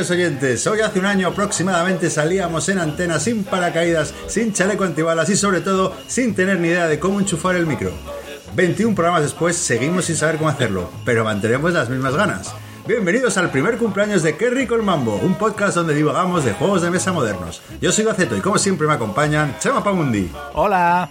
queridos 0.00 0.10
oyentes, 0.16 0.66
hoy 0.66 0.80
hace 0.80 0.98
un 0.98 1.04
año 1.04 1.28
aproximadamente 1.28 2.08
salíamos 2.08 2.70
en 2.70 2.78
antena 2.78 3.20
sin 3.20 3.44
paracaídas, 3.44 4.14
sin 4.28 4.50
chaleco 4.54 4.84
antibalas 4.84 5.28
y 5.28 5.36
sobre 5.36 5.60
todo 5.60 5.94
sin 6.06 6.34
tener 6.34 6.58
ni 6.58 6.68
idea 6.68 6.86
de 6.86 6.98
cómo 6.98 7.20
enchufar 7.20 7.54
el 7.56 7.66
micro. 7.66 7.90
21 8.54 8.94
programas 8.94 9.20
después 9.24 9.56
seguimos 9.56 10.06
sin 10.06 10.16
saber 10.16 10.38
cómo 10.38 10.48
hacerlo, 10.48 10.90
pero 11.04 11.22
mantenemos 11.22 11.74
las 11.74 11.90
mismas 11.90 12.14
ganas. 12.14 12.54
Bienvenidos 12.86 13.36
al 13.36 13.50
primer 13.50 13.76
cumpleaños 13.76 14.22
de 14.22 14.38
Qué 14.38 14.48
rico 14.48 14.74
el 14.74 14.82
mambo, 14.82 15.16
un 15.16 15.34
podcast 15.34 15.74
donde 15.74 15.92
divagamos 15.94 16.46
de 16.46 16.54
juegos 16.54 16.80
de 16.80 16.90
mesa 16.90 17.12
modernos. 17.12 17.60
Yo 17.82 17.92
soy 17.92 18.06
Gaceto 18.06 18.38
y 18.38 18.40
como 18.40 18.56
siempre 18.56 18.86
me 18.86 18.94
acompañan 18.94 19.58
Chema 19.58 19.84
Pamundi, 19.84 20.30
Hola. 20.54 21.10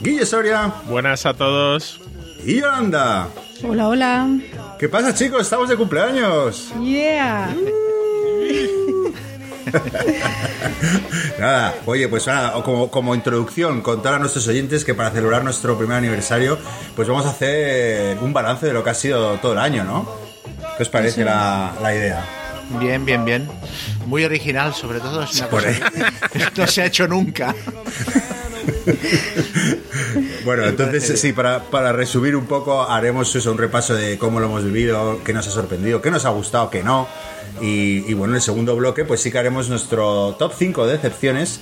Guille 0.00 0.26
Soria 0.26 0.72
Buenas 0.88 1.26
a 1.26 1.34
todos. 1.34 2.00
y 2.44 2.60
Yolanda. 2.60 3.28
Hola, 3.62 3.86
hola. 3.88 4.28
¿Qué 4.80 4.88
pasa 4.88 5.14
chicos? 5.14 5.42
Estamos 5.42 5.68
de 5.68 5.76
cumpleaños. 5.76 6.72
Yeah. 6.82 7.54
Nada, 11.38 11.74
oye, 11.86 12.08
pues 12.08 12.26
nada, 12.26 12.62
como, 12.62 12.90
como 12.90 13.14
introducción, 13.14 13.82
contar 13.82 14.14
a 14.14 14.18
nuestros 14.18 14.46
oyentes 14.48 14.84
que 14.84 14.94
para 14.94 15.10
celebrar 15.10 15.44
nuestro 15.44 15.76
primer 15.76 15.96
aniversario, 15.98 16.58
pues 16.94 17.08
vamos 17.08 17.26
a 17.26 17.30
hacer 17.30 18.18
un 18.20 18.32
balance 18.32 18.66
de 18.66 18.72
lo 18.72 18.82
que 18.84 18.90
ha 18.90 18.94
sido 18.94 19.34
todo 19.38 19.52
el 19.52 19.58
año, 19.58 19.84
¿no? 19.84 20.08
¿Qué 20.76 20.82
os 20.82 20.88
parece 20.88 21.24
la, 21.24 21.72
la 21.82 21.94
idea? 21.94 22.24
Bien, 22.80 23.04
bien, 23.04 23.24
bien. 23.24 23.48
Muy 24.06 24.24
original, 24.24 24.74
sobre 24.74 25.00
todo. 25.00 25.22
Es 25.22 25.38
una 25.38 25.48
cosa 25.48 25.68
que 26.32 26.46
no 26.56 26.66
se 26.66 26.82
ha 26.82 26.86
hecho 26.86 27.06
nunca. 27.06 27.54
Bueno, 30.44 30.64
entonces 30.64 31.20
sí, 31.20 31.32
para, 31.32 31.62
para 31.64 31.92
resumir 31.92 32.36
un 32.36 32.46
poco, 32.46 32.82
haremos 32.88 33.34
eso, 33.34 33.50
un 33.52 33.58
repaso 33.58 33.94
de 33.94 34.18
cómo 34.18 34.40
lo 34.40 34.46
hemos 34.46 34.64
vivido, 34.64 35.20
qué 35.24 35.32
nos 35.32 35.46
ha 35.48 35.50
sorprendido, 35.50 36.00
qué 36.00 36.10
nos 36.10 36.24
ha 36.24 36.30
gustado, 36.30 36.70
qué 36.70 36.82
no. 36.82 37.08
Y, 37.60 38.04
y 38.10 38.14
bueno, 38.14 38.34
en 38.34 38.36
el 38.36 38.42
segundo 38.42 38.76
bloque, 38.76 39.04
pues 39.04 39.20
sí 39.20 39.30
que 39.30 39.38
haremos 39.38 39.68
nuestro 39.68 40.36
top 40.38 40.52
5 40.56 40.86
de 40.86 40.92
decepciones, 40.92 41.60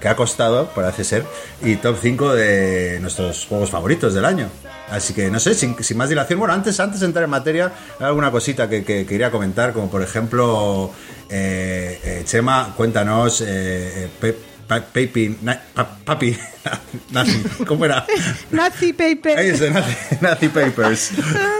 que 0.00 0.08
ha 0.08 0.16
costado, 0.16 0.66
parece 0.74 1.04
ser, 1.04 1.24
y 1.62 1.76
top 1.76 1.96
5 2.00 2.34
de 2.34 2.98
nuestros 3.00 3.46
juegos 3.46 3.70
favoritos 3.70 4.14
del 4.14 4.24
año. 4.24 4.48
Así 4.90 5.14
que 5.14 5.30
no 5.30 5.38
sé, 5.40 5.54
sin, 5.54 5.82
sin 5.82 5.96
más 5.96 6.08
dilación, 6.08 6.38
bueno, 6.38 6.52
antes, 6.54 6.78
antes 6.80 7.00
de 7.00 7.06
entrar 7.06 7.24
en 7.24 7.30
materia, 7.30 7.72
hay 7.98 8.06
alguna 8.06 8.30
cosita 8.30 8.68
que, 8.68 8.84
que 8.84 9.06
quería 9.06 9.30
comentar, 9.30 9.72
como 9.72 9.90
por 9.90 10.02
ejemplo, 10.02 10.90
eh, 11.30 12.00
eh, 12.04 12.22
Chema, 12.26 12.74
cuéntanos, 12.76 13.40
eh, 13.40 13.46
eh, 13.46 14.08
pe- 14.20 14.36
pa- 14.53 14.53
papi, 14.66 15.36
na- 15.42 15.60
pa- 15.74 15.96
papi, 16.04 16.36
nazi, 17.10 17.42
¿cómo 17.66 17.84
era? 17.84 18.06
Nazi 18.50 18.92
paper. 18.92 19.38
Ahí 19.38 19.48
está, 19.48 19.70
Nazi, 19.70 19.94
Nazi 20.20 20.48
Papers. 20.48 21.10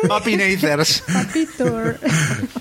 Papi 0.08 0.36
Nathers. 0.36 1.02
Papitor. 1.12 1.98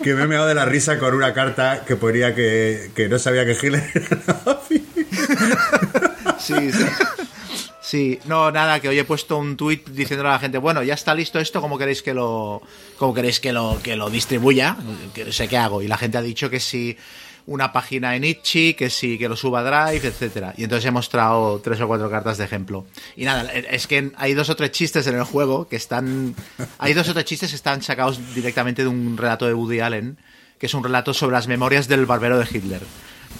Que 0.03 0.13
me 0.15 0.23
he 0.23 0.27
meado 0.27 0.47
de 0.47 0.55
la 0.55 0.65
risa 0.65 0.99
con 0.99 1.13
una 1.13 1.33
carta 1.33 1.83
que 1.85 1.95
ponía 1.95 2.35
que, 2.35 2.91
que 2.95 3.07
no 3.09 3.17
sabía 3.19 3.45
que 3.45 3.51
Hitler 3.53 3.83
era 3.93 4.17
nazi. 4.45 4.85
Sí, 6.39 6.71
sí. 6.71 6.85
Sí, 7.81 8.19
no, 8.25 8.49
nada, 8.49 8.79
que 8.79 8.89
hoy 8.89 8.97
he 8.97 9.03
puesto 9.03 9.37
un 9.37 9.55
tuit 9.55 9.87
diciéndole 9.89 10.29
a 10.29 10.33
la 10.33 10.39
gente, 10.39 10.57
bueno, 10.57 10.81
ya 10.81 10.95
está 10.95 11.13
listo 11.13 11.37
esto, 11.39 11.61
¿cómo 11.61 11.77
queréis 11.77 12.01
que 12.01 12.13
lo, 12.13 12.61
cómo 12.97 13.13
queréis 13.13 13.39
que 13.39 13.51
lo, 13.53 13.79
que 13.83 13.95
lo 13.95 14.09
distribuya? 14.09 14.75
Que 15.13 15.31
sé 15.31 15.47
qué 15.47 15.57
hago. 15.57 15.81
Y 15.83 15.87
la 15.87 15.97
gente 15.97 16.17
ha 16.17 16.21
dicho 16.21 16.49
que 16.49 16.59
si 16.59 16.97
una 17.45 17.73
página 17.73 18.15
en 18.15 18.23
Itchy, 18.23 18.73
que 18.73 18.89
sí, 18.89 19.17
que 19.17 19.27
lo 19.27 19.35
suba 19.35 19.59
a 19.59 19.89
Drive, 19.89 20.07
etcétera. 20.07 20.53
Y 20.57 20.63
entonces 20.63 20.87
he 20.87 20.91
mostrado 20.91 21.59
tres 21.59 21.79
o 21.81 21.87
cuatro 21.87 22.09
cartas 22.09 22.37
de 22.37 22.45
ejemplo. 22.45 22.85
Y 23.15 23.25
nada, 23.25 23.51
es 23.51 23.87
que 23.87 24.11
hay 24.15 24.33
dos 24.33 24.49
o 24.49 24.55
tres 24.55 24.71
chistes 24.71 25.07
en 25.07 25.15
el 25.15 25.23
juego 25.23 25.67
que 25.67 25.75
están, 25.75 26.35
hay 26.77 26.93
dos 26.93 27.09
o 27.09 27.13
tres 27.13 27.25
chistes 27.25 27.49
que 27.49 27.55
están 27.55 27.81
sacados 27.81 28.33
directamente 28.33 28.83
de 28.83 28.87
un 28.87 29.17
relato 29.17 29.45
de 29.45 29.53
Woody 29.53 29.81
Allen, 29.81 30.17
que 30.57 30.67
es 30.67 30.73
un 30.73 30.83
relato 30.83 31.13
sobre 31.13 31.33
las 31.33 31.47
memorias 31.47 31.87
del 31.87 32.05
barbero 32.05 32.39
de 32.39 32.47
Hitler. 32.49 32.81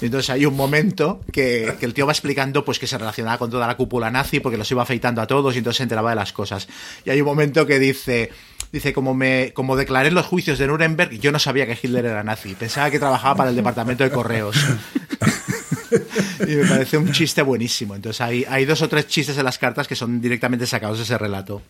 Entonces 0.02 0.30
hay 0.32 0.46
un 0.46 0.56
momento 0.56 1.22
que, 1.32 1.76
que 1.80 1.86
el 1.86 1.94
tío 1.94 2.06
va 2.06 2.12
explicando 2.12 2.66
pues 2.66 2.80
que 2.80 2.88
se 2.88 2.98
relacionaba 2.98 3.38
con 3.38 3.50
toda 3.50 3.68
la 3.68 3.78
cúpula 3.78 4.12
nazi 4.12 4.40
porque 4.40 4.58
los 4.58 4.70
iba 4.72 4.82
afeitando 4.82 5.22
a 5.22 5.28
todos 5.28 5.56
y 5.56 5.60
entonces 5.60 5.78
se 5.78 5.84
enteraba 5.84 6.10
de 6.10 6.16
las 6.18 6.34
cosas. 6.34 6.68
Y 7.06 7.12
hay 7.12 7.22
un 7.22 7.28
momento 7.28 7.66
que 7.66 7.80
dice, 7.80 8.32
dice 8.74 8.92
como 8.92 9.14
me 9.14 9.54
como 9.54 9.78
declaré 9.78 10.10
en 10.10 10.16
los 10.16 10.26
juicios 10.26 10.58
de 10.58 10.68
Nuremberg, 10.68 11.12
yo 11.20 11.32
no 11.32 11.40
sabía 11.40 11.66
que 11.68 11.78
Hitler 11.82 12.06
era 12.06 12.24
nazi, 12.24 12.56
pensaba 12.56 12.90
que 12.90 13.00
trabajaba 13.00 13.36
para 13.36 13.50
el 13.52 13.56
departamento 13.56 14.04
de 14.04 14.10
correos. 14.10 14.58
y 16.48 16.56
me 16.56 16.66
parece 16.66 16.98
un 16.98 17.12
chiste 17.12 17.44
buenísimo. 17.44 17.96
Entonces 17.96 18.20
hay, 18.20 18.46
hay 18.50 18.66
dos 18.66 18.82
o 18.82 18.90
tres 18.90 19.08
chistes 19.08 19.38
en 19.38 19.46
las 19.46 19.60
cartas 19.60 19.88
que 19.88 19.96
son 19.96 20.20
directamente 20.20 20.66
sacados 20.66 20.98
de 20.98 21.04
ese 21.04 21.18
relato. 21.20 21.62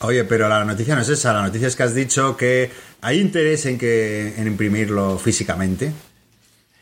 Oye, 0.00 0.24
pero 0.24 0.48
la 0.48 0.64
noticia 0.64 0.96
no 0.96 1.02
es 1.02 1.08
esa, 1.08 1.32
la 1.32 1.42
noticia 1.42 1.68
es 1.68 1.76
que 1.76 1.82
has 1.84 1.94
dicho 1.94 2.36
que 2.36 2.70
hay 3.00 3.20
interés 3.20 3.64
en 3.66 3.78
que 3.78 4.34
en 4.36 4.46
imprimirlo 4.48 5.16
físicamente. 5.16 5.92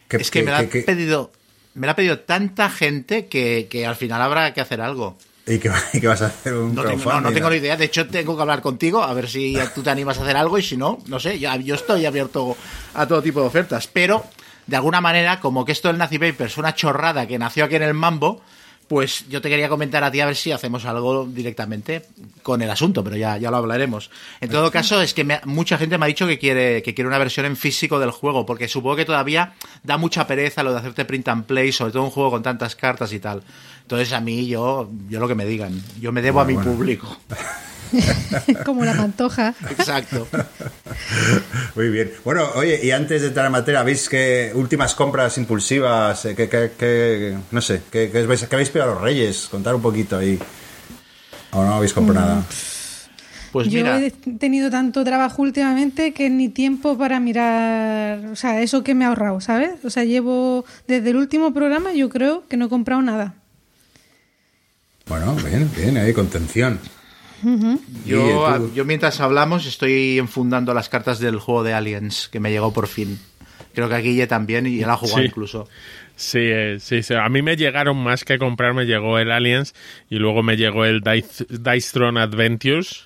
es 0.09 0.31
que, 0.31 0.43
me 0.43 0.51
lo 0.51 0.57
ha 0.57 0.63
pedido 0.63 1.33
me 1.75 1.87
lo 1.87 1.93
ha 1.93 1.97
pedido 1.97 2.21
tanta 2.21 2.71
gente 2.71 3.27
que, 3.27 3.69
que 3.71 3.87
al 3.87 3.97
final 3.97 4.23
habrá 4.23 4.55
que 4.55 4.63
hacer 4.63 4.81
algo. 4.81 5.19
Y 5.47 5.59
que 5.61 5.69
vas 6.09 6.23
a 6.23 6.27
hacer 6.27 6.55
un 6.55 6.75
No 6.75 6.83
tengo, 6.83 7.13
no, 7.13 7.21
no 7.21 7.33
tengo 7.33 7.51
ni 7.51 7.57
idea. 7.57 7.77
De 7.77 7.85
hecho, 7.85 8.07
tengo 8.09 8.35
que 8.35 8.43
hablar 8.43 8.61
contigo 8.61 9.03
a 9.03 9.13
ver 9.15 9.29
si 9.29 9.57
tú 9.75 9.83
te 9.83 9.91
animas 9.91 10.19
a 10.19 10.23
hacer 10.23 10.37
algo 10.37 10.59
y 10.59 10.63
si 10.63 10.77
no, 10.77 10.99
no 11.07 11.21
sé. 11.21 11.39
Ya, 11.39 11.57
yo 11.57 11.77
estoy 11.77 12.05
abierto 12.05 12.57
a 12.95 13.07
todo 13.07 13.23
tipo 13.23 13.41
de 13.41 13.47
ofertas. 13.47 13.87
Pero, 13.87 14.25
de 14.67 14.77
alguna 14.77 15.01
manera, 15.01 15.39
como 15.39 15.65
que 15.65 15.73
esto 15.73 15.89
del 15.89 15.99
Nazi 15.99 16.19
Paper 16.19 16.49
es 16.49 16.59
una 16.59 16.75
chorrada 16.75 17.27
que 17.27 17.39
nació 17.39 17.65
aquí 17.65 17.77
en 17.77 17.83
el 17.83 17.95
Mambo, 17.95 18.43
pues 18.89 19.29
yo 19.29 19.41
te 19.41 19.49
quería 19.49 19.69
comentar 19.69 20.05
a 20.05 20.11
ti 20.11 20.21
a 20.21 20.27
ver 20.27 20.37
si 20.37 20.53
hacemos 20.53 20.85
algo 20.85 21.27
directamente 21.27 22.03
con 22.43 22.63
el 22.63 22.71
asunto, 22.71 23.03
pero 23.03 23.17
ya, 23.17 23.37
ya 23.37 23.51
lo 23.51 23.57
hablaremos. 23.57 24.11
En 24.41 24.49
todo 24.51 24.71
caso, 24.71 25.01
es 25.03 25.13
que 25.13 25.25
me- 25.25 25.41
mucha 25.45 25.77
gente 25.79 25.99
me 25.99 26.05
ha 26.05 26.09
dicho 26.09 26.27
que 26.27 26.39
quiere, 26.39 26.83
que 26.83 26.95
quiere 26.95 27.09
una 27.09 27.19
versión 27.19 27.47
en 27.47 27.57
físico 27.57 27.99
del 27.99 28.11
juego, 28.13 28.47
porque 28.47 28.69
supongo 28.69 28.97
que 28.97 29.05
todavía 29.05 29.55
da 29.83 29.97
mucha 29.99 30.27
pereza 30.27 30.63
lo 30.63 30.73
de 30.73 30.79
hacerte 30.79 31.05
print 31.05 31.29
and 31.29 31.45
play, 31.47 31.73
sobre 31.73 31.93
todo 31.93 32.05
un 32.05 32.11
juego 32.11 32.31
con 32.31 32.43
tantas 32.43 32.77
cartas 32.77 33.13
y 33.13 33.19
tal. 33.19 33.43
Entonces 33.83 34.13
a 34.13 34.21
mí 34.21 34.47
yo, 34.47 34.89
yo 35.09 35.21
lo 35.21 35.29
que 35.29 35.35
me 35.35 35.45
digan, 35.47 35.83
yo 36.01 36.13
me 36.13 36.23
debo 36.23 36.41
a 36.41 36.45
mi 36.45 36.55
bueno. 36.55 36.71
público. 36.71 37.17
Como 38.65 38.85
la 38.85 38.95
pantoja. 38.95 39.55
Exacto. 39.71 40.27
Muy 41.75 41.89
bien. 41.91 42.13
Bueno, 42.25 42.49
oye, 42.55 42.81
y 42.83 42.91
antes 42.91 43.23
de 43.23 43.29
entrar 43.29 43.47
en 43.47 43.53
materia, 43.53 43.83
¿veis 43.83 44.09
que 44.09 44.51
últimas 44.55 44.95
compras 44.95 45.37
impulsivas? 45.39 46.25
eh, 46.25 46.35
que, 46.35 46.49
que- 46.49 46.73
que- 46.79 47.37
no 47.51 47.61
sé, 47.61 47.83
que, 47.91 48.11
que 48.11 48.21
os 48.21 48.27
vais- 48.29 48.47
que 48.49 48.55
habéis 48.57 48.71
pillado 48.71 48.93
a 48.93 48.95
los 48.95 49.03
reyes? 49.03 49.47
Contar 49.51 49.75
un 49.75 49.83
poquito 49.83 50.17
ahí. 50.19 50.39
¿O 51.53 51.65
no 51.65 51.75
habéis 51.75 51.93
comprado 51.93 52.27
nada? 52.29 52.43
Pues 53.53 53.69
Yo 53.69 53.79
mira, 53.79 53.99
he 54.01 54.11
tenido 54.11 54.71
tanto 54.71 55.03
trabajo 55.05 55.41
últimamente 55.41 56.13
que 56.13 56.29
ni 56.29 56.51
tiempo 56.51 56.99
para 56.99 57.21
mirar, 57.21 58.27
o 58.27 58.37
sea, 58.37 58.61
eso 58.61 58.83
que 58.85 58.95
me 58.95 59.05
he 59.05 59.09
ahorrado, 59.09 59.41
¿sabes? 59.41 59.71
O 59.85 59.89
sea, 59.89 60.05
llevo 60.05 60.67
desde 60.87 61.11
el 61.11 61.17
último 61.17 61.55
programa, 61.55 61.93
yo 61.95 62.11
creo 62.11 62.45
que 62.49 62.59
no 62.59 62.67
he 62.67 62.69
comprado 62.69 63.01
nada. 63.01 63.35
Bueno, 65.07 65.37
bien, 65.37 65.71
bien, 65.75 65.97
ahí 65.97 66.13
contención. 66.13 66.81
Yo, 68.05 68.57
tú- 68.59 68.73
yo 68.75 68.85
mientras 68.85 69.21
hablamos 69.21 69.67
estoy 69.67 70.19
enfundando 70.19 70.75
las 70.75 70.89
cartas 70.89 71.19
del 71.19 71.39
juego 71.39 71.63
de 71.63 71.75
Aliens, 71.75 72.29
que 72.29 72.41
me 72.41 72.51
llegó 72.51 72.73
por 72.73 72.87
fin. 72.89 73.19
Creo 73.75 73.89
que 73.89 73.95
a 73.95 73.99
Guille 73.99 74.27
también 74.27 74.67
y 74.67 74.81
él 74.83 74.89
ha 74.91 74.97
jugado 74.97 75.19
Sí. 75.21 75.27
incluso. 75.27 75.69
Sí, 76.17 76.39
eh, 76.41 76.79
sí, 76.81 77.03
sí. 77.03 77.13
A 77.15 77.29
mí 77.29 77.43
me 77.43 77.57
llegaron 77.57 77.99
más 77.99 78.25
que 78.25 78.39
comprar, 78.39 78.73
me 78.73 78.87
llegó 78.87 79.19
el 79.19 79.31
Aliens 79.31 79.75
y 80.09 80.17
luego 80.17 80.43
me 80.43 80.57
llegó 80.57 80.87
el 80.87 81.03
Dice, 81.03 81.45
Dice 81.51 81.91
Throne 81.93 82.19
Adventures. 82.21 83.05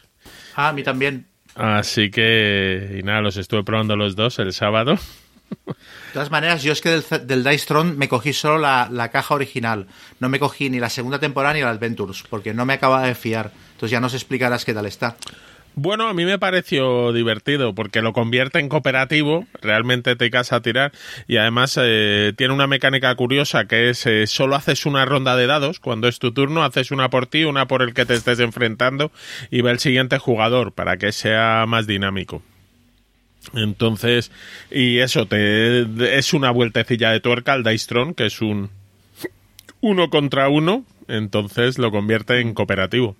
Ah, 0.54 0.68
a 0.68 0.72
mí 0.72 0.84
también. 0.84 1.26
Así 1.56 2.10
que, 2.12 2.98
y 3.00 3.02
nada, 3.02 3.20
los 3.20 3.36
estuve 3.36 3.64
probando 3.64 3.96
los 3.96 4.14
dos 4.14 4.38
el 4.38 4.52
sábado. 4.52 4.96
De 5.66 5.74
todas 6.12 6.30
maneras, 6.30 6.62
yo 6.62 6.70
es 6.72 6.80
que 6.80 6.90
del, 6.90 7.04
del 7.26 7.42
Dice 7.42 7.66
Throne 7.66 7.94
me 7.94 8.08
cogí 8.08 8.32
solo 8.32 8.58
la, 8.58 8.88
la 8.92 9.10
caja 9.10 9.34
original. 9.34 9.88
No 10.20 10.28
me 10.28 10.38
cogí 10.38 10.70
ni 10.70 10.78
la 10.78 10.88
segunda 10.88 11.18
temporada 11.18 11.54
ni 11.54 11.60
el 11.60 11.66
Adventures, 11.66 12.22
porque 12.30 12.54
no 12.54 12.64
me 12.64 12.74
acaba 12.74 13.02
de 13.04 13.16
fiar. 13.16 13.50
Entonces 13.80 13.92
ya 13.92 14.00
nos 14.00 14.12
explicarás 14.12 14.66
qué 14.66 14.74
tal 14.74 14.84
está. 14.84 15.16
Bueno, 15.74 16.06
a 16.06 16.12
mí 16.12 16.26
me 16.26 16.38
pareció 16.38 17.14
divertido 17.14 17.74
porque 17.74 18.02
lo 18.02 18.12
convierte 18.12 18.58
en 18.58 18.68
cooperativo, 18.68 19.46
realmente 19.62 20.16
te 20.16 20.30
casa 20.30 20.56
a 20.56 20.60
tirar 20.60 20.92
y 21.26 21.38
además 21.38 21.78
eh, 21.80 22.34
tiene 22.36 22.52
una 22.52 22.66
mecánica 22.66 23.14
curiosa 23.14 23.64
que 23.64 23.88
es 23.88 24.04
eh, 24.04 24.26
solo 24.26 24.54
haces 24.54 24.84
una 24.84 25.06
ronda 25.06 25.34
de 25.34 25.46
dados, 25.46 25.80
cuando 25.80 26.08
es 26.08 26.18
tu 26.18 26.30
turno 26.32 26.62
haces 26.62 26.90
una 26.90 27.08
por 27.08 27.26
ti, 27.26 27.44
una 27.44 27.68
por 27.68 27.80
el 27.80 27.94
que 27.94 28.04
te 28.04 28.12
estés 28.12 28.38
enfrentando 28.40 29.12
y 29.50 29.62
va 29.62 29.70
el 29.70 29.78
siguiente 29.78 30.18
jugador 30.18 30.72
para 30.72 30.98
que 30.98 31.10
sea 31.10 31.64
más 31.66 31.86
dinámico. 31.86 32.42
Entonces, 33.54 34.30
y 34.70 34.98
eso 34.98 35.24
te 35.24 36.18
es 36.18 36.34
una 36.34 36.50
vueltecilla 36.50 37.12
de 37.12 37.20
tuerca 37.20 37.54
al 37.54 37.62
Dice 37.62 37.94
que 38.14 38.26
es 38.26 38.42
un 38.42 38.68
uno 39.80 40.10
contra 40.10 40.50
uno, 40.50 40.84
entonces 41.08 41.78
lo 41.78 41.90
convierte 41.90 42.40
en 42.40 42.52
cooperativo. 42.52 43.16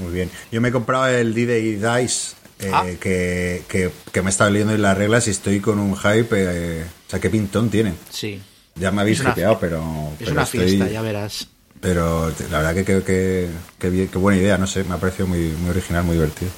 Muy 0.00 0.12
bien. 0.12 0.30
Yo 0.52 0.60
me 0.60 0.68
he 0.68 0.72
comprado 0.72 1.08
el 1.08 1.34
D-Day 1.34 1.76
Dice, 1.76 2.36
eh, 2.60 2.70
Ah. 2.72 2.84
que, 3.00 3.62
que, 3.68 3.90
que 4.12 4.22
me 4.22 4.28
he 4.28 4.30
estado 4.30 4.50
leyendo 4.50 4.74
en 4.74 4.82
las 4.82 4.96
reglas 4.98 5.26
y 5.28 5.30
estoy 5.30 5.60
con 5.60 5.78
un 5.78 5.96
hype. 5.96 6.28
eh, 6.32 6.84
o 7.06 7.10
sea, 7.10 7.20
qué 7.20 7.30
pintón 7.30 7.70
tiene. 7.70 7.94
Sí. 8.10 8.40
Ya 8.74 8.90
me 8.92 9.00
habéis 9.02 9.20
hypeado, 9.20 9.58
pero. 9.58 9.78
Es 10.12 10.18
pero 10.20 10.32
una 10.32 10.42
estoy- 10.42 10.66
fiesta, 10.68 10.88
ya 10.88 11.02
verás. 11.02 11.48
Pero 11.80 12.32
la 12.50 12.58
verdad 12.58 12.74
que, 12.74 12.84
que, 12.84 13.48
que, 13.78 14.08
que 14.08 14.18
buena 14.18 14.36
idea, 14.40 14.58
no 14.58 14.66
sé, 14.66 14.82
me 14.82 14.94
ha 14.94 14.98
parecido 14.98 15.28
muy, 15.28 15.38
muy 15.60 15.70
original, 15.70 16.02
muy 16.02 16.16
divertido. 16.16 16.50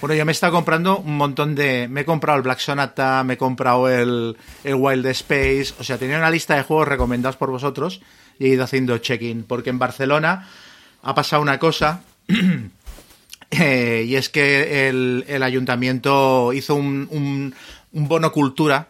Bueno, 0.00 0.14
yo 0.14 0.24
me 0.24 0.30
he 0.30 0.34
estado 0.34 0.52
comprando 0.52 0.98
un 0.98 1.16
montón 1.16 1.56
de... 1.56 1.88
Me 1.88 2.02
he 2.02 2.04
comprado 2.04 2.36
el 2.36 2.44
Black 2.44 2.60
Sonata, 2.60 3.24
me 3.24 3.34
he 3.34 3.36
comprado 3.36 3.88
el, 3.88 4.36
el 4.62 4.74
Wild 4.76 5.06
Space... 5.06 5.74
O 5.80 5.82
sea, 5.82 5.98
tenía 5.98 6.18
una 6.18 6.30
lista 6.30 6.54
de 6.54 6.62
juegos 6.62 6.86
recomendados 6.86 7.34
por 7.36 7.50
vosotros 7.50 8.00
y 8.38 8.44
he 8.46 8.48
ido 8.50 8.62
haciendo 8.62 8.96
check-in. 8.98 9.42
Porque 9.42 9.70
en 9.70 9.80
Barcelona 9.80 10.48
ha 11.02 11.14
pasado 11.16 11.42
una 11.42 11.58
cosa... 11.58 12.02
eh, 13.50 14.04
y 14.06 14.14
es 14.16 14.28
que 14.28 14.88
el, 14.88 15.24
el 15.28 15.42
ayuntamiento 15.42 16.52
hizo 16.52 16.74
un, 16.74 17.08
un, 17.10 17.54
un 17.92 18.08
bono 18.08 18.32
cultura 18.32 18.88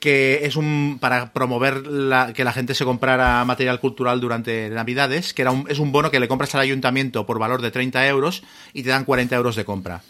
que 0.00 0.46
es 0.46 0.56
un 0.56 0.96
para 0.98 1.30
promover 1.32 1.86
la, 1.86 2.32
que 2.32 2.42
la 2.42 2.52
gente 2.52 2.74
se 2.74 2.86
comprara 2.86 3.44
material 3.44 3.80
cultural 3.80 4.18
durante 4.20 4.70
Navidades, 4.70 5.34
que 5.34 5.42
era 5.42 5.50
un, 5.50 5.66
es 5.68 5.78
un 5.78 5.92
bono 5.92 6.10
que 6.10 6.18
le 6.18 6.26
compras 6.26 6.54
al 6.54 6.62
ayuntamiento 6.62 7.26
por 7.26 7.38
valor 7.38 7.60
de 7.60 7.70
30 7.70 8.06
euros 8.08 8.42
y 8.72 8.82
te 8.82 8.88
dan 8.88 9.04
40 9.04 9.36
euros 9.36 9.56
de 9.56 9.64
compra. 9.66 10.00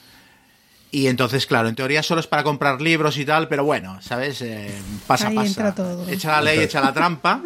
Y 0.92 1.08
entonces, 1.08 1.46
claro, 1.46 1.68
en 1.68 1.74
teoría 1.74 2.02
solo 2.02 2.20
es 2.20 2.26
para 2.28 2.42
comprar 2.44 2.80
libros 2.80 3.16
y 3.16 3.24
tal, 3.24 3.48
pero 3.48 3.64
bueno, 3.64 4.00
¿sabes? 4.00 4.40
Eh, 4.42 4.70
pasa, 5.06 5.28
Ahí 5.28 5.34
pasa. 5.36 5.48
entra 5.48 5.74
todo. 5.74 6.08
Echa 6.08 6.32
la 6.32 6.42
ley, 6.42 6.60
echa 6.60 6.80
la 6.80 6.92
trampa. 6.92 7.42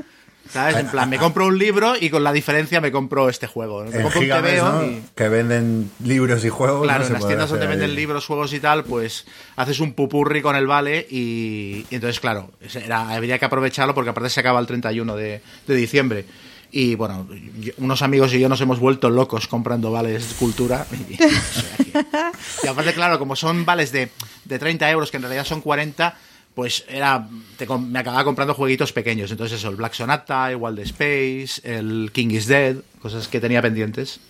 ¿Sabes? 0.50 0.76
En 0.76 0.86
plan, 0.88 1.08
me 1.10 1.18
compro 1.18 1.46
un 1.46 1.58
libro 1.58 1.94
y 1.98 2.10
con 2.10 2.22
la 2.22 2.32
diferencia 2.32 2.80
me 2.80 2.92
compro 2.92 3.28
este 3.28 3.46
juego. 3.46 3.84
Me 3.84 3.96
En 3.96 4.02
compro 4.02 4.20
un 4.20 4.28
TVO 4.28 4.72
¿no? 4.72 4.84
y... 4.84 5.02
Que 5.14 5.28
venden 5.28 5.90
libros 6.04 6.44
y 6.44 6.48
juegos. 6.48 6.82
Claro, 6.84 7.00
no 7.00 7.06
en 7.08 7.12
las 7.14 7.26
tiendas 7.26 7.48
donde 7.50 7.64
hacer 7.64 7.76
venden 7.78 7.90
ahí. 7.90 7.96
libros, 7.96 8.26
juegos 8.26 8.52
y 8.52 8.60
tal, 8.60 8.84
pues 8.84 9.24
haces 9.56 9.80
un 9.80 9.94
pupurri 9.94 10.42
con 10.42 10.54
el 10.54 10.66
vale 10.66 11.06
y, 11.10 11.86
y 11.90 11.94
entonces, 11.94 12.20
claro, 12.20 12.50
era, 12.74 13.10
habría 13.10 13.38
que 13.38 13.44
aprovecharlo 13.46 13.94
porque 13.94 14.10
aparte 14.10 14.30
se 14.30 14.40
acaba 14.40 14.60
el 14.60 14.66
31 14.66 15.16
de, 15.16 15.40
de 15.66 15.74
diciembre. 15.74 16.24
Y 16.70 16.94
bueno, 16.96 17.28
yo- 17.60 17.72
unos 17.78 18.02
amigos 18.02 18.34
y 18.34 18.40
yo 18.40 18.48
nos 18.48 18.60
hemos 18.60 18.80
vuelto 18.80 19.08
locos 19.08 19.46
comprando 19.48 19.90
vales 19.92 20.28
de 20.28 20.34
cultura. 20.36 20.86
Y, 21.08 21.14
y 22.64 22.68
aparte, 22.68 22.92
claro, 22.94 23.18
como 23.18 23.36
son 23.36 23.64
vales 23.64 23.92
de, 23.92 24.10
de 24.44 24.58
30 24.58 24.90
euros, 24.90 25.10
que 25.10 25.16
en 25.18 25.22
realidad 25.22 25.44
son 25.44 25.60
40, 25.60 26.16
pues 26.54 26.84
era 26.88 27.28
te 27.56 27.66
me 27.66 27.98
acababa 27.98 28.24
comprando 28.24 28.54
jueguitos 28.54 28.92
pequeños. 28.92 29.30
Entonces 29.30 29.58
eso, 29.58 29.70
el 29.70 29.76
Black 29.76 29.94
Sonata, 29.94 30.50
el 30.50 30.56
Wild 30.56 30.78
Space, 30.80 31.60
el 31.64 32.10
King 32.12 32.28
is 32.30 32.46
Dead, 32.46 32.76
cosas 33.00 33.28
que 33.28 33.40
tenía 33.40 33.60
pendientes. 33.60 34.20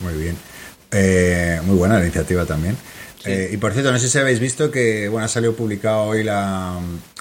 Muy 0.00 0.14
bien. 0.14 0.36
Eh, 0.90 1.60
muy 1.64 1.76
buena 1.76 1.98
la 1.98 2.04
iniciativa 2.04 2.44
también. 2.44 2.76
Eh, 3.24 3.50
y 3.52 3.56
por 3.56 3.72
cierto, 3.72 3.90
no 3.90 3.98
sé 3.98 4.08
si 4.08 4.18
habéis 4.18 4.38
visto 4.38 4.70
que 4.70 5.08
bueno, 5.08 5.24
ha 5.24 5.28
salido 5.28 5.54
publicado 5.54 6.02
hoy 6.02 6.22
la, 6.22 6.78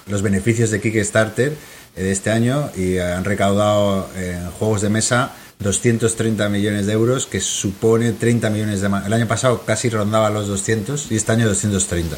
los 0.07 0.21
beneficios 0.21 0.69
de 0.69 0.81
Kickstarter 0.81 1.53
eh, 1.95 2.03
de 2.03 2.11
este 2.11 2.29
año 2.29 2.69
y 2.75 2.97
han 2.97 3.23
recaudado 3.23 4.09
en 4.17 4.51
juegos 4.51 4.81
de 4.81 4.89
mesa 4.89 5.33
230 5.59 6.49
millones 6.49 6.85
de 6.85 6.93
euros, 6.93 7.25
que 7.25 7.39
supone 7.39 8.11
30 8.11 8.49
millones 8.49 8.81
de 8.81 8.89
más. 8.89 9.05
El 9.05 9.13
año 9.13 9.27
pasado 9.27 9.63
casi 9.65 9.89
rondaba 9.89 10.29
los 10.29 10.47
200 10.47 11.11
y 11.11 11.15
este 11.15 11.31
año 11.31 11.47
230. 11.47 12.17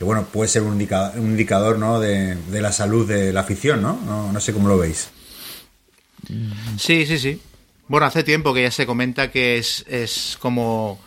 Que 0.00 0.04
bueno, 0.06 0.24
puede 0.24 0.48
ser 0.48 0.62
un 0.62 0.72
indicador, 0.72 1.20
un 1.20 1.26
indicador 1.32 1.78
¿no? 1.78 2.00
de, 2.00 2.34
de 2.34 2.62
la 2.62 2.72
salud 2.72 3.06
de 3.06 3.34
la 3.34 3.40
afición, 3.40 3.82
¿no? 3.82 4.00
¿no? 4.06 4.32
No 4.32 4.40
sé 4.40 4.54
cómo 4.54 4.66
lo 4.66 4.78
veis. 4.78 5.10
Sí, 6.78 7.04
sí, 7.04 7.18
sí. 7.18 7.38
Bueno, 7.86 8.06
hace 8.06 8.22
tiempo 8.22 8.54
que 8.54 8.62
ya 8.62 8.70
se 8.70 8.86
comenta 8.86 9.30
que 9.30 9.58
es, 9.58 9.84
es 9.88 10.38
como 10.40 10.98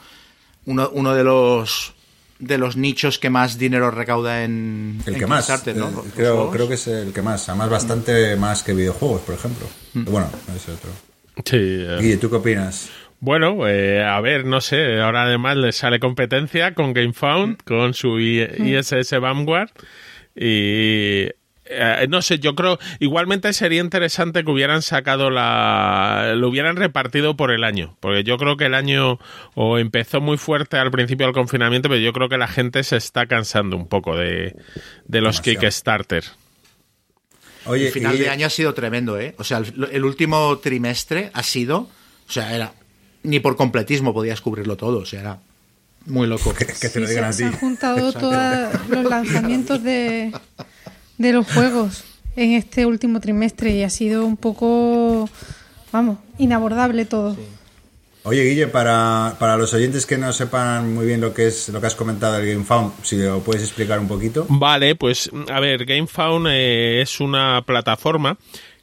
uno, 0.67 0.91
uno 0.93 1.15
de 1.15 1.23
los 1.23 1.93
de 2.37 2.57
los 2.59 2.75
nichos 2.77 3.17
que 3.17 3.31
más 3.31 3.57
dinero 3.57 3.89
recauda 3.89 4.43
en, 4.43 5.01
El 5.07 5.13
en 5.15 5.19
que 5.21 5.25
más. 5.25 5.45
Kickstarter, 5.47 5.75
¿no? 5.75 5.87
eh, 5.89 6.11
creo, 6.15 6.51
creo 6.51 6.67
que 6.67 6.75
es 6.75 6.85
el 6.85 7.13
que 7.13 7.23
más. 7.23 7.49
Además, 7.49 7.71
bastante 7.71 8.35
más 8.35 8.61
que 8.61 8.73
videojuegos, 8.75 9.21
por 9.21 9.33
ejemplo. 9.33 9.65
Bueno, 9.95 10.29
ese 10.55 10.71
otro. 10.71 10.91
Sí. 11.45 11.55
eh, 11.57 11.97
Guille, 11.99 12.17
¿tú 12.17 12.29
qué 12.29 12.35
opinas? 12.35 12.89
Bueno, 13.25 13.65
eh, 13.69 14.03
a 14.03 14.19
ver, 14.19 14.43
no 14.43 14.59
sé, 14.59 14.99
ahora 14.99 15.23
además 15.23 15.55
le 15.55 15.71
sale 15.71 15.97
competencia 16.01 16.73
con 16.73 16.91
GameFound, 16.93 17.63
con 17.63 17.93
su 17.93 18.19
I- 18.19 18.41
ISS 18.75 19.17
Vanguard 19.21 19.69
y 20.35 21.29
eh, 21.65 22.05
no 22.09 22.21
sé, 22.21 22.39
yo 22.39 22.53
creo 22.53 22.79
igualmente 22.99 23.53
sería 23.53 23.79
interesante 23.79 24.43
que 24.43 24.51
hubieran 24.51 24.81
sacado 24.81 25.29
la 25.29 26.33
lo 26.35 26.49
hubieran 26.49 26.75
repartido 26.75 27.37
por 27.37 27.51
el 27.51 27.63
año, 27.63 27.95
porque 28.01 28.25
yo 28.25 28.35
creo 28.37 28.57
que 28.57 28.65
el 28.65 28.73
año 28.73 29.19
o 29.55 29.77
empezó 29.77 30.19
muy 30.19 30.35
fuerte 30.37 30.75
al 30.75 30.91
principio 30.91 31.25
del 31.25 31.33
confinamiento, 31.33 31.87
pero 31.87 32.01
yo 32.01 32.11
creo 32.11 32.27
que 32.27 32.37
la 32.37 32.49
gente 32.49 32.83
se 32.83 32.97
está 32.97 33.25
cansando 33.27 33.77
un 33.77 33.87
poco 33.87 34.17
de, 34.17 34.53
de 35.05 35.21
los 35.21 35.37
Demasiado. 35.37 35.59
Kickstarter. 35.61 36.23
Oye, 37.67 37.87
El 37.87 37.93
final 37.93 38.17
de 38.17 38.29
año 38.29 38.47
ha 38.47 38.49
sido 38.49 38.73
tremendo, 38.73 39.17
¿eh? 39.17 39.33
O 39.37 39.45
sea, 39.45 39.59
el, 39.59 39.87
el 39.93 40.03
último 40.03 40.57
trimestre 40.61 41.31
ha 41.33 41.43
sido, 41.43 41.87
o 42.27 42.31
sea, 42.31 42.53
era 42.53 42.73
ni 43.23 43.39
por 43.39 43.55
completismo 43.55 44.13
podías 44.13 44.41
cubrirlo 44.41 44.75
todo, 44.77 44.99
o 44.99 45.05
sea, 45.05 45.19
era 45.21 45.39
muy 46.05 46.27
loco. 46.27 46.53
que, 46.53 46.65
que 46.65 46.89
te 46.89 46.99
lo 46.99 47.07
Sí, 47.07 47.13
digan 47.13 47.33
se, 47.33 47.39
se 47.39 47.43
a 47.45 47.47
han 47.47 47.53
ti. 47.53 47.59
juntado 47.59 48.13
todos 48.13 48.89
los 48.89 49.05
lanzamientos 49.05 49.81
de, 49.83 50.31
de 51.17 51.33
los 51.33 51.51
juegos 51.51 52.03
en 52.35 52.51
este 52.53 52.85
último 52.85 53.19
trimestre 53.19 53.71
y 53.71 53.83
ha 53.83 53.89
sido 53.89 54.25
un 54.25 54.37
poco, 54.37 55.29
vamos, 55.91 56.17
inabordable 56.37 57.05
todo. 57.05 57.37
Oye, 58.25 58.43
Guille, 58.45 58.67
para, 58.67 59.35
para 59.37 59.57
los 59.57 59.73
oyentes 59.73 60.05
que 60.05 60.17
no 60.17 60.31
sepan 60.31 60.93
muy 60.93 61.05
bien 61.05 61.19
lo 61.19 61.33
que 61.33 61.47
es 61.47 61.67
lo 61.69 61.81
que 61.81 61.87
has 61.87 61.95
comentado 61.95 62.35
del 62.37 62.47
GameFound, 62.53 62.93
si 63.03 63.17
lo 63.17 63.41
puedes 63.41 63.61
explicar 63.63 63.99
un 63.99 64.07
poquito. 64.07 64.45
Vale, 64.49 64.95
pues 64.95 65.29
a 65.51 65.59
ver, 65.59 65.85
GameFound 65.85 66.47
eh, 66.49 67.01
es 67.01 67.19
una 67.19 67.61
plataforma 67.65 68.37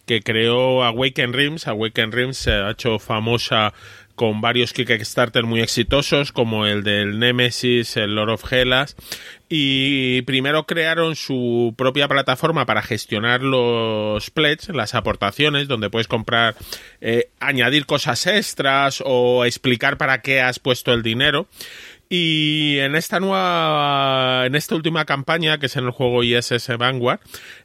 que 0.04 0.20
creó 0.20 0.84
Awaken 0.84 1.32
Realms. 1.32 1.66
Awaken 1.68 2.12
Realms 2.12 2.36
se 2.36 2.50
ha 2.52 2.70
hecho 2.72 2.98
famosa 2.98 3.72
con 4.20 4.42
varios 4.42 4.74
Kickstarter 4.74 5.44
muy 5.44 5.62
exitosos, 5.62 6.30
como 6.30 6.66
el 6.66 6.82
del 6.82 7.18
Nemesis, 7.18 7.96
el 7.96 8.16
Lord 8.16 8.32
of 8.32 8.52
Hellas. 8.52 8.94
Y 9.48 10.20
primero 10.26 10.66
crearon 10.66 11.16
su 11.16 11.72
propia 11.74 12.06
plataforma 12.06 12.66
para 12.66 12.82
gestionar 12.82 13.40
los 13.40 14.28
pledges, 14.28 14.76
las 14.76 14.94
aportaciones, 14.94 15.68
donde 15.68 15.88
puedes 15.88 16.06
comprar, 16.06 16.54
eh, 17.00 17.30
añadir 17.40 17.86
cosas 17.86 18.26
extras 18.26 19.02
o 19.06 19.46
explicar 19.46 19.96
para 19.96 20.20
qué 20.20 20.42
has 20.42 20.58
puesto 20.58 20.92
el 20.92 21.02
dinero. 21.02 21.48
Y 22.12 22.80
en 22.80 22.96
esta 22.96 23.20
nueva, 23.20 24.44
en 24.44 24.56
esta 24.56 24.74
última 24.74 25.04
campaña, 25.04 25.58
que 25.58 25.66
es 25.66 25.76
en 25.76 25.84
el 25.84 25.92
juego 25.92 26.24
ISS 26.24 26.76
Vanguard, 26.76 27.20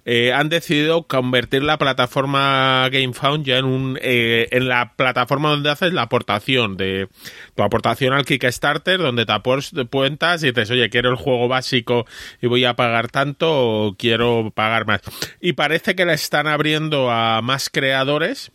eh, 0.05 0.33
han 0.33 0.49
decidido 0.49 1.07
convertir 1.07 1.63
la 1.63 1.79
plataforma 1.79 2.87
GameFound 2.91 3.43
ya 3.43 3.57
en 3.57 3.65
un, 3.65 3.97
eh, 4.03 4.47
en 4.51 4.67
la 4.67 4.93
plataforma 4.95 5.49
donde 5.49 5.71
haces 5.71 5.93
la 5.93 6.03
aportación 6.03 6.77
de 6.77 7.07
tu 7.55 7.63
aportación 7.63 8.13
al 8.13 8.23
Kickstarter, 8.23 8.99
donde 8.99 9.25
te 9.25 9.31
apuestas 9.31 10.43
y 10.43 10.51
dices, 10.51 10.69
oye, 10.69 10.91
quiero 10.91 11.09
el 11.09 11.15
juego 11.15 11.47
básico 11.47 12.05
y 12.39 12.45
voy 12.45 12.65
a 12.65 12.75
pagar 12.75 13.09
tanto 13.09 13.49
o 13.49 13.95
quiero 13.97 14.51
pagar 14.53 14.85
más. 14.85 15.01
Y 15.41 15.53
parece 15.53 15.95
que 15.95 16.05
la 16.05 16.13
están 16.13 16.45
abriendo 16.45 17.09
a 17.09 17.41
más 17.41 17.71
creadores. 17.71 18.51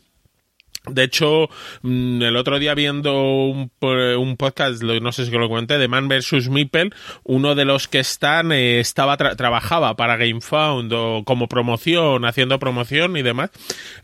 De 0.87 1.05
hecho, 1.05 1.51
mm, 1.83 2.23
el 2.23 2.37
otro 2.37 2.59
día 2.59 2.75
viendo 2.75 3.23
un, 3.23 3.69
po- 3.79 3.93
un 4.19 4.37
podcast, 4.39 4.83
no 4.83 5.13
sé 5.13 5.27
si 5.27 5.31
lo 5.31 5.49
comenté, 5.49 5.77
de 5.77 5.89
Man 5.89 6.09
vs. 6.09 6.49
Meeple, 6.49 6.91
uno 7.23 7.55
de 7.55 7.67
los 7.67 7.87
que 7.87 7.99
están 8.01 8.51
eh, 8.51 8.81
estaba 8.81 9.19
tra- 9.19 9.37
trabajaba 9.37 9.95
para 9.97 10.17
GameFound 10.17 10.91
o 10.93 11.23
como 11.25 11.49
promoción, 11.49 12.25
haciendo 12.25 12.59
promoción 12.59 13.17
y 13.19 13.23
demás. 13.23 13.51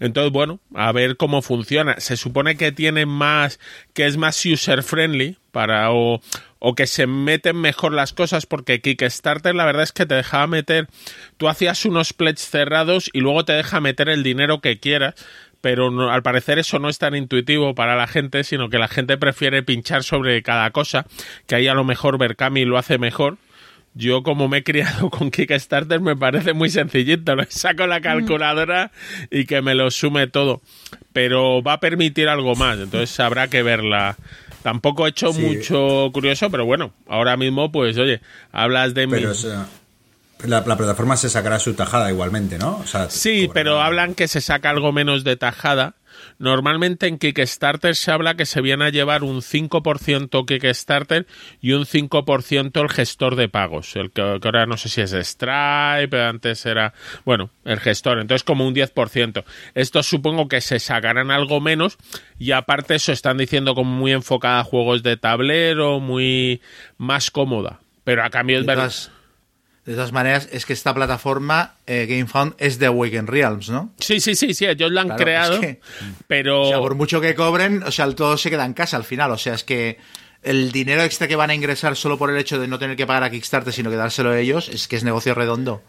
Entonces, 0.01 0.33
bueno, 0.33 0.61
a 0.75 0.93
ver 0.93 1.17
cómo 1.17 1.41
funciona. 1.41 1.99
Se 1.99 2.17
supone 2.19 2.57
que 2.57 2.73
tiene 2.73 3.07
más, 3.07 3.59
que 3.95 4.07
es 4.07 4.17
más 4.19 4.45
user 4.45 4.83
friendly 4.83 5.39
para 5.53 5.91
o, 5.93 6.21
o 6.59 6.75
que 6.75 6.87
se 6.87 7.07
meten 7.07 7.57
mejor 7.57 7.95
las 7.95 8.13
cosas 8.13 8.45
porque 8.45 8.83
Kickstarter 8.83 9.55
la 9.55 9.65
verdad 9.65 9.85
es 9.85 9.93
que 9.93 10.05
te 10.05 10.15
dejaba 10.15 10.47
meter, 10.47 10.87
tú 11.39 11.49
hacías 11.49 11.87
unos 11.87 12.13
pledges 12.13 12.51
cerrados 12.51 13.09
y 13.15 13.21
luego 13.21 13.47
te 13.47 13.55
deja 13.55 13.81
meter 13.81 14.11
el 14.11 14.23
dinero 14.23 14.61
que 14.61 14.79
quieras 14.79 15.15
pero 15.67 15.91
no- 15.91 16.13
al 16.13 16.23
parecer 16.23 16.61
eso 16.61 16.79
no 16.79 16.89
es 16.89 16.99
tan 17.01 17.17
intuitivo 17.17 17.75
para 17.75 17.97
la 17.97 18.07
gente, 18.07 18.45
sino 18.45 18.69
que 18.71 18.79
la 18.79 18.87
gente 18.87 19.19
prefiere 19.19 19.65
pinchar 19.65 20.05
sobre 20.05 20.41
cada 20.45 20.71
cosa, 20.71 21.07
que 21.49 21.57
ahí 21.57 21.67
a 21.67 21.75
lo 21.75 21.83
mejor 21.83 22.19
Berkami 22.19 22.65
lo 22.65 22.79
hace 22.79 22.99
mejor. 22.99 23.37
Yo 23.93 24.23
como 24.23 24.47
me 24.47 24.59
he 24.59 24.63
criado 24.63 25.11
con 25.11 25.33
Kickstarter 25.33 26.01
me 26.01 26.15
parece 26.15 26.53
muy 26.53 26.71
sencillito, 26.71 27.35
le 27.35 27.47
saco 27.49 27.89
la 27.89 28.01
calculadora 28.01 28.93
y 29.29 29.45
que 29.47 29.61
me 29.61 29.75
lo 29.75 29.91
sume 29.91 30.29
todo, 30.29 30.63
pero 31.13 31.65
va 31.65 31.73
a 31.73 31.81
permitir 31.81 32.29
algo 32.29 32.55
más, 32.55 32.79
entonces 32.79 33.19
habrá 33.19 33.49
que 33.49 33.65
verla. 33.65 34.17
Tampoco 34.63 35.07
he 35.07 35.11
hecho 35.11 35.33
Sí. 35.33 35.41
mucho 35.43 36.11
curioso, 36.13 36.49
pero 36.49 36.65
bueno, 36.65 36.93
ahora 37.09 37.37
mismo 37.37 37.73
pues 37.73 37.99
oye, 37.99 38.21
hablas 38.53 38.95
de 38.95 39.09
mi... 39.09 39.15
Pero 39.15 39.33
o 39.33 39.35
sea, 39.35 39.67
la, 40.45 40.61
la 40.67 40.77
plataforma 40.77 41.17
se 41.17 41.29
sacará 41.31 41.59
su 41.59 41.75
tajada 41.75 42.11
igualmente, 42.11 42.59
¿no? 42.59 42.79
O 42.79 42.87
sea, 42.87 43.09
Sí, 43.11 43.47
cobrará- 43.49 43.53
pero 43.55 43.81
hablan 43.81 44.15
que 44.15 44.29
se 44.29 44.41
saca 44.41 44.71
algo 44.71 44.93
menos 44.93 45.25
de 45.25 45.37
tajada 45.37 45.95
normalmente 46.39 47.07
en 47.07 47.19
Kickstarter 47.19 47.95
se 47.95 48.11
habla 48.11 48.35
que 48.37 48.47
se 48.47 48.61
viene 48.61 48.87
a 48.87 48.91
llevar 48.91 49.23
un 49.23 49.43
5% 49.43 50.47
Kickstarter 50.47 51.27
y 51.61 51.73
un 51.73 51.85
5% 51.87 52.81
el 52.83 52.89
gestor 52.89 53.37
de 53.37 53.49
pagos. 53.49 53.95
El 53.97 54.11
que, 54.11 54.39
que 54.41 54.49
ahora 54.49 54.67
no 54.67 54.77
sé 54.77 54.89
si 54.89 55.01
es 55.03 55.13
Stripe, 55.13 56.21
antes 56.21 56.65
era, 56.67 56.95
bueno, 57.25 57.51
el 57.65 57.81
gestor. 57.81 58.19
Entonces 58.19 58.45
como 58.45 58.67
un 58.67 58.75
10%. 58.75 59.45
Estos 59.75 60.07
supongo 60.07 60.49
que 60.49 60.61
se 60.61 60.79
sacarán 60.79 61.31
algo 61.31 61.61
menos 61.61 61.97
y 62.39 62.53
aparte 62.53 62.95
eso 62.95 63.13
están 63.13 63.39
diciendo 63.39 63.75
como 63.75 63.93
muy 63.95 64.13
enfocada 64.13 64.61
a 64.61 64.65
juegos 64.65 65.03
de 65.03 65.17
tablero, 65.17 66.01
muy 66.01 66.61
más 66.99 67.31
cómoda. 67.31 67.81
Pero 68.05 68.25
a 68.25 68.31
cambio 68.31 68.59
es 68.61 68.67
verdad. 68.67 68.93
De 69.87 69.95
todas 69.95 70.13
maneras, 70.13 70.49
es 70.53 70.67
que 70.67 70.73
esta 70.73 70.93
plataforma, 70.95 71.75
eh, 71.87 72.07
GameFound, 72.09 72.55
es 72.59 72.79
de 72.79 72.87
Awaken 72.87 73.27
Realms, 73.29 73.71
¿no? 73.71 73.93
Sí, 74.01 74.21
sí, 74.21 74.35
sí, 74.35 74.53
sí, 74.53 74.67
ellos 74.67 74.91
lo 74.91 75.01
han 75.01 75.07
Claro, 75.07 75.23
creado, 75.23 75.55
es 75.55 75.61
que- 75.61 75.81
pero... 76.27 76.63
O 76.63 76.69
sea, 76.69 76.79
por 76.79 76.97
mucho 76.97 77.21
que 77.21 77.35
cobren, 77.35 77.83
o 77.85 77.91
sea, 77.93 78.11
todo 78.15 78.37
se 78.37 78.51
queda 78.51 78.65
en 78.67 78.75
casa 78.75 78.97
al 78.97 79.05
final. 79.05 79.31
O 79.31 79.39
sea, 79.39 79.55
es 79.55 79.63
que 79.65 79.99
el 80.43 80.73
dinero 80.73 81.03
extra 81.03 81.29
que 81.29 81.37
van 81.37 81.51
a 81.51 81.55
ingresar 81.55 81.97
solo 81.97 82.19
por 82.19 82.31
el 82.31 82.37
hecho 82.37 82.59
de 82.59 82.67
no 82.69 82.79
tener 82.79 82.97
que 82.97 83.07
pagar 83.07 83.23
a 83.25 83.31
Kickstarter, 83.31 83.73
sino 83.73 83.89
que 83.91 83.97
dárselo 83.97 84.31
a 84.31 84.39
ellos, 84.39 84.69
es 84.69 84.89
que 84.89 84.97
es 84.97 85.05
negocio 85.05 85.35
redondo. 85.35 85.83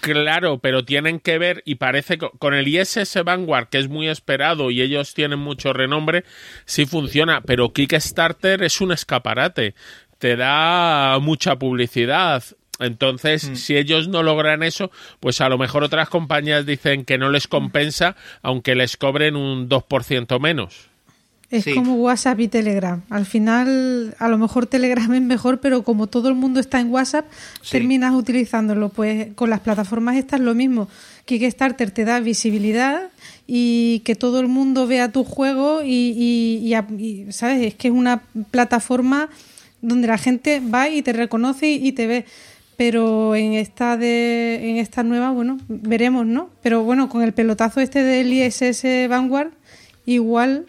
Claro, 0.00 0.58
pero 0.58 0.84
tienen 0.84 1.18
que 1.18 1.38
ver, 1.38 1.62
y 1.64 1.74
parece 1.74 2.18
que 2.18 2.28
con 2.38 2.54
el 2.54 2.68
ISS 2.68 3.24
Vanguard, 3.24 3.68
que 3.68 3.78
es 3.78 3.88
muy 3.88 4.08
esperado 4.08 4.70
y 4.70 4.80
ellos 4.80 5.12
tienen 5.12 5.40
mucho 5.40 5.72
renombre, 5.72 6.24
sí 6.66 6.86
funciona, 6.86 7.40
pero 7.40 7.72
Kickstarter 7.72 8.62
es 8.62 8.80
un 8.80 8.92
escaparate, 8.92 9.74
te 10.18 10.36
da 10.36 11.18
mucha 11.20 11.56
publicidad. 11.56 12.44
Entonces, 12.80 13.42
si 13.54 13.76
ellos 13.76 14.08
no 14.08 14.22
logran 14.22 14.62
eso, 14.62 14.90
pues 15.20 15.40
a 15.40 15.48
lo 15.48 15.58
mejor 15.58 15.82
otras 15.84 16.08
compañías 16.08 16.64
dicen 16.66 17.04
que 17.04 17.18
no 17.18 17.30
les 17.30 17.48
compensa, 17.48 18.14
aunque 18.42 18.74
les 18.74 18.96
cobren 18.96 19.36
un 19.36 19.68
2% 19.68 20.38
menos. 20.40 20.88
Es 21.50 21.64
Sí. 21.64 21.72
como 21.72 21.94
WhatsApp 21.94 22.40
y 22.40 22.48
Telegram. 22.48 23.00
Al 23.08 23.24
final, 23.24 24.14
a 24.18 24.28
lo 24.28 24.36
mejor 24.36 24.66
Telegram 24.66 25.10
es 25.14 25.22
mejor, 25.22 25.60
pero 25.60 25.82
como 25.82 26.06
todo 26.06 26.28
el 26.28 26.34
mundo 26.34 26.60
está 26.60 26.78
en 26.78 26.90
WhatsApp, 26.90 27.24
Sí. 27.62 27.70
terminas 27.72 28.12
utilizándolo. 28.14 28.90
Pues 28.90 29.28
con 29.34 29.48
las 29.48 29.60
plataformas 29.60 30.16
estas 30.16 30.40
lo 30.40 30.54
mismo. 30.54 30.88
Kickstarter 31.24 31.90
te 31.90 32.04
da 32.04 32.20
visibilidad 32.20 33.08
y 33.46 34.00
que 34.00 34.14
todo 34.14 34.40
el 34.40 34.46
mundo 34.48 34.86
vea 34.86 35.10
tu 35.10 35.24
juego 35.24 35.80
y, 35.82 36.12
y- 36.16 36.58
y 36.66 36.74
a- 36.74 36.86
y, 36.98 37.32
¿sabes? 37.32 37.62
Es 37.66 37.74
que 37.74 37.88
es 37.88 37.94
una 37.94 38.22
plataforma 38.50 39.30
donde 39.80 40.06
la 40.08 40.18
gente 40.18 40.60
va 40.60 40.90
y 40.90 41.00
te 41.00 41.14
reconoce 41.14 41.70
y 41.70 41.92
te 41.92 42.06
ve. 42.06 42.26
Pero 42.78 43.34
en 43.34 43.54
esta 43.54 43.96
de 43.96 44.70
en 44.70 44.76
esta 44.76 45.02
nueva, 45.02 45.30
bueno, 45.32 45.58
veremos, 45.68 46.24
¿no? 46.24 46.48
Pero 46.62 46.84
bueno, 46.84 47.08
con 47.08 47.22
el 47.22 47.34
pelotazo 47.34 47.80
este 47.80 48.04
del 48.04 48.32
ISS 48.32 49.08
Vanguard, 49.08 49.50
igual 50.06 50.66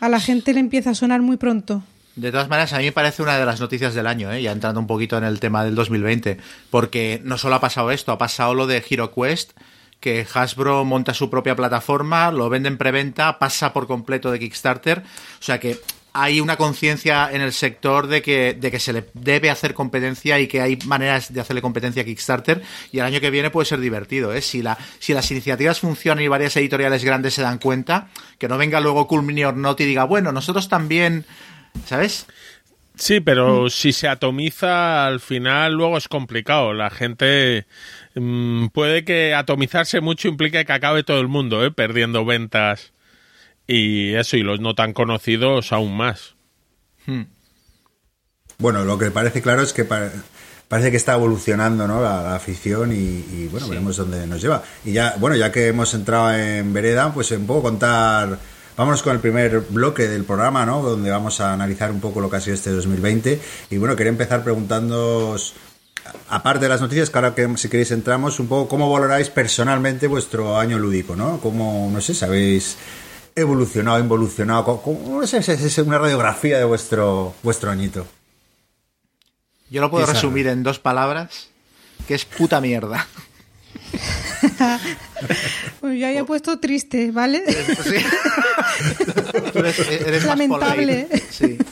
a 0.00 0.10
la 0.10 0.20
gente 0.20 0.52
le 0.52 0.60
empieza 0.60 0.90
a 0.90 0.94
sonar 0.94 1.22
muy 1.22 1.38
pronto. 1.38 1.82
De 2.14 2.30
todas 2.30 2.50
maneras, 2.50 2.74
a 2.74 2.78
mí 2.78 2.84
me 2.84 2.92
parece 2.92 3.22
una 3.22 3.38
de 3.38 3.46
las 3.46 3.58
noticias 3.58 3.94
del 3.94 4.06
año, 4.06 4.30
¿eh? 4.30 4.42
ya 4.42 4.52
entrando 4.52 4.80
un 4.80 4.86
poquito 4.86 5.16
en 5.16 5.24
el 5.24 5.40
tema 5.40 5.64
del 5.64 5.74
2020, 5.74 6.36
porque 6.68 7.22
no 7.24 7.38
solo 7.38 7.54
ha 7.54 7.60
pasado 7.60 7.90
esto, 7.90 8.12
ha 8.12 8.18
pasado 8.18 8.52
lo 8.52 8.66
de 8.66 8.84
HeroQuest, 8.86 9.52
que 10.00 10.26
Hasbro 10.34 10.84
monta 10.84 11.14
su 11.14 11.30
propia 11.30 11.56
plataforma, 11.56 12.30
lo 12.32 12.50
vende 12.50 12.68
en 12.68 12.76
preventa, 12.76 13.38
pasa 13.38 13.72
por 13.72 13.86
completo 13.86 14.30
de 14.30 14.40
Kickstarter, 14.40 14.98
o 14.98 15.42
sea 15.42 15.58
que 15.58 15.80
hay 16.22 16.40
una 16.40 16.56
conciencia 16.56 17.30
en 17.32 17.40
el 17.40 17.52
sector 17.52 18.08
de 18.08 18.22
que, 18.22 18.54
de 18.54 18.70
que 18.70 18.80
se 18.80 18.92
le 18.92 19.04
debe 19.14 19.50
hacer 19.50 19.72
competencia 19.72 20.40
y 20.40 20.48
que 20.48 20.60
hay 20.60 20.76
maneras 20.84 21.32
de 21.32 21.40
hacerle 21.40 21.62
competencia 21.62 22.02
a 22.02 22.04
Kickstarter 22.04 22.62
y 22.90 22.98
el 22.98 23.04
año 23.04 23.20
que 23.20 23.30
viene 23.30 23.50
puede 23.50 23.66
ser 23.66 23.78
divertido. 23.78 24.32
¿eh? 24.32 24.42
Si, 24.42 24.60
la, 24.60 24.76
si 24.98 25.14
las 25.14 25.30
iniciativas 25.30 25.78
funcionan 25.78 26.24
y 26.24 26.28
varias 26.28 26.56
editoriales 26.56 27.04
grandes 27.04 27.34
se 27.34 27.42
dan 27.42 27.58
cuenta, 27.58 28.08
que 28.38 28.48
no 28.48 28.58
venga 28.58 28.80
luego 28.80 29.06
Cool 29.06 29.22
Mini 29.22 29.44
or 29.44 29.56
Not 29.56 29.80
y 29.80 29.84
diga, 29.84 30.04
bueno, 30.04 30.32
nosotros 30.32 30.68
también, 30.68 31.24
¿sabes? 31.86 32.26
Sí, 32.96 33.20
pero 33.20 33.70
si 33.70 33.92
se 33.92 34.08
atomiza 34.08 35.06
al 35.06 35.20
final 35.20 35.74
luego 35.74 35.98
es 35.98 36.08
complicado. 36.08 36.74
La 36.74 36.90
gente 36.90 37.66
mm, 38.16 38.66
puede 38.68 39.04
que 39.04 39.34
atomizarse 39.34 40.00
mucho 40.00 40.26
implique 40.26 40.64
que 40.64 40.72
acabe 40.72 41.04
todo 41.04 41.20
el 41.20 41.28
mundo 41.28 41.64
¿eh? 41.64 41.70
perdiendo 41.70 42.24
ventas 42.24 42.92
y 43.68 44.14
eso 44.14 44.36
y 44.36 44.42
los 44.42 44.58
no 44.60 44.74
tan 44.74 44.92
conocidos 44.92 45.70
aún 45.72 45.96
más. 45.96 46.34
Bueno, 48.58 48.84
lo 48.84 48.98
que 48.98 49.10
parece 49.10 49.40
claro 49.40 49.62
es 49.62 49.72
que 49.72 49.84
pa- 49.84 50.10
parece 50.66 50.90
que 50.90 50.96
está 50.96 51.14
evolucionando 51.14 51.86
¿no? 51.86 52.02
la, 52.02 52.22
la 52.22 52.34
afición 52.34 52.92
y, 52.92 52.96
y, 52.96 53.48
bueno, 53.50 53.68
veremos 53.68 53.96
dónde 53.96 54.26
nos 54.26 54.42
lleva. 54.42 54.62
Y 54.84 54.92
ya, 54.92 55.14
bueno, 55.18 55.36
ya 55.36 55.52
que 55.52 55.68
hemos 55.68 55.94
entrado 55.94 56.34
en 56.34 56.72
Vereda, 56.72 57.12
pues 57.14 57.30
un 57.30 57.46
poco 57.46 57.62
contar, 57.62 58.38
vámonos 58.76 59.02
con 59.02 59.14
el 59.14 59.20
primer 59.20 59.60
bloque 59.60 60.08
del 60.08 60.24
programa, 60.24 60.66
¿no? 60.66 60.82
Donde 60.82 61.10
vamos 61.10 61.40
a 61.40 61.52
analizar 61.52 61.92
un 61.92 62.00
poco 62.00 62.20
lo 62.20 62.28
que 62.28 62.36
ha 62.36 62.40
sido 62.40 62.54
este 62.54 62.70
2020. 62.70 63.40
Y 63.70 63.76
bueno, 63.78 63.94
quería 63.94 64.10
empezar 64.10 64.42
preguntándoos, 64.42 65.54
aparte 66.28 66.64
de 66.64 66.68
las 66.68 66.80
noticias, 66.80 67.10
que 67.10 67.18
ahora 67.18 67.34
que 67.36 67.48
si 67.56 67.68
queréis 67.68 67.92
entramos, 67.92 68.40
un 68.40 68.48
poco 68.48 68.68
cómo 68.68 68.90
valoráis 68.92 69.30
personalmente 69.30 70.08
vuestro 70.08 70.58
año 70.58 70.78
lúdico, 70.80 71.14
¿no? 71.14 71.38
Cómo, 71.40 71.88
no 71.92 72.00
sé, 72.00 72.12
sabéis 72.12 72.76
evolucionado, 73.40 73.98
involucionado, 73.98 74.82
no 75.08 75.26
sé, 75.26 75.38
es, 75.38 75.48
es 75.48 75.78
una 75.78 75.98
radiografía 75.98 76.58
de 76.58 76.64
vuestro, 76.64 77.34
vuestro 77.42 77.70
añito. 77.70 78.06
Yo 79.70 79.80
lo 79.80 79.90
puedo 79.90 80.04
Esa- 80.04 80.14
resumir 80.14 80.46
en 80.46 80.62
dos 80.62 80.78
palabras, 80.78 81.48
que 82.06 82.14
es 82.14 82.24
puta 82.24 82.60
mierda. 82.60 83.06
Pues 85.80 85.98
yo 85.98 86.06
había 86.06 86.24
puesto 86.24 86.58
triste, 86.60 87.10
¿vale? 87.10 87.42
Sí. 87.82 87.94
Tú 89.52 89.58
eres, 89.58 89.78
eres 89.80 90.24
más 90.24 90.38
Lamentable. 90.38 91.08
Sí. 91.30 91.58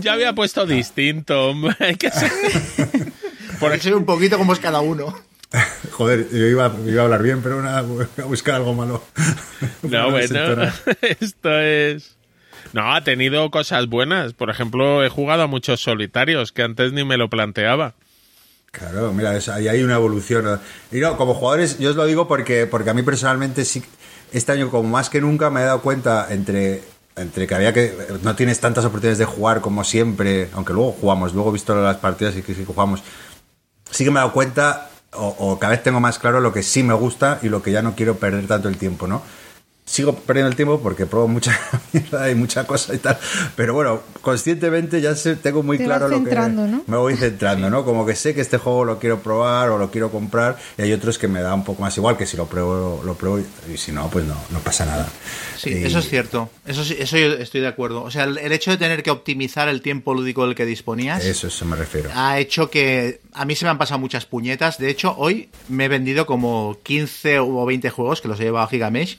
Ya 0.00 0.12
había 0.12 0.34
puesto 0.34 0.66
distinto. 0.66 1.48
hombre, 1.50 1.74
hay 1.80 1.94
que 1.96 2.10
ser- 2.10 2.30
Por 3.58 3.72
eso 3.72 3.96
un 3.96 4.04
poquito 4.04 4.36
como 4.38 4.52
es 4.52 4.58
cada 4.60 4.80
uno. 4.80 5.14
Joder, 5.92 6.28
yo 6.30 6.46
iba, 6.46 6.72
iba 6.86 7.02
a 7.02 7.04
hablar 7.04 7.22
bien, 7.22 7.40
pero 7.42 7.62
nada, 7.62 7.82
voy 7.82 8.06
a 8.18 8.22
buscar 8.24 8.56
algo 8.56 8.74
malo. 8.74 9.02
No, 9.82 10.10
bueno, 10.10 10.70
esto 11.20 11.58
es... 11.58 12.16
No, 12.72 12.94
ha 12.94 13.02
tenido 13.02 13.50
cosas 13.50 13.86
buenas. 13.88 14.34
Por 14.34 14.50
ejemplo, 14.50 15.02
he 15.04 15.08
jugado 15.08 15.42
a 15.42 15.46
muchos 15.46 15.80
solitarios 15.80 16.52
que 16.52 16.62
antes 16.62 16.92
ni 16.92 17.04
me 17.04 17.16
lo 17.16 17.28
planteaba. 17.30 17.94
Claro, 18.70 19.12
mira, 19.12 19.36
es- 19.36 19.48
ahí 19.48 19.68
hay 19.68 19.82
una 19.82 19.94
evolución. 19.94 20.60
Y 20.92 20.98
no, 21.00 21.16
como 21.16 21.34
jugadores, 21.34 21.78
yo 21.78 21.90
os 21.90 21.96
lo 21.96 22.04
digo 22.04 22.28
porque, 22.28 22.66
porque 22.66 22.90
a 22.90 22.94
mí 22.94 23.02
personalmente 23.02 23.64
sí, 23.64 23.82
este 24.32 24.52
año 24.52 24.70
como 24.70 24.88
más 24.88 25.08
que 25.08 25.20
nunca 25.20 25.48
me 25.50 25.60
he 25.62 25.64
dado 25.64 25.80
cuenta 25.80 26.26
entre, 26.30 26.82
entre 27.16 27.46
que 27.46 27.54
había 27.54 27.72
que, 27.72 27.94
no 28.22 28.36
tienes 28.36 28.60
tantas 28.60 28.84
oportunidades 28.84 29.18
de 29.18 29.24
jugar 29.24 29.60
como 29.62 29.82
siempre, 29.84 30.50
aunque 30.52 30.74
luego 30.74 30.92
jugamos, 30.92 31.32
luego 31.34 31.50
he 31.50 31.54
visto 31.54 31.74
las 31.80 31.96
partidas 31.96 32.36
y 32.36 32.42
que 32.42 32.54
que 32.54 32.64
jugamos, 32.66 33.02
sí 33.90 34.04
que 34.04 34.10
me 34.10 34.16
he 34.18 34.20
dado 34.22 34.32
cuenta, 34.32 34.90
o, 35.12 35.34
o 35.38 35.58
cada 35.58 35.72
vez 35.72 35.82
tengo 35.82 36.00
más 36.00 36.18
claro 36.18 36.40
lo 36.40 36.52
que 36.52 36.62
sí 36.62 36.82
me 36.82 36.94
gusta 36.94 37.38
y 37.42 37.48
lo 37.48 37.62
que 37.62 37.72
ya 37.72 37.82
no 37.82 37.94
quiero 37.94 38.16
perder 38.16 38.46
tanto 38.46 38.68
el 38.68 38.76
tiempo, 38.76 39.06
¿no? 39.06 39.22
Sigo 39.88 40.14
perdiendo 40.14 40.50
el 40.50 40.56
tiempo 40.56 40.80
porque 40.82 41.06
pruebo 41.06 41.28
mucha 41.28 41.58
mierda 41.94 42.30
y 42.30 42.34
mucha 42.34 42.66
cosa 42.66 42.94
y 42.94 42.98
tal, 42.98 43.18
pero 43.56 43.72
bueno, 43.72 44.02
conscientemente 44.20 45.00
ya 45.00 45.14
sé, 45.16 45.34
tengo 45.36 45.62
muy 45.62 45.78
Te 45.78 45.84
claro 45.84 46.08
lo 46.08 46.16
que 46.18 46.24
centrando, 46.24 46.66
¿no? 46.66 46.82
me 46.86 46.96
voy 46.98 47.16
centrando, 47.16 47.70
¿no? 47.70 47.86
Como 47.86 48.04
que 48.04 48.14
sé 48.14 48.34
que 48.34 48.42
este 48.42 48.58
juego 48.58 48.84
lo 48.84 48.98
quiero 48.98 49.20
probar 49.20 49.70
o 49.70 49.78
lo 49.78 49.90
quiero 49.90 50.10
comprar 50.10 50.58
y 50.76 50.82
hay 50.82 50.92
otros 50.92 51.16
que 51.18 51.26
me 51.26 51.40
da 51.40 51.54
un 51.54 51.64
poco 51.64 51.80
más 51.80 51.96
igual, 51.96 52.18
que 52.18 52.26
si 52.26 52.36
lo 52.36 52.44
pruebo, 52.46 53.00
lo 53.02 53.14
pruebo 53.14 53.38
y, 53.38 53.72
y 53.72 53.78
si 53.78 53.90
no, 53.90 54.10
pues 54.10 54.26
no, 54.26 54.36
no 54.50 54.58
pasa 54.58 54.84
nada. 54.84 55.08
Sí, 55.56 55.70
Y- 55.70 55.84
eso 55.84 56.00
es 56.00 56.08
cierto. 56.08 56.50
Eso, 56.66 56.84
sí- 56.84 56.96
eso 56.98 57.16
yo 57.16 57.32
estoy 57.32 57.62
de 57.62 57.68
acuerdo. 57.68 58.02
O 58.02 58.10
sea, 58.10 58.24
el, 58.24 58.36
el 58.36 58.52
hecho 58.52 58.70
de 58.70 58.76
tener 58.76 59.02
que 59.02 59.10
optimizar 59.10 59.68
el 59.70 59.80
tiempo 59.80 60.12
lúdico 60.12 60.44
del 60.46 60.54
que 60.54 60.66
disponías 60.66 61.24
Eso, 61.24 61.46
eso 61.48 61.64
me 61.64 61.76
refiero. 61.76 62.10
ha 62.14 62.38
hecho 62.38 62.68
que 62.70 63.20
a 63.32 63.44
mí 63.46 63.56
se 63.56 63.64
me 63.64 63.70
han 63.70 63.78
pasado 63.78 63.98
muchas 63.98 64.26
puñetas. 64.26 64.76
De 64.78 64.90
hecho, 64.90 65.14
hoy 65.16 65.48
me 65.68 65.86
he 65.86 65.88
vendido 65.88 66.26
como 66.26 66.76
15 66.82 67.38
o 67.40 67.64
20 67.64 67.88
juegos 67.90 68.20
que 68.20 68.28
los 68.28 68.38
he 68.38 68.44
llevado 68.44 68.66
a 68.66 68.68
Gigamesh 68.68 69.18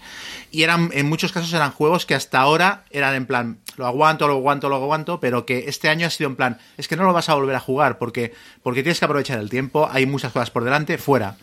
y 0.52 0.64
eran 0.64 0.90
en 0.94 1.08
muchos 1.08 1.32
casos 1.32 1.54
eran 1.54 1.72
juegos 1.72 2.06
que 2.06 2.16
hasta 2.16 2.40
ahora 2.40 2.84
eran 2.90 3.16
en 3.16 3.26
plan 3.26 3.60
lo 3.78 3.86
aguanto, 3.88 4.28
lo 4.28 4.36
aguanto, 4.36 4.70
lo 4.70 4.76
aguanto, 4.76 5.20
pero 5.20 5.46
que 5.46 5.66
este 5.68 5.90
año 5.90 6.08
ha 6.08 6.10
sido 6.10 6.30
en 6.30 6.36
plan 6.36 6.58
es 6.78 6.88
que 6.88 6.96
no 6.96 7.04
lo 7.04 7.14
vas 7.14 7.30
a 7.30 7.36
volver 7.36 7.56
a 7.56 7.60
jugar 7.60 7.98
porque 7.98 8.34
porque 8.64 8.84
tienes 8.84 9.00
que 9.00 9.06
aprovechar 9.06 9.40
el 9.40 9.50
tiempo, 9.50 9.88
hay 9.92 10.06
muchas 10.06 10.32
cosas 10.32 10.52
por 10.52 10.64
delante, 10.64 10.98
fuera. 10.98 11.38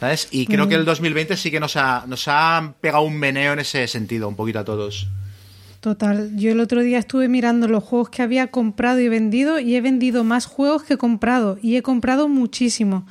¿Sabes? 0.00 0.26
Y 0.32 0.46
creo 0.46 0.66
que 0.66 0.74
el 0.74 0.84
2020 0.84 1.36
sí 1.36 1.52
que 1.52 1.60
nos 1.60 1.76
ha, 1.76 2.04
nos 2.08 2.26
ha 2.26 2.74
pegado 2.80 3.04
un 3.04 3.16
meneo 3.16 3.52
en 3.52 3.60
ese 3.60 3.86
sentido, 3.86 4.26
un 4.26 4.34
poquito 4.34 4.58
a 4.58 4.64
todos. 4.64 5.06
Total, 5.82 6.36
yo 6.36 6.52
el 6.52 6.60
otro 6.60 6.80
día 6.80 7.00
estuve 7.00 7.26
mirando 7.26 7.66
los 7.66 7.82
juegos 7.82 8.08
que 8.08 8.22
había 8.22 8.52
comprado 8.52 9.00
y 9.00 9.08
vendido 9.08 9.58
y 9.58 9.74
he 9.74 9.80
vendido 9.80 10.22
más 10.22 10.46
juegos 10.46 10.84
que 10.84 10.94
he 10.94 10.96
comprado 10.96 11.58
y 11.60 11.74
he 11.74 11.82
comprado 11.82 12.28
muchísimo. 12.28 13.04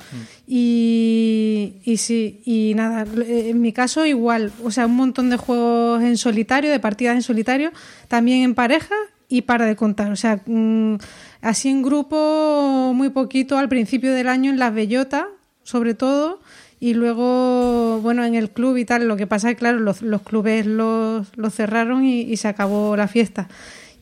Y, 0.46 1.74
y 1.84 1.98
sí, 1.98 2.40
y 2.46 2.72
nada, 2.74 3.04
en 3.26 3.60
mi 3.60 3.74
caso 3.74 4.06
igual, 4.06 4.52
o 4.64 4.70
sea, 4.70 4.86
un 4.86 4.96
montón 4.96 5.28
de 5.28 5.36
juegos 5.36 6.02
en 6.02 6.16
solitario, 6.16 6.70
de 6.70 6.80
partidas 6.80 7.14
en 7.14 7.22
solitario, 7.22 7.72
también 8.08 8.40
en 8.40 8.54
pareja 8.54 8.94
y 9.28 9.42
para 9.42 9.66
de 9.66 9.76
contar, 9.76 10.10
o 10.10 10.16
sea, 10.16 10.40
mm, 10.46 10.94
así 11.42 11.68
en 11.68 11.82
grupo 11.82 12.92
muy 12.94 13.10
poquito 13.10 13.58
al 13.58 13.68
principio 13.68 14.14
del 14.14 14.28
año 14.28 14.50
en 14.50 14.58
las 14.58 14.72
bellotas, 14.72 15.26
sobre 15.62 15.92
todo, 15.92 16.40
Y 16.82 16.94
luego, 16.94 18.00
bueno, 18.02 18.24
en 18.24 18.34
el 18.34 18.50
club 18.50 18.76
y 18.76 18.84
tal, 18.84 19.06
lo 19.06 19.16
que 19.16 19.28
pasa 19.28 19.48
es 19.48 19.56
claro, 19.56 19.78
los, 19.78 20.02
los 20.02 20.20
clubes 20.22 20.66
los, 20.66 21.28
los 21.36 21.54
cerraron 21.54 22.04
y 22.04 22.36
se 22.36 22.48
acabó 22.48 22.96
la 22.96 23.06
fiesta. 23.06 23.46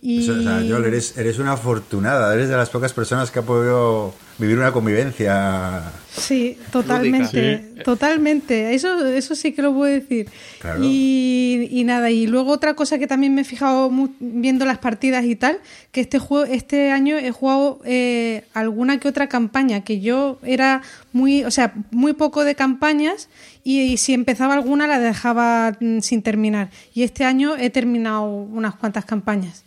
Y... 0.03 0.29
O 0.31 0.43
sea, 0.43 0.63
Joel, 0.67 0.85
eres, 0.87 1.17
eres 1.19 1.39
una 1.39 1.53
afortunada, 1.53 2.33
eres 2.35 2.49
de 2.49 2.57
las 2.57 2.71
pocas 2.71 2.93
personas 2.93 3.31
que 3.31 3.39
ha 3.41 3.43
podido 3.43 4.15
vivir 4.39 4.57
una 4.57 4.73
convivencia. 4.73 5.83
Sí, 6.11 6.57
totalmente, 6.73 7.59
Sí. 7.77 7.83
totalmente. 7.85 8.75
Eso, 8.75 9.07
eso 9.07 9.35
sí 9.35 9.53
que 9.53 9.61
lo 9.61 9.75
puedo 9.75 9.93
decir. 9.93 10.29
Claro. 10.59 10.81
Y, 10.83 11.69
y 11.71 11.85
nada, 11.85 12.11
y 12.11 12.27
luego 12.27 12.53
otra 12.53 12.73
cosa 12.75 12.99
que 12.99 13.07
también 13.07 13.35
me 13.35 13.43
he 13.43 13.45
fijado 13.45 13.91
mu- 13.91 14.09
viendo 14.19 14.65
las 14.65 14.79
partidas 14.79 15.27
y 15.27 15.37
tal, 15.37 15.59
que 15.93 16.01
este 16.01 16.19
juego, 16.19 16.47
este 16.51 16.91
año 16.91 17.19
he 17.19 17.31
jugado 17.31 17.81
eh, 17.85 18.45
alguna 18.55 18.99
que 18.99 19.09
otra 19.09 19.29
campaña, 19.29 19.83
que 19.85 20.01
yo 20.01 20.39
era 20.43 20.81
muy, 21.13 21.45
o 21.45 21.51
sea, 21.51 21.75
muy 21.91 22.15
poco 22.15 22.45
de 22.45 22.55
campañas 22.55 23.29
y, 23.63 23.81
y 23.81 23.97
si 23.99 24.15
empezaba 24.15 24.55
alguna 24.55 24.87
la 24.87 24.99
dejaba 24.99 25.77
mm, 25.79 25.99
sin 26.01 26.23
terminar. 26.23 26.71
Y 26.95 27.03
este 27.03 27.25
año 27.27 27.57
he 27.59 27.69
terminado 27.69 28.23
unas 28.25 28.75
cuantas 28.77 29.05
campañas. 29.05 29.65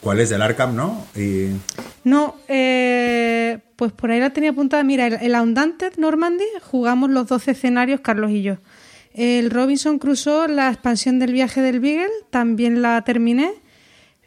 ¿Cuál 0.00 0.20
es 0.20 0.28
del 0.30 0.42
Arkham, 0.42 0.74
no? 0.76 1.06
Y 1.16 1.48
No, 2.04 2.36
eh, 2.48 3.58
pues 3.76 3.92
por 3.92 4.10
ahí 4.10 4.20
la 4.20 4.30
tenía 4.30 4.50
apuntada. 4.50 4.82
Mira, 4.82 5.06
el, 5.06 5.14
el 5.14 5.34
Undaunted 5.40 5.94
Normandy 5.96 6.44
jugamos 6.62 7.10
los 7.10 7.26
12 7.26 7.52
escenarios, 7.52 8.00
Carlos 8.00 8.30
y 8.30 8.42
yo. 8.42 8.58
El 9.14 9.50
Robinson 9.50 9.98
Crusoe, 9.98 10.48
la 10.48 10.68
expansión 10.70 11.18
del 11.18 11.32
viaje 11.32 11.62
del 11.62 11.80
Beagle, 11.80 12.10
también 12.30 12.82
la 12.82 13.02
terminé. 13.02 13.52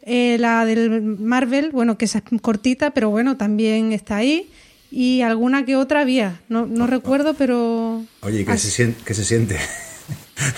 Eh, 0.01 0.37
la 0.39 0.65
del 0.65 1.01
Marvel, 1.01 1.71
bueno, 1.71 1.97
que 1.97 2.05
esa 2.05 2.19
es 2.19 2.41
cortita, 2.41 2.91
pero 2.91 3.09
bueno, 3.09 3.35
también 3.37 3.91
está 3.91 4.15
ahí. 4.15 4.49
Y 4.89 5.21
alguna 5.21 5.65
que 5.65 5.75
otra 5.75 5.99
había, 5.99 6.39
no, 6.47 6.65
no 6.65 6.87
recuerdo, 6.87 7.33
pero... 7.33 8.05
oye, 8.21 8.45
¿qué, 8.45 8.51
así- 8.53 8.67
se, 8.69 8.75
siente, 8.77 9.03
qué 9.05 9.13
se 9.13 9.25
siente? 9.25 9.57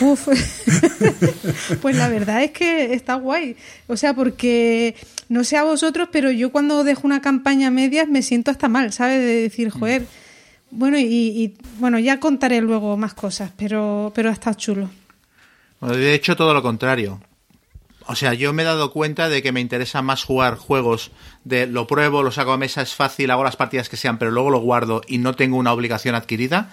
Uf. 0.02 0.28
pues 1.82 1.96
la 1.96 2.10
verdad 2.10 2.44
es 2.44 2.52
que 2.52 2.94
está 2.94 3.16
guay. 3.16 3.56
O 3.88 3.98
sea, 3.98 4.14
porque 4.14 4.96
no 5.30 5.44
sé 5.44 5.58
a 5.58 5.64
vosotros, 5.64 6.10
pero 6.12 6.32
yo 6.32 6.52
cuando 6.52 6.84
dejo 6.84 7.02
una 7.08 7.22
campaña 7.22 7.68
a 7.68 7.72
medias 7.72 8.08
me 8.08 8.22
siento 8.22 8.52
hasta 8.52 8.68
mal, 8.68 8.92
¿sabes? 8.94 9.20
De 9.20 9.42
decir, 9.42 9.70
joder. 9.70 10.06
Bueno, 10.72 10.98
y, 11.00 11.04
y- 11.04 11.54
bueno, 11.80 11.98
ya 12.00 12.20
contaré 12.20 12.62
luego 12.62 12.96
más 12.98 13.14
cosas, 13.14 13.52
pero, 13.58 14.12
pero 14.14 14.30
ha 14.30 14.34
estado 14.34 14.56
chulo. 14.58 14.90
Bueno, 15.80 15.96
de 15.96 16.14
hecho, 16.14 16.36
todo 16.36 16.54
lo 16.54 16.62
contrario. 16.62 17.22
O 18.06 18.16
sea, 18.16 18.34
yo 18.34 18.54
me 18.54 18.64
he 18.64 18.66
dado 18.66 18.92
cuenta 18.92 19.30
de 19.30 19.42
que 19.44 19.52
me 19.52 19.62
interesa 19.62 20.02
más 20.02 20.24
jugar 20.24 20.56
juegos 20.58 21.12
de 21.44 21.68
lo 21.68 21.86
pruebo, 21.88 22.24
lo 22.24 22.32
saco 22.32 22.52
a 22.52 22.58
mesa, 22.58 22.82
es 22.82 22.96
fácil, 22.96 23.30
hago 23.30 23.44
las 23.44 23.56
partidas 23.56 23.88
que 23.88 23.98
sean, 23.98 24.18
pero 24.18 24.32
luego 24.32 24.50
lo 24.50 24.60
guardo 24.60 25.02
y 25.08 25.20
no 25.20 25.36
tengo 25.36 25.58
una 25.58 25.72
obligación 25.74 26.16
adquirida, 26.16 26.72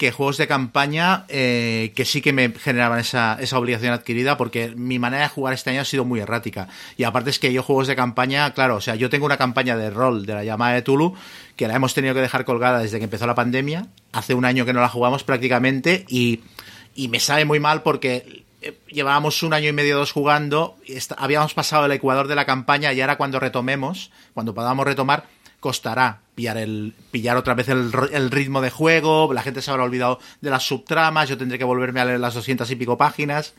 que 0.00 0.12
juegos 0.12 0.38
de 0.38 0.48
campaña 0.48 1.26
eh, 1.28 1.92
que 1.94 2.06
sí 2.06 2.22
que 2.22 2.32
me 2.32 2.48
generaban 2.50 3.00
esa, 3.00 3.36
esa 3.38 3.58
obligación 3.58 3.92
adquirida, 3.92 4.38
porque 4.38 4.72
mi 4.74 4.98
manera 4.98 5.24
de 5.24 5.28
jugar 5.28 5.52
este 5.52 5.68
año 5.68 5.82
ha 5.82 5.84
sido 5.84 6.06
muy 6.06 6.20
errática. 6.20 6.68
Y 6.96 7.04
aparte 7.04 7.28
es 7.28 7.38
que 7.38 7.52
yo 7.52 7.62
juegos 7.62 7.86
de 7.86 7.96
campaña, 7.96 8.54
claro, 8.54 8.76
o 8.76 8.80
sea, 8.80 8.94
yo 8.94 9.10
tengo 9.10 9.26
una 9.26 9.36
campaña 9.36 9.76
de 9.76 9.90
rol 9.90 10.24
de 10.24 10.32
la 10.32 10.42
llamada 10.42 10.72
de 10.72 10.80
Tulu, 10.80 11.14
que 11.54 11.68
la 11.68 11.74
hemos 11.74 11.92
tenido 11.92 12.14
que 12.14 12.22
dejar 12.22 12.46
colgada 12.46 12.78
desde 12.78 12.96
que 12.96 13.04
empezó 13.04 13.26
la 13.26 13.34
pandemia, 13.34 13.88
hace 14.12 14.32
un 14.32 14.46
año 14.46 14.64
que 14.64 14.72
no 14.72 14.80
la 14.80 14.88
jugamos 14.88 15.22
prácticamente, 15.22 16.06
y 16.08 16.40
y 16.94 17.08
me 17.08 17.20
sabe 17.20 17.44
muy 17.44 17.60
mal 17.60 17.82
porque 17.82 18.44
eh, 18.62 18.78
llevábamos 18.88 19.42
un 19.42 19.54
año 19.54 19.68
y 19.68 19.72
medio 19.72 19.96
dos 19.96 20.12
jugando, 20.12 20.76
habíamos 21.16 21.54
pasado 21.54 21.86
el 21.86 21.92
ecuador 21.92 22.26
de 22.26 22.34
la 22.34 22.46
campaña 22.46 22.92
y 22.92 23.00
ahora 23.00 23.16
cuando 23.16 23.38
retomemos, 23.38 24.10
cuando 24.34 24.54
podamos 24.54 24.84
retomar, 24.86 25.26
costará 25.60 26.20
pillar 26.34 26.56
el 26.56 26.94
pillar 27.10 27.36
otra 27.36 27.54
vez 27.54 27.68
el, 27.68 27.92
el 28.12 28.30
ritmo 28.30 28.60
de 28.60 28.70
juego, 28.70 29.32
la 29.32 29.42
gente 29.42 29.62
se 29.62 29.70
habrá 29.70 29.84
olvidado 29.84 30.18
de 30.40 30.50
las 30.50 30.66
subtramas, 30.66 31.28
yo 31.28 31.38
tendré 31.38 31.58
que 31.58 31.64
volverme 31.64 32.00
a 32.00 32.04
leer 32.04 32.20
las 32.20 32.34
doscientas 32.34 32.70
y 32.70 32.76
pico 32.76 32.96
páginas 32.96 33.54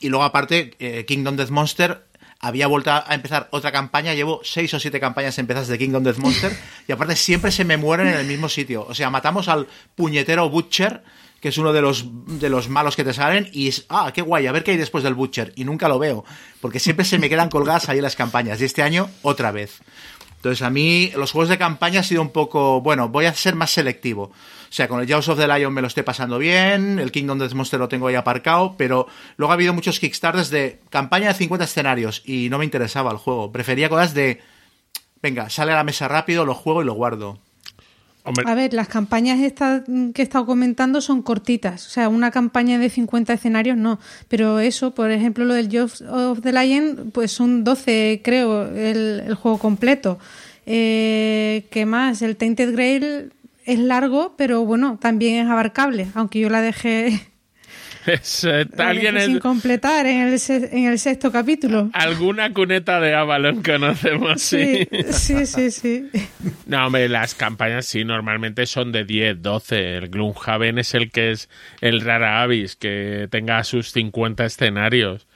y 0.00 0.08
luego 0.08 0.24
aparte 0.24 0.74
eh, 0.78 1.04
Kingdom 1.04 1.36
Death 1.36 1.50
Monster 1.50 2.06
había 2.40 2.66
vuelto 2.66 2.90
a 2.90 3.04
empezar 3.10 3.48
otra 3.50 3.70
campaña, 3.70 4.14
llevo 4.14 4.40
seis 4.42 4.72
o 4.72 4.80
siete 4.80 4.98
campañas 4.98 5.38
empezadas 5.38 5.68
de 5.68 5.78
Kingdom 5.78 6.02
Death 6.02 6.16
Monster 6.16 6.56
y 6.88 6.92
aparte 6.92 7.14
siempre 7.14 7.52
se 7.52 7.64
me 7.64 7.76
mueren 7.76 8.08
en 8.08 8.16
el 8.16 8.26
mismo 8.26 8.48
sitio. 8.48 8.86
O 8.88 8.94
sea, 8.94 9.10
matamos 9.10 9.48
al 9.48 9.66
puñetero 9.94 10.48
Butcher, 10.48 11.02
que 11.40 11.50
es 11.50 11.58
uno 11.58 11.74
de 11.74 11.82
los, 11.82 12.06
de 12.40 12.48
los 12.48 12.70
malos 12.70 12.96
que 12.96 13.04
te 13.04 13.12
salen, 13.12 13.48
y 13.52 13.68
es, 13.68 13.84
ah, 13.90 14.10
qué 14.14 14.22
guay, 14.22 14.46
a 14.46 14.52
ver 14.52 14.64
qué 14.64 14.70
hay 14.70 14.76
después 14.78 15.04
del 15.04 15.14
Butcher. 15.14 15.52
Y 15.54 15.64
nunca 15.64 15.86
lo 15.88 15.98
veo, 15.98 16.24
porque 16.62 16.80
siempre 16.80 17.04
se 17.04 17.18
me 17.18 17.28
quedan 17.28 17.50
colgadas 17.50 17.90
ahí 17.90 18.00
las 18.00 18.16
campañas. 18.16 18.60
Y 18.60 18.64
este 18.64 18.82
año, 18.82 19.10
otra 19.20 19.50
vez. 19.52 19.80
Entonces, 20.40 20.62
a 20.62 20.70
mí, 20.70 21.12
los 21.16 21.32
juegos 21.32 21.50
de 21.50 21.58
campaña 21.58 22.00
ha 22.00 22.02
sido 22.02 22.22
un 22.22 22.30
poco, 22.30 22.80
bueno, 22.80 23.10
voy 23.10 23.26
a 23.26 23.34
ser 23.34 23.56
más 23.56 23.72
selectivo. 23.72 24.22
O 24.22 24.72
sea, 24.72 24.88
con 24.88 24.98
el 24.98 25.06
Jaws 25.06 25.28
of 25.28 25.38
the 25.38 25.46
Lion 25.46 25.70
me 25.74 25.82
lo 25.82 25.86
estoy 25.86 26.02
pasando 26.02 26.38
bien, 26.38 26.98
el 26.98 27.12
Kingdom 27.12 27.38
Death 27.38 27.52
Monster 27.52 27.78
lo 27.78 27.90
tengo 27.90 28.06
ahí 28.06 28.14
aparcado, 28.14 28.74
pero 28.78 29.06
luego 29.36 29.52
ha 29.52 29.54
habido 29.54 29.74
muchos 29.74 30.00
Kickstarters 30.00 30.48
de 30.48 30.80
campaña 30.88 31.28
de 31.28 31.34
50 31.34 31.66
escenarios 31.66 32.22
y 32.24 32.48
no 32.48 32.56
me 32.56 32.64
interesaba 32.64 33.10
el 33.10 33.18
juego. 33.18 33.52
Prefería 33.52 33.90
cosas 33.90 34.14
de, 34.14 34.40
venga, 35.20 35.50
sale 35.50 35.72
a 35.72 35.76
la 35.76 35.84
mesa 35.84 36.08
rápido, 36.08 36.46
lo 36.46 36.54
juego 36.54 36.80
y 36.80 36.86
lo 36.86 36.94
guardo. 36.94 37.38
A 38.24 38.54
ver, 38.54 38.74
las 38.74 38.88
campañas 38.88 39.40
estas 39.40 39.82
mm, 39.86 40.10
que 40.10 40.22
he 40.22 40.24
estado 40.24 40.46
comentando 40.46 41.00
son 41.00 41.22
cortitas. 41.22 41.86
O 41.86 41.90
sea, 41.90 42.08
una 42.08 42.30
campaña 42.30 42.78
de 42.78 42.90
50 42.90 43.32
escenarios 43.32 43.76
no. 43.76 43.98
Pero 44.28 44.60
eso, 44.60 44.92
por 44.92 45.10
ejemplo, 45.10 45.44
lo 45.44 45.54
del 45.54 45.70
Jaws 45.70 46.02
of 46.02 46.40
the 46.42 46.52
Lion, 46.52 47.10
pues 47.12 47.32
son 47.32 47.64
12, 47.64 48.20
creo, 48.22 48.66
el, 48.66 49.22
el 49.26 49.34
juego 49.34 49.58
completo. 49.58 50.18
Eh, 50.66 51.66
¿Qué 51.70 51.86
más? 51.86 52.22
El 52.22 52.36
Tainted 52.36 52.72
Grail 52.72 53.32
es 53.64 53.78
largo, 53.78 54.34
pero 54.36 54.64
bueno, 54.64 54.98
también 55.00 55.44
es 55.44 55.50
abarcable. 55.50 56.08
Aunque 56.14 56.40
yo 56.40 56.50
la 56.50 56.60
dejé, 56.60 57.29
es, 58.06 58.44
eh, 58.44 58.66
alguien 58.78 59.20
sin 59.20 59.38
completar 59.38 60.06
en 60.06 60.28
el, 60.28 60.40
en 60.48 60.86
el 60.86 60.98
sexto 60.98 61.30
capítulo. 61.30 61.90
alguna 61.92 62.52
cuneta 62.52 63.00
de 63.00 63.14
Avalon 63.14 63.62
conocemos, 63.62 64.40
sí. 64.42 64.86
Sí, 65.10 65.46
sí, 65.46 65.46
sí, 65.46 65.70
sí. 65.70 66.10
No, 66.66 66.86
hombre, 66.86 67.08
las 67.08 67.34
campañas 67.34 67.86
sí, 67.86 68.04
normalmente 68.04 68.66
son 68.66 68.92
de 68.92 69.04
10, 69.04 69.42
12. 69.42 69.96
El 69.96 70.08
Gloomhaven 70.08 70.78
es 70.78 70.94
el 70.94 71.10
que 71.10 71.32
es 71.32 71.48
el 71.80 72.00
rara 72.00 72.42
avis, 72.42 72.76
que 72.76 73.28
tenga 73.30 73.62
sus 73.64 73.92
50 73.92 74.44
escenarios. 74.44 75.26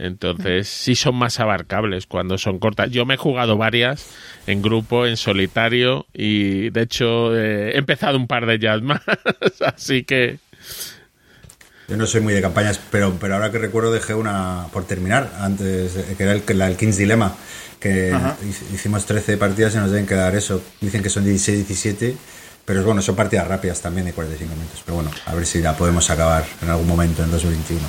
Entonces, 0.00 0.66
sí 0.66 0.94
son 0.94 1.16
más 1.16 1.40
abarcables 1.40 2.06
cuando 2.06 2.38
son 2.38 2.58
cortas. 2.58 2.90
Yo 2.90 3.04
me 3.04 3.14
he 3.14 3.18
jugado 3.18 3.58
varias 3.58 4.16
en 4.46 4.62
grupo, 4.62 5.06
en 5.06 5.18
solitario, 5.18 6.06
y 6.14 6.70
de 6.70 6.82
hecho 6.82 7.36
eh, 7.36 7.72
he 7.74 7.78
empezado 7.78 8.16
un 8.16 8.26
par 8.26 8.46
de 8.46 8.54
ellas 8.54 8.80
más. 8.82 9.02
Así 9.60 10.04
que, 10.04 10.38
Yo 11.90 11.96
no 11.96 12.06
soy 12.06 12.20
muy 12.20 12.32
de 12.32 12.40
campañas, 12.40 12.80
pero, 12.90 13.16
pero 13.20 13.34
ahora 13.34 13.50
que 13.50 13.58
recuerdo 13.58 13.90
dejé 13.92 14.14
una 14.14 14.66
por 14.72 14.84
terminar, 14.86 15.30
antes, 15.40 15.92
que 16.16 16.22
era 16.22 16.32
el, 16.32 16.42
la- 16.56 16.68
el 16.68 16.76
King's 16.76 16.96
Dilemma, 16.96 17.34
que 17.80 18.12
hic- 18.12 18.74
hicimos 18.74 19.04
13 19.06 19.36
partidas 19.36 19.74
y 19.74 19.78
nos 19.78 19.90
deben 19.90 20.06
quedar 20.06 20.34
eso. 20.36 20.62
Dicen 20.80 21.02
que 21.02 21.10
son 21.10 21.24
16, 21.24 21.66
17, 21.66 22.16
pero 22.64 22.84
bueno, 22.84 23.02
son 23.02 23.16
partidas 23.16 23.48
rápidas 23.48 23.80
también 23.80 24.06
de 24.06 24.12
45 24.12 24.54
minutos. 24.54 24.80
Pero 24.84 24.94
bueno, 24.96 25.10
a 25.26 25.34
ver 25.34 25.44
si 25.46 25.60
la 25.60 25.76
podemos 25.76 26.08
acabar 26.10 26.44
en 26.62 26.70
algún 26.70 26.86
momento 26.86 27.24
en 27.24 27.30
2021. 27.32 27.80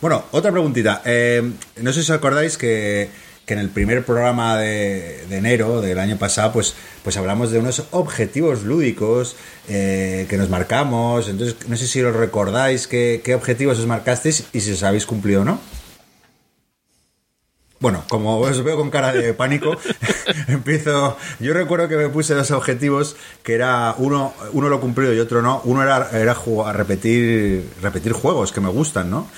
Bueno, 0.00 0.24
otra 0.32 0.50
preguntita. 0.50 1.02
Eh, 1.04 1.42
no 1.82 1.92
sé 1.92 2.02
si 2.02 2.10
os 2.12 2.16
acordáis 2.16 2.56
que, 2.56 3.10
que 3.46 3.54
en 3.54 3.60
el 3.60 3.70
primer 3.70 4.04
programa 4.04 4.58
de, 4.58 5.22
enero 5.30 5.80
del 5.80 6.00
año 6.00 6.18
pasado, 6.18 6.52
pues, 6.52 6.74
pues 7.04 7.16
hablamos 7.16 7.52
de 7.52 7.60
unos 7.60 7.84
objetivos 7.92 8.64
lúdicos 8.64 9.36
eh, 9.68 10.26
que 10.28 10.36
nos 10.36 10.50
marcamos. 10.50 11.28
Entonces, 11.28 11.56
no 11.68 11.76
sé 11.76 11.86
si 11.86 12.02
os 12.02 12.14
recordáis 12.14 12.88
qué, 12.88 13.22
qué 13.24 13.36
objetivos 13.36 13.78
os 13.78 13.86
marcasteis 13.86 14.44
y 14.52 14.60
si 14.60 14.72
os 14.72 14.82
habéis 14.82 15.06
cumplido 15.06 15.42
o 15.42 15.44
no. 15.44 15.60
Bueno, 17.78 18.02
como 18.08 18.38
os 18.38 18.64
veo 18.64 18.76
con 18.76 18.90
cara 18.90 19.12
de 19.12 19.32
pánico, 19.34 19.76
empiezo. 20.48 21.16
Yo 21.38 21.52
recuerdo 21.52 21.88
que 21.88 21.96
me 21.96 22.08
puse 22.08 22.34
dos 22.34 22.50
objetivos, 22.50 23.16
que 23.44 23.54
era 23.54 23.94
uno, 23.98 24.32
uno 24.54 24.68
lo 24.68 24.80
cumplido 24.80 25.12
y 25.14 25.20
otro 25.20 25.40
no. 25.40 25.60
Uno 25.64 25.82
era, 25.82 26.10
era 26.10 26.34
jugar, 26.34 26.76
repetir, 26.76 27.68
repetir 27.82 28.12
juegos 28.12 28.50
que 28.50 28.60
me 28.60 28.70
gustan, 28.70 29.10
¿no? 29.10 29.28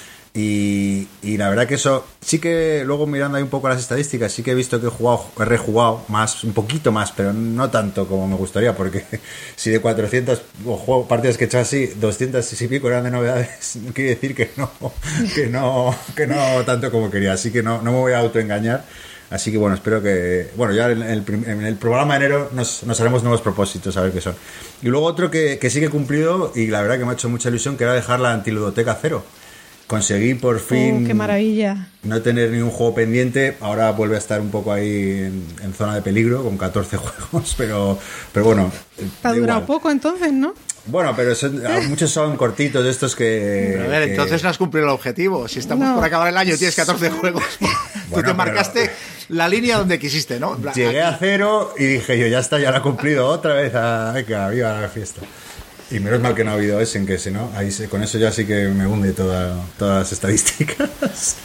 Y, 0.40 1.08
y 1.20 1.36
la 1.36 1.48
verdad 1.48 1.66
que 1.66 1.74
eso, 1.74 2.06
sí 2.20 2.38
que 2.38 2.84
luego 2.86 3.08
mirando 3.08 3.38
ahí 3.38 3.42
un 3.42 3.48
poco 3.48 3.68
las 3.68 3.80
estadísticas, 3.80 4.30
sí 4.30 4.44
que 4.44 4.52
he 4.52 4.54
visto 4.54 4.80
que 4.80 4.86
he 4.86 4.90
jugado, 4.90 5.26
he 5.36 5.44
rejugado 5.44 6.04
más, 6.06 6.44
un 6.44 6.52
poquito 6.52 6.92
más, 6.92 7.10
pero 7.10 7.32
no 7.32 7.70
tanto 7.70 8.06
como 8.06 8.28
me 8.28 8.36
gustaría, 8.36 8.76
porque 8.76 9.04
si 9.56 9.70
de 9.70 9.80
400 9.80 10.40
o 10.64 10.76
juego, 10.76 11.08
partidas 11.08 11.38
que 11.38 11.44
he 11.44 11.46
hecho 11.48 11.58
así, 11.58 11.86
200 11.86 12.62
y 12.62 12.68
pico 12.68 12.86
eran 12.86 13.02
de 13.02 13.10
novedades, 13.10 13.80
quiere 13.92 14.10
decir 14.10 14.36
que 14.36 14.50
no, 14.56 14.70
que 15.34 15.48
no, 15.48 15.92
que 16.14 16.28
no 16.28 16.64
tanto 16.64 16.92
como 16.92 17.10
quería, 17.10 17.32
así 17.32 17.50
que 17.50 17.64
no, 17.64 17.82
no 17.82 17.90
me 17.90 17.98
voy 17.98 18.12
a 18.12 18.20
autoengañar. 18.20 18.84
Así 19.30 19.52
que 19.52 19.58
bueno, 19.58 19.74
espero 19.74 20.02
que. 20.02 20.48
Bueno, 20.56 20.72
ya 20.72 20.90
en 20.90 21.02
el, 21.02 21.22
en 21.28 21.66
el 21.66 21.76
programa 21.76 22.18
de 22.18 22.24
enero 22.24 22.48
nos, 22.54 22.84
nos 22.84 22.98
haremos 22.98 23.22
nuevos 23.22 23.42
propósitos, 23.42 23.94
a 23.98 24.00
ver 24.00 24.12
qué 24.12 24.22
son. 24.22 24.34
Y 24.80 24.86
luego 24.88 25.04
otro 25.04 25.30
que, 25.30 25.58
que 25.58 25.68
sí 25.68 25.80
que 25.80 25.86
he 25.86 25.90
cumplido, 25.90 26.50
y 26.54 26.68
la 26.68 26.80
verdad 26.80 26.96
que 26.96 27.04
me 27.04 27.10
ha 27.10 27.12
hecho 27.12 27.28
mucha 27.28 27.50
ilusión, 27.50 27.76
que 27.76 27.84
era 27.84 27.92
dejar 27.92 28.20
la 28.20 28.32
antiludoteca 28.32 28.96
cero. 29.02 29.22
Conseguí 29.88 30.34
por 30.34 30.60
fin 30.60 31.02
Oh, 31.02 31.06
qué 31.08 31.14
maravilla. 31.14 31.88
no 32.02 32.20
tener 32.22 32.50
ni 32.50 32.60
un 32.60 32.70
juego 32.70 32.94
pendiente. 32.94 33.56
Ahora 33.60 33.90
vuelve 33.92 34.16
a 34.16 34.18
estar 34.18 34.40
un 34.40 34.50
poco 34.50 34.70
ahí 34.72 35.22
en, 35.24 35.44
en 35.62 35.72
zona 35.72 35.94
de 35.94 36.02
peligro, 36.02 36.44
con 36.44 36.56
14 36.58 36.96
juegos, 37.30 37.54
pero, 37.56 37.98
pero 38.32 38.44
bueno. 38.46 38.70
Te 38.96 39.28
ha 39.28 39.32
durado 39.32 39.60
igual. 39.60 39.64
poco 39.64 39.90
entonces, 39.90 40.30
¿no? 40.32 40.52
Bueno, 40.84 41.14
pero 41.16 41.34
son- 41.34 41.62
muchos 41.88 42.10
son 42.10 42.36
cortitos 42.36 42.84
de 42.84 42.90
estos 42.90 43.16
que. 43.16 43.80
A 43.82 43.88
ver, 43.88 44.04
que- 44.04 44.10
entonces 44.10 44.42
no 44.42 44.50
has 44.50 44.58
cumplido 44.58 44.86
el 44.86 44.92
objetivo. 44.92 45.48
Si 45.48 45.58
estamos 45.58 45.88
No. 45.88 45.94
por 45.96 46.04
acabar 46.04 46.28
el 46.28 46.36
año 46.36 46.54
y 46.54 46.58
tienes 46.58 46.76
14 46.76 47.08
juegos, 47.10 47.42
tú 48.14 48.22
te 48.22 48.34
marcaste 48.34 48.80
pero- 48.82 48.92
la 49.30 49.48
línea 49.48 49.78
donde 49.78 49.98
quisiste, 49.98 50.38
¿no? 50.38 50.58
Llegué 50.74 51.00
a 51.00 51.16
cero 51.18 51.72
y 51.78 51.84
dije 51.84 52.18
yo, 52.18 52.26
ya 52.26 52.40
está, 52.40 52.58
ya 52.58 52.70
lo 52.72 52.76
he 52.78 52.82
cumplido 52.82 53.26
otra 53.26 53.54
vez. 53.54 53.72
Ah, 53.74 54.12
venga, 54.14 54.50
viva 54.50 54.78
la 54.80 54.88
fiesta. 54.90 55.22
Y 55.90 56.00
menos 56.00 56.20
mal 56.20 56.34
que 56.34 56.44
no 56.44 56.50
ha 56.50 56.54
habido 56.54 56.80
ese, 56.80 56.98
en 56.98 57.06
que 57.06 57.18
si 57.18 57.30
no, 57.30 57.50
ahí 57.56 57.70
se- 57.70 57.88
con 57.88 58.02
eso 58.02 58.18
ya 58.18 58.30
sí 58.30 58.44
que 58.46 58.68
me 58.68 58.86
hunde 58.86 59.12
toda- 59.12 59.64
todas 59.78 60.00
las 60.00 60.12
estadísticas. 60.12 61.38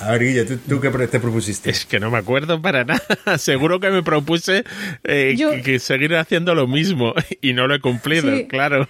A 0.00 0.10
ver, 0.12 0.22
Guille, 0.24 0.44
¿tú, 0.44 0.56
tú 0.68 0.80
qué 0.80 0.90
te 1.06 1.18
propusiste? 1.20 1.70
Es 1.70 1.84
que 1.86 1.98
no 2.00 2.10
me 2.10 2.18
acuerdo 2.18 2.60
para 2.62 2.84
nada. 2.84 3.02
Seguro 3.38 3.80
que 3.80 3.90
me 3.90 4.02
propuse 4.02 4.64
eh, 5.04 5.34
Yo- 5.36 5.50
que, 5.52 5.62
que 5.62 5.78
seguir 5.78 6.14
haciendo 6.16 6.54
lo 6.54 6.66
mismo 6.66 7.14
y 7.40 7.52
no 7.54 7.66
lo 7.66 7.74
he 7.74 7.80
cumplido, 7.80 8.36
Sí. 8.36 8.46
claro. 8.46 8.88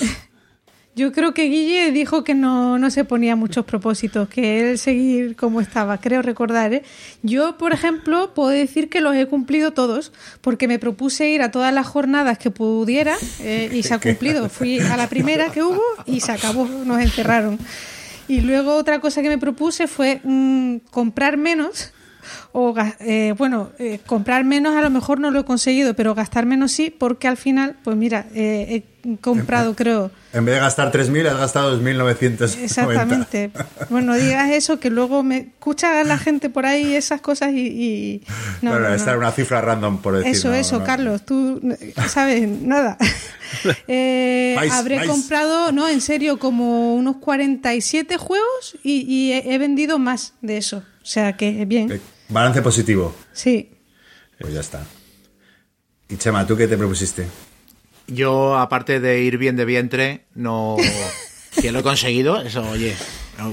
Yo 0.96 1.12
creo 1.12 1.34
que 1.34 1.48
Guille 1.48 1.90
dijo 1.90 2.22
que 2.22 2.34
no, 2.34 2.78
no 2.78 2.88
se 2.90 3.04
ponía 3.04 3.34
muchos 3.34 3.64
propósitos, 3.64 4.28
que 4.28 4.60
él 4.60 4.78
seguir 4.78 5.34
como 5.34 5.60
estaba, 5.60 5.98
creo 5.98 6.22
recordar. 6.22 6.72
¿eh? 6.72 6.82
Yo, 7.22 7.58
por 7.58 7.72
ejemplo, 7.72 8.32
puedo 8.32 8.50
decir 8.50 8.88
que 8.88 9.00
los 9.00 9.16
he 9.16 9.26
cumplido 9.26 9.72
todos, 9.72 10.12
porque 10.40 10.68
me 10.68 10.78
propuse 10.78 11.28
ir 11.30 11.42
a 11.42 11.50
todas 11.50 11.74
las 11.74 11.88
jornadas 11.88 12.38
que 12.38 12.52
pudiera 12.52 13.16
eh, 13.40 13.70
y 13.72 13.82
se 13.82 13.94
ha 13.94 13.98
cumplido. 13.98 14.48
Fui 14.48 14.78
a 14.78 14.96
la 14.96 15.08
primera 15.08 15.50
que 15.50 15.64
hubo 15.64 15.82
y 16.06 16.20
se 16.20 16.30
acabó, 16.30 16.64
nos 16.66 17.00
encerraron. 17.00 17.58
Y 18.28 18.40
luego 18.40 18.76
otra 18.76 19.00
cosa 19.00 19.20
que 19.20 19.28
me 19.28 19.38
propuse 19.38 19.88
fue 19.88 20.20
mm, 20.22 20.76
comprar 20.90 21.36
menos. 21.36 21.92
O, 22.52 22.74
eh, 23.00 23.34
bueno, 23.36 23.70
eh, 23.78 24.00
comprar 24.06 24.44
menos 24.44 24.76
a 24.76 24.80
lo 24.80 24.90
mejor 24.90 25.20
no 25.20 25.30
lo 25.30 25.40
he 25.40 25.44
conseguido, 25.44 25.94
pero 25.94 26.14
gastar 26.14 26.46
menos 26.46 26.72
sí, 26.72 26.88
porque 26.90 27.28
al 27.28 27.36
final, 27.36 27.76
pues 27.82 27.96
mira, 27.96 28.26
eh, 28.32 28.84
comprado, 29.20 29.74
creo, 29.76 30.10
En 30.32 30.44
vez 30.44 30.54
de 30.56 30.60
gastar 30.60 30.90
3.000, 30.92 31.26
has 31.28 31.38
gastado 31.38 31.80
2.990. 31.80 32.62
Exactamente. 32.62 33.50
Bueno, 33.90 34.12
no 34.12 34.18
digas 34.18 34.50
eso, 34.50 34.80
que 34.80 34.90
luego 34.90 35.22
me 35.22 35.38
escucha 35.38 36.02
la 36.04 36.18
gente 36.18 36.50
por 36.50 36.66
ahí 36.66 36.94
esas 36.94 37.20
cosas 37.20 37.52
y... 37.52 37.66
y- 37.66 38.22
no, 38.62 38.70
bueno, 38.72 38.88
no, 38.88 38.94
esta 38.94 39.10
era 39.10 39.18
una 39.18 39.30
cifra 39.32 39.60
random, 39.60 39.98
por 40.02 40.16
decir. 40.16 40.32
Eso, 40.32 40.52
eso. 40.52 40.82
Carlos, 40.84 41.24
tú 41.24 41.60
sabes 42.08 42.48
nada. 42.48 42.96
Eh, 43.86 44.56
habré 44.72 45.06
comprado, 45.06 45.70
no, 45.70 45.88
en 45.88 46.00
serio, 46.00 46.38
como 46.40 46.94
unos 46.96 47.16
47 47.18 48.16
juegos 48.16 48.76
y, 48.82 49.02
y 49.08 49.32
he, 49.32 49.54
he 49.54 49.58
vendido 49.58 49.98
más 50.00 50.34
de 50.42 50.56
eso. 50.56 50.78
O 50.78 51.06
sea 51.06 51.36
que 51.36 51.64
bien, 51.64 51.92
Eh, 51.92 52.00
Balance 52.28 52.62
positivo. 52.62 53.14
sí. 53.32 53.70
Pues 54.40 54.52
ya 54.52 54.60
está. 54.60 54.82
Y 56.08 56.16
Chema, 56.16 56.44
¿tú 56.46 56.56
qué 56.56 56.66
te 56.66 56.76
propusiste? 56.76 57.26
Yo, 58.06 58.56
aparte 58.58 59.00
de 59.00 59.20
ir 59.20 59.38
bien 59.38 59.56
de 59.56 59.64
vientre, 59.64 60.24
no. 60.34 60.76
que 61.60 61.72
lo 61.72 61.80
he 61.80 61.82
conseguido, 61.82 62.40
eso, 62.42 62.68
oye, 62.70 62.94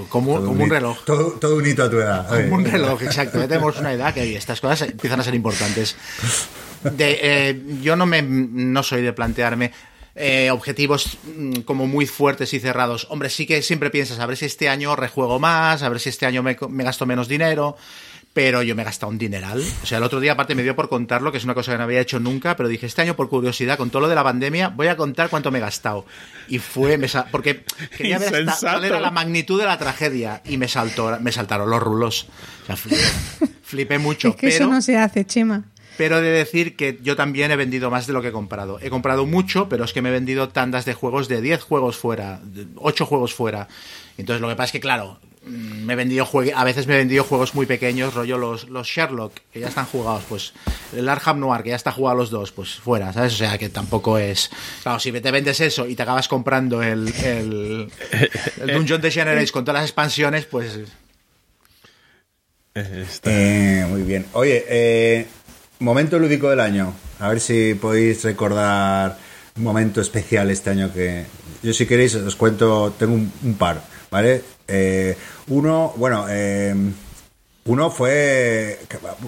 como, 0.10 0.36
Todo 0.36 0.48
como 0.48 0.64
un 0.64 0.70
reloj. 0.70 0.98
Todo, 1.06 1.32
todo 1.34 1.56
un 1.58 1.66
hito 1.66 1.84
a 1.84 1.90
tu 1.90 1.98
edad. 1.98 2.32
Oye. 2.32 2.44
Como 2.44 2.56
un 2.58 2.66
reloj, 2.66 3.02
exacto. 3.02 3.40
Ya 3.40 3.48
tenemos 3.48 3.80
una 3.80 3.94
edad 3.94 4.14
que 4.14 4.22
oye, 4.22 4.38
estas 4.38 4.62
cosas 4.62 4.90
empiezan 4.90 5.20
a 5.20 5.24
ser 5.24 5.34
importantes. 5.34 5.96
De, 6.84 7.20
eh, 7.22 7.62
yo 7.82 7.96
no 7.96 8.06
me 8.06 8.22
no 8.22 8.84
soy 8.84 9.02
de 9.02 9.14
plantearme 9.14 9.72
eh, 10.16 10.50
objetivos 10.52 11.18
mm, 11.24 11.62
como 11.62 11.88
muy 11.88 12.06
fuertes 12.06 12.54
y 12.54 12.60
cerrados. 12.60 13.08
Hombre, 13.10 13.30
sí 13.30 13.46
que 13.46 13.62
siempre 13.62 13.90
piensas, 13.90 14.20
a 14.20 14.26
ver 14.26 14.38
si 14.38 14.46
este 14.46 14.70
año 14.70 14.96
rejuego 14.96 15.40
más, 15.40 15.84
a 15.84 15.90
ver 15.90 16.00
si 16.00 16.10
este 16.10 16.26
año 16.26 16.44
me, 16.44 16.58
me 16.70 16.84
gasto 16.84 17.06
menos 17.06 17.28
dinero. 17.28 17.76
Pero 18.34 18.63
yo 18.63 18.76
me 18.76 18.84
he 18.84 18.86
gastado 18.86 19.12
un 19.12 19.17
dineral. 19.17 19.62
O 19.84 19.86
sea, 19.86 19.98
el 19.98 20.06
otro 20.06 20.22
día, 20.22 20.34
aparte, 20.34 20.56
me 20.56 20.63
dio 20.63 20.74
por 20.74 20.88
contarlo, 20.88 21.34
que 21.34 21.38
es 21.38 21.44
una 21.44 21.54
cosa 21.54 21.74
que 21.74 21.78
no 21.78 21.84
había 21.84 22.00
hecho 22.00 22.17
nunca, 22.20 22.56
pero 22.56 22.70
dije, 22.70 22.86
este 22.86 23.02
año, 23.02 23.15
por 23.15 23.28
curiosidad, 23.28 23.78
con 23.78 23.89
todo 23.89 24.04
lo 24.04 24.08
de 24.08 24.15
la 24.15 24.24
pandemia, 24.24 24.70
voy 24.70 24.88
a 24.88 24.96
contar 24.96 25.30
cuánto 25.30 25.52
me 25.52 25.58
he 25.58 25.62
gastado. 25.62 26.06
Y 26.48 26.60
fue, 26.60 26.98
me 26.98 27.08
porque 27.30 27.65
quería 27.98 28.20
ver 28.20 28.48
hasta 28.48 28.72
cuál 28.72 28.86
era 28.86 29.02
la 29.02 29.12
magnitud 29.12 29.60
de 29.60 29.65
la 29.65 29.78
tragedia. 29.78 30.41
Y 30.46 30.58
me, 30.58 30.70
saltó, 30.70 31.17
me 31.20 31.34
saltaron 31.34 31.70
los 31.70 31.84
rulos. 31.84 32.28
O 32.63 32.65
sea, 32.67 32.78
flipé, 32.78 33.04
flipé 33.63 34.00
mucho. 34.00 34.30
es 34.30 34.36
que 34.36 34.48
pero, 34.48 34.65
eso 34.65 34.67
no 34.67 34.82
se 34.82 34.98
hace, 34.98 35.26
Chema. 35.26 35.65
pero 35.98 36.20
he 36.20 36.22
de 36.22 36.32
decir 36.32 36.78
que 36.78 37.00
yo 37.02 37.17
también 37.17 37.52
he 37.52 37.58
vendido 37.58 37.91
más 37.91 38.08
de 38.08 38.13
lo 38.13 38.22
que 38.22 38.30
he 38.30 38.32
comprado. 38.32 38.80
He 38.82 38.89
comprado 38.89 39.26
mucho, 39.26 39.67
pero 39.67 39.84
es 39.84 39.91
que 39.91 40.02
me 40.02 40.08
he 40.08 40.13
vendido 40.13 40.48
tandas 40.48 40.86
de 40.86 40.94
juegos 40.94 41.28
de 41.28 41.41
10 41.41 41.62
juegos 41.63 41.98
fuera, 41.98 42.39
de 42.44 42.65
8 42.78 43.06
juegos 43.06 43.34
fuera. 43.34 43.67
Entonces 44.17 44.41
lo 44.41 44.48
que 44.48 44.56
pasa 44.56 44.67
es 44.67 44.72
que, 44.72 44.80
claro, 44.80 45.20
me 45.45 45.93
he 45.93 45.95
vendido 45.95 46.25
juegue- 46.25 46.54
a 46.56 46.63
veces 46.63 46.86
me 46.88 46.93
he 46.93 46.97
vendido 46.97 47.23
juegos 47.23 47.56
muy 47.56 47.65
pequeños, 47.65 48.13
rollo 48.13 48.38
los, 48.38 48.69
los 48.69 48.88
Sherlock, 48.88 49.34
que 49.51 49.60
ya 49.60 49.67
están 49.69 49.86
jugados, 49.88 50.23
pues 50.30 50.54
el 50.95 51.08
Arkham 51.10 51.39
Noir, 51.39 51.63
que 51.63 51.69
ya 51.69 51.75
está 51.75 51.91
jugado 51.91 52.17
los 52.17 52.30
dos, 52.30 52.51
pues 52.51 52.75
fuera, 52.75 53.12
¿sabes? 53.13 53.34
O 53.34 53.38
sea 53.38 53.58
que 53.58 53.69
tampoco 53.69 54.17
es... 54.19 54.51
Claro, 54.84 54.99
si 54.99 55.12
te 55.12 55.32
vendes 55.32 55.60
eso 55.60 55.88
y 55.88 55.95
te 55.95 56.04
acabas 56.04 56.27
comprando 56.27 56.84
el, 56.84 57.12
el, 57.23 57.91
el 58.62 58.67
Dungeon 58.73 59.01
Degenerates 59.01 59.51
con 59.51 59.65
todas 59.65 59.82
las 59.82 59.89
expansiones, 59.89 60.45
pues... 60.45 60.77
Eh, 62.75 63.06
está- 63.10 63.30
Eh, 63.32 63.86
muy 63.89 64.04
bien. 64.04 64.25
Oye, 64.34 64.63
eh, 64.69 65.27
momento 65.80 66.19
lúdico 66.19 66.49
del 66.49 66.60
año. 66.60 66.93
A 67.19 67.30
ver 67.30 67.39
si 67.39 67.73
podéis 67.75 68.23
recordar 68.23 69.17
un 69.58 69.63
momento 69.63 70.01
especial 70.01 70.49
este 70.51 70.69
año 70.69 70.93
que... 70.93 71.25
Yo 71.63 71.73
si 71.73 71.86
queréis 71.86 72.15
os 72.15 72.36
cuento, 72.36 72.93
tengo 72.97 73.13
un, 73.13 73.32
un 73.43 73.54
par, 73.56 73.84
¿vale? 74.10 74.41
Eh, 74.72 75.18
uno, 75.48 75.94
bueno, 75.98 76.26
eh, 76.30 76.74
uno 77.66 77.92
fue... 77.92 78.80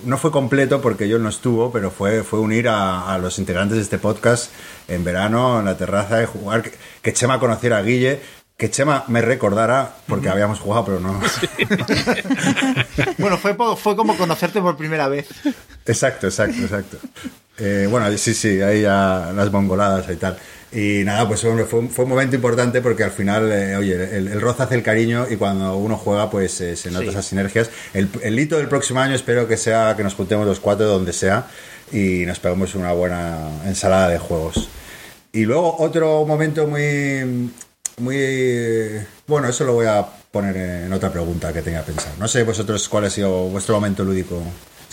No 0.06 0.18
fue 0.18 0.32
completo 0.32 0.82
porque 0.82 1.08
yo 1.08 1.20
no 1.20 1.30
estuvo, 1.30 1.72
pero 1.72 1.92
fue, 1.92 2.24
fue 2.24 2.40
unir 2.40 2.70
a, 2.70 3.14
a 3.14 3.18
los 3.18 3.38
integrantes 3.40 3.78
de 3.78 3.84
este 3.84 3.98
podcast 3.98 4.52
en 4.88 5.04
verano, 5.04 5.60
en 5.60 5.66
la 5.66 5.78
terraza, 5.78 6.24
y 6.24 6.26
jugar, 6.26 6.64
que, 6.64 6.72
que 7.02 7.14
Chema 7.14 7.40
conociera 7.40 7.78
a 7.78 7.82
Guille. 7.84 8.22
Que 8.58 8.70
Chema 8.70 9.04
me 9.08 9.22
recordara, 9.22 9.96
porque 10.08 10.30
habíamos 10.30 10.60
jugado, 10.60 10.86
pero 10.86 11.00
no. 11.00 11.20
Bueno, 13.18 13.38
fue, 13.38 13.56
fue 13.76 13.96
como 13.96 14.16
conocerte 14.16 14.62
por 14.62 14.78
primera 14.78 15.08
vez. 15.08 15.28
Exacto, 15.86 16.28
exacto, 16.28 16.62
exacto. 16.62 16.98
Eh, 17.58 17.88
bueno, 17.90 18.16
sí, 18.18 18.34
sí, 18.34 18.62
ahí 18.62 18.82
ya 18.82 19.32
las 19.36 19.52
mongoladas 19.52 20.10
y 20.10 20.16
tal. 20.16 20.38
Y 20.76 21.04
nada, 21.04 21.28
pues 21.28 21.44
hombre, 21.46 21.66
fue, 21.66 21.80
un- 21.82 21.90
fue 21.90 22.06
un 22.06 22.10
momento 22.10 22.36
importante 22.36 22.82
porque 22.82 23.04
al 23.04 23.12
final, 23.12 23.52
eh, 23.52 23.76
oye, 23.76 23.94
el, 24.18 24.28
el 24.28 24.42
roce 24.42 24.64
hace 24.64 24.74
el 24.76 24.82
cariño 24.84 25.28
y 25.30 25.36
cuando 25.36 25.78
uno 25.78 25.98
juega, 25.98 26.30
pues 26.32 26.60
eh, 26.62 26.76
se 26.76 26.90
nota 26.90 27.04
Sí. 27.06 27.10
esas 27.12 27.26
sinergias. 27.26 27.70
El, 27.94 28.10
el 28.24 28.40
hito 28.40 28.58
del 28.58 28.68
próximo 28.68 29.00
año 29.00 29.14
espero 29.14 29.48
que 29.48 29.56
sea 29.58 29.94
que 29.96 30.04
nos 30.04 30.16
juntemos 30.16 30.48
los 30.48 30.60
cuatro 30.60 30.88
donde 30.88 31.14
sea 31.14 31.46
y 31.92 32.26
nos 32.26 32.40
peguemos 32.40 32.74
una 32.74 32.92
buena 32.92 33.50
ensalada 33.68 34.10
de 34.10 34.18
juegos. 34.18 34.68
Y 35.32 35.46
luego 35.46 35.76
otro 35.80 36.26
momento 36.26 36.66
muy, 36.66 37.52
muy, 37.98 39.00
bueno, 39.28 39.48
eso 39.50 39.64
lo 39.66 39.74
voy 39.74 39.86
a 39.86 40.06
poner 40.32 40.56
en 40.58 40.94
otra 40.94 41.12
pregunta 41.12 41.54
que 41.54 41.62
tenga 41.62 41.82
pensado. 41.84 42.16
No 42.20 42.28
sé 42.28 42.44
vosotros 42.44 42.90
cuál 42.90 43.06
ha 43.06 43.10
sido 43.10 43.46
vuestro 43.50 43.76
momento 43.76 44.04
lúdico, 44.04 44.42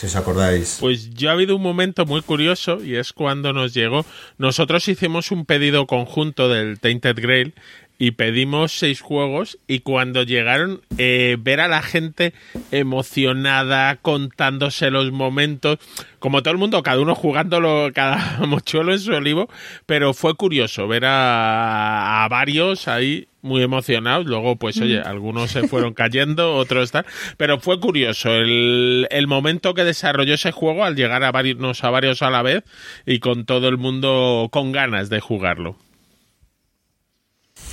si 0.00 0.06
os 0.06 0.16
acordáis. 0.16 0.78
Pues 0.80 1.10
yo 1.10 1.28
ha 1.28 1.32
habido 1.34 1.54
un 1.54 1.60
momento 1.60 2.06
muy 2.06 2.22
curioso 2.22 2.82
y 2.82 2.96
es 2.96 3.12
cuando 3.12 3.52
nos 3.52 3.74
llegó. 3.74 4.06
Nosotros 4.38 4.88
hicimos 4.88 5.30
un 5.30 5.44
pedido 5.44 5.86
conjunto 5.86 6.48
del 6.48 6.80
Tainted 6.80 7.20
Grail 7.20 7.52
y 8.00 8.12
pedimos 8.12 8.72
seis 8.72 9.02
juegos 9.02 9.58
y 9.68 9.80
cuando 9.80 10.22
llegaron 10.22 10.80
eh, 10.96 11.36
ver 11.38 11.60
a 11.60 11.68
la 11.68 11.82
gente 11.82 12.32
emocionada 12.72 13.96
contándose 13.96 14.90
los 14.90 15.12
momentos 15.12 15.78
como 16.18 16.42
todo 16.42 16.52
el 16.52 16.58
mundo 16.58 16.82
cada 16.82 16.98
uno 16.98 17.14
jugándolo 17.14 17.90
cada 17.92 18.38
mochuelo 18.46 18.92
en 18.92 19.00
su 19.00 19.12
olivo 19.12 19.50
pero 19.84 20.14
fue 20.14 20.34
curioso 20.34 20.88
ver 20.88 21.04
a, 21.04 22.24
a 22.24 22.28
varios 22.28 22.88
ahí 22.88 23.28
muy 23.42 23.62
emocionados. 23.62 24.26
Luego 24.26 24.56
pues 24.56 24.80
oye 24.80 25.00
algunos 25.00 25.50
se 25.50 25.68
fueron 25.68 25.92
cayendo 25.92 26.56
otros 26.56 26.92
tal 26.92 27.04
pero 27.36 27.60
fue 27.60 27.80
curioso 27.80 28.32
el, 28.32 29.08
el 29.10 29.26
momento 29.26 29.74
que 29.74 29.84
desarrolló 29.84 30.34
ese 30.34 30.52
juego 30.52 30.84
al 30.84 30.96
llegar 30.96 31.22
a 31.22 31.32
varios 31.32 31.84
a 31.84 31.90
varios 31.90 32.22
a 32.22 32.30
la 32.30 32.40
vez 32.40 32.64
y 33.04 33.18
con 33.18 33.44
todo 33.44 33.68
el 33.68 33.76
mundo 33.76 34.48
con 34.50 34.72
ganas 34.72 35.10
de 35.10 35.20
jugarlo 35.20 35.76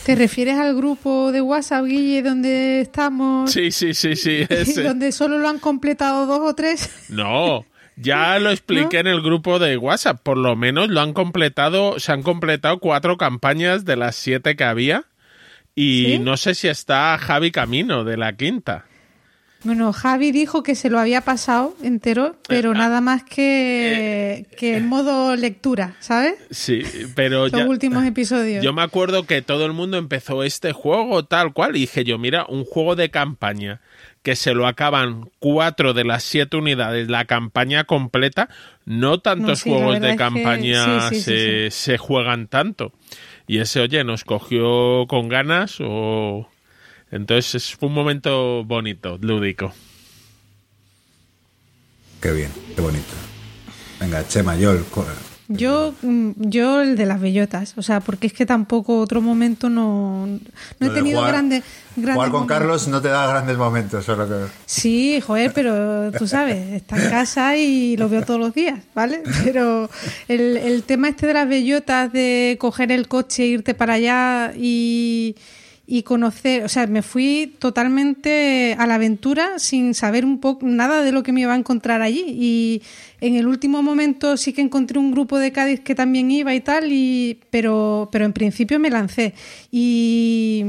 ¿Te 0.08 0.15
refieres 0.15 0.58
al 0.58 0.74
grupo 0.74 1.34
de 1.34 1.41
WhatsApp, 1.41 1.84
Guille, 1.84 2.22
donde 2.24 2.80
estamos? 2.80 3.52
sí 3.52 3.72
sí 3.72 3.93
sí 3.93 4.15
sí 4.15 4.46
ese. 4.50 4.84
donde 4.84 5.12
solo 5.12 5.38
lo 5.38 5.50
han 5.50 5.60
completado 5.60 6.26
dos 6.26 6.39
o 6.50 6.56
tres. 6.56 7.10
No, 7.10 7.65
ya 7.98 8.39
lo 8.39 8.50
expliqué 8.50 9.00
en 9.00 9.08
el 9.08 9.22
grupo 9.22 9.60
de 9.60 9.76
WhatsApp. 9.76 10.22
Por 10.24 10.38
lo 10.38 10.56
menos 10.56 10.88
lo 10.88 11.02
han 11.02 11.12
completado, 11.12 12.00
se 12.00 12.13
han 12.13 12.24
completado 12.24 12.80
cuatro 12.80 13.17
campañas 13.17 13.84
de 13.84 13.98
las 13.98 14.15
siete 14.15 14.56
que 14.56 14.63
había. 14.63 15.04
Y 15.76 16.06
¿Sí? 16.06 16.20
no 16.20 16.38
sé 16.38 16.56
si 16.56 16.70
está 16.70 17.17
Javi 17.17 17.52
Camino 17.52 18.06
de 18.06 18.15
la 18.15 18.32
quinta. 18.32 18.86
Bueno, 19.63 19.91
Javi 19.91 20.32
dijo 20.32 20.62
que 20.63 20.76
se 20.76 20.89
lo 20.89 21.00
había 21.00 21.22
pasado 21.22 21.76
entero, 21.84 22.36
pero 22.48 22.74
nada 22.74 23.02
más 23.02 23.24
que, 23.24 24.46
que 24.58 24.78
en 24.78 24.88
modo 24.88 25.36
lectura, 25.36 25.96
¿sabes? 26.00 26.36
Sí, 26.52 26.84
pero 27.15 27.43
Los 27.48 27.52
ya, 27.52 27.67
últimos 27.67 28.06
episodios. 28.06 28.63
yo 28.63 28.72
me 28.72 28.84
acuerdo 28.84 29.24
que 29.26 29.41
todo 29.41 29.65
el 29.65 29.74
mundo 29.74 29.98
empezó 29.98 30.43
este 30.43 30.74
juego 30.74 31.26
tal 31.26 31.54
cual 31.54 31.76
y 31.76 31.82
dije 31.82 32.04
yo, 32.04 32.17
mira, 32.17 32.46
un 32.48 32.65
juego 32.65 32.96
de 32.96 33.10
campaña 33.10 33.82
que 34.22 34.36
se 34.36 34.54
lo 34.54 34.67
acaban 34.67 35.30
cuatro 35.39 35.93
de 35.93 36.04
las 36.04 36.24
siete 36.24 36.58
unidades, 36.58 37.10
la 37.10 37.26
campaña 37.26 37.86
completa. 37.86 38.50
No 38.86 39.20
tantos 39.22 39.48
No, 39.50 39.56
sí, 39.56 39.70
la 39.70 39.76
juegos 39.78 40.02
de 40.02 40.10
que- 40.12 40.15
campaña 40.17 41.10
sí, 41.10 41.15
sí, 41.15 41.22
sí, 41.22 41.22
se, 41.22 41.72
se 41.72 41.98
juegan 41.98 42.48
tanto. 42.48 42.91
Y 43.48 43.60
ese, 43.60 43.80
oye, 43.80 44.04
nos 44.04 44.24
cogió 44.26 45.08
con 45.08 45.30
ganas 45.30 45.78
o... 45.82 46.48
Entonces 47.12 47.56
es- 47.56 47.76
fue 47.76 47.88
un 47.89 47.96
momento 47.96 48.63
bonito, 48.65 49.17
lúdico. 49.22 49.74
Qué 52.22 52.32
bien, 52.32 52.52
qué 52.76 52.82
bonito. 52.82 53.13
Venga, 54.00 54.28
Chema, 54.28 54.56
Yol. 54.56 54.84
cu- 54.86 55.04
Yo, 55.50 55.93
mm, 56.02 56.32
yo 56.38 56.82
el 56.82 56.98
de 56.98 57.06
las 57.06 57.22
bellotas, 57.22 57.74
o 57.78 57.82
sea, 57.82 58.02
porque 58.02 58.28
es 58.28 58.34
que 58.34 58.46
tampoco 58.46 59.00
otro 59.00 59.22
momento 59.22 59.70
no, 59.70 60.28
no 60.28 60.88
he 60.88 60.89
tenido 60.89 61.20
jugar- 61.20 61.32
grandes, 61.32 61.63
grandes 61.96 62.15
Jugar 62.15 62.32
con 62.32 62.39
momentos. 62.41 62.58
Carlos 62.58 62.88
no 62.89 63.02
te 63.02 63.08
da 63.08 63.26
grandes 63.28 63.56
momentos, 63.58 64.04
solo 64.04 64.28
que... 64.28 64.52
Sí, 64.65 65.22
joder, 65.22 65.54
pero 65.54 66.12
tú 66.12 66.28
sabes, 66.28 66.74
está 66.74 67.02
en 67.02 67.10
casa 67.10 67.56
y 67.56 67.96
lo 67.96 68.10
veo 68.10 68.24
todos 68.24 68.41
los 68.41 68.54
días, 68.54 68.80
¿vale? 68.93 69.22
Pero 69.46 69.89
el, 70.28 70.58
el 70.58 70.84
tema 70.84 71.08
este 71.08 71.28
de 71.28 71.34
las 71.36 71.48
bellotas, 71.48 72.12
de 72.12 72.58
coger 72.60 72.91
el 72.91 73.08
coche, 73.08 73.46
irte 73.46 73.74
para 73.74 73.93
allá 73.93 74.52
y, 74.58 75.34
y 75.89 76.04
conocer, 76.04 76.65
o 76.65 76.69
sea, 76.69 76.86
me 76.86 77.02
fui 77.02 77.56
totalmente 77.60 78.76
a 78.78 78.86
la 78.88 78.95
aventura 78.95 79.58
sin 79.58 79.93
saber 79.93 80.26
un 80.26 80.39
poco 80.41 80.67
nada 80.67 81.02
de 81.02 81.13
lo 81.13 81.23
que 81.23 81.32
me 81.32 81.41
iba 81.41 81.54
a 81.54 81.58
encontrar 81.58 82.02
allí. 82.02 82.26
Y 82.28 82.82
en 83.21 83.36
el 83.36 83.47
último 83.47 83.82
momento 83.82 84.36
sí 84.36 84.52
que 84.52 84.62
encontré 84.62 85.00
un 85.00 85.12
grupo 85.12 85.39
de 85.39 85.54
Cádiz 85.54 85.80
que 85.80 85.95
también 85.95 86.30
iba 86.30 86.54
y 86.54 86.60
tal, 86.60 86.91
y, 86.91 87.39
pero, 87.52 88.10
pero 88.12 88.26
en 88.26 88.34
principio 88.34 88.80
me 88.80 88.89
lancé. 88.89 89.34
Y, 89.71 90.65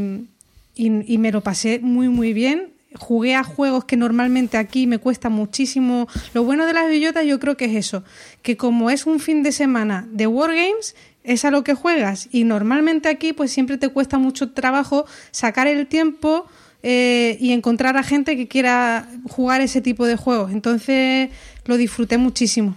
y, 0.76 1.18
me 1.18 1.32
lo 1.32 1.40
pasé 1.42 1.80
muy, 1.80 2.08
muy 2.08 2.32
bien. 2.32 2.70
Jugué 2.94 3.34
a 3.34 3.42
juegos 3.42 3.84
que 3.84 3.96
normalmente 3.96 4.56
aquí 4.56 4.86
me 4.86 4.98
cuesta 4.98 5.28
muchísimo. 5.28 6.06
Lo 6.32 6.44
bueno 6.44 6.64
de 6.64 6.74
las 6.74 6.86
bellotas 6.86 7.26
yo 7.26 7.40
creo 7.40 7.56
que 7.56 7.64
es 7.64 7.74
eso, 7.74 8.04
que 8.42 8.56
como 8.56 8.88
es 8.88 9.04
un 9.04 9.18
fin 9.18 9.42
de 9.42 9.50
semana 9.50 10.06
de 10.12 10.28
Wargames, 10.28 10.94
es 11.28 11.44
a 11.44 11.50
lo 11.50 11.62
que 11.64 11.74
juegas 11.74 12.28
y 12.32 12.44
normalmente 12.44 13.08
aquí 13.08 13.32
pues 13.32 13.50
siempre 13.52 13.78
te 13.78 13.88
cuesta 13.88 14.18
mucho 14.18 14.50
trabajo 14.50 15.06
sacar 15.30 15.66
el 15.66 15.86
tiempo 15.86 16.46
eh, 16.82 17.36
y 17.40 17.52
encontrar 17.52 17.96
a 17.96 18.02
gente 18.02 18.36
que 18.36 18.48
quiera 18.48 19.08
jugar 19.28 19.60
ese 19.60 19.80
tipo 19.80 20.06
de 20.06 20.16
juegos. 20.16 20.52
Entonces 20.52 21.30
lo 21.64 21.76
disfruté 21.76 22.18
muchísimo. 22.18 22.76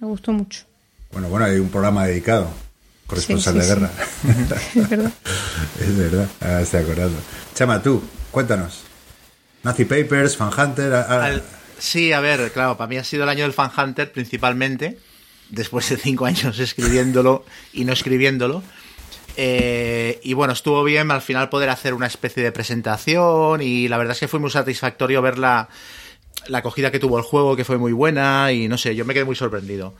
Me 0.00 0.06
gustó 0.06 0.32
mucho. 0.32 0.64
Bueno, 1.12 1.28
bueno, 1.28 1.46
hay 1.46 1.58
un 1.58 1.68
programa 1.68 2.06
dedicado. 2.06 2.48
Corresponsal 3.06 3.52
Sí, 3.54 3.58
de 3.58 3.64
sí, 3.64 3.70
guerra. 3.70 3.90
Es 4.74 4.88
verdad. 4.88 5.12
es 5.80 5.98
verdad, 5.98 6.28
ahora 6.40 6.60
estoy 6.62 6.80
acordando. 6.82 7.18
Chema, 7.54 7.82
tú, 7.82 8.02
cuéntanos. 8.30 8.82
Nazi 9.62 9.84
Papers, 9.84 10.36
Fan 10.36 10.50
Hunter... 10.58 10.92
a- 10.94 11.02
a- 11.02 11.24
Al- 11.26 11.42
sí, 11.78 12.12
a 12.12 12.20
ver, 12.20 12.50
claro, 12.52 12.76
para 12.76 12.88
mí 12.88 12.96
ha 12.96 13.04
sido 13.04 13.22
el 13.24 13.28
año 13.28 13.42
del 13.44 13.52
Fan 13.52 13.70
Hunter 13.76 14.10
principalmente, 14.12 14.98
después 15.54 15.88
de 15.88 15.96
cinco 15.96 16.26
años 16.26 16.58
escribiéndolo 16.58 17.44
y 17.72 17.84
no 17.84 17.92
escribiéndolo. 17.92 18.62
Eh, 19.36 20.20
y 20.22 20.34
bueno, 20.34 20.52
estuvo 20.52 20.84
bien 20.84 21.10
al 21.10 21.20
final 21.20 21.48
poder 21.48 21.68
hacer 21.70 21.94
una 21.94 22.06
especie 22.06 22.42
de 22.42 22.52
presentación 22.52 23.62
y 23.62 23.88
la 23.88 23.98
verdad 23.98 24.12
es 24.12 24.20
que 24.20 24.28
fue 24.28 24.38
muy 24.38 24.50
satisfactorio 24.50 25.22
ver 25.22 25.38
la, 25.38 25.68
la 26.46 26.58
acogida 26.58 26.90
que 26.90 27.00
tuvo 27.00 27.18
el 27.18 27.24
juego, 27.24 27.56
que 27.56 27.64
fue 27.64 27.78
muy 27.78 27.92
buena 27.92 28.52
y 28.52 28.68
no 28.68 28.78
sé, 28.78 28.94
yo 28.94 29.04
me 29.04 29.14
quedé 29.14 29.24
muy 29.24 29.36
sorprendido. 29.36 29.94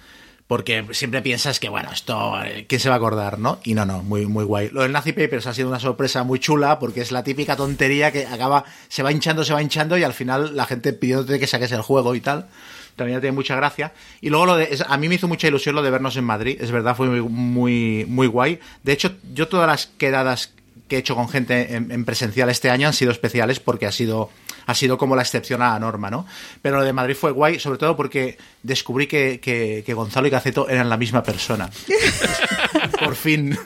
Porque 0.47 0.87
siempre 0.91 1.23
piensas 1.23 1.59
que, 1.59 1.71
bueno, 1.71 1.89
esto, 1.91 2.35
eh, 2.45 2.67
¿quién 2.69 2.79
se 2.79 2.91
va 2.91 2.97
a 2.97 2.99
acordar, 2.99 3.39
no? 3.39 3.61
Y 3.65 3.73
no, 3.73 3.87
no, 3.87 4.03
muy, 4.03 4.27
muy 4.27 4.45
guay. 4.45 4.69
Lo 4.69 4.83
del 4.83 4.93
Nazi 4.93 5.13
Papers 5.13 5.47
ha 5.47 5.55
sido 5.55 5.69
una 5.69 5.81
sorpresa 5.81 6.23
muy 6.23 6.39
chula 6.39 6.79
porque 6.79 7.01
es 7.01 7.13
la 7.13 7.25
típica 7.25 7.57
tontería 7.57 8.13
que 8.13 8.27
acaba, 8.27 8.65
se 8.89 9.03
va 9.03 9.11
hinchando, 9.11 9.43
se 9.43 9.55
va 9.55 9.63
hinchando 9.63 9.97
y 9.97 10.03
al 10.03 10.13
final 10.13 10.55
la 10.55 10.67
gente 10.67 10.93
pidiéndote 10.93 11.41
que 11.41 11.47
saques 11.47 11.73
el 11.73 11.81
juego 11.81 12.15
y 12.15 12.21
tal. 12.21 12.49
También 12.97 13.21
tiene 13.21 13.35
mucha 13.35 13.57
gracia. 13.57 13.93
Y 14.21 14.31
luego 14.31 14.47
lo 14.47 14.57
de, 14.57 14.79
a 14.87 14.97
mí 14.97 15.09
me 15.09 15.17
hizo 15.17 15.29
mucha 15.29 15.49
ilusión 15.49 15.75
lo 15.75 15.83
de 15.83 15.91
vernos 15.91 16.17
en 16.17 16.25
Madrid, 16.25 16.59
es 16.61 16.71
verdad, 16.71 16.95
fue 16.97 17.09
muy, 17.09 17.21
muy, 17.23 18.05
muy 18.09 18.27
guay. 18.27 18.59
De 18.83 18.93
hecho, 18.93 19.13
yo 19.35 19.49
todas 19.49 19.67
las 19.67 19.87
quedadas 19.87 20.53
que 20.89 20.97
he 20.97 20.99
hecho 20.99 21.15
con 21.17 21.29
gente 21.29 21.75
en, 21.75 21.91
en 21.91 22.05
presencial 22.05 22.51
este 22.51 22.69
año 22.71 22.87
han 22.87 22.93
sido 22.93 23.11
especiales 23.11 23.59
porque 23.59 23.87
ha 23.87 23.93
sido, 23.93 24.31
ha 24.67 24.75
sido 24.75 24.99
como 24.99 25.17
la 25.17 25.23
excepción 25.23 25.63
a 25.63 25.71
la 25.71 25.79
norma, 25.79 26.11
¿no? 26.11 26.27
Pero 26.61 26.77
lo 26.77 26.85
de 26.85 26.93
Madrid 26.93 27.17
fue 27.19 27.31
guay, 27.31 27.59
sobre 27.59 27.79
todo 27.79 27.97
porque 27.97 28.37
descubrí 28.63 29.07
que, 29.07 29.41
que- 29.41 29.83
que 29.87 29.95
Gonzalo 29.95 30.29
y 30.29 30.31
Caceto 30.31 30.69
eran 30.69 30.91
la 30.91 30.99
misma 30.99 31.23
persona. 31.23 31.71
Por 33.01 33.17
fin. 33.17 33.59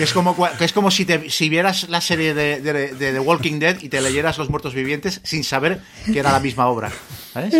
Que 0.00 0.04
es 0.04 0.14
como, 0.14 0.34
que 0.56 0.64
es 0.64 0.72
como 0.72 0.90
si, 0.90 1.04
te, 1.04 1.28
si 1.28 1.50
vieras 1.50 1.90
la 1.90 2.00
serie 2.00 2.32
de, 2.32 2.62
de- 2.62 2.94
de 2.94 3.12
The 3.12 3.20
Walking 3.20 3.58
Dead 3.58 3.76
y 3.82 3.90
te 3.90 4.00
leyeras 4.00 4.38
Los 4.38 4.48
Muertos 4.48 4.72
Vivientes 4.72 5.20
sin 5.24 5.44
saber 5.44 5.82
que 6.06 6.18
era 6.20 6.32
la 6.32 6.40
misma 6.40 6.68
obra. 6.68 6.90
¿Sabes? 7.34 7.52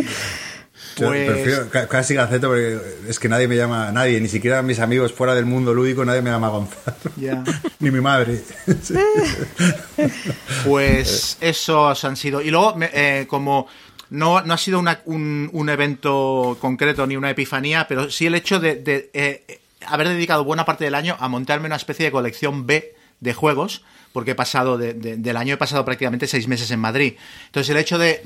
Yo 0.97 1.07
Pues- 1.09 1.31
prefiero 1.31 1.69
casi 1.89 2.15
Gaceto 2.15 2.49
porque 2.49 2.79
es 3.09 3.19
que 3.19 3.29
nadie 3.29 3.47
me 3.47 3.57
llama, 3.57 3.93
nadie, 3.93 4.19
ni 4.23 4.29
siquiera 4.29 4.63
mis 4.63 4.79
amigos 4.81 5.13
fuera 5.13 5.35
del 5.35 5.45
mundo 5.45 5.75
lúdico, 5.75 6.03
nadie 6.07 6.23
me 6.23 6.31
llama 6.31 6.49
Gonzalo. 6.49 6.97
Ni 7.79 7.91
mi 7.91 8.01
madre. 8.01 8.41
Sí. 8.83 8.95
Pues 10.65 11.37
esos 11.41 12.05
han 12.05 12.17
sido. 12.17 12.41
Y 12.41 12.51
luego, 12.51 12.75
eh, 12.81 13.27
como 13.29 13.67
no, 14.11 14.41
no 14.43 14.55
ha 14.55 14.59
sido 14.59 14.79
una- 14.79 15.01
un, 15.05 15.49
un 15.53 15.69
evento 15.69 16.57
concreto 16.61 17.07
ni 17.07 17.17
una 17.17 17.31
epifanía, 17.31 17.87
pero 17.89 18.11
sí 18.11 18.27
el 18.27 18.35
hecho 18.35 18.59
de, 18.59 18.77
de, 18.77 19.11
eh, 19.13 19.60
haber 19.87 20.09
dedicado 20.09 20.45
buena 20.45 20.65
parte 20.65 20.85
del 20.85 20.95
año 20.95 21.17
a 21.21 21.29
montarme 21.29 21.67
una 21.67 21.77
especie 21.77 22.07
de 22.07 22.13
colección 22.13 22.67
B 22.67 22.95
de 23.21 23.35
juegos, 23.35 23.83
porque 24.13 24.33
he 24.33 24.35
pasado 24.35 24.79
de- 24.79 24.95
de- 24.95 25.17
del 25.17 25.37
año 25.37 25.55
he 25.55 25.59
pasado 25.59 25.85
prácticamente 25.85 26.27
seis 26.27 26.49
meses 26.49 26.71
en 26.71 26.81
Madrid. 26.81 27.15
Entonces 27.47 27.71
el 27.71 27.77
hecho 27.77 27.99
de- 27.99 28.21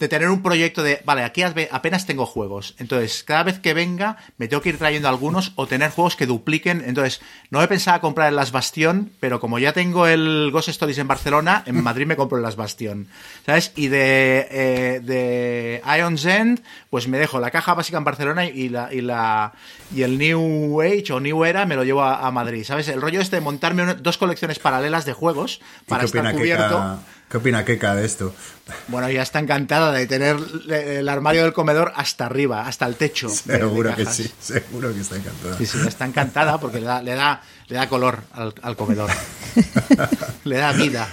de 0.00 0.08
tener 0.08 0.28
un 0.30 0.42
proyecto 0.42 0.82
de, 0.82 1.00
vale, 1.04 1.22
aquí 1.22 1.42
ape- 1.42 1.68
apenas 1.70 2.06
tengo 2.06 2.26
juegos. 2.26 2.74
Entonces, 2.78 3.22
cada 3.22 3.44
vez 3.44 3.60
que 3.60 3.74
venga, 3.74 4.16
me 4.38 4.48
tengo 4.48 4.62
que 4.62 4.70
ir 4.70 4.78
trayendo 4.78 5.08
algunos 5.08 5.52
o 5.56 5.66
tener 5.68 5.90
juegos 5.90 6.16
que 6.16 6.26
dupliquen. 6.26 6.82
Entonces, 6.84 7.20
no 7.50 7.62
he 7.62 7.68
pensado 7.68 8.00
comprar 8.00 8.30
el 8.30 8.36
Las 8.36 8.50
Bastion, 8.50 9.12
pero 9.20 9.38
como 9.40 9.58
ya 9.58 9.72
tengo 9.74 10.06
el 10.06 10.48
Ghost 10.52 10.70
Stories 10.70 10.98
en 10.98 11.06
Barcelona, 11.06 11.62
en 11.66 11.82
Madrid 11.84 12.06
me 12.06 12.16
compro 12.16 12.38
el 12.38 12.42
Las 12.42 12.56
Bastion. 12.56 13.06
¿Sabes? 13.46 13.72
Y 13.76 13.88
de, 13.88 14.48
eh, 14.50 15.00
de 15.04 15.82
Ion's 15.98 16.24
End, 16.24 16.62
pues 16.88 17.06
me 17.06 17.18
dejo 17.18 17.38
la 17.38 17.50
caja 17.50 17.74
básica 17.74 17.98
en 17.98 18.04
Barcelona 18.04 18.46
y 18.46 18.70
la, 18.70 18.92
y 18.92 19.02
la 19.02 19.52
y 19.94 20.02
el 20.02 20.16
New 20.16 20.80
Age 20.80 21.12
o 21.12 21.20
New 21.20 21.44
Era 21.44 21.66
me 21.66 21.76
lo 21.76 21.84
llevo 21.84 22.02
a, 22.02 22.26
a 22.26 22.30
Madrid. 22.30 22.64
¿Sabes? 22.64 22.88
El 22.88 23.02
rollo 23.02 23.20
este 23.20 23.36
de 23.36 23.42
montarme 23.42 23.82
una- 23.82 23.94
dos 23.94 24.16
colecciones 24.16 24.58
paralelas 24.58 25.04
de 25.04 25.12
juegos 25.12 25.60
¿Y 25.82 25.90
para 25.90 26.04
estar 26.04 26.32
cubierto. 26.34 27.00
¿Qué 27.30 27.36
opina 27.36 27.64
Keka 27.64 27.94
de 27.94 28.04
esto? 28.04 28.34
Bueno, 28.88 29.08
ya 29.08 29.22
está 29.22 29.38
encantada 29.38 29.92
de 29.92 30.06
tener 30.08 30.36
el 30.68 31.08
armario 31.08 31.44
del 31.44 31.52
comedor 31.52 31.92
hasta 31.94 32.26
arriba, 32.26 32.66
hasta 32.66 32.86
el 32.86 32.96
techo. 32.96 33.28
de- 33.44 33.52
de 33.54 33.58
Seguro 33.60 33.94
que 33.94 34.04
sí, 34.06 34.30
seguro 34.40 34.92
que 34.92 35.00
está 35.00 35.16
encantada. 35.16 35.56
Sí, 35.56 35.64
sí, 35.66 35.78
está 35.86 36.06
encantada 36.06 36.58
porque 36.58 36.80
le 36.80 36.86
da, 36.86 37.00
le 37.02 37.14
da, 37.14 37.40
le 37.68 37.76
da 37.76 37.88
color 37.88 38.18
al, 38.32 38.52
al 38.62 38.76
comedor. 38.76 39.10
le 40.44 40.56
da 40.56 40.72
vida. 40.72 41.08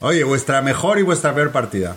Oye, 0.00 0.24
vuestra 0.24 0.62
mejor 0.62 0.98
y 0.98 1.02
vuestra 1.02 1.34
peor 1.34 1.52
partida. 1.52 1.94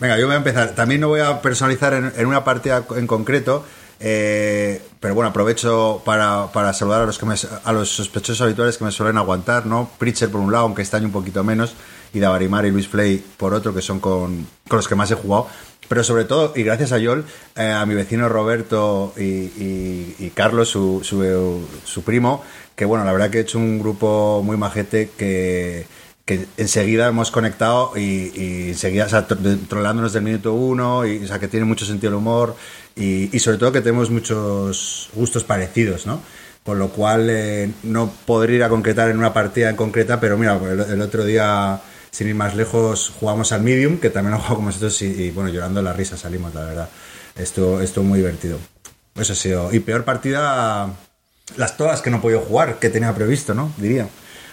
Venga, 0.00 0.18
yo 0.18 0.26
voy 0.26 0.34
a 0.34 0.38
empezar. 0.38 0.70
También 0.74 1.00
no 1.00 1.08
voy 1.08 1.20
a 1.20 1.40
personalizar 1.40 1.94
en, 1.94 2.12
en 2.16 2.26
una 2.26 2.42
partida 2.42 2.84
en 2.96 3.06
concreto, 3.06 3.64
eh, 4.00 4.82
pero 5.04 5.14
bueno, 5.14 5.28
aprovecho 5.28 6.00
para, 6.02 6.50
para 6.50 6.72
saludar 6.72 7.02
a 7.02 7.04
los, 7.04 7.18
que 7.18 7.26
a 7.62 7.72
los 7.74 7.90
sospechosos 7.90 8.40
habituales 8.40 8.78
que 8.78 8.84
me 8.86 8.90
suelen 8.90 9.18
aguantar, 9.18 9.66
¿no? 9.66 9.90
Pritcher 9.98 10.30
por 10.30 10.40
un 10.40 10.50
lado, 10.50 10.64
aunque 10.64 10.80
este 10.80 10.96
año 10.96 11.04
un 11.08 11.12
poquito 11.12 11.44
menos, 11.44 11.74
y 12.14 12.20
Davarimar 12.20 12.64
y 12.64 12.70
Luis 12.70 12.88
Flay 12.88 13.22
por 13.36 13.52
otro, 13.52 13.74
que 13.74 13.82
son 13.82 14.00
con, 14.00 14.46
con 14.66 14.78
los 14.78 14.88
que 14.88 14.94
más 14.94 15.10
he 15.10 15.14
jugado. 15.14 15.46
Pero 15.90 16.02
sobre 16.04 16.24
todo, 16.24 16.54
y 16.56 16.62
gracias 16.62 16.92
a 16.92 16.96
Yol, 16.98 17.26
eh, 17.54 17.70
a 17.70 17.84
mi 17.84 17.94
vecino 17.94 18.30
Roberto 18.30 19.12
y, 19.18 19.22
y- 19.24 20.16
y 20.20 20.30
Carlos, 20.34 20.70
su, 20.70 21.02
su, 21.04 21.66
su 21.84 22.02
primo, 22.02 22.42
que 22.74 22.86
bueno, 22.86 23.04
la 23.04 23.12
verdad 23.12 23.28
que 23.28 23.36
he 23.36 23.42
hecho 23.42 23.58
un 23.58 23.78
grupo 23.78 24.40
muy 24.42 24.56
majete 24.56 25.10
que, 25.18 25.86
que 26.24 26.46
enseguida 26.56 27.08
hemos 27.08 27.30
conectado 27.30 27.92
y, 27.96 28.32
y 28.34 28.68
enseguida, 28.70 29.04
o 29.06 29.08
sea, 29.08 29.28
tro- 29.28 29.58
trolándonos 29.68 30.12
del 30.14 30.22
minuto 30.22 30.54
uno, 30.54 31.04
y, 31.06 31.22
o 31.22 31.26
sea, 31.26 31.38
que 31.38 31.48
tiene 31.48 31.66
mucho 31.66 31.84
sentido 31.84 32.10
el 32.10 32.16
humor 32.16 32.56
y, 32.96 33.34
y 33.36 33.40
sobre 33.40 33.58
todo 33.58 33.72
que 33.72 33.82
tenemos 33.82 34.10
muchos 34.10 35.10
gustos 35.14 35.44
parecidos, 35.44 36.06
¿no? 36.06 36.22
Con 36.64 36.78
lo 36.78 36.88
cual 36.88 37.28
eh, 37.28 37.70
no 37.82 38.10
podría 38.24 38.56
ir 38.56 38.62
a 38.64 38.70
concretar 38.70 39.10
en 39.10 39.18
una 39.18 39.34
partida 39.34 39.68
en 39.68 39.76
concreta, 39.76 40.18
pero 40.18 40.38
mira, 40.38 40.58
el, 40.64 40.80
el 40.80 41.02
otro 41.02 41.26
día, 41.26 41.80
sin 42.10 42.28
ir 42.28 42.34
más 42.34 42.56
lejos, 42.56 43.12
jugamos 43.20 43.52
al 43.52 43.60
Medium, 43.60 43.98
que 43.98 44.08
también 44.08 44.32
lo 44.32 44.38
jugado 44.38 44.56
con 44.56 44.64
vosotros 44.64 45.02
y, 45.02 45.24
y, 45.24 45.30
bueno, 45.30 45.50
llorando 45.50 45.82
la 45.82 45.92
risa 45.92 46.16
salimos, 46.16 46.54
la 46.54 46.64
verdad. 46.64 46.88
Estuvo, 47.36 47.82
estuvo 47.82 48.04
muy 48.04 48.20
divertido. 48.20 48.58
Eso 49.14 49.34
ha 49.34 49.36
sido. 49.36 49.74
Y 49.74 49.80
peor 49.80 50.04
partida, 50.04 50.88
las 51.56 51.76
todas 51.76 52.00
que 52.00 52.08
no 52.08 52.16
he 52.16 52.20
podido 52.20 52.40
jugar, 52.40 52.78
que 52.78 52.88
tenía 52.88 53.14
previsto, 53.14 53.52
¿no? 53.52 53.70
Diría. 53.76 54.08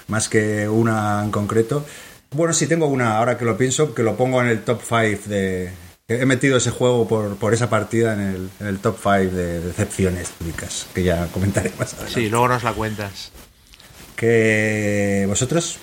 Más 0.07 0.29
que 0.29 0.67
una 0.67 1.23
en 1.23 1.31
concreto. 1.31 1.85
Bueno, 2.31 2.53
sí 2.53 2.67
tengo 2.67 2.87
una, 2.87 3.17
ahora 3.17 3.37
que 3.37 3.45
lo 3.45 3.57
pienso, 3.57 3.93
que 3.93 4.03
lo 4.03 4.15
pongo 4.15 4.41
en 4.41 4.47
el 4.47 4.63
top 4.63 4.81
5 4.87 5.29
de... 5.29 5.71
He 6.07 6.25
metido 6.25 6.57
ese 6.57 6.71
juego 6.71 7.07
por, 7.07 7.37
por 7.37 7.53
esa 7.53 7.69
partida 7.69 8.13
en 8.13 8.19
el, 8.19 8.49
en 8.59 8.67
el 8.67 8.79
top 8.79 8.97
5 9.01 9.35
de 9.35 9.61
decepciones 9.61 10.33
lúdicas, 10.39 10.87
que 10.93 11.03
ya 11.03 11.27
comentaré 11.27 11.71
más 11.79 11.93
adelante. 11.93 12.21
Sí, 12.21 12.29
luego 12.29 12.49
nos 12.49 12.63
la 12.63 12.73
cuentas. 12.73 13.31
¿Que 14.15 15.25
vosotros? 15.27 15.79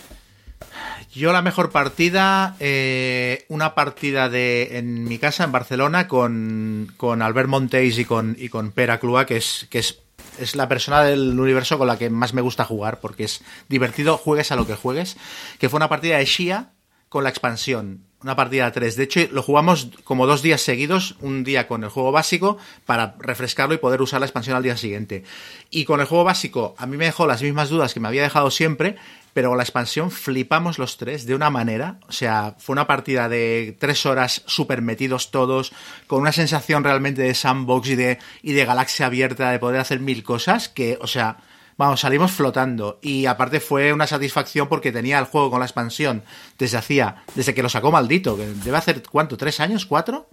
Yo 1.13 1.33
la 1.33 1.43
mejor 1.43 1.71
partida, 1.71 2.55
eh, 2.61 3.45
una 3.49 3.75
partida 3.75 4.29
de 4.29 4.79
en 4.79 5.05
mi 5.05 5.19
casa 5.19 5.45
en 5.45 5.53
Barcelona 5.53 6.07
con, 6.07 6.93
con 6.97 7.23
Albert 7.23 7.49
Monteis 7.49 7.99
y 7.99 8.05
con, 8.05 8.37
y 8.39 8.49
con 8.51 8.71
Pera 8.73 9.01
Clua, 9.01 9.27
que 9.27 9.39
es, 9.39 9.67
que 9.71 9.81
es, 9.81 9.99
es 10.39 10.57
la 10.57 10.69
persona 10.69 11.03
del 11.03 11.39
universo 11.39 11.79
con 11.79 11.87
la 11.87 11.99
que 11.99 12.11
más 12.11 12.35
me 12.35 12.43
gusta 12.43 12.65
jugar, 12.65 13.01
porque 13.01 13.25
es 13.25 13.43
divertido, 13.69 14.17
juegues 14.17 14.53
a 14.53 14.57
lo 14.57 14.67
que 14.67 14.75
juegues, 14.75 15.17
que 15.59 15.69
fue 15.69 15.79
una 15.79 15.89
partida 15.89 16.19
de 16.19 16.25
Shia 16.25 16.73
con 17.09 17.25
la 17.25 17.31
expansión. 17.31 18.08
Una 18.21 18.35
partida 18.35 18.65
de 18.65 18.73
3. 18.73 18.97
De 18.97 19.05
hecho, 19.05 19.21
lo 19.31 19.45
jugamos 19.45 19.91
como 20.03 20.27
dos 20.27 20.43
días 20.43 20.61
seguidos, 20.61 21.15
un 21.21 21.45
día 21.45 21.69
con 21.69 21.85
el 21.85 21.91
juego 21.91 22.11
básico, 22.11 22.59
para 22.85 23.15
refrescarlo 23.21 23.77
y 23.77 23.79
poder 23.79 24.03
usar 24.03 24.19
la 24.19 24.27
expansión 24.27 24.57
al 24.57 24.65
día 24.65 24.77
siguiente. 24.77 25.23
Y 25.71 25.85
con 25.85 26.01
el 26.01 26.07
juego 26.07 26.25
básico, 26.25 26.75
a 26.79 26.87
mí 26.87 26.97
me 26.97 27.05
dejó 27.05 27.29
las 27.29 27.43
mismas 27.43 27.69
dudas 27.69 27.95
que 27.95 28.01
me 28.01 28.09
había 28.09 28.23
dejado 28.23 28.51
siempre, 28.51 28.97
pero 29.35 29.51
con 29.51 29.59
la 29.59 29.63
expansión 29.63 30.11
flipamos 30.11 30.79
los 30.79 30.97
tres 30.97 31.27
de 31.27 31.37
una 31.37 31.49
manera. 31.49 32.01
O 32.09 32.13
sea, 32.13 32.57
fue 32.59 32.73
una 32.73 32.89
partida 32.89 33.29
de 33.29 33.77
tres 33.79 34.05
horas 34.05 34.43
súper 34.47 34.83
metidos 34.83 35.31
todos, 35.31 35.73
con 36.09 36.21
una 36.21 36.33
sensación 36.33 36.83
realmente 36.83 37.23
de 37.23 37.35
sandbox 37.35 37.91
y 37.91 37.95
de, 37.95 38.19
y 38.43 38.53
de 38.53 38.65
galaxia 38.65 39.07
abierta, 39.07 39.53
de 39.53 39.61
poder 39.61 39.81
hacer 39.81 40.01
mil 40.01 40.25
cosas, 40.25 40.69
que, 40.69 40.99
o 41.01 41.07
sea, 41.07 41.37
vamos, 41.79 42.01
salimos 42.01 42.33
flotando. 42.33 42.99
Y 43.01 43.25
aparte 43.25 43.61
fue 43.61 43.93
una 43.95 44.07
satisfacción 44.07 44.69
porque 44.69 44.93
tenía 44.93 45.19
el 45.19 45.25
juego 45.25 45.51
con 45.51 45.61
la 45.61 45.67
expansión 45.67 46.23
desde 46.59 46.77
hacía, 46.77 47.25
desde 47.35 47.55
que 47.55 47.63
lo 47.63 47.71
sacó 47.71 47.91
maldito, 47.91 48.37
que 48.37 48.47
debe 48.47 48.77
hacer, 48.77 49.03
¿cuánto? 49.11 49.39
¿Tres 49.39 49.59
años? 49.61 49.87
¿Cuatro? 49.87 50.29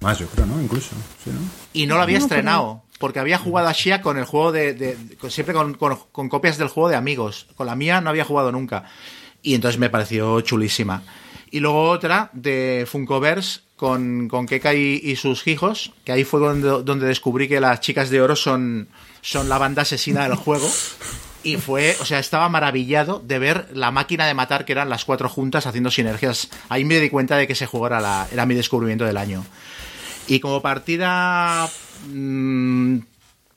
Más, 0.00 0.16
yo 0.20 0.28
creo, 0.28 0.46
¿no? 0.46 0.62
Incluso. 0.62 0.90
Sí, 1.24 1.30
¿no? 1.30 1.40
Y 1.72 1.86
no 1.86 1.96
lo 1.96 2.02
había 2.02 2.18
No, 2.20 2.24
estrenado. 2.26 2.82
Porque 3.00 3.18
había 3.20 3.38
jugado 3.38 3.68
a 3.68 3.72
Shia 3.72 4.00
con 4.02 4.16
el 4.18 4.24
juego 4.24 4.52
de. 4.52 4.74
de- 4.74 5.16
con- 5.16 5.30
siempre 5.30 5.54
con, 5.54 5.74
con- 5.74 5.98
con 6.12 6.28
copias 6.28 6.58
del 6.58 6.68
juego 6.68 6.88
de 6.88 6.96
amigos. 6.96 7.48
Con 7.56 7.66
la 7.66 7.74
mía 7.74 8.00
no 8.00 8.10
había 8.10 8.24
jugado 8.24 8.52
nunca. 8.52 8.84
Y 9.42 9.54
entonces 9.54 9.78
me 9.80 9.88
pareció 9.90 10.40
chulísima. 10.42 11.02
Y 11.50 11.60
luego 11.60 11.82
otra 11.90 12.28
de 12.32 12.86
Funkoverse 12.88 13.60
con, 13.76 14.28
con 14.28 14.46
Keka 14.46 14.74
y, 14.74 15.00
y 15.02 15.16
sus 15.16 15.46
hijos. 15.46 15.92
Que 16.04 16.12
ahí 16.12 16.24
fue 16.24 16.40
donde, 16.40 16.82
donde 16.82 17.06
descubrí 17.06 17.48
que 17.48 17.60
las 17.60 17.80
chicas 17.80 18.10
de 18.10 18.20
oro 18.20 18.34
son, 18.36 18.88
son 19.28 19.50
la 19.50 19.58
banda 19.58 19.82
asesina 19.82 20.22
del 20.22 20.36
juego. 20.36 20.68
Y 21.42 21.56
fue, 21.56 21.96
o 22.00 22.04
sea, 22.04 22.18
estaba 22.18 22.48
maravillado 22.48 23.20
de 23.24 23.38
ver 23.38 23.68
la 23.74 23.90
máquina 23.90 24.26
de 24.26 24.32
matar 24.32 24.64
que 24.64 24.72
eran 24.72 24.88
las 24.88 25.04
cuatro 25.04 25.28
juntas 25.28 25.66
haciendo 25.66 25.90
sinergias. 25.90 26.48
Ahí 26.68 26.84
me 26.84 26.98
di 26.98 27.10
cuenta 27.10 27.36
de 27.36 27.46
que 27.46 27.52
ese 27.52 27.66
juego 27.66 27.86
era, 27.86 28.26
era 28.32 28.46
mi 28.46 28.54
descubrimiento 28.54 29.04
del 29.04 29.18
año. 29.18 29.44
Y 30.26 30.40
como 30.40 30.62
partida 30.62 31.68
mm, 32.06 32.98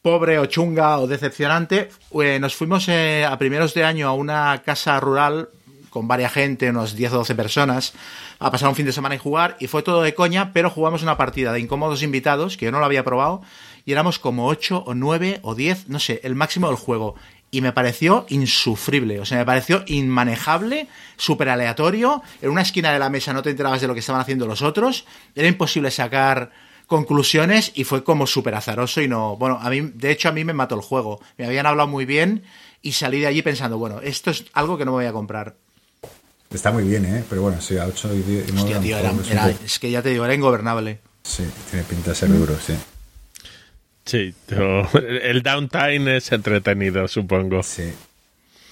pobre 0.02 0.40
o 0.40 0.46
chunga 0.46 1.00
o 1.00 1.08
decepcionante, 1.08 1.90
eh, 2.22 2.38
nos 2.40 2.54
fuimos 2.54 2.88
eh, 2.90 3.26
a 3.26 3.38
primeros 3.38 3.74
de 3.74 3.86
año 3.86 4.10
a 4.10 4.14
una 4.14 4.62
casa 4.66 5.00
rural 5.00 5.50
con 5.90 6.08
varias 6.08 6.32
gente, 6.32 6.70
unos 6.70 6.96
10 6.96 7.14
o 7.14 7.18
12 7.18 7.36
personas, 7.36 7.94
a 8.40 8.50
pasar 8.50 8.70
un 8.70 8.76
fin 8.76 8.86
de 8.86 8.94
semana 8.94 9.16
y 9.16 9.18
jugar, 9.18 9.58
y 9.60 9.68
fue 9.68 9.84
todo 9.84 10.02
de 10.02 10.16
coña, 10.16 10.54
pero 10.54 10.70
jugamos 10.70 11.04
una 11.04 11.18
partida 11.18 11.52
de 11.52 11.60
incómodos 11.60 12.02
invitados, 12.02 12.56
que 12.56 12.66
yo 12.66 12.72
no 12.72 12.80
lo 12.80 12.86
había 12.86 13.04
probado, 13.04 13.42
y 13.86 13.91
éramos 13.91 14.20
como 14.20 14.48
8 14.48 14.84
o 14.86 14.94
9 14.94 15.39
o 15.44 15.56
10, 15.56 15.89
no 15.89 16.00
sé, 16.00 16.20
el 16.24 16.36
máximo 16.36 16.67
del 16.67 16.76
juego. 16.78 17.15
Y 17.54 17.60
me 17.62 17.74
pareció 17.74 18.26
insufrible, 18.30 19.20
o 19.20 19.26
sea, 19.26 19.38
me 19.39 19.46
pareció 19.46 19.84
inmanejable, 19.88 20.88
súper 21.17 21.50
aleatorio, 21.50 22.22
en 22.41 22.50
una 22.50 22.62
esquina 22.62 22.94
de 22.94 23.00
la 23.00 23.10
mesa 23.10 23.34
no 23.34 23.41
te 23.44 23.50
enterabas 23.50 23.82
de 23.82 23.88
lo 23.88 23.94
que 23.94 24.00
estaban 24.00 24.22
haciendo 24.22 24.48
los 24.48 24.62
otros, 24.62 25.06
era 25.36 25.48
imposible 25.50 25.91
sacar 25.91 26.52
conclusiones 26.88 27.72
y 27.76 27.84
fue 27.84 28.04
como 28.04 28.28
súper 28.28 28.56
azaroso 28.56 29.02
y 29.02 29.08
no, 29.08 29.36
bueno, 29.38 29.58
a 29.62 29.70
mí, 29.70 29.82
de 29.82 30.12
hecho 30.12 30.30
a 30.30 30.32
mí 30.32 30.44
me 30.46 30.54
mató 30.54 30.76
el 30.76 30.82
juego, 30.82 31.20
me 31.38 31.46
habían 31.46 31.65
hablado 31.65 31.88
muy 31.89 32.06
bien 32.06 32.44
y 32.82 32.94
salí 32.94 33.20
de 33.20 33.28
allí 33.28 33.41
pensando, 33.41 33.78
bueno, 33.78 34.00
esto 34.02 34.32
es 34.32 34.46
algo 34.54 34.78
que 34.78 34.86
no 34.86 34.91
me 34.91 34.98
voy 34.98 35.06
a 35.06 35.13
comprar. 35.13 35.56
Está 36.54 36.72
muy 36.72 36.84
bien, 36.84 37.06
¿eh? 37.06 37.24
Pero 37.30 37.44
bueno, 37.44 37.62
sí, 37.62 37.78
a 37.78 37.86
8 37.86 38.13
y 38.13 38.22
10. 38.24 38.50
y 38.50 38.52
nueve 38.52 38.76
Hostia, 38.76 38.80
tío, 38.82 38.98
era, 38.98 39.13
era- 39.30 39.50
es 39.65 39.80
que 39.80 39.89
ya 39.89 40.02
te 40.02 40.10
digo, 40.10 40.26
era 40.26 40.34
ingobernable. 40.34 41.00
Sí, 41.24 41.44
tiene 41.70 41.86
pinta 41.86 42.10
de 42.12 42.15
ser 42.15 42.30
duro, 42.30 42.58
sí. 42.65 42.74
Sí, 44.12 44.34
el 45.24 45.41
downtime 45.41 46.17
es 46.17 46.32
entretenido, 46.32 47.08
supongo. 47.08 47.63
Sí. 47.63 47.93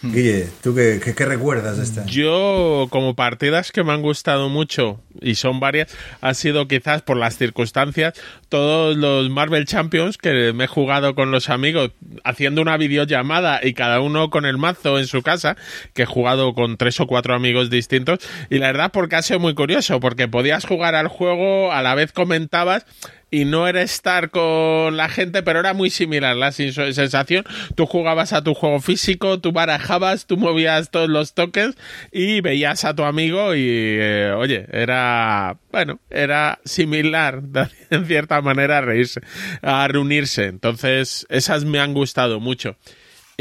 Guille, 0.02 0.47
¿tú 0.63 0.73
qué, 0.73 1.02
qué- 1.04 1.13
qué 1.13 1.25
recuerdas 1.25 1.78
de 1.78 1.84
esta? 1.84 2.06
Yo, 2.06 2.88
como 2.89 3.15
partidas 3.15 3.73
que 3.73 3.84
me 3.84 3.91
han 3.91 4.02
gustado 4.02 4.47
mucho, 4.47 5.02
y 5.21 5.36
son 5.36 5.60
varias, 5.60 5.93
ha 6.21 6.34
sido 6.34 6.69
quizás 6.69 7.02
por 7.02 7.17
las 7.17 7.38
circunstancias, 7.38 8.13
todos 8.47 8.95
los 8.95 9.30
Marvel 9.30 9.65
Champions 9.65 10.17
que 10.17 10.54
me 10.54 10.63
he 10.63 10.67
jugado 10.67 11.15
con 11.15 11.32
los 11.32 11.49
amigos, 11.49 11.91
haciendo 12.23 12.62
una 12.62 12.78
videollamada 12.78 13.60
y 13.62 13.73
cada 13.73 13.99
uno 13.99 14.30
con 14.30 14.45
el 14.45 14.58
mazo 14.58 14.99
en 14.99 15.06
su 15.08 15.21
casa, 15.21 15.58
que 15.93 16.04
he 16.04 16.06
jugado 16.06 16.54
con 16.54 16.78
tres 16.78 16.97
o 17.02 17.06
cuatro 17.08 17.36
amigos 17.36 17.69
distintos, 17.69 18.19
y 18.49 18.60
la 18.60 18.67
verdad 18.67 18.91
porque 18.93 19.17
ha 19.17 19.21
sido 19.21 19.41
muy 19.41 19.54
curioso, 19.54 19.99
porque 19.99 20.30
podías 20.30 20.65
jugar 20.65 20.95
al 20.95 21.10
juego, 21.10 21.73
a 21.73 21.82
la 21.82 21.93
vez 21.95 22.13
comentabas, 22.13 22.86
y 23.32 23.46
no 23.46 23.68
era 23.68 23.82
estar 23.82 24.30
con 24.30 24.98
la 24.98 25.10
gente, 25.10 25.44
pero 25.44 25.60
era 25.60 25.74
muy 25.74 25.89
similar 25.89 26.36
la 26.36 26.52
sensación. 26.52 27.46
Tú 27.76 27.86
jugabas 27.86 28.34
a 28.34 28.44
tu 28.44 28.54
juego 28.54 28.80
físico, 28.80 29.39
tú 29.39 29.52
barajabas, 29.52 30.26
tú 30.26 30.38
movías 30.38 30.92
todos 30.92 31.10
los 31.10 31.34
toques 31.34 31.76
y 32.12 32.42
veías 32.42 32.86
a 32.86 32.96
tu 32.96 33.04
amigo 33.04 33.56
y, 33.56 33.62
eh, 33.63 34.34
oye, 34.36 34.65
era, 34.72 35.58
bueno, 35.72 36.00
era 36.10 36.60
similar 36.65 37.42
en 37.89 38.06
cierta 38.06 38.42
manera 38.42 38.80
a 38.80 38.82
reírse, 38.82 39.22
a 39.62 39.88
reunirse. 39.88 40.46
Entonces, 40.46 41.26
esas 41.30 41.65
me 41.65 41.80
han 41.80 41.94
gustado 41.94 42.39
mucho. 42.39 42.76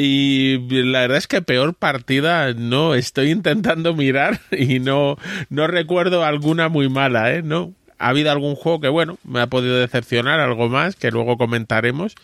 Y 0.00 0.58
la 0.70 1.00
verdad 1.00 1.18
es 1.18 1.26
que 1.26 1.42
peor 1.42 1.74
partida 1.74 2.52
no 2.54 2.94
estoy 2.94 3.32
intentando 3.32 3.94
mirar 3.94 4.40
y 4.52 4.78
no, 4.78 5.16
no 5.48 5.66
recuerdo 5.66 6.24
alguna 6.24 6.68
muy 6.68 6.88
mala, 6.88 7.34
¿eh? 7.34 7.42
No. 7.42 7.74
Ha 7.98 8.08
habido 8.08 8.30
algún 8.30 8.54
juego 8.54 8.80
que, 8.80 8.88
bueno, 8.88 9.18
me 9.24 9.40
ha 9.40 9.46
podido 9.48 9.78
decepcionar, 9.78 10.40
algo 10.40 10.68
más, 10.68 10.96
que 10.96 11.10
luego 11.10 11.36
comentaremos, 11.36 12.14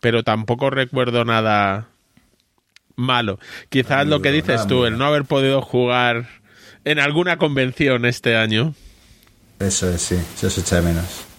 pero 0.00 0.22
tampoco 0.22 0.70
recuerdo 0.70 1.24
nada 1.24 1.88
malo. 2.96 3.38
Quizás 3.68 4.06
lo 4.06 4.20
que 4.20 4.32
dices 4.32 4.56
nada 4.56 4.68
tú, 4.68 4.84
el 4.84 4.98
no 4.98 5.06
haber 5.06 5.24
podido 5.24 5.62
jugar 5.62 6.28
en 6.84 6.98
alguna 6.98 7.38
convención 7.38 8.04
este 8.04 8.36
año. 8.36 8.74
Eso 9.58 9.88
es, 9.88 10.02
sí, 10.02 10.16
eso 10.36 10.50
se 10.50 10.60
echa 10.60 10.76
de 10.76 10.82
menos. 10.82 11.31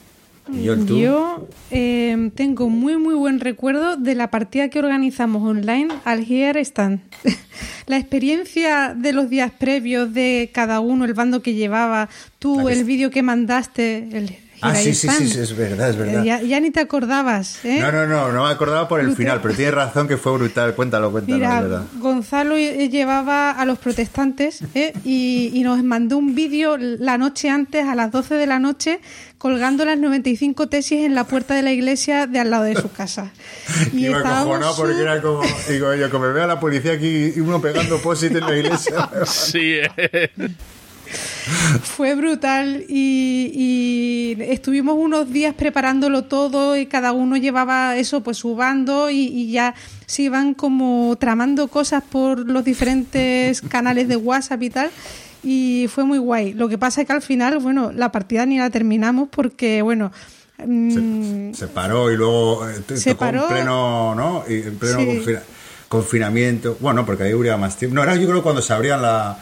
¿Y 0.52 0.64
yo, 0.64 1.48
eh, 1.72 2.32
tengo 2.36 2.70
muy 2.70 2.98
muy 2.98 3.16
buen 3.16 3.40
recuerdo 3.40 3.96
de 3.96 4.14
la 4.14 4.30
partida 4.30 4.70
que 4.70 4.80
organizamos 4.80 5.42
online 5.42 5.88
al 6.04 6.30
Here 6.30 6.60
Stand. 6.60 7.00
la 7.88 7.98
experiencia 7.98 8.94
de 8.94 9.14
los 9.14 9.30
días 9.30 9.52
previos 9.52 10.14
de 10.14 10.50
cada 10.54 10.82
uno, 10.82 11.06
el 11.06 11.14
bando 11.14 11.42
que 11.42 11.54
llevaba, 11.54 12.10
tú, 12.40 12.68
el 12.68 12.84
vídeo 12.84 13.10
que 13.10 13.24
mandaste, 13.24 14.10
el 14.12 14.36
Ah, 14.64 14.76
sí, 14.76 14.94
sí, 14.94 15.10
sí, 15.10 15.28
sí, 15.30 15.40
es 15.40 15.56
verdad, 15.56 15.90
es 15.90 15.98
verdad. 15.98 16.24
Ya, 16.24 16.42
ya 16.42 16.60
ni 16.60 16.72
te 16.72 16.80
acordabas, 16.80 17.64
¿eh? 17.66 17.80
No, 17.82 17.92
no, 17.92 18.08
no, 18.08 18.32
no 18.32 18.46
me 18.46 18.50
acordaba 18.50 18.88
por 18.88 19.00
el 19.00 19.08
Brutal. 19.08 19.18
final, 19.18 19.42
pero 19.42 19.54
tienes 19.56 19.74
razón 19.74 20.08
que 20.08 20.18
fue 20.18 20.32
brutal. 20.34 20.74
Cuéntalo, 20.76 21.12
cuéntalo, 21.12 21.38
Mira, 21.38 21.56
es 21.58 21.62
verdad. 21.64 21.84
Gonzalo 22.00 22.56
eh, 22.56 22.90
llevaba 22.90 23.52
a 23.52 23.66
los 23.66 23.78
protestantes 23.78 24.62
¿eh? 24.74 24.94
y, 25.04 25.52
y 25.54 25.64
nos 25.64 25.84
mandó 25.84 26.18
un 26.18 26.34
vídeo 26.34 26.78
la 26.78 27.18
noche 27.18 27.50
antes, 27.50 27.86
a 27.86 27.94
las 27.96 28.12
12 28.12 28.36
de 28.36 28.48
la 28.48 28.60
noche, 28.60 29.00
colgando 29.38 29.84
las 29.84 29.98
95 30.00 30.68
tesis 30.68 31.04
en 31.06 31.16
la 31.16 31.26
puerta 31.26 31.54
de 31.54 31.62
la 31.64 31.72
iglesia 31.74 32.28
de 32.28 32.40
al 32.40 32.50
lado 32.50 32.64
de 32.64 32.76
su 32.76 32.90
casa. 32.92 33.32
Y 33.94 34.06
Iba 34.06 34.18
estábamos 34.20 34.76
porque 34.78 35.02
era 35.02 35.22
como, 35.22 35.42
digo 35.70 35.94
yo, 35.94 36.10
como 36.10 36.28
me 36.28 36.34
vea 36.34 36.48
la 36.48 36.60
policía 36.60 36.94
aquí 36.94 37.34
y 37.36 37.40
uno 37.42 37.62
pegando 37.62 37.98
posit 38.02 38.32
en 38.36 38.42
la 38.42 38.56
iglesia. 38.56 39.10
Sí, 39.26 39.76
eh. 39.98 40.30
Fue 41.84 42.16
brutal 42.16 42.86
y, 42.88 43.52
y 44.38 44.42
estuvimos 44.44 44.96
unos 44.98 45.32
días 45.32 45.54
preparándolo 45.54 46.24
todo 46.26 46.78
y 46.78 46.86
cada 46.86 47.12
uno 47.12 47.38
llevaba 47.38 47.96
eso, 47.98 48.22
pues 48.22 48.38
su 48.38 48.56
bando 48.56 49.10
y, 49.10 49.16
y 49.28 49.52
ya 49.52 49.76
se 50.06 50.24
iban 50.24 50.54
como 50.54 51.16
tramando 51.20 51.68
cosas 51.68 52.04
por 52.04 52.40
los 52.40 52.64
diferentes 52.64 53.62
canales 53.70 54.08
de 54.08 54.16
WhatsApp 54.16 54.62
y 54.64 54.70
tal. 54.70 54.90
Y 55.44 55.88
fue 55.94 56.06
muy 56.06 56.18
guay. 56.20 56.54
Lo 56.54 56.70
que 56.70 56.78
pasa 56.78 57.02
es 57.02 57.08
que 57.08 57.14
al 57.14 57.22
final, 57.22 57.58
bueno, 57.60 57.92
la 57.92 58.12
partida 58.12 58.46
ni 58.46 58.58
la 58.58 58.70
terminamos 58.70 59.28
porque, 59.30 59.82
bueno, 59.82 60.12
mm, 60.66 61.52
Se 61.54 61.68
paró 61.68 62.10
y 62.12 62.16
luego 62.16 62.68
eh, 62.70 62.76
Se 62.96 63.12
tocó 63.12 63.20
paró. 63.26 63.42
en 63.44 63.48
pleno, 63.50 64.16
¿no? 64.16 64.44
En 64.48 64.78
pleno 64.78 65.00
Sí. 65.00 65.06
confina- 65.06 65.44
confinamiento. 65.90 66.78
Bueno, 66.80 67.06
porque 67.06 67.24
ahí 67.24 67.34
hubiera 67.34 67.58
más 67.58 67.78
tiempo. 67.78 67.96
No, 67.96 68.04
era 68.04 68.16
yo 68.16 68.28
creo 68.28 68.42
cuando 68.42 68.62
se 68.62 68.72
abrían 68.74 69.02
la 69.02 69.38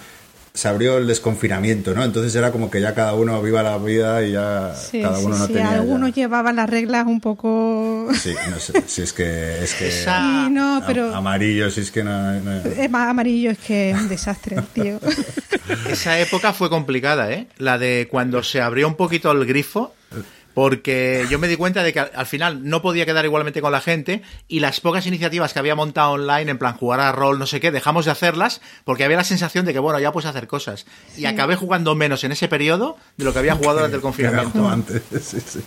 se 0.54 0.68
abrió 0.68 0.98
el 0.98 1.08
desconfinamiento, 1.08 1.94
¿no? 1.94 2.04
Entonces 2.04 2.36
era 2.36 2.52
como 2.52 2.70
que 2.70 2.82
ya 2.82 2.94
cada 2.94 3.14
uno 3.14 3.42
viva 3.42 3.64
la 3.64 3.78
vida 3.78 4.22
y 4.26 4.34
ya 4.34 4.76
sí, 4.76 5.02
cada 5.02 5.18
sí, 5.18 5.26
uno 5.26 5.38
no 5.38 5.48
sí, 5.48 5.54
tenía 5.54 5.72
ya- 5.72 5.76
algunos 5.78 6.14
llevaban 6.14 6.58
las 6.58 6.70
reglas 6.70 7.08
un 7.08 7.22
poco... 7.22 8.10
Sí, 8.14 8.34
no 8.50 8.60
sé, 8.60 8.82
si 8.88 9.02
es 9.02 9.14
que 9.14 9.64
es 9.64 9.74
que 9.76 9.88
Esa- 9.88 10.20
Y 10.48 10.50
no, 10.52 10.84
pero... 10.86 11.16
amarillo, 11.16 11.72
si 11.72 11.80
es 11.82 11.92
que 11.92 12.04
no, 12.04 12.34
no- 12.42 12.62
Es 12.66 12.90
más 12.92 13.08
amarillo, 13.10 13.52
es 13.52 13.60
que 13.60 13.92
es 13.92 13.98
un 13.98 14.10
desastre, 14.10 14.58
tío. 14.74 15.00
Esa 15.90 16.20
época 16.20 16.52
fue 16.54 16.70
complicada, 16.70 17.32
¿eh? 17.32 17.48
La 17.58 17.78
de 17.78 18.08
cuando 18.12 18.44
se 18.44 18.60
abrió 18.62 18.88
un 18.88 18.96
poquito 18.96 19.32
el 19.32 19.46
grifo, 19.46 19.94
porque 20.54 21.26
yo 21.30 21.40
me 21.40 21.48
di 21.48 21.56
cuenta 21.56 21.84
de 21.84 21.94
que 21.94 22.00
al, 22.00 22.12
al 22.16 22.26
final 22.26 22.68
no 22.68 22.82
podía 22.82 23.06
quedar 23.06 23.26
igualmente 23.26 23.62
con 23.62 23.72
la 23.72 23.82
gente 23.82 24.22
y 24.48 24.60
las 24.60 24.80
pocas 24.80 25.06
iniciativas 25.06 25.54
que 25.54 25.60
había 25.60 25.76
montado 25.76 26.12
online, 26.12 26.52
en 26.52 26.58
plan 26.58 26.76
jugar 26.76 27.00
a 27.00 27.12
rol, 27.12 27.40
no 27.40 27.48
sé 27.48 27.60
qué, 27.60 27.72
dejamos 27.72 28.06
de 28.06 28.12
hacerlas 28.12 28.62
porque 28.84 29.04
había 29.04 29.18
la 29.18 29.24
sensación 29.24 29.66
de 29.66 29.74
que, 29.74 29.80
bueno, 29.80 30.00
ya 30.00 30.12
puedes 30.12 30.30
hacer 30.30 30.48
cosas. 30.48 30.86
Y 31.18 31.26
acabé 31.26 31.56
jugando 31.56 31.96
menos 31.96 32.24
en 32.24 32.32
ese 32.32 32.48
periodo 32.48 32.98
de 33.18 33.26
lo 33.26 33.34
que 33.34 33.40
había 33.40 33.56
jugado 33.56 33.76
durante 33.76 33.96
el 33.96 34.02
confinamiento. 34.02 34.68
Antes, 34.68 35.02
sí, 35.22 35.40
sí. 35.40 35.62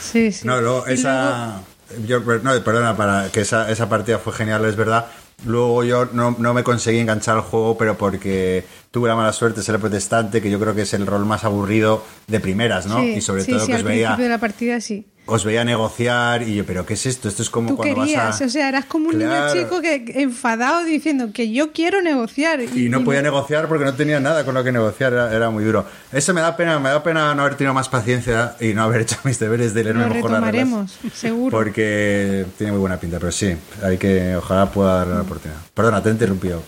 Sí, 0.00 0.32
sí. 0.32 0.46
No, 0.46 0.60
luego 0.60 0.86
esa. 0.86 1.62
Yo, 2.06 2.20
no, 2.20 2.64
perdona, 2.64 2.96
para 2.96 3.30
que 3.30 3.42
esa, 3.42 3.70
esa 3.70 3.88
partida 3.88 4.18
fue 4.18 4.32
genial, 4.32 4.64
es 4.64 4.76
verdad. 4.76 5.06
Luego 5.46 5.84
yo 5.84 6.06
no, 6.12 6.34
no 6.38 6.54
me 6.54 6.62
conseguí 6.62 6.98
enganchar 6.98 7.36
al 7.36 7.42
juego, 7.42 7.76
pero 7.76 7.98
porque 7.98 8.64
tuve 8.94 9.08
la 9.08 9.16
mala 9.16 9.32
suerte 9.32 9.58
de 9.58 9.66
ser 9.66 9.80
protestante, 9.80 10.40
que 10.40 10.48
yo 10.48 10.60
creo 10.60 10.72
que 10.72 10.82
es 10.82 10.94
el 10.94 11.04
rol 11.04 11.26
más 11.26 11.42
aburrido 11.42 12.04
de 12.28 12.38
primeras, 12.38 12.86
¿no? 12.86 13.00
Sí, 13.00 13.14
y 13.16 13.20
sobre 13.20 13.42
sí, 13.42 13.50
todo 13.50 13.60
sí, 13.62 13.66
que 13.66 13.72
os 13.72 13.78
al 13.80 13.84
veía, 13.84 14.06
principio 14.10 14.22
de 14.22 14.30
la 14.30 14.38
partida 14.38 14.80
sí. 14.80 15.04
os 15.26 15.44
veía 15.44 15.64
negociar 15.64 16.42
y 16.42 16.54
yo, 16.54 16.64
¿pero 16.64 16.86
qué 16.86 16.94
es 16.94 17.04
esto? 17.06 17.28
Esto 17.28 17.42
es 17.42 17.50
como 17.50 17.70
Tú 17.70 17.76
cuando 17.78 18.02
querías, 18.02 18.24
vas 18.24 18.42
a. 18.42 18.44
o 18.44 18.48
sea, 18.48 18.68
eras 18.68 18.84
como 18.84 19.08
un 19.08 19.16
Claro. 19.16 19.52
niño 19.52 19.64
chico 19.64 19.80
que 19.80 20.04
enfadado 20.22 20.84
diciendo 20.84 21.30
que 21.34 21.50
yo 21.50 21.72
quiero 21.72 22.02
negociar. 22.02 22.60
Y 22.62 22.88
no 22.88 23.02
podía 23.02 23.20
negociar 23.20 23.66
porque 23.66 23.84
no 23.84 23.94
tenía 23.94 24.20
nada 24.20 24.44
con 24.44 24.54
lo 24.54 24.62
que 24.62 24.70
negociar, 24.70 25.12
era, 25.12 25.34
era 25.34 25.50
muy 25.50 25.64
duro. 25.64 25.84
Eso 26.12 26.32
me 26.32 26.40
da 26.40 26.56
pena, 26.56 26.78
me 26.78 26.90
da 26.90 27.02
pena 27.02 27.34
no 27.34 27.42
haber 27.42 27.56
tenido 27.56 27.74
más 27.74 27.88
paciencia 27.88 28.54
y 28.60 28.74
no 28.74 28.84
haber 28.84 29.00
hecho 29.02 29.16
mis 29.24 29.40
deberes 29.40 29.74
de 29.74 29.82
leerme 29.82 30.02
Lo 30.06 30.14
mejor 30.14 30.30
las 30.30 30.40
retomaremos, 30.40 30.98
seguro. 31.12 31.50
Porque 31.50 32.46
tiene 32.56 32.70
muy 32.70 32.80
buena 32.80 33.00
pinta, 33.00 33.18
pero 33.18 33.32
sí, 33.32 33.56
hay 33.82 33.98
que, 33.98 34.36
ojalá 34.36 34.70
pueda 34.70 34.98
darle 34.98 35.14
la 35.14 35.22
oportunidad. 35.22 35.58
Perdona, 35.74 36.00
te 36.00 36.10
he 36.10 36.12
interrumpido. 36.12 36.62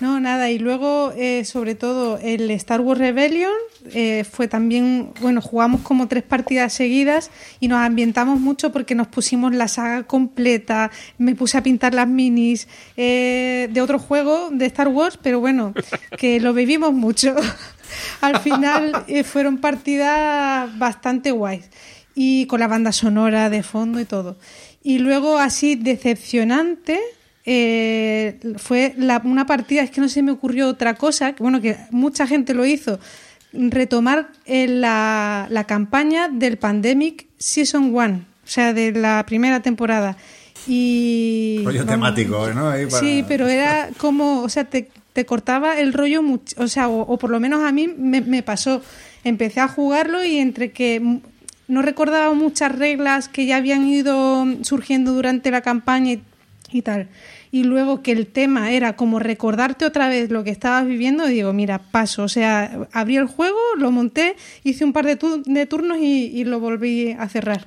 No, 0.00 0.20
nada, 0.20 0.50
y 0.50 0.58
luego, 0.58 1.12
eh, 1.16 1.44
sobre 1.44 1.74
todo, 1.74 2.18
el 2.18 2.50
Star 2.50 2.80
Wars 2.80 3.00
Rebellion 3.00 3.52
eh, 3.92 4.24
fue 4.30 4.46
también, 4.48 5.12
bueno, 5.20 5.40
jugamos 5.40 5.80
como 5.80 6.08
tres 6.08 6.22
partidas 6.22 6.72
seguidas 6.72 7.30
y 7.60 7.68
nos 7.68 7.78
ambientamos 7.78 8.38
mucho 8.40 8.72
porque 8.72 8.94
nos 8.94 9.08
pusimos 9.08 9.54
la 9.54 9.68
saga 9.68 10.02
completa, 10.04 10.90
me 11.18 11.34
puse 11.34 11.56
a 11.56 11.62
pintar 11.62 11.94
las 11.94 12.06
minis 12.06 12.68
eh, 12.96 13.68
de 13.70 13.80
otro 13.80 13.98
juego 13.98 14.50
de 14.50 14.66
Star 14.66 14.88
Wars, 14.88 15.18
pero 15.20 15.40
bueno, 15.40 15.72
que 16.18 16.40
lo 16.40 16.52
vivimos 16.52 16.92
mucho. 16.92 17.34
Al 18.20 18.40
final 18.40 19.04
eh, 19.08 19.24
fueron 19.24 19.58
partidas 19.58 20.78
bastante 20.78 21.30
guays 21.30 21.70
y 22.14 22.46
con 22.46 22.60
la 22.60 22.68
banda 22.68 22.92
sonora 22.92 23.50
de 23.50 23.62
fondo 23.62 24.00
y 24.00 24.04
todo. 24.04 24.36
Y 24.82 24.98
luego 24.98 25.38
así 25.38 25.74
decepcionante 25.74 27.00
eh, 27.46 28.38
fue 28.58 28.94
la- 28.98 29.20
una 29.24 29.46
partida, 29.46 29.82
es 29.82 29.90
que 29.90 30.00
no 30.00 30.08
se 30.08 30.22
me 30.22 30.32
ocurrió 30.32 30.68
otra 30.68 30.94
cosa, 30.94 31.32
que, 31.32 31.42
bueno, 31.42 31.60
que 31.60 31.76
mucha 31.90 32.26
gente 32.26 32.54
lo 32.54 32.64
hizo, 32.66 32.98
retomar 33.52 34.28
eh, 34.46 34.66
la, 34.68 35.46
la 35.50 35.64
campaña 35.64 36.28
del 36.28 36.56
Pandemic 36.58 37.26
Season 37.38 37.94
1, 37.94 38.14
o 38.14 38.46
sea, 38.46 38.72
de 38.72 38.92
la 38.92 39.24
primera 39.26 39.60
temporada. 39.60 40.16
Y 40.66 41.62
Rollo 41.64 41.80
vamos, 41.84 41.90
temático, 41.94 42.48
¿no? 42.54 42.68
Ahí 42.68 42.86
para- 42.86 43.00
Sí, 43.00 43.24
pero 43.26 43.48
era 43.48 43.88
como, 43.96 44.42
o 44.42 44.48
sea, 44.48 44.64
te, 44.64 44.88
te 45.12 45.24
cortaba 45.26 45.78
el 45.80 45.92
rollo, 45.92 46.22
much- 46.22 46.54
o 46.58 46.68
sea, 46.68 46.88
o, 46.88 47.00
o 47.02 47.18
por 47.18 47.30
lo 47.30 47.40
menos 47.40 47.64
a 47.64 47.72
mí 47.72 47.88
me, 47.88 48.20
me 48.20 48.42
pasó. 48.42 48.82
Empecé 49.24 49.60
a 49.60 49.68
jugarlo 49.68 50.24
y 50.24 50.38
entre 50.38 50.70
que 50.72 51.20
no 51.68 51.82
recordaba 51.82 52.32
muchas 52.34 52.72
reglas 52.76 53.28
que 53.28 53.46
ya 53.46 53.56
habían 53.56 53.86
ido 53.86 54.46
surgiendo 54.62 55.12
durante 55.12 55.50
la 55.50 55.60
campaña 55.62 56.12
y, 56.12 56.22
y 56.72 56.82
tal. 56.82 57.08
Y 57.50 57.64
luego 57.64 58.02
que 58.02 58.12
el 58.12 58.26
tema 58.26 58.70
era 58.72 58.94
como 58.96 59.18
recordarte 59.18 59.84
otra 59.84 60.08
vez 60.08 60.30
lo 60.30 60.44
que 60.44 60.50
estabas 60.50 60.86
viviendo, 60.86 61.26
digo, 61.26 61.52
mira, 61.52 61.78
paso. 61.90 62.22
O 62.24 62.28
sea, 62.28 62.86
abrí 62.92 63.16
el 63.16 63.26
juego, 63.26 63.58
lo 63.76 63.90
monté, 63.90 64.36
hice 64.64 64.84
un 64.84 64.92
par 64.92 65.04
de, 65.06 65.16
tu- 65.16 65.42
de 65.44 65.66
turnos 65.66 65.98
y, 65.98 66.26
y 66.26 66.44
lo 66.44 66.60
volví 66.60 67.10
a 67.18 67.28
cerrar. 67.28 67.66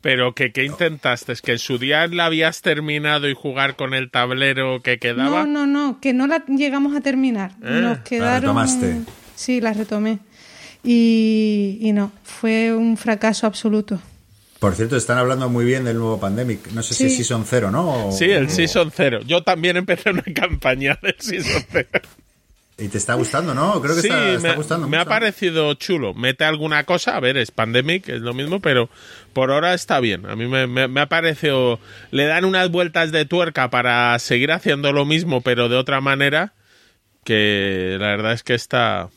Pero 0.00 0.32
que 0.32 0.52
¿qué 0.52 0.64
intentaste? 0.64 1.32
¿Es 1.32 1.42
que 1.42 1.52
en 1.52 1.58
su 1.58 1.76
día 1.78 2.06
la 2.06 2.26
habías 2.26 2.62
terminado 2.62 3.28
y 3.28 3.34
jugar 3.34 3.74
con 3.74 3.94
el 3.94 4.10
tablero 4.12 4.80
que 4.80 4.98
quedaba? 4.98 5.44
No, 5.44 5.46
no, 5.46 5.66
no, 5.66 6.00
que 6.00 6.12
no 6.12 6.26
la 6.28 6.44
llegamos 6.46 6.94
a 6.96 7.00
terminar. 7.00 7.50
Eh, 7.62 7.80
Nos 7.82 7.98
la 7.98 8.04
quedaron. 8.04 8.40
retomaste. 8.42 9.00
Sí, 9.34 9.60
la 9.60 9.72
retomé. 9.72 10.20
Y, 10.84 11.78
y 11.80 11.92
no, 11.92 12.12
fue 12.22 12.72
un 12.72 12.96
fracaso 12.96 13.46
absoluto. 13.48 14.00
Por 14.58 14.74
cierto, 14.74 14.96
están 14.96 15.18
hablando 15.18 15.48
muy 15.48 15.64
bien 15.64 15.84
del 15.84 15.98
nuevo 15.98 16.18
Pandemic. 16.18 16.72
No 16.72 16.82
sé 16.82 16.94
si 16.94 17.04
Sí. 17.04 17.10
es 17.10 17.16
Season 17.28 17.44
0, 17.46 17.70
¿no? 17.70 18.08
O- 18.08 18.12
Sí, 18.12 18.24
el 18.24 18.50
Season 18.50 18.90
0. 18.94 19.20
Yo 19.24 19.42
también 19.42 19.76
empecé 19.76 20.10
una 20.10 20.22
campaña 20.34 20.98
del 21.00 21.14
Season 21.18 21.62
0. 21.70 21.88
Y 22.80 22.86
te 22.88 22.98
está 22.98 23.14
gustando, 23.14 23.54
¿no? 23.54 23.80
Creo 23.80 23.96
que 23.96 24.02
sí, 24.02 24.08
está, 24.08 24.32
está 24.34 24.48
me, 24.50 24.54
gustando 24.54 24.88
me 24.88 24.98
ha 24.98 25.04
parecido 25.04 25.74
chulo. 25.74 26.14
Mete 26.14 26.44
alguna 26.44 26.84
cosa, 26.84 27.16
a 27.16 27.20
ver, 27.20 27.36
es 27.36 27.50
Pandemic, 27.50 28.08
es 28.08 28.20
lo 28.20 28.34
mismo, 28.34 28.60
pero 28.60 28.88
por 29.32 29.50
ahora 29.50 29.74
está 29.74 29.98
bien. 29.98 30.26
A 30.26 30.36
mí 30.36 30.46
me, 30.46 30.66
me- 30.68 30.86
me 30.86 31.00
ha 31.00 31.06
parecido... 31.08 31.80
Le 32.12 32.26
dan 32.26 32.44
unas 32.44 32.70
vueltas 32.70 33.10
de 33.10 33.24
tuerca 33.24 33.68
para 33.70 34.16
seguir 34.20 34.52
haciendo 34.52 34.92
lo 34.92 35.04
mismo, 35.04 35.40
pero 35.40 35.68
de 35.68 35.74
otra 35.76 36.00
manera, 36.00 36.52
que 37.24 37.96
la 37.98 38.08
verdad 38.08 38.32
es 38.32 38.44
que 38.44 38.54
está 38.54 39.08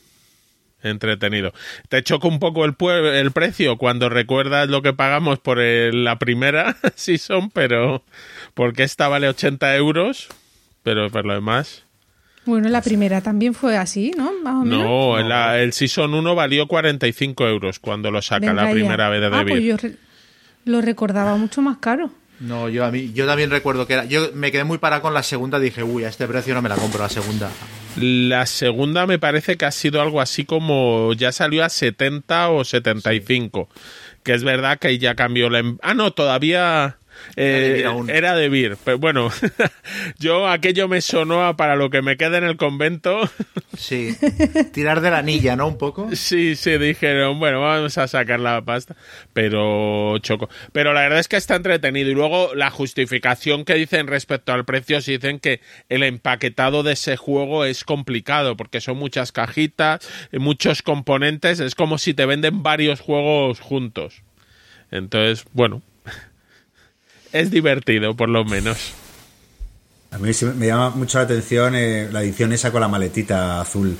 entretenido. 0.83 1.53
Te 1.89 2.03
choca 2.03 2.27
un 2.27 2.39
poco 2.39 2.65
el, 2.65 2.77
pue- 2.77 3.13
el 3.19 3.31
precio 3.31 3.77
cuando 3.77 4.09
recuerdas 4.09 4.69
lo 4.69 4.81
que 4.81 4.93
pagamos 4.93 5.39
por 5.39 5.59
el- 5.59 6.03
la 6.03 6.17
primera 6.19 6.75
season, 6.95 7.49
pero 7.51 8.03
porque 8.53 8.83
esta 8.83 9.07
vale 9.07 9.27
80 9.29 9.75
euros, 9.75 10.27
pero 10.83 11.09
por 11.09 11.25
lo 11.25 11.33
demás... 11.33 11.83
Bueno, 12.43 12.69
la 12.69 12.81
primera 12.81 13.21
también 13.21 13.53
fue 13.53 13.77
así, 13.77 14.13
¿no? 14.17 14.31
Más 14.43 14.55
o 14.55 14.65
menos. 14.65 14.83
No, 14.83 15.19
la- 15.29 15.59
el 15.61 15.73
Season 15.73 16.11
1 16.11 16.33
valió 16.33 16.67
45 16.67 17.47
euros 17.47 17.77
cuando 17.77 18.09
lo 18.09 18.19
saca 18.23 18.39
Venga 18.47 18.53
la 18.63 18.65
ya. 18.69 18.73
primera 18.73 19.09
vez 19.09 19.21
de 19.21 19.27
Ah, 19.27 19.43
pues 19.47 19.63
yo 19.63 19.77
re- 19.77 19.95
lo 20.65 20.81
recordaba 20.81 21.35
mucho 21.37 21.61
más 21.61 21.77
caro. 21.77 22.09
No, 22.39 22.67
yo 22.67 22.83
a 22.83 22.89
mí, 22.89 23.11
yo 23.13 23.27
también 23.27 23.51
recuerdo 23.51 23.85
que 23.85 23.93
era. 23.93 24.05
Yo 24.05 24.31
me 24.33 24.51
quedé 24.51 24.63
muy 24.63 24.79
parado 24.79 25.03
con 25.03 25.13
la 25.13 25.21
segunda, 25.21 25.59
dije, 25.59 25.83
uy, 25.83 26.03
a 26.03 26.09
este 26.09 26.27
precio 26.27 26.55
no 26.55 26.63
me 26.63 26.69
la 26.69 26.75
compro 26.77 26.99
la 27.03 27.09
segunda. 27.09 27.51
La 27.97 28.45
segunda 28.45 29.05
me 29.05 29.19
parece 29.19 29.57
que 29.57 29.65
ha 29.65 29.71
sido 29.71 30.01
algo 30.01 30.21
así 30.21 30.45
como 30.45 31.11
ya 31.13 31.31
salió 31.31 31.63
a 31.65 31.69
70 31.69 32.49
o 32.49 32.63
75. 32.63 33.67
Que 34.23 34.33
es 34.33 34.43
verdad 34.43 34.79
que 34.79 34.97
ya 34.97 35.15
cambió 35.15 35.49
la... 35.49 35.59
em- 35.59 35.77
Ah, 35.81 35.93
no, 35.93 36.11
todavía... 36.11 36.97
eh, 37.35 37.85
era 38.07 38.35
de 38.35 38.49
Vir, 38.49 38.77
pero 38.83 38.97
bueno, 38.97 39.29
yo 40.19 40.47
aquello 40.47 40.87
me 40.87 41.01
sonó 41.01 41.45
a 41.45 41.55
para 41.55 41.75
lo 41.75 41.89
que 41.89 42.01
me 42.01 42.17
queda 42.17 42.37
en 42.37 42.43
el 42.43 42.57
convento. 42.57 43.21
Sí. 43.77 44.15
Tirar 44.73 44.99
de 44.99 45.09
la 45.09 45.19
anilla, 45.19 45.55
¿no? 45.55 45.65
Un 45.67 45.77
poco. 45.77 46.09
Sí, 46.13 46.55
sí, 46.55 46.77
dijeron, 46.77 47.39
bueno, 47.39 47.61
vamos 47.61 47.97
a 47.97 48.07
sacar 48.07 48.39
la 48.39 48.61
pasta, 48.61 48.95
pero 49.33 50.17
choco. 50.19 50.49
Pero 50.73 50.93
la 50.93 51.01
verdad 51.01 51.19
es 51.19 51.29
que 51.29 51.37
está 51.37 51.55
entretenido. 51.55 52.09
Y 52.09 52.13
luego 52.13 52.53
la 52.53 52.69
justificación 52.69 53.63
que 53.63 53.75
dicen 53.75 54.07
respecto 54.07 54.51
al 54.51 54.65
precio, 54.65 55.01
si 55.01 55.13
dicen 55.13 55.39
que 55.39 55.61
el 55.87 56.03
empaquetado 56.03 56.83
de 56.83 56.93
ese 56.93 57.15
juego 57.15 57.63
es 57.63 57.83
complicado, 57.83 58.57
porque 58.57 58.81
son 58.81 58.97
muchas 58.97 59.31
cajitas, 59.31 60.07
muchos 60.33 60.81
componentes, 60.81 61.59
es 61.59 61.73
como 61.73 61.97
si 61.97 62.13
te 62.13 62.25
venden 62.25 62.63
varios 62.63 62.99
juegos 62.99 63.61
juntos. 63.61 64.21
Entonces, 64.91 65.45
bueno, 65.53 65.81
es 67.33 67.51
divertido, 67.51 68.15
por 68.15 68.29
lo 68.29 68.45
menos. 68.45 68.93
A 70.11 70.17
mí 70.17 70.33
sí 70.33 70.45
me 70.45 70.67
llama 70.67 70.89
mucho 70.89 71.19
la 71.19 71.23
atención 71.23 71.73
eh, 71.75 72.09
la 72.11 72.21
edición 72.21 72.51
esa 72.51 72.71
con 72.71 72.81
la 72.81 72.87
maletita 72.87 73.61
azul. 73.61 73.97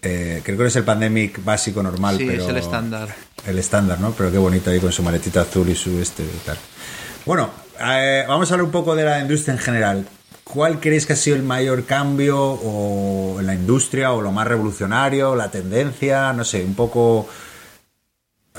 Eh, 0.00 0.40
creo 0.44 0.56
que 0.56 0.66
es 0.66 0.76
el 0.76 0.84
Pandemic 0.84 1.42
básico 1.44 1.82
normal, 1.82 2.16
Sí, 2.18 2.26
pero 2.26 2.44
es 2.44 2.48
el 2.48 2.56
estándar. 2.58 3.08
El 3.44 3.58
estándar, 3.58 3.98
¿no? 3.98 4.12
Pero 4.12 4.30
qué 4.30 4.38
bonito 4.38 4.70
ahí 4.70 4.78
con 4.78 4.92
su 4.92 5.02
maletita 5.02 5.40
azul 5.40 5.68
y 5.68 5.74
su 5.74 5.98
este 5.98 6.22
y 6.22 6.40
tal. 6.46 6.56
Bueno, 7.26 7.50
eh, 7.80 8.24
vamos 8.28 8.50
a 8.50 8.54
hablar 8.54 8.66
un 8.66 8.70
poco 8.70 8.94
de 8.94 9.04
la 9.04 9.20
industria 9.20 9.54
en 9.54 9.58
general. 9.58 10.06
¿Cuál 10.44 10.78
creéis 10.80 11.04
que 11.04 11.12
ha 11.12 11.16
sido 11.16 11.36
el 11.36 11.42
mayor 11.42 11.84
cambio 11.84 12.40
o 12.40 13.40
en 13.40 13.46
la 13.46 13.54
industria 13.54 14.12
o 14.12 14.22
lo 14.22 14.30
más 14.32 14.46
revolucionario, 14.46 15.34
la 15.34 15.50
tendencia? 15.50 16.32
No 16.32 16.44
sé, 16.44 16.64
un 16.64 16.74
poco 16.74 17.28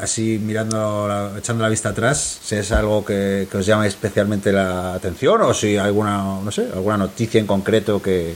así 0.01 0.39
mirando, 0.43 1.07
la- 1.07 1.37
echando 1.37 1.63
la 1.63 1.69
vista 1.69 1.89
atrás, 1.89 2.39
si 2.43 2.55
es 2.55 2.71
algo 2.71 3.03
que, 3.05 3.47
que 3.51 3.57
os 3.57 3.65
llama 3.65 3.87
especialmente 3.87 4.51
la 4.51 4.93
atención 4.93 5.41
o 5.41 5.53
si 5.53 5.77
alguna, 5.77 6.39
no 6.43 6.51
sé, 6.51 6.69
alguna 6.73 6.97
noticia 6.97 7.39
en 7.39 7.47
concreto 7.47 8.01
que, 8.01 8.35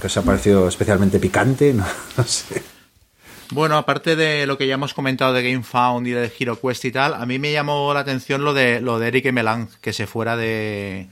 que 0.00 0.06
os 0.06 0.16
ha 0.16 0.22
parecido 0.22 0.68
especialmente 0.68 1.18
picante, 1.18 1.72
no, 1.74 1.84
no 2.16 2.24
sé. 2.24 2.62
Bueno, 3.50 3.76
aparte 3.76 4.16
de 4.16 4.46
lo 4.46 4.56
que 4.58 4.66
ya 4.66 4.74
hemos 4.74 4.94
comentado 4.94 5.32
de 5.34 5.42
GameFound 5.42 6.06
y 6.06 6.10
de 6.12 6.32
Hero 6.38 6.58
Quest 6.60 6.86
y 6.86 6.92
tal, 6.92 7.14
a 7.14 7.26
mí 7.26 7.38
me 7.38 7.52
llamó 7.52 7.92
la 7.92 8.00
atención 8.00 8.42
lo 8.42 8.54
de 8.54 8.80
lo 8.80 8.98
de 8.98 9.08
Eric 9.08 9.30
Melang, 9.32 9.68
que 9.80 9.92
se 9.92 10.06
fuera 10.06 10.36
de 10.36 11.08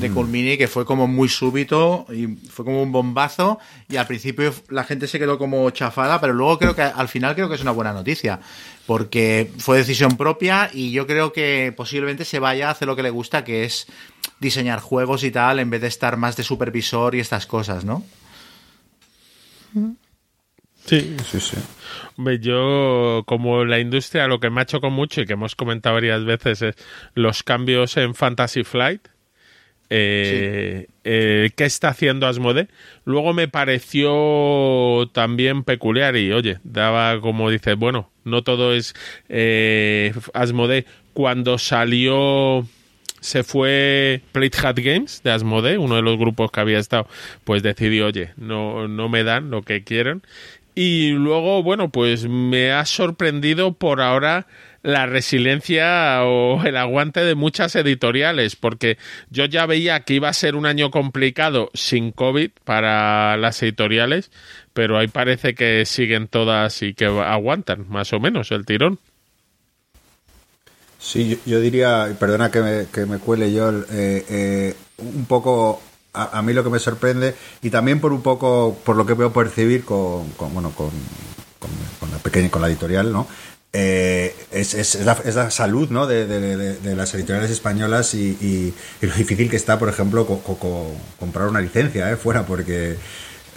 de 0.00 0.10
Cool 0.10 0.26
Mini, 0.26 0.58
que 0.58 0.66
fue 0.66 0.84
como 0.84 1.06
muy 1.06 1.28
súbito 1.28 2.04
y 2.12 2.26
fue 2.50 2.64
como 2.64 2.82
un 2.82 2.90
bombazo 2.90 3.60
y 3.88 3.94
al 3.96 4.08
principio 4.08 4.52
la 4.70 4.82
gente 4.82 5.06
se 5.06 5.20
quedó 5.20 5.38
como 5.38 5.70
chafada, 5.70 6.20
pero 6.20 6.32
luego 6.32 6.58
creo 6.58 6.74
que 6.74 6.82
al 6.82 7.06
final 7.08 7.36
creo 7.36 7.48
que 7.48 7.54
es 7.54 7.60
una 7.62 7.70
buena 7.70 7.92
noticia, 7.92 8.40
porque 8.88 9.52
fue 9.58 9.76
decisión 9.76 10.16
propia 10.16 10.70
y 10.72 10.92
yo 10.92 11.06
creo 11.06 11.30
que 11.30 11.74
posiblemente 11.76 12.24
se 12.24 12.38
vaya 12.38 12.68
a 12.68 12.70
hacer 12.70 12.88
lo 12.88 12.96
que 12.96 13.02
le 13.02 13.10
gusta, 13.10 13.44
que 13.44 13.64
es 13.64 13.86
diseñar 14.40 14.80
juegos 14.80 15.24
y 15.24 15.30
tal, 15.30 15.58
en 15.58 15.68
vez 15.68 15.82
de 15.82 15.88
estar 15.88 16.16
más 16.16 16.38
de 16.38 16.42
supervisor 16.42 17.14
y 17.14 17.20
estas 17.20 17.44
cosas, 17.44 17.84
¿no? 17.84 18.02
Sí, 20.86 21.14
Sí, 21.22 21.38
sí. 21.38 21.58
Hombre, 22.16 22.38
yo, 22.38 23.24
como 23.26 23.66
la 23.66 23.78
industria, 23.78 24.26
lo 24.26 24.40
que 24.40 24.48
me 24.48 24.60
ha 24.60 24.62
hecho 24.62 24.80
con 24.80 24.94
mucho 24.94 25.20
y 25.20 25.26
que 25.26 25.34
hemos 25.34 25.54
comentado 25.54 25.96
varias 25.96 26.24
veces 26.24 26.62
es 26.62 26.74
los 27.12 27.42
cambios 27.42 27.98
en 27.98 28.14
Fantasy 28.14 28.64
Flight. 28.64 29.06
Eh, 29.90 30.86
eh, 31.04 31.50
¿Qué 31.56 31.64
está 31.64 31.88
haciendo 31.88 32.26
Asmode? 32.26 32.68
Luego 33.04 33.32
me 33.32 33.48
pareció 33.48 35.08
también 35.12 35.64
peculiar 35.64 36.16
y, 36.16 36.32
oye, 36.32 36.58
daba 36.64 37.20
como 37.20 37.50
dices, 37.50 37.76
bueno, 37.76 38.10
no 38.24 38.42
todo 38.42 38.74
es 38.74 38.94
eh, 39.28 40.12
Asmode. 40.34 40.84
Cuando 41.14 41.58
salió 41.58 42.66
se 43.20 43.42
fue 43.42 44.22
Plate 44.32 44.58
Hat 44.62 44.78
Games 44.78 45.22
de 45.24 45.32
Asmode, 45.32 45.78
uno 45.78 45.96
de 45.96 46.02
los 46.02 46.18
grupos 46.18 46.50
que 46.50 46.60
había 46.60 46.78
estado, 46.78 47.08
pues 47.44 47.62
decidió, 47.62 48.06
oye, 48.06 48.30
no, 48.36 48.86
no 48.88 49.08
me 49.08 49.24
dan 49.24 49.50
lo 49.50 49.62
que 49.62 49.82
quieren. 49.82 50.22
Y 50.74 51.10
luego, 51.10 51.62
bueno, 51.64 51.88
pues 51.88 52.28
me 52.28 52.70
ha 52.70 52.84
sorprendido 52.84 53.72
por 53.72 54.00
ahora 54.00 54.46
la 54.82 55.06
resiliencia 55.06 56.22
o 56.24 56.62
el 56.64 56.76
aguante 56.76 57.20
de 57.20 57.34
muchas 57.34 57.74
editoriales, 57.76 58.56
porque 58.56 58.98
yo 59.30 59.44
ya 59.44 59.66
veía 59.66 60.00
que 60.00 60.14
iba 60.14 60.28
a 60.28 60.32
ser 60.32 60.54
un 60.54 60.66
año 60.66 60.90
complicado 60.90 61.70
sin 61.74 62.12
COVID 62.12 62.50
para 62.64 63.36
las 63.36 63.62
editoriales, 63.62 64.30
pero 64.72 64.98
ahí 64.98 65.08
parece 65.08 65.54
que 65.54 65.84
siguen 65.84 66.28
todas 66.28 66.82
y 66.82 66.94
que 66.94 67.06
aguantan 67.06 67.86
más 67.88 68.12
o 68.12 68.20
menos 68.20 68.50
el 68.52 68.64
tirón. 68.64 68.98
Sí, 71.00 71.40
yo, 71.46 71.60
diría, 71.60 72.16
perdona 72.18 72.50
que 72.50 72.60
me, 72.60 72.86
que 72.92 73.06
me 73.06 73.18
cuele 73.18 73.52
yo, 73.52 73.70
eh, 73.70 74.24
eh, 74.28 74.74
un 74.98 75.26
poco 75.26 75.80
a, 76.12 76.38
a 76.38 76.42
mí 76.42 76.52
lo 76.52 76.64
que 76.64 76.70
me 76.70 76.80
sorprende 76.80 77.34
y 77.62 77.70
también 77.70 78.00
por 78.00 78.12
un 78.12 78.22
poco 78.22 78.76
por 78.84 78.96
lo 78.96 79.06
que 79.06 79.14
veo 79.14 79.32
percibir 79.32 79.84
con, 79.84 80.28
con 80.30 80.52
bueno 80.52 80.72
con, 80.72 80.90
con, 81.60 81.70
con 82.00 82.10
la 82.10 82.18
pequeña 82.18 82.50
con 82.50 82.62
la 82.62 82.68
editorial, 82.68 83.12
¿no? 83.12 83.28
Eh, 83.72 84.34
es, 84.50 84.72
es, 84.72 84.94
la, 85.04 85.12
es, 85.24 85.34
la, 85.34 85.50
salud 85.50 85.90
¿no? 85.90 86.06
de, 86.06 86.26
de, 86.26 86.96
las 86.96 87.12
editoriales 87.14 87.50
españolas 87.50 88.14
y, 88.14 88.30
y, 88.40 88.74
lo 89.06 89.14
difícil 89.14 89.50
que 89.50 89.56
está, 89.56 89.78
por 89.78 89.90
ejemplo, 89.90 90.26
co, 90.26 90.40
co, 90.40 90.90
comprar 91.18 91.48
una 91.48 91.60
licencia 91.60 92.10
¿eh? 92.10 92.16
fuera, 92.16 92.46
porque 92.46 92.96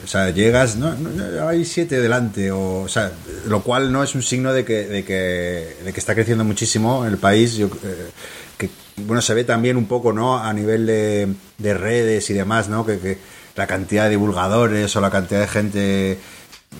o 0.03 0.07
sea, 0.07 0.31
llegas, 0.31 0.75
no, 0.75 0.95
no, 0.95 1.47
hay 1.47 1.63
siete 1.63 2.01
delante, 2.01 2.51
o, 2.51 2.81
o, 2.81 2.87
sea, 2.89 3.11
lo 3.45 3.61
cual 3.61 3.91
no 3.91 4.03
es 4.03 4.15
un 4.15 4.23
signo 4.23 4.51
de 4.51 4.65
que, 4.65 4.85
de 4.85 5.05
que, 5.05 5.77
de 5.83 5.93
que 5.93 5.99
está 5.99 6.15
creciendo 6.15 6.43
muchísimo 6.43 7.05
el 7.05 7.17
país. 7.17 7.53
Yo, 7.55 7.67
eh, 7.67 8.09
que, 8.57 8.69
bueno, 8.97 9.21
se 9.21 9.33
ve 9.33 9.43
también 9.43 9.77
un 9.77 9.85
poco, 9.85 10.11
¿no? 10.11 10.39
A 10.39 10.51
nivel 10.53 10.87
de, 10.87 11.27
de 11.57 11.73
redes 11.73 12.29
y 12.29 12.33
demás, 12.33 12.67
¿no? 12.67 12.85
Que, 12.85 12.99
que, 12.99 13.17
la 13.55 13.67
cantidad 13.67 14.05
de 14.05 14.11
divulgadores 14.11 14.95
o 14.95 15.01
la 15.01 15.11
cantidad 15.11 15.41
de 15.41 15.47
gente 15.47 16.17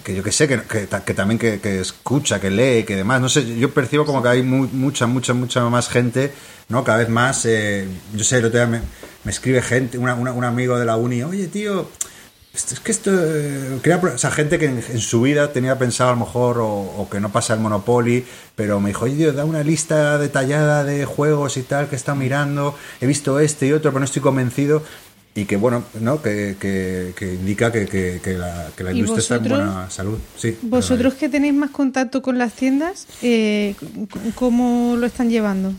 que 0.04 0.16
yo 0.16 0.24
que 0.24 0.32
sé, 0.32 0.48
que, 0.48 0.62
que, 0.62 0.88
que 0.88 1.14
también 1.14 1.38
que, 1.38 1.60
que, 1.60 1.80
escucha, 1.82 2.40
que 2.40 2.50
lee, 2.50 2.84
que 2.84 2.96
demás, 2.96 3.22
no 3.22 3.30
sé, 3.30 3.58
yo 3.58 3.72
percibo 3.72 4.06
como 4.06 4.24
que 4.24 4.30
hay 4.30 4.44
mu 4.44 4.68
mucha, 4.72 5.06
mucha, 5.06 5.34
mucha 5.34 5.62
más 5.70 5.90
gente, 5.90 6.32
¿no? 6.70 6.84
Cada 6.84 7.00
vez 7.00 7.10
más, 7.10 7.46
eh, 7.46 7.88
yo 8.14 8.24
sé, 8.24 8.38
el 8.38 8.46
otro 8.46 8.60
día 8.60 8.68
me, 8.68 8.82
me 9.24 9.32
escribe 9.32 9.62
gente, 9.62 9.98
una, 9.98 10.16
una, 10.16 10.32
un 10.32 10.44
amigo 10.44 10.80
de 10.80 10.86
la 10.86 10.96
uni, 10.96 11.24
oye, 11.24 11.48
tío, 11.48 11.88
es 12.54 12.82
que 12.82 12.92
esto, 12.92 13.12
eh, 13.14 13.80
o 14.14 14.18
sea, 14.18 14.30
gente 14.30 14.60
que 14.60 14.66
en, 14.66 15.00
su 15.00 15.22
vida 15.22 15.54
tenía 15.54 15.80
pensado 15.80 16.10
a 16.10 16.14
lo 16.14 16.20
mejor 16.20 16.58
o, 16.60 17.08
que 17.10 17.22
no 17.22 17.32
pasa 17.32 17.54
el 17.54 17.62
Monopoly, 17.62 18.26
pero 18.56 18.82
me 18.82 18.90
dijo, 18.90 19.06
oye, 19.06 19.32
da 19.32 19.46
una 19.46 19.64
lista 19.64 20.18
detallada 20.18 20.84
de 20.84 21.06
juegos 21.06 21.56
y 21.56 21.64
tal 21.64 21.88
que 21.88 21.96
está 21.96 22.14
mirando, 22.14 22.76
he 23.00 23.08
visto 23.08 23.40
este 23.40 23.68
y 23.68 23.72
otro, 23.72 23.92
pero 23.92 24.00
no 24.00 24.06
estoy 24.06 24.22
convencido 24.22 24.84
y 25.34 25.46
que 25.46 25.56
bueno, 25.56 25.84
¿no? 26.00 26.22
Que, 26.22 26.58
que, 26.60 27.14
que 27.16 27.34
indica 27.34 27.72
que, 27.72 27.86
que, 27.86 28.34
la, 28.34 28.70
que 28.76 28.84
la 28.84 28.92
industria 28.92 29.20
está 29.20 29.36
en 29.36 29.44
buena 29.44 29.90
salud. 29.90 30.20
Sí, 30.36 30.58
vosotros 30.62 31.14
que 31.14 31.30
tenéis 31.30 31.54
más 31.54 31.70
contacto 31.72 32.22
con 32.22 32.38
las 32.38 32.54
tiendas, 32.54 33.08
eh, 33.22 33.76
¿cómo 34.36 34.96
lo 34.98 35.06
están 35.06 35.30
llevando? 35.30 35.74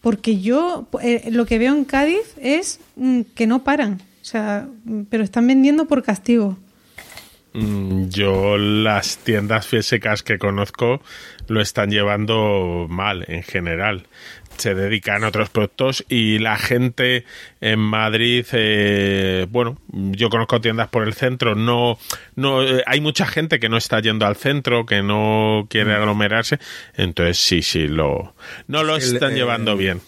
Porque 0.00 0.40
yo 0.40 0.88
eh, 1.02 1.28
lo 1.30 1.44
que 1.44 1.58
veo 1.58 1.74
en 1.74 1.84
Cádiz 1.84 2.34
es 2.40 2.80
mm, 2.96 3.22
que 3.34 3.46
no 3.46 3.62
paran, 3.62 4.00
o 4.22 4.24
sea, 4.24 4.66
pero 5.10 5.22
están 5.22 5.46
vendiendo 5.46 5.86
por 5.86 6.02
castigo. 6.02 6.56
Mm, 7.52 8.08
Yo 8.08 8.56
las 8.56 9.18
tiendas 9.18 9.66
físicas 9.66 10.22
que 10.22 10.38
conozco 10.38 11.00
lo 11.48 11.60
están 11.60 11.90
llevando 11.90 12.86
mal 12.88 13.24
en 13.28 13.42
general 13.42 14.06
se 14.58 14.74
dedican 14.74 15.24
a 15.24 15.28
otros 15.28 15.50
productos 15.50 16.04
y 16.08 16.38
la 16.38 16.56
gente 16.56 17.24
en 17.60 17.78
Madrid, 17.78 18.44
eh, 18.52 19.46
bueno, 19.50 19.78
yo 19.92 20.30
conozco 20.30 20.60
tiendas 20.60 20.88
por 20.88 21.06
el 21.06 21.14
centro, 21.14 21.54
no, 21.54 21.98
no, 22.36 22.62
eh, 22.62 22.82
hay 22.86 23.00
mucha 23.00 23.26
gente 23.26 23.58
que 23.58 23.68
no 23.68 23.76
está 23.76 24.00
yendo 24.00 24.26
al 24.26 24.36
centro, 24.36 24.86
que 24.86 25.02
no 25.02 25.66
quiere 25.70 25.94
aglomerarse, 25.94 26.58
entonces 26.94 27.38
sí, 27.38 27.62
sí, 27.62 27.88
lo, 27.88 28.34
no 28.66 28.82
lo 28.82 28.96
están 28.96 29.32
el, 29.32 29.36
llevando 29.36 29.72
eh, 29.72 29.76
bien. 29.76 30.00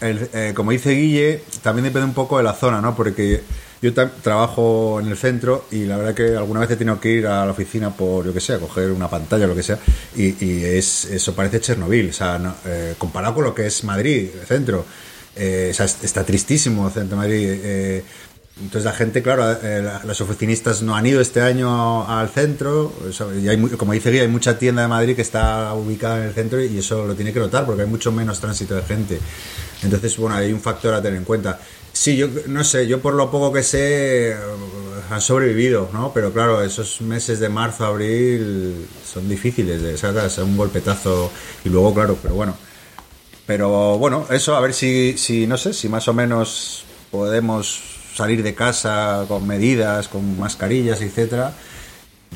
El, 0.00 0.28
eh, 0.34 0.52
como 0.54 0.72
dice 0.72 0.92
Guille, 0.92 1.42
también 1.62 1.84
depende 1.84 2.06
un 2.06 2.14
poco 2.14 2.38
de 2.38 2.44
la 2.44 2.52
zona, 2.52 2.80
¿no? 2.80 2.94
Porque 2.94 3.42
yo 3.84 3.92
trabajo 3.92 4.98
en 4.98 5.08
el 5.08 5.16
centro 5.16 5.66
y 5.70 5.84
la 5.84 5.98
verdad 5.98 6.14
que 6.14 6.36
alguna 6.36 6.60
vez 6.60 6.70
he 6.70 6.76
tenido 6.76 6.98
que 6.98 7.10
ir 7.10 7.26
a 7.26 7.44
la 7.44 7.52
oficina 7.52 7.90
por, 7.94 8.24
yo 8.24 8.32
que 8.32 8.40
sé, 8.40 8.54
a 8.54 8.58
coger 8.58 8.90
una 8.90 9.10
pantalla 9.10 9.44
o 9.44 9.48
lo 9.48 9.54
que 9.54 9.62
sea, 9.62 9.78
y, 10.16 10.64
es, 10.64 11.04
eso 11.04 11.34
parece 11.34 11.60
Chernobyl, 11.60 12.08
o 12.08 12.12
sea, 12.12 12.38
no, 12.38 12.54
eh, 12.64 12.94
comparado 12.96 13.34
con 13.34 13.44
lo 13.44 13.54
que 13.54 13.66
es 13.66 13.84
Madrid, 13.84 14.30
el 14.40 14.46
centro, 14.46 14.86
eh, 15.36 15.68
o 15.70 15.74
sea, 15.74 15.84
está 15.84 16.24
tristísimo 16.24 16.86
el 16.86 16.92
centro 16.94 17.16
de 17.16 17.22
Madrid. 17.22 17.60
Eh, 17.62 18.04
entonces 18.56 18.84
la 18.84 18.92
gente, 18.92 19.20
claro, 19.20 19.50
eh, 19.62 19.82
las 20.04 20.20
oficinistas 20.20 20.80
no 20.80 20.94
han 20.94 21.04
ido 21.04 21.20
este 21.20 21.42
año 21.42 22.08
al 22.08 22.28
centro, 22.28 22.92
y 23.42 23.48
hay, 23.48 23.60
como 23.60 23.92
dice 23.92 24.12
Guía, 24.12 24.22
hay 24.22 24.28
mucha 24.28 24.56
tienda 24.58 24.82
de 24.82 24.88
Madrid 24.88 25.16
que 25.16 25.22
está 25.22 25.74
ubicada 25.74 26.18
en 26.18 26.28
el 26.28 26.34
centro 26.34 26.62
y 26.62 26.78
eso 26.78 27.04
lo 27.04 27.14
tiene 27.16 27.32
que 27.32 27.40
notar 27.40 27.66
porque 27.66 27.82
hay 27.82 27.88
mucho 27.88 28.12
menos 28.12 28.40
tránsito 28.40 28.76
de 28.76 28.82
gente. 28.82 29.18
Entonces, 29.82 30.16
bueno, 30.16 30.36
hay 30.36 30.52
un 30.52 30.60
factor 30.60 30.94
a 30.94 31.02
tener 31.02 31.18
en 31.18 31.24
cuenta. 31.24 31.58
Sí, 31.94 32.16
yo 32.16 32.28
no 32.48 32.64
sé, 32.64 32.86
yo 32.88 33.00
por 33.00 33.14
lo 33.14 33.30
poco 33.30 33.52
que 33.52 33.62
sé 33.62 34.36
han 35.10 35.20
sobrevivido, 35.20 35.88
¿no? 35.92 36.12
Pero 36.12 36.32
claro, 36.32 36.62
esos 36.62 37.00
meses 37.00 37.38
de 37.38 37.48
marzo, 37.48 37.84
abril 37.84 38.86
son 39.04 39.28
difíciles, 39.28 39.80
de, 39.80 39.96
¿sabes? 39.96 40.36
un 40.38 40.56
golpetazo 40.56 41.30
y 41.64 41.68
luego, 41.68 41.94
claro, 41.94 42.18
pero 42.20 42.34
bueno. 42.34 42.56
Pero 43.46 43.96
bueno, 43.98 44.26
eso, 44.30 44.56
a 44.56 44.60
ver 44.60 44.74
si, 44.74 45.16
si, 45.16 45.46
no 45.46 45.56
sé, 45.56 45.72
si 45.72 45.88
más 45.88 46.08
o 46.08 46.14
menos 46.14 46.84
podemos 47.10 47.80
salir 48.14 48.42
de 48.42 48.54
casa 48.54 49.24
con 49.28 49.46
medidas, 49.46 50.08
con 50.08 50.38
mascarillas, 50.38 51.00
etcétera. 51.00 51.52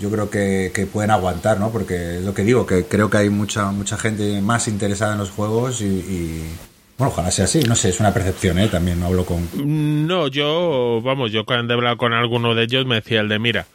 Yo 0.00 0.10
creo 0.10 0.30
que, 0.30 0.70
que 0.72 0.86
pueden 0.86 1.10
aguantar, 1.10 1.58
¿no? 1.58 1.70
Porque 1.70 2.18
es 2.18 2.22
lo 2.22 2.32
que 2.32 2.44
digo, 2.44 2.64
que 2.66 2.84
creo 2.84 3.10
que 3.10 3.18
hay 3.18 3.30
mucha 3.30 3.72
mucha 3.72 3.96
gente 3.98 4.40
más 4.40 4.68
interesada 4.68 5.14
en 5.14 5.18
los 5.18 5.30
juegos 5.30 5.80
y, 5.80 5.86
y 5.86 6.44
bueno, 6.98 7.12
ojalá 7.12 7.30
sea 7.30 7.44
así, 7.44 7.60
no 7.60 7.76
sé, 7.76 7.90
es 7.90 8.00
una 8.00 8.12
percepción, 8.12 8.58
¿eh? 8.58 8.66
También 8.66 8.98
no 8.98 9.06
hablo 9.06 9.24
con... 9.24 9.48
No, 10.06 10.26
yo, 10.26 11.00
vamos, 11.02 11.30
yo 11.30 11.44
cuando 11.44 11.72
he 11.72 11.76
hablado 11.76 11.96
con 11.96 12.12
alguno 12.12 12.56
de 12.56 12.64
ellos 12.64 12.86
me 12.86 12.96
decía 12.96 13.20
el 13.20 13.28
de, 13.28 13.38
mira, 13.38 13.66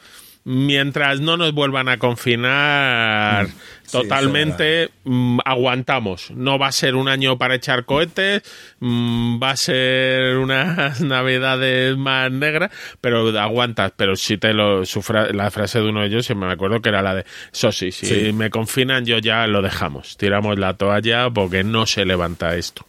mientras 0.44 1.20
no 1.20 1.38
nos 1.38 1.52
vuelvan 1.52 1.88
a 1.88 1.96
confinar 1.96 3.46
mm, 3.46 3.90
totalmente, 3.90 4.90
mm, 5.04 5.38
aguantamos. 5.44 6.30
No 6.32 6.58
va 6.58 6.68
a 6.68 6.72
ser 6.72 6.96
un 6.96 7.08
año 7.08 7.38
para 7.38 7.54
echar 7.54 7.86
cohetes, 7.86 8.42
mm, 8.80 9.42
va 9.42 9.50
a 9.50 9.56
ser 9.56 10.36
unas 10.36 11.00
navidades 11.00 11.96
más 11.96 12.30
negras, 12.30 12.70
pero 13.00 13.28
aguantas. 13.40 13.92
Pero 13.96 14.16
si 14.16 14.36
te 14.36 14.52
lo, 14.52 14.84
fra 14.84 15.32
la 15.32 15.50
frase 15.50 15.80
de 15.80 15.88
uno 15.88 16.02
de 16.02 16.08
ellos, 16.08 16.30
me 16.36 16.52
acuerdo 16.52 16.80
que 16.82 16.90
era 16.90 17.02
la 17.02 17.14
de, 17.14 17.24
eso 17.52 17.72
sí, 17.72 17.90
si 17.90 18.06
sí. 18.06 18.32
me 18.32 18.50
confinan 18.50 19.06
yo 19.06 19.18
ya 19.18 19.46
lo 19.46 19.62
dejamos, 19.62 20.16
tiramos 20.18 20.58
la 20.58 20.74
toalla 20.74 21.30
porque 21.30 21.64
no 21.64 21.86
se 21.86 22.04
levanta 22.04 22.54
esto. 22.56 22.86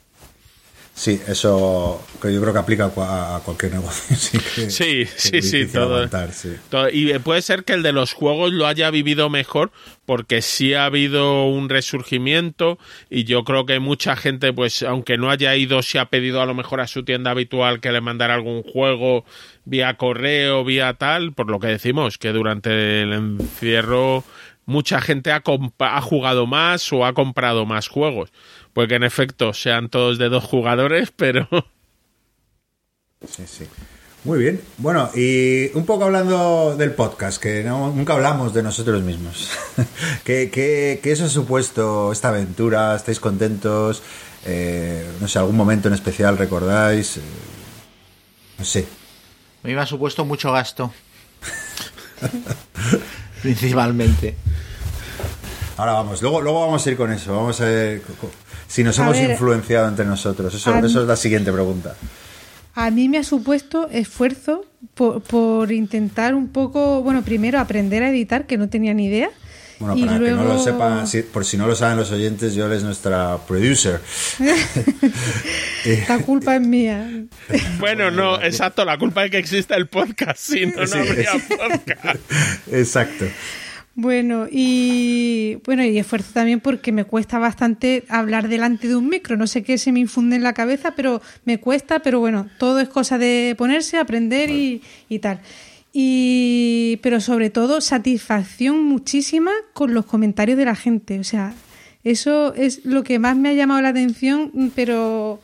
Sí, 0.97 1.21
eso 1.27 2.01
que 2.21 2.33
yo 2.33 2.39
creo 2.39 2.53
que 2.53 2.59
aplica 2.59 2.85
a 2.85 3.41
cualquier 3.43 3.73
negocio. 3.73 4.15
Sí, 4.15 4.39
que, 4.39 4.69
sí, 4.69 5.05
sí, 5.17 5.41
sí, 5.41 5.65
todo, 5.65 5.95
aguantar, 5.95 6.31
sí, 6.31 6.55
todo, 6.69 6.89
Y 6.89 7.19
puede 7.19 7.41
ser 7.41 7.65
que 7.65 7.73
el 7.73 7.83
de 7.83 7.91
los 7.91 8.13
juegos 8.13 8.53
lo 8.53 8.65
haya 8.65 8.89
vivido 8.91 9.29
mejor 9.29 9.71
porque 10.05 10.41
sí 10.41 10.73
ha 10.73 10.85
habido 10.85 11.47
un 11.47 11.67
resurgimiento 11.67 12.79
y 13.09 13.25
yo 13.25 13.43
creo 13.43 13.65
que 13.65 13.79
mucha 13.79 14.15
gente, 14.15 14.53
pues 14.53 14.83
aunque 14.83 15.17
no 15.17 15.29
haya 15.29 15.53
ido, 15.57 15.81
se 15.81 15.99
ha 15.99 16.05
pedido 16.05 16.41
a 16.41 16.45
lo 16.45 16.53
mejor 16.53 16.79
a 16.79 16.87
su 16.87 17.03
tienda 17.03 17.31
habitual 17.31 17.81
que 17.81 17.91
le 17.91 17.99
mandara 17.99 18.35
algún 18.35 18.63
juego 18.63 19.25
vía 19.65 19.95
correo, 19.95 20.63
vía 20.63 20.93
tal, 20.93 21.33
por 21.33 21.51
lo 21.51 21.59
que 21.59 21.67
decimos, 21.67 22.17
que 22.17 22.31
durante 22.31 23.01
el 23.01 23.11
encierro 23.11 24.23
mucha 24.65 25.01
gente 25.01 25.31
ha, 25.31 25.43
ha 25.79 26.01
jugado 26.01 26.47
más 26.47 26.91
o 26.93 27.05
ha 27.05 27.13
comprado 27.13 27.65
más 27.65 27.87
juegos 27.87 28.31
pues 28.75 28.89
que 28.89 28.95
en 28.95 29.03
efecto 29.03 29.53
sean 29.53 29.87
todos 29.87 30.17
de 30.17 30.27
dos 30.27 30.43
jugadores, 30.43 31.11
pero... 31.15 31.47
Sí, 33.25 33.43
sí. 33.47 33.65
Muy 34.25 34.39
bien. 34.39 34.61
Bueno, 34.79 35.09
y 35.15 35.71
un 35.75 35.85
poco 35.85 36.03
hablando 36.03 36.75
del 36.75 36.91
podcast, 36.91 37.41
que 37.41 37.63
no, 37.63 37.93
nunca 37.93 38.13
hablamos 38.13 38.53
de 38.53 38.63
nosotros 38.63 39.01
mismos. 39.01 39.49
¿Qué, 40.25 40.49
qué, 40.51 40.99
¿Qué, 41.01 41.11
eso 41.11 41.25
ha 41.25 41.29
supuesto 41.29 42.11
esta 42.11 42.29
aventura? 42.29 42.95
¿Estáis 42.95 43.19
contentos? 43.21 44.03
Eh, 44.45 45.07
no 45.21 45.27
sé, 45.29 45.39
algún 45.39 45.55
momento 45.55 45.87
en 45.87 45.93
especial 45.93 46.37
recordáis? 46.37 47.17
Eh, 47.17 47.21
no 48.57 48.65
sé. 48.65 48.85
Me 49.63 49.73
ha 49.79 49.85
supuesto 49.85 50.25
mucho 50.25 50.51
gasto. 50.51 50.91
principalmente. 53.45 54.35
Ahora 55.77 55.93
vamos, 55.93 56.21
luego, 56.21 56.41
luego 56.41 56.61
vamos 56.61 56.85
a 56.85 56.89
ir 56.89 56.97
con 56.97 57.11
eso. 57.11 57.35
Vamos 57.35 57.59
a 57.61 57.65
ver 57.65 58.01
si 58.67 58.83
nos 58.83 58.97
A 58.97 59.03
hemos 59.03 59.17
ver, 59.17 59.31
influenciado 59.31 59.87
entre 59.87 60.05
nosotros. 60.05 60.53
Eso, 60.53 60.75
eso 60.77 61.01
es 61.01 61.07
la 61.07 61.15
siguiente 61.15 61.51
pregunta. 61.51 61.95
A 62.73 62.89
mí 62.91 63.07
me 63.07 63.17
ha 63.17 63.23
supuesto 63.23 63.87
esfuerzo 63.89 64.65
por, 64.95 65.21
por 65.21 65.71
intentar 65.71 66.33
un 66.33 66.49
poco, 66.49 67.01
bueno, 67.03 67.21
primero 67.21 67.59
aprender 67.59 68.03
a 68.03 68.09
editar, 68.09 68.47
que 68.47 68.57
no 68.57 68.67
tenía 68.67 68.93
ni 68.93 69.05
idea. 69.05 69.29
Bueno, 69.79 69.97
y 69.97 70.05
para 70.05 70.17
luego... 70.19 70.37
que 70.37 70.43
no 70.43 70.53
lo 70.53 70.59
sepan, 70.59 71.05
si- 71.07 71.21
por 71.23 71.43
si 71.45 71.57
no 71.57 71.67
lo 71.67 71.75
saben 71.75 71.97
los 71.97 72.11
oyentes, 72.11 72.53
yo 72.55 72.71
es 72.71 72.83
nuestra 72.83 73.37
producer. 73.47 73.99
Eh, 75.85 76.03
La 76.09 76.19
culpa 76.19 76.55
es 76.55 76.61
mía. 76.61 77.09
Bueno, 77.79 78.09
no, 78.11 78.41
exacto, 78.41 78.85
la 78.85 78.97
culpa 78.97 79.25
es 79.25 79.31
que 79.31 79.37
exista 79.37 79.75
el 79.75 79.87
podcast, 79.87 80.39
si 80.39 80.65
no, 80.65 80.77
no 80.81 80.87
Sí. 80.87 80.97
habría 80.97 81.31
podcast. 81.33 82.19
Exacto. 82.71 83.25
Bueno, 83.97 84.47
y 84.51 85.55
bueno, 85.63 85.83
y 85.85 85.97
esfuerzo 85.97 86.31
también 86.33 86.59
porque 86.59 86.91
me 86.91 87.05
cuesta 87.05 87.39
bastante 87.39 88.03
hablar 88.09 88.49
delante 88.49 88.87
de 88.89 88.95
un 88.97 89.07
micro. 89.07 89.37
No 89.37 89.47
sé 89.47 89.63
qué 89.63 89.77
se 89.77 89.91
me 89.93 90.01
infunde 90.01 90.35
en 90.35 90.43
la 90.43 90.53
cabeza, 90.53 90.95
pero 90.95 91.21
me 91.45 91.59
cuesta, 91.59 91.99
pero 91.99 92.19
bueno, 92.19 92.49
todo 92.57 92.79
es 92.81 92.89
cosa 92.89 93.17
de 93.17 93.55
ponerse, 93.57 93.97
aprender 93.97 94.49
y, 94.49 94.81
y 95.07 95.19
tal. 95.19 95.39
Y 95.97 96.99
pero 97.01 97.21
sobre 97.21 97.49
todo 97.49 97.79
satisfacción 97.79 98.83
muchísima 98.83 99.51
con 99.71 99.93
los 99.93 100.05
comentarios 100.05 100.57
de 100.57 100.65
la 100.65 100.75
gente. 100.75 101.21
O 101.21 101.23
sea, 101.23 101.53
eso 102.03 102.53
es 102.53 102.83
lo 102.83 103.05
que 103.05 103.17
más 103.17 103.37
me 103.37 103.47
ha 103.47 103.53
llamado 103.53 103.81
la 103.81 103.89
atención, 103.89 104.51
pero 104.75 105.39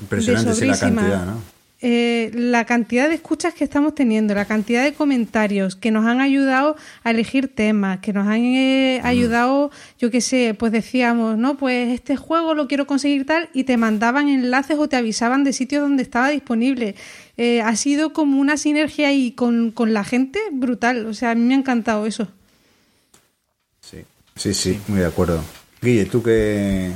Impresionante, 0.00 0.54
sí, 0.54 0.66
la 0.66 0.78
cantidad, 0.78 1.26
¿no? 1.26 1.55
Eh, 1.88 2.32
la 2.34 2.64
cantidad 2.64 3.08
de 3.08 3.14
escuchas 3.14 3.54
que 3.54 3.62
estamos 3.62 3.94
teniendo, 3.94 4.34
la 4.34 4.44
cantidad 4.44 4.82
de 4.82 4.92
comentarios 4.92 5.76
que 5.76 5.92
nos 5.92 6.04
han 6.04 6.20
ayudado 6.20 6.74
a 7.04 7.12
elegir 7.12 7.46
temas, 7.46 8.00
que 8.00 8.12
nos 8.12 8.26
han 8.26 8.42
eh, 8.42 9.00
ayudado, 9.04 9.70
yo 9.96 10.10
qué 10.10 10.20
sé, 10.20 10.56
pues 10.58 10.72
decíamos, 10.72 11.38
no, 11.38 11.56
pues 11.56 11.94
este 11.94 12.16
juego 12.16 12.54
lo 12.54 12.66
quiero 12.66 12.88
conseguir 12.88 13.24
tal, 13.24 13.50
y 13.54 13.62
te 13.62 13.76
mandaban 13.76 14.28
enlaces 14.28 14.76
o 14.80 14.88
te 14.88 14.96
avisaban 14.96 15.44
de 15.44 15.52
sitios 15.52 15.80
donde 15.80 16.02
estaba 16.02 16.30
disponible. 16.30 16.96
Eh, 17.36 17.62
ha 17.62 17.76
sido 17.76 18.12
como 18.12 18.40
una 18.40 18.56
sinergia 18.56 19.06
ahí 19.06 19.30
con, 19.30 19.70
con 19.70 19.94
la 19.94 20.02
gente 20.02 20.40
brutal, 20.50 21.06
o 21.06 21.14
sea, 21.14 21.30
a 21.30 21.34
mí 21.36 21.42
me 21.42 21.54
ha 21.54 21.58
encantado 21.58 22.04
eso. 22.04 22.26
Sí, 23.80 23.98
sí, 24.34 24.54
sí, 24.54 24.80
muy 24.88 24.98
de 24.98 25.06
acuerdo. 25.06 25.40
Guille, 25.80 26.06
tú 26.06 26.20
que... 26.20 26.90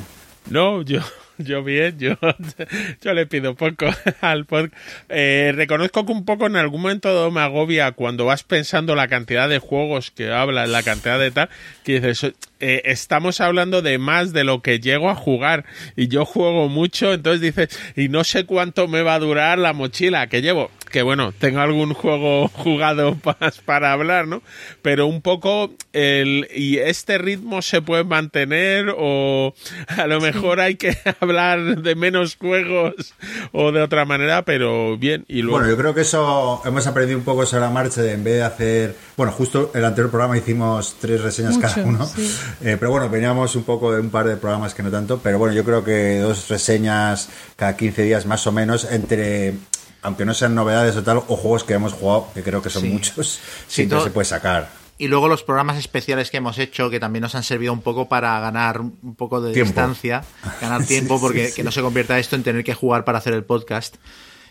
No, 0.51 0.83
yo, 0.83 0.99
yo 1.45 1.63
bien, 1.63 1.99
yo, 1.99 2.17
yo 3.03 3.13
le 3.13 3.27
pido 3.27 3.55
poco 3.55 3.87
al 4.21 4.45
podcast. 4.47 4.75
Eh, 5.09 5.53
reconozco 5.55 6.07
que 6.07 6.13
un 6.13 6.25
poco 6.25 6.47
en 6.47 6.57
algún 6.57 6.83
momento 6.83 7.31
me 7.31 7.41
agobia 7.41 7.93
cuando 7.93 8.25
vas 8.25 8.43
pensando 8.43 8.95
la 8.95 9.09
cantidad 9.09 9.49
de 9.49 9.59
juegos 9.59 10.11
que 10.11 10.33
hablas, 10.33 10.69
la 10.69 10.83
cantidad 10.83 11.19
de 11.19 11.31
tal, 11.31 11.49
que 11.85 12.01
dices, 12.01 12.35
eh, 12.61 12.83
estamos 12.85 13.41
hablando 13.41 13.83
de 13.83 13.99
más 13.99 14.33
de 14.33 14.45
lo 14.45 14.63
que 14.63 14.81
llego 14.81 15.11
a 15.11 15.15
jugar 15.15 15.65
y 15.97 16.09
yo 16.09 16.25
juego 16.25 16.69
mucho, 16.69 17.13
entonces 17.13 17.41
dices, 17.41 17.79
y 17.97 18.09
no 18.09 18.25
sé 18.25 18.45
cuánto 18.45 18.89
me 18.89 19.03
va 19.03 19.15
a 19.15 19.19
durar 19.19 19.59
la 19.59 19.73
mochila 19.73 20.27
que 20.29 20.43
llevo. 20.43 20.71
Que 20.91 21.03
bueno, 21.03 21.33
tengo 21.33 21.61
algún 21.61 21.95
juego 21.95 22.49
jugado 22.53 23.17
más 23.25 23.59
para 23.65 23.93
hablar, 23.93 24.27
¿no? 24.27 24.43
Pero 24.83 25.07
un 25.07 25.23
poco 25.23 25.71
el 25.93 26.49
y 26.55 26.79
este 26.79 27.19
ritmo 27.19 27.63
se 27.63 27.81
puede 27.83 28.05
mantener 28.05 28.95
o 28.97 29.55
a 29.89 30.07
lo 30.07 30.21
mejor 30.21 30.61
hay 30.61 30.75
que 30.77 30.97
hablar 31.21 31.83
de 31.83 31.95
menos 31.95 32.37
juegos 32.37 33.15
o 33.53 33.73
de 33.73 33.83
otra 33.83 34.05
manera, 34.05 34.45
pero 34.45 34.97
bien 34.99 35.25
y 35.29 35.43
luego 35.43 35.59
Bueno, 35.59 35.71
yo 35.71 35.77
creo 35.77 35.95
que 35.95 36.03
eso 36.03 36.61
hemos 36.65 36.87
aprendido 36.87 37.19
un 37.19 37.25
poco 37.25 37.47
sobre 37.47 37.63
la 37.63 37.71
marcha 37.71 38.03
de 38.03 38.13
en 38.13 38.25
vez 38.25 38.35
de 38.35 38.43
hacer... 38.43 38.97
Bueno, 39.17 39.33
justo 39.33 39.71
el 39.75 39.85
anterior 39.85 40.11
programa 40.11 40.37
hicimos 40.37 40.97
tres 41.01 41.21
reseñas 41.23 41.55
Mucho, 41.55 41.69
cada 41.69 41.87
uno. 41.87 42.07
sí. 42.07 42.23
Eh, 42.63 42.77
pero 42.79 42.91
bueno, 42.91 43.09
veníamos 43.09 43.55
un 43.57 43.65
poco 43.65 43.93
de 43.93 44.01
un 44.01 44.11
par 44.11 44.27
de 44.27 44.37
programas 44.37 44.75
que 44.75 44.83
no 44.83 44.91
tanto. 44.91 45.21
Pero 45.23 45.39
bueno, 45.39 45.55
yo 45.55 45.65
creo 45.65 45.85
que 45.85 46.19
dos 46.19 46.49
reseñas 46.49 47.29
cada 47.57 47.77
15 47.77 48.03
días 48.03 48.27
más 48.27 48.47
o 48.47 48.53
menos 48.53 48.87
entre... 48.91 49.55
Aunque 50.03 50.25
no 50.25 50.33
sean 50.35 50.55
novedades 50.55 50.97
o 50.97 51.03
tal, 51.03 51.19
o 51.19 51.37
juegos 51.37 51.65
que 51.65 51.75
hemos 51.75 51.93
jugado, 51.93 52.29
que 52.35 52.43
creo 52.43 52.63
que 52.63 52.71
son 52.71 52.83
Sí. 52.83 52.89
muchos, 52.89 53.29
Sí, 53.29 53.41
siempre 53.69 53.97
todo- 53.97 54.05
se 54.07 54.11
puede 54.11 54.25
sacar. 54.25 54.71
Y 54.99 55.09
luego 55.09 55.29
los 55.29 55.43
programas 55.43 55.79
especiales 55.79 56.31
que 56.31 56.37
hemos 56.37 56.59
hecho, 56.59 56.91
que 56.91 57.01
también 57.01 57.23
nos 57.23 57.35
han 57.35 57.43
servido 57.43 57.73
un 57.73 57.81
poco 57.81 58.09
para 58.09 58.39
ganar 58.41 58.81
un 58.81 59.15
poco 59.17 59.41
de 59.41 59.53
Tiempo. 59.55 59.69
distancia, 59.69 60.23
ganar 60.61 60.85
tiempo, 60.87 61.15
Sí, 61.17 61.21
porque 61.23 61.49
sí, 61.49 61.55
que 61.55 61.65
no 61.65 61.71
se 61.71 61.81
convierta 61.81 62.19
esto 62.19 62.37
en 62.37 62.43
tener 62.43 62.63
que 62.65 62.75
jugar 62.75 63.05
para 63.05 63.17
hacer 63.19 63.33
el 63.33 63.45
podcast. 63.45 63.97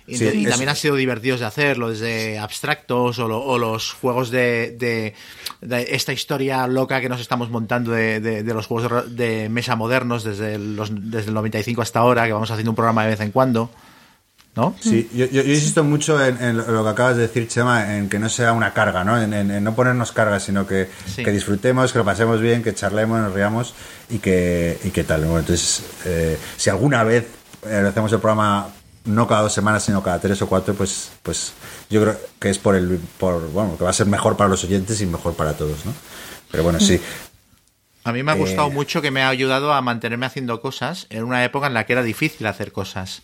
Y, 0.08 0.16
Sí, 0.18 0.44
también 0.50 0.70
han 0.70 0.76
sido 0.76 0.96
divertidos 0.96 1.40
de 1.40 1.46
hacerlo, 1.46 1.92
desde 1.92 2.40
abstractos 2.40 3.20
o, 3.20 3.28
lo- 3.28 3.44
o 3.44 3.60
los 3.60 3.92
juegos 3.94 4.32
de, 4.32 4.76
de- 4.80 5.14
de 5.62 5.88
esta 5.96 6.14
historia 6.14 6.66
loca 6.66 7.00
que 7.00 7.10
nos 7.10 7.22
estamos 7.22 7.52
montando 7.52 7.92
de, 7.92 8.20
de- 8.20 8.42
de 8.42 8.54
los 8.56 8.66
juegos 8.66 9.16
de 9.16 9.50
mesa 9.50 9.76
modernos 9.76 10.24
desde, 10.24 10.58
los, 10.58 10.90
desde 10.92 11.28
el 11.28 11.36
95 11.36 11.84
hasta 11.84 12.00
ahora, 12.00 12.26
que 12.26 12.34
vamos 12.34 12.50
haciendo 12.50 12.72
un 12.72 12.76
programa 12.76 13.04
de 13.04 13.10
vez 13.12 13.20
en 13.22 13.30
cuando. 13.32 13.70
¿No? 14.60 14.76
Sí, 14.82 15.10
yo, 15.14 15.26
yo- 15.28 15.42
yo 15.42 15.54
insisto 15.54 15.86
mucho 15.86 16.22
en, 16.24 16.42
en 16.44 16.58
lo 16.58 16.84
que 16.84 16.90
acabas 16.90 17.16
de 17.16 17.22
decir, 17.24 17.48
Chema, 17.48 17.96
en 17.96 18.10
que 18.10 18.20
no 18.20 18.28
sea 18.28 18.52
una 18.52 18.74
carga, 18.74 19.06
¿no? 19.06 19.18
En, 19.22 19.34
en- 19.34 19.52
en 19.52 19.64
no 19.64 19.74
ponernos 19.74 20.12
cargas, 20.12 20.44
sino 20.44 20.68
que, 20.68 20.90
Sí. 21.16 21.24
que 21.24 21.32
disfrutemos, 21.32 21.94
que 21.94 22.00
lo 22.00 22.04
pasemos 22.06 22.42
bien, 22.42 22.62
que 22.62 22.74
charlemos, 22.76 23.22
nos 23.22 23.34
riamos 23.34 23.74
y 24.10 24.18
que, 24.20 24.78
y 24.84 24.90
que 24.90 25.06
tal. 25.06 25.22
Bueno, 25.22 25.40
entonces, 25.40 25.84
eh, 26.06 26.38
si 26.58 26.70
alguna 26.70 27.04
vez 27.04 27.26
eh, 27.66 27.86
hacemos 27.88 28.12
el 28.12 28.20
programa 28.20 28.68
no 29.06 29.28
cada 29.30 29.44
dos 29.44 29.54
semanas, 29.54 29.84
sino 29.84 30.04
cada 30.04 30.20
tres 30.20 30.42
o 30.42 30.48
cuatro, 30.48 30.74
pues, 30.74 31.10
pues 31.24 31.54
yo 31.90 32.02
creo 32.02 32.18
que 32.38 32.50
es 32.50 32.58
por 32.58 32.76
el, 32.76 33.00
por, 33.18 33.50
bueno, 33.52 33.78
que 33.78 33.86
va 33.86 33.92
a 33.92 33.94
ser 33.94 34.08
mejor 34.08 34.36
para 34.36 34.50
los 34.50 34.62
oyentes 34.66 35.00
y 35.00 35.06
mejor 35.06 35.36
para 35.36 35.54
todos, 35.54 35.86
¿no? 35.86 35.94
Pero 36.52 36.64
bueno, 36.64 36.80
sí. 36.82 37.00
A 38.04 38.12
mí 38.12 38.24
me 38.24 38.32
ha 38.32 38.36
Eh, 38.36 38.40
gustado 38.40 38.70
mucho 38.70 39.02
que 39.02 39.10
me 39.12 39.22
ha 39.24 39.30
ayudado 39.30 39.74
a 39.74 39.82
mantenerme 39.82 40.26
haciendo 40.26 40.60
cosas 40.62 41.08
en 41.10 41.24
una 41.24 41.44
época 41.46 41.68
en 41.68 41.74
la 41.74 41.86
que 41.86 41.94
era 41.94 42.04
difícil 42.04 42.46
hacer 42.48 42.72
cosas. 42.74 43.22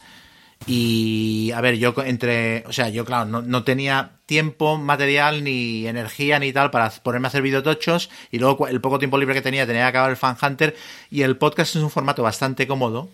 Y 0.67 1.51
a 1.53 1.61
ver, 1.61 1.77
yo 1.77 1.93
entre, 2.03 2.63
o 2.67 2.73
sea, 2.73 2.89
yo 2.89 3.05
claro, 3.05 3.25
no, 3.25 3.41
no 3.41 3.63
tenía 3.63 4.13
tiempo, 4.25 4.77
material, 4.77 5.43
ni 5.43 5.85
energía, 5.85 6.39
ni 6.39 6.51
tal 6.51 6.71
para 6.71 6.89
ponerme 6.89 7.27
a 7.27 7.29
hacer 7.29 7.43
videotochos. 7.43 8.09
Y 8.31 8.39
luego 8.39 8.67
el 8.67 8.81
poco 8.81 8.97
tiempo 8.97 9.17
libre 9.17 9.35
que 9.35 9.41
tenía, 9.41 9.67
tenía 9.67 9.83
que 9.83 9.89
acabar 9.89 10.09
el 10.09 10.17
Fan 10.17 10.37
Hunter. 10.41 10.75
Y 11.11 11.21
el 11.21 11.37
podcast 11.37 11.75
es 11.75 11.81
un 11.83 11.91
formato 11.91 12.23
bastante 12.23 12.65
cómodo. 12.67 13.09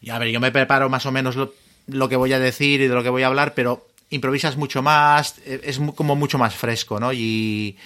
Y 0.00 0.10
a 0.10 0.18
ver, 0.18 0.28
yo 0.30 0.40
me 0.40 0.50
preparo 0.50 0.88
más 0.88 1.06
o 1.06 1.12
menos 1.12 1.36
lo, 1.36 2.08
que 2.08 2.16
voy 2.16 2.32
a 2.32 2.38
decir 2.40 2.80
y 2.80 2.88
de 2.88 2.94
lo 2.94 3.02
que 3.02 3.10
voy 3.10 3.22
a 3.22 3.28
hablar, 3.28 3.54
pero 3.54 3.86
improvisas 4.10 4.56
mucho 4.56 4.82
más, 4.82 5.36
eh, 5.46 5.60
es 5.64 5.80
como 5.94 6.16
mucho 6.16 6.38
más 6.38 6.54
fresco, 6.54 6.98
¿no? 6.98 7.12
Y, 7.12 7.76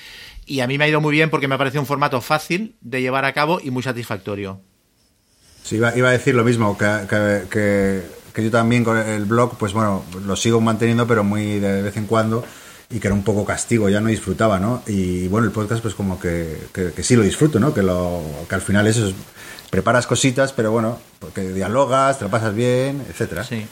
y 0.46 0.60
a 0.60 0.66
mí 0.66 0.78
me 0.78 0.84
ha 0.84 0.88
ido 0.88 1.00
muy 1.00 1.12
bien 1.12 1.30
porque 1.30 1.46
me 1.46 1.54
ha 1.54 1.58
parecido 1.58 1.82
un 1.82 1.86
formato 1.86 2.20
fácil 2.20 2.74
de 2.80 3.02
llevar 3.02 3.24
a 3.24 3.32
cabo 3.32 3.60
y 3.62 3.70
muy 3.70 3.82
satisfactorio. 3.82 4.60
Sí, 5.62 5.76
iba, 5.76 5.96
iba 5.96 6.08
a 6.08 6.12
decir 6.12 6.34
lo 6.34 6.42
mismo, 6.44 6.76
que- 6.76 8.02
que 8.32 8.44
yo 8.44 8.50
también 8.50 8.84
con 8.84 8.96
el 8.98 9.24
blog, 9.24 9.56
pues 9.58 9.72
bueno, 9.72 10.04
lo 10.24 10.36
sigo 10.36 10.60
manteniendo, 10.60 11.06
pero 11.06 11.24
muy 11.24 11.58
de 11.58 11.82
vez 11.82 11.96
en 11.96 12.06
cuando, 12.06 12.44
y 12.90 12.98
que 13.00 13.08
era 13.08 13.14
un 13.14 13.22
poco 13.24 13.44
castigo, 13.44 13.88
ya 13.88 14.00
no 14.00 14.08
disfrutaba, 14.08 14.58
¿no? 14.58 14.82
Y 14.86 15.28
bueno, 15.28 15.46
el 15.46 15.52
podcast, 15.52 15.82
pues 15.82 15.94
como 15.94 16.18
que, 16.18 16.56
que, 16.72 16.92
que 16.92 17.02
sí 17.02 17.16
lo 17.16 17.22
disfruto, 17.22 17.60
¿no? 17.60 17.72
Que, 17.72 17.82
lo, 17.82 18.22
que 18.48 18.54
al 18.54 18.62
final 18.62 18.86
eso 18.86 19.06
es, 19.08 19.14
preparas 19.70 20.06
cositas, 20.06 20.52
pero 20.52 20.72
bueno, 20.72 20.98
porque 21.18 21.52
dialogas, 21.52 22.18
te 22.18 22.24
lo 22.24 22.30
pasas 22.30 22.54
bien, 22.54 23.04
etcétera. 23.08 23.44
Sí. 23.44 23.66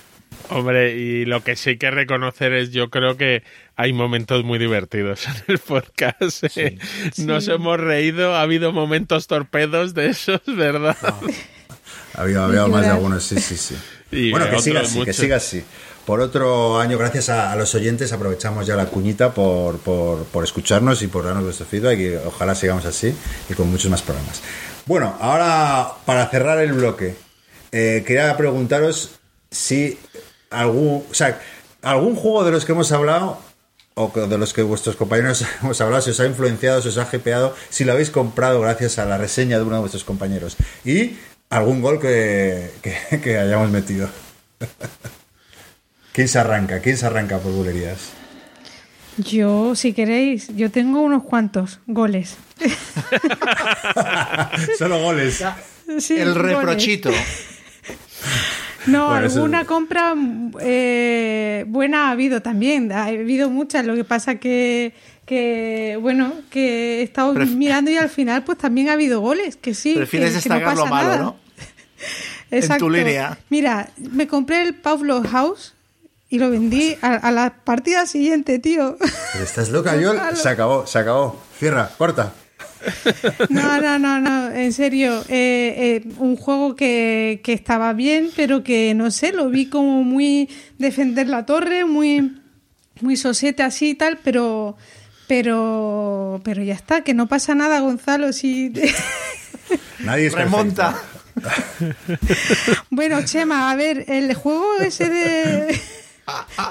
Hombre, 0.50 0.96
y 0.96 1.24
lo 1.24 1.42
que 1.42 1.56
sí 1.56 1.70
hay 1.70 1.78
que 1.78 1.90
reconocer 1.90 2.52
es, 2.52 2.70
yo 2.70 2.90
creo 2.90 3.16
que 3.16 3.42
hay 3.76 3.92
momentos 3.92 4.44
muy 4.44 4.58
divertidos 4.58 5.26
en 5.26 5.34
el 5.48 5.58
podcast. 5.58 6.44
¿eh? 6.56 6.78
Nos 7.18 7.44
Sí. 7.46 7.50
hemos 7.50 7.78
reído, 7.80 8.34
ha 8.36 8.42
habido 8.42 8.72
momentos 8.72 9.26
torpedos 9.26 9.94
de 9.94 10.06
esos, 10.10 10.40
¿verdad? 10.46 10.96
Había, 12.14 12.44
había 12.44 12.64
que 12.64 12.70
más 12.70 12.82
de 12.82 12.90
algunos, 12.90 13.22
sí, 13.24 13.38
sí, 13.40 13.56
sí. 13.56 13.76
Y 14.10 14.30
bueno, 14.30 14.48
que 14.50 14.60
siga 14.60 14.80
así, 14.80 15.04
que 15.04 15.12
siga 15.12 15.36
así. 15.36 15.62
Por 16.06 16.20
otro 16.20 16.80
año, 16.80 16.96
gracias 16.96 17.28
a, 17.28 17.52
a 17.52 17.56
los 17.56 17.74
oyentes, 17.74 18.12
aprovechamos 18.12 18.66
ya 18.66 18.76
la 18.76 18.86
cuñita 18.86 19.34
por, 19.34 19.78
por, 19.78 20.24
por 20.24 20.42
escucharnos 20.42 21.02
y 21.02 21.06
por 21.08 21.24
darnos 21.24 21.44
vuestro 21.44 21.66
feedback 21.66 21.98
y 21.98 22.14
ojalá 22.14 22.54
sigamos 22.54 22.86
así 22.86 23.14
y 23.50 23.54
con 23.54 23.70
muchos 23.70 23.90
más 23.90 24.00
programas. 24.00 24.40
Bueno, 24.86 25.14
ahora 25.20 25.92
para 26.06 26.26
cerrar 26.28 26.60
el 26.60 26.72
bloque, 26.72 27.14
eh, 27.72 28.04
quería 28.06 28.34
preguntaros 28.38 29.18
si 29.50 29.98
algún, 30.48 31.04
o 31.10 31.14
sea, 31.14 31.38
algún 31.82 32.16
juego 32.16 32.42
de 32.44 32.52
los 32.52 32.64
que 32.64 32.72
hemos 32.72 32.90
hablado 32.92 33.38
o 33.94 34.08
de 34.08 34.38
los 34.38 34.54
que 34.54 34.62
vuestros 34.62 34.96
compañeros 34.96 35.44
hemos 35.62 35.78
hablado, 35.82 36.00
si 36.00 36.10
os 36.10 36.20
ha 36.20 36.26
influenciado, 36.26 36.80
si 36.80 36.88
os 36.88 36.96
ha 36.96 37.08
hypeado, 37.14 37.54
si 37.68 37.84
lo 37.84 37.92
habéis 37.92 38.10
comprado 38.10 38.60
gracias 38.60 38.98
a 38.98 39.04
la 39.04 39.18
reseña 39.18 39.58
de 39.58 39.64
uno 39.64 39.74
de 39.74 39.80
vuestros 39.80 40.04
compañeros. 40.04 40.56
Y 40.84 41.18
algún 41.50 41.80
gol 41.82 42.00
que, 42.00 42.70
que- 42.82 43.20
que 43.20 43.38
hayamos 43.38 43.70
metido. 43.70 44.08
¿Quién 46.12 46.28
se 46.28 46.38
arranca? 46.38 46.80
¿Quién 46.80 46.96
se 46.96 47.06
arranca 47.06 47.38
por 47.38 47.52
bulerías? 47.52 48.10
Yo, 49.18 49.74
si 49.74 49.92
queréis, 49.92 50.48
yo 50.56 50.70
tengo 50.70 51.00
unos 51.00 51.24
cuantos 51.24 51.80
goles. 51.86 52.36
Solo 54.78 55.00
goles. 55.00 55.44
Sí, 55.98 56.16
el 56.18 56.34
goles. 56.34 56.56
reprochito. 56.56 57.10
No, 58.86 59.08
Bueno, 59.10 59.26
eso- 59.26 59.36
alguna 59.40 59.64
compra 59.66 60.14
eh, 60.62 61.64
buena 61.68 62.08
ha 62.08 62.12
habido 62.12 62.40
también. 62.40 62.90
Ha 62.90 63.04
habido 63.06 63.50
muchas. 63.50 63.84
Lo 63.84 63.94
que 63.94 64.04
pasa 64.04 64.36
que, 64.36 64.94
que 65.28 65.98
bueno, 66.00 66.32
que 66.50 67.00
he 67.00 67.02
estado 67.02 67.34
Pref- 67.34 67.54
mirando 67.54 67.90
y 67.90 67.98
al 67.98 68.08
final 68.08 68.42
pues 68.44 68.56
también 68.56 68.88
ha 68.88 68.94
habido 68.94 69.20
goles. 69.20 69.56
Que 69.56 69.74
sí. 69.74 69.92
Prefieres 69.94 70.34
que, 70.36 70.42
que 70.42 70.48
no 70.48 70.54
destacar 70.56 70.76
lo 70.76 70.82
pasa 70.84 70.94
malo, 70.94 71.08
nada. 71.10 71.22
¿no? 71.22 71.36
Exacto. 72.50 72.86
tu 72.86 72.90
línea. 72.90 73.38
Mira, 73.50 73.90
me 73.98 74.26
compré 74.26 74.62
el 74.62 74.74
Pablo 74.74 75.22
House 75.22 75.74
y 76.30 76.38
lo 76.38 76.50
vendí 76.50 76.96
a, 77.02 77.14
a 77.14 77.30
la 77.30 77.54
partida 77.62 78.06
siguiente, 78.06 78.58
tío. 78.58 78.96
Pero 79.32 79.44
estás 79.44 79.68
loca, 79.68 79.94
Yol. 79.96 80.18
Se 80.34 80.48
acabó, 80.48 80.86
se 80.86 80.98
acabó. 80.98 81.40
Cierra, 81.58 81.90
corta. 81.98 82.32
No, 83.50 83.80
no, 83.80 83.98
no, 83.98 84.20
no, 84.20 84.50
en 84.52 84.72
serio. 84.72 85.20
eh, 85.28 86.00
eh, 86.04 86.08
un 86.18 86.36
juego 86.36 86.74
que, 86.76 87.40
que 87.42 87.52
estaba 87.52 87.92
bien, 87.92 88.30
pero 88.36 88.62
que 88.62 88.94
no 88.94 89.10
sé, 89.10 89.32
lo 89.32 89.48
vi 89.50 89.66
como 89.66 90.04
muy 90.04 90.48
defender 90.78 91.28
la 91.28 91.44
torre, 91.44 91.84
muy, 91.84 92.40
muy 93.00 93.16
sosete 93.16 93.62
así 93.64 93.90
y 93.90 93.94
tal, 93.94 94.18
pero, 94.22 94.76
pero, 95.28 96.40
pero 96.42 96.62
ya 96.62 96.74
está, 96.74 97.02
que 97.02 97.14
no 97.14 97.26
pasa 97.28 97.54
nada, 97.54 97.78
Gonzalo. 97.80 98.32
Si... 98.32 98.72
Nadie 100.00 100.26
es 100.26 100.32
Remonta. 100.32 100.96
bueno, 102.90 103.22
Chema, 103.24 103.70
a 103.70 103.76
ver, 103.76 104.04
el 104.08 104.34
juego 104.34 104.66
ese 104.80 105.08
de, 105.08 105.80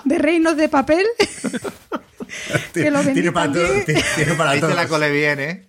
de 0.05 0.17
reinos 0.17 0.57
de 0.57 0.69
papel. 0.69 1.05
que 2.73 2.91
lo 2.91 2.99
vendí 2.99 3.13
Tiene 3.13 3.31
para, 3.31 3.51
todo- 3.51 3.67
tiene- 3.85 4.03
tiene 4.15 4.33
para 4.33 4.49
Ahí 4.51 4.59
te 4.61 4.73
la 4.73 4.87
colé 4.87 5.11
bien, 5.11 5.39
¿eh? 5.39 5.65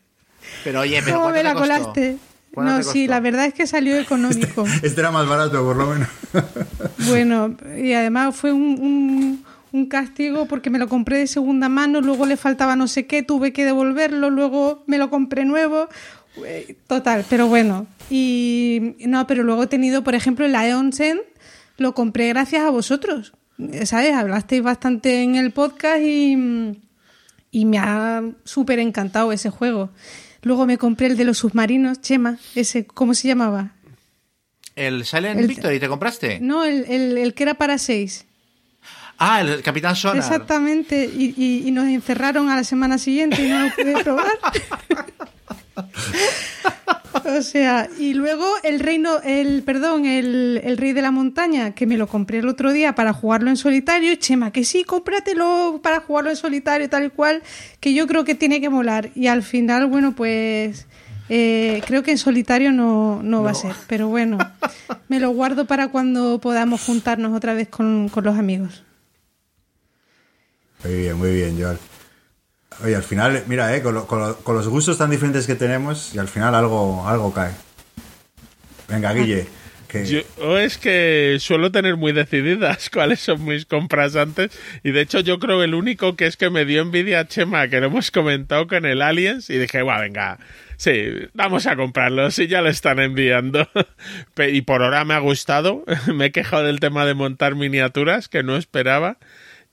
Pero 0.64 0.80
oye, 0.80 1.00
pero 1.04 1.16
¿Cómo 1.18 1.30
¿cuánto 1.30 1.36
me 1.38 1.42
la 1.44 1.50
te 1.50 1.58
costó? 1.58 1.74
colaste? 1.76 2.16
¿Cuánto 2.54 2.72
No, 2.78 2.82
sí, 2.82 3.06
la 3.06 3.20
verdad 3.20 3.44
es 3.46 3.54
que 3.54 3.66
salió 3.66 3.96
económico. 3.98 4.64
Este 4.82 5.00
era 5.00 5.10
más 5.10 5.28
barato, 5.28 5.62
por 5.62 5.76
lo 5.76 5.86
menos. 5.86 6.08
Bueno, 7.06 7.56
y 7.76 7.92
además 7.92 8.34
fue 8.34 8.52
un, 8.52 8.62
un- 8.80 9.44
un 9.78 9.86
castigo 9.86 10.46
porque 10.46 10.70
me 10.70 10.78
lo 10.78 10.88
compré 10.88 11.18
de 11.18 11.26
segunda 11.26 11.68
mano, 11.68 12.00
luego 12.00 12.26
le 12.26 12.36
faltaba 12.36 12.76
no 12.76 12.88
sé 12.88 13.06
qué, 13.06 13.22
tuve 13.22 13.52
que 13.52 13.64
devolverlo, 13.64 14.30
luego 14.30 14.84
me 14.86 14.98
lo 14.98 15.08
compré 15.10 15.44
nuevo. 15.44 15.88
Eh, 16.44 16.76
Total, 16.86 17.24
pero 17.30 17.46
bueno. 17.48 17.86
Y 18.10 18.94
no, 19.06 19.26
pero 19.26 19.42
luego 19.42 19.62
he 19.64 19.66
tenido, 19.66 20.04
por 20.04 20.14
ejemplo, 20.14 20.44
el 20.46 20.54
Aeon's 20.54 21.00
End, 21.00 21.20
lo 21.78 21.94
compré 21.94 22.28
gracias 22.28 22.62
a 22.62 22.70
vosotros. 22.70 23.32
Eh, 23.58 23.86
¿Sabes? 23.86 24.12
Hablasteis 24.14 24.62
bastante 24.62 25.22
en 25.22 25.34
el 25.36 25.50
podcast 25.52 26.00
y, 26.02 26.78
y 27.50 27.64
me 27.64 27.78
ha 27.78 28.22
súper 28.44 28.78
encantado 28.78 29.32
ese 29.32 29.50
juego. 29.50 29.90
Luego 30.42 30.64
me 30.66 30.78
compré 30.78 31.08
el 31.08 31.16
de 31.16 31.24
los 31.24 31.38
submarinos, 31.38 32.00
Chema, 32.00 32.38
ese, 32.54 32.86
¿cómo 32.86 33.14
se 33.14 33.26
llamaba? 33.26 33.72
¿El 34.76 35.04
Silent 35.04 35.40
El- 35.40 35.48
Victory 35.48 35.80
te 35.80 35.88
compraste? 35.88 36.38
No, 36.40 36.64
el, 36.64 36.84
el- 36.88 37.18
el 37.18 37.34
que 37.34 37.42
era 37.42 37.54
para 37.54 37.78
seis. 37.78 38.26
Ah, 39.18 39.40
el 39.40 39.62
Capitán 39.62 39.96
Sonar. 39.96 40.18
Exactamente, 40.18 41.04
y, 41.12 41.34
y- 41.36 41.66
y 41.66 41.70
nos 41.72 41.86
encerraron 41.86 42.48
a 42.50 42.56
la 42.56 42.64
semana 42.64 42.98
siguiente 42.98 43.44
y 43.44 43.48
no 43.50 43.60
lo 43.64 43.70
pude 43.74 44.04
probar. 44.04 44.28
o 47.38 47.42
sea, 47.42 47.88
y 47.98 48.14
luego 48.14 48.46
el 48.62 48.80
reino, 48.80 49.20
el, 49.24 49.62
perdón, 49.62 50.06
el, 50.06 50.60
el 50.62 50.76
rey 50.76 50.92
de 50.92 51.02
la 51.02 51.10
montaña, 51.10 51.72
que 51.74 51.86
me 51.86 51.96
lo 51.96 52.06
compré 52.06 52.38
el 52.38 52.48
otro 52.48 52.72
día 52.72 52.94
para 52.94 53.12
jugarlo 53.12 53.50
en 53.50 53.56
solitario, 53.56 54.14
Chema, 54.16 54.52
que 54.52 54.64
sí, 54.64 54.84
cómpratelo 54.84 55.80
para 55.82 56.00
jugarlo 56.00 56.30
en 56.30 56.36
solitario, 56.36 56.88
tal 56.88 57.04
y 57.06 57.10
cual, 57.10 57.42
que 57.80 57.94
yo 57.94 58.06
creo 58.06 58.24
que 58.24 58.34
tiene 58.34 58.60
que 58.60 58.68
molar. 58.68 59.10
Y 59.14 59.26
al 59.26 59.42
final, 59.42 59.86
bueno, 59.86 60.12
pues 60.12 60.86
eh, 61.28 61.82
creo 61.86 62.02
que 62.02 62.12
en 62.12 62.18
solitario 62.18 62.72
no, 62.72 63.20
no 63.22 63.42
va 63.42 63.50
a 63.50 63.54
ser, 63.54 63.72
pero 63.88 64.08
bueno, 64.08 64.38
me 65.08 65.20
lo 65.20 65.30
guardo 65.30 65.66
para 65.66 65.88
cuando 65.88 66.40
podamos 66.40 66.82
juntarnos 66.82 67.36
otra 67.36 67.54
vez 67.54 67.68
con, 67.68 68.08
con 68.08 68.24
los 68.24 68.38
amigos. 68.38 68.84
Muy 70.84 70.94
bien, 70.94 71.16
muy 71.16 71.32
bien, 71.32 71.60
Joel. 71.60 71.78
Oye, 72.84 72.94
al 72.94 73.02
final, 73.02 73.42
mira, 73.48 73.74
eh, 73.74 73.82
con, 73.82 73.94
lo- 73.94 74.06
con 74.06 74.20
lo- 74.20 74.36
con 74.38 74.54
los 74.54 74.68
gustos 74.68 74.98
tan 74.98 75.10
diferentes 75.10 75.46
que 75.46 75.54
tenemos, 75.56 76.14
y 76.14 76.18
al 76.18 76.28
final 76.28 76.54
algo, 76.54 77.06
algo 77.08 77.32
cae. 77.32 77.52
Venga, 78.88 79.12
Guille. 79.12 79.46
Que, 79.88 80.04
Yo 80.04 80.20
o 80.42 80.58
es 80.58 80.76
que 80.76 81.38
suelo 81.40 81.72
tener 81.72 81.96
muy 81.96 82.12
decididas 82.12 82.90
cuáles 82.92 83.20
son 83.20 83.42
mis 83.46 83.64
compras 83.64 84.16
antes 84.16 84.50
y 84.84 84.90
de 84.90 85.00
hecho 85.00 85.20
yo 85.20 85.38
creo 85.38 85.62
el 85.62 85.74
único 85.74 86.14
que 86.14 86.26
es 86.26 86.36
que 86.36 86.50
me 86.50 86.66
dio 86.66 86.82
envidia 86.82 87.20
a 87.20 87.26
Chema 87.26 87.68
que 87.68 87.80
lo 87.80 87.86
hemos 87.86 88.10
comentado 88.10 88.66
con 88.66 88.84
el 88.84 89.00
Aliens 89.00 89.48
y 89.48 89.56
dije, 89.56 89.80
bueno, 89.80 90.02
venga, 90.02 90.38
sí, 90.76 91.04
vamos 91.32 91.66
a 91.66 91.74
comprarlo, 91.76 92.30
si 92.30 92.48
ya 92.48 92.60
lo 92.60 92.68
están 92.68 92.98
enviando. 92.98 93.66
Y 94.52 94.60
por 94.60 94.82
ahora 94.82 95.06
me 95.06 95.14
ha 95.14 95.20
gustado, 95.20 95.86
me 96.14 96.26
he 96.26 96.32
quejado 96.32 96.64
del 96.64 96.80
tema 96.80 97.06
de 97.06 97.14
montar 97.14 97.54
miniaturas 97.54 98.28
que 98.28 98.42
no 98.42 98.58
esperaba. 98.58 99.16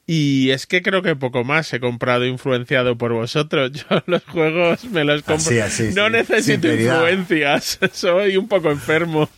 Y 0.07 0.51
es 0.51 0.67
que 0.67 0.83
creo 0.83 1.01
que 1.01 1.15
poco 1.15 1.43
más 1.43 1.73
he 1.73 1.79
comprado 1.79 2.25
influenciado 2.25 2.97
por 2.97 3.13
vosotros. 3.13 3.71
Yo 3.89 4.03
los 4.05 4.23
juegos 4.25 4.85
me 4.85 5.03
los 5.03 5.23
compro. 5.23 5.47
Así, 5.47 5.59
así, 5.59 5.83
no 5.95 6.05
sí. 6.07 6.11
necesito 6.11 6.67
Sinceridad. 6.67 7.09
influencias. 7.09 7.79
Soy 7.93 8.37
un 8.37 8.47
poco 8.47 8.69
enfermo. 8.69 9.29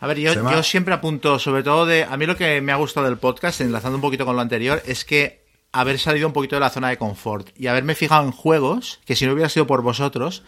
A 0.00 0.06
ver, 0.06 0.18
yo, 0.18 0.34
yo 0.34 0.62
siempre 0.62 0.92
apunto, 0.92 1.38
sobre 1.38 1.62
todo 1.62 1.86
de. 1.86 2.04
A 2.04 2.18
mí 2.18 2.26
lo 2.26 2.36
que 2.36 2.60
me 2.60 2.72
ha 2.72 2.76
gustado 2.76 3.06
del 3.06 3.16
podcast, 3.16 3.62
enlazando 3.62 3.96
un 3.96 4.02
poquito 4.02 4.26
con 4.26 4.36
lo 4.36 4.42
anterior, 4.42 4.82
es 4.84 5.02
que 5.06 5.46
haber 5.72 5.98
salido 5.98 6.26
un 6.26 6.34
poquito 6.34 6.56
de 6.56 6.60
la 6.60 6.68
zona 6.68 6.90
de 6.90 6.98
confort 6.98 7.48
y 7.56 7.68
haberme 7.68 7.94
fijado 7.94 8.22
en 8.24 8.30
juegos 8.30 9.00
que 9.06 9.16
si 9.16 9.24
no 9.24 9.32
hubiera 9.32 9.48
sido 9.48 9.66
por 9.66 9.80
vosotros, 9.80 10.42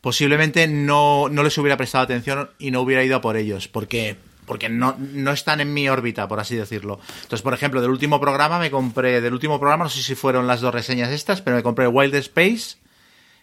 posiblemente 0.00 0.68
no, 0.68 1.28
no 1.28 1.42
les 1.42 1.58
hubiera 1.58 1.76
prestado 1.76 2.04
atención 2.04 2.50
y 2.58 2.70
no 2.70 2.82
hubiera 2.82 3.02
ido 3.02 3.16
a 3.16 3.20
por 3.20 3.36
ellos, 3.36 3.66
porque 3.66 4.16
porque 4.50 4.68
no, 4.68 4.96
no 4.98 5.30
están 5.30 5.60
en 5.60 5.72
mi 5.72 5.88
órbita, 5.88 6.26
por 6.26 6.40
así 6.40 6.56
decirlo. 6.56 6.98
Entonces, 7.22 7.40
por 7.40 7.54
ejemplo, 7.54 7.80
del 7.80 7.92
último 7.92 8.18
programa 8.18 8.58
me 8.58 8.68
compré, 8.68 9.20
del 9.20 9.32
último 9.32 9.60
programa, 9.60 9.84
no 9.84 9.90
sé 9.90 10.02
si 10.02 10.16
fueron 10.16 10.48
las 10.48 10.60
dos 10.60 10.74
reseñas 10.74 11.10
estas, 11.10 11.40
pero 11.40 11.54
me 11.54 11.62
compré 11.62 11.84
el 11.84 11.92
Wild 11.94 12.16
Space 12.16 12.76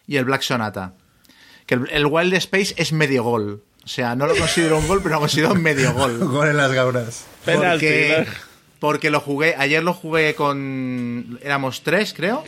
y 0.06 0.18
el 0.18 0.26
Black 0.26 0.42
Sonata. 0.42 0.92
Que 1.64 1.76
el, 1.76 1.88
el 1.92 2.04
Wild 2.04 2.34
Space 2.34 2.74
es 2.76 2.92
medio 2.92 3.22
gol. 3.22 3.62
O 3.82 3.88
sea, 3.88 4.16
no 4.16 4.26
lo 4.26 4.36
considero 4.36 4.76
un 4.76 4.86
gol, 4.86 5.00
pero 5.02 5.14
lo 5.14 5.20
considero 5.20 5.54
un 5.54 5.62
medio 5.62 5.94
gol. 5.94 6.18
Gol 6.28 6.48
en 6.48 6.58
las 6.58 6.72
gaunas. 6.74 7.24
Penalti, 7.46 7.86
Porque, 7.86 8.26
porque 8.78 9.10
lo 9.10 9.20
jugué, 9.20 9.54
ayer 9.56 9.82
lo 9.82 9.94
jugué 9.94 10.34
con. 10.34 11.38
Éramos 11.42 11.84
tres, 11.84 12.12
creo. 12.12 12.44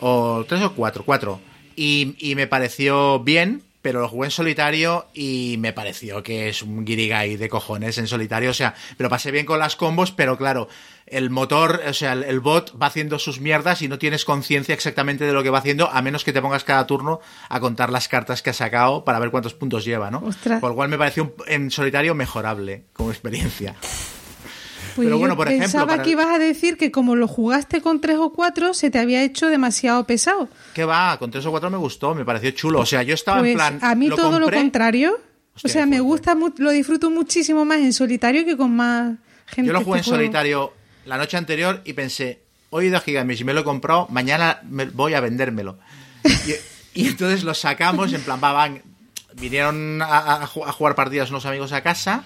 O 0.00 0.44
tres 0.48 0.60
o 0.62 0.74
cuatro, 0.74 1.04
cuatro. 1.04 1.40
Y, 1.76 2.16
y 2.18 2.34
me 2.34 2.48
pareció 2.48 3.20
bien, 3.20 3.62
pero 3.82 4.00
lo 4.00 4.08
jugué 4.08 4.26
en 4.26 4.30
solitario 4.30 5.06
y 5.14 5.56
me 5.58 5.72
pareció 5.72 6.22
que 6.22 6.48
es 6.48 6.62
un 6.62 6.84
guirigay 6.84 7.36
de 7.36 7.48
cojones 7.48 7.96
en 7.98 8.06
solitario. 8.06 8.50
O 8.50 8.54
sea, 8.54 8.74
me 8.98 9.02
lo 9.04 9.08
pasé 9.08 9.30
bien 9.30 9.46
con 9.46 9.58
las 9.58 9.76
combos, 9.76 10.12
pero 10.12 10.36
claro, 10.36 10.68
el 11.06 11.30
motor, 11.30 11.80
o 11.88 11.92
sea, 11.94 12.12
el, 12.12 12.22
el 12.24 12.40
bot 12.40 12.80
va 12.80 12.86
haciendo 12.86 13.18
sus 13.18 13.40
mierdas 13.40 13.82
y 13.82 13.88
no 13.88 13.98
tienes 13.98 14.24
conciencia 14.24 14.74
exactamente 14.74 15.24
de 15.24 15.32
lo 15.32 15.42
que 15.42 15.50
va 15.50 15.58
haciendo, 15.58 15.88
a 15.90 16.02
menos 16.02 16.24
que 16.24 16.32
te 16.32 16.42
pongas 16.42 16.62
cada 16.64 16.86
turno 16.86 17.20
a 17.48 17.58
contar 17.60 17.90
las 17.90 18.06
cartas 18.08 18.42
que 18.42 18.50
has 18.50 18.56
sacado 18.56 19.04
para 19.04 19.18
ver 19.18 19.30
cuántos 19.30 19.54
puntos 19.54 19.84
lleva, 19.84 20.10
¿no? 20.10 20.18
Ostras. 20.24 20.60
Por 20.60 20.70
lo 20.70 20.76
cual 20.76 20.88
me 20.88 20.98
pareció 20.98 21.24
un- 21.24 21.32
en 21.46 21.70
solitario 21.70 22.14
mejorable 22.14 22.84
como 22.92 23.10
experiencia. 23.10 23.74
Pues 24.96 25.06
Pero 25.06 25.10
yo 25.10 25.18
bueno, 25.18 25.36
por 25.36 25.48
ejemplo, 25.48 25.64
pensaba 25.66 25.86
para- 25.86 26.02
que 26.02 26.10
ibas 26.10 26.26
a 26.28 26.38
decir 26.38 26.76
que 26.76 26.90
como 26.90 27.16
lo 27.16 27.28
jugaste 27.28 27.80
con 27.80 28.00
tres 28.00 28.16
o 28.18 28.32
cuatro, 28.32 28.74
se 28.74 28.90
te 28.90 28.98
había 28.98 29.22
hecho 29.22 29.48
demasiado 29.48 30.04
pesado. 30.04 30.48
¿Qué 30.74 30.84
va? 30.84 31.16
Con 31.18 31.30
tres 31.30 31.44
o 31.46 31.50
cuatro 31.50 31.70
me 31.70 31.76
gustó, 31.78 32.14
me 32.14 32.24
pareció 32.24 32.50
chulo. 32.52 32.80
O 32.80 32.86
sea, 32.86 33.02
yo 33.02 33.14
estaba 33.14 33.38
Pues 33.40 33.52
en 33.52 33.56
plan. 33.56 33.78
a 33.82 33.94
mí 33.94 34.08
lo 34.08 34.16
todo 34.16 34.32
compré- 34.32 34.40
lo 34.40 34.50
contrario. 34.62 35.18
Hostia, 35.54 35.68
o 35.68 35.72
sea, 35.72 35.86
me 35.86 36.00
gusta, 36.00 36.36
lo 36.58 36.70
disfruto 36.70 37.10
muchísimo 37.10 37.64
más 37.64 37.78
en 37.78 37.92
solitario 37.92 38.44
que 38.44 38.56
con 38.56 38.74
más 38.74 39.16
gente. 39.46 39.66
Yo 39.68 39.72
lo 39.72 39.82
jugué 39.84 39.98
en 39.98 40.04
juego. 40.04 40.16
solitario 40.18 40.72
la 41.06 41.18
noche 41.18 41.36
anterior 41.36 41.80
y 41.84 41.92
pensé, 41.92 42.40
hoy 42.70 42.84
he 42.84 42.88
ido 42.88 42.96
a 42.96 43.00
Gigamesh 43.00 43.40
y 43.40 43.44
me 43.44 43.52
lo 43.54 43.60
he 43.60 43.64
comprado, 43.64 44.06
mañana 44.10 44.60
me- 44.68 44.86
voy 44.86 45.14
a 45.14 45.20
vendérmelo. 45.20 45.78
Y, 46.94 47.02
y 47.02 47.08
entonces 47.08 47.42
lo 47.44 47.54
sacamos, 47.54 48.12
en 48.12 48.20
plan, 48.22 48.40
va, 48.42 48.52
van. 48.52 48.82
Vinieron 49.34 50.02
a, 50.02 50.42
a 50.42 50.46
ju- 50.46 50.66
a 50.66 50.72
jugar 50.72 50.94
partidas 50.94 51.30
unos 51.30 51.46
amigos 51.46 51.72
a 51.72 51.82
casa 51.82 52.24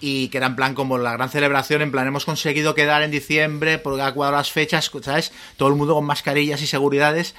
y 0.00 0.28
que 0.28 0.38
era 0.38 0.46
en 0.46 0.56
plan 0.56 0.74
como 0.74 0.96
la 0.98 1.12
gran 1.12 1.28
celebración, 1.30 1.82
en 1.82 1.90
plan, 1.92 2.06
hemos 2.06 2.24
conseguido 2.24 2.74
quedar 2.74 3.02
en 3.02 3.10
diciembre 3.10 3.78
porque 3.78 4.02
ha 4.02 4.12
cuadrado 4.12 4.38
las 4.40 4.50
fechas, 4.50 4.90
¿sabes? 5.02 5.32
Todo 5.56 5.68
el 5.68 5.74
mundo 5.76 5.94
con 5.94 6.04
mascarillas 6.06 6.62
y 6.62 6.66
seguridades. 6.66 7.34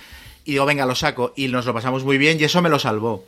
Y 0.45 0.51
digo, 0.53 0.65
venga, 0.65 0.85
lo 0.85 0.95
saco. 0.95 1.33
Y 1.35 1.47
nos 1.47 1.65
lo 1.65 1.73
pasamos 1.73 2.03
muy 2.03 2.17
bien 2.17 2.37
y 2.39 2.43
eso 2.43 2.61
me 2.61 2.69
lo 2.69 2.79
salvó. 2.79 3.25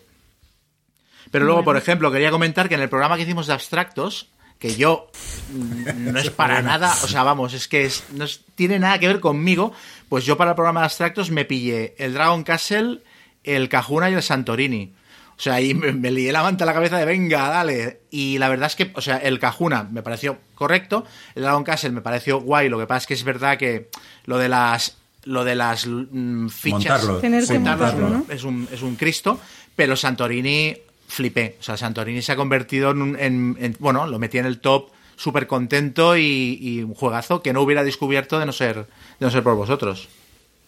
Pero 1.31 1.45
luego, 1.45 1.63
por 1.63 1.77
ejemplo, 1.77 2.11
quería 2.11 2.31
comentar 2.31 2.69
que 2.69 2.75
en 2.75 2.81
el 2.81 2.89
programa 2.89 3.15
que 3.15 3.23
hicimos 3.23 3.47
de 3.47 3.53
abstractos, 3.53 4.27
que 4.59 4.75
yo 4.75 5.09
mm, 5.51 6.11
no 6.13 6.19
es 6.19 6.29
para 6.29 6.61
nada, 6.61 6.93
o 7.03 7.07
sea, 7.07 7.23
vamos, 7.23 7.53
es 7.53 7.67
que 7.67 7.85
es- 7.85 8.03
no 8.11 8.25
es- 8.25 8.41
tiene 8.55 8.77
nada 8.79 8.99
que 8.99 9.07
ver 9.07 9.19
conmigo, 9.19 9.73
pues 10.09 10.25
yo 10.25 10.37
para 10.37 10.51
el 10.51 10.55
programa 10.55 10.81
de 10.81 10.85
abstractos 10.85 11.31
me 11.31 11.43
pillé 11.45 11.95
el 11.97 12.13
Dragon 12.13 12.43
Castle, 12.43 12.99
el 13.43 13.67
Cajuna 13.67 14.09
y 14.09 14.13
el 14.13 14.21
Santorini. 14.23 14.93
O 15.37 15.41
sea, 15.43 15.55
ahí 15.55 15.73
me, 15.73 15.91
me 15.91 16.11
lié 16.11 16.31
la 16.31 16.43
manta 16.43 16.63
a 16.63 16.67
la 16.67 16.73
cabeza 16.73 16.97
de 16.97 17.05
venga, 17.05 17.47
dale. 17.49 18.01
Y 18.11 18.37
la 18.37 18.49
verdad 18.49 18.67
es 18.67 18.75
que, 18.75 18.91
o 18.95 19.01
sea, 19.01 19.17
el 19.17 19.39
Cajuna 19.39 19.83
me 19.91 20.01
pareció 20.03 20.37
correcto, 20.55 21.05
el 21.35 21.43
Dragon 21.43 21.63
Castle 21.63 21.91
me 21.91 22.01
pareció 22.01 22.39
guay, 22.39 22.69
lo 22.69 22.77
que 22.79 22.85
pasa 22.87 22.99
es 22.99 23.07
que 23.07 23.13
es 23.15 23.23
verdad 23.23 23.57
que 23.57 23.89
lo 24.25 24.37
de 24.37 24.49
las 24.49 24.97
lo 25.25 25.43
de 25.45 25.55
las 25.55 25.87
mm, 25.87 26.49
fichas 26.49 26.73
Montarlo. 27.03 27.17
Tener 27.19 27.47
que 27.47 27.57
montarlo, 27.59 28.09
¿no? 28.09 28.25
es 28.29 28.43
un, 28.43 28.67
es 28.71 28.81
un 28.81 28.95
Cristo, 28.97 29.39
pero 29.75 29.95
Santorini 29.95 30.75
flipé. 31.07 31.55
O 31.59 31.63
sea, 31.63 31.77
Santorini 31.77 32.21
se 32.21 32.33
ha 32.33 32.35
convertido 32.35 32.91
en, 32.91 33.01
un- 33.01 33.19
en- 33.19 33.57
en- 33.59 33.75
bueno, 33.79 34.05
lo 34.05 34.19
metí 34.19 34.37
en 34.37 34.45
el 34.45 34.59
top 34.59 34.89
súper 35.15 35.47
contento 35.47 36.17
y, 36.17 36.57
y 36.61 36.83
un 36.83 36.93
juegazo 36.93 37.41
que 37.41 37.53
no 37.53 37.61
hubiera 37.61 37.83
descubierto 37.85 38.37
de 38.39 38.45
no 38.45 38.51
ser, 38.51 38.75
de 38.75 38.85
no 39.21 39.29
ser 39.31 39.43
por 39.43 39.55
vosotros. 39.55 40.09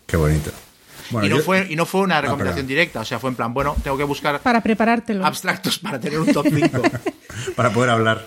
Qué 0.07 0.16
bonito. 0.18 0.51
Bueno, 1.12 1.28
y, 1.28 1.30
no 1.30 1.38
yo- 1.38 1.43
fue, 1.43 1.68
y 1.70 1.76
no 1.76 1.86
fue 1.86 2.01
una 2.01 2.18
Ah, 2.18 2.22
recomendación 2.22 2.56
perdón. 2.66 2.68
directa, 2.68 2.99
o 3.01 3.06
sea, 3.06 3.20
fue 3.20 3.30
en 3.30 3.36
plan, 3.36 3.53
bueno, 3.53 3.76
tengo 3.84 3.97
que 3.97 4.03
buscar 4.03 4.39
Para 4.41 4.62
preparártelo. 4.62 5.26
abstractos 5.26 5.78
para 5.80 5.99
tener 5.99 6.20
un 6.20 6.32
top 6.34 6.47
5. 6.53 6.82
para 7.56 7.72
poder 7.72 7.89
hablar. 7.91 8.26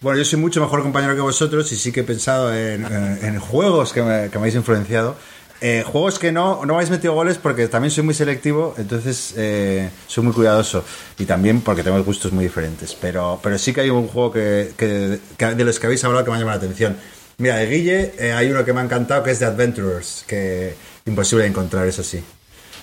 Bueno, 0.00 0.18
yo 0.18 0.24
soy 0.24 0.38
mucho 0.40 0.60
mejor 0.60 0.82
compañero 0.82 1.14
que 1.14 1.20
vosotros 1.20 1.70
y 1.72 1.76
sí 1.76 1.92
que 1.92 2.00
he 2.00 2.04
pensado 2.04 2.52
en, 2.54 2.84
en- 2.84 3.24
en 3.24 3.38
juegos 3.38 3.92
que 3.92 4.02
me, 4.02 4.24
que 4.30 4.38
me 4.38 4.42
habéis 4.42 4.56
influenciado. 4.56 5.16
Eh, 5.64 5.84
juegos 5.86 6.18
que 6.18 6.32
no, 6.32 6.56
no 6.62 6.66
me 6.66 6.74
habéis 6.74 6.90
metido 6.90 7.14
goles 7.14 7.38
porque 7.38 7.68
también 7.68 7.92
soy 7.92 8.02
muy 8.02 8.14
selectivo, 8.14 8.74
entonces 8.78 9.32
eh, 9.36 9.90
soy 10.08 10.24
muy 10.24 10.32
cuidadoso. 10.32 10.84
Y 11.20 11.24
también 11.24 11.60
porque 11.60 11.84
tenemos 11.84 12.04
gustos 12.04 12.32
muy 12.32 12.42
diferentes. 12.42 12.96
Pero, 13.00 13.38
pero 13.40 13.56
sí 13.58 13.72
que 13.72 13.82
hay 13.82 13.90
un 13.90 14.08
juego 14.08 14.32
que, 14.32 14.72
que- 14.76 15.20
que 15.38 15.46
de 15.54 15.64
los 15.64 15.78
que 15.78 15.86
habéis 15.86 16.02
hablado 16.02 16.24
que 16.24 16.32
me 16.32 16.36
ha 16.36 16.40
llamado 16.40 16.58
la 16.58 16.64
atención. 16.64 16.96
Mira, 17.38 17.56
de 17.56 17.66
Guille 17.68 18.14
eh, 18.18 18.32
hay 18.32 18.50
uno 18.50 18.64
que 18.64 18.72
me 18.72 18.80
ha 18.80 18.84
encantado 18.84 19.22
que 19.22 19.30
es 19.30 19.38
The 19.38 19.44
Adventurers, 19.46 20.24
que 20.26 20.74
imposible 21.06 21.44
de 21.44 21.50
encontrar, 21.50 21.86
eso 21.86 22.02
sí. 22.02 22.22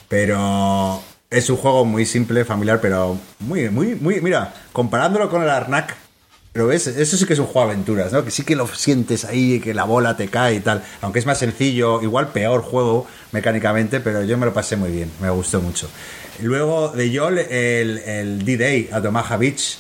Pero 0.08 1.02
es 1.30 1.50
un 1.50 1.58
juego 1.58 1.86
muy 1.86 2.06
simple, 2.06 2.44
familiar, 2.46 2.80
pero 2.82 3.18
muy, 3.40 3.70
muy, 3.70 3.96
muy. 3.96 4.22
Mira, 4.22 4.54
comparándolo 4.74 5.30
con 5.30 5.44
el 5.44 5.50
Arnak, 5.50 5.96
pero 6.52 6.68
ves, 6.68 6.88
eso 6.88 7.16
sí 7.16 7.26
que 7.26 7.34
es 7.34 7.40
un 7.40 7.46
juego 7.46 7.68
de 7.68 7.74
aventuras, 7.74 8.12
¿no? 8.12 8.26
Que 8.26 8.32
sí 8.32 8.44
que 8.44 8.56
lo 8.56 8.68
sientes 8.68 9.26
ahí, 9.26 9.60
que 9.60 9.74
la 9.74 9.84
bola 9.84 10.18
te 10.18 10.28
cae 10.28 10.56
y 10.56 10.60
tal. 10.60 10.84
Aunque 11.02 11.20
es 11.20 11.26
más 11.26 11.38
sencillo, 11.38 12.02
igual 12.02 12.30
peor 12.30 12.64
juego 12.64 13.08
mecánicamente, 13.32 14.00
pero 14.00 14.24
yo 14.24 14.38
me 14.38 14.48
lo 14.48 14.54
pasé 14.54 14.76
muy 14.76 14.90
bien, 14.90 15.12
me 15.22 15.30
gustó 15.30 15.62
mucho. 15.62 15.88
Luego 16.42 16.90
de 16.90 17.12
Yol, 17.12 17.38
el, 17.38 18.00
el 18.00 18.46
D-Day 18.46 18.90
a 18.92 18.98
Omaha 18.98 19.38
Beach, 19.38 19.78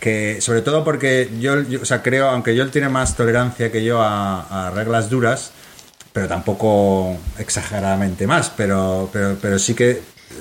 que 0.00 0.40
sobre 0.40 0.62
todo 0.62 0.84
porque 0.84 1.30
yo, 1.40 1.60
yo, 1.62 1.82
o 1.82 1.84
sea, 1.84 2.02
creo, 2.02 2.28
aunque 2.28 2.54
Yol 2.56 2.70
tiene 2.70 2.88
más 2.88 3.16
tolerancia 3.16 3.70
que 3.70 3.84
yo 3.84 4.00
a 4.00 4.70
reglas 4.74 5.10
duras, 5.10 5.52
pero 6.16 6.28
tampoco 6.28 7.14
exageradamente 7.38 8.26
más, 8.26 8.48
pero, 8.56 9.10
pero, 9.12 9.36
pero 9.38 9.58
sí 9.58 9.74
que... 9.74 10.00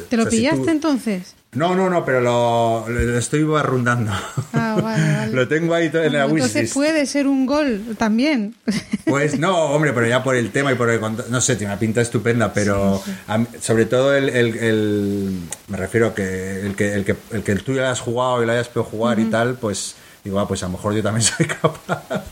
¿Te 0.10 0.16
lo 0.16 0.24
o 0.24 0.26
sea, 0.26 0.32
si 0.32 0.38
pillaste 0.38 0.62
tú- 0.64 0.70
entonces? 0.70 1.36
No, 1.52 1.76
no, 1.76 1.90
no, 1.90 2.06
pero 2.06 2.22
lo, 2.22 2.86
lo- 2.88 3.00
lo 3.02 3.18
estoy 3.18 3.44
barrundando. 3.44 4.14
Ah, 4.54 4.78
vale, 4.82 5.14
vale. 5.18 5.32
lo 5.34 5.48
tengo 5.50 5.74
ahí 5.74 5.90
todo 5.90 6.04
en 6.04 6.14
la 6.14 6.24
entonces 6.24 6.54
wishlist. 6.56 6.74
puede 6.76 7.06
ser 7.06 7.28
un 7.28 7.46
gol 7.46 7.96
también. 7.98 8.56
Pues 9.06 9.38
no, 9.38 9.66
hombre, 9.66 9.92
pero 9.94 10.08
ya 10.08 10.24
por 10.24 10.36
el 10.36 10.50
tema 10.52 10.72
y 10.72 10.76
por 10.76 10.90
el 10.90 11.00
no 11.30 11.40
sé, 11.42 11.56
tiene 11.58 11.74
una 11.74 11.80
pinta 11.80 12.02
estupenda, 12.02 12.52
pero 12.54 13.02
a 13.28 13.40
sobre 13.62 13.86
todo 13.86 14.16
el, 14.16 14.30
el- 14.30 14.58
el- 14.58 15.40
me 15.68 15.78
refiero 15.78 16.14
que 16.16 16.62
el 16.62 16.76
que 16.76 16.94
el 16.94 17.04
que 17.06 17.16
el 17.32 17.44
que 17.44 17.56
tú 17.58 17.74
ya 17.76 17.92
has 17.92 18.00
jugado 18.00 18.42
y 18.42 18.46
lo 18.46 18.54
hayas 18.54 18.68
podido 18.70 18.90
jugar 18.90 19.20
y 19.20 19.26
tal, 19.26 19.56
pues 19.56 19.96
digo, 20.24 20.40
ah, 20.40 20.48
pues 20.48 20.64
a 20.64 20.68
lo 20.68 20.72
mejor 20.72 20.94
yo 20.96 21.04
también 21.04 21.22
soy 21.38 21.46
capaz. 21.46 22.24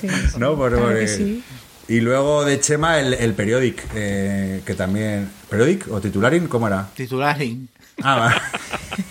Sí, 0.00 0.06
¿No? 0.38 0.56
Por- 0.56 0.70
claro 0.72 0.84
porque- 0.86 1.00
que 1.00 1.08
sí. 1.08 1.44
Y 1.88 2.00
luego 2.00 2.44
de 2.44 2.58
Chema 2.60 2.98
el, 2.98 3.14
el 3.14 3.34
Periodic, 3.34 3.84
eh, 3.94 4.60
que 4.66 4.74
también 4.74 5.30
¿Periodic 5.48 5.86
o 5.90 6.00
Titularin? 6.00 6.48
¿Cómo 6.48 6.66
era? 6.66 6.88
Titularing. 6.94 7.68
Ah, 8.02 8.16
va. 8.16 8.42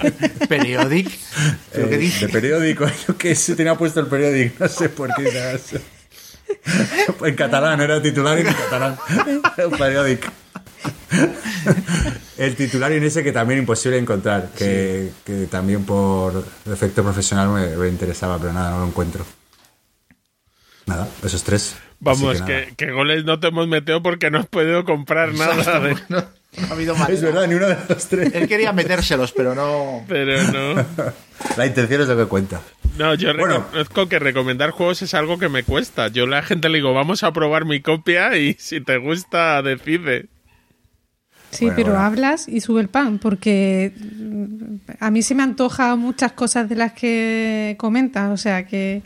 Periodic. 0.50 1.10
¿Pero 1.72 1.90
qué 1.90 1.96
Eh, 1.96 1.98
dice? 1.98 2.28
De 2.28 2.34
periódico, 2.34 2.86
yo 3.08 3.18
que 3.18 3.34
se 3.36 3.56
tenía 3.56 3.76
puesto 3.76 4.00
el 4.02 4.08
periódico, 4.08 4.56
no 4.60 4.68
sé 4.68 4.90
por 4.90 5.14
qué. 5.16 5.28
era 5.30 5.54
eso. 5.54 5.78
En 7.26 7.36
catalán, 7.36 7.82
era 7.82 8.02
titular 8.02 8.38
en 8.38 8.46
catalán. 8.46 8.98
Un 9.66 9.72
periódico. 9.78 10.28
El 12.38 12.56
titular 12.56 12.92
en 12.92 13.04
ese 13.04 13.24
que 13.24 13.32
también 13.32 13.60
imposible 13.62 13.98
encontrar, 13.98 14.50
que, 14.56 15.12
que 15.24 15.48
también 15.48 15.86
por 15.86 16.46
efecto 16.72 17.02
profesional 17.04 17.50
me, 17.50 17.76
me 17.78 17.88
interesaba, 17.88 18.38
pero 18.38 18.54
nada, 18.54 18.72
no 18.72 18.80
lo 18.82 18.88
encuentro. 18.88 19.26
Nada, 20.86 21.08
esos 21.24 21.44
tres. 21.44 21.76
Vamos, 22.00 22.42
que 22.42 22.68
que, 22.78 22.86
que 22.86 22.92
goles 22.92 23.24
no 23.26 23.40
te 23.40 23.48
hemos 23.48 23.68
metido 23.68 24.04
porque 24.04 24.30
no 24.30 24.40
has 24.40 24.48
podido 24.48 24.84
comprar 24.86 25.34
nada. 25.36 25.80
de- 25.80 25.96
No, 26.10 26.20
no 26.62 26.68
ha 26.70 26.72
habido 26.72 26.96
más. 26.96 27.10
Es 27.10 27.22
verdad, 27.22 27.48
ni 27.48 27.56
uno 27.56 27.68
de 27.68 27.78
los 27.90 28.08
tres. 28.08 28.34
Él 28.34 28.48
quería 28.48 28.72
metérselos, 28.72 29.32
pero 29.34 29.54
no. 29.56 30.06
Pero 30.08 30.42
no. 30.52 30.86
La 31.58 31.66
intención 31.66 32.02
es 32.02 32.08
lo 32.08 32.16
que 32.18 32.26
cuenta. 32.26 32.62
No, 32.98 33.14
yo 33.16 33.34
Bueno. 33.36 33.58
reconozco 33.66 34.08
que 34.08 34.20
recomendar 34.20 34.70
juegos 34.72 35.02
es 35.02 35.14
algo 35.14 35.38
que 35.38 35.50
me 35.50 35.64
cuesta. 35.64 36.08
Yo 36.08 36.24
a 36.24 36.28
la 36.28 36.44
gente 36.44 36.70
le 36.70 36.78
digo, 36.78 36.94
vamos 36.94 37.24
a 37.24 37.34
probar 37.34 37.66
mi 37.66 37.82
copia 37.82 38.38
y 38.38 38.56
si 38.58 38.80
te 38.80 38.98
gusta, 38.98 39.62
decide. 39.62 40.28
Sí, 41.52 41.66
Bueno, 41.66 41.76
pero 41.76 41.90
bueno. 41.92 42.06
hablas 42.06 42.48
y 42.48 42.62
sube 42.62 42.82
el 42.82 42.88
pan, 42.90 43.20
porque 43.20 43.92
mm, 43.98 44.76
a 45.00 45.12
mí 45.12 45.22
se 45.22 45.36
me 45.36 45.44
antoja 45.44 45.96
muchas 45.98 46.32
cosas 46.34 46.68
de 46.70 46.76
las 46.76 46.94
que 46.94 47.76
comentas, 47.78 48.30
o 48.32 48.38
sea 48.38 48.66
que 48.66 49.02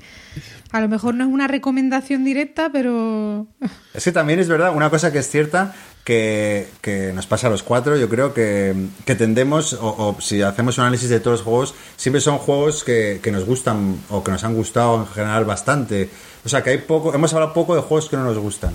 a 0.72 0.82
lo 0.82 0.88
mejor 0.88 1.16
no 1.16 1.24
es 1.24 1.30
una 1.30 1.48
recomendación 1.48 2.24
directa, 2.24 2.70
pero 2.72 3.48
Es 3.94 4.04
que 4.04 4.12
también 4.12 4.40
es 4.40 4.48
verdad, 4.48 4.76
una 4.76 4.90
cosa 4.90 5.12
que 5.12 5.20
es 5.20 5.30
cierta, 5.30 5.74
que, 6.04 6.68
que 6.82 7.12
nos 7.14 7.28
pasa 7.28 7.48
a 7.48 7.50
los 7.50 7.64
cuatro, 7.64 7.98
yo 7.98 8.10
creo 8.10 8.34
que, 8.34 8.76
que 9.06 9.16
tendemos, 9.16 9.74
o, 9.74 10.16
o 10.18 10.22
si 10.22 10.42
hacemos 10.42 10.78
un 10.78 10.86
análisis 10.86 11.10
de 11.10 11.20
todos 11.20 11.40
los 11.40 11.46
juegos, 11.46 11.76
siempre 11.98 12.22
son 12.22 12.38
juegos 12.38 12.84
que, 12.84 13.20
que 13.22 13.32
nos 13.32 13.46
gustan 13.46 14.00
o 14.10 14.24
que 14.24 14.32
nos 14.32 14.44
han 14.44 14.54
gustado 14.54 15.02
en 15.02 15.08
general 15.08 15.46
bastante. 15.46 16.10
O 16.46 16.50
sea 16.50 16.64
que 16.64 16.72
hay 16.72 16.78
poco, 16.80 17.14
hemos 17.14 17.34
hablado 17.34 17.54
poco 17.54 17.76
de 17.76 17.82
juegos 17.82 18.10
que 18.10 18.18
no 18.18 18.24
nos 18.24 18.38
gustan. 18.38 18.74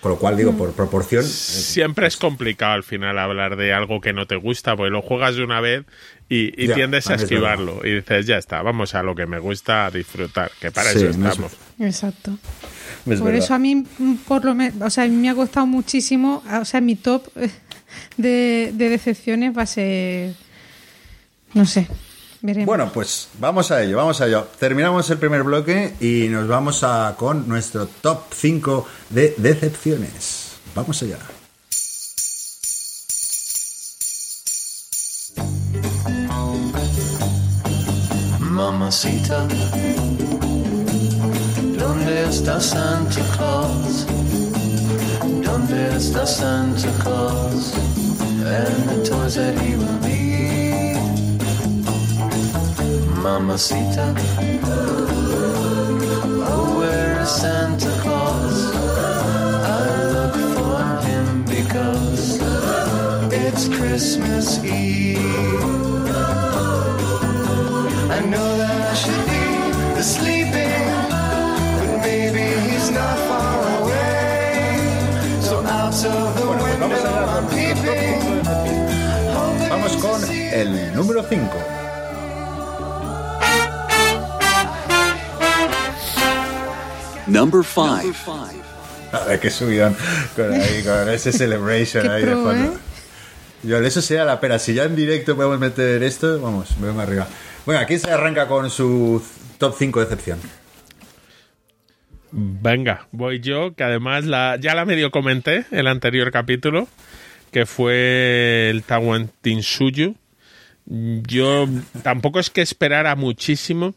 Con 0.00 0.12
lo 0.12 0.18
cual 0.18 0.36
digo, 0.36 0.52
por 0.52 0.72
proporción, 0.72 1.24
eh, 1.24 1.28
Siempre 1.28 2.06
es 2.06 2.18
complicado 2.18 2.74
al 2.74 2.82
final 2.82 3.18
hablar 3.18 3.56
de 3.56 3.72
algo 3.72 4.00
que 4.00 4.12
no 4.12 4.26
te 4.26 4.36
gusta, 4.36 4.76
porque 4.76 4.90
lo 4.90 5.00
juegas 5.00 5.36
de 5.36 5.42
una 5.42 5.60
vez 5.60 5.84
y, 6.28 6.62
y 6.64 6.66
Ya, 6.68 6.74
tiendes 6.74 7.08
a 7.10 7.14
esquivarlo. 7.14 7.80
Y 7.84 7.96
dices, 7.96 8.26
ya 8.26 8.36
está, 8.38 8.62
vamos 8.62 8.94
a 8.94 9.02
lo 9.02 9.14
que 9.14 9.26
me 9.26 9.38
gusta, 9.38 9.90
disfrutar, 9.90 10.50
que 10.60 10.70
para 10.70 10.90
Sí, 10.90 10.98
eso 10.98 11.18
no 11.18 11.26
es- 11.26 11.32
estamos. 11.32 11.52
exacto. 11.78 12.38
es 13.06 13.18
Por 13.20 13.26
verdad. 13.28 13.34
eso 13.44 13.54
a 13.54 13.58
mí, 13.58 13.74
mm, 13.76 14.14
por 14.26 14.44
lo 14.44 14.54
menos, 14.54 14.80
o 14.82 14.90
sea, 14.90 15.04
a 15.04 15.06
mí 15.08 15.16
me 15.16 15.28
ha 15.30 15.34
costado 15.34 15.66
muchísimo, 15.66 16.42
o 16.60 16.64
sea, 16.64 16.80
mi 16.80 16.96
top 16.96 17.26
de, 18.16 18.70
de 18.74 18.88
decepciones 18.88 19.56
va 19.56 19.62
a 19.62 19.66
ser, 19.66 20.34
no 21.52 21.66
sé, 21.66 21.86
veremos. 22.40 22.66
Bueno, 22.66 22.90
pues 22.92 23.28
vamos 23.38 23.70
a 23.70 23.82
ello, 23.82 23.96
vamos 23.98 24.20
a 24.20 24.26
ello. 24.26 24.48
Terminamos 24.58 25.08
el 25.10 25.18
primer 25.18 25.42
bloque 25.42 25.92
y 26.00 26.28
nos 26.28 26.48
vamos 26.48 26.82
a 26.82 27.14
con 27.18 27.46
nuestro 27.48 27.86
top 27.86 28.22
5 28.32 28.88
de 29.10 29.34
decepciones. 29.36 30.56
Vamos 30.74 31.02
allá. 31.02 31.18
Mamacita, 38.64 39.46
¿dónde 41.78 42.24
está 42.30 42.58
Santa 42.58 43.20
Claus? 43.36 44.06
¿Dónde 45.44 45.96
está 45.96 46.24
Santa 46.24 46.88
Claus? 47.02 47.74
And 48.46 48.88
the 48.88 49.04
toys 49.06 49.34
that 49.34 49.58
he 49.60 49.76
will 49.76 49.98
leave. 50.00 50.96
Mamacita, 53.22 54.14
oh, 56.48 56.78
where 56.78 57.20
is 57.20 57.28
Santa 57.28 57.90
Claus? 58.00 58.72
I 59.62 60.04
look 60.14 60.34
for 60.56 60.80
him 61.06 61.44
because 61.44 62.40
it's 63.30 63.68
Christmas 63.68 64.64
Eve. 64.64 65.93
I 68.14 68.20
know 68.26 68.58
that 68.58 68.70
I 68.70 68.94
should 68.94 69.26
be 69.26 70.02
sleeping, 70.02 70.86
but 71.78 71.98
maybe 72.06 72.46
he's 72.70 72.88
not 72.92 73.18
far 73.26 73.58
away. 73.82 75.42
So 75.42 75.58
out 75.66 75.98
of 76.04 76.30
the 76.38 76.46
window 76.46 76.94
I'm 77.34 77.46
peeping. 77.50 78.44
Vamos 79.68 79.96
to 79.96 80.00
con 80.00 80.20
see 80.20 80.46
el 80.46 80.94
número 80.94 81.24
5. 81.24 81.74
Number 87.26 87.64
five. 87.64 88.14
A 89.10 89.24
ver, 89.26 89.40
qué 89.40 89.50
subidón. 89.50 89.96
Con, 90.36 90.52
ahí, 90.52 90.84
con 90.84 91.08
ese 91.08 91.32
celebration 91.42 92.08
ahí 92.08 92.24
de 92.24 92.34
fondo. 92.34 92.74
¿eh? 92.74 92.78
Yo, 93.64 93.78
eso 93.78 94.00
sería 94.00 94.24
la 94.24 94.38
pena. 94.38 94.60
Si 94.60 94.72
ya 94.72 94.84
en 94.84 94.94
directo 94.94 95.34
podemos 95.34 95.58
meter 95.58 96.02
esto, 96.04 96.40
vamos, 96.40 96.76
me 96.78 96.86
vengo 96.86 97.00
arriba. 97.00 97.26
Bueno, 97.66 97.80
aquí 97.80 97.98
se 97.98 98.10
arranca 98.10 98.46
con 98.46 98.70
su 98.70 99.22
top 99.58 99.74
5 99.78 100.00
de 100.00 100.06
decepción. 100.06 100.38
Venga, 102.30 103.06
voy 103.12 103.40
yo, 103.40 103.74
que 103.74 103.84
además 103.84 104.24
la, 104.24 104.56
ya 104.60 104.74
la 104.74 104.84
medio 104.84 105.10
comenté 105.10 105.64
el 105.70 105.86
anterior 105.86 106.30
capítulo, 106.30 106.88
que 107.52 107.64
fue 107.64 108.68
el 108.70 108.82
Tawan 108.82 109.30
Tinsuyu. 109.40 110.16
Yo 110.84 111.68
tampoco 112.02 112.40
es 112.40 112.50
que 112.50 112.60
esperara 112.60 113.14
muchísimo, 113.14 113.94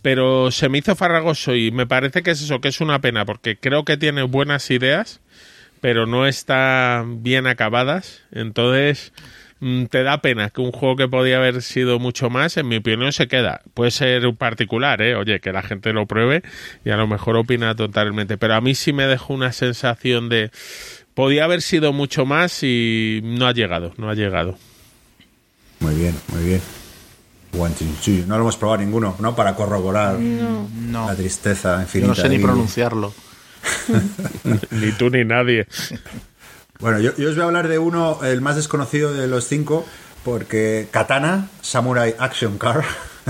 pero 0.00 0.50
se 0.50 0.68
me 0.68 0.78
hizo 0.78 0.96
farragoso 0.96 1.54
y 1.54 1.72
me 1.72 1.86
parece 1.86 2.22
que 2.22 2.30
es 2.30 2.40
eso, 2.40 2.60
que 2.60 2.68
es 2.68 2.80
una 2.80 3.00
pena, 3.00 3.26
porque 3.26 3.56
creo 3.56 3.84
que 3.84 3.98
tiene 3.98 4.22
buenas 4.22 4.70
ideas, 4.70 5.20
pero 5.80 6.06
no 6.06 6.26
están 6.26 7.22
bien 7.22 7.46
acabadas. 7.46 8.22
Entonces, 8.30 9.12
te 9.90 10.02
da 10.02 10.22
pena 10.22 10.50
que 10.50 10.60
un 10.62 10.72
juego 10.72 10.96
que 10.96 11.08
podía 11.08 11.36
haber 11.36 11.60
sido 11.62 11.98
mucho 11.98 12.30
más, 12.30 12.56
en 12.56 12.66
mi 12.68 12.76
opinión, 12.76 13.12
se 13.12 13.28
queda. 13.28 13.60
Puede 13.74 13.90
ser 13.90 14.26
un 14.26 14.36
particular, 14.36 15.02
¿eh? 15.02 15.14
Oye, 15.14 15.40
que 15.40 15.52
la 15.52 15.62
gente 15.62 15.92
lo 15.92 16.06
pruebe 16.06 16.42
y 16.84 16.90
a 16.90 16.96
lo 16.96 17.06
mejor 17.06 17.36
opina 17.36 17.74
totalmente. 17.74 18.38
Pero 18.38 18.54
a 18.54 18.60
mí 18.60 18.74
sí 18.74 18.92
me 18.92 19.06
dejó 19.06 19.34
una 19.34 19.52
sensación 19.52 20.28
de... 20.28 20.50
Podía 21.14 21.44
haber 21.44 21.60
sido 21.60 21.92
mucho 21.92 22.24
más 22.24 22.62
y 22.62 23.20
no 23.22 23.46
ha 23.46 23.52
llegado, 23.52 23.92
no 23.98 24.08
ha 24.08 24.14
llegado. 24.14 24.56
Muy 25.80 25.94
bien, 25.94 26.14
muy 26.28 26.44
bien. 26.44 26.60
No 28.26 28.36
lo 28.36 28.42
hemos 28.42 28.56
probado 28.56 28.80
ninguno, 28.82 29.16
¿no? 29.18 29.34
Para 29.34 29.54
corroborar 29.56 30.18
No. 30.18 31.06
la 31.08 31.16
tristeza 31.16 31.76
Yo 31.76 31.82
infinita. 31.82 32.08
no 32.08 32.14
sé 32.14 32.28
ni 32.28 32.38
pronunciarlo. 32.38 33.12
ni 34.70 34.92
tú 34.92 35.10
ni 35.10 35.24
nadie. 35.24 35.66
Bueno, 36.80 36.98
yo, 36.98 37.10
os 37.10 37.34
voy 37.34 37.42
a 37.42 37.46
hablar 37.46 37.68
de 37.68 37.78
uno, 37.78 38.20
el 38.24 38.40
más 38.40 38.56
desconocido 38.56 39.12
de 39.12 39.26
los 39.28 39.46
cinco, 39.46 39.84
porque 40.24 40.88
Katana 40.90 41.48
Samurai 41.60 42.14
Action 42.18 42.56
Car 42.56 42.82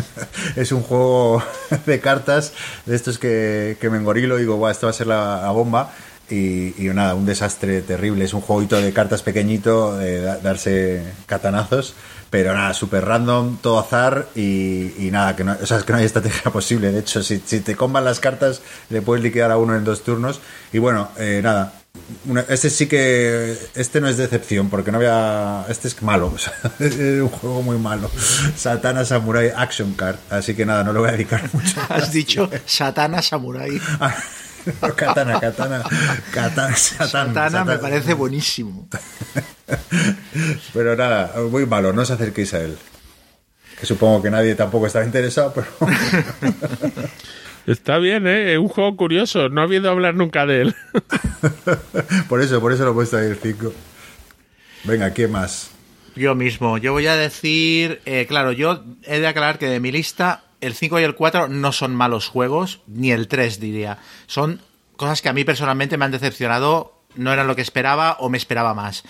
es 0.56 0.70
un 0.70 0.82
juego 0.82 1.42
de 1.86 2.00
cartas 2.00 2.52
de 2.86 2.94
estos 2.94 3.18
que, 3.18 3.76
que 3.80 3.90
me 3.90 3.98
engorilo 3.98 4.38
y 4.38 4.42
digo, 4.42 4.56
Buah, 4.56 4.70
esto 4.70 4.86
va 4.86 4.90
a 4.90 4.94
ser 4.94 5.08
la, 5.08 5.50
bomba. 5.50 5.92
Y, 6.30 6.74
y 6.78 6.88
nada, 6.94 7.16
un 7.16 7.26
desastre 7.26 7.82
terrible. 7.82 8.24
Es 8.24 8.34
un 8.34 8.40
jueguito 8.40 8.80
de 8.80 8.92
cartas 8.92 9.20
pequeñito, 9.22 9.96
de 9.96 10.20
da- 10.20 10.38
darse 10.38 11.02
katanazos, 11.26 11.94
pero 12.30 12.54
nada, 12.54 12.72
súper 12.72 13.04
random, 13.04 13.56
todo 13.56 13.80
azar 13.80 14.28
y, 14.36 14.92
y 15.04 15.10
nada, 15.10 15.34
que 15.34 15.42
no, 15.42 15.54
es 15.54 15.72
que 15.84 15.92
no 15.92 15.98
hay 15.98 16.04
estrategia 16.04 16.50
posible. 16.52 16.92
De 16.92 17.00
hecho, 17.00 17.24
si, 17.24 17.42
si 17.44 17.58
te 17.58 17.74
comban 17.74 18.04
las 18.04 18.20
cartas, 18.20 18.62
le 18.90 19.02
puedes 19.02 19.24
liquidar 19.24 19.50
a 19.50 19.56
uno 19.58 19.74
en 19.74 19.82
dos 19.82 20.04
turnos. 20.04 20.40
Y 20.72 20.78
bueno, 20.78 21.08
eh, 21.18 21.40
nada, 21.42 21.79
una- 22.26 22.44
este 22.48 22.70
sí 22.70 22.86
que. 22.86 23.56
Este 23.74 24.00
no 24.00 24.08
es 24.08 24.16
decepción, 24.16 24.70
porque 24.70 24.90
no 24.92 24.98
había. 24.98 25.64
Este 25.68 25.88
es 25.88 26.00
malo. 26.02 26.26
o 26.34 26.38
sea, 26.38 26.52
es 26.78 26.94
un 26.96 27.28
juego 27.28 27.62
muy 27.62 27.78
malo. 27.78 28.10
Satana 28.56 29.04
Samurai 29.04 29.52
Action 29.54 29.94
Card. 29.94 30.16
Así 30.30 30.54
que 30.54 30.64
nada, 30.66 30.84
no 30.84 30.92
le 30.92 30.98
voy 31.00 31.08
a 31.08 31.12
dedicar 31.12 31.42
mucho. 31.52 31.80
Has 31.88 32.12
dicho 32.12 32.48
Satana 32.66 33.22
Samurai. 33.22 33.80
katana, 34.96 35.40
katana. 35.40 35.82
Katana, 36.32 36.76
satán, 36.76 37.08
Satana 37.34 37.64
me 37.64 37.78
parece 37.78 38.14
buenísimo. 38.14 38.86
Pero 40.74 40.96
nada, 40.96 41.32
muy 41.50 41.64
malo, 41.66 41.92
no 41.92 42.02
os 42.02 42.10
acerquéis 42.10 42.52
a 42.54 42.60
él. 42.60 42.76
Que 43.78 43.86
supongo 43.86 44.20
que 44.22 44.30
nadie 44.30 44.54
tampoco 44.54 44.86
estaba 44.86 45.04
interesado, 45.06 45.54
pero. 45.54 45.66
Está 47.70 47.98
bien, 47.98 48.26
¿eh? 48.26 48.54
Es 48.54 48.58
un 48.58 48.66
juego 48.66 48.96
curioso. 48.96 49.48
No 49.48 49.60
ha 49.60 49.64
habido 49.64 49.88
hablar 49.90 50.16
nunca 50.16 50.44
de 50.44 50.62
él. 50.62 50.74
por 52.28 52.42
eso, 52.42 52.60
por 52.60 52.72
eso 52.72 52.84
lo 52.84 52.90
he 52.90 52.94
puesto 52.94 53.16
ahí 53.16 53.26
el 53.26 53.36
5. 53.36 53.72
Venga, 54.82 55.14
¿qué 55.14 55.28
más? 55.28 55.70
Yo 56.16 56.34
mismo. 56.34 56.78
Yo 56.78 56.92
voy 56.92 57.06
a 57.06 57.14
decir, 57.14 58.00
eh, 58.06 58.26
claro, 58.28 58.50
yo 58.50 58.82
he 59.04 59.20
de 59.20 59.26
aclarar 59.28 59.60
que 59.60 59.66
de 59.66 59.78
mi 59.78 59.92
lista 59.92 60.42
el 60.60 60.74
5 60.74 60.98
y 60.98 61.04
el 61.04 61.14
4 61.14 61.46
no 61.46 61.70
son 61.70 61.94
malos 61.94 62.26
juegos, 62.26 62.80
ni 62.88 63.12
el 63.12 63.28
3 63.28 63.60
diría. 63.60 63.98
Son 64.26 64.60
cosas 64.96 65.22
que 65.22 65.28
a 65.28 65.32
mí 65.32 65.44
personalmente 65.44 65.96
me 65.96 66.06
han 66.06 66.10
decepcionado, 66.10 67.04
no 67.14 67.32
eran 67.32 67.46
lo 67.46 67.54
que 67.54 67.62
esperaba 67.62 68.16
o 68.18 68.28
me 68.30 68.38
esperaba 68.38 68.74
más. 68.74 69.04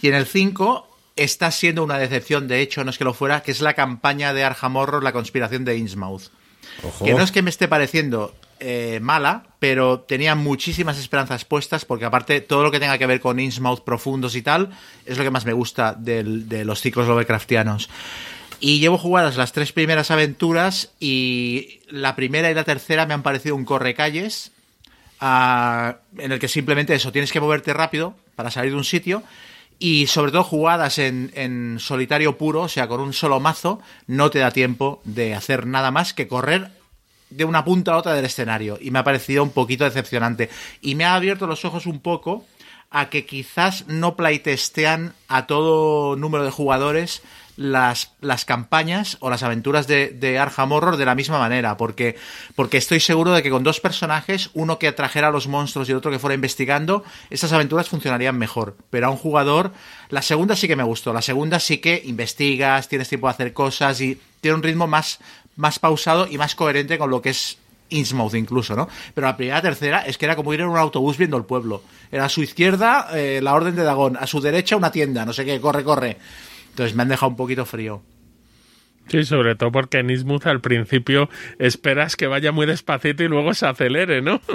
Y 0.00 0.08
en 0.08 0.14
el 0.14 0.24
5 0.24 0.88
está 1.16 1.50
siendo 1.50 1.84
una 1.84 1.98
decepción, 1.98 2.48
de 2.48 2.62
hecho, 2.62 2.82
no 2.82 2.88
es 2.88 2.96
que 2.96 3.04
lo 3.04 3.12
fuera, 3.12 3.42
que 3.42 3.50
es 3.50 3.60
la 3.60 3.74
campaña 3.74 4.32
de 4.32 4.42
Arkham 4.42 4.76
Horror, 4.76 5.04
la 5.04 5.12
conspiración 5.12 5.66
de 5.66 5.76
Innsmouth. 5.76 6.30
Que 7.02 7.14
no 7.14 7.22
es 7.22 7.32
que 7.32 7.42
me 7.42 7.50
esté 7.50 7.68
pareciendo 7.68 8.34
eh, 8.58 9.00
mala, 9.02 9.44
pero 9.58 10.00
tenía 10.00 10.34
muchísimas 10.34 10.98
esperanzas 10.98 11.44
puestas, 11.44 11.84
porque 11.84 12.04
aparte 12.04 12.40
todo 12.40 12.62
lo 12.62 12.70
que 12.70 12.80
tenga 12.80 12.96
que 12.96 13.06
ver 13.06 13.20
con 13.20 13.38
Innsmouth 13.38 13.80
profundos 13.80 14.34
y 14.34 14.42
tal, 14.42 14.70
es 15.04 15.18
lo 15.18 15.24
que 15.24 15.30
más 15.30 15.44
me 15.44 15.52
gusta 15.52 15.94
de 15.94 16.64
los 16.64 16.80
ciclos 16.80 17.06
Lovecraftianos. 17.06 17.90
Y 18.58 18.78
llevo 18.78 18.96
jugadas 18.96 19.36
las 19.36 19.52
tres 19.52 19.72
primeras 19.72 20.10
aventuras 20.10 20.90
y 20.98 21.80
la 21.90 22.16
primera 22.16 22.50
y 22.50 22.54
la 22.54 22.64
tercera 22.64 23.04
me 23.04 23.12
han 23.12 23.22
parecido 23.22 23.54
un 23.54 23.66
correcalles, 23.66 24.52
ah, 25.20 25.96
en 26.16 26.32
el 26.32 26.38
que 26.38 26.48
simplemente 26.48 26.94
eso, 26.94 27.12
tienes 27.12 27.32
que 27.32 27.40
moverte 27.40 27.74
rápido 27.74 28.14
para 28.34 28.50
salir 28.50 28.70
de 28.70 28.78
un 28.78 28.84
sitio 28.84 29.22
y 29.78 30.06
sobre 30.06 30.32
todo 30.32 30.44
jugadas 30.44 30.98
en, 30.98 31.32
en 31.34 31.78
solitario 31.78 32.38
puro, 32.38 32.62
o 32.62 32.68
sea, 32.68 32.88
con 32.88 33.00
un 33.00 33.12
solo 33.12 33.40
mazo, 33.40 33.80
no 34.06 34.30
te 34.30 34.38
da 34.38 34.50
tiempo 34.50 35.00
de 35.04 35.34
hacer 35.34 35.66
nada 35.66 35.90
más 35.90 36.14
que 36.14 36.28
correr 36.28 36.70
de 37.30 37.44
una 37.44 37.64
punta 37.64 37.92
a 37.92 37.96
otra 37.96 38.14
del 38.14 38.24
escenario. 38.24 38.78
Y 38.80 38.90
me 38.90 38.98
ha 38.98 39.04
parecido 39.04 39.42
un 39.42 39.50
poquito 39.50 39.84
decepcionante. 39.84 40.48
Y 40.80 40.94
me 40.94 41.04
ha 41.04 41.14
abierto 41.14 41.46
los 41.46 41.64
ojos 41.64 41.86
un 41.86 42.00
poco 42.00 42.44
a 42.90 43.10
que 43.10 43.26
quizás 43.26 43.86
no 43.88 44.16
playtestean 44.16 45.14
a 45.28 45.46
todo 45.46 46.16
número 46.16 46.44
de 46.44 46.50
jugadores 46.50 47.22
las, 47.56 48.12
las 48.20 48.44
campañas 48.44 49.16
o 49.20 49.30
las 49.30 49.42
aventuras 49.42 49.86
de, 49.86 50.08
de 50.10 50.36
de 50.36 51.04
la 51.04 51.14
misma 51.14 51.38
manera, 51.38 51.76
porque, 51.76 52.16
porque 52.54 52.76
estoy 52.76 53.00
seguro 53.00 53.32
de 53.32 53.42
que 53.42 53.50
con 53.50 53.64
dos 53.64 53.80
personajes, 53.80 54.50
uno 54.54 54.78
que 54.78 54.88
atrajera 54.88 55.28
a 55.28 55.30
los 55.30 55.48
monstruos 55.48 55.88
y 55.88 55.92
otro 55.92 56.10
que 56.10 56.18
fuera 56.18 56.34
investigando, 56.34 57.04
estas 57.30 57.52
aventuras 57.52 57.88
funcionarían 57.88 58.38
mejor. 58.38 58.76
Pero 58.90 59.06
a 59.06 59.10
un 59.10 59.16
jugador, 59.16 59.72
la 60.10 60.22
segunda 60.22 60.56
sí 60.56 60.68
que 60.68 60.76
me 60.76 60.82
gustó, 60.82 61.12
la 61.12 61.22
segunda 61.22 61.58
sí 61.58 61.78
que 61.78 62.02
investigas, 62.04 62.88
tienes 62.88 63.08
tiempo 63.08 63.26
de 63.26 63.32
hacer 63.32 63.52
cosas 63.52 64.00
y 64.00 64.20
tiene 64.40 64.56
un 64.56 64.62
ritmo 64.62 64.86
más, 64.86 65.18
más 65.56 65.78
pausado 65.78 66.28
y 66.30 66.38
más 66.38 66.54
coherente 66.54 66.98
con 66.98 67.10
lo 67.10 67.22
que 67.22 67.30
es 67.30 67.58
Innsmouth 67.88 68.34
incluso, 68.34 68.74
¿no? 68.74 68.88
Pero 69.14 69.26
la 69.26 69.36
primera 69.36 69.62
tercera 69.62 70.00
es 70.00 70.18
que 70.18 70.24
era 70.24 70.36
como 70.36 70.52
ir 70.52 70.60
en 70.60 70.68
un 70.68 70.76
autobús 70.76 71.16
viendo 71.16 71.36
el 71.36 71.44
pueblo. 71.44 71.82
Era 72.10 72.24
a 72.24 72.28
su 72.28 72.42
izquierda 72.42 73.08
eh, 73.14 73.40
la 73.42 73.54
orden 73.54 73.76
de 73.76 73.84
Dagón, 73.84 74.16
a 74.16 74.26
su 74.26 74.40
derecha 74.40 74.76
una 74.76 74.90
tienda, 74.90 75.24
no 75.24 75.32
sé 75.32 75.44
qué, 75.44 75.60
corre, 75.60 75.84
corre. 75.84 76.16
Entonces 76.76 76.94
me 76.94 77.04
han 77.04 77.08
dejado 77.08 77.30
un 77.30 77.36
poquito 77.36 77.64
frío. 77.64 78.02
Sí, 79.08 79.24
sobre 79.24 79.54
todo 79.54 79.72
porque 79.72 80.00
en 80.00 80.10
Innsmouth 80.10 80.46
al 80.46 80.60
principio 80.60 81.30
esperas 81.58 82.16
que 82.16 82.26
vaya 82.26 82.52
muy 82.52 82.66
despacito 82.66 83.24
y 83.24 83.28
luego 83.28 83.54
se 83.54 83.66
acelere, 83.66 84.20
¿no? 84.20 84.40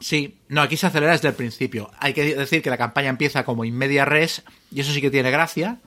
Sí, 0.00 0.34
no, 0.48 0.60
aquí 0.60 0.76
se 0.76 0.86
acelera 0.86 1.12
desde 1.12 1.28
el 1.28 1.34
principio. 1.34 1.90
Hay 1.98 2.12
que 2.12 2.34
decir 2.34 2.60
que 2.60 2.68
la 2.68 2.76
campaña 2.76 3.08
empieza 3.08 3.44
como 3.44 3.64
in 3.64 3.74
media 3.74 4.04
res, 4.04 4.42
y 4.70 4.80
eso 4.80 4.92
sí 4.92 5.00
que 5.00 5.10
tiene 5.10 5.30
gracia. 5.30 5.78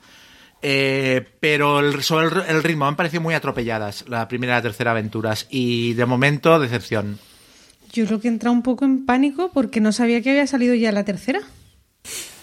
Eh, 0.61 1.27
pero 1.39 1.81
el, 1.81 2.01
sobre 2.01 2.27
el, 2.27 2.55
el 2.55 2.63
ritmo 2.63 2.85
me 2.85 2.89
han 2.89 2.95
parecido 2.95 3.21
muy 3.21 3.35
atropelladas 3.35 4.05
la 4.07 4.27
primera 4.27 4.53
y 4.53 4.55
la 4.55 4.61
tercera 4.63 4.91
aventuras. 4.91 5.45
Y 5.51 5.93
de 5.93 6.05
momento, 6.05 6.57
decepción. 6.57 7.19
Yo 7.91 8.07
creo 8.07 8.19
que 8.19 8.27
he 8.27 8.31
entrado 8.31 8.53
un 8.53 8.63
poco 8.63 8.85
en 8.85 9.05
pánico 9.05 9.51
porque 9.53 9.81
no 9.81 9.91
sabía 9.91 10.21
que 10.21 10.31
había 10.31 10.47
salido 10.47 10.73
ya 10.73 10.91
la 10.91 11.03
tercera. 11.03 11.41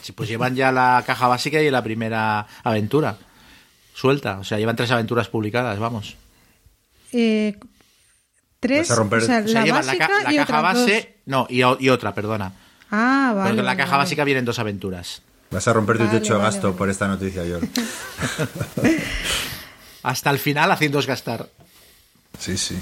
Sí, 0.05 0.13
pues 0.13 0.29
llevan 0.29 0.55
ya 0.55 0.71
la 0.71 1.03
caja 1.07 1.29
básica 1.29 1.63
y 1.63 1.71
la 1.71 1.83
primera 1.83 2.47
aventura. 2.63 3.17
Suelta, 3.95 4.39
o 4.41 4.45
sea, 4.45 4.59
llevan 4.59 4.77
tres 4.77 4.91
aventuras 4.91 5.29
publicadas, 5.29 5.79
vamos. 5.79 6.17
Eh, 7.13 7.57
tres, 8.61 8.91
a 8.91 8.97
romper- 8.97 9.23
o 9.23 9.27
sea, 9.27 9.43
O 9.45 9.49
sea, 9.49 9.61
la 9.61 9.65
llevan 9.65 9.87
básica 9.87 10.09
la, 10.09 10.15
ca- 10.17 10.23
la 10.25 10.33
y 10.33 10.37
caja 10.37 10.57
dos. 10.57 10.63
base. 10.63 11.17
No, 11.27 11.47
y, 11.49 11.63
otra, 11.89 12.13
perdona. 12.15 12.53
Ah, 12.91 13.33
vale. 13.35 13.49
Porque 13.51 13.61
en 13.61 13.67
la 13.67 13.77
caja 13.77 13.93
vale. 13.93 14.03
básica 14.05 14.25
vienen 14.25 14.45
dos 14.45 14.59
aventuras. 14.59 15.23
Vas 15.51 15.69
a 15.69 15.73
romper 15.73 15.99
tu 15.99 16.05
Vale, 16.07 16.19
techo 16.19 16.33
de 16.35 16.39
vale, 16.41 16.51
gasto 16.53 16.69
vale. 16.69 16.79
por 16.79 16.91
esta 16.91 17.07
noticia, 17.07 17.45
George. 17.45 17.69
Hasta 20.03 20.31
el 20.31 20.39
final 20.39 20.71
haciéndoos 20.73 21.07
gastar. 21.07 21.49
Sí, 22.39 22.57
sí. 22.59 22.77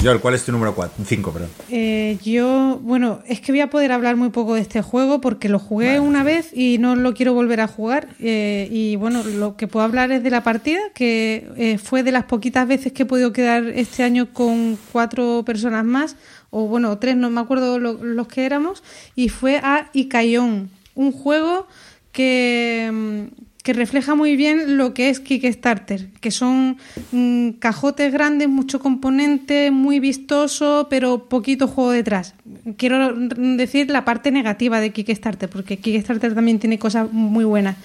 George, 0.00 0.20
¿cuál 0.22 0.34
es 0.34 0.44
tu 0.44 0.52
número 0.52 0.74
4? 0.76 1.04
5, 1.04 1.32
perdón. 1.32 1.50
Eh, 1.70 2.18
yo, 2.24 2.78
bueno, 2.82 3.20
es 3.26 3.40
que 3.40 3.50
voy 3.50 3.60
a 3.62 3.68
poder 3.68 3.90
hablar 3.90 4.14
muy 4.16 4.28
poco 4.30 4.54
de 4.54 4.60
este 4.60 4.80
juego 4.80 5.20
porque 5.20 5.48
lo 5.48 5.58
jugué 5.58 5.98
una 5.98 6.22
vez 6.22 6.50
y 6.54 6.78
no 6.78 6.94
lo 6.94 7.14
quiero 7.14 7.34
volver 7.34 7.60
a 7.60 7.66
jugar. 7.66 8.08
eh, 8.20 8.68
y 8.70 8.94
bueno, 8.94 9.24
lo 9.24 9.56
que 9.56 9.66
puedo 9.66 9.84
hablar 9.84 10.12
es 10.12 10.22
de 10.22 10.30
la 10.30 10.44
partida, 10.44 10.78
que 10.94 11.48
eh, 11.56 11.78
fue 11.78 12.04
de 12.04 12.12
las 12.12 12.24
poquitas 12.24 12.68
veces 12.68 12.92
que 12.92 13.02
he 13.02 13.06
podido 13.06 13.32
quedar 13.32 13.64
este 13.64 14.04
año 14.04 14.32
con 14.32 14.78
cuatro 14.92 15.42
personas 15.44 15.84
más, 15.84 16.14
o 16.50 16.68
bueno, 16.68 16.96
tres, 16.98 17.16
no 17.16 17.28
me 17.28 17.40
acuerdo 17.40 17.80
lo- 17.80 17.94
los 18.04 18.28
que 18.28 18.46
éramos, 18.46 18.84
y 19.16 19.30
fue 19.30 19.56
a 19.58 19.90
Icayón, 19.94 20.70
un 20.94 21.10
juego 21.10 21.66
que, 22.12 22.88
mm, 22.92 23.47
que 23.68 23.74
refleja 23.74 24.14
muy 24.14 24.34
bien 24.34 24.78
lo 24.78 24.94
que 24.94 25.10
es 25.10 25.20
Kickstarter, 25.20 26.08
que 26.22 26.30
son 26.30 26.78
mm, 27.12 27.50
cajotes 27.58 28.10
grandes, 28.10 28.48
mucho 28.48 28.80
componente, 28.80 29.70
muy 29.70 30.00
vistoso, 30.00 30.86
pero 30.88 31.28
poquito 31.28 31.68
juego 31.68 31.90
detrás. 31.90 32.34
Quiero 32.78 33.14
decir 33.14 33.90
la 33.90 34.06
parte 34.06 34.30
negativa 34.30 34.80
de 34.80 34.88
Kickstarter, 34.88 35.50
porque 35.50 35.76
Kickstarter 35.76 36.34
también 36.34 36.58
tiene 36.58 36.78
cosas 36.78 37.12
muy 37.12 37.44
buenas. 37.44 37.76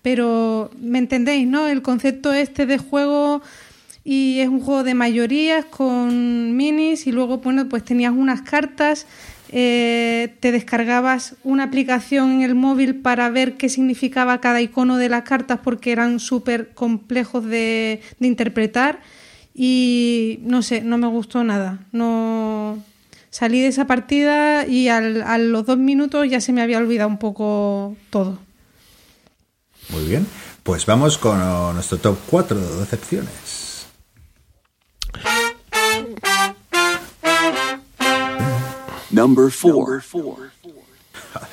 Pero 0.00 0.70
me 0.80 0.98
entendéis, 0.98 1.48
¿no? 1.48 1.66
El 1.66 1.82
concepto 1.82 2.32
este 2.32 2.64
de 2.64 2.78
juego 2.78 3.42
y 4.04 4.38
es 4.38 4.48
un 4.48 4.60
juego 4.60 4.84
de 4.84 4.94
mayorías 4.94 5.64
con 5.64 6.56
minis 6.56 7.08
y 7.08 7.12
luego 7.12 7.38
bueno 7.38 7.68
pues 7.68 7.84
tenías 7.84 8.12
unas 8.12 8.42
cartas 8.42 9.06
eh, 9.52 10.34
te 10.40 10.50
descargabas 10.50 11.36
una 11.44 11.64
aplicación 11.64 12.32
en 12.32 12.42
el 12.42 12.54
móvil 12.54 12.96
para 12.96 13.28
ver 13.28 13.56
qué 13.58 13.68
significaba 13.68 14.40
cada 14.40 14.60
icono 14.62 14.96
de 14.96 15.08
las 15.10 15.22
cartas 15.22 15.60
porque 15.62 15.92
eran 15.92 16.18
súper 16.20 16.70
complejos 16.74 17.44
de, 17.44 18.00
interpretar 18.20 19.00
y 19.54 20.38
no 20.42 20.62
sé, 20.62 20.80
no 20.80 20.96
me 20.96 21.06
gustó 21.06 21.44
nada. 21.44 21.80
No 21.92 22.82
salí 23.30 23.60
de 23.60 23.66
esa 23.68 23.86
partida 23.86 24.66
y 24.66 24.88
al- 24.88 25.22
a 25.22 25.36
los 25.38 25.66
dos 25.66 25.76
minutos 25.78 26.28
ya 26.30 26.40
se 26.40 26.52
me 26.52 26.62
había 26.62 26.78
olvidado 26.78 27.08
un 27.10 27.18
poco 27.18 27.94
todo. 28.10 28.38
Muy 29.90 30.04
bien. 30.04 30.26
Pues 30.62 30.86
vamos 30.86 31.18
con 31.18 31.38
nuestro 31.74 31.98
top 31.98 32.16
4 32.30 32.58
de 32.58 32.80
decepciones. 32.80 33.86
Number 39.12 39.50
four. 39.50 40.02
Joder, 40.10 40.50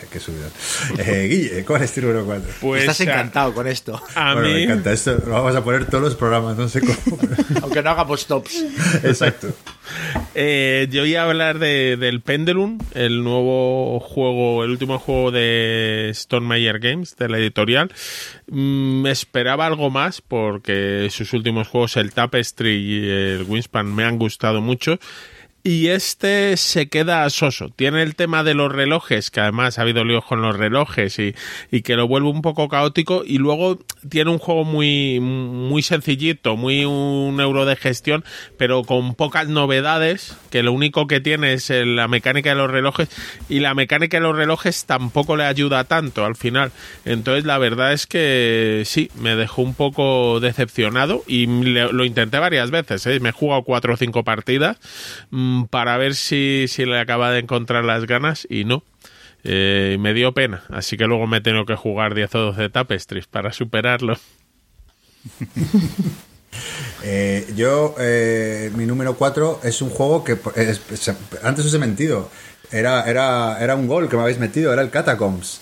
qué 0.12 0.20
subidón. 0.20 0.52
Eh, 0.98 1.28
Guille, 1.30 1.66
¿cuál 1.66 1.84
es 1.84 1.94
tu 1.94 2.02
número 2.02 2.26
4? 2.26 2.50
Pues 2.62 2.82
Estás 2.82 3.02
a- 3.02 3.04
encantado 3.04 3.54
con 3.54 3.68
esto. 3.68 4.02
A 4.16 4.34
bueno, 4.34 4.48
me 4.50 4.56
mí, 4.56 4.64
encanta 4.64 4.92
esto. 4.92 5.18
Lo 5.26 5.32
vamos 5.34 5.56
a 5.56 5.64
poner 5.64 5.86
todos 5.86 6.04
los 6.04 6.16
programas, 6.16 6.58
no 6.58 6.68
sé 6.70 6.82
cómo. 6.82 7.20
Aunque 7.62 7.82
no 7.84 7.90
hagamos 7.92 8.26
tops. 8.26 8.64
Exacto. 9.04 9.50
eh, 10.36 10.88
yo 10.92 11.06
iba 11.06 11.22
a 11.22 11.26
hablar 11.26 11.60
de, 11.60 11.98
del 11.98 12.22
Pendulum, 12.22 12.78
el 12.94 13.24
nuevo 13.24 14.00
juego, 14.00 14.64
el 14.64 14.72
último 14.72 15.00
juego 15.00 15.32
de 15.32 16.10
Stone 16.12 16.48
Meyer 16.48 16.80
Games, 16.80 17.16
de 17.18 17.30
la 17.30 17.38
editorial. 17.38 17.92
Mm, 18.48 19.02
Me 19.02 19.12
esperaba 19.12 19.66
algo 19.66 19.90
más 19.90 20.22
porque 20.22 21.08
sus 21.12 21.34
últimos 21.34 21.68
juegos, 21.68 21.96
el 21.98 22.14
Tapestry 22.14 22.76
y 22.76 23.10
el 23.10 23.44
Wingspan, 23.48 23.94
me 23.94 24.04
han 24.04 24.18
gustado 24.18 24.62
mucho. 24.62 25.00
Y 25.62 25.88
este 25.88 26.56
se 26.56 26.88
queda 26.88 27.30
soso. 27.30 27.70
Tiene 27.76 28.02
el 28.02 28.16
tema 28.16 28.44
de 28.44 28.54
los 28.54 28.72
relojes, 28.72 29.30
que 29.30 29.42
además 29.42 29.78
ha 29.78 29.82
habido 29.82 30.06
líos 30.06 30.24
con 30.24 30.42
los 30.42 30.56
relojes 30.56 31.20
y, 31.20 31.36
y 31.70 31.82
que 31.82 31.96
lo 31.96 32.08
vuelve 32.08 32.30
un 32.30 32.42
poco 32.42 32.70
caótico. 32.70 33.24
Y 33.26 33.40
luego 33.40 33.78
tiene 34.08 34.32
un 34.32 34.40
juego 34.40 34.64
muy, 34.64 35.20
muy 35.20 35.82
sencillito, 35.82 36.56
muy 36.56 36.86
un 36.86 37.40
euro 37.42 37.66
de 37.66 37.76
gestión, 37.76 38.24
pero 38.58 38.84
con 38.84 39.16
pocas 39.16 39.50
novedades, 39.50 40.38
que 40.50 40.64
lo 40.64 40.72
único 40.72 41.08
que 41.08 41.20
tiene 41.20 41.54
es 41.54 41.70
la 41.70 42.08
mecánica 42.08 42.52
de 42.52 42.56
los 42.56 42.72
relojes. 42.72 43.10
Y 43.50 43.60
la 43.60 43.74
mecánica 43.74 44.18
de 44.18 44.24
los 44.24 44.38
relojes 44.38 44.86
tampoco 44.86 45.36
le 45.36 45.44
ayuda 45.44 45.84
tanto 45.84 46.24
al 46.24 46.38
final. 46.38 46.72
Entonces 47.04 47.44
la 47.44 47.58
verdad 47.58 47.92
es 47.92 48.08
que 48.08 48.84
sí, 48.86 49.12
me 49.16 49.36
dejó 49.36 49.62
un 49.62 49.74
poco 49.74 50.40
decepcionado 50.40 51.24
y 51.28 51.48
lo 51.48 52.06
intenté 52.06 52.40
varias 52.40 52.72
veces. 52.72 53.06
¿eh? 53.08 53.20
Me 53.20 53.30
he 53.30 53.34
jugado 53.34 53.64
cuatro 53.64 53.96
o 53.96 53.98
cinco 53.98 54.24
partidas 54.24 54.78
mm, 55.50 55.66
para 55.66 55.98
ver 55.98 56.16
si, 56.16 56.66
si 56.68 56.86
le 56.86 57.00
acaba 57.00 57.32
de 57.32 57.40
encontrar 57.40 57.84
las 57.84 58.06
ganas 58.06 58.46
y 58.50 58.66
no. 58.66 58.84
Eh, 59.44 59.96
me 60.00 60.14
dio 60.14 60.34
pena, 60.34 60.64
así 60.70 60.98
que 60.98 61.06
luego 61.06 61.26
me 61.26 61.38
he 61.38 61.42
tenido 61.42 61.66
que 61.66 61.76
jugar 61.76 62.14
10 62.14 62.36
o 62.36 62.40
12 62.52 62.70
tapestries 62.70 63.28
para 63.28 63.52
superarlo. 63.54 64.18
Eh, 67.04 67.48
yo, 67.56 67.96
eh, 68.00 68.72
mi 68.76 68.86
número 68.86 69.16
4 69.16 69.62
es 69.64 69.82
un 69.82 69.90
juego 69.90 70.24
que 70.24 70.34
es- 70.56 70.82
es- 70.92 71.16
antes 71.44 71.66
os 71.66 71.74
he 71.74 71.78
mentido. 71.80 72.30
Era, 72.72 73.04
era, 73.10 73.58
era 73.62 73.76
un 73.76 73.88
gol 73.88 74.10
que 74.10 74.16
me 74.16 74.24
habéis 74.24 74.40
metido, 74.40 74.74
era 74.74 74.82
el 74.82 74.90
Catacombs. 74.90 75.62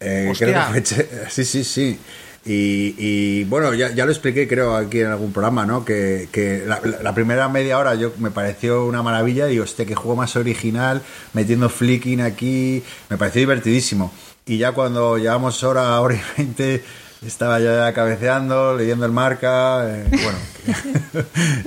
Eh, 0.00 0.24
creo 0.38 0.54
que 0.72 0.84
sí, 1.30 1.44
sí, 1.44 1.62
sí. 1.64 1.98
Y, 2.46 2.94
y, 2.98 3.44
bueno, 3.44 3.72
ya, 3.72 3.90
ya 3.94 4.04
lo 4.04 4.12
expliqué, 4.12 4.46
creo, 4.46 4.76
aquí 4.76 5.00
en 5.00 5.06
algún 5.06 5.32
programa, 5.32 5.64
¿no? 5.64 5.82
Que, 5.82 6.28
que 6.30 6.64
la, 6.66 7.14
primera 7.14 7.48
media 7.48 7.78
hora 7.78 7.94
yo 7.94 8.12
me 8.18 8.30
pareció 8.30 8.84
una 8.84 9.02
maravilla 9.02 9.50
y, 9.50 9.58
hostia, 9.58 9.86
qué 9.86 9.94
juego 9.94 10.16
más 10.16 10.36
original, 10.36 11.00
metiendo 11.32 11.70
flicking 11.70 12.20
aquí, 12.20 12.82
me 13.08 13.16
pareció 13.16 13.40
divertidísimo. 13.40 14.12
Y 14.44 14.58
ya 14.58 14.72
cuando 14.72 15.16
llevamos 15.16 15.62
hora, 15.64 15.98
hora 16.02 16.16
y 16.16 16.20
veinte, 16.36 16.84
estaba 17.26 17.58
ya 17.60 17.90
cabeceando, 17.94 18.76
leyendo 18.76 19.06
el 19.06 19.12
marca, 19.12 19.88
eh, 19.88 20.04
bueno. 20.10 20.38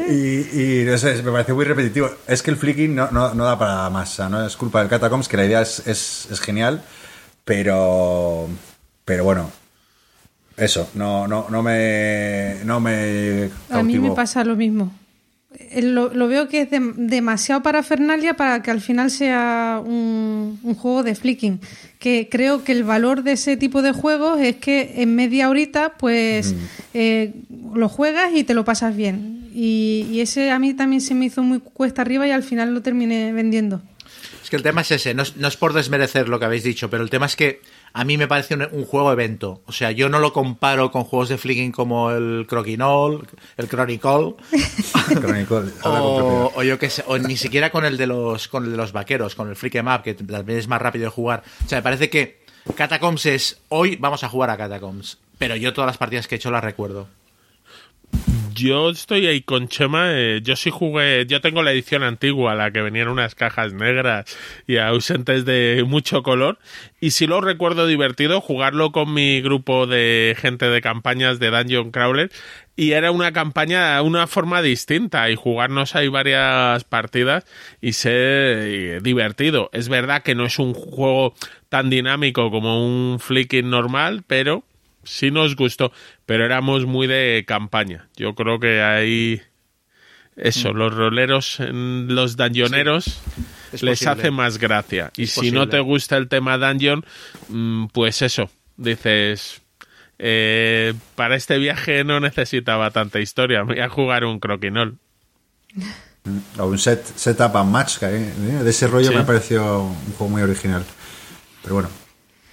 y, 0.10 0.82
y 0.82 0.86
no 0.86 0.96
sé, 1.00 1.24
me 1.24 1.32
pareció 1.32 1.56
muy 1.56 1.66
repetitivo. 1.66 2.12
Es 2.28 2.44
que 2.44 2.52
el 2.52 2.58
flicking 2.58 2.94
no, 2.94 3.10
no, 3.10 3.34
no 3.34 3.46
da 3.46 3.58
para 3.58 3.90
más, 3.90 4.14
sea, 4.14 4.30
no 4.30 4.46
es 4.46 4.56
culpa 4.56 4.82
del 4.82 4.90
Catacombs, 4.90 5.28
que 5.28 5.38
la 5.38 5.46
idea 5.46 5.62
es, 5.62 5.88
es, 5.88 6.28
es 6.30 6.40
genial, 6.40 6.84
pero, 7.44 8.48
pero 9.06 9.24
bueno, 9.24 9.52
eso, 10.58 10.90
no, 10.96 11.28
no, 11.28 11.48
no 11.50 11.62
me, 11.64 12.56
no 12.66 12.80
me 12.80 13.50
A 13.70 13.84
mí 13.84 13.98
me 14.00 14.12
pasa 14.12 14.44
lo 14.44 14.56
mismo. 14.56 14.92
Eh, 15.56 15.82
Lo, 15.82 16.14
lo 16.14 16.28
veo 16.28 16.48
que 16.48 16.62
es 16.62 16.70
dem- 16.70 16.94
demasiado 16.96 17.64
parafernalia 17.64 18.36
para 18.36 18.62
que 18.62 18.70
al 18.72 18.82
final 18.82 19.10
sea 19.12 19.82
un, 19.84 20.60
un 20.62 20.76
juego 20.76 21.04
de 21.04 21.16
flicking. 21.16 21.60
Que 22.00 22.28
creo 22.30 22.64
que 22.64 22.72
el 22.74 22.84
valor 22.84 23.24
de 23.24 23.32
ese 23.34 23.56
tipo 23.58 23.82
de 23.82 23.92
juegos 23.92 24.40
es 24.40 24.58
que 24.58 24.94
en 24.98 25.16
media 25.16 25.50
horita, 25.50 25.94
pues 25.98 26.54
eh, 26.94 27.34
lo 27.74 27.88
juegas 27.90 28.32
y 28.36 28.44
te 28.44 28.54
lo 28.54 28.66
pasas 28.66 28.96
bien. 28.96 29.50
Y, 29.54 30.06
y 30.12 30.22
ese 30.22 30.52
a 30.52 30.60
mí 30.60 30.74
también 30.74 31.02
se 31.02 31.16
me 31.16 31.26
hizo 31.26 31.42
muy 31.42 31.60
cuesta 31.60 32.02
arriba 32.04 32.28
y 32.28 32.32
al 32.32 32.44
final 32.44 32.74
lo 32.74 32.82
terminé 32.82 33.32
vendiendo. 33.34 33.82
Es 34.44 34.50
que 34.50 34.56
el 34.56 34.64
tema 34.64 34.82
es 34.82 34.92
ese, 34.92 35.14
no 35.14 35.24
es, 35.24 35.36
no 35.38 35.48
es 35.48 35.58
por 35.58 35.74
desmerecer 35.74 36.30
lo 36.30 36.40
que 36.40 36.46
habéis 36.46 36.64
dicho, 36.64 36.90
pero 36.90 37.04
el 37.04 37.10
tema 37.10 37.26
es 37.26 37.36
que 37.36 37.62
a 37.98 38.04
mí 38.04 38.16
me 38.16 38.28
parece 38.28 38.54
un, 38.54 38.62
un 38.72 38.86
juego 38.86 39.12
evento. 39.12 39.64
O 39.66 39.72
sea, 39.72 39.90
yo 39.90 40.08
no 40.08 40.20
lo 40.20 40.32
comparo 40.32 40.92
con 40.92 41.04
juegos 41.04 41.30
de 41.30 41.40
flicking 41.40 41.72
como 41.72 42.12
el 42.12 42.46
Croquinol, 42.48 43.28
el 43.58 43.68
Chronicle, 43.68 44.36
o, 45.84 46.52
o 46.56 46.64
yo 46.64 46.78
qué 46.78 46.92
sé, 46.92 47.04
o 47.08 47.18
ni 47.18 47.38
siquiera 47.38 47.72
con 47.72 47.86
el 47.86 47.98
de 47.98 48.06
los 48.06 48.50
con 48.50 48.66
el 48.66 48.72
de 48.72 48.78
los 48.78 48.92
vaqueros, 48.92 49.34
con 49.34 49.50
el 49.50 49.56
Flick 49.56 49.74
em 49.76 49.88
Up, 49.88 50.04
que 50.04 50.14
también 50.14 50.60
es 50.60 50.68
más 50.68 50.80
rápido 50.80 51.06
de 51.06 51.10
jugar. 51.10 51.42
O 51.66 51.68
sea, 51.68 51.80
me 51.80 51.84
parece 51.84 52.08
que 52.12 52.46
Catacombs 52.76 53.26
es 53.26 53.62
hoy 53.70 53.96
vamos 53.96 54.24
a 54.24 54.30
jugar 54.30 54.52
a 54.52 54.58
Catacombs, 54.58 55.18
pero 55.40 55.56
yo 55.56 55.74
todas 55.74 55.88
las 55.88 55.98
partidas 55.98 56.28
que 56.28 56.36
he 56.36 56.38
hecho 56.38 56.52
las 56.52 56.64
recuerdo. 56.64 57.08
Yo 58.58 58.90
estoy 58.90 59.28
ahí 59.28 59.42
con 59.42 59.68
Chema. 59.68 60.14
eh, 60.14 60.42
yo 60.44 60.56
sí 60.56 60.72
jugué. 60.72 61.28
Yo 61.28 61.42
tengo 61.42 61.62
la 61.62 61.72
edición 61.72 62.02
antigua, 62.02 62.56
la 62.56 62.72
que 62.72 62.82
venían 62.82 63.08
unas 63.08 63.36
cajas 63.36 63.74
negras 63.74 64.36
y 64.66 64.78
ausentes 64.78 65.46
de 65.46 65.84
mucho 65.88 66.24
color. 66.24 66.58
Y 67.00 67.12
sí 67.12 67.28
lo 67.28 67.40
recuerdo 67.40 67.86
divertido 67.86 68.42
jugarlo 68.42 68.92
con 68.92 69.14
mi 69.14 69.42
grupo 69.42 69.86
de 69.86 70.36
gente 70.40 70.70
de 70.70 70.82
campañas 70.82 71.38
de 71.38 71.52
Dungeon 71.52 71.92
Crawler. 71.92 72.32
Y 72.76 72.94
era 72.94 73.12
una 73.12 73.32
campaña, 73.32 74.02
una 74.02 74.26
forma 74.26 74.64
distinta. 74.64 75.30
Y 75.30 75.36
jugarnos 75.36 75.96
ahí 75.96 76.08
varias 76.08 76.84
partidas 76.84 77.46
y 77.80 77.94
ser 77.94 78.16
eh, 78.16 79.00
divertido. 79.04 79.70
Es 79.72 79.88
verdad 79.88 80.24
que 80.24 80.34
no 80.34 80.46
es 80.48 80.58
un 80.58 80.74
juego 80.74 81.36
tan 81.70 81.92
dinámico 81.92 82.50
como 82.50 82.84
un 82.84 83.20
flicking 83.20 83.70
normal, 83.70 84.24
pero 84.26 84.64
sí 85.08 85.32
nos 85.32 85.56
gustó, 85.56 85.92
pero 86.26 86.46
éramos 86.46 86.86
muy 86.86 87.08
de 87.08 87.44
campaña. 87.48 88.08
Yo 88.16 88.36
creo 88.36 88.60
que 88.60 88.82
ahí 88.82 89.42
eso, 90.36 90.74
los 90.74 90.94
roleros, 90.94 91.60
en 91.60 92.14
los 92.14 92.38
dungeoneros 92.38 93.08
Es 93.74 93.82
les 93.82 94.00
posible. 94.00 94.12
hace 94.22 94.32
más 94.32 94.58
gracia. 94.60 95.12
Y 95.18 95.24
Es 95.24 95.32
si 95.32 95.52
no 95.52 95.68
te 95.68 95.80
gusta 95.80 96.18
el 96.18 96.28
tema 96.28 96.58
dungeon, 96.58 97.04
mm, 97.50 97.88
pues 97.88 98.22
eso, 98.22 98.50
dices, 98.78 99.62
eh, 100.20 100.94
para 101.16 101.36
este 101.36 101.58
viaje 101.58 102.04
no 102.04 102.20
necesitaba 102.20 102.92
tanta 102.92 103.20
historia, 103.20 103.64
me 103.64 103.74
voy 103.74 103.82
a 103.84 103.90
jugar 103.90 104.26
un 104.26 104.40
croquinol. 104.40 104.98
O 106.60 106.66
un 106.66 106.78
set, 106.78 107.06
setup 107.06 107.56
and 107.56 107.72
match, 107.72 108.04
eh, 108.04 108.34
de 108.62 108.70
ese 108.70 108.86
rollo 108.88 109.12
Sí. 109.12 109.16
me 109.16 109.24
pareció 109.24 109.84
un 109.84 109.96
juego 110.18 110.28
muy 110.30 110.42
original. 110.42 110.84
Pero 111.64 111.76
bueno. 111.76 111.90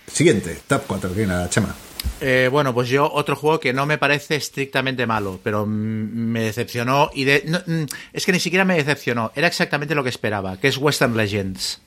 Siguiente, 0.06 0.60
top 0.68 0.84
4, 0.86 1.12
que 1.12 1.26
nada, 1.26 1.50
Chema. 1.50 1.74
Eh, 2.20 2.48
bueno, 2.50 2.72
pues 2.72 2.88
yo 2.88 3.10
otro 3.12 3.36
juego 3.36 3.60
que 3.60 3.72
no 3.72 3.86
me 3.86 3.98
parece 3.98 4.36
estrictamente 4.36 5.06
malo, 5.06 5.40
pero 5.42 5.66
me 5.66 6.42
decepcionó 6.42 7.10
y 7.12 7.24
de, 7.24 7.42
no, 7.46 7.60
mm, 7.66 7.84
es 8.12 8.24
que 8.24 8.32
ni 8.32 8.40
siquiera 8.40 8.64
me 8.64 8.76
decepcionó, 8.76 9.32
era 9.34 9.46
exactamente 9.46 9.94
lo 9.94 10.02
que 10.02 10.10
esperaba, 10.10 10.58
que 10.58 10.68
es 10.68 10.78
Western 10.78 11.16
Legends. 11.16 11.80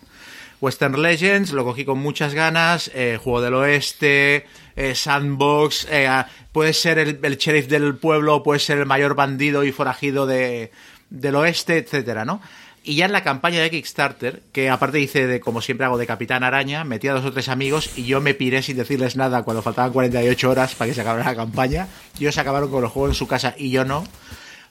Western 0.60 1.02
Legends 1.02 1.52
lo 1.52 1.64
cogí 1.64 1.86
con 1.86 2.00
muchas 2.00 2.34
ganas, 2.34 2.90
eh, 2.96 3.20
juego 3.22 3.42
del 3.42 3.54
oeste, 3.54 4.48
eh, 4.76 4.96
sandbox, 4.96 5.88
eh, 5.92 6.08
ah, 6.08 6.28
puede 6.52 6.74
ser 6.74 6.98
el, 6.98 7.38
sheriff 7.38 7.68
del 7.68 7.96
pueblo, 7.96 8.42
puede 8.42 8.60
ser 8.60 8.80
el 8.80 8.86
mayor 8.86 9.16
bandido 9.16 9.64
y 9.64 9.72
forajido 9.72 10.26
de, 10.26 10.72
del 11.10 11.36
oeste, 11.36 11.78
etcétera, 11.78 12.26
¿no? 12.26 12.42
Y 12.88 12.96
ya 12.96 13.06
en 13.06 13.12
la 13.12 13.22
campaña 13.22 13.60
de 13.60 13.70
Kickstarter, 13.70 14.44
que 14.54 14.70
aparte 14.70 15.02
hice 15.02 15.28
de, 15.28 15.42
como 15.42 15.62
siempre 15.62 15.86
hago, 15.86 15.98
de 15.98 16.08
Capitán 16.08 16.46
Araña, 16.46 16.86
metí 16.86 17.10
a 17.10 17.14
dos 17.14 17.26
o 17.26 17.34
tres 17.34 17.50
amigos 17.50 17.92
y 17.98 18.06
yo 18.06 18.22
me 18.22 18.34
piré 18.34 18.64
sin 18.64 18.78
decirles 18.78 19.18
nada 19.18 19.44
cuando 19.44 19.62
faltaban 19.62 19.92
48 19.92 20.50
horas 20.50 20.74
para 20.74 20.88
que 20.88 20.96
se 20.96 21.02
acabara 21.02 21.26
la 21.26 21.36
campaña. 21.36 21.90
Ellos 22.18 22.34
se 22.34 22.40
acabaron 22.40 22.72
con 22.72 22.86
el 22.86 22.90
juego 22.90 23.10
en 23.10 23.14
su 23.14 23.28
casa 23.28 23.54
y 23.58 23.72
yo 23.72 23.84
no. 23.84 24.06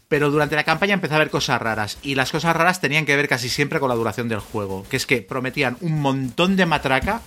Pero 0.08 0.30
durante 0.30 0.56
la 0.56 0.64
campaña 0.64 0.94
empecé 0.94 1.14
a 1.14 1.18
ver 1.18 1.28
cosas 1.28 1.60
raras. 1.60 1.98
Y 2.00 2.14
las 2.14 2.32
cosas 2.32 2.56
raras 2.56 2.80
tenían 2.80 3.04
que 3.04 3.14
ver 3.16 3.28
casi 3.28 3.50
siempre 3.50 3.80
con 3.80 3.90
la 3.90 3.94
duración 3.94 4.30
del 4.30 4.40
juego. 4.40 4.86
Que 4.88 4.96
es 4.96 5.04
que 5.04 5.20
prometían 5.20 5.76
un 5.82 6.00
montón 6.00 6.56
de 6.56 6.64
matraca 6.64 7.20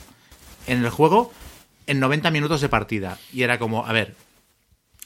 en 0.65 0.83
el 0.83 0.89
juego 0.89 1.31
en 1.85 1.99
90 1.99 2.31
minutos 2.31 2.61
de 2.61 2.69
partida. 2.69 3.19
Y 3.31 3.43
era 3.43 3.59
como, 3.59 3.85
a 3.85 3.93
ver, 3.93 4.15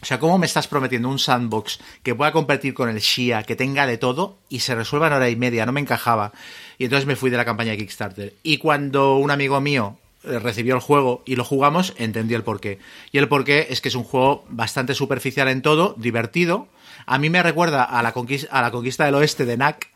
o 0.03 0.05
sea, 0.05 0.19
¿cómo 0.19 0.37
me 0.37 0.45
estás 0.45 0.67
prometiendo 0.67 1.07
un 1.07 1.17
sandbox 1.17 1.79
que 2.03 2.13
pueda 2.13 2.33
competir 2.33 2.73
con 2.73 2.89
el 2.89 2.99
Shia, 2.99 3.43
que 3.43 3.55
tenga 3.55 3.87
de 3.87 3.97
todo 3.97 4.37
y 4.49 4.59
se 4.59 4.75
resuelva 4.75 5.07
en 5.07 5.13
hora 5.13 5.29
y 5.29 5.37
media? 5.37 5.65
No 5.65 5.71
me 5.71 5.79
encajaba. 5.79 6.33
Y 6.77 6.83
entonces 6.83 7.07
me 7.07 7.15
fui 7.15 7.29
de 7.29 7.37
la 7.37 7.45
campaña 7.45 7.71
de 7.71 7.77
Kickstarter. 7.77 8.33
Y 8.43 8.57
cuando 8.57 9.15
un 9.15 9.31
amigo 9.31 9.61
mío 9.61 9.97
eh, 10.25 10.39
recibió 10.39 10.75
el 10.75 10.81
juego 10.81 11.23
y 11.25 11.37
lo 11.37 11.45
jugamos, 11.45 11.93
entendí 11.95 12.33
el 12.33 12.43
porqué. 12.43 12.79
Y 13.13 13.17
el 13.17 13.29
porqué 13.29 13.67
es 13.69 13.79
que 13.79 13.87
es 13.87 13.95
un 13.95 14.03
juego 14.03 14.43
bastante 14.49 14.93
superficial 14.93 15.47
en 15.47 15.61
todo, 15.61 15.95
divertido. 15.97 16.67
A 17.05 17.17
mí 17.17 17.29
me 17.29 17.41
recuerda 17.41 17.85
a 17.85 18.03
la 18.03 18.11
conquista, 18.11 18.51
a 18.51 18.61
la 18.61 18.71
conquista 18.71 19.05
del 19.05 19.15
oeste 19.15 19.45
de 19.45 19.55
Nak. 19.55 19.87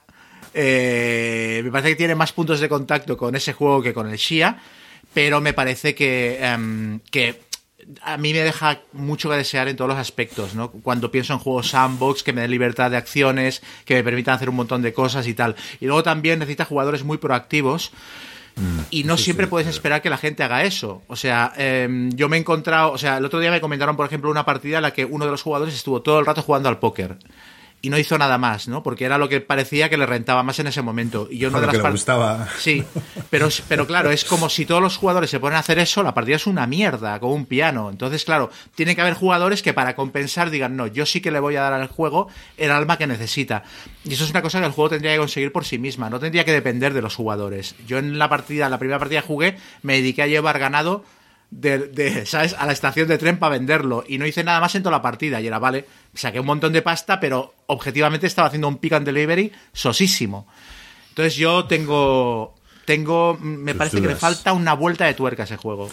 Eh, 0.53 1.59
me 1.65 1.69
parece 1.69 1.89
que 1.89 1.95
tiene 1.97 2.15
más 2.15 2.31
puntos 2.31 2.61
de 2.61 2.69
contacto 2.69 3.17
con 3.17 3.35
ese 3.35 3.51
juego 3.51 3.81
que 3.81 3.93
con 3.93 4.09
el 4.09 4.15
Shia, 4.15 4.57
pero 5.13 5.41
me 5.41 5.51
parece 5.51 5.93
que, 5.93 6.39
em, 6.41 7.01
que 7.11 7.41
a 8.01 8.17
mí 8.17 8.33
me 8.33 8.39
deja 8.39 8.81
mucho 8.93 9.29
que 9.29 9.35
desear 9.35 9.67
en 9.67 9.75
todos 9.75 9.89
los 9.89 9.97
aspectos, 9.97 10.55
¿no? 10.55 10.71
Cuando 10.71 11.11
pienso 11.11 11.33
en 11.33 11.39
juegos 11.39 11.69
sandbox 11.69 12.23
que 12.23 12.33
me 12.33 12.41
den 12.41 12.51
libertad 12.51 12.91
de 12.91 12.97
acciones, 12.97 13.61
que 13.85 13.95
me 13.95 14.03
permitan 14.03 14.35
hacer 14.35 14.49
un 14.49 14.55
montón 14.55 14.81
de 14.81 14.93
cosas 14.93 15.27
y 15.27 15.33
tal. 15.33 15.55
Y 15.79 15.85
luego 15.85 16.03
también 16.03 16.39
necesita 16.39 16.65
jugadores 16.65 17.03
muy 17.03 17.17
proactivos. 17.17 17.91
Y 18.89 19.03
no 19.03 19.17
siempre 19.17 19.45
puedes 19.45 19.67
esperar 19.67 20.01
que 20.01 20.09
la 20.09 20.17
gente 20.17 20.41
haga 20.41 20.63
eso. 20.63 21.03
O 21.07 21.15
sea, 21.15 21.53
em, 21.57 22.09
yo 22.13 22.27
me 22.27 22.37
he 22.37 22.39
encontrado, 22.39 22.91
o 22.91 22.97
sea, 22.97 23.17
el 23.17 23.25
otro 23.25 23.39
día 23.39 23.51
me 23.51 23.61
comentaron, 23.61 23.95
por 23.95 24.07
ejemplo, 24.07 24.31
una 24.31 24.45
partida 24.45 24.77
en 24.77 24.81
la 24.81 24.93
que 24.93 25.05
uno 25.05 25.25
de 25.25 25.31
los 25.31 25.43
jugadores 25.43 25.75
estuvo 25.75 26.01
todo 26.01 26.19
el 26.19 26.25
rato 26.25 26.41
jugando 26.41 26.67
al 26.67 26.79
póker. 26.79 27.17
Y 27.79 27.89
no 27.91 27.97
hizo 27.99 28.17
nada 28.17 28.39
más, 28.39 28.67
¿no? 28.67 28.81
Porque 28.81 29.05
era 29.05 29.19
lo 29.19 29.29
que 29.29 29.39
parecía 29.39 29.87
que 29.87 29.97
le 29.97 30.07
rentaba 30.07 30.41
más 30.41 30.57
en 30.57 30.65
ese 30.67 30.81
momento. 30.81 31.27
Y 31.29 31.37
yo 31.37 31.51
no 31.51 31.61
par- 31.61 31.91
gustaba. 31.91 32.47
Sí, 32.57 32.83
pero, 33.29 33.49
pero 33.69 33.85
claro, 33.85 34.09
es 34.09 34.25
como 34.25 34.49
si 34.49 34.65
todos 34.65 34.81
los 34.81 34.97
jugadores 34.97 35.29
se 35.29 35.39
ponen 35.39 35.57
a 35.57 35.59
hacer 35.59 35.77
eso, 35.77 36.01
la 36.01 36.13
partida 36.15 36.37
es 36.37 36.47
una 36.47 36.65
mierda, 36.65 37.19
como 37.19 37.33
un 37.35 37.45
piano. 37.45 37.89
Entonces, 37.91 38.25
claro, 38.25 38.49
tiene 38.73 38.95
que 38.95 39.01
haber 39.01 39.13
jugadores 39.13 39.61
que 39.61 39.73
para 39.73 39.95
compensar 39.95 40.49
digan, 40.49 40.75
no, 40.75 40.87
yo 40.87 41.05
sí 41.05 41.21
que 41.21 41.29
le 41.29 41.39
voy 41.39 41.55
a 41.55 41.61
dar 41.61 41.73
al 41.73 41.87
juego 41.87 42.27
el 42.57 42.71
alma 42.71 42.97
que 42.97 43.05
necesita. 43.05 43.63
Y 44.03 44.13
eso 44.13 44.23
es 44.23 44.31
una 44.31 44.41
cosa 44.41 44.59
que 44.59 44.65
el 44.65 44.71
juego 44.71 44.89
tendría 44.89 45.11
que 45.13 45.19
conseguir 45.19 45.51
por 45.51 45.63
sí 45.63 45.77
misma, 45.77 46.09
no 46.09 46.19
tendría 46.19 46.45
que 46.45 46.53
depender 46.53 46.93
de 46.95 47.03
los 47.03 47.15
jugadores. 47.15 47.75
Yo 47.85 47.99
en 47.99 48.17
la 48.17 48.27
partida, 48.27 48.69
la 48.69 48.79
primera 48.79 48.97
partida 48.99 49.21
que 49.21 49.27
jugué, 49.27 49.57
me 49.83 49.93
dediqué 49.93 50.23
a 50.23 50.27
llevar 50.27 50.57
ganado 50.57 51.05
de, 51.49 51.79
de, 51.79 52.25
¿sabes? 52.25 52.55
a 52.57 52.65
la 52.65 52.73
estación 52.73 53.07
de 53.07 53.17
tren 53.17 53.39
para 53.39 53.57
venderlo 53.57 54.03
y 54.07 54.17
no 54.17 54.25
hice 54.25 54.43
nada 54.43 54.59
más 54.59 54.75
en 54.75 54.83
toda 54.83 54.97
la 54.97 55.01
partida 55.01 55.39
y 55.41 55.47
era, 55.47 55.59
vale, 55.59 55.85
saqué 56.13 56.39
un 56.39 56.45
montón 56.45 56.73
de 56.73 56.81
pasta, 56.81 57.19
pero 57.19 57.53
objetivamente 57.67 58.27
estaba 58.27 58.47
haciendo 58.47 58.67
un 58.67 58.77
pick 58.77 58.93
and 58.93 59.05
delivery 59.05 59.51
sosísimo. 59.73 60.47
Entonces 61.17 61.35
yo 61.35 61.65
tengo. 61.65 62.53
Tengo. 62.85 63.37
Me 63.41 63.71
Tus 63.71 63.79
parece 63.79 64.01
que 64.01 64.07
le 64.07 64.15
falta 64.15 64.53
una 64.53 64.73
vuelta 64.73 65.05
de 65.05 65.15
tuerca 65.15 65.43
a 65.43 65.45
ese 65.45 65.57
juego. 65.57 65.89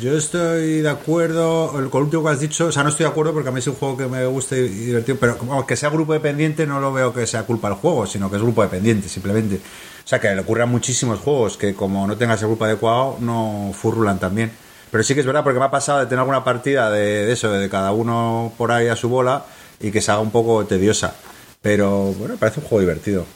Yo 0.00 0.16
estoy 0.16 0.80
de 0.80 0.88
acuerdo 0.88 1.70
con 1.70 1.82
lo 1.82 1.98
último 2.06 2.24
que 2.24 2.30
has 2.30 2.40
dicho. 2.40 2.66
O 2.66 2.72
sea, 2.72 2.82
no 2.82 2.88
estoy 2.88 3.04
de 3.04 3.10
acuerdo 3.10 3.34
porque 3.34 3.50
a 3.50 3.52
mí 3.52 3.58
es 3.58 3.66
un 3.66 3.74
juego 3.74 3.98
que 3.98 4.06
me 4.06 4.24
gusta 4.24 4.56
y 4.56 4.68
divertido. 4.68 5.18
Pero 5.20 5.36
como 5.36 5.66
que 5.66 5.76
sea 5.76 5.90
grupo 5.90 6.14
dependiente, 6.14 6.66
no 6.66 6.80
lo 6.80 6.94
veo 6.94 7.12
que 7.12 7.26
sea 7.26 7.42
culpa 7.42 7.68
del 7.68 7.76
juego, 7.76 8.06
sino 8.06 8.30
que 8.30 8.36
es 8.36 8.42
grupo 8.42 8.62
dependiente, 8.62 9.08
simplemente. 9.08 9.56
O 9.56 10.08
sea, 10.08 10.18
que 10.18 10.34
le 10.34 10.40
ocurre 10.40 10.62
a 10.62 10.66
muchísimos 10.66 11.20
juegos 11.20 11.58
que, 11.58 11.74
como 11.74 12.06
no 12.06 12.16
tengas 12.16 12.40
el 12.40 12.48
grupo 12.48 12.64
adecuado, 12.64 13.18
no 13.20 13.70
furrulan 13.74 14.18
también. 14.18 14.50
Pero 14.90 15.02
sí 15.04 15.14
que 15.14 15.20
es 15.20 15.26
verdad, 15.26 15.44
porque 15.44 15.58
me 15.58 15.66
ha 15.66 15.70
pasado 15.70 16.00
de 16.00 16.06
tener 16.06 16.20
alguna 16.20 16.44
partida 16.44 16.90
de, 16.90 17.30
eso, 17.32 17.52
de 17.52 17.68
cada 17.68 17.92
uno 17.92 18.52
por 18.56 18.72
ahí 18.72 18.88
a 18.88 18.96
su 18.96 19.08
bola 19.08 19.44
y 19.80 19.90
que 19.90 20.00
se 20.00 20.10
haga 20.10 20.20
un 20.20 20.30
poco 20.30 20.64
tediosa. 20.66 21.14
Pero 21.60 22.12
bueno, 22.14 22.36
parece 22.36 22.60
un 22.60 22.66
juego 22.66 22.80
divertido. 22.80 23.26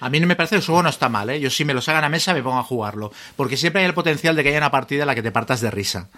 A 0.00 0.08
mí 0.08 0.20
no 0.20 0.26
me 0.26 0.36
parece 0.36 0.56
que 0.56 0.60
el 0.60 0.66
juego 0.66 0.82
no 0.82 0.88
está 0.88 1.08
mal, 1.08 1.30
¿eh? 1.30 1.40
Yo 1.40 1.50
si 1.50 1.64
me 1.64 1.74
lo 1.74 1.80
sacan 1.80 2.04
a 2.04 2.08
mesa 2.08 2.34
me 2.34 2.42
pongo 2.42 2.58
a 2.58 2.62
jugarlo. 2.62 3.12
Porque 3.36 3.56
siempre 3.56 3.82
hay 3.82 3.88
el 3.88 3.94
potencial 3.94 4.36
de 4.36 4.42
que 4.42 4.50
haya 4.50 4.58
una 4.58 4.70
partida 4.70 5.02
en 5.02 5.08
la 5.08 5.14
que 5.14 5.22
te 5.22 5.32
partas 5.32 5.60
de 5.60 5.70
risa. 5.70 6.08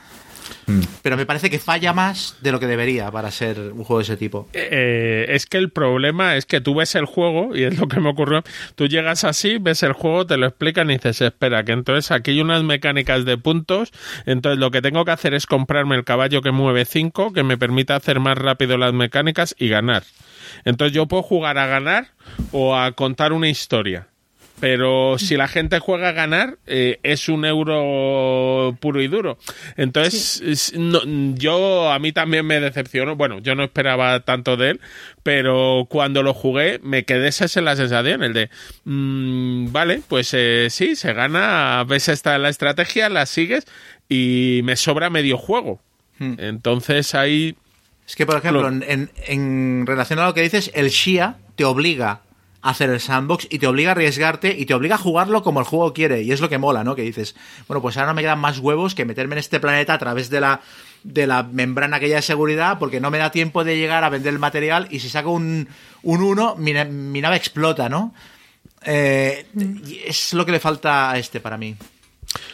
Pero 1.03 1.17
me 1.17 1.27
parece 1.27 1.51
que 1.51 1.59
falla 1.59 1.93
más 1.93 2.37
de 2.41 2.53
lo 2.53 2.61
que 2.61 2.67
debería 2.67 3.11
para 3.11 3.31
ser 3.31 3.59
un 3.59 3.85
juego 3.85 3.99
de 3.99 4.05
ese 4.05 4.17
tipo. 4.17 4.49
Eh, 4.53 5.27
es 5.29 5.47
que 5.47 5.59
el 5.59 5.71
problema 5.71 6.37
es 6.37 6.47
que 6.47 6.61
tú 6.61 6.75
ves 6.75 6.95
el 6.95 7.05
juego, 7.05 7.55
y 7.55 7.65
es 7.65 7.79
lo 7.79 7.89
que 7.89 8.01
me 8.01 8.11
ocurrió, 8.11 8.43
tú 8.75 8.87
llegas 8.87 9.25
así, 9.25 9.59
ves 9.59 9.83
el 9.83 9.93
juego, 9.93 10.27
te 10.27 10.37
lo 10.37 10.47
explican 10.47 10.91
y 10.91 10.95
dices, 10.95 11.21
espera, 11.21 11.65
que 11.65 11.73
entonces 11.73 12.11
aquí 12.11 12.33
hay 12.33 12.41
unas 12.41 12.63
mecánicas 12.63 13.25
de 13.25 13.37
puntos, 13.37 13.93
entonces 14.27 14.59
lo 14.59 14.71
que 14.71 14.83
tengo 14.83 15.05
que 15.05 15.11
hacer 15.11 15.35
es 15.35 15.47
comprarme 15.47 15.97
el 15.97 16.05
caballo 16.05 16.43
que 16.43 16.51
mueve 16.51 16.85
5, 16.85 17.33
que 17.33 17.43
me 17.43 17.59
permita 17.59 17.97
hacer 17.97 18.21
más 18.21 18.39
rápido 18.39 18.77
las 18.79 18.93
mecánicas 18.93 19.55
y 19.59 19.69
ganar. 19.69 20.05
Entonces 20.65 20.95
yo 20.95 21.07
puedo 21.07 21.23
jugar 21.23 21.59
a 21.59 21.67
ganar 21.67 22.09
o 22.53 22.77
a 22.77 22.93
contar 22.93 23.33
una 23.33 23.49
historia. 23.49 24.09
Pero 24.61 25.19
si 25.19 25.37
la 25.37 25.49
gente 25.49 25.79
juega 25.81 26.11
a 26.11 26.13
ganar, 26.13 26.59
eh, 26.67 27.01
es 27.03 27.29
un 27.29 27.45
euro 27.45 28.77
puro 28.81 29.03
y 29.03 29.09
duro. 29.09 29.37
Entonces, 29.77 30.41
es- 30.41 30.73
no- 30.79 31.03
yo 31.35 31.91
a 31.93 31.99
mí 31.99 32.13
también 32.13 32.47
me 32.47 32.61
decepcionó. 32.61 33.17
Bueno, 33.17 33.41
yo 33.41 33.55
no 33.57 33.65
esperaba 33.65 34.21
tanto 34.21 34.57
de 34.57 34.71
él, 34.71 34.81
pero 35.23 35.87
cuando 35.91 36.23
lo 36.23 36.35
jugué 36.35 36.79
me 36.83 37.05
quedé 37.05 37.29
esa 37.29 37.47
es 37.47 37.57
la 37.57 37.77
sensación, 37.77 38.23
el 38.23 38.33
de, 38.33 38.49
mm, 38.85 39.73
vale, 39.73 40.03
pues 40.09 40.31
eh, 40.35 40.69
sí, 40.71 40.95
se 40.97 41.13
gana, 41.13 41.85
ves 41.87 42.09
esta 42.09 42.39
la 42.39 42.49
estrategia, 42.49 43.09
la 43.09 43.27
sigues 43.27 43.65
y 44.09 44.61
me 44.65 44.77
sobra 44.77 45.11
medio 45.11 45.37
juego. 45.37 45.81
Hmm. 46.19 46.35
Entonces 46.39 47.15
ahí 47.15 47.57
Es 48.07 48.17
que, 48.17 48.27
por 48.27 48.37
ejemplo, 48.37 48.63
Lo- 48.63 48.69
en, 48.69 48.85
en- 48.87 49.11
en 49.27 49.87
relación 49.87 50.19
a 50.19 50.27
lo 50.27 50.35
que 50.35 50.43
dices, 50.43 50.71
el 50.75 50.91
Shia 50.91 51.37
te 51.57 51.65
obliga 51.65 52.21
hacer 52.65 52.91
el 52.91 52.99
sandbox 53.01 53.47
y 53.51 53.59
te 53.59 53.67
obliga 53.67 53.91
a 53.91 53.93
arriesgarte 53.93 54.55
y 54.59 54.65
te 54.67 54.75
obliga 54.75 54.95
a 54.95 54.99
jugarlo 54.99 55.43
como 55.43 55.61
el 55.61 55.67
juego 55.67 55.93
quiere. 55.93 56.23
Y 56.23 56.33
es 56.33 56.41
lo 56.41 56.49
que 56.49 56.59
mola, 56.59 56.83
¿no? 56.83 56.95
Que 56.97 57.03
dices, 57.03 57.35
bueno, 57.69 57.83
pues 57.83 57.97
ahora 57.97 58.09
no 58.09 58.15
me 58.15 58.23
quedan 58.23 58.39
más 58.41 58.59
huevos 58.59 58.95
que 58.95 59.05
meterme 59.05 59.35
en 59.35 59.41
este 59.41 59.61
planeta 59.61 59.95
a 59.95 59.99
través 59.99 60.31
de 60.31 60.41
la, 60.41 60.61
de 61.03 61.27
la 61.27 61.43
membrana 61.43 61.97
aquella 61.99 62.17
de 62.17 62.23
seguridad 62.23 62.79
porque 62.79 63.01
no 63.01 63.11
me 63.11 63.19
da 63.19 63.31
tiempo 63.31 63.65
de 63.65 63.77
llegar 63.77 64.03
a 64.03 64.09
vender 64.09 64.33
el 64.33 64.39
material 64.39 64.89
y 64.91 65.01
si 65.01 65.09
saco 65.11 65.31
un 65.31 65.69
1, 66.03 66.57
mi, 66.57 66.73
na- 66.73 66.85
mi 66.85 67.21
nave 67.21 67.37
explota, 67.37 67.89
¿no? 67.89 68.15
Eh, 68.87 69.47
y 69.87 70.01
es 70.07 70.33
lo 70.35 70.45
que 70.47 70.53
le 70.53 70.61
falta 70.61 71.11
a 71.11 71.19
este 71.19 71.41
para 71.41 71.57
mí. 71.57 71.77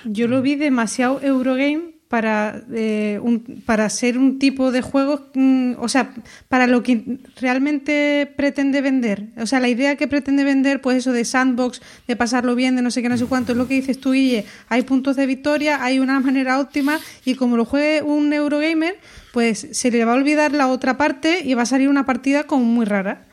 Yo 0.05 0.29
lo 0.29 0.43
vi 0.43 0.57
demasiado 0.57 1.21
Eurogame 1.23 1.93
para, 2.11 2.61
eh, 2.75 3.21
un- 3.23 3.63
para 3.65 3.89
ser 3.89 4.19
un 4.19 4.41
tipo 4.41 4.73
de 4.73 4.83
juego, 4.83 5.29
mm, 5.33 5.75
o 5.79 5.89
sea, 5.89 6.13
para 6.49 6.67
lo 6.67 6.83
que 6.83 7.19
realmente 7.41 8.29
pretende 8.37 8.81
vender. 8.81 9.29
O 9.37 9.47
sea, 9.47 9.61
la 9.61 9.69
idea 9.69 9.95
que 9.95 10.09
pretende 10.09 10.43
vender, 10.43 10.81
pues 10.81 10.99
eso 10.99 11.13
de 11.13 11.25
sandbox, 11.25 11.81
de 12.09 12.17
pasarlo 12.17 12.57
bien, 12.57 12.75
de 12.75 12.83
no 12.83 12.91
sé 12.91 13.01
qué, 13.01 13.09
no 13.09 13.17
sé 13.17 13.27
cuánto, 13.27 13.53
es 13.53 13.59
lo 13.59 13.69
que 13.69 13.75
dices 13.75 14.01
tú, 14.01 14.11
Guille. 14.11 14.45
Hay 14.69 14.83
puntos 14.83 15.15
de 15.15 15.27
victoria, 15.27 15.85
hay 15.85 16.01
una 16.01 16.19
manera 16.19 16.59
óptima 16.59 16.99
y 17.25 17.37
como 17.37 17.57
lo 17.57 17.65
juegue 17.65 18.03
un 18.03 18.33
Eurogamer, 18.33 18.99
pues 19.33 19.69
se 19.71 19.93
le 19.93 20.05
va 20.05 20.13
a 20.13 20.17
olvidar 20.17 20.51
la 20.51 20.67
otra 20.67 20.97
parte 20.99 21.43
y 21.45 21.55
va 21.55 21.63
a 21.63 21.67
salir 21.67 21.89
una 21.89 22.07
partida 22.07 22.43
como 22.43 22.65
muy 22.65 22.87
rara. 22.87 23.27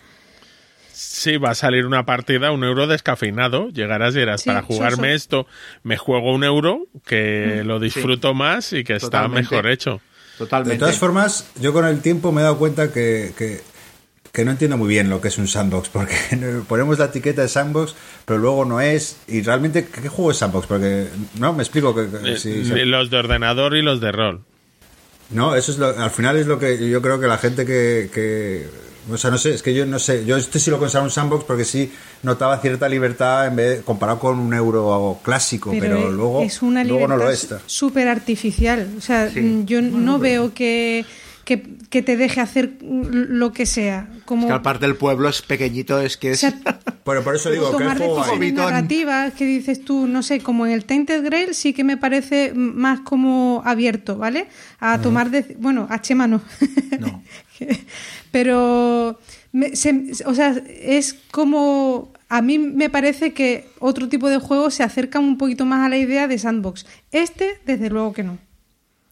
Sí, 0.99 1.37
va 1.37 1.51
a 1.51 1.55
salir 1.55 1.85
una 1.85 2.07
partida, 2.07 2.49
un 2.49 2.63
euro 2.63 2.87
descafeinado. 2.87 3.69
Llegarás 3.69 4.15
y 4.15 4.19
dirás, 4.19 4.41
Sí, 4.41 4.49
para 4.49 4.63
jugarme 4.63 5.13
esto, 5.13 5.45
me 5.83 5.95
juego 5.95 6.33
un 6.33 6.43
euro 6.43 6.87
que 7.05 7.61
lo 7.63 7.79
disfruto 7.79 8.33
más 8.33 8.73
y 8.73 8.83
que 8.83 8.95
está 8.95 9.07
Totalmente. 9.09 9.51
mejor 9.51 9.69
hecho. 9.69 10.01
Totalmente. 10.39 10.73
De 10.73 10.79
todas 10.79 10.97
formas, 10.97 11.51
yo 11.61 11.71
con 11.71 11.85
el 11.85 12.01
tiempo 12.01 12.31
me 12.31 12.41
he 12.41 12.43
dado 12.43 12.57
cuenta 12.57 12.91
que, 12.91 13.31
que, 13.37 13.61
que 14.31 14.43
no 14.43 14.49
entiendo 14.49 14.75
muy 14.77 14.87
bien 14.89 15.07
lo 15.07 15.21
que 15.21 15.27
es 15.27 15.37
un 15.37 15.47
sandbox, 15.47 15.89
porque 15.93 16.15
ponemos 16.67 16.97
la 16.97 17.05
etiqueta 17.05 17.43
de 17.43 17.47
sandbox, 17.47 17.93
pero 18.25 18.39
luego 18.39 18.65
no 18.65 18.81
es. 18.81 19.17
Y 19.27 19.43
realmente, 19.43 19.85
¿qué 19.85 20.09
juego 20.09 20.31
es 20.31 20.37
sandbox? 20.37 20.65
Porque, 20.65 21.09
no, 21.37 21.53
me 21.53 21.61
explico 21.61 21.93
que... 21.93 22.07
que 22.09 22.33
Eh, 22.33 22.37
sí. 22.37 22.63
Los 22.85 23.11
de 23.11 23.17
ordenador 23.17 23.75
y 23.75 23.83
los 23.83 24.01
de 24.01 24.11
rol. 24.11 24.41
No, 25.29 25.55
eso 25.55 25.71
es 25.71 25.77
lo, 25.77 25.89
al 25.89 26.09
final 26.09 26.37
es 26.37 26.47
lo 26.47 26.57
que 26.57 26.89
yo 26.89 27.03
creo 27.03 27.19
que 27.19 27.27
la 27.27 27.37
gente 27.37 27.67
que, 27.67 28.09
que 28.11 28.86
o 29.09 29.17
sea, 29.17 29.31
no 29.31 29.37
sé, 29.37 29.53
es 29.53 29.61
que 29.61 29.73
yo 29.73 29.85
no 29.85 29.99
sé, 29.99 30.25
yo 30.25 30.37
este 30.37 30.59
sí 30.59 30.69
lo 30.71 30.79
considero 30.79 31.03
un 31.05 31.11
sandbox 31.11 31.43
porque 31.45 31.65
sí 31.65 31.91
notaba 32.23 32.57
cierta 32.59 32.87
libertad 32.89 33.47
en 33.47 33.55
vez 33.55 33.77
de- 33.77 33.83
comparado 33.83 34.19
con 34.19 34.39
un 34.39 34.53
euro 34.53 35.19
clásico, 35.23 35.71
pero, 35.79 35.97
es- 36.09 36.13
luego, 36.13 36.41
es 36.41 36.61
una 36.61 36.83
luego 36.83 37.07
no 37.07 37.17
lo 37.17 37.25
libertad 37.29 37.59
es. 37.65 37.71
súper 37.71 38.07
artificial. 38.07 38.89
O 38.97 39.01
sea, 39.01 39.29
Sí. 39.29 39.63
yo 39.65 39.81
no 39.81 40.19
veo 40.19 40.53
que, 40.53 41.05
que, 41.45 41.63
que 41.89 42.01
te 42.01 42.17
deje 42.17 42.41
hacer 42.41 42.73
lo 42.81 43.53
que 43.53 43.65
sea. 43.65 44.09
Como 44.25 44.41
Es 44.43 44.47
que 44.47 44.53
aparte 44.53 44.85
del 44.85 44.97
pueblo 44.97 45.29
es 45.29 45.41
pequeñito, 45.41 45.99
es 46.01 46.17
que 46.17 46.31
o 46.31 46.33
es... 46.33 46.41
sea, 46.41 46.53
Pero 47.05 47.23
por 47.23 47.35
eso 47.37 47.49
digo 47.49 47.69
que 47.77 47.83
el 47.83 47.89
tomar 47.89 47.97
juego 47.97 48.15
hay. 48.21 48.31
decisiones 48.39 48.53
narrativas 48.55 49.33
que 49.33 49.45
dices 49.45 49.85
tú, 49.85 50.07
no 50.07 50.21
sé, 50.23 50.41
como 50.41 50.65
en 50.65 50.73
el 50.73 50.83
Tainted 50.83 51.23
Grail 51.23 51.55
sí 51.55 51.71
que 51.71 51.85
me 51.85 51.95
parece 51.95 52.51
más 52.53 52.99
como 52.99 53.61
abierto, 53.65 54.17
¿vale? 54.17 54.47
A 54.81 54.99
tomar, 55.01 55.29
de, 55.31 55.55
bueno, 55.57 55.87
a 55.89 56.01
Chema 56.01 56.27
no. 56.27 56.41
No. 56.99 57.23
Pero, 58.31 59.19
me- 59.51 59.75
se- 59.75 60.11
o 60.25 60.33
sea, 60.33 60.55
es 60.81 61.15
como, 61.31 62.11
a 62.29 62.41
mí 62.41 62.59
me 62.59 62.89
parece 62.89 63.33
que 63.33 63.67
otro 63.79 64.09
tipo 64.09 64.29
de 64.29 64.37
juegos 64.39 64.73
se 64.75 64.83
acercan 64.83 65.23
un 65.23 65.37
poquito 65.37 65.65
más 65.65 65.85
a 65.85 65.89
la 65.89 65.97
idea 65.97 66.27
de 66.27 66.37
sandbox. 66.37 66.85
Este, 67.11 67.59
desde 67.65 67.89
luego 67.89 68.13
que 68.13 68.23
no. 68.23 68.33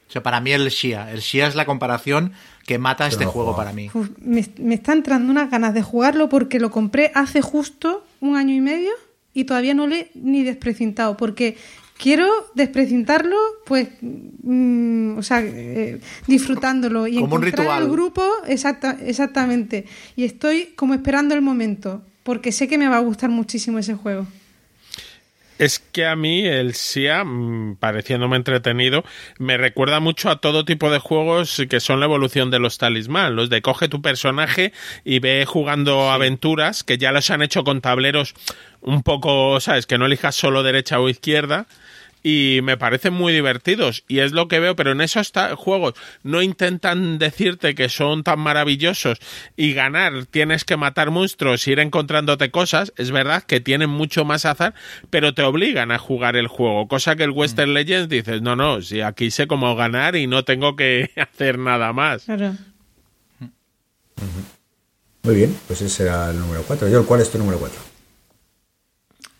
O 0.07 0.11
sea, 0.11 0.21
para 0.23 0.39
mí 0.39 0.51
el 0.51 0.69
Shia. 0.69 1.11
El 1.11 1.19
Shia 1.19 1.47
es 1.47 1.55
la 1.55 1.65
comparación 1.65 2.33
que 2.65 2.77
mata 2.77 3.07
este 3.07 3.25
no 3.25 3.31
juego 3.31 3.55
para 3.55 3.73
mí. 3.73 3.89
Uf, 3.93 4.09
me, 4.19 4.45
me 4.59 4.75
está 4.75 4.93
entrando 4.93 5.31
unas 5.31 5.49
ganas 5.49 5.73
de 5.73 5.81
jugarlo 5.81 6.29
porque 6.29 6.59
lo 6.59 6.71
compré 6.71 7.11
hace 7.15 7.41
justo 7.41 8.05
un 8.21 8.35
año 8.37 8.53
y 8.53 8.61
medio 8.61 8.91
y 9.33 9.43
todavía 9.45 9.73
no 9.73 9.87
le 9.87 9.99
he 9.99 10.11
ni 10.15 10.43
desprecintado 10.43 11.17
porque 11.17 11.57
quiero 11.97 12.27
desprecintarlo 12.55 13.37
pues 13.65 13.89
mm, 14.01 15.17
o 15.17 15.23
sea 15.23 15.41
eh, 15.41 15.99
disfrutándolo 16.27 17.07
y 17.07 17.15
Como 17.15 17.35
un 17.35 17.43
encontrar 17.43 17.59
ritual. 17.65 17.83
el 17.83 17.89
grupo 17.89 18.23
exacta, 18.47 18.97
exactamente 19.05 19.85
y 20.15 20.23
estoy 20.25 20.73
como 20.75 20.93
esperando 20.93 21.35
el 21.35 21.41
momento 21.41 22.01
porque 22.23 22.51
sé 22.51 22.67
que 22.67 22.77
me 22.77 22.87
va 22.87 22.97
a 22.97 23.01
gustar 23.01 23.29
muchísimo 23.29 23.79
ese 23.79 23.93
juego 23.95 24.27
Es 25.57 25.79
que 25.79 26.05
a 26.05 26.17
mí 26.17 26.45
el 26.45 26.73
SIA, 26.73 27.23
mm, 27.23 27.77
pareciéndome 27.79 28.35
entretenido, 28.35 29.05
me 29.39 29.55
recuerda 29.57 30.01
mucho 30.01 30.29
a 30.29 30.41
todo 30.41 30.65
tipo 30.65 30.91
de 30.91 30.99
juegos 30.99 31.63
que 31.69 31.79
son 31.79 32.01
la 32.01 32.07
evolución 32.07 32.51
de 32.51 32.59
los 32.59 32.77
talismán, 32.77 33.37
los 33.37 33.49
de 33.49 33.61
coge 33.61 33.87
tu 33.87 34.01
personaje 34.01 34.73
y 35.05 35.19
ve 35.19 35.45
jugando 35.45 36.11
aventuras, 36.11 36.83
que 36.83 36.97
ya 36.97 37.13
los 37.13 37.29
han 37.29 37.41
hecho 37.41 37.63
con 37.63 37.79
tableros 37.79 38.33
un 38.81 39.01
poco, 39.01 39.61
¿sabes? 39.61 39.85
Que 39.85 39.97
no 39.97 40.07
elijas 40.07 40.35
solo 40.35 40.61
derecha 40.61 40.99
o 40.99 41.07
izquierda. 41.07 41.67
Y 42.27 42.61
me 42.63 42.75
parecen 42.75 43.13
muy 43.13 43.31
divertidos 43.33 44.03
y 44.07 44.17
es 44.17 44.31
lo 44.31 44.47
que 44.47 44.59
veo, 44.59 44.75
pero 44.75 44.93
en 44.93 45.01
esos 45.01 45.31
ta- 45.31 45.55
juegos 45.55 45.93
no 46.23 46.41
intentan 46.41 47.19
decirte 47.19 47.75
que 47.75 47.87
son 47.87 48.23
tan 48.23 48.39
maravillosos 48.39 49.19
y 49.55 49.73
ganar 49.73 50.25
tienes 50.25 50.65
que 50.65 50.75
matar 50.75 51.11
monstruos, 51.11 51.67
ir 51.67 51.77
encontrándote 51.79 52.49
cosas, 52.49 52.93
es 52.97 53.11
verdad 53.11 53.43
que 53.43 53.59
tienen 53.59 53.91
mucho 53.91 54.25
más 54.25 54.45
azar, 54.45 54.73
pero 55.11 55.35
te 55.35 55.43
obligan 55.43 55.91
a 55.91 55.99
jugar 55.99 56.35
el 56.35 56.47
juego, 56.47 56.87
cosa 56.87 57.15
que 57.15 57.23
el 57.25 57.29
Western 57.29 57.75
Legends 57.75 58.09
dices, 58.09 58.41
no, 58.41 58.55
no, 58.55 58.81
si 58.81 59.01
aquí 59.01 59.29
sé 59.29 59.45
cómo 59.45 59.75
ganar 59.75 60.15
y 60.15 60.25
no 60.25 60.43
tengo 60.43 60.75
que 60.75 61.11
hacer 61.17 61.59
nada 61.59 61.93
más. 61.93 62.23
Claro. 62.23 62.55
Muy 65.21 65.35
bien, 65.35 65.55
pues 65.67 65.81
ese 65.81 66.03
era 66.03 66.31
el 66.31 66.39
número 66.39 66.63
4. 66.63 66.87
Yo, 66.89 67.05
¿cuál 67.05 67.21
es 67.21 67.29
tu 67.31 67.37
número 67.37 67.59
4? 67.59 67.79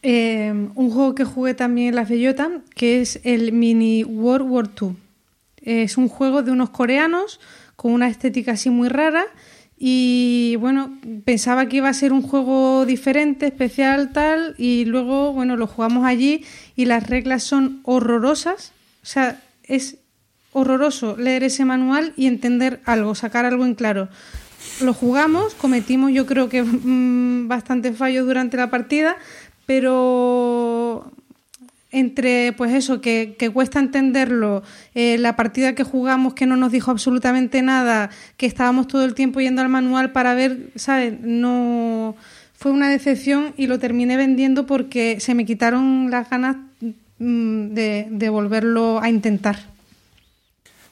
Eh, 0.08 0.52
un 0.76 0.92
juego 0.92 1.16
que 1.16 1.24
jugué 1.24 1.56
también 1.56 1.88
en 1.88 1.96
la 1.96 2.04
bellota, 2.04 2.52
que 2.76 3.02
es 3.02 3.20
el 3.24 3.52
Mini 3.54 4.04
World 4.04 4.48
War 4.48 4.70
II. 4.80 4.96
Es 5.64 5.98
un 5.98 6.10
juego 6.10 6.44
de 6.44 6.52
unos 6.52 6.70
coreanos 6.70 7.40
con 7.76 7.92
una 7.92 8.08
estética 8.08 8.52
así 8.52 8.70
muy 8.70 8.88
rara 8.88 9.26
y 9.80 10.58
bueno, 10.60 10.96
pensaba 11.26 11.66
que 11.66 11.78
iba 11.78 11.90
a 11.90 11.94
ser 11.96 12.14
un 12.14 12.22
juego 12.22 12.86
diferente, 12.86 13.48
especial, 13.48 14.12
tal, 14.14 14.54
y 14.60 14.86
luego, 14.86 15.34
bueno, 15.34 15.58
lo 15.58 15.66
jugamos 15.66 16.06
allí 16.06 16.46
y 16.76 16.86
las 16.86 17.10
reglas 17.10 17.42
son 17.42 17.80
horrorosas. 17.82 18.74
O 19.02 19.08
sea, 19.08 19.42
es 19.64 19.98
horroroso 20.54 21.18
leer 21.18 21.44
ese 21.44 21.66
manual 21.66 22.14
y 22.16 22.28
entender 22.28 22.80
algo, 22.86 23.16
sacar 23.16 23.44
algo 23.46 23.66
en 23.66 23.74
claro. 23.74 24.10
Lo 24.82 24.94
jugamos, 24.94 25.54
cometimos 25.54 26.12
yo 26.12 26.26
creo 26.26 26.50
que 26.50 26.62
mm, 26.64 27.48
bastantes 27.48 27.98
fallos 27.98 28.26
durante 28.26 28.58
la 28.58 28.70
partida, 28.70 29.18
pero 29.66 31.12
entre 31.92 32.52
pues 32.54 32.74
eso, 32.74 33.00
que, 33.00 33.36
que 33.40 33.50
cuesta 33.50 33.80
entenderlo, 33.80 34.64
eh, 34.96 35.18
la 35.18 35.38
partida 35.38 35.76
que 35.76 35.84
jugamos 35.84 36.34
que 36.34 36.46
no 36.46 36.58
nos 36.58 36.72
dijo 36.72 36.92
absolutamente 36.92 37.62
nada, 37.62 38.10
que 38.36 38.46
estábamos 38.46 38.88
todo 38.88 39.06
el 39.06 39.14
tiempo 39.14 39.40
yendo 39.40 39.62
al 39.62 39.70
manual 39.70 40.12
para 40.12 40.34
ver, 40.34 40.72
¿sabes? 40.76 41.14
No 41.22 42.16
fue 42.54 42.72
una 42.72 42.90
decepción 42.90 43.54
y 43.56 43.68
lo 43.68 43.80
terminé 43.80 44.18
vendiendo 44.18 44.66
porque 44.66 45.22
se 45.22 45.36
me 45.36 45.46
quitaron 45.46 46.12
las 46.12 46.30
ganas 46.30 46.58
mm, 47.20 47.68
de, 47.70 48.08
de 48.10 48.30
volverlo 48.30 49.00
a 49.02 49.10
intentar. 49.10 49.58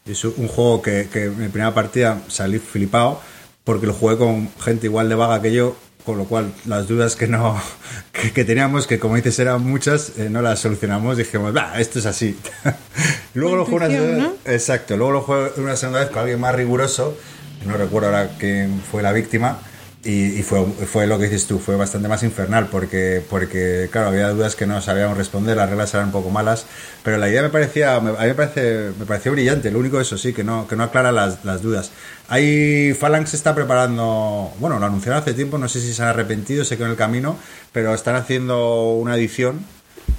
Es 0.05 0.23
un 0.23 0.47
juego 0.47 0.81
que, 0.81 1.07
que 1.11 1.25
en 1.25 1.37
mi 1.37 1.47
primera 1.49 1.73
partida 1.73 2.21
salí 2.27 2.59
flipado 2.59 3.21
porque 3.63 3.87
lo 3.87 3.93
jugué 3.93 4.17
con 4.17 4.49
gente 4.59 4.87
igual 4.87 5.09
de 5.09 5.15
vaga 5.15 5.41
que 5.41 5.53
yo, 5.53 5.75
con 6.05 6.17
lo 6.17 6.25
cual 6.25 6.53
las 6.65 6.87
dudas 6.87 7.15
que 7.15 7.27
no 7.27 7.61
que, 8.11 8.31
que 8.31 8.45
teníamos, 8.45 8.87
que 8.87 8.99
como 8.99 9.15
dices 9.15 9.39
eran 9.39 9.63
muchas, 9.63 10.13
eh, 10.17 10.29
no 10.29 10.41
las 10.41 10.59
solucionamos. 10.59 11.17
Dijimos, 11.17 11.55
va, 11.55 11.79
esto 11.79 11.99
es 11.99 12.05
así. 12.05 12.37
luego 13.33 13.55
lo 13.57 13.65
jugué 13.65 13.87
una 13.87 14.17
¿no? 14.17 14.33
exacto. 14.45 14.97
Luego 14.97 15.13
lo 15.13 15.21
jugué 15.21 15.51
una 15.57 15.75
segunda 15.75 16.01
vez 16.01 16.09
con 16.09 16.19
alguien 16.19 16.39
más 16.39 16.55
riguroso. 16.55 17.17
No 17.65 17.77
recuerdo 17.77 18.09
ahora 18.09 18.31
quién 18.37 18.81
fue 18.91 19.01
la 19.01 19.13
víctima. 19.13 19.59
Y, 20.05 20.37
y 20.37 20.43
fue, 20.43 20.65
fue 20.65 21.07
lo 21.07 21.17
que 21.17 21.25
dices 21.29 21.47
tú, 21.47 21.59
fue 21.59 21.77
bastante 21.77 22.09
más 22.09 22.23
infernal 22.23 22.67
porque, 22.69 23.23
porque, 23.29 23.87
claro, 23.89 24.09
había 24.09 24.27
dudas 24.31 24.53
que 24.57 24.65
no 24.67 24.81
sabíamos 24.81 25.17
responder, 25.17 25.55
las 25.55 25.69
reglas 25.69 25.93
eran 25.93 26.07
un 26.07 26.11
poco 26.11 26.29
malas, 26.29 26.65
pero 27.03 27.17
la 27.17 27.29
idea 27.29 27.41
me 27.41 27.47
parecía, 27.47 28.01
me- 28.01 28.09
a 28.09 28.21
mí 28.23 28.27
me, 28.27 28.33
parece, 28.33 28.91
me 28.99 29.05
pareció 29.05 29.31
brillante, 29.31 29.71
lo 29.71 29.79
único 29.79 30.01
eso 30.01 30.17
sí, 30.17 30.33
que 30.33 30.43
no, 30.43 30.67
que 30.67 30.75
no 30.75 30.83
aclara 30.83 31.13
las, 31.13 31.45
las 31.45 31.61
dudas. 31.61 31.91
Hay, 32.27 32.93
Phalanx 32.99 33.33
está 33.33 33.55
preparando, 33.55 34.51
bueno, 34.59 34.77
lo 34.77 34.85
anunciaron 34.85 35.21
hace 35.21 35.33
tiempo, 35.33 35.57
no 35.57 35.69
sé 35.69 35.79
si 35.79 35.93
se 35.93 36.01
han 36.01 36.09
arrepentido, 36.09 36.65
sé 36.65 36.75
que 36.75 36.83
en 36.83 36.89
el 36.89 36.97
camino, 36.97 37.37
pero 37.71 37.93
están 37.95 38.15
haciendo 38.17 38.91
una 38.95 39.15
edición 39.15 39.61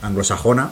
anglosajona, 0.01 0.71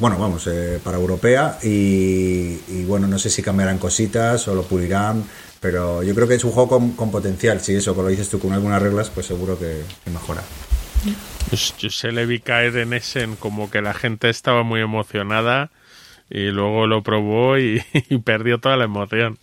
bueno, 0.00 0.18
vamos, 0.18 0.46
eh, 0.48 0.80
para 0.82 0.96
europea 0.98 1.58
y, 1.62 2.58
y, 2.68 2.84
bueno, 2.86 3.06
no 3.06 3.18
sé 3.18 3.30
si 3.30 3.42
cambiarán 3.42 3.78
cositas 3.78 4.48
o 4.48 4.54
lo 4.56 4.62
pulirán, 4.62 5.24
pero 5.60 6.02
yo 6.02 6.14
creo 6.14 6.26
que 6.26 6.34
es 6.34 6.44
un 6.44 6.52
juego 6.52 6.68
con, 6.68 6.92
con 6.92 7.10
potencial, 7.10 7.60
si 7.60 7.74
eso, 7.74 7.94
como 7.94 8.04
lo 8.04 8.10
dices 8.10 8.28
tú, 8.28 8.38
con 8.38 8.52
algunas 8.52 8.82
reglas, 8.82 9.10
pues 9.10 9.26
seguro 9.26 9.58
que, 9.58 9.82
que 10.04 10.10
mejora. 10.10 10.42
Pues 11.48 11.74
yo 11.78 11.90
se 11.90 12.12
le 12.12 12.26
vi 12.26 12.40
caer 12.40 12.76
en 12.76 12.92
Essen 12.92 13.36
como 13.36 13.70
que 13.70 13.80
la 13.80 13.94
gente 13.94 14.28
estaba 14.28 14.62
muy 14.62 14.80
emocionada 14.80 15.70
y 16.28 16.46
luego 16.48 16.86
lo 16.86 17.02
probó 17.02 17.58
y, 17.58 17.82
y 17.92 18.18
perdió 18.18 18.58
toda 18.58 18.76
la 18.76 18.84
emoción. 18.84 19.38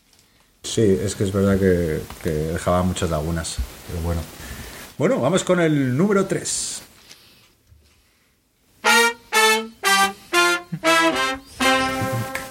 Sí, 0.63 0.81
es 0.81 1.15
que 1.15 1.23
es 1.23 1.31
verdad 1.31 1.59
que, 1.59 2.01
que 2.23 2.29
dejaba 2.29 2.83
muchas 2.83 3.09
lagunas, 3.09 3.57
pero 3.87 4.01
bueno. 4.01 4.21
Bueno, 4.97 5.21
vamos 5.21 5.43
con 5.43 5.59
el 5.59 5.95
número 5.95 6.25
3. 6.25 6.83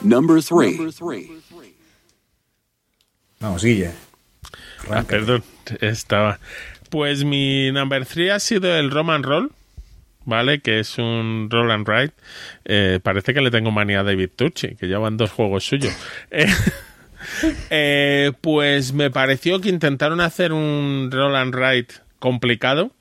Number 0.02 0.40
three. 0.40 0.78
Vamos, 3.40 3.62
Guille. 3.62 3.90
Ah, 4.90 5.02
perdón, 5.06 5.42
estaba. 5.80 6.38
Pues 6.90 7.24
mi 7.24 7.70
number 7.72 8.06
3 8.06 8.32
ha 8.32 8.40
sido 8.40 8.74
el 8.76 8.90
Roman 8.90 9.22
Roll, 9.22 9.52
¿vale? 10.24 10.60
Que 10.60 10.80
es 10.80 10.98
un 10.98 11.48
roll 11.50 11.70
and 11.70 11.88
ride. 11.88 12.12
Eh, 12.64 13.00
parece 13.02 13.34
que 13.34 13.40
le 13.40 13.50
tengo 13.50 13.70
manía 13.70 14.00
a 14.00 14.04
David 14.04 14.30
Turchi, 14.36 14.76
que 14.76 14.86
llevan 14.86 15.16
dos 15.16 15.30
juegos 15.30 15.64
suyos. 15.64 15.94
Eh, 16.30 16.46
eh, 17.70 18.32
pues 18.40 18.92
me 18.92 19.10
pareció 19.10 19.60
que 19.60 19.68
intentaron 19.68 20.20
hacer 20.20 20.52
un 20.52 21.08
roll 21.10 21.34
and 21.34 21.54
ride 21.54 21.88
complicado. 22.20 22.92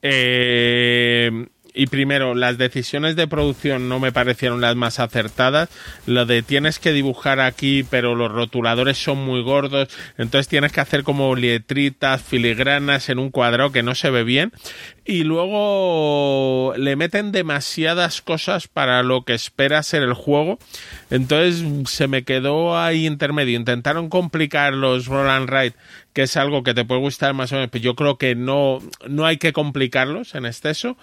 Eh, 0.00 1.48
y 1.74 1.86
primero, 1.86 2.34
las 2.34 2.58
decisiones 2.58 3.16
de 3.16 3.26
producción 3.26 3.88
no 3.88 3.98
me 3.98 4.12
parecieron 4.12 4.60
las 4.60 4.76
más 4.76 4.98
acertadas. 4.98 5.70
Lo 6.06 6.26
de 6.26 6.42
tienes 6.42 6.78
que 6.78 6.92
dibujar 6.92 7.40
aquí, 7.40 7.82
pero 7.82 8.14
los 8.14 8.30
rotuladores 8.30 9.02
son 9.02 9.18
muy 9.18 9.42
gordos. 9.42 9.88
Entonces 10.18 10.48
tienes 10.48 10.72
que 10.72 10.80
hacer 10.80 11.02
como 11.02 11.34
letritas, 11.34 12.22
filigranas 12.22 13.08
en 13.08 13.18
un 13.18 13.30
cuadrado 13.30 13.72
que 13.72 13.82
no 13.82 13.94
se 13.94 14.10
ve 14.10 14.24
bien. 14.24 14.52
Y 15.04 15.24
luego 15.24 16.74
le 16.76 16.94
meten 16.94 17.32
demasiadas 17.32 18.20
cosas 18.20 18.68
para 18.68 19.02
lo 19.02 19.24
que 19.24 19.34
espera 19.34 19.82
ser 19.82 20.02
el 20.02 20.14
juego. 20.14 20.58
Entonces 21.10 21.64
se 21.90 22.06
me 22.06 22.22
quedó 22.22 22.78
ahí 22.78 23.06
intermedio. 23.06 23.58
Intentaron 23.58 24.08
complicar 24.08 24.74
los 24.74 25.06
roll 25.06 25.28
and 25.28 25.48
ride, 25.48 25.74
que 26.12 26.22
es 26.22 26.36
algo 26.36 26.62
que 26.62 26.74
te 26.74 26.84
puede 26.84 27.00
gustar 27.00 27.34
más 27.34 27.50
o 27.52 27.56
menos, 27.56 27.70
pero 27.70 27.82
yo 27.82 27.94
creo 27.94 28.16
que 28.18 28.34
no, 28.34 28.80
no 29.08 29.26
hay 29.26 29.38
que 29.38 29.52
complicarlos 29.52 30.34
en 30.34 30.46
exceso. 30.46 30.96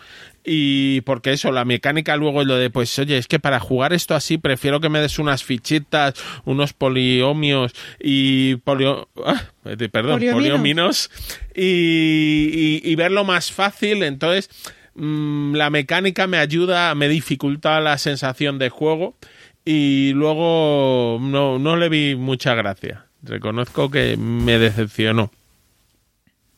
Y 0.45 1.02
porque 1.02 1.34
eso, 1.34 1.52
la 1.52 1.66
mecánica 1.66 2.16
luego 2.16 2.41
es 2.41 2.48
lo 2.48 2.56
de, 2.56 2.70
pues 2.70 2.98
oye, 2.98 3.18
es 3.18 3.28
que 3.28 3.40
para 3.40 3.60
jugar 3.60 3.94
esto 3.94 4.16
así 4.16 4.38
prefiero 4.38 4.80
que 4.80 4.90
me 4.90 4.99
des 5.02 5.20
unas 5.20 5.44
fichitas, 5.44 6.14
unos 6.45 6.74
poliomios 6.74 7.74
y 7.99 8.56
polio... 8.57 9.10
ah, 9.26 9.44
perdón, 9.64 10.14
Poliominos. 10.14 10.34
poliominos 10.34 11.11
y, 11.56 12.82
y- 12.84 12.91
y 12.91 12.95
verlo 12.95 13.24
más 13.26 13.52
fácil. 13.52 14.03
Entonces, 14.03 14.49
mm, 14.95 15.56
la 15.56 15.70
mecánica 15.70 16.26
me 16.28 16.38
ayuda, 16.38 16.94
me 16.95 17.10
dificulta 17.10 17.80
la 17.82 17.98
sensación 17.98 18.57
de 18.60 18.70
juego 18.70 19.16
y 19.66 20.14
luego 20.14 21.20
no, 21.22 21.60
no 21.60 21.76
le 21.76 21.90
vi 21.90 22.16
mucha 22.16 22.56
gracia. 22.56 23.06
Reconozco 23.22 23.91
que 23.91 24.16
me 24.18 24.57
decepcionó. 24.57 25.32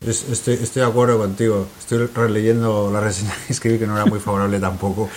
Es- 0.06 0.28
Estoy, 0.30 0.56
estoy 0.56 0.82
de 0.82 0.88
acuerdo 0.88 1.20
contigo. 1.20 1.68
Estoy 1.78 2.08
releyendo 2.08 2.90
la 2.92 3.02
reseña 3.02 3.34
que 3.46 3.54
escribí 3.54 3.78
que 3.78 3.86
no 3.86 3.96
era 3.96 4.06
muy 4.08 4.20
favorable 4.20 4.60
tampoco. 4.60 5.08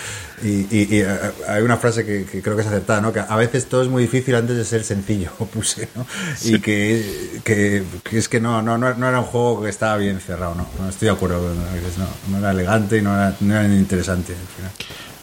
Y, 0.43 0.47
y- 0.69 0.87
y, 0.91 0.99
eh, 1.01 1.07
hay 1.47 1.63
una 1.63 1.77
frase 1.77 2.05
que, 2.05 2.25
que 2.25 2.41
creo 2.43 2.55
que 2.55 2.61
es 2.61 2.67
acertada, 2.67 3.01
¿no? 3.01 3.11
Que 3.11 3.19
a 3.21 3.35
veces 3.35 3.65
todo 3.67 3.81
es 3.81 3.87
muy 3.87 4.03
difícil 4.03 4.35
antes 4.35 4.55
de 4.55 4.63
ser 4.63 4.83
sencillo, 4.83 5.31
puse, 5.53 5.89
¿no? 5.95 6.05
Y 6.43 6.59
que, 6.59 7.39
que- 7.43 7.83
que 8.03 8.17
es 8.19 8.29
que 8.29 8.39
no, 8.39 8.61
no, 8.61 8.77
no, 8.77 8.87
era 9.07 9.19
un 9.19 9.25
juego 9.25 9.63
que 9.63 9.69
estaba 9.69 9.97
bien 9.97 10.19
cerrado, 10.19 10.53
¿no? 10.53 10.67
No 10.79 10.87
estoy 10.89 11.07
de 11.07 11.13
acuerdo 11.15 11.39
con 11.41 11.57
no, 11.57 12.07
no 12.29 12.37
era 12.37 12.51
elegante 12.51 12.97
y 12.97 13.01
no 13.01 13.13
era, 13.15 13.35
no 13.39 13.55
era 13.55 13.65
interesante 13.73 14.33
al 14.33 14.47
final. 14.55 14.71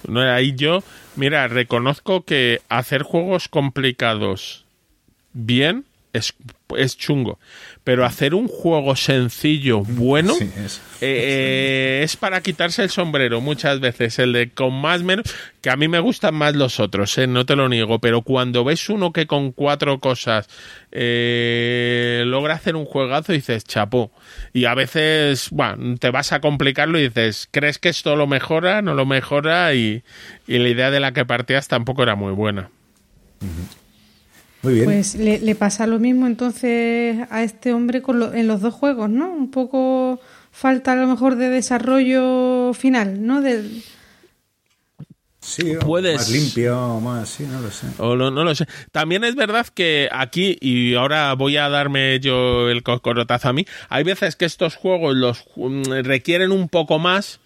No, 0.08 0.20
ahí 0.34 0.54
yo, 0.56 0.82
mira, 1.14 1.46
reconozco 1.46 2.24
que 2.24 2.60
hacer 2.68 3.02
juegos 3.04 3.46
complicados 3.46 4.64
bien 5.34 5.84
es, 6.12 6.34
es 6.76 6.96
chungo, 6.98 7.38
pero 7.84 8.04
hacer 8.04 8.34
un 8.34 8.46
juego 8.48 8.94
sencillo 8.94 9.80
bueno 9.80 10.34
Sí, 10.34 10.48
es. 10.64 10.76
eh, 11.00 12.00
eh, 12.00 12.00
es 12.04 12.16
para 12.16 12.40
quitarse 12.40 12.82
el 12.84 12.90
sombrero 12.90 13.40
muchas 13.40 13.80
veces, 13.80 14.18
el 14.20 14.32
de 14.32 14.50
con 14.50 14.72
más 14.80 15.02
menos, 15.02 15.24
que 15.60 15.70
a 15.70 15.76
mí 15.76 15.88
me 15.88 15.98
gustan 15.98 16.34
más 16.34 16.54
los 16.54 16.78
otros, 16.80 17.16
eh, 17.18 17.26
no 17.26 17.44
te 17.44 17.56
lo 17.56 17.68
niego, 17.68 17.98
pero 17.98 18.22
cuando 18.22 18.62
ves 18.64 18.88
uno 18.88 19.12
que 19.12 19.26
con 19.26 19.50
cuatro 19.52 19.98
cosas 19.98 20.48
eh, 20.92 22.22
logra 22.26 22.54
hacer 22.54 22.76
un 22.76 22.84
juegazo, 22.84 23.32
dices, 23.32 23.64
chapó. 23.64 24.12
Y 24.52 24.66
a 24.66 24.74
veces, 24.74 25.48
bueno, 25.50 25.96
te 25.98 26.10
vas 26.10 26.32
a 26.32 26.40
complicarlo 26.40 26.98
y 26.98 27.04
dices, 27.08 27.48
¿crees 27.50 27.78
que 27.78 27.88
esto 27.88 28.14
lo 28.16 28.26
mejora? 28.26 28.82
No 28.82 28.94
lo 28.94 29.06
mejora 29.06 29.74
y, 29.74 30.02
y 30.46 30.58
la 30.58 30.68
idea 30.68 30.90
de 30.90 31.00
la 31.00 31.12
que 31.12 31.24
partías 31.24 31.66
tampoco 31.68 32.02
era 32.02 32.14
muy 32.14 32.32
buena. 32.32 32.70
Muy 34.62 34.74
bien. 34.74 34.84
Pues 34.86 35.14
le, 35.16 35.38
le 35.40 35.54
pasa 35.54 35.86
lo 35.86 35.98
mismo 35.98 36.26
entonces 36.26 37.18
a 37.30 37.42
este 37.42 37.72
hombre 37.72 38.00
con 38.02 38.18
lo- 38.18 38.32
en 38.32 38.46
los 38.46 38.60
dos 38.60 38.74
juegos, 38.74 39.10
¿no? 39.10 39.30
Un 39.32 39.50
poco 39.50 40.20
falta 40.52 40.92
a 40.92 40.96
lo 40.96 41.06
mejor 41.06 41.36
de 41.36 41.48
desarrollo 41.48 42.72
final, 42.74 43.26
¿no? 43.26 43.40
Del, 43.40 43.82
Sí, 45.44 45.74
o 45.74 45.80
Puedes- 45.80 46.14
más 46.16 46.30
limpio, 46.30 47.00
más, 47.00 47.28
sí, 47.28 47.44
no 47.50 47.60
lo 47.60 47.70
sé. 47.72 47.88
O 47.98 48.14
lo- 48.14 48.30
no 48.30 48.44
lo 48.44 48.54
sé. 48.54 48.66
También 48.92 49.24
es 49.24 49.34
verdad 49.34 49.66
que 49.66 50.08
aquí, 50.12 50.56
y 50.60 50.94
ahora 50.94 51.32
voy 51.34 51.56
a 51.56 51.68
darme 51.68 52.20
yo 52.20 52.70
el 52.70 52.84
cocorotazo 52.84 53.48
a 53.48 53.52
mí, 53.52 53.66
hay 53.88 54.04
veces 54.04 54.36
que 54.36 54.44
estos 54.44 54.76
juegos 54.76 55.16
los 55.16 55.44
mm, 55.56 55.82
requieren 56.04 56.52
un 56.52 56.68
poco 56.68 57.00
más 57.00 57.40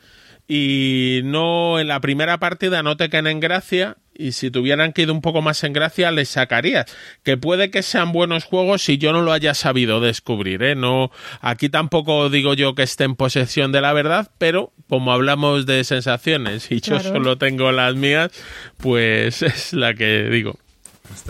y 0.46 1.22
no 1.24 1.80
en 1.80 1.88
la 1.88 2.00
primera 2.00 2.36
partida 2.38 2.82
no 2.82 2.98
te 2.98 3.08
caen 3.08 3.28
en 3.28 3.40
gracia 3.40 3.96
y 4.18 4.32
si 4.32 4.50
tuvieran 4.50 4.92
que 4.92 5.02
ir 5.02 5.10
un 5.10 5.20
poco 5.20 5.42
más 5.42 5.62
en 5.64 5.72
gracia 5.72 6.10
les 6.10 6.28
sacarías 6.28 6.86
que 7.22 7.36
puede 7.36 7.70
que 7.70 7.82
sean 7.82 8.12
buenos 8.12 8.44
juegos 8.44 8.82
si 8.82 8.98
yo 8.98 9.12
no 9.12 9.22
lo 9.22 9.32
haya 9.32 9.54
sabido 9.54 10.00
descubrir 10.00 10.62
¿eh? 10.62 10.74
no 10.74 11.10
aquí 11.40 11.68
tampoco 11.68 12.28
digo 12.30 12.54
yo 12.54 12.74
que 12.74 12.82
esté 12.82 13.04
en 13.04 13.14
posesión 13.16 13.72
de 13.72 13.80
la 13.80 13.92
verdad 13.92 14.30
pero 14.38 14.72
como 14.88 15.12
hablamos 15.12 15.66
de 15.66 15.84
sensaciones 15.84 16.70
y 16.70 16.80
yo 16.80 17.00
solo 17.00 17.38
tengo 17.38 17.72
las 17.72 17.94
mías 17.94 18.30
pues 18.78 19.42
es 19.42 19.72
la 19.72 19.94
que 19.94 20.24
digo. 20.30 20.58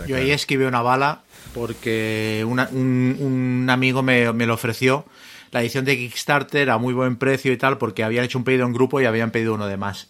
Yo 0.07 0.15
ahí 0.17 0.31
esquivé 0.31 0.65
una 0.67 0.81
bala 0.81 1.21
porque 1.53 2.43
una- 2.47 2.69
un, 2.71 3.15
un 3.19 3.69
amigo 3.69 4.03
me, 4.03 4.31
me 4.33 4.45
lo 4.45 4.53
ofreció. 4.53 5.05
La 5.51 5.61
edición 5.61 5.85
de 5.85 5.97
Kickstarter 5.97 6.69
a 6.69 6.77
muy 6.77 6.93
buen 6.93 7.15
precio 7.15 7.51
y 7.53 7.57
tal 7.57 7.77
porque 7.77 8.03
habían 8.03 8.25
hecho 8.25 8.37
un 8.37 8.43
pedido 8.43 8.65
en 8.65 8.73
grupo 8.73 8.99
y 9.01 9.05
habían 9.05 9.31
pedido 9.31 9.53
uno 9.53 9.67
de 9.67 9.77
más. 9.77 10.09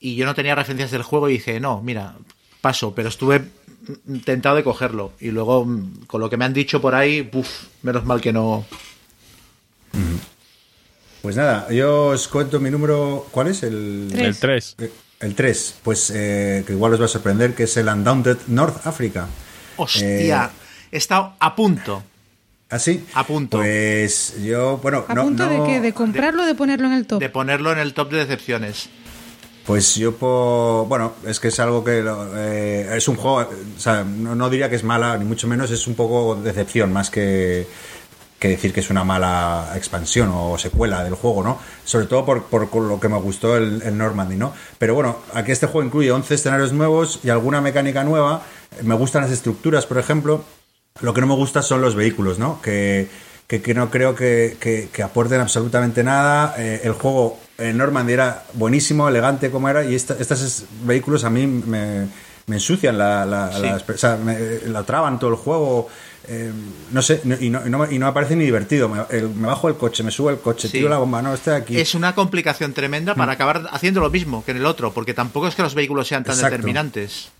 Y 0.00 0.16
yo 0.16 0.24
no 0.26 0.34
tenía 0.34 0.54
referencias 0.54 0.90
del 0.90 1.02
juego 1.02 1.28
y 1.28 1.34
dije, 1.34 1.60
no, 1.60 1.82
mira, 1.82 2.14
paso, 2.62 2.94
pero 2.94 3.08
estuve 3.10 3.42
tentado 4.24 4.56
de 4.56 4.64
cogerlo. 4.64 5.12
Y 5.20 5.28
luego, 5.30 5.64
mm, 5.66 6.06
con 6.06 6.20
lo 6.22 6.30
que 6.30 6.36
me 6.38 6.44
han 6.46 6.54
dicho 6.54 6.80
por 6.80 6.94
ahí, 6.94 7.22
puf, 7.22 7.48
menos 7.82 8.04
mal 8.04 8.20
que 8.20 8.32
no... 8.32 8.64
Pues 11.22 11.36
nada, 11.36 11.70
yo 11.70 12.06
os 12.06 12.28
cuento 12.28 12.60
mi 12.60 12.70
número. 12.70 13.26
¿Cuál 13.30 13.48
es? 13.48 13.62
El 13.62 14.08
Tres. 14.10 14.26
el 14.26 14.38
3 14.38 14.76
Eh, 14.78 14.92
El 15.20 15.34
3, 15.34 15.74
pues 15.82 16.10
eh, 16.14 16.64
que 16.66 16.72
igual 16.72 16.94
os 16.94 17.00
va 17.00 17.04
a 17.04 17.08
sorprender, 17.08 17.54
que 17.54 17.64
es 17.64 17.76
el 17.76 17.88
Undaunted 17.88 18.38
North 18.46 18.86
Africa. 18.86 19.28
Hostia, 19.76 20.44
Eh, 20.46 20.48
he 20.92 20.96
estado 20.96 21.34
a 21.38 21.54
punto. 21.54 22.02
¿Así? 22.70 23.04
A 23.12 23.26
punto. 23.26 23.58
Pues 23.58 24.36
yo, 24.42 24.78
bueno, 24.78 25.04
¿A 25.08 25.14
no, 25.14 25.24
punto 25.24 25.44
no- 25.44 25.66
de 25.66 25.70
qué? 25.70 25.80
¿De 25.80 25.92
comprarlo 25.92 26.44
o 26.44 26.46
de 26.46 26.54
ponerlo 26.54 26.86
en 26.86 26.94
el 26.94 27.06
top? 27.06 27.20
De 27.20 27.28
ponerlo 27.28 27.70
en 27.72 27.78
el 27.80 27.92
top 27.92 28.10
de 28.12 28.18
decepciones. 28.18 28.88
Pues 29.66 29.94
yo, 29.94 30.14
po- 30.16 30.86
bueno, 30.88 31.12
es 31.26 31.38
que 31.38 31.48
es 31.48 31.60
algo 31.60 31.84
que 31.84 32.02
eh, 32.34 32.92
es 32.96 33.06
un 33.08 33.16
juego, 33.16 33.36
o 33.76 33.78
sea, 33.80 34.02
no, 34.04 34.34
no 34.34 34.50
diría 34.50 34.68
que 34.68 34.76
es 34.76 34.84
mala, 34.84 35.16
ni 35.16 35.24
mucho 35.24 35.46
menos, 35.46 35.70
es 35.70 35.86
un 35.86 35.94
poco 35.94 36.34
decepción 36.34 36.92
más 36.92 37.10
que, 37.10 37.66
que 38.38 38.48
decir 38.48 38.72
que 38.72 38.80
es 38.80 38.90
una 38.90 39.04
mala 39.04 39.72
expansión 39.76 40.30
o 40.34 40.56
secuela 40.58 41.04
del 41.04 41.14
juego, 41.14 41.44
¿no? 41.44 41.58
Sobre 41.84 42.06
todo 42.06 42.24
por, 42.24 42.44
por 42.46 42.74
lo 42.74 42.98
que 42.98 43.08
me 43.08 43.18
gustó 43.18 43.56
el, 43.56 43.96
Normandy, 43.96 44.36
¿no? 44.36 44.52
Pero 44.78 44.94
bueno, 44.94 45.18
aquí 45.34 45.52
este 45.52 45.66
juego 45.66 45.86
incluye 45.86 46.10
11 46.10 46.34
escenarios 46.34 46.72
nuevos 46.72 47.20
y 47.22 47.28
alguna 47.30 47.60
mecánica 47.60 48.02
nueva. 48.02 48.42
Me 48.82 48.94
gustan 48.94 49.22
las 49.22 49.30
estructuras, 49.30 49.84
por 49.86 49.98
ejemplo. 49.98 50.42
Lo 51.02 51.14
que 51.14 51.20
no 51.20 51.26
me 51.28 51.34
gusta 51.34 51.62
son 51.62 51.80
los 51.82 51.94
vehículos, 51.94 52.38
¿no? 52.38 52.60
Que, 52.62 53.08
que, 53.46 53.74
no 53.74 53.90
creo 53.90 54.14
que, 54.14 54.56
que- 54.58 55.02
aporten 55.02 55.40
absolutamente 55.40 56.02
nada. 56.02 56.54
Eh, 56.58 56.80
el 56.84 56.92
juego 56.92 57.38
Normandy 57.74 58.12
era 58.14 58.44
buenísimo, 58.54 59.08
elegante 59.08 59.50
como 59.50 59.68
era, 59.68 59.84
y 59.84 59.94
esta- 59.94 60.16
estos 60.18 60.40
es- 60.42 60.64
vehículos 60.84 61.24
a 61.24 61.30
mí 61.30 61.46
me, 61.46 62.06
me 62.46 62.56
ensucian 62.56 62.96
la, 62.98 63.24
la, 63.26 63.52
Sí. 63.52 63.62
la- 63.62 63.76
o 63.94 63.98
sea, 63.98 64.16
me- 64.16 64.38
la 64.66 64.82
traban 64.84 65.18
todo 65.18 65.30
el 65.30 65.36
juego. 65.36 65.88
eh, 66.28 66.52
no 66.92 67.00
sé, 67.02 67.22
y, 67.40 67.48
no, 67.50 67.66
y 67.66 67.70
no 67.70 67.78
me- 67.78 67.92
y 67.94 67.98
no 67.98 68.06
me 68.06 68.12
parece 68.12 68.36
ni 68.36 68.44
divertido. 68.44 68.88
Me, 68.88 69.00
el- 69.10 69.30
me 69.30 69.48
bajo 69.48 69.68
el 69.68 69.74
coche, 69.76 70.02
me 70.04 70.10
subo 70.12 70.30
el 70.30 70.38
coche, 70.38 70.68
Sí. 70.68 70.72
tiro 70.78 70.88
la 70.88 70.98
bomba, 70.98 71.22
no, 71.22 71.32
estoy 71.34 71.54
aquí. 71.54 71.80
Es 71.80 71.94
una 71.94 72.14
complicación 72.14 72.72
tremenda 72.74 73.14
Mm. 73.14 73.16
para 73.16 73.32
acabar 73.32 73.66
haciendo 73.72 74.00
lo 74.00 74.10
mismo 74.10 74.44
que 74.44 74.50
en 74.52 74.58
el 74.58 74.66
otro, 74.66 74.92
porque 74.92 75.12
tampoco 75.14 75.48
es 75.48 75.54
que 75.56 75.62
los 75.62 75.74
vehículos 75.74 76.06
sean 76.06 76.22
tan 76.22 76.34
Exacto. 76.34 76.52
determinantes. 76.56 77.30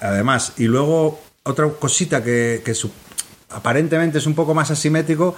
Además, 0.00 0.52
y 0.56 0.64
luego 0.64 1.20
otra 1.42 1.68
cosita 1.68 2.22
que, 2.22 2.62
que 2.64 2.72
su- 2.74 2.90
aparentemente 3.50 4.18
es 4.18 4.26
un 4.26 4.34
poco 4.34 4.54
más 4.54 4.70
asimétrico, 4.70 5.36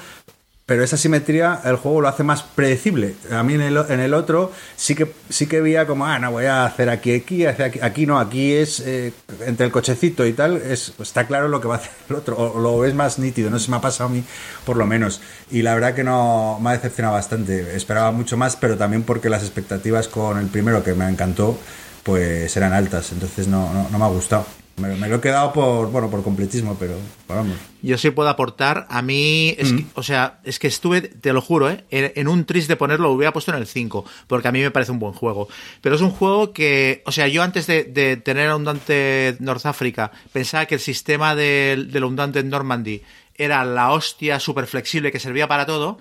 pero 0.66 0.82
esa 0.82 0.97
simetría 0.97 1.61
el 1.65 1.77
juego 1.77 2.01
lo 2.01 2.09
hace 2.09 2.23
más 2.23 2.43
predecible. 2.43 3.16
A 3.31 3.43
mí 3.43 3.55
en 3.55 3.61
el, 3.61 4.15
otro 4.15 4.51
sí 4.77 4.95
que 4.95 5.12
sí 5.28 5.47
que 5.47 5.61
veía 5.61 5.86
como, 5.86 6.07
ah, 6.07 6.19
no, 6.19 6.31
voy 6.31 6.47
a 6.47 6.65
hacer 6.65 6.89
aquí, 6.89 7.15
aquí, 7.15 7.45
aquí, 7.45 7.81
aquí 7.81 8.07
no, 8.07 8.19
aquí 8.19 8.55
es 8.55 8.81
eh, 8.81 9.12
entre 9.47 9.66
el 9.66 9.73
cochecito 9.73 10.27
y 10.27 10.32
tal, 10.32 10.57
es, 10.57 10.95
está 10.99 11.27
claro 11.27 11.49
lo 11.49 11.61
que 11.61 11.69
va 11.69 11.74
a 11.74 11.78
hacer 11.78 11.93
el 12.09 12.16
otro, 12.16 12.36
o 12.39 12.59
lo 12.59 12.78
ves 12.78 12.95
más 12.95 13.19
nítido, 13.19 13.51
no 13.51 13.59
se 13.59 13.70
me 13.70 13.77
ha 13.77 13.81
pasado 13.82 14.09
a 14.09 14.12
mí 14.12 14.24
por 14.65 14.77
lo 14.77 14.86
menos. 14.86 15.20
Y 15.51 15.61
la 15.61 15.74
verdad 15.74 15.95
que 15.95 16.05
no 16.05 16.59
me 16.62 16.70
ha 16.70 16.73
decepcionado 16.73 17.15
bastante, 17.15 17.77
esperaba 17.77 18.11
mucho 18.11 18.39
más, 18.39 18.57
pero 18.57 18.78
también 18.78 19.03
porque 19.03 19.28
las 19.28 19.43
expectativas 19.43 20.09
con 20.09 20.39
el 20.39 20.47
primero 20.47 20.82
que 20.82 20.95
me 20.95 21.07
encantó, 21.07 21.59
pues 22.05 22.57
eran 22.57 22.73
altas, 22.73 23.12
entonces 23.12 23.49
no, 23.49 23.70
no, 23.74 23.89
no 23.91 23.99
me 23.99 24.05
ha 24.05 24.09
gustado. 24.09 24.47
Me, 24.76 24.88
me 24.96 25.09
lo 25.09 25.16
he 25.16 25.20
quedado 25.20 25.52
por, 25.52 25.88
bueno, 25.92 26.10
por 26.10 26.24
completismo, 26.24 26.76
pero 26.78 26.94
vamos. 27.28 27.56
Yo 27.80 27.96
sí 27.96 28.10
puedo 28.10 28.28
aportar. 28.28 28.86
A 28.90 29.02
mí, 29.02 29.55
es 29.56 29.72
Mm. 29.72 29.76
que- 29.78 29.84
o 29.94 30.02
sea, 30.02 30.40
es 30.42 30.59
que 30.59 30.66
estuve, 30.66 31.01
te 31.02 31.32
lo 31.32 31.40
juro, 31.40 31.70
¿eh? 31.70 31.84
en, 31.90 32.12
en 32.16 32.26
un 32.28 32.44
tris 32.44 32.66
de 32.66 32.74
ponerlo, 32.74 33.06
lo 33.09 33.14
hubiera 33.14 33.32
puesto 33.32 33.52
en 33.52 33.59
el 33.59 33.68
5, 33.68 34.05
porque 34.26 34.48
a 34.48 34.52
mí 34.52 34.60
me 34.60 34.72
parece 34.72 34.90
un 34.90 34.98
buen 34.98 35.12
juego. 35.12 35.48
Pero 35.80 35.94
es 35.94 36.01
un 36.01 36.10
juego 36.10 36.52
que, 36.52 37.02
o 37.06 37.12
sea, 37.12 37.28
yo 37.28 37.42
antes 37.44 37.68
de, 37.68 37.84
de 37.84 38.16
tener 38.16 38.48
a 38.48 38.56
Undante 38.56 39.36
North 39.38 39.64
Africa, 39.66 40.10
pensaba 40.32 40.66
que 40.66 40.74
el 40.74 40.80
sistema 40.80 41.36
del, 41.36 41.92
del 41.92 42.02
Undante 42.05 42.42
Normandy 42.42 43.02
era 43.36 43.64
la 43.64 43.92
hostia 43.92 44.38
súper 44.40 44.66
flexible 44.66 45.10
que 45.12 45.20
servía 45.20 45.46
para 45.48 45.66
todo. 45.66 45.98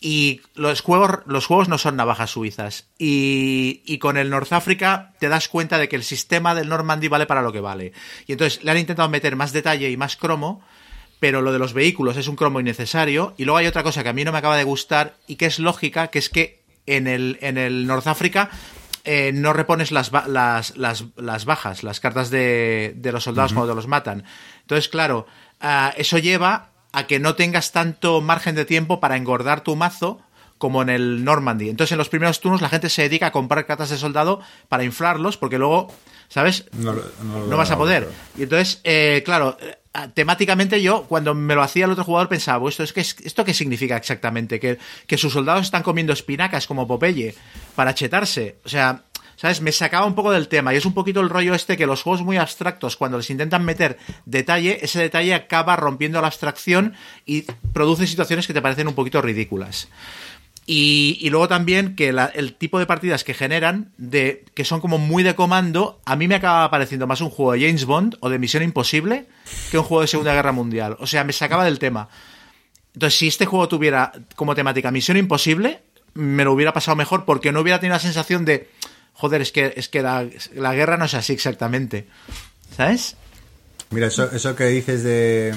Y 0.00 0.42
los 0.54 0.82
juegos, 0.82 1.20
los 1.26 1.46
juegos 1.46 1.68
no 1.68 1.78
son 1.78 1.96
navajas 1.96 2.30
suizas. 2.30 2.86
Y, 2.98 3.82
y 3.86 3.98
con 3.98 4.16
el 4.16 4.28
North 4.30 4.52
Africa 4.52 5.14
te 5.18 5.28
das 5.28 5.48
cuenta 5.48 5.78
de 5.78 5.88
que 5.88 5.96
el 5.96 6.04
sistema 6.04 6.54
del 6.54 6.68
Normandy 6.68 7.08
vale 7.08 7.26
para 7.26 7.42
lo 7.42 7.52
que 7.52 7.60
vale. 7.60 7.92
Y 8.26 8.32
entonces 8.32 8.62
le 8.62 8.70
han 8.70 8.78
intentado 8.78 9.08
meter 9.08 9.36
más 9.36 9.52
detalle 9.52 9.90
y 9.90 9.96
más 9.96 10.16
cromo, 10.16 10.62
pero 11.18 11.40
lo 11.40 11.52
de 11.52 11.58
los 11.58 11.72
vehículos 11.72 12.16
es 12.18 12.28
un 12.28 12.36
cromo 12.36 12.60
innecesario. 12.60 13.34
Y 13.38 13.44
luego 13.44 13.58
hay 13.58 13.66
otra 13.66 13.82
cosa 13.82 14.02
que 14.02 14.10
a 14.10 14.12
mí 14.12 14.22
no 14.24 14.32
me 14.32 14.38
acaba 14.38 14.56
de 14.56 14.64
gustar 14.64 15.16
y 15.26 15.36
que 15.36 15.46
es 15.46 15.58
lógica, 15.58 16.08
que 16.08 16.18
es 16.18 16.28
que 16.28 16.62
en 16.84 17.06
el, 17.06 17.38
en 17.40 17.56
el 17.56 17.86
North 17.86 18.06
Africa 18.06 18.50
eh, 19.04 19.32
no 19.32 19.52
repones 19.52 19.92
las, 19.92 20.12
las, 20.28 20.76
las, 20.76 21.04
las 21.16 21.44
bajas, 21.44 21.82
las 21.82 22.00
cartas 22.00 22.28
de, 22.30 22.92
de 22.96 23.12
los 23.12 23.24
soldados 23.24 23.52
cuando 23.54 23.72
te 23.72 23.76
los 23.76 23.86
matan. 23.86 24.24
Entonces, 24.60 24.88
claro, 24.88 25.26
ah, 25.60 25.94
eso 25.96 26.18
lleva 26.18 26.72
a 26.96 27.06
que 27.06 27.20
no 27.20 27.34
tengas 27.34 27.72
tanto 27.72 28.22
margen 28.22 28.54
de 28.54 28.64
tiempo 28.64 29.00
para 29.00 29.18
engordar 29.18 29.60
tu 29.60 29.76
mazo 29.76 30.18
como 30.56 30.80
en 30.80 30.88
el 30.88 31.24
Normandy. 31.24 31.68
Entonces, 31.68 31.92
en 31.92 31.98
los 31.98 32.08
primeros 32.08 32.40
turnos 32.40 32.62
la 32.62 32.70
gente 32.70 32.88
se 32.88 33.02
dedica 33.02 33.26
a 33.26 33.32
comprar 33.32 33.66
cartas 33.66 33.90
de 33.90 33.98
soldado 33.98 34.40
para 34.70 34.82
inflarlos, 34.82 35.36
porque 35.36 35.58
luego, 35.58 35.92
¿sabes? 36.30 36.64
No, 36.72 36.94
vas 37.54 37.70
a 37.70 37.76
poder. 37.76 38.08
Y 38.38 38.44
entonces, 38.44 38.80
eh, 38.82 39.20
claro, 39.26 39.58
eh, 39.60 39.76
temáticamente 40.14 40.80
yo, 40.80 41.02
cuando 41.02 41.34
me 41.34 41.54
lo 41.54 41.62
hacía 41.62 41.84
el 41.84 41.90
otro 41.90 42.04
jugador, 42.04 42.30
pensaba, 42.30 42.60
"Pues 42.60 42.80
esto, 42.80 42.84
es 42.84 43.12
que, 43.12 43.26
¿esto 43.26 43.44
qué 43.44 43.52
significa 43.52 43.98
exactamente? 43.98 44.58
¿Que, 44.58 44.78
que 45.06 45.18
sus 45.18 45.34
soldados 45.34 45.66
están 45.66 45.82
comiendo 45.82 46.14
espinacas 46.14 46.66
como 46.66 46.88
Popeye 46.88 47.34
para 47.74 47.94
chetarse. 47.94 48.56
O 48.64 48.70
sea, 48.70 49.02
¿sabes? 49.36 49.60
Me 49.60 49.72
sacaba 49.72 50.06
un 50.06 50.14
poco 50.14 50.32
del 50.32 50.48
tema. 50.48 50.74
Y 50.74 50.76
es 50.76 50.86
un 50.86 50.94
poquito 50.94 51.20
el 51.20 51.30
rollo 51.30 51.54
este 51.54 51.76
que 51.76 51.86
los 51.86 52.02
juegos 52.02 52.22
muy 52.22 52.36
abstractos, 52.36 52.96
cuando 52.96 53.18
les 53.18 53.30
intentan 53.30 53.64
meter 53.64 53.98
detalle, 54.24 54.78
ese 54.82 55.00
detalle 55.00 55.34
acaba 55.34 55.76
rompiendo 55.76 56.20
la 56.20 56.26
abstracción 56.26 56.94
y 57.24 57.42
produce 57.72 58.06
situaciones 58.06 58.46
que 58.46 58.54
te 58.54 58.62
parecen 58.62 58.88
un 58.88 58.94
poquito 58.94 59.22
ridículas. 59.22 59.88
Y, 60.68 61.28
luego 61.30 61.46
también 61.46 61.94
que 61.94 62.08
el 62.08 62.54
tipo 62.54 62.80
de 62.80 62.86
partidas 62.86 63.22
que 63.22 63.34
generan, 63.34 63.92
de, 63.98 64.44
que 64.52 64.64
son 64.64 64.80
como 64.80 64.98
muy 64.98 65.22
de 65.22 65.36
comando, 65.36 66.00
a 66.04 66.16
mí 66.16 66.26
me 66.26 66.34
acaba 66.34 66.68
pareciendo 66.70 67.06
más 67.06 67.20
un 67.20 67.30
juego 67.30 67.52
de 67.52 67.60
James 67.60 67.84
Bond 67.84 68.16
o 68.18 68.28
de 68.28 68.40
Misión 68.40 68.64
Imposible 68.64 69.26
que 69.70 69.78
un 69.78 69.84
juego 69.84 70.02
de 70.02 70.08
Segunda 70.08 70.34
Guerra 70.34 70.50
Mundial. 70.50 70.96
O 70.98 71.06
sea, 71.06 71.22
me 71.22 71.32
sacaba 71.32 71.64
del 71.64 71.78
tema. 71.78 72.08
Entonces, 72.94 73.16
si 73.16 73.28
este 73.28 73.46
juego 73.46 73.68
tuviera 73.68 74.10
como 74.34 74.56
temática 74.56 74.90
Misión 74.90 75.16
Imposible, 75.16 75.82
me 76.14 76.44
lo 76.44 76.52
hubiera 76.52 76.72
pasado 76.72 76.96
mejor 76.96 77.24
porque 77.24 77.52
no 77.52 77.60
hubiera 77.60 77.78
tenido 77.78 77.94
la 77.94 78.00
sensación 78.00 78.44
de, 78.44 78.68
joder, 79.16 79.42
es 79.42 79.52
que, 79.52 79.74
es 79.76 79.88
que 79.88 80.02
la, 80.02 80.26
la 80.54 80.74
guerra 80.74 80.96
no 80.96 81.04
es 81.06 81.14
así 81.14 81.32
exactamente. 81.32 82.06
¿Sabes? 82.76 83.16
Mira, 83.90 84.06
eso, 84.08 84.30
eso 84.32 84.54
que 84.56 84.64
dices 84.66 85.02
de. 85.02 85.54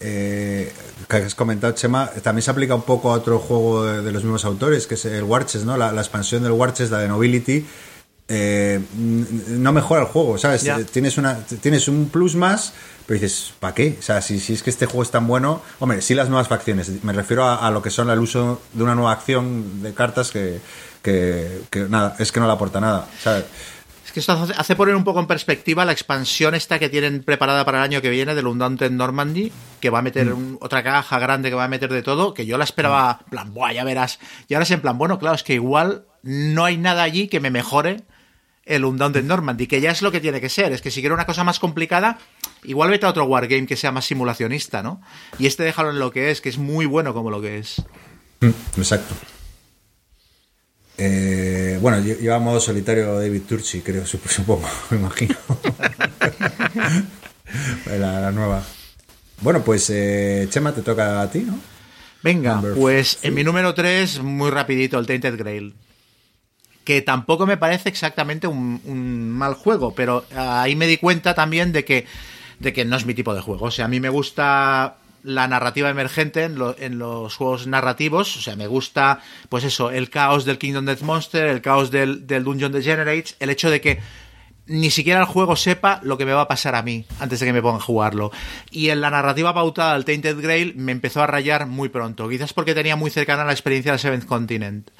eh, 0.00 0.72
que 1.08 1.16
has 1.16 1.34
comentado, 1.34 1.72
Chema, 1.74 2.10
también 2.22 2.42
se 2.42 2.50
aplica 2.50 2.74
un 2.74 2.82
poco 2.82 3.10
a 3.12 3.14
otro 3.14 3.38
juego 3.38 3.84
de, 3.86 4.02
de 4.02 4.12
los 4.12 4.22
mismos 4.24 4.44
autores, 4.44 4.86
que 4.86 4.94
es 4.94 5.04
el 5.04 5.22
Warches, 5.24 5.64
¿no? 5.64 5.76
La, 5.76 5.92
la 5.92 6.00
expansión 6.00 6.42
del 6.42 6.52
Warches, 6.52 6.90
la 6.90 6.98
de 6.98 7.08
Nobility. 7.08 7.64
eh, 8.28 8.80
no 8.94 9.72
mejora 9.72 10.02
el 10.02 10.08
juego, 10.08 10.38
¿sabes? 10.38 10.66
Tienes, 10.92 11.18
una, 11.18 11.38
tienes 11.60 11.88
un 11.88 12.08
plus 12.08 12.34
más, 12.34 12.72
pero 13.06 13.20
dices, 13.20 13.52
¿para 13.60 13.74
qué? 13.74 13.96
O 13.98 14.02
sea, 14.02 14.22
si, 14.22 14.38
si 14.40 14.54
es 14.54 14.62
que 14.62 14.70
este 14.70 14.86
juego 14.86 15.02
es 15.02 15.10
tan 15.10 15.26
bueno. 15.26 15.62
Hombre, 15.80 16.00
sí, 16.02 16.14
las 16.14 16.28
nuevas 16.28 16.48
facciones. 16.48 16.90
Me 17.04 17.12
refiero 17.12 17.44
a, 17.44 17.66
a 17.66 17.70
lo 17.70 17.82
que 17.82 17.90
son 17.90 18.10
el 18.10 18.18
uso 18.18 18.60
de 18.72 18.82
una 18.82 18.94
nueva 18.94 19.12
acción 19.12 19.82
de 19.82 19.92
cartas 19.94 20.30
que, 20.30 20.60
que, 21.02 21.62
que 21.70 21.80
nada, 21.80 22.16
es 22.18 22.32
que 22.32 22.40
no 22.40 22.46
le 22.46 22.52
aporta 22.52 22.80
nada. 22.80 23.06
¿sabes? 23.20 23.44
Es 24.06 24.12
que 24.12 24.20
esto 24.20 24.32
hace, 24.58 24.76
poner 24.76 24.94
un 24.94 25.04
poco 25.04 25.20
en 25.20 25.26
perspectiva 25.26 25.84
la 25.84 25.92
expansión 25.92 26.54
esta 26.54 26.78
que 26.78 26.88
tienen 26.88 27.22
preparada 27.22 27.64
para 27.64 27.78
el 27.78 27.84
año 27.84 28.02
que 28.02 28.10
viene 28.10 28.34
del 28.34 28.46
Undaunted 28.46 28.90
Normandy, 28.90 29.50
que 29.80 29.90
va 29.90 30.00
a 30.00 30.02
meter 30.02 30.32
un- 30.32 30.58
otra 30.60 30.82
caja 30.82 31.18
grande 31.18 31.48
que 31.48 31.54
va 31.54 31.64
a 31.64 31.68
meter 31.68 31.90
de 31.92 32.02
todo, 32.02 32.34
que 32.34 32.44
yo 32.44 32.58
la 32.58 32.64
esperaba, 32.64 33.20
en 33.24 33.30
plan, 33.30 33.54
buah, 33.54 33.72
ya 33.72 33.84
verás. 33.84 34.18
Y 34.48 34.54
ahora 34.54 34.64
es 34.64 34.70
en 34.70 34.80
plan, 34.80 34.98
bueno, 34.98 35.18
claro, 35.18 35.34
es 35.36 35.42
que 35.42 35.54
igual 35.54 36.04
no 36.22 36.64
hay 36.64 36.76
nada 36.76 37.02
allí 37.02 37.28
que 37.28 37.40
me 37.40 37.50
mejore 37.50 38.02
el 38.64 38.84
Undaunted 38.84 39.24
Normandy, 39.24 39.66
que 39.66 39.80
ya 39.80 39.90
es 39.90 40.02
lo 40.02 40.12
que 40.12 40.20
tiene 40.20 40.40
que 40.40 40.48
ser. 40.48 40.72
Es 40.72 40.82
que 40.82 40.90
si 40.90 41.00
quiero 41.00 41.14
una 41.14 41.26
cosa 41.26 41.42
más 41.42 41.58
complicada, 41.58 42.18
igual 42.64 42.90
vete 42.90 43.06
a 43.06 43.08
otro 43.08 43.24
wargame 43.24 43.66
que 43.66 43.76
sea 43.76 43.90
más 43.92 44.04
simulacionista, 44.04 44.82
¿no? 44.82 45.00
Y 45.38 45.46
este 45.46 45.62
déjalo 45.64 45.90
en 45.90 45.98
lo 45.98 46.10
que 46.12 46.30
es, 46.30 46.40
que 46.40 46.48
es 46.48 46.58
muy 46.58 46.86
bueno 46.86 47.12
como 47.14 47.30
lo 47.30 47.40
que 47.40 47.58
es. 47.58 47.82
Mm, 48.40 48.50
Exacto. 48.78 49.14
Eh, 50.98 51.78
bueno, 51.80 51.98
lle- 51.98 52.18
llevamos 52.18 52.62
solitario 52.64 53.18
David 53.18 53.42
Turchi, 53.48 53.80
creo, 53.80 54.04
sup- 54.04 54.26
supongo, 54.28 54.68
me 54.90 54.98
imagino. 54.98 55.36
la, 57.86 58.20
la 58.20 58.32
nueva. 58.32 58.62
Bueno, 59.40 59.62
pues 59.62 59.88
eh, 59.90 60.46
Chema, 60.50 60.72
te 60.72 60.82
toca 60.82 61.20
a 61.22 61.30
ti, 61.30 61.40
¿no? 61.40 61.58
Venga, 62.22 62.54
Number 62.54 62.74
pues 62.74 63.16
three. 63.16 63.28
en 63.28 63.34
mi 63.34 63.44
número 63.44 63.74
3, 63.74 64.22
muy 64.22 64.50
rapidito, 64.50 64.98
el 64.98 65.06
Tainted 65.06 65.36
Grail. 65.36 65.74
Que 66.84 67.02
tampoco 67.02 67.46
me 67.46 67.56
parece 67.56 67.88
exactamente 67.88 68.46
un, 68.46 68.80
un 68.84 69.30
mal 69.30 69.54
juego, 69.54 69.94
pero 69.94 70.24
ahí 70.36 70.76
me 70.76 70.86
di 70.86 70.98
cuenta 70.98 71.34
también 71.34 71.72
de 71.72 71.84
que, 71.84 72.06
de 72.58 72.72
que 72.72 72.84
no 72.84 72.96
es 72.96 73.06
mi 73.06 73.14
tipo 73.14 73.34
de 73.34 73.40
juego. 73.40 73.66
O 73.66 73.70
sea, 73.70 73.86
a 73.86 73.88
mí 73.88 74.00
me 74.00 74.08
gusta 74.08 74.96
la 75.22 75.46
narrativa 75.48 75.88
emergente 75.90 76.44
en, 76.44 76.56
lo- 76.58 76.76
en 76.78 76.98
los 76.98 77.36
juegos 77.36 77.66
narrativos. 77.66 78.36
O 78.36 78.40
sea, 78.40 78.56
me 78.56 78.66
gusta, 78.66 79.20
pues 79.48 79.64
eso, 79.64 79.90
el 79.90 80.10
caos 80.10 80.44
del 80.44 80.58
Kingdom 80.58 80.84
Death 80.86 81.02
Monster, 81.02 81.46
el 81.46 81.60
caos 81.62 81.90
del, 81.90 82.26
del 82.26 82.44
Dungeon 82.44 82.72
Degenerates, 82.72 83.36
el 83.40 83.50
hecho 83.50 83.70
de 83.70 83.80
que 83.80 84.00
ni 84.66 84.90
siquiera 84.90 85.18
el 85.20 85.26
juego 85.26 85.56
sepa 85.56 85.98
lo 86.04 86.16
que 86.16 86.24
me 86.24 86.32
va 86.32 86.42
a 86.42 86.48
pasar 86.48 86.76
a 86.76 86.82
mí 86.82 87.04
antes 87.18 87.40
de 87.40 87.46
que 87.46 87.52
me 87.52 87.60
ponga 87.62 87.78
a 87.78 87.80
jugarlo. 87.80 88.30
Y 88.70 88.90
en 88.90 89.00
la 89.00 89.10
narrativa 89.10 89.52
pautada 89.52 89.94
del 89.94 90.04
Tainted 90.04 90.40
Grail 90.40 90.74
me 90.76 90.92
empezó 90.92 91.20
a 91.22 91.26
rayar 91.26 91.66
muy 91.66 91.88
pronto, 91.88 92.28
quizás 92.28 92.52
porque 92.52 92.72
tenía 92.74 92.94
muy 92.94 93.10
cercana 93.10 93.44
la 93.44 93.52
experiencia 93.52 93.90
del 93.92 93.98
Seventh 93.98 94.24
Continent. 94.26 94.90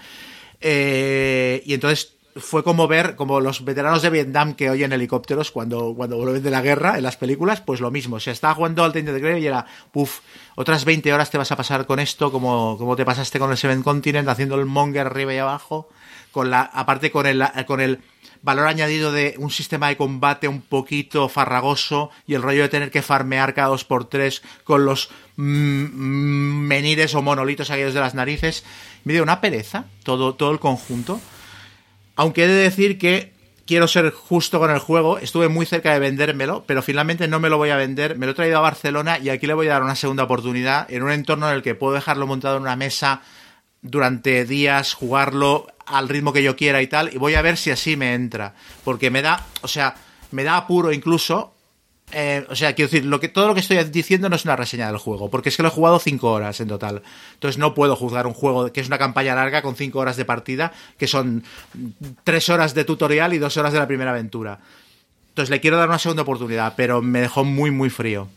Eh, 0.61 1.63
y 1.67 1.75
entonces 1.75 2.15
fue 2.37 2.65
como 2.65 2.89
ver, 2.89 3.15
como 3.15 3.41
los 3.41 3.65
veteranos 3.65 4.03
de 4.03 4.11
Vietnam 4.11 4.55
que 4.55 4.71
oyen 4.71 4.93
helicópteros 4.93 5.51
cuando, 5.51 5.95
cuando 5.95 6.17
vuelven 6.17 6.43
de 6.43 6.51
la 6.51 6.63
guerra 6.63 6.97
en 6.97 7.03
las 7.03 7.17
películas, 7.17 7.61
pues 7.61 7.81
lo 7.81 7.91
mismo. 7.91 8.17
O 8.17 8.21
sea, 8.21 8.33
estaba 8.33 8.55
jugando 8.55 8.85
al 8.85 8.93
Tainted 8.93 9.21
Grail 9.21 9.43
y 9.43 9.47
era, 9.47 9.67
puff, 9.93 10.21
otras 10.55 10.85
20 10.85 11.13
horas 11.13 11.31
te 11.31 11.39
vas 11.39 11.53
a 11.53 11.57
pasar 11.57 11.87
con 11.87 12.01
esto, 12.01 12.33
como, 12.33 12.77
como 12.79 12.97
te 12.97 13.05
pasaste 13.05 13.39
con 13.39 13.51
el 13.51 13.59
Seventh 13.59 13.85
Continent, 13.85 14.29
haciendo 14.29 14.55
el 14.55 14.65
monger 14.65 15.07
arriba 15.07 15.35
y 15.35 15.39
abajo, 15.39 15.89
con 16.31 16.51
la, 16.51 16.63
aparte 16.63 17.11
con 17.11 17.27
el, 17.27 17.45
con 17.67 17.81
el 17.81 18.01
valor 18.41 18.67
añadido 18.67 19.13
de 19.13 19.35
un 19.39 19.51
sistema 19.51 19.89
de 19.89 19.97
combate 19.97 20.49
un 20.49 20.63
poquito 20.63 21.29
farragoso 21.29 22.11
y 22.27 22.35
el 22.35 22.43
rollo 22.43 22.63
de 22.63 22.69
tener 22.69 22.91
que 22.91 23.03
farmear 23.03 23.55
cada 23.55 23.69
dos 23.69 23.85
por 23.85 24.07
tres 24.07 24.43
con 24.65 24.85
los 24.85 25.11
mm, 25.37 25.45
mm, 25.45 26.67
menires 26.67 27.15
o 27.15 27.23
monolitos 27.23 27.71
aquellos 27.71 27.95
de 27.95 28.01
las 28.01 28.15
narices. 28.15 28.65
Me 29.05 29.13
dio 29.13 29.23
una 29.23 29.41
pereza 29.41 29.85
todo, 30.03 30.35
todo 30.35 30.51
el 30.51 30.61
conjunto. 30.61 31.21
Aunque 32.17 32.45
he 32.45 32.49
de 32.49 32.55
decir 32.55 32.99
que 32.99 33.33
quiero 33.67 33.89
ser 33.89 34.11
justo 34.11 34.59
con 34.59 34.71
el 34.71 34.79
juego, 34.79 35.19
estuve 35.19 35.49
muy 35.49 35.67
cerca 35.67 35.93
de 35.93 35.99
vendérmelo, 35.99 36.65
pero 36.67 36.83
finalmente 36.83 37.29
no 37.29 37.41
me 37.41 37.49
lo 37.49 37.59
voy 37.59 37.71
a 37.71 37.77
vender. 37.77 38.19
Me 38.19 38.27
lo 38.27 38.33
he 38.33 38.35
traído 38.35 38.59
a 38.59 38.63
Barcelona 38.63 39.19
y 39.19 39.31
aquí 39.31 39.47
le 39.47 39.55
voy 39.55 39.69
a 39.69 39.73
dar 39.73 39.83
una 39.83 39.97
segunda 39.97 40.25
oportunidad 40.25 40.91
en 40.91 41.03
un 41.03 41.11
entorno 41.11 41.49
en 41.49 41.57
el 41.57 41.63
que 41.63 41.75
puedo 41.75 41.95
dejarlo 41.95 42.27
montado 42.27 42.57
en 42.57 42.63
una 42.63 42.77
mesa 42.77 43.23
durante 43.81 44.45
días, 44.45 44.95
jugarlo 44.95 45.67
al 45.87 46.09
ritmo 46.09 46.33
que 46.33 46.43
yo 46.43 46.57
quiera 46.57 46.83
y 46.83 46.87
tal, 46.87 47.13
y 47.13 47.19
voy 47.19 47.35
a 47.35 47.43
ver 47.43 47.57
si 47.57 47.71
así 47.71 47.97
me 47.97 48.15
entra. 48.15 48.55
Porque 48.85 49.11
me 49.11 49.23
da, 49.23 49.47
o 49.63 49.69
sea, 49.69 49.95
me 50.31 50.45
da 50.45 50.57
apuro 50.57 50.93
incluso. 50.93 51.52
Eh, 52.13 52.47
o 52.51 52.55
sea, 52.55 52.75
quiero 52.75 52.91
decir, 52.91 53.05
lo 53.07 53.19
que, 53.21 53.29
todo 53.29 53.49
lo 53.49 53.55
que 53.55 53.61
estoy 53.61 53.83
diciendo 53.85 54.29
no 54.29 54.37
es 54.37 54.45
una 54.45 54.57
reseña 54.57 54.87
del 54.87 54.99
juego, 54.99 55.31
porque 55.31 55.49
es 55.49 55.57
que 55.57 55.63
lo 55.63 55.69
he 55.69 55.73
jugado 55.73 55.99
cinco 55.99 56.31
horas 56.33 56.61
en 56.61 56.69
total. 56.69 57.03
Entonces 57.35 57.59
no 57.59 57.75
puedo 57.75 57.97
juzgar 57.97 58.27
un 58.27 58.35
juego 58.35 58.71
que 58.73 58.81
es 58.81 58.87
una 58.87 58.99
campaña 58.99 59.35
larga 59.35 59.63
con 59.63 59.75
cinco 59.77 59.99
horas 59.99 60.17
de 60.17 60.25
partida, 60.25 60.73
que 60.99 61.07
son 61.09 61.43
tres 62.25 62.49
horas 62.49 62.75
de 62.75 62.85
tutorial 62.85 63.33
y 63.35 63.39
dos 63.39 63.57
horas 63.57 63.73
de 63.73 63.79
la 63.79 63.87
primera 63.87 64.11
aventura. 64.13 64.61
Entonces 65.31 65.51
le 65.51 65.61
quiero 65.61 65.77
dar 65.79 65.89
una 65.89 65.99
segunda 65.99 66.23
oportunidad, 66.23 66.75
pero 66.77 67.01
me 67.03 67.21
dejó 67.21 67.45
muy, 67.45 67.71
muy 67.71 67.89
frío. 67.91 68.29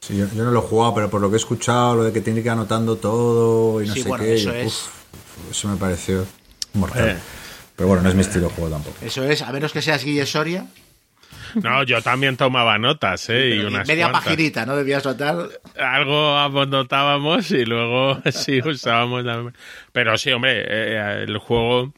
Sí, 0.00 0.16
yo, 0.18 0.26
yo 0.34 0.44
no 0.44 0.50
lo 0.50 0.58
he 0.60 0.62
jugado, 0.62 0.94
pero 0.94 1.08
por 1.10 1.20
lo 1.20 1.30
que 1.30 1.36
he 1.36 1.38
escuchado, 1.38 1.94
lo 1.96 2.04
de 2.04 2.12
que 2.12 2.20
tiene 2.20 2.42
que 2.42 2.48
ir 2.48 2.52
anotando 2.52 2.96
todo 2.96 3.80
y 3.82 3.86
no 3.88 3.94
Sí, 3.94 4.02
sé 4.02 4.08
bueno, 4.08 4.24
qué. 4.24 4.34
eso 4.34 4.54
y, 4.54 4.60
es. 4.60 4.66
uf, 4.66 5.50
eso 5.50 5.68
me 5.68 5.76
pareció 5.76 6.26
mortal. 6.74 7.08
Eh. 7.10 7.16
Pero 7.76 7.88
bueno, 7.88 8.02
no 8.02 8.08
es 8.10 8.14
mi 8.14 8.20
estilo 8.20 8.48
de 8.48 8.54
juego 8.54 8.70
tampoco. 8.70 8.96
Eso 9.00 9.24
es, 9.24 9.40
a 9.42 9.50
menos 9.52 9.72
que 9.72 9.80
seas 9.82 10.04
Guille 10.04 10.26
Soria, 10.26 10.66
No, 11.62 11.82
yo 11.84 12.02
también 12.02 12.36
tomaba 12.36 12.78
notas, 12.78 13.28
¿eh? 13.30 13.50
y 13.50 13.60
y 13.60 13.64
unas 13.64 13.86
media 13.86 14.10
cuantas. 14.10 14.24
paginita, 14.24 14.66
¿no? 14.66 14.76
Debías 14.76 15.04
notar. 15.04 15.36
Algo 15.78 16.38
anotábamos 16.38 17.50
y 17.50 17.64
luego 17.64 18.20
sí 18.30 18.60
usábamos 18.60 19.24
la... 19.24 19.52
Pero 19.92 20.16
sí, 20.18 20.32
hombre, 20.32 20.64
eh, 20.66 21.24
el 21.26 21.38
juego 21.38 21.92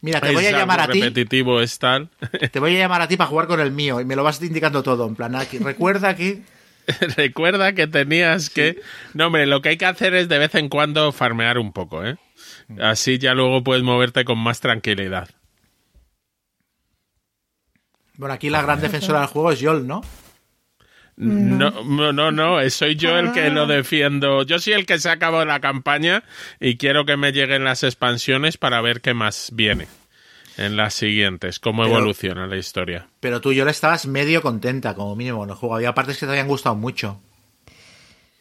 Mira, 0.00 0.20
te 0.20 0.32
voy 0.32 0.46
a 0.46 0.50
llamar 0.52 0.80
a 0.80 0.88
ti. 0.88 1.00
repetitivo, 1.00 1.60
es 1.60 1.78
tal. 1.78 2.08
Te 2.50 2.58
voy 2.58 2.76
a 2.76 2.78
llamar 2.80 3.02
a 3.02 3.08
ti 3.08 3.16
para 3.16 3.28
jugar 3.30 3.46
con 3.46 3.60
el 3.60 3.70
mío 3.70 4.00
y 4.00 4.04
me 4.04 4.16
lo 4.16 4.24
vas 4.24 4.42
indicando 4.42 4.82
todo. 4.82 5.06
En 5.06 5.14
plan, 5.14 5.34
aquí, 5.36 5.58
recuerda 5.58 6.08
aquí. 6.08 6.42
Recuerda 7.16 7.74
que 7.74 7.86
tenías 7.86 8.50
que... 8.50 8.80
No, 9.14 9.28
hombre, 9.28 9.46
lo 9.46 9.62
que 9.62 9.70
hay 9.70 9.76
que 9.76 9.86
hacer 9.86 10.14
es 10.14 10.28
de 10.28 10.38
vez 10.38 10.56
en 10.56 10.68
cuando 10.68 11.12
farmear 11.12 11.58
un 11.58 11.72
poco, 11.72 12.04
¿eh? 12.04 12.16
Así 12.80 13.18
ya 13.18 13.34
luego 13.34 13.62
puedes 13.62 13.84
moverte 13.84 14.24
con 14.24 14.38
más 14.38 14.60
tranquilidad. 14.60 15.28
Bueno, 18.16 18.34
aquí 18.34 18.50
la 18.50 18.62
gran 18.62 18.80
defensora 18.80 19.20
del 19.20 19.28
juego 19.28 19.52
es 19.52 19.60
Yol, 19.60 19.86
¿no? 19.86 20.02
No, 21.16 21.82
no, 21.84 22.12
no, 22.12 22.32
no, 22.32 22.70
soy 22.70 22.96
yo 22.96 23.18
el 23.18 23.32
que 23.32 23.42
Ah. 23.42 23.50
lo 23.50 23.66
defiendo. 23.66 24.42
Yo 24.44 24.58
soy 24.58 24.72
el 24.72 24.86
que 24.86 24.98
se 24.98 25.08
ha 25.10 25.12
acabado 25.12 25.44
la 25.44 25.60
campaña 25.60 26.24
y 26.58 26.76
quiero 26.78 27.04
que 27.04 27.16
me 27.16 27.32
lleguen 27.32 27.64
las 27.64 27.82
expansiones 27.82 28.56
para 28.56 28.80
ver 28.80 29.00
qué 29.02 29.12
más 29.14 29.50
viene 29.54 29.86
en 30.56 30.76
las 30.76 30.94
siguientes, 30.94 31.58
cómo 31.58 31.82
Pero- 31.84 31.96
evoluciona 31.96 32.46
la 32.46 32.56
historia. 32.56 33.08
Pero 33.20 33.40
tú, 33.40 33.52
Yol, 33.52 33.68
estabas 33.68 34.06
medio 34.06 34.40
contenta, 34.42 34.94
como 34.94 35.14
mínimo, 35.14 35.44
en 35.44 35.50
el 35.50 35.56
juego. 35.56 35.76
Había 35.76 35.94
partes 35.94 36.18
que 36.18 36.26
te 36.26 36.32
habían 36.32 36.48
gustado 36.48 36.74
mucho. 36.76 37.20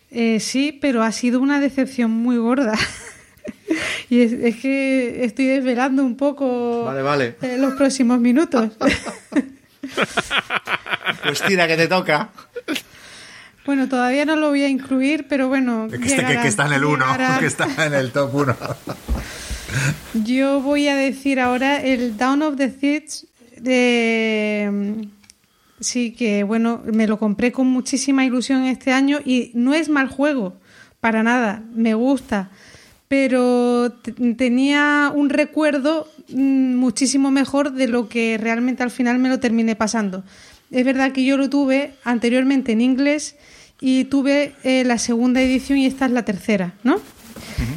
Eh, 0.10 0.40
sí, 0.40 0.78
pero 0.82 1.04
ha 1.04 1.12
sido 1.12 1.40
una 1.40 1.60
decepción 1.60 2.10
muy 2.12 2.38
gorda. 2.38 2.74
y 4.10 4.22
es, 4.22 4.32
es 4.34 4.56
que 4.58 5.24
estoy 5.26 5.46
desvelando 5.46 6.04
un 6.04 6.16
poco 6.18 6.86
Vale, 6.86 7.02
vale. 7.02 7.36
eh, 7.42 7.58
los 7.60 7.74
próximos 7.74 8.20
minutos. 8.20 8.70
Pues 11.24 11.42
tira, 11.44 11.68
que 11.68 11.78
te 11.78 11.88
toca. 11.88 12.30
bueno, 13.66 13.88
todavía 13.88 14.26
no 14.26 14.36
lo 14.36 14.50
voy 14.50 14.64
a 14.64 14.70
incluir, 14.70 15.28
pero 15.28 15.48
bueno. 15.50 15.88
Que, 15.90 15.98
está, 16.08 16.42
que- 16.42 16.48
está 16.48 16.66
en 16.68 16.74
el 16.74 16.86
1, 16.86 17.06
llegará. 17.06 17.40
que 17.40 17.46
está 17.46 17.86
en 17.86 17.94
el 17.94 18.12
top 18.14 18.34
1. 18.34 18.56
Yo 20.26 20.62
voy 20.62 20.88
a 20.88 20.96
decir 20.96 21.40
ahora 21.40 21.82
el 21.82 22.18
Down 22.18 22.42
of 22.42 22.56
the 22.58 22.70
Thieves 22.70 23.28
de... 23.58 25.08
Sí, 25.80 26.12
que 26.12 26.44
bueno, 26.44 26.82
me 26.86 27.08
lo 27.08 27.18
compré 27.18 27.52
con 27.52 27.68
muchísima 27.68 28.24
ilusión 28.26 28.64
este 28.66 28.92
año 28.94 29.20
y 29.26 29.52
no 29.56 29.74
es 29.74 29.90
mal 29.90 30.08
juego, 30.10 30.60
para 31.00 31.24
nada, 31.24 31.64
me 31.74 31.94
gusta, 31.96 32.52
pero 33.12 33.92
tenía 34.38 35.12
un 35.14 35.30
recuerdo 35.30 36.08
mm, 36.30 36.76
muchísimo 36.76 37.30
mejor 37.30 37.74
de 37.74 37.90
lo 37.90 38.08
que 38.08 38.38
realmente 38.38 38.84
al 38.84 38.90
final 38.90 39.20
me 39.20 39.28
lo 39.28 39.38
terminé 39.38 39.76
pasando. 39.76 40.24
Es 40.72 40.86
verdad 40.86 41.12
que 41.12 41.26
yo 41.26 41.36
lo 41.36 41.50
tuve 41.50 41.92
anteriormente 42.06 42.72
en 42.72 42.80
inglés 42.80 43.36
y 43.82 44.06
tuve 44.06 44.54
eh, 44.64 44.86
la 44.86 44.98
segunda 44.98 45.42
edición 45.42 45.78
y 45.80 45.88
esta 45.88 46.06
es 46.06 46.12
la 46.14 46.24
tercera, 46.24 46.74
¿no? 46.86 47.02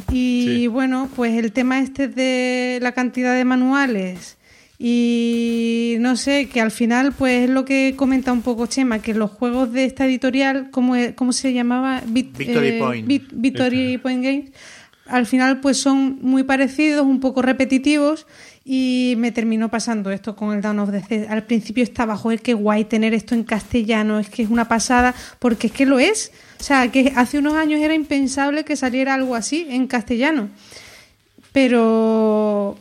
Y 0.09 0.43
Sí. 0.47 0.67
bueno, 0.67 1.09
pues 1.17 1.37
el 1.37 1.51
tema 1.51 1.79
este 1.81 2.07
de 2.07 2.79
la 2.81 2.93
cantidad 2.93 3.35
de 3.35 3.43
manuales 3.43 4.37
y 4.79 5.95
no 5.99 6.15
sé, 6.15 6.47
que 6.47 6.61
al 6.61 6.71
final 6.71 7.11
pues 7.11 7.43
es 7.45 7.49
lo 7.49 7.65
que 7.65 7.93
comenta 7.97 8.31
un 8.31 8.41
poco 8.41 8.67
Chema, 8.67 8.99
que 8.99 9.13
los 9.13 9.31
juegos 9.31 9.73
de 9.73 9.83
esta 9.83 10.05
editorial, 10.05 10.69
¿cómo, 10.71 10.95
cómo 11.15 11.33
se 11.33 11.51
llamaba? 11.51 12.01
Vic- 12.07 12.37
Victory 12.37 12.79
Point. 12.79 13.07
Vic- 13.07 13.27
Victory 13.33 13.97
Point 13.97 14.23
Games, 14.23 14.51
al 15.07 15.25
final 15.25 15.59
pues 15.59 15.77
son 15.77 16.19
muy 16.21 16.43
parecidos, 16.43 17.05
un 17.05 17.19
poco 17.19 17.41
repetitivos 17.41 18.25
y 18.63 19.13
me 19.17 19.31
terminó 19.31 19.69
pasando 19.69 20.09
esto 20.09 20.35
con 20.35 20.53
el 20.53 20.61
Down 20.61 20.79
of 20.79 20.89
the. 20.91 21.27
Al 21.27 21.43
principio 21.43 21.83
estaba, 21.83 22.17
joder, 22.17 22.41
qué 22.41 22.53
guay 22.55 22.85
tener 22.85 23.13
esto 23.13 23.35
en 23.35 23.43
castellano, 23.43 24.19
es 24.19 24.29
que 24.29 24.41
es 24.41 24.49
una 24.49 24.67
pasada, 24.67 25.13
porque 25.39 25.67
es 25.67 25.73
que 25.73 25.85
lo 25.85 25.99
es. 25.99 26.31
O 26.59 26.63
sea, 26.63 26.91
que 26.91 27.13
hace 27.15 27.37
unos 27.37 27.53
años 27.53 27.79
era 27.81 27.93
impensable 27.93 28.65
que 28.65 28.75
saliera 28.75 29.13
algo 29.13 29.35
así 29.35 29.67
en 29.69 29.85
castellano. 29.85 30.49
Pero 31.51 32.77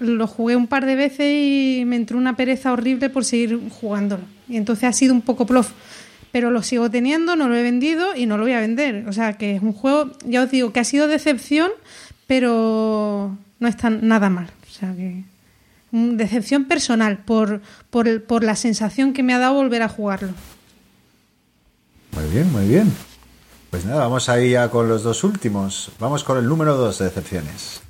lo 0.00 0.26
jugué 0.26 0.54
un 0.54 0.68
par 0.68 0.86
de 0.86 0.94
veces 0.94 1.26
y 1.26 1.82
me 1.86 1.96
entró 1.96 2.16
una 2.16 2.36
pereza 2.36 2.72
horrible 2.72 3.10
por 3.10 3.24
seguir 3.24 3.58
jugándolo. 3.70 4.22
Y 4.48 4.56
entonces 4.56 4.84
ha 4.84 4.92
sido 4.92 5.12
un 5.12 5.22
poco 5.22 5.46
plof 5.46 5.72
pero 6.34 6.50
lo 6.50 6.64
sigo 6.64 6.90
teniendo, 6.90 7.36
no 7.36 7.48
lo 7.48 7.54
he 7.54 7.62
vendido 7.62 8.16
y 8.16 8.26
no 8.26 8.36
lo 8.36 8.42
voy 8.42 8.54
a 8.54 8.60
vender. 8.60 9.06
O 9.08 9.12
sea, 9.12 9.34
que 9.34 9.54
es 9.54 9.62
un 9.62 9.72
juego, 9.72 10.10
ya 10.26 10.42
os 10.42 10.50
digo, 10.50 10.72
que 10.72 10.80
ha 10.80 10.84
sido 10.84 11.06
decepción, 11.06 11.70
pero 12.26 13.38
no 13.60 13.68
está 13.68 13.88
nada 13.88 14.30
mal. 14.30 14.50
O 14.68 14.72
sea, 14.72 14.92
que 14.96 15.22
decepción 15.92 16.64
personal 16.64 17.18
por, 17.18 17.60
por, 17.88 18.24
por 18.24 18.42
la 18.42 18.56
sensación 18.56 19.12
que 19.12 19.22
me 19.22 19.32
ha 19.32 19.38
dado 19.38 19.54
volver 19.54 19.82
a 19.82 19.88
jugarlo. 19.88 20.30
Muy 22.10 22.24
bien, 22.32 22.50
muy 22.50 22.66
bien. 22.66 22.92
Pues 23.70 23.84
nada, 23.84 24.00
vamos 24.00 24.28
ahí 24.28 24.50
ya 24.50 24.68
con 24.70 24.88
los 24.88 25.04
dos 25.04 25.22
últimos. 25.22 25.92
Vamos 26.00 26.24
con 26.24 26.36
el 26.38 26.48
número 26.48 26.74
dos 26.76 26.98
de 26.98 27.04
decepciones. 27.04 27.80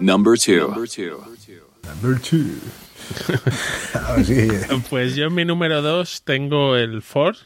Number 0.00 0.36
2. 0.36 0.58
Number 0.58 2.20
2. 2.20 2.89
Pues 4.90 5.16
yo 5.16 5.26
en 5.26 5.34
mi 5.34 5.44
número 5.44 5.82
2 5.82 6.22
tengo 6.24 6.76
el 6.76 7.02
Ford, 7.02 7.36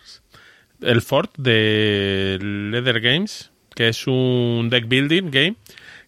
el 0.80 1.02
Ford 1.02 1.30
de 1.36 2.38
Leather 2.40 3.00
Games, 3.00 3.50
que 3.74 3.88
es 3.88 4.06
un 4.06 4.68
deck 4.70 4.88
building 4.88 5.30
game 5.30 5.56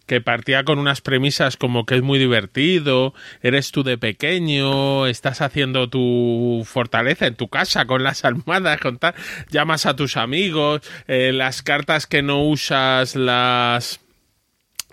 que 0.07 0.21
partía 0.21 0.63
con 0.63 0.79
unas 0.79 1.01
premisas 1.01 1.57
como 1.57 1.85
que 1.85 1.95
es 1.95 2.01
muy 2.01 2.17
divertido, 2.17 3.13
eres 3.43 3.71
tú 3.71 3.83
de 3.83 3.97
pequeño, 3.97 5.05
estás 5.05 5.41
haciendo 5.41 5.89
tu 5.89 6.63
fortaleza 6.65 7.27
en 7.27 7.35
tu 7.35 7.49
casa 7.49 7.85
con 7.85 8.03
las 8.03 8.23
almohadas, 8.23 8.79
con 8.79 8.97
tal, 8.97 9.13
llamas 9.49 9.85
a 9.85 9.97
tus 9.97 10.15
amigos, 10.15 10.81
eh, 11.07 11.33
las 11.33 11.61
cartas 11.61 12.07
que 12.07 12.21
no 12.21 12.41
usas 12.41 13.15
las 13.15 13.99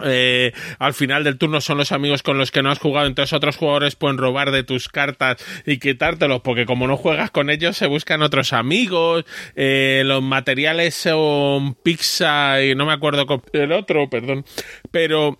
eh, 0.02 0.52
al 0.80 0.92
final 0.92 1.22
del 1.22 1.38
turno 1.38 1.60
son 1.60 1.78
los 1.78 1.92
amigos 1.92 2.22
con 2.22 2.36
los 2.36 2.50
que 2.50 2.62
no 2.62 2.70
has 2.70 2.80
jugado, 2.80 3.06
entonces 3.06 3.32
otros 3.32 3.56
jugadores 3.56 3.94
pueden 3.94 4.18
robar 4.18 4.50
de 4.50 4.64
tus 4.64 4.88
cartas 4.88 5.36
y 5.66 5.78
quitártelos, 5.78 6.40
porque 6.40 6.66
como 6.66 6.88
no 6.88 6.96
juegas 6.96 7.30
con 7.30 7.48
ellos, 7.48 7.76
se 7.76 7.86
buscan 7.86 8.22
otros 8.22 8.52
amigos. 8.52 9.24
Eh, 9.54 10.02
los 10.04 10.22
materiales 10.22 10.94
son 10.94 11.74
pizza 11.74 12.62
y 12.62 12.74
no 12.74 12.86
me 12.86 12.92
acuerdo 12.92 13.26
el 13.52 13.72
otro, 13.72 14.10
perdón. 14.10 14.44
Pero, 14.90 15.38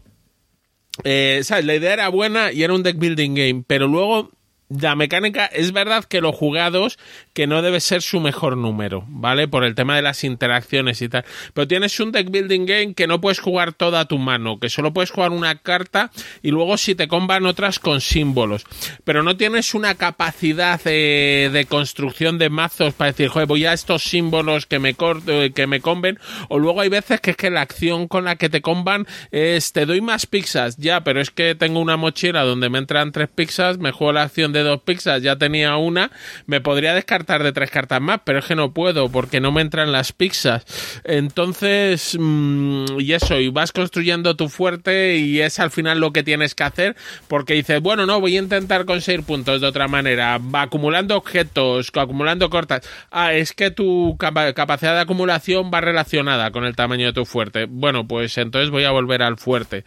eh, 1.03 1.41
¿sabes? 1.43 1.65
La 1.65 1.75
idea 1.75 1.93
era 1.93 2.09
buena 2.09 2.53
y 2.53 2.63
era 2.63 2.75
un 2.75 2.85
deck 2.85 2.97
building 2.97 3.35
game, 3.35 3.65
pero 3.67 3.89
luego 3.89 4.31
la 4.69 4.97
mecánica 4.97 5.47
es 5.47 5.73
verdad 5.73 6.05
que 6.05 6.21
los 6.21 6.35
jugados 6.35 6.99
que 7.35 7.49
no 7.49 7.63
debe 7.63 7.81
ser 7.81 8.01
su 8.01 8.21
mejor 8.21 8.57
número, 8.57 9.05
¿vale? 9.09 9.49
Por 9.49 9.65
el 9.65 9.75
tema 9.75 9.97
de 9.97 10.03
las 10.03 10.23
interacciones 10.23 11.03
y 11.03 11.09
tal. 11.09 11.25
Pero 11.53 11.67
tienes 11.67 11.99
un 11.99 12.13
deck 12.13 12.31
building 12.31 12.65
game 12.65 12.95
que 12.95 13.09
no 13.09 13.21
puedes 13.21 13.41
jugar 13.41 13.73
toda 13.73 14.07
tu 14.07 14.19
mano, 14.19 14.61
que 14.61 14.69
solo 14.69 14.93
puedes 14.93 15.11
jugar 15.11 15.33
una 15.33 15.57
carta 15.57 16.13
y 16.43 16.53
luego 16.53 16.79
si 16.79 16.95
te 16.95 17.09
comban 17.09 17.45
otras 17.45 17.81
con 17.81 18.01
símbolos. 18.01 18.65
Pero 19.03 19.25
no 19.25 19.37
tienes 19.37 19.75
una 19.75 19.97
capacidad 19.97 20.81
eh, 20.85 21.51
de 21.53 21.65
construcción 21.67 22.39
de 22.39 22.51
mazos 22.51 22.95
para 22.95 23.11
decir, 23.11 23.29
joder, 23.29 23.49
voy 23.49 23.67
a 23.67 23.73
estos 23.73 24.05
símbolos 24.05 24.67
que 24.67 24.79
me, 24.79 24.95
corto, 24.95 25.43
eh, 25.43 25.51
que 25.51 25.67
me 25.67 25.81
comben. 25.81 26.21
O 26.49 26.61
luego 26.61 26.83
hay 26.83 26.89
veces 26.89 27.21
que 27.21 27.33
es 27.33 27.37
que 27.37 27.51
la 27.51 27.63
acción 27.63 28.07
con 28.07 28.27
la 28.27 28.37
que 28.37 28.49
te 28.49 28.63
comban 28.63 29.09
es, 29.33 29.73
te 29.73 29.87
doy 29.87 30.01
más 30.01 30.27
pizzas, 30.27 30.77
ya, 30.77 31.03
pero 31.03 31.21
es 31.21 31.31
que 31.31 31.57
tengo 31.57 31.81
una 31.81 31.97
mochila 31.97 32.45
donde 32.45 32.71
me 32.71 32.79
entran 32.79 33.11
tres 33.11 33.29
pizzas, 33.29 33.79
me 33.79 33.91
juego 33.91 34.13
la 34.13 34.23
acción 34.23 34.53
de 34.53 34.63
dos 34.63 34.83
pizzas, 34.83 35.21
ya 35.21 35.37
tenía 35.37 35.77
una, 35.77 36.13
me 36.47 36.61
podría 36.61 36.95
descartar 36.95 37.24
de 37.25 37.53
tres 37.53 37.71
cartas 37.71 38.01
más, 38.01 38.21
pero 38.25 38.39
es 38.39 38.45
que 38.45 38.55
no 38.55 38.73
puedo 38.73 39.09
porque 39.09 39.41
no 39.41 39.51
me 39.53 39.61
entran 39.63 39.93
las 39.93 40.13
pizzas. 40.13 40.65
Entonces, 41.05 42.17
mm, 42.21 43.01
y 43.01 43.13
eso, 43.13 43.41
y 43.41 43.49
vas 43.49 43.73
construyendo 43.73 44.37
tu 44.37 44.49
fuerte 44.49 45.17
y 45.17 45.41
es 45.41 45.59
al 45.59 45.71
final 45.71 46.01
lo 46.01 46.13
que 46.13 46.23
tienes 46.23 46.55
que 46.55 46.65
hacer 46.65 46.97
porque 47.29 47.55
dices, 47.55 47.81
bueno, 47.81 48.05
no, 48.07 48.21
voy 48.21 48.37
a 48.37 48.41
intentar 48.41 48.85
conseguir 48.85 49.23
puntos 49.25 49.61
de 49.61 49.67
otra 49.67 49.89
manera, 49.89 50.39
va 50.39 50.63
acumulando 50.63 51.17
objetos, 51.17 51.91
acumulando 51.95 52.51
cortas. 52.51 52.89
Ah, 53.11 53.33
es 53.33 53.53
que 53.53 53.71
tu 53.71 54.17
capa- 54.19 54.53
capacidad 54.53 54.95
de 54.95 55.01
acumulación 55.01 55.71
va 55.73 55.81
relacionada 55.81 56.51
con 56.51 56.65
el 56.65 56.77
tamaño 56.77 57.07
de 57.07 57.13
tu 57.13 57.25
fuerte. 57.25 57.67
Bueno, 57.69 58.07
pues 58.07 58.37
entonces 58.39 58.71
voy 58.71 58.85
a 58.85 58.91
volver 58.91 59.23
al 59.23 59.37
fuerte. 59.39 59.85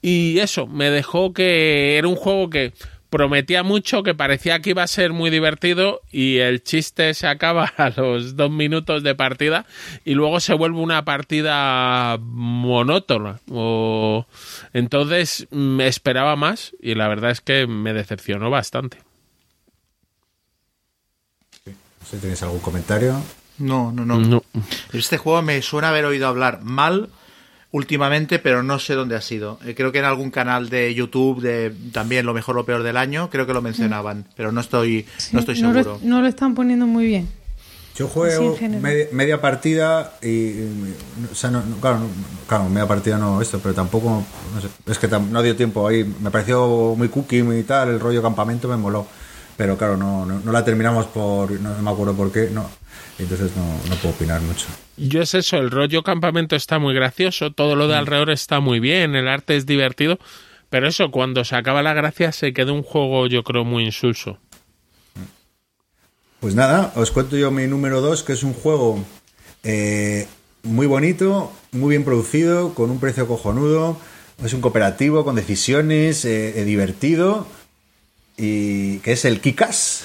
Y 0.00 0.38
eso, 0.38 0.66
me 0.66 0.90
dejó 0.90 1.32
que 1.32 1.98
era 1.98 2.06
un 2.08 2.14
juego 2.16 2.50
que 2.50 2.72
prometía 3.10 3.62
mucho, 3.62 4.02
que 4.02 4.14
parecía 4.14 4.60
que 4.60 4.70
iba 4.70 4.82
a 4.82 4.86
ser 4.86 5.12
muy 5.12 5.30
divertido 5.30 6.02
y 6.10 6.38
el 6.38 6.62
chiste 6.62 7.14
se 7.14 7.26
acaba 7.26 7.64
a 7.76 7.90
los 7.90 8.36
dos 8.36 8.50
minutos 8.50 9.02
de 9.02 9.14
partida 9.14 9.66
y 10.04 10.14
luego 10.14 10.40
se 10.40 10.54
vuelve 10.54 10.78
una 10.78 11.04
partida 11.04 12.18
monótona. 12.20 13.40
O... 13.50 14.26
Entonces 14.72 15.46
me 15.50 15.86
esperaba 15.86 16.36
más 16.36 16.72
y 16.80 16.94
la 16.94 17.08
verdad 17.08 17.30
es 17.30 17.40
que 17.40 17.66
me 17.66 17.92
decepcionó 17.92 18.50
bastante. 18.50 18.98
si 22.04 22.16
tenéis 22.18 22.42
algún 22.42 22.60
comentario. 22.60 23.22
No, 23.58 23.90
no, 23.90 24.04
no. 24.04 24.18
No. 24.20 24.42
Este 24.92 25.18
juego 25.18 25.42
me 25.42 25.60
suena 25.62 25.88
haber 25.88 26.04
oído 26.04 26.28
hablar 26.28 26.62
mal 26.62 27.10
últimamente, 27.70 28.38
pero 28.38 28.62
no 28.62 28.78
sé 28.78 28.94
dónde 28.94 29.16
ha 29.16 29.20
sido. 29.20 29.58
Eh, 29.64 29.74
creo 29.74 29.92
que 29.92 29.98
en 29.98 30.04
algún 30.06 30.30
canal 30.30 30.68
de 30.70 30.94
YouTube 30.94 31.40
de 31.42 31.72
también 31.92 32.24
lo 32.26 32.34
mejor 32.34 32.56
o 32.58 32.64
peor 32.64 32.82
del 32.82 32.96
año, 32.96 33.28
creo 33.30 33.46
que 33.46 33.52
lo 33.52 33.62
mencionaban, 33.62 34.24
pero 34.36 34.52
no 34.52 34.60
estoy 34.60 35.04
no 35.32 35.40
estoy 35.40 35.60
no 35.60 35.72
seguro. 35.74 35.98
lo, 36.02 36.08
no 36.08 36.20
lo 36.22 36.26
están 36.28 36.54
poniendo 36.54 36.86
muy 36.86 37.06
bien. 37.06 37.28
Yo 37.96 38.06
juego 38.06 38.56
media, 38.80 39.06
media 39.10 39.40
partida 39.40 40.12
y, 40.22 40.28
y- 40.28 40.94
o 41.32 41.34
sea, 41.34 41.50
no, 41.50 41.62
no, 41.64 41.76
claro, 41.78 41.98
no, 41.98 42.06
claro, 42.46 42.68
media 42.68 42.86
partida 42.86 43.18
no 43.18 43.42
esto, 43.42 43.58
pero 43.60 43.74
tampoco, 43.74 44.24
no 44.54 44.60
sé, 44.60 44.68
es 44.86 44.98
que 45.00 45.10
tam- 45.10 45.28
no 45.30 45.42
dio 45.42 45.56
tiempo 45.56 45.86
ahí, 45.88 46.04
me 46.20 46.30
pareció 46.30 46.94
muy 46.96 47.08
cookie, 47.08 47.42
muy 47.42 47.64
tal, 47.64 47.88
el 47.88 47.98
rollo 47.98 48.22
campamento 48.22 48.68
me 48.68 48.76
moló, 48.76 49.04
pero 49.58 49.76
claro, 49.76 49.96
no, 49.96 50.24
no, 50.24 50.38
no 50.38 50.52
la 50.52 50.64
terminamos 50.64 51.06
por, 51.06 51.50
no, 51.60 51.74
me 51.82 51.90
acuerdo 51.90 52.14
por 52.14 52.30
qué, 52.30 52.48
no, 52.48 52.70
entonces 53.18 53.50
no, 53.56 53.66
no 53.90 53.96
puedo 53.96 54.14
opinar 54.14 54.40
mucho. 54.40 54.66
Yo 54.96 55.20
es 55.20 55.34
eso, 55.34 55.56
el 55.56 55.72
rollo 55.72 56.04
campamento 56.04 56.54
está 56.54 56.78
muy 56.78 56.94
gracioso, 56.94 57.50
todo 57.50 57.74
lo 57.74 57.88
de 57.88 57.96
alrededor 57.96 58.30
está 58.30 58.60
muy 58.60 58.78
bien, 58.78 59.16
el 59.16 59.26
arte 59.26 59.56
es 59.56 59.66
divertido, 59.66 60.20
pero 60.70 60.86
eso, 60.86 61.10
cuando 61.10 61.44
se 61.44 61.56
acaba 61.56 61.82
la 61.82 61.92
gracia 61.92 62.30
se 62.30 62.52
queda 62.52 62.70
un 62.70 62.84
juego 62.84 63.26
yo 63.26 63.42
creo 63.42 63.64
muy 63.64 63.84
insulso. 63.84 64.38
Pues 66.38 66.54
nada, 66.54 66.92
os 66.94 67.10
cuento 67.10 67.36
yo 67.36 67.50
mi 67.50 67.66
número 67.66 68.00
2, 68.00 68.22
que 68.22 68.34
es 68.34 68.44
un 68.44 68.54
juego 68.54 69.04
eh, 69.64 70.28
muy 70.62 70.86
bonito, 70.86 71.52
muy 71.72 71.90
bien 71.90 72.04
producido, 72.04 72.74
con 72.74 72.92
un 72.92 73.00
precio 73.00 73.26
cojonudo. 73.26 73.96
Es 74.44 74.52
un 74.52 74.60
cooperativo 74.60 75.24
con 75.24 75.34
decisiones, 75.34 76.24
eh, 76.24 76.60
eh, 76.60 76.64
divertido, 76.64 77.44
y 78.38 78.98
que 79.00 79.12
es 79.12 79.24
el 79.24 79.40
Kikas. 79.40 80.04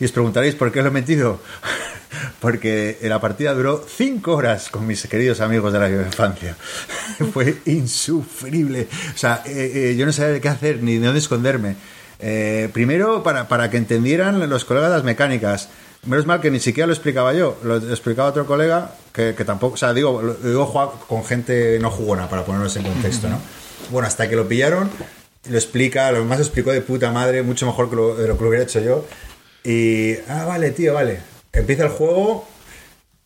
Y 0.00 0.04
os 0.04 0.12
preguntaréis 0.12 0.54
por 0.54 0.72
qué 0.72 0.82
lo 0.82 0.88
he 0.88 0.92
metido. 0.92 1.40
Porque 2.40 2.98
la 3.02 3.20
partida 3.20 3.52
duró 3.52 3.84
5 3.86 4.34
horas 4.34 4.70
con 4.70 4.86
mis 4.86 5.06
queridos 5.06 5.40
amigos 5.40 5.72
de 5.72 5.78
la 5.78 5.90
infancia. 5.90 6.56
Fue 7.32 7.58
insufrible. 7.66 8.88
O 9.14 9.18
sea, 9.18 9.42
eh, 9.44 9.72
eh, 9.74 9.96
yo 9.96 10.06
no 10.06 10.12
sabía 10.12 10.40
qué 10.40 10.48
hacer 10.48 10.82
ni 10.82 10.96
de 10.96 11.04
dónde 11.04 11.20
esconderme. 11.20 11.76
Eh, 12.20 12.70
primero, 12.72 13.22
para, 13.22 13.48
para 13.48 13.70
que 13.70 13.76
entendieran 13.76 14.48
los 14.48 14.64
colegas 14.64 14.90
las 14.90 15.04
mecánicas. 15.04 15.68
Menos 16.06 16.26
mal 16.26 16.40
que 16.40 16.50
ni 16.50 16.60
siquiera 16.60 16.86
lo 16.86 16.92
explicaba 16.92 17.34
yo, 17.34 17.58
lo 17.64 17.76
explicaba 17.76 18.28
otro 18.28 18.46
colega 18.46 18.94
que, 19.12 19.34
que 19.34 19.44
tampoco, 19.44 19.74
o 19.74 19.76
sea, 19.76 19.92
digo, 19.92 20.36
digo 20.44 20.96
con 21.08 21.24
gente 21.24 21.78
no 21.80 21.90
jugona 21.90 22.28
para 22.28 22.44
ponernos 22.44 22.74
en 22.76 22.84
contexto, 22.84 23.28
¿no? 23.28 23.40
Bueno, 23.90 24.06
hasta 24.06 24.28
que 24.28 24.36
lo 24.36 24.46
pillaron, 24.46 24.88
lo 25.48 25.56
explica, 25.56 26.10
lo 26.12 26.24
más 26.24 26.40
explicó 26.40 26.72
de 26.72 26.80
puta 26.80 27.10
madre, 27.10 27.42
mucho 27.42 27.66
mejor 27.66 27.88
que 27.90 27.96
lo, 27.96 28.14
de 28.16 28.28
lo 28.28 28.36
que 28.36 28.42
lo 28.42 28.48
hubiera 28.48 28.64
hecho 28.64 28.80
yo. 28.80 29.04
Y, 29.64 30.14
ah, 30.28 30.44
vale, 30.46 30.70
tío, 30.70 30.94
vale. 30.94 31.20
Empieza 31.52 31.84
el 31.84 31.90
juego, 31.90 32.46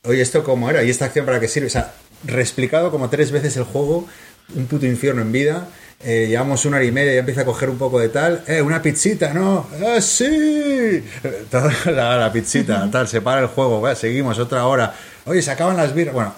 oye, 0.04 0.20
¿esto 0.22 0.44
cómo 0.44 0.70
era? 0.70 0.82
¿Y 0.82 0.90
esta 0.90 1.06
acción 1.06 1.26
para 1.26 1.40
qué 1.40 1.48
sirve? 1.48 1.66
O 1.66 1.70
sea, 1.70 1.92
reexplicado 2.24 2.90
como 2.90 3.08
tres 3.10 3.30
veces 3.32 3.56
el 3.56 3.64
juego, 3.64 4.06
un 4.54 4.66
puto 4.66 4.86
infierno 4.86 5.22
en 5.22 5.32
vida. 5.32 5.68
Eh, 6.04 6.26
llevamos 6.28 6.64
una 6.64 6.78
hora 6.78 6.84
y 6.86 6.90
media 6.90 7.14
y 7.14 7.18
empieza 7.18 7.42
a 7.42 7.44
coger 7.44 7.70
un 7.70 7.78
poco 7.78 8.00
de 8.00 8.08
tal. 8.08 8.42
¡Eh, 8.48 8.60
una 8.60 8.82
pizzita, 8.82 9.32
no! 9.32 9.66
¡Ah, 9.84 10.00
sí! 10.00 10.24
Eh, 11.24 11.44
La, 11.86 12.16
la 12.16 12.32
pizzita, 12.32 12.88
tal, 12.90 13.06
se 13.06 13.20
para 13.20 13.40
el 13.40 13.46
juego, 13.46 13.94
seguimos 13.94 14.38
otra 14.38 14.66
hora. 14.66 14.94
Oye, 15.26 15.42
se 15.42 15.50
acaban 15.52 15.76
las 15.76 15.94
birras. 15.94 16.14
Bueno, 16.14 16.34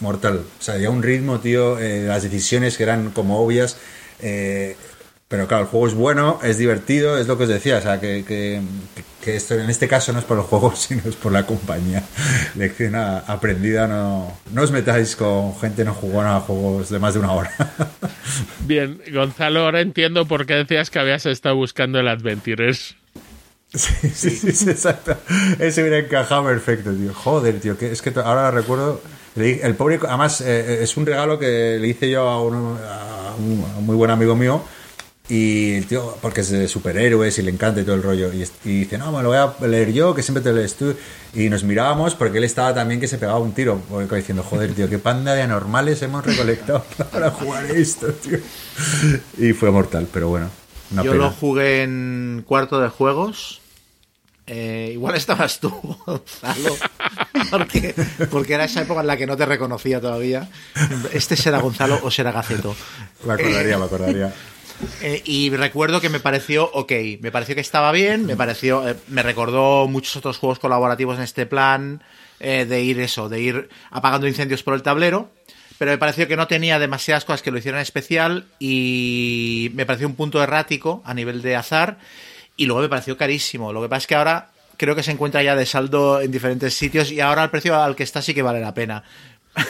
mortal. 0.00 0.42
O 0.58 0.62
sea, 0.62 0.78
ya 0.78 0.90
un 0.90 1.02
ritmo, 1.02 1.38
tío, 1.38 1.78
eh, 1.78 2.04
las 2.06 2.24
decisiones 2.24 2.76
que 2.76 2.82
eran 2.82 3.10
como 3.10 3.38
obvias. 3.40 3.76
eh, 4.20 4.76
pero 5.34 5.48
claro, 5.48 5.64
el 5.64 5.68
juego 5.68 5.88
es 5.88 5.94
bueno, 5.94 6.38
es 6.44 6.58
divertido, 6.58 7.18
es 7.18 7.26
lo 7.26 7.36
que 7.36 7.42
os 7.42 7.48
decía, 7.48 7.78
o 7.78 7.80
sea, 7.80 7.98
que, 8.00 8.24
que, 8.24 8.60
que 9.20 9.34
esto 9.34 9.54
en 9.58 9.68
este 9.68 9.88
caso 9.88 10.12
no 10.12 10.20
es 10.20 10.24
por 10.24 10.36
los 10.36 10.46
juegos, 10.46 10.78
sino 10.88 11.02
es 11.04 11.16
por 11.16 11.32
la 11.32 11.44
compañía. 11.44 12.04
Lección 12.54 12.94
aprendida, 12.94 13.88
no, 13.88 14.32
no 14.52 14.62
os 14.62 14.70
metáis 14.70 15.16
con 15.16 15.58
gente 15.58 15.84
no 15.84 15.92
jugona 15.92 16.36
a 16.36 16.40
juegos 16.40 16.88
de 16.88 17.00
más 17.00 17.14
de 17.14 17.18
una 17.20 17.32
hora. 17.32 17.50
Bien, 18.60 19.00
Gonzalo, 19.12 19.64
ahora 19.64 19.80
entiendo 19.80 20.24
por 20.26 20.46
qué 20.46 20.54
decías 20.54 20.88
que 20.88 21.00
habías 21.00 21.26
estado 21.26 21.56
buscando 21.56 21.98
el 21.98 22.06
Adventurers. 22.06 22.94
Sí, 23.74 24.08
sí, 24.14 24.30
sí, 24.30 24.52
sí, 24.52 24.70
exacto. 24.70 25.16
Ese 25.58 25.80
hubiera 25.82 25.98
encajado 25.98 26.44
perfecto, 26.44 26.92
tío. 26.92 27.12
Joder, 27.12 27.58
tío, 27.58 27.76
que 27.76 27.90
es 27.90 28.02
que 28.02 28.12
ahora 28.20 28.52
recuerdo. 28.52 29.02
El 29.34 29.74
pobre, 29.74 29.98
además, 30.06 30.40
eh, 30.42 30.78
es 30.84 30.96
un 30.96 31.06
regalo 31.06 31.40
que 31.40 31.76
le 31.80 31.88
hice 31.88 32.08
yo 32.08 32.28
a, 32.28 32.40
uno- 32.40 32.78
a 32.78 33.34
un, 33.36 33.64
a 33.74 33.78
un 33.78 33.84
muy 33.84 33.96
buen 33.96 34.12
amigo 34.12 34.36
mío. 34.36 34.62
Y 35.26 35.76
el 35.76 35.86
tío, 35.86 36.18
porque 36.20 36.42
es 36.42 36.50
de 36.50 36.68
superhéroes 36.68 37.38
y 37.38 37.42
le 37.42 37.50
encanta 37.50 37.80
y 37.80 37.84
todo 37.84 37.94
el 37.94 38.02
rollo. 38.02 38.30
Y, 38.32 38.46
dice, 38.64 38.98
no, 38.98 39.10
me 39.10 39.22
lo 39.22 39.30
voy 39.30 39.38
a 39.38 39.66
leer 39.66 39.92
yo, 39.92 40.14
que 40.14 40.22
siempre 40.22 40.42
te 40.42 40.50
lo 40.50 40.56
lees 40.56 40.74
tú. 40.74 40.94
Y 41.32 41.48
nos 41.48 41.64
mirábamos 41.64 42.14
porque 42.14 42.38
él 42.38 42.44
estaba 42.44 42.74
también 42.74 43.00
que 43.00 43.08
se 43.08 43.16
pegaba 43.16 43.38
un 43.38 43.52
tiro. 43.52 43.80
Diciendo, 44.10 44.42
joder, 44.42 44.74
tío, 44.74 44.88
qué 44.88 44.98
panda 44.98 45.32
de 45.34 45.40
anormales 45.40 46.02
hemos 46.02 46.26
recolectado 46.26 46.84
para 47.12 47.30
jugar 47.30 47.64
esto, 47.70 48.08
tío. 48.12 48.38
Y 49.38 49.54
fue 49.54 49.70
mortal, 49.70 50.06
pero 50.12 50.28
bueno. 50.28 50.50
Una 50.92 51.02
Yo 51.02 51.12
pena. 51.12 51.24
lo 51.24 51.30
jugué 51.30 51.82
en 51.82 52.44
cuarto 52.46 52.80
de 52.80 52.90
juegos. 52.90 53.62
Eh, 54.46 54.90
igual 54.92 55.14
estabas 55.14 55.58
tú, 55.58 55.70
Gonzalo, 56.06 56.76
porque, 57.50 57.94
porque 58.30 58.52
era 58.52 58.64
esa 58.64 58.82
época 58.82 59.00
en 59.00 59.06
la 59.06 59.16
que 59.16 59.26
no 59.26 59.38
te 59.38 59.46
reconocía 59.46 60.02
todavía. 60.02 60.50
Este 61.14 61.34
será 61.34 61.60
Gonzalo 61.60 61.98
o 62.02 62.10
será 62.10 62.30
Gaceto. 62.30 62.76
Me 63.26 63.32
acordaría, 63.32 63.78
me 63.78 63.84
acordaría. 63.86 64.34
Eh, 65.02 65.22
y 65.24 65.50
recuerdo 65.50 66.00
que 66.00 66.08
me 66.08 66.20
pareció 66.20 66.70
ok, 66.72 66.92
me 67.20 67.30
pareció 67.30 67.54
que 67.54 67.60
estaba 67.60 67.92
bien, 67.92 68.26
me 68.26 68.36
pareció, 68.36 68.88
eh, 68.88 68.96
me 69.08 69.22
recordó 69.22 69.86
muchos 69.86 70.16
otros 70.16 70.38
juegos 70.38 70.58
colaborativos 70.58 71.16
en 71.16 71.22
este 71.22 71.46
plan 71.46 72.02
eh, 72.40 72.64
de 72.64 72.82
ir 72.82 73.00
eso, 73.00 73.28
de 73.28 73.40
ir 73.40 73.68
apagando 73.90 74.26
incendios 74.26 74.62
por 74.62 74.74
el 74.74 74.82
tablero, 74.82 75.30
pero 75.78 75.92
me 75.92 75.98
pareció 75.98 76.26
que 76.28 76.36
no 76.36 76.46
tenía 76.46 76.78
demasiadas 76.78 77.24
cosas 77.24 77.42
que 77.42 77.50
lo 77.50 77.58
hicieran 77.58 77.80
especial 77.80 78.46
y 78.58 79.70
me 79.74 79.86
pareció 79.86 80.06
un 80.06 80.16
punto 80.16 80.42
errático 80.42 81.02
a 81.04 81.14
nivel 81.14 81.42
de 81.42 81.56
azar 81.56 81.98
y 82.56 82.66
luego 82.66 82.82
me 82.82 82.88
pareció 82.88 83.16
carísimo. 83.16 83.72
Lo 83.72 83.82
que 83.82 83.88
pasa 83.88 83.98
es 83.98 84.06
que 84.06 84.14
ahora 84.14 84.50
creo 84.76 84.94
que 84.94 85.02
se 85.02 85.12
encuentra 85.12 85.42
ya 85.42 85.56
de 85.56 85.66
saldo 85.66 86.20
en 86.20 86.30
diferentes 86.30 86.74
sitios 86.74 87.10
y 87.10 87.20
ahora 87.20 87.44
el 87.44 87.50
precio 87.50 87.80
al 87.80 87.96
que 87.96 88.02
está 88.02 88.22
sí 88.22 88.34
que 88.34 88.42
vale 88.42 88.60
la 88.60 88.74
pena. 88.74 89.04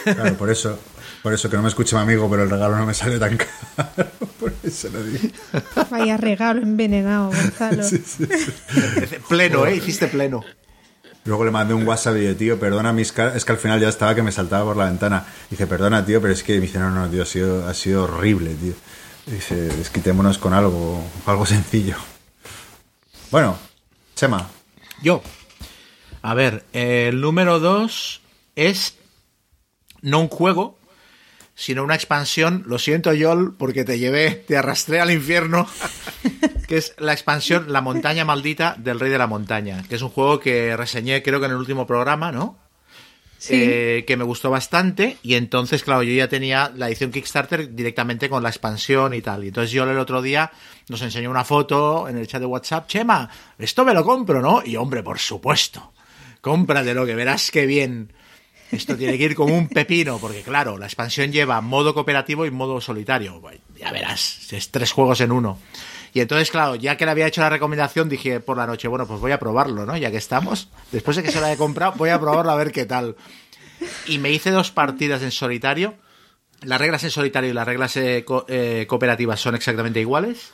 Claro, 0.05 0.35
por 0.37 0.51
eso, 0.51 0.79
por 1.25 1.33
eso 1.33 1.49
que 1.51 1.57
no 1.57 1.63
me 1.63 1.69
escuche 1.71 1.97
mi 1.97 2.03
amigo, 2.03 2.29
pero 2.31 2.43
el 2.45 2.51
regalo 2.51 2.77
no 2.77 2.85
me 2.87 2.93
sale 2.95 3.19
tan 3.19 3.37
caro. 3.77 4.11
Por 4.39 4.53
eso 4.63 4.91
lo 4.91 5.03
digo. 5.03 5.29
Vaya 5.91 6.17
regalo 6.19 6.61
envenenado, 6.63 7.31
Gonzalo. 7.33 7.83
pleno, 9.29 9.67
¿eh? 9.67 9.77
Hiciste 9.77 10.07
pleno. 10.09 10.43
Luego 11.25 11.45
le 11.47 11.51
mandé 11.51 11.73
un 11.73 11.87
WhatsApp 11.89 12.17
y 12.17 12.21
dije, 12.21 12.35
tío, 12.35 12.61
perdona, 12.61 12.93
mis 12.93 13.11
ca- 13.11 13.35
es 13.35 13.47
que 13.47 13.53
al 13.53 13.59
final 13.59 13.81
ya 13.81 13.89
estaba 13.89 14.15
que 14.15 14.23
me 14.23 14.31
saltaba 14.31 14.65
por 14.67 14.77
la 14.77 14.85
ventana. 14.85 15.25
Dice, 15.51 15.67
perdona, 15.67 16.05
tío, 16.05 16.21
pero 16.21 16.35
es 16.35 16.43
que 16.43 16.55
me 16.57 16.61
dice, 16.61 16.79
no, 16.79 16.91
no, 16.91 17.09
tío, 17.09 17.23
ha 17.23 17.27
sido, 17.27 17.67
ha 17.67 17.73
sido 17.73 18.05
horrible, 18.05 18.55
tío. 18.55 18.75
Dice, 19.27 19.55
desquitémonos 19.57 20.37
con 20.37 20.53
algo, 20.53 21.03
algo 21.25 21.47
sencillo. 21.47 21.97
Bueno, 23.31 23.57
Chema, 24.15 24.51
Yo. 25.03 25.23
A 26.21 26.35
ver, 26.35 26.65
el 26.75 27.21
número 27.23 27.59
2 27.59 28.21
es 28.57 28.95
no 30.03 30.21
un 30.21 30.29
juego, 30.29 30.79
sino 31.55 31.85
una 31.85 31.95
expansión. 31.95 32.65
Lo 32.67 32.79
siento, 32.79 33.13
Yol, 33.13 33.55
porque 33.57 33.85
te 33.85 33.99
llevé, 33.99 34.31
te 34.31 34.57
arrastré 34.57 35.01
al 35.01 35.11
infierno. 35.11 35.67
que 36.69 36.79
es 36.79 36.95
la 36.99 37.13
expansión 37.13 37.73
La 37.73 37.81
montaña 37.81 38.25
maldita 38.25 38.75
del 38.79 38.99
Rey 39.01 39.11
de 39.11 39.19
la 39.19 39.27
Montaña. 39.27 39.85
Que 39.89 39.95
es 39.97 40.03
un 40.03 40.11
juego 40.11 40.41
que 40.41 40.77
reseñé, 40.77 41.23
creo 41.23 41.41
que 41.41 41.47
en 41.47 41.53
el 41.53 41.59
último 41.59 41.87
programa, 41.87 42.33
¿no? 42.33 42.59
Sí. 43.39 43.55
Eh, 43.57 44.05
que 44.07 44.17
me 44.17 44.25
gustó 44.25 44.51
bastante. 44.51 45.19
Y 45.23 45.35
entonces, 45.35 45.85
claro, 45.85 46.03
yo 46.03 46.15
ya 46.15 46.29
tenía 46.29 46.73
la 46.75 46.89
edición 46.89 47.11
Kickstarter 47.11 47.75
directamente 47.75 48.31
con 48.31 48.43
la 48.43 48.49
expansión 48.49 49.13
y 49.13 49.21
tal. 49.21 49.45
Y 49.45 49.49
entonces 49.49 49.71
yo 49.71 49.85
el 49.85 49.99
otro 49.99 50.23
día 50.23 50.51
nos 50.89 51.03
enseñó 51.03 51.31
una 51.31 51.45
foto 51.45 52.09
en 52.09 52.17
el 52.17 52.27
chat 52.27 52.41
de 52.41 52.47
WhatsApp. 52.47 52.89
Chema, 52.89 53.29
esto 53.59 53.85
me 53.85 53.93
lo 53.93 54.03
compro, 54.03 54.41
¿no? 54.41 54.63
Y 54.65 54.77
hombre, 54.77 55.03
por 55.03 55.19
supuesto. 55.19 55.93
Cómpratelo, 56.41 57.05
que 57.05 57.15
verás 57.15 57.51
qué 57.51 57.67
bien. 57.67 58.13
Esto 58.75 58.97
tiene 58.97 59.17
que 59.19 59.25
ir 59.25 59.35
como 59.35 59.57
un 59.57 59.69
pepino, 59.69 60.19
porque 60.19 60.43
claro, 60.43 60.79
la 60.79 60.87
expansión 60.87 61.33
lleva 61.33 61.61
modo 61.61 61.95
cooperativo 61.95 62.47
y 62.47 62.51
modo 62.51 62.81
solitario. 62.81 63.41
Ya 63.79 63.93
verás, 63.93 64.53
es 64.53 64.71
tres 64.71 64.93
juegos 64.93 65.21
en 65.21 65.33
uno. 65.33 65.59
Y 66.13 66.21
entonces, 66.21 66.51
claro, 66.51 66.77
ya 66.77 66.97
que 66.97 67.05
le 67.05 67.11
había 67.11 67.27
hecho 67.27 67.41
la 67.41 67.51
recomendación, 67.51 68.09
dije 68.09 68.39
por 68.39 68.57
la 68.57 68.67
noche, 68.67 68.87
bueno, 68.87 69.07
pues 69.07 69.21
voy 69.21 69.33
a 69.33 69.39
probarlo, 69.39 69.85
¿no? 69.85 69.97
Ya 69.97 70.13
que 70.13 70.17
estamos. 70.17 70.69
Después 70.93 71.17
de 71.17 71.25
que 71.25 71.33
se 71.33 71.41
la 71.41 71.53
he 71.53 71.57
comprado, 71.57 71.95
voy 71.97 72.11
a 72.11 72.21
probarlo 72.21 72.53
a 72.53 72.57
ver 72.57 72.71
qué 72.71 72.87
tal. 72.87 73.17
Y 74.07 74.19
me 74.19 74.31
hice 74.31 74.53
dos 74.53 74.71
partidas 74.71 75.23
en 75.23 75.33
solitario. 75.33 75.95
Las 76.63 76.81
reglas 76.81 77.03
en 77.03 77.11
solitario 77.11 77.51
y 77.51 77.53
las 77.53 77.67
reglas 77.67 77.97
eh, 77.97 78.25
eh, 78.49 78.87
cooperativas 78.89 79.41
son 79.41 79.57
exactamente 79.57 80.01
iguales. 80.01 80.53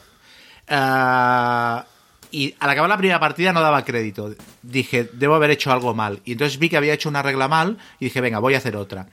Ah, 0.66 1.84
y 2.30 2.54
al 2.58 2.70
acabar 2.70 2.88
la 2.88 2.98
primera 2.98 3.20
partida 3.20 3.52
no 3.52 3.60
daba 3.60 3.84
crédito. 3.84 4.34
Dije, 4.62 5.08
debo 5.12 5.34
haber 5.34 5.50
hecho 5.50 5.72
algo 5.72 5.94
mal. 5.94 6.20
Y 6.24 6.32
entonces 6.32 6.58
vi 6.58 6.68
que 6.68 6.76
había 6.76 6.94
hecho 6.94 7.08
una 7.08 7.22
regla 7.22 7.48
mal 7.48 7.78
y 7.98 8.06
dije, 8.06 8.20
venga, 8.20 8.38
voy 8.38 8.54
a 8.54 8.58
hacer 8.58 8.76
otra. 8.76 9.08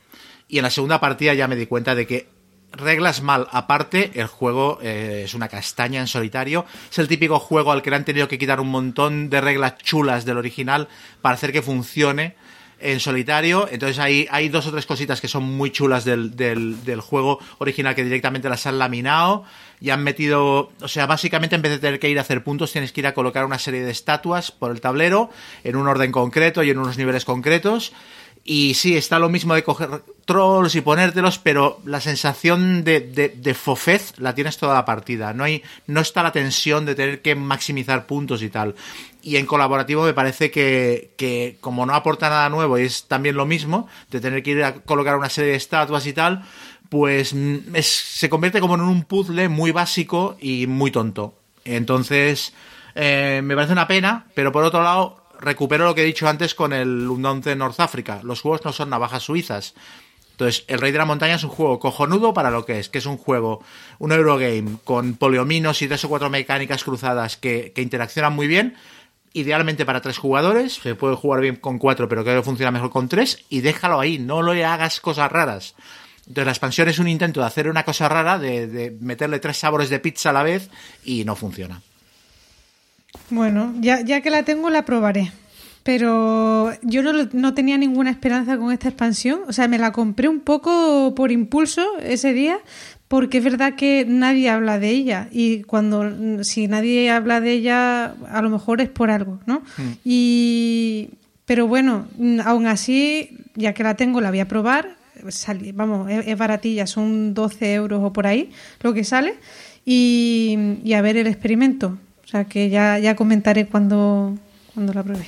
Y 0.48 0.58
en 0.58 0.64
la 0.64 0.70
segunda 0.70 1.00
partida 1.00 1.34
ya 1.34 1.48
me 1.48 1.56
di 1.56 1.66
cuenta 1.66 1.96
de 1.96 2.08
que 2.08 2.30
reglas 2.72 3.22
mal 3.22 3.48
aparte, 3.52 4.12
el 4.16 4.28
juego 4.28 4.80
eh, 4.82 5.24
es 5.26 5.34
una 5.34 5.48
castaña 5.48 6.00
en 6.00 6.08
solitario. 6.08 6.66
Es 6.92 7.00
el 7.00 7.08
típico 7.08 7.40
juego 7.40 7.72
al 7.72 7.82
que 7.82 7.90
le 7.90 7.96
han 7.96 8.06
tenido 8.06 8.28
que 8.28 8.38
quitar 8.38 8.60
un 8.60 8.70
montón 8.70 9.30
de 9.30 9.42
reglas 9.42 9.78
chulas 9.78 10.26
del 10.26 10.38
original 10.38 10.88
para 11.22 11.36
hacer 11.36 11.52
que 11.52 11.62
funcione 11.62 12.36
en 12.80 13.00
solitario. 13.00 13.68
Entonces 13.72 14.00
hay, 14.00 14.28
hay 14.30 14.50
dos 14.50 14.68
o 14.68 14.72
tres 14.72 14.86
cositas 14.86 15.22
que 15.22 15.28
son 15.28 15.44
muy 15.44 15.72
chulas 15.72 16.06
del, 16.06 16.36
del, 16.36 16.84
del 16.84 17.02
juego 17.02 17.40
original 17.58 17.96
que 17.96 18.04
directamente 18.04 18.50
las 18.50 18.66
han 18.68 18.80
laminado 18.80 19.46
y 19.80 19.92
han 19.92 20.04
metido, 20.04 20.72
o 20.82 20.88
sea, 20.88 21.06
básicamente 21.06 21.56
en 21.56 21.62
vez 21.62 21.72
de 21.72 21.80
tener 21.80 22.00
que 22.00 22.10
ir 22.10 22.18
a 22.18 22.22
hacer 22.22 22.44
puntos, 22.44 22.72
tienes 22.72 22.92
que 22.92 23.02
ir 23.02 23.08
a 23.08 23.14
colocar 23.14 23.46
una 23.46 23.60
serie 23.60 23.84
de 23.84 23.92
estatuas 23.92 24.52
por 24.52 24.72
el 24.72 24.82
tablero 24.82 25.30
en 25.64 25.76
un 25.76 25.88
orden 25.88 26.12
concreto 26.12 26.64
y 26.64 26.72
en 26.72 26.80
unos 26.80 26.98
niveles 26.98 27.26
concretos. 27.26 27.94
Y 28.50 28.76
sí, 28.76 28.96
está 28.96 29.20
lo 29.20 29.28
mismo 29.28 29.56
de 29.56 29.64
coger 29.64 29.90
trolls 30.24 30.74
y 30.76 30.82
ponértelos, 30.82 31.38
pero 31.38 31.82
la 31.84 32.00
sensación 32.00 32.86
de, 32.86 33.02
de, 33.02 33.54
fofez 33.54 34.14
la 34.20 34.34
tienes 34.34 34.58
toda 34.58 34.74
la 34.74 34.86
partida. 34.86 35.34
No, 35.34 35.44
hay, 35.44 35.62
no 35.86 36.00
está 36.00 36.24
la 36.24 36.32
tensión 36.32 36.86
de 36.86 36.96
tener 36.96 37.22
que 37.22 37.36
maximizar 37.36 38.06
puntos 38.06 38.42
y 38.42 38.50
tal. 38.50 38.76
Y 39.22 39.36
en 39.36 39.46
colaborativo 39.46 40.06
me 40.06 40.14
parece 40.14 40.50
que, 40.50 41.12
que 41.18 41.58
como 41.60 41.86
no 41.86 41.94
aporta 41.94 42.30
nada 42.30 42.48
nuevo 42.48 42.80
y 42.80 42.84
es 42.84 43.04
también 43.10 43.36
lo 43.36 43.46
mismo, 43.46 43.90
de 44.12 44.22
tener 44.22 44.42
que 44.44 44.52
ir 44.52 44.64
a 44.64 44.76
colocar 44.76 45.18
una 45.18 45.30
serie 45.30 45.52
de 45.52 45.58
estatuas 45.58 46.08
y 46.08 46.14
tal, 46.14 46.46
pues 46.90 47.34
mm, 47.34 47.76
se 47.82 48.30
convierte 48.30 48.60
como 48.60 48.76
en 48.76 48.82
un 48.82 49.04
puzzle 49.04 49.50
muy 49.50 49.72
básico 49.72 50.38
y 50.40 50.68
muy 50.68 50.92
tonto. 50.92 51.36
Entonces, 51.66 52.54
eh, 52.96 53.42
me 53.44 53.56
parece 53.56 53.74
una 53.74 53.88
pena, 53.88 54.26
pero 54.34 54.52
por 54.52 54.64
otro 54.64 54.82
lado, 54.82 55.24
recupero 55.40 55.86
lo 55.86 55.96
que 55.96 56.02
he 56.02 56.06
dicho 56.06 56.28
antes 56.28 56.56
con 56.56 56.74
el 56.74 57.08
Undonce 57.08 57.56
North 57.56 57.80
Africa. 57.80 58.22
Los 58.24 58.42
juegos 58.42 58.64
no 58.66 58.72
son 58.72 58.90
navajas 58.90 59.24
suizas. 59.24 59.74
Entonces, 60.32 60.66
El 60.68 60.80
Rey 60.80 60.92
de 60.92 61.00
la 61.00 61.06
Montaña 61.06 61.36
es 61.36 61.44
un 61.44 61.50
juego 61.50 61.80
cojonudo 61.80 62.34
para 62.34 62.52
lo 62.52 62.64
que 62.64 62.80
es, 62.80 62.90
que 62.90 63.00
es 63.00 63.08
un 63.08 63.18
juego, 63.18 63.64
un 63.98 64.12
Eurogame 64.12 64.78
con 64.84 65.16
poliominos 65.16 65.82
y 65.82 65.88
tres 65.88 66.04
o 66.06 66.10
cuatro 66.10 66.30
mecánicas 66.30 66.84
cruzadas 66.84 67.38
que, 67.38 67.72
que 67.74 67.82
interaccionan 67.82 68.34
muy 68.34 68.48
bien. 68.48 68.76
Idealmente 69.34 69.86
para 69.86 70.02
tres 70.02 70.20
jugadores, 70.20 70.76
se 70.76 70.96
puede 70.96 71.16
jugar 71.16 71.42
bien 71.42 71.56
con 71.56 71.80
cuatro, 71.80 72.08
pero 72.08 72.24
creo 72.24 72.38
que 72.38 72.46
funciona 72.46 72.72
mejor 72.72 72.92
con 72.92 73.10
tres. 73.10 73.46
Y 73.50 73.62
déjalo 73.62 74.00
ahí, 74.00 74.20
no 74.20 74.42
le 74.42 74.64
hagas 74.64 75.00
cosas 75.02 75.32
raras. 75.32 75.76
Entonces, 76.28 76.46
la 76.46 76.52
expansión 76.52 76.90
es 76.90 77.00
un 77.00 77.08
intento 77.08 77.40
de 77.40 77.48
hacer 77.48 77.70
una 77.70 77.84
cosa 77.84 78.10
rara, 78.10 78.38
de, 78.38 78.68
de 78.68 78.92
meterle 79.00 79.40
tres 79.40 79.58
sabores 79.58 79.90
de 79.90 80.00
pizza 80.00 80.32
a 80.32 80.34
la 80.34 80.44
vez, 80.44 80.70
y 81.06 81.24
no 81.24 81.36
funciona. 81.36 81.82
Bueno, 83.30 83.74
ya, 83.80 84.02
ya 84.02 84.22
que 84.22 84.30
la 84.30 84.44
tengo, 84.44 84.70
la 84.70 84.86
probaré. 84.86 85.32
Pero 85.84 86.74
yo 86.82 87.02
no, 87.02 87.30
no 87.32 87.54
tenía 87.54 87.78
ninguna 87.78 88.10
esperanza 88.10 88.58
con 88.58 88.74
esta 88.74 88.90
expansión. 88.90 89.42
O 89.48 89.54
sea, 89.54 89.70
me 89.70 89.78
la 89.78 89.94
compré 89.94 90.28
un 90.28 90.42
poco 90.42 91.14
por 91.16 91.32
impulso 91.32 91.82
ese 92.02 92.34
día, 92.34 92.60
porque 93.08 93.38
es 93.38 93.44
verdad 93.44 93.76
que 93.76 94.06
nadie 94.06 94.50
habla 94.50 94.80
de 94.80 94.90
ella. 94.90 95.30
Y 95.32 95.64
cuando, 95.64 96.44
si 96.44 96.68
nadie 96.68 97.10
habla 97.10 97.40
de 97.40 97.54
ella, 97.54 98.16
a 98.30 98.42
lo 98.42 98.50
mejor 98.50 98.82
es 98.82 98.90
por 98.90 99.10
algo, 99.10 99.40
¿no? 99.46 99.62
Y. 100.04 101.10
Pero 101.46 101.68
bueno, 101.68 102.08
mm, 102.18 102.42
aún 102.44 102.68
así, 102.68 103.38
ya 103.56 103.72
que 103.72 103.84
la 103.84 103.96
tengo, 103.96 104.20
la 104.20 104.30
voy 104.30 104.42
a 104.42 104.48
probar. 104.50 104.98
Vamos, 105.74 106.10
es, 106.10 106.28
es 106.28 106.38
baratilla, 106.38 106.88
son 106.88 107.34
12 107.34 107.74
euros 107.74 108.02
o 108.04 108.12
por 108.14 108.28
ahí 108.28 108.52
lo 108.82 108.94
que 108.94 109.04
sale. 109.04 109.36
Y, 109.86 110.58
y 110.84 110.94
a 110.94 111.02
ver 111.02 111.18
el 111.18 111.28
experimento. 111.28 111.98
O 112.24 112.28
sea 112.28 112.44
que 112.46 112.70
ya, 112.70 113.00
ya 113.00 113.16
comentaré 113.16 113.68
cuando, 113.68 114.38
cuando 114.74 114.94
la 114.94 115.04
pruebe. 115.04 115.26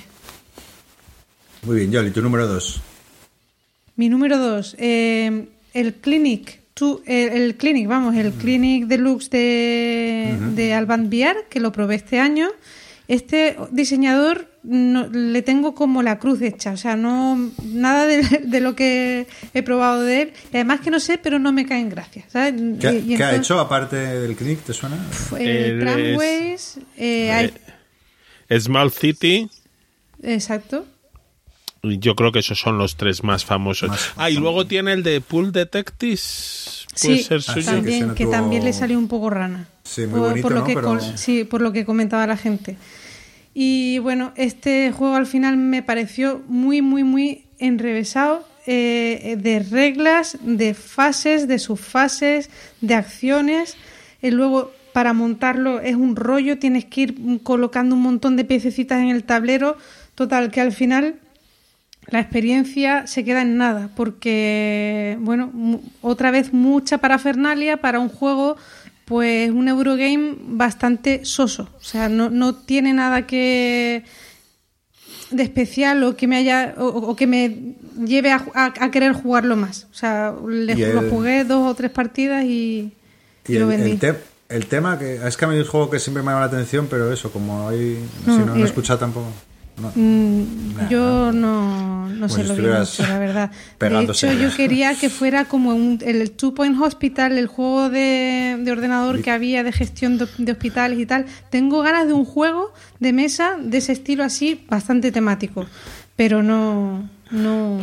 muy 1.64 1.78
bien, 1.78 1.91
Yoli, 1.91 2.11
tu 2.11 2.22
número 2.22 2.48
dos. 2.48 2.82
Mi 3.95 4.10
número 4.10 4.38
dos, 4.38 4.76
eh, 4.80 5.48
el 5.74 5.94
Clinic. 5.95 6.60
Tu- 6.74 7.02
el, 7.06 7.30
el 7.30 7.56
Clinic, 7.57 7.88
vamos, 7.88 8.16
el 8.16 8.32
Clinic 8.32 8.86
Deluxe 8.88 9.30
de, 9.30 10.38
de 10.56 10.74
Alban 10.74 11.10
que 11.49 11.60
lo 11.60 11.72
probé 11.74 11.95
este 11.95 12.20
año. 12.20 12.48
Este 13.10 13.57
diseñador 13.72 14.48
no, 14.61 15.07
le 15.07 15.41
tengo 15.41 15.73
como 15.73 16.03
la 16.03 16.19
cruz 16.19 16.41
hecha, 16.44 16.72
o 16.73 16.77
sea, 16.77 16.95
no 16.95 17.49
nada 17.64 18.06
de, 18.06 18.22
de 18.45 18.61
lo 18.61 18.76
que 18.76 19.26
he 19.56 19.64
probado 19.64 20.03
de 20.03 20.22
él. 20.22 20.34
Y 20.53 20.57
además 20.57 20.80
que 20.81 20.91
no 20.91 20.99
sé, 20.99 21.18
pero 21.18 21.40
no 21.40 21.52
me 21.52 21.65
caen 21.65 21.90
gracias. 21.90 22.26
¿sabes? 22.31 22.53
¿Qué, 22.80 23.02
Y- 23.06 23.14
y 23.14 23.18
qué 23.18 23.23
ha 23.23 23.36
hecho 23.36 23.60
aparte 23.60 23.95
del 23.95 24.36
click? 24.36 24.60
¿Te 24.64 24.73
suena? 24.73 24.98
eh, 25.40 25.69
Él 25.72 25.80
Tramways, 25.80 26.80
eh, 26.98 27.52
Small 28.60 28.91
City, 28.91 29.49
exacto. 30.22 30.86
yo 31.81 32.15
creo 32.15 32.31
que 32.31 32.40
esos 32.40 32.60
son 32.60 32.77
los 32.77 32.95
tres 32.95 33.23
más 33.23 33.44
famosos. 33.44 33.90
Más 33.90 34.11
ah, 34.18 34.30
y 34.30 34.36
luego 34.36 34.68
tiene 34.68 34.94
el 34.94 35.02
de 35.03 35.19
Pool 35.22 35.52
Detectives. 35.52 36.86
Puede 37.02 37.18
Sí, 37.18 37.23
ser 37.23 37.41
sí, 37.41 37.52
suyo. 37.53 37.65
que 37.65 37.72
también, 37.72 37.99
se 38.02 38.06
no 38.07 38.15
que 38.15 38.23
tuvo- 38.26 38.31
también 38.31 38.64
le 38.65 38.73
salió 38.73 38.98
un 38.99 39.07
poco 39.07 39.30
rana. 39.30 39.68
Sí, 39.84 40.02
muy 40.02 40.19
Por- 40.19 40.30
bonito, 40.30 40.41
por 40.44 40.52
lo 40.53 40.60
¿no? 40.61 40.65
que 40.68 40.73
Pero- 40.73 40.88
con- 40.88 41.18
Sí, 41.18 41.44
por 41.45 41.61
lo 41.61 41.72
que 41.72 41.86
comentaba 41.86 42.27
la 42.27 42.36
gente. 42.38 42.76
Y 43.61 43.99
bueno, 43.99 44.31
este 44.38 44.90
juego 44.94 45.15
al 45.15 45.26
final 45.26 45.57
me 45.57 45.84
pareció 45.84 46.41
muy, 46.48 46.81
muy, 46.81 47.03
muy 47.03 47.44
enrevesado 47.57 48.48
eh, 48.65 49.36
de 49.38 49.60
reglas, 49.60 50.38
de 50.41 50.73
fases, 50.73 51.45
de 51.45 51.60
subfases, 51.60 52.49
de 52.80 52.95
acciones. 52.95 53.76
Y 54.22 54.31
luego, 54.31 54.72
para 54.94 55.11
montarlo 55.11 55.81
es 55.81 55.95
un 55.95 56.15
rollo, 56.15 56.57
tienes 56.57 56.86
que 56.86 57.02
ir 57.02 57.44
colocando 57.44 57.95
un 57.95 58.02
montón 58.02 58.38
de 58.38 58.45
piececitas 58.45 59.02
en 59.02 59.10
el 59.10 59.26
tablero. 59.26 59.76
Total, 60.15 60.52
que 60.52 60.61
al 60.61 60.72
final 60.72 61.15
la 62.07 62.22
experiencia 62.22 63.07
se 63.07 63.26
queda 63.26 63.41
en 63.41 63.57
nada, 63.57 63.90
porque, 63.94 65.18
bueno, 65.19 65.52
otra 66.02 66.31
vez 66.31 66.53
mucha 66.53 66.99
parafernalia 66.99 67.76
para 67.76 67.99
un 67.99 68.07
juego 68.07 68.56
pues 69.10 69.49
un 69.52 69.68
Eurogame 69.68 70.36
bastante 70.40 71.26
soso. 71.26 71.68
O 71.77 71.84
sea, 71.84 72.07
no, 72.07 72.30
no 72.30 72.56
tiene 72.56 72.94
nada 72.94 73.27
que 73.27 74.06
de 75.31 75.44
especial 75.44 76.03
o 76.03 76.15
que 76.15 76.27
me 76.27 76.38
haya 76.38 76.76
o, 76.77 76.86
o 76.86 77.15
que 77.15 77.27
me 77.27 77.76
lleve 78.06 78.31
a, 78.31 78.45
a- 78.53 78.73
a 78.80 78.91
querer 78.91 79.14
jugarlo 79.14 79.56
más. 79.57 79.88
O 79.91 79.94
sea, 79.95 80.34
le- 80.48 80.73
Y 80.73 80.94
lo 80.94 81.02
el- 81.02 81.10
jugué 81.10 81.44
dos 81.44 81.68
o 81.69 81.76
tres 81.76 81.91
partidas 81.91 82.45
y, 82.45 82.94
Y 83.48 83.53
lo 83.56 83.69
el, 83.72 83.77
vendí. 83.77 83.91
el, 83.91 83.99
te- 83.99 84.15
el 84.49 84.65
tema 84.68 84.98
que 84.98 85.15
es 85.27 85.36
que 85.38 85.45
a 85.45 85.48
mí 85.48 85.56
es 85.57 85.65
un 85.65 85.69
juego 85.72 85.90
que 85.90 85.99
siempre 85.99 86.23
me 86.23 86.27
llama 86.31 86.41
la 86.41 86.48
atención, 86.48 86.88
pero 86.90 87.11
eso, 87.11 87.31
como 87.31 87.68
ahí 87.68 87.99
No, 88.26 88.34
si 88.36 88.40
no, 88.41 88.45
no 88.53 88.57
y- 88.60 88.61
he 88.61 88.65
escuchado 88.65 88.99
tampoco. 88.99 89.27
No. 89.80 89.92
Mm, 89.96 90.90
yo 90.90 91.32
no, 91.32 92.10
no 92.10 92.30
sé 92.30 92.42
si 92.42 92.48
lo 92.48 92.56
vi 92.56 92.62
mucho, 92.64 93.04
la 93.08 93.20
verdad. 93.20 93.52
De 93.80 94.04
hecho, 94.04 94.32
yo 94.34 94.56
quería 94.56 94.96
que 94.96 95.10
fuera 95.10 95.46
como 95.46 95.74
un, 95.74 96.00
el 96.06 96.32
Two 96.32 96.54
Point 96.54 96.80
Hospital, 96.82 97.38
el 97.38 97.48
juego 97.48 97.90
de, 97.90 98.58
de 98.60 98.72
ordenador 98.72 99.22
que 99.22 99.32
había 99.32 99.64
de 99.64 99.72
gestión 99.72 100.18
de, 100.18 100.28
de 100.38 100.52
hospitales 100.52 101.00
y 101.00 101.06
tal. 101.06 101.26
Tengo 101.50 101.82
ganas 101.82 102.08
de 102.08 102.14
un 102.14 102.26
juego 102.26 102.74
de 103.00 103.14
mesa 103.14 103.58
de 103.62 103.78
ese 103.78 103.94
estilo 103.94 104.24
así, 104.24 104.66
bastante 104.68 105.12
temático, 105.12 105.66
pero 106.16 106.44
no, 106.44 107.10
no, 107.32 107.80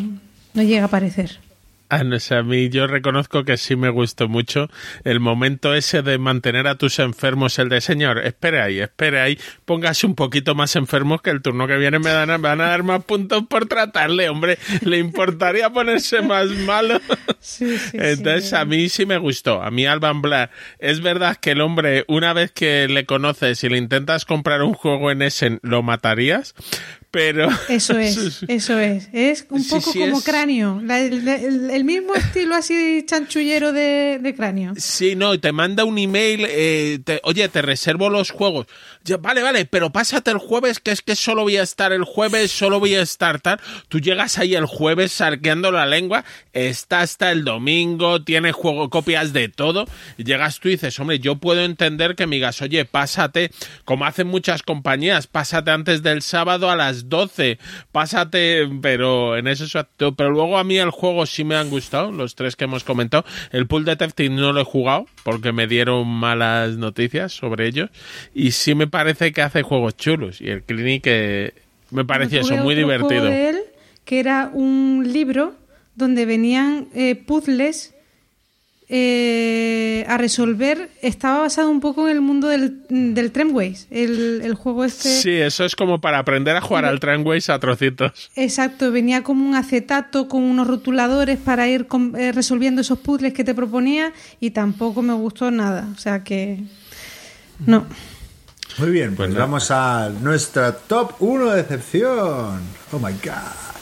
no 0.55 0.63
llega 0.63 0.83
a 0.83 0.87
aparecer. 0.87 1.46
Ah, 1.89 2.03
no 2.03 2.17
a 2.31 2.43
mí 2.43 2.69
yo 2.69 2.89
reconozco 2.89 3.45
que 3.45 3.57
sí 3.57 3.77
me 3.77 3.91
gustó 3.91 4.27
mucho 4.29 4.69
el 5.05 5.21
momento 5.21 5.73
ese 5.73 6.03
de 6.03 6.19
mantener 6.19 6.67
a 6.67 6.75
tus 6.75 6.99
enfermos, 6.99 7.61
el 7.61 7.69
de 7.69 7.81
señor, 7.81 8.19
espere 8.19 8.61
ahí, 8.61 8.81
espere 8.81 9.21
ahí, 9.21 9.39
póngase 9.65 10.07
un 10.07 10.17
poquito 10.17 10.57
más 10.57 10.75
enfermos 10.75 11.23
que 11.23 11.31
el 11.31 11.43
turno 11.43 11.69
que 11.69 11.77
viene 11.77 12.01
me, 12.01 12.11
dan, 12.11 12.29
me 12.29 12.39
van 12.39 12.61
a 12.61 12.71
dar 12.71 12.83
más 12.83 13.05
puntos 13.05 13.45
por 13.49 13.67
tratarle, 13.67 14.29
hombre, 14.29 14.59
le 14.83 14.99
importaría 14.99 15.71
ponerse 15.71 16.23
más 16.23 16.49
malo. 16.49 17.01
Sí, 17.39 17.79
sí, 17.79 17.97
Entonces 18.01 18.51
sí. 18.51 18.57
a 18.57 18.65
mí 18.65 18.89
sí 18.89 19.07
me 19.07 19.19
gustó, 19.19 19.63
a 19.63 19.71
mí 19.71 19.87
Alban 19.87 20.21
Blair, 20.21 20.51
es 20.81 21.01
verdad 21.01 21.37
que 21.37 21.53
el 21.53 21.61
hombre, 21.61 22.05
una 22.09 22.33
vez 22.33 22.51
que 22.51 22.89
le 22.89 23.07
conoces 23.07 23.63
y 23.63 23.69
le 23.69 23.79
intentas 23.79 24.25
comprar 24.25 24.63
un 24.63 24.75
juego 24.75 25.13
en 25.13 25.23
Essen, 25.23 25.61
lo 25.63 25.85
matarías, 25.85 26.55
pero... 27.11 27.49
Eso 27.69 27.99
es, 27.99 28.43
eso 28.49 28.79
es. 28.79 29.09
Es 29.13 29.47
un 29.51 29.67
poco 29.67 29.93
sí, 29.93 30.01
como 30.01 30.19
es- 30.19 30.25
cráneo, 30.25 30.81
la- 30.85 31.01
el, 31.01 31.27
el- 31.27 31.71
el 31.71 31.85
mismo 31.85 32.15
estilo 32.15 32.55
así 32.55 33.05
chanchullero 33.07 33.73
de, 33.73 34.19
de 34.23 34.35
cráneo. 34.35 34.75
Sí, 34.77 35.15
no, 35.17 35.33
y 35.35 35.39
te 35.39 35.53
manda 35.53 35.85
un 35.85 35.99
email, 35.99 36.47
eh, 36.49 36.99
te- 37.05 37.21
oye, 37.25 37.49
te 37.49 37.63
reservo 37.63 38.11
los 38.11 38.31
juegos. 38.31 38.67
Vale, 39.21 39.43
vale, 39.43 39.67
pero 39.67 39.91
pásate 39.91 40.31
el 40.31 40.39
jueves, 40.39 40.81
que 40.81 40.91
es 40.91 41.03
que 41.03 41.17
solo 41.17 41.43
voy 41.43 41.57
a 41.57 41.63
estar 41.63 41.93
el 41.93 42.05
jueves, 42.05 42.51
solo 42.51 42.81
voy 42.81 42.95
a 42.95 43.03
estar 43.03 43.41
tal. 43.41 43.61
Tú 43.89 44.01
llegas 44.01 44.39
ahí 44.39 44.55
el 44.55 44.67
jueves 44.67 45.13
sarqueando 45.13 45.71
la 45.71 45.87
lengua, 45.87 46.25
está 46.53 47.01
hasta 47.01 47.31
el 47.31 47.45
domingo, 47.45 48.23
tiene 48.23 48.53
juego, 48.53 48.91
copias 48.91 49.33
de 49.33 49.49
todo, 49.49 49.87
llegas 50.17 50.61
tú 50.61 50.69
y 50.69 50.73
dices, 50.73 50.99
hombre, 50.99 51.19
yo 51.19 51.37
puedo 51.37 51.63
entender 51.63 52.15
que 52.15 52.27
me 52.27 52.37
oye, 52.61 52.85
pásate, 52.85 53.51
como 53.85 54.05
hacen 54.05 54.27
muchas 54.27 54.63
compañías, 54.63 55.27
pásate 55.27 55.71
antes 55.71 56.03
del 56.03 56.23
sábado 56.23 56.71
a 56.71 56.77
las 56.77 57.09
12, 57.09 57.59
pásate, 57.93 58.69
pero 58.81 59.37
en 59.37 59.49
eso. 59.49 59.67
Pero 60.17 60.31
luego 60.31 60.59
a 60.59 60.65
mí 60.65 60.79
el 60.79 60.91
juego 60.91 61.27
sí 61.27 61.45
me 61.45 61.57
han 61.57 61.71
gustado, 61.71 62.13
los 62.13 62.35
tres 62.35 62.57
que 62.57 62.65
hemos 62.65 62.85
comentado. 62.85 63.25
El 63.51 63.67
Pool 63.67 63.85
Detective 63.85 64.35
no 64.35 64.53
lo 64.53 64.61
he 64.61 64.65
jugado 64.65 65.07
porque 65.25 65.53
me 65.53 65.67
dieron 65.67 66.07
malas 66.07 66.77
noticias 66.77 67.33
sobre 67.33 67.67
ellos 67.67 67.91
y 68.35 68.53
sí 68.53 68.75
me 68.75 68.87
parece 68.97 69.31
que 69.33 69.43
hace 69.43 69.61
juegos 69.63 69.95
chulos 69.99 70.41
y 70.41 70.49
el 70.49 70.63
Clinic 70.63 71.03
eh, 71.07 71.53
me 71.91 72.07
pareció 72.07 72.41
Yo 72.41 72.55
eso 72.55 72.65
muy 72.65 72.75
divertido. 72.75 73.25
de 73.27 73.51
él, 73.51 73.59
que 74.07 74.21
era 74.21 74.51
un 74.55 75.05
libro 75.13 75.55
donde 75.95 76.25
venían 76.25 76.89
eh, 76.95 77.15
puzzles 77.15 77.93
eh, 78.89 80.05
a 80.09 80.17
resolver. 80.17 80.89
Estaba 81.03 81.41
basado 81.41 81.69
un 81.69 81.81
poco 81.81 82.09
en 82.09 82.17
el 82.17 82.23
mundo 82.23 82.49
del, 82.49 82.85
del 82.89 83.33
Tramways, 83.33 83.87
el, 83.91 84.41
el 84.43 84.55
juego 84.55 84.85
este. 84.85 85.11
Sí, 85.11 85.33
eso 85.33 85.67
es 85.67 85.77
como 85.77 86.01
para 86.01 86.19
aprender 86.21 86.57
a 86.57 86.63
jugar 86.63 86.87
al 86.87 87.01
Trainways 87.01 87.51
a 87.51 87.59
trocitos. 87.59 88.31
Exacto, 88.35 88.91
venía 88.93 89.23
como 89.23 89.47
un 89.47 89.57
acetato 89.57 90.27
con 90.27 90.43
unos 90.43 90.67
rotuladores 90.67 91.39
para 91.39 91.69
ir 91.69 91.87
eh, 92.17 92.33
resolviendo 92.33 92.81
esos 92.81 92.99
puzzles 92.99 93.35
que 93.35 93.45
te 93.45 93.55
proponía 93.55 94.13
y 94.41 94.53
tampoco 94.53 95.03
me 95.03 95.13
gustó 95.13 95.51
nada. 95.51 95.89
O 95.95 95.99
sea 95.99 96.25
que. 96.25 96.61
No. 97.67 97.85
Muy 98.79 98.91
bien, 98.91 99.17
pues 99.17 99.29
Pues 99.29 99.39
vamos 99.39 99.71
a 99.71 100.11
nuestra 100.21 100.73
top 100.73 101.15
1 101.21 101.51
de 101.51 101.63
decepción. 101.63 102.61
Oh 102.93 102.99
my 102.99 103.13
god. 103.25 103.77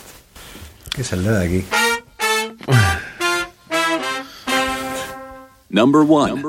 ¿Qué 0.94 1.02
saldrá 1.02 1.40
de 1.40 1.46
aquí? 1.46 1.64
Number 5.68 6.02
one. 6.08 6.40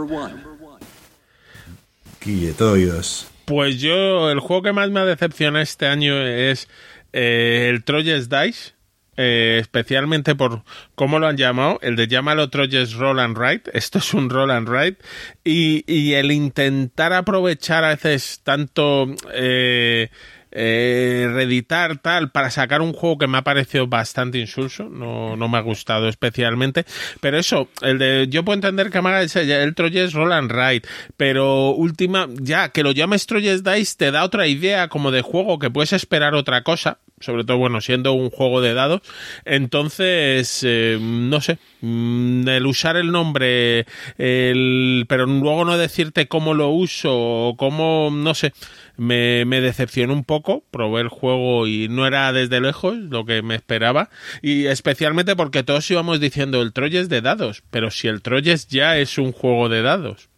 Guille, 2.23 2.53
todo 2.53 2.73
oídos. 2.73 3.27
Pues 3.45 3.81
yo, 3.81 4.29
el 4.29 4.39
juego 4.39 4.61
que 4.61 4.73
más 4.73 4.91
me 4.91 4.99
ha 4.99 5.05
decepcionado 5.05 5.63
este 5.63 5.87
año 5.87 6.15
es 6.21 6.67
eh, 7.13 7.69
el 7.71 7.83
Troyes 7.83 8.29
Dice, 8.29 8.74
eh, 9.17 9.57
especialmente 9.59 10.35
por 10.35 10.63
cómo 10.95 11.19
lo 11.19 11.27
han 11.27 11.37
llamado, 11.37 11.79
el 11.81 11.95
de 11.95 12.07
llámalo 12.07 12.49
Troyes 12.49 12.93
Roll 12.93 13.19
and 13.19 13.37
esto 13.73 13.99
es 13.99 14.13
un 14.13 14.29
Roll 14.29 14.51
and 14.51 14.97
y, 15.43 15.83
y 15.87 16.13
el 16.13 16.31
intentar 16.31 17.13
aprovechar 17.13 17.83
a 17.83 17.89
veces 17.89 18.41
tanto... 18.43 19.07
Eh, 19.33 20.09
eh, 20.57 21.29
reeditar 21.33 21.97
tal 21.97 22.31
para 22.31 22.49
sacar 22.49 22.81
un 22.81 22.93
juego 22.93 23.17
que 23.17 23.27
me 23.27 23.37
ha 23.37 23.43
parecido 23.43 23.87
bastante 23.87 24.37
insulso, 24.37 24.87
no, 24.87 25.35
no 25.35 25.49
me 25.49 25.57
ha 25.57 25.61
gustado 25.61 26.07
especialmente, 26.07 26.85
pero 27.19 27.37
eso, 27.37 27.67
el 27.81 27.97
de 27.97 28.27
yo 28.29 28.45
puedo 28.45 28.55
entender 28.55 28.89
que 28.89 29.01
me 29.01 29.09
haga 29.09 29.21
ese, 29.21 29.41
el 29.61 29.75
Troyes 29.75 30.13
Roll 30.13 30.31
and 30.31 30.81
pero 31.17 31.71
última, 31.71 32.29
ya 32.39 32.69
que 32.69 32.83
lo 32.83 32.93
llames 32.93 33.25
Troyes 33.25 33.65
Dice 33.65 33.97
te 33.97 34.11
da 34.11 34.23
otra 34.23 34.47
idea 34.47 34.87
como 34.87 35.11
de 35.11 35.21
juego 35.21 35.59
que 35.59 35.69
puedes 35.69 35.91
esperar 35.91 36.35
otra 36.35 36.63
cosa, 36.63 36.99
sobre 37.19 37.43
todo 37.45 37.57
bueno 37.57 37.79
siendo 37.81 38.13
un 38.13 38.29
juego 38.29 38.61
de 38.61 38.73
dados, 38.73 39.01
entonces 39.45 40.61
eh, 40.63 40.97
no 40.99 41.39
sé, 41.41 41.57
mm, 41.81 42.47
el 42.47 42.65
usar 42.65 42.97
el 42.97 43.11
nombre, 43.11 43.85
el, 44.17 45.05
pero 45.07 45.25
luego 45.25 45.65
no 45.65 45.77
decirte 45.77 46.27
cómo 46.27 46.53
lo 46.53 46.69
uso 46.69 47.11
o 47.13 47.57
cómo, 47.57 48.09
no 48.11 48.33
sé, 48.33 48.53
me, 48.97 49.45
me 49.45 49.61
decepcionó 49.61 50.13
un 50.13 50.23
poco, 50.23 50.63
probé 50.71 51.01
el 51.01 51.09
juego 51.09 51.67
y 51.67 51.87
no 51.87 52.05
era 52.05 52.31
desde 52.33 52.59
lejos 52.61 52.97
lo 52.97 53.25
que 53.25 53.41
me 53.41 53.55
esperaba, 53.55 54.09
y 54.41 54.65
especialmente 54.65 55.35
porque 55.35 55.63
todos 55.63 55.89
íbamos 55.89 56.19
diciendo 56.19 56.61
el 56.61 56.73
Troyes 56.73 57.09
de 57.09 57.21
dados, 57.21 57.63
pero 57.71 57.91
si 57.91 58.07
el 58.07 58.21
Troyes 58.21 58.67
ya 58.67 58.97
es 58.97 59.17
un 59.17 59.31
juego 59.31 59.69
de 59.69 59.81
dados. 59.81 60.29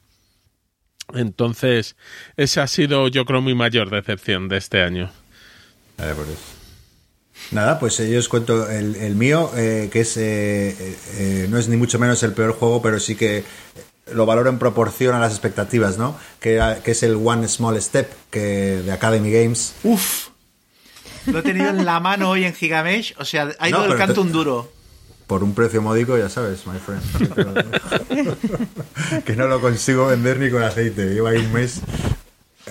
Entonces, 1.14 1.96
esa 2.36 2.64
ha 2.64 2.68
sido 2.68 3.08
yo 3.08 3.26
creo 3.26 3.42
mi 3.42 3.56
mayor 3.56 3.90
decepción 3.90 4.50
de 4.50 4.58
este 4.58 4.82
año. 4.82 5.10
Por 5.96 6.28
eso. 6.28 6.57
Nada, 7.52 7.80
pues 7.80 8.00
eh, 8.00 8.10
yo 8.12 8.20
os 8.20 8.28
cuento 8.28 8.70
el, 8.70 8.96
el 8.96 9.16
mío, 9.16 9.52
eh, 9.56 9.90
que 9.92 10.02
es 10.02 10.18
eh, 10.18 10.70
eh, 10.80 10.98
eh, 11.16 11.48
no 11.50 11.58
es 11.58 11.70
ni 11.70 11.78
mucho 11.78 11.98
menos 11.98 12.22
el 12.24 12.34
peor 12.34 12.52
juego, 12.54 12.82
pero 12.82 13.00
sí 13.00 13.16
que 13.16 13.44
lo 14.12 14.26
valoro 14.26 14.50
en 14.50 14.60
proporción 14.60 15.16
a 15.16 15.20
las 15.20 15.32
expectativas, 15.32 15.98
¿no? 15.98 16.18
Que, 16.42 16.62
que 16.84 16.92
es 16.92 17.04
el 17.04 17.16
One 17.16 17.48
Small 17.48 17.82
Step 17.82 18.12
que 18.32 18.82
de 18.86 18.92
Academy 18.92 19.32
Games. 19.32 19.74
Uf. 19.84 20.30
Lo 21.26 21.40
he 21.40 21.42
tenido 21.42 21.70
en 21.70 21.86
la 21.86 22.00
mano 22.00 22.30
hoy 22.30 22.46
en 22.46 22.54
Gigamesh. 22.54 23.16
O 23.18 23.26
sea, 23.26 23.50
ha 23.60 23.70
ido 23.70 23.80
No, 23.80 23.88
del 23.88 23.98
canto 23.98 24.14
te- 24.16 24.20
un 24.22 24.32
duro. 24.32 24.72
Por 25.28 25.44
un 25.44 25.54
precio 25.54 25.82
módico, 25.82 26.18
ya 26.18 26.30
sabes, 26.30 26.62
my 26.68 26.80
friend. 26.80 28.38
Que, 29.26 29.36
no 29.36 29.48
lo 29.48 29.60
consigo 29.62 30.08
vender 30.08 30.40
ni 30.40 30.50
con 30.50 30.64
aceite. 30.64 31.06
Llevo 31.14 31.28
ahí 31.28 31.38
un 31.38 31.52
mes 31.54 31.82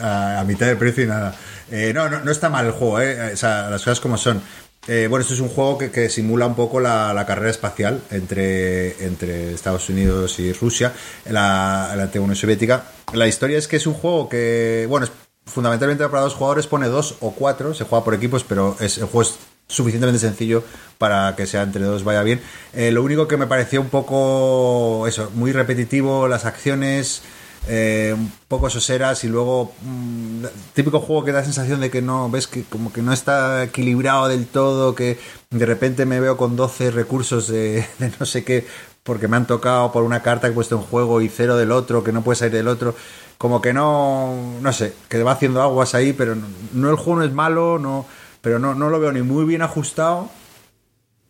a, 0.00 0.40
a 0.40 0.44
mitad 0.44 0.66
de 0.66 0.76
precio 0.76 1.04
y 1.04 1.06
nada. 1.06 1.34
Eh, 1.70 1.92
no, 1.94 2.08
no, 2.08 2.20
no 2.20 2.30
está 2.30 2.48
mal 2.48 2.64
el 2.66 2.72
juego, 2.72 3.00
¿eh? 3.00 3.32
O 3.32 3.36
sea, 3.36 3.68
las 3.70 3.82
cosas 3.82 4.00
como 4.00 4.16
son. 4.16 4.40
Eh, 4.88 5.08
bueno, 5.08 5.22
esto 5.22 5.34
es 5.34 5.40
un 5.40 5.48
juego 5.48 5.78
que, 5.78 5.90
que 5.90 6.08
simula 6.08 6.46
un 6.46 6.54
poco 6.54 6.80
la, 6.80 7.12
la 7.12 7.26
carrera 7.26 7.50
espacial 7.50 8.00
entre, 8.10 9.04
entre 9.04 9.52
Estados 9.52 9.88
Unidos 9.88 10.38
y 10.38 10.52
Rusia, 10.52 10.92
la, 11.28 11.92
la 11.96 12.04
antigua 12.04 12.24
Unión 12.24 12.36
Soviética. 12.36 12.84
La 13.12 13.26
historia 13.26 13.58
es 13.58 13.68
que 13.68 13.76
es 13.76 13.86
un 13.86 13.94
juego 13.94 14.28
que, 14.28 14.86
bueno, 14.88 15.06
es 15.06 15.12
fundamentalmente 15.46 16.06
para 16.08 16.22
dos 16.22 16.34
jugadores, 16.34 16.66
pone 16.66 16.88
dos 16.88 17.16
o 17.20 17.32
cuatro, 17.32 17.74
se 17.74 17.84
juega 17.84 18.04
por 18.04 18.14
equipos, 18.14 18.44
pero 18.44 18.76
es, 18.80 18.98
el 18.98 19.04
juego 19.04 19.22
es 19.22 19.36
suficientemente 19.68 20.20
sencillo 20.20 20.62
para 20.98 21.34
que 21.36 21.46
sea 21.46 21.62
entre 21.62 21.82
dos 21.82 22.04
vaya 22.04 22.22
bien. 22.22 22.40
Eh, 22.72 22.90
lo 22.92 23.02
único 23.02 23.26
que 23.26 23.36
me 23.36 23.46
pareció 23.46 23.80
un 23.80 23.88
poco, 23.88 25.06
eso, 25.08 25.30
muy 25.34 25.52
repetitivo, 25.52 26.28
las 26.28 26.44
acciones, 26.44 27.22
eh, 27.68 28.14
un 28.16 28.32
poco 28.48 28.70
soseras 28.70 29.24
y 29.24 29.28
luego 29.28 29.72
mm, 29.82 30.44
típico 30.74 31.00
juego 31.00 31.24
que 31.24 31.32
da 31.32 31.42
sensación 31.42 31.80
de 31.80 31.90
que 31.90 32.02
no, 32.02 32.30
ves 32.30 32.46
que 32.46 32.62
como 32.64 32.92
que 32.92 33.02
no 33.02 33.12
está 33.12 33.64
equilibrado 33.64 34.28
del 34.28 34.46
todo, 34.46 34.94
que 34.94 35.18
de 35.50 35.66
repente 35.66 36.06
me 36.06 36.20
veo 36.20 36.36
con 36.36 36.56
12 36.56 36.90
recursos 36.90 37.48
de, 37.48 37.86
de 37.98 38.12
no 38.20 38.26
sé 38.26 38.44
qué 38.44 38.66
porque 39.02 39.28
me 39.28 39.36
han 39.36 39.46
tocado 39.46 39.92
por 39.92 40.02
una 40.02 40.20
carta 40.22 40.48
que 40.48 40.52
he 40.52 40.54
puesto 40.54 40.74
en 40.74 40.82
juego 40.82 41.20
y 41.20 41.28
cero 41.28 41.56
del 41.56 41.70
otro, 41.70 42.02
que 42.02 42.12
no 42.12 42.22
puede 42.22 42.36
salir 42.36 42.54
del 42.54 42.66
otro. 42.66 42.94
Como 43.38 43.62
que 43.62 43.72
no, 43.72 44.34
no 44.60 44.72
sé, 44.72 44.94
que 45.08 45.22
va 45.22 45.32
haciendo 45.32 45.62
aguas 45.62 45.94
ahí, 45.94 46.12
pero 46.12 46.34
no, 46.34 46.46
no 46.72 46.90
el 46.90 46.96
juego 46.96 47.20
no 47.20 47.24
es 47.24 47.32
malo, 47.32 47.78
no, 47.78 48.04
pero 48.40 48.58
no, 48.58 48.74
no 48.74 48.90
lo 48.90 48.98
veo 48.98 49.12
ni 49.12 49.22
muy 49.22 49.44
bien 49.44 49.62
ajustado 49.62 50.28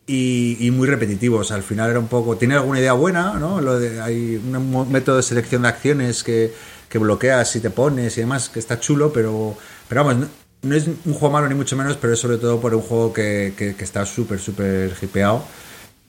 y, 0.06 0.56
y 0.60 0.70
muy 0.70 0.86
repetitivos. 0.88 1.50
Al 1.52 1.62
final 1.62 1.90
era 1.90 1.98
un 1.98 2.08
poco. 2.08 2.36
Tiene 2.36 2.54
alguna 2.54 2.78
idea 2.80 2.92
buena, 2.92 3.34
¿no? 3.34 3.60
Lo 3.60 3.78
de, 3.78 4.00
hay 4.00 4.36
un 4.36 4.90
método 4.92 5.16
de 5.16 5.22
selección 5.22 5.62
de 5.62 5.68
acciones 5.68 6.22
que, 6.22 6.52
que 6.88 6.98
bloqueas 6.98 7.54
y 7.56 7.60
te 7.60 7.70
pones 7.70 8.16
y 8.16 8.20
demás, 8.20 8.48
que 8.48 8.58
está 8.58 8.78
chulo, 8.80 9.12
pero, 9.12 9.56
pero 9.88 10.04
vamos, 10.04 10.20
no, 10.22 10.28
no 10.62 10.74
es 10.74 10.86
un 10.86 11.12
juego 11.12 11.30
malo 11.30 11.48
ni 11.48 11.54
mucho 11.54 11.76
menos, 11.76 11.96
pero 11.96 12.12
es 12.12 12.20
sobre 12.20 12.38
todo 12.38 12.60
por 12.60 12.74
un 12.74 12.82
juego 12.82 13.12
que, 13.12 13.52
que- 13.56 13.74
que 13.74 13.84
está 13.84 14.06
súper, 14.06 14.38
súper 14.38 14.92
hipeado 15.02 15.44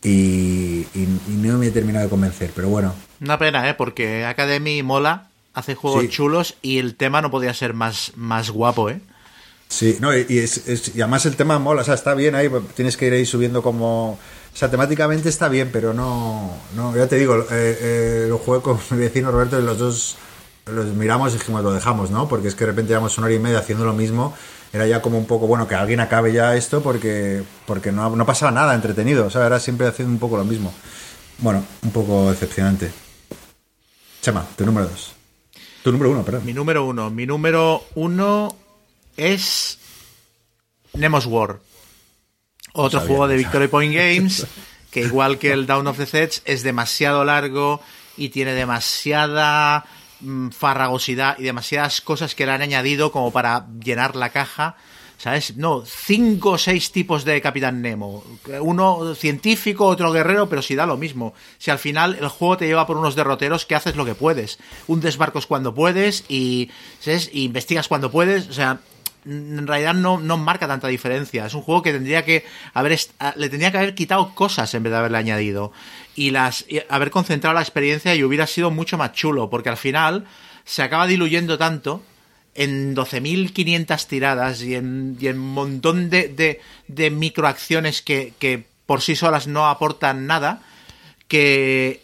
y, 0.04 0.10
y- 0.94 1.20
y 1.28 1.32
no 1.32 1.58
me 1.58 1.68
he 1.68 1.72
terminado 1.72 2.06
de 2.06 2.10
convencer, 2.10 2.52
pero 2.56 2.70
bueno. 2.70 2.94
Una 3.22 3.38
pena, 3.40 3.68
¿eh? 3.70 3.74
Porque 3.74 4.26
Academy 4.26 4.84
mola, 4.84 5.30
hace 5.54 5.74
juegos 5.76 6.04
Sí. 6.04 6.10
chulos 6.10 6.56
y 6.62 6.78
el 6.78 6.96
tema 6.96 7.22
no 7.22 7.32
podía 7.32 7.54
ser 7.54 7.74
más, 7.74 8.12
más 8.16 8.52
guapo, 8.52 8.90
¿eh? 8.90 9.02
Sí, 9.70 9.98
no, 10.00 10.16
y, 10.16 10.38
es- 10.40 10.96
y 10.96 11.02
además 11.02 11.26
el 11.26 11.36
tema 11.36 11.60
mola, 11.60 11.82
o 11.82 11.86
sea, 11.86 11.94
está 11.94 12.14
bien 12.14 12.36
ahí, 12.36 12.50
tienes 12.76 12.96
que 12.98 13.08
ir 13.08 13.14
ahí 13.14 13.26
subiendo 13.26 13.62
como... 13.62 14.12
O 14.12 14.60
sea, 14.60 14.72
temáticamente 14.72 15.30
está 15.30 15.50
bien, 15.50 15.70
pero 15.72 15.94
no... 15.94 16.52
no 16.76 16.96
ya 16.96 17.08
te 17.08 17.18
digo, 17.18 17.36
eh, 17.36 17.46
eh, 17.52 18.26
lo 18.30 18.38
jugué 18.40 18.62
con 18.62 18.80
mi 18.92 18.98
vecino 18.98 19.32
Roberto 19.32 19.60
y 19.60 19.64
los 19.64 19.78
dos 19.78 20.16
los 20.66 20.86
miramos 20.88 21.34
y 21.34 21.38
dijimos, 21.38 21.64
lo 21.64 21.72
dejamos, 21.72 22.10
¿no? 22.12 22.28
Porque 22.28 22.50
es 22.50 22.56
que 22.56 22.66
de 22.66 22.72
repente 22.72 22.90
llevamos 22.90 23.18
una 23.18 23.28
hora 23.28 23.36
y 23.36 23.40
media 23.40 23.60
haciendo 23.60 23.86
lo 23.86 23.94
mismo, 23.94 24.36
era 24.74 24.86
ya 24.86 25.02
como 25.02 25.18
un 25.18 25.26
poco, 25.26 25.48
bueno, 25.48 25.66
que 25.66 25.76
alguien 25.76 26.02
acabe 26.02 26.34
ya 26.34 26.56
esto 26.58 26.82
porque, 26.84 27.42
porque 27.66 27.94
no, 27.94 28.14
no 28.16 28.26
pasaba 28.26 28.52
nada 28.52 28.76
entretenido, 28.76 29.28
o 29.28 29.30
sea, 29.30 29.46
era 29.46 29.62
siempre 29.62 29.88
haciendo 29.88 30.12
un 30.12 30.20
poco 30.20 30.36
lo 30.36 30.44
mismo. 30.44 30.74
Bueno, 31.38 31.64
un 31.84 31.92
poco 31.92 32.30
decepcionante. 32.32 32.92
Chema, 34.22 34.46
tu 34.58 34.66
número 34.66 34.88
dos. 34.90 35.14
Tu 35.84 35.92
número 35.92 36.12
uno, 36.12 36.24
perdón. 36.24 36.46
Mi 36.46 36.54
número 36.54 36.84
uno. 36.86 37.10
Mi 37.10 37.26
número 37.26 37.84
uno 37.96 38.54
es 39.18 39.80
Nemos 40.94 41.26
War. 41.26 41.60
Otro 42.74 43.00
Sabía, 43.00 43.08
juego 43.08 43.28
de 43.28 43.38
Victory 43.38 43.68
Point 43.68 43.94
Games, 43.96 44.48
que 44.92 45.02
igual 45.02 45.40
que 45.40 45.52
el 45.52 45.66
Down 45.66 45.88
of 45.88 45.98
the 45.98 46.06
Sets, 46.06 46.42
es 46.46 46.64
demasiado 46.64 47.26
largo 47.26 47.82
y 48.16 48.30
tiene 48.30 48.54
demasiada 48.54 49.86
mm, 50.22 50.50
farragosidad 50.50 51.38
y 51.40 51.44
demasiadas 51.44 52.02
cosas 52.02 52.36
que 52.36 52.46
le 52.46 52.52
han 52.52 52.62
añadido 52.62 53.12
como 53.12 53.32
para 53.32 53.68
llenar 53.84 54.16
la 54.16 54.30
caja. 54.30 54.78
¿Sabes? 55.20 55.58
No, 55.58 55.84
cinco 55.84 56.52
o 56.52 56.58
seis 56.60 56.92
tipos 56.92 57.26
de 57.26 57.42
Capitán 57.42 57.82
Nemo. 57.82 58.24
Uno 58.62 59.16
científico, 59.16 59.88
otro 59.88 60.12
guerrero, 60.12 60.48
pero 60.48 60.62
si 60.62 60.76
da 60.76 60.86
lo 60.86 60.96
mismo. 60.96 61.34
Si 61.58 61.72
al 61.72 61.80
final 61.80 62.20
el 62.22 62.28
juego 62.28 62.58
te 62.58 62.68
lleva 62.68 62.86
por 62.86 62.98
unos 62.98 63.16
derroteros 63.16 63.66
que 63.66 63.74
haces 63.74 63.96
lo 63.96 64.06
que 64.06 64.14
puedes. 64.14 64.60
Un 64.86 65.02
desbarcos 65.02 65.48
cuando 65.48 65.74
puedes 65.74 66.24
y, 66.30 66.70
¿sabes? 67.00 67.32
y 67.34 67.46
investigas 67.46 67.88
cuando 67.88 68.12
puedes. 68.12 68.48
O 68.48 68.54
sea, 68.54 68.80
en 69.28 69.68
realidad 69.68 69.94
no, 69.94 70.20
no 70.20 70.38
marca 70.38 70.68
tanta 70.68 70.88
diferencia. 70.88 71.46
Es 71.46 71.54
un 71.54 71.62
juego 71.62 71.82
que 71.82 71.92
tendría 71.92 72.24
que 72.24 72.46
haber 72.74 72.98
le 73.36 73.50
tendría 73.50 73.72
que 73.72 73.78
haber 73.78 73.96
quitado 73.96 74.34
cosas 74.34 74.74
en 74.74 74.84
vez 74.84 74.92
de 74.92 74.98
haberle 74.98 75.18
añadido. 75.18 75.72
Y 76.16 76.32
las 76.32 76.66
y 76.68 76.82
haber 76.90 77.12
concentrado 77.12 77.54
la 77.54 77.62
experiencia 77.62 78.16
y 78.16 78.24
hubiera 78.24 78.48
sido 78.48 78.72
mucho 78.72 78.98
más 78.98 79.14
chulo. 79.14 79.50
Porque 79.50 79.70
al 79.70 79.78
final 79.78 80.26
se 80.64 80.82
acaba 80.82 81.08
diluyendo 81.08 81.58
tanto 81.58 82.04
en 82.56 82.96
12.500 82.96 84.08
tiradas 84.08 84.62
y 84.64 84.76
en, 84.76 85.18
y 85.20 85.28
en 85.28 85.38
un 85.40 85.54
montón 85.54 86.10
de, 86.10 86.28
de, 86.28 86.60
de 86.88 87.12
microacciones 87.12 88.02
que, 88.02 88.34
que 88.40 88.66
por 88.86 89.02
sí 89.02 89.16
solas 89.16 89.48
no 89.48 89.68
aportan 89.68 90.26
nada, 90.26 90.64
que 91.28 92.02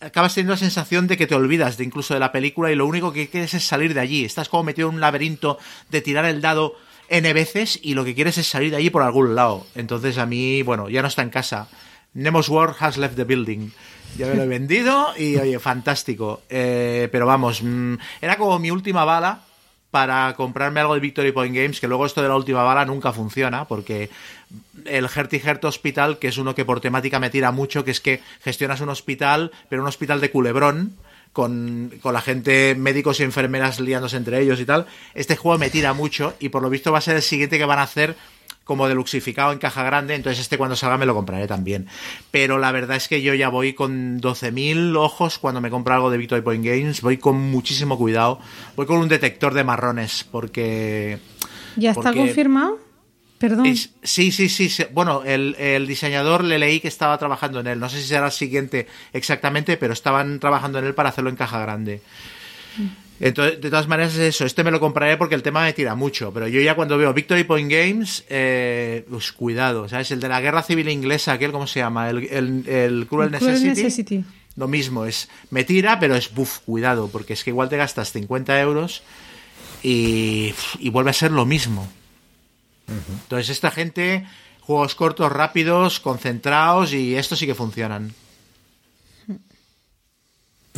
acabas 0.00 0.34
teniendo 0.34 0.52
la 0.52 0.58
sensación 0.58 1.06
de 1.06 1.16
que 1.16 1.26
te 1.26 1.34
olvidas 1.34 1.76
de 1.76 1.84
incluso 1.84 2.14
de 2.14 2.20
la 2.20 2.32
película 2.32 2.70
y 2.70 2.74
lo 2.74 2.86
único 2.86 3.12
que 3.12 3.28
quieres 3.28 3.54
es 3.54 3.64
salir 3.64 3.94
de 3.94 4.00
allí. 4.00 4.24
Estás 4.24 4.48
como 4.48 4.64
metido 4.64 4.88
en 4.88 4.96
un 4.96 5.00
laberinto 5.00 5.58
de 5.90 6.00
tirar 6.00 6.24
el 6.24 6.40
dado 6.40 6.74
N 7.08 7.32
veces 7.32 7.78
y 7.82 7.94
lo 7.94 8.04
que 8.04 8.14
quieres 8.14 8.38
es 8.38 8.46
salir 8.46 8.70
de 8.70 8.78
allí 8.78 8.90
por 8.90 9.02
algún 9.02 9.34
lado. 9.34 9.66
Entonces 9.74 10.18
a 10.18 10.26
mí, 10.26 10.62
bueno, 10.62 10.88
ya 10.88 11.02
no 11.02 11.08
está 11.08 11.22
en 11.22 11.30
casa. 11.30 11.68
Nemo's 12.14 12.48
War 12.48 12.74
has 12.78 12.96
left 12.96 13.16
the 13.16 13.24
building. 13.24 13.70
Ya 14.16 14.26
me 14.26 14.34
lo 14.34 14.44
he 14.44 14.46
vendido 14.46 15.12
y 15.16 15.36
oye, 15.36 15.58
fantástico. 15.58 16.42
Eh, 16.48 17.08
pero 17.12 17.26
vamos, 17.26 17.62
mm, 17.62 17.94
era 18.20 18.36
como 18.36 18.58
mi 18.58 18.70
última 18.70 19.04
bala 19.04 19.45
para 19.90 20.34
comprarme 20.34 20.80
algo 20.80 20.94
de 20.94 21.00
Victory 21.00 21.32
Point 21.32 21.54
Games, 21.54 21.80
que 21.80 21.88
luego 21.88 22.06
esto 22.06 22.22
de 22.22 22.28
la 22.28 22.36
última 22.36 22.62
bala 22.62 22.84
nunca 22.84 23.12
funciona, 23.12 23.66
porque 23.66 24.10
el 24.84 25.08
Herty 25.14 25.40
Hert 25.42 25.64
Hospital, 25.64 26.18
que 26.18 26.28
es 26.28 26.38
uno 26.38 26.54
que 26.54 26.64
por 26.64 26.80
temática 26.80 27.18
me 27.18 27.30
tira 27.30 27.50
mucho, 27.50 27.84
que 27.84 27.92
es 27.92 28.00
que 28.00 28.20
gestionas 28.42 28.80
un 28.80 28.88
hospital, 28.88 29.52
pero 29.68 29.82
un 29.82 29.88
hospital 29.88 30.20
de 30.20 30.30
culebrón, 30.30 30.96
con, 31.32 31.92
con 32.00 32.14
la 32.14 32.22
gente, 32.22 32.74
médicos 32.74 33.20
y 33.20 33.22
enfermeras 33.22 33.78
liándose 33.78 34.16
entre 34.16 34.40
ellos 34.40 34.58
y 34.58 34.64
tal. 34.64 34.86
Este 35.14 35.36
juego 35.36 35.58
me 35.58 35.68
tira 35.68 35.92
mucho 35.92 36.34
y 36.40 36.48
por 36.48 36.62
lo 36.62 36.70
visto 36.70 36.92
va 36.92 36.98
a 36.98 37.02
ser 37.02 37.16
el 37.16 37.22
siguiente 37.22 37.58
que 37.58 37.66
van 37.66 37.78
a 37.78 37.82
hacer 37.82 38.16
como 38.66 38.88
deluxificado 38.88 39.52
en 39.52 39.58
caja 39.60 39.84
grande, 39.84 40.16
entonces 40.16 40.40
este 40.42 40.58
cuando 40.58 40.74
salga 40.74 40.98
me 40.98 41.06
lo 41.06 41.14
compraré 41.14 41.46
también. 41.46 41.86
Pero 42.32 42.58
la 42.58 42.72
verdad 42.72 42.96
es 42.96 43.06
que 43.06 43.22
yo 43.22 43.32
ya 43.32 43.48
voy 43.48 43.74
con 43.74 44.20
12.000 44.20 44.96
ojos 44.96 45.38
cuando 45.38 45.60
me 45.60 45.70
compro 45.70 45.94
algo 45.94 46.10
de 46.10 46.18
Victory 46.18 46.42
Point 46.42 46.64
Games, 46.66 47.00
voy 47.00 47.16
con 47.16 47.36
muchísimo 47.40 47.96
cuidado, 47.96 48.40
voy 48.74 48.84
con 48.86 48.98
un 48.98 49.08
detector 49.08 49.54
de 49.54 49.62
marrones, 49.62 50.26
porque... 50.30 51.18
¿Ya 51.76 51.90
está 51.90 52.02
porque- 52.02 52.18
confirmado? 52.18 52.78
Perdón. 53.38 53.66
es- 53.66 53.90
sí, 54.02 54.32
sí, 54.32 54.48
sí, 54.48 54.68
sí. 54.68 54.84
Bueno, 54.92 55.22
el, 55.24 55.54
el 55.58 55.86
diseñador 55.86 56.42
le 56.42 56.58
leí 56.58 56.80
que 56.80 56.88
estaba 56.88 57.18
trabajando 57.18 57.60
en 57.60 57.66
él. 57.68 57.78
No 57.78 57.88
sé 57.88 58.00
si 58.00 58.08
será 58.08 58.26
el 58.26 58.32
siguiente 58.32 58.86
exactamente, 59.12 59.76
pero 59.76 59.92
estaban 59.92 60.40
trabajando 60.40 60.78
en 60.80 60.86
él 60.86 60.94
para 60.94 61.10
hacerlo 61.10 61.30
en 61.30 61.36
caja 61.36 61.60
grande. 61.60 62.00
Entonces, 63.18 63.60
de 63.60 63.70
todas 63.70 63.88
maneras, 63.88 64.14
es 64.14 64.20
eso. 64.20 64.44
Este 64.44 64.62
me 64.62 64.70
lo 64.70 64.78
compraré 64.78 65.16
porque 65.16 65.34
el 65.34 65.42
tema 65.42 65.62
me 65.62 65.72
tira 65.72 65.94
mucho. 65.94 66.32
Pero 66.32 66.48
yo 66.48 66.60
ya 66.60 66.74
cuando 66.74 66.98
veo 66.98 67.12
Victory 67.14 67.44
Point 67.44 67.70
Games, 67.70 68.24
eh, 68.28 69.06
pues 69.08 69.32
cuidado, 69.32 69.88
¿sabes? 69.88 70.10
El 70.10 70.20
de 70.20 70.28
la 70.28 70.40
guerra 70.40 70.62
civil 70.62 70.88
inglesa, 70.88 71.32
aquel, 71.32 71.52
¿cómo 71.52 71.66
se 71.66 71.80
llama? 71.80 72.10
El, 72.10 72.24
el, 72.24 72.68
el 72.68 73.06
Cruel, 73.06 73.32
El 73.32 73.38
Cruel 73.38 73.52
Necessity. 73.54 73.82
Necessity. 73.82 74.24
Lo 74.56 74.68
mismo, 74.68 75.04
es 75.04 75.28
me 75.50 75.64
tira, 75.64 76.00
pero 76.00 76.14
es 76.16 76.34
buf, 76.34 76.60
cuidado, 76.60 77.08
porque 77.08 77.34
es 77.34 77.44
que 77.44 77.50
igual 77.50 77.68
te 77.68 77.76
gastas 77.76 78.12
50 78.12 78.58
euros 78.60 79.02
y, 79.82 80.54
y 80.78 80.88
vuelve 80.88 81.10
a 81.10 81.12
ser 81.12 81.30
lo 81.30 81.44
mismo. 81.44 81.86
Entonces, 82.88 83.50
esta 83.50 83.70
gente, 83.70 84.24
juegos 84.60 84.94
cortos, 84.94 85.30
rápidos, 85.30 86.00
concentrados 86.00 86.92
y 86.94 87.16
esto 87.16 87.36
sí 87.36 87.46
que 87.46 87.54
funcionan. 87.54 88.14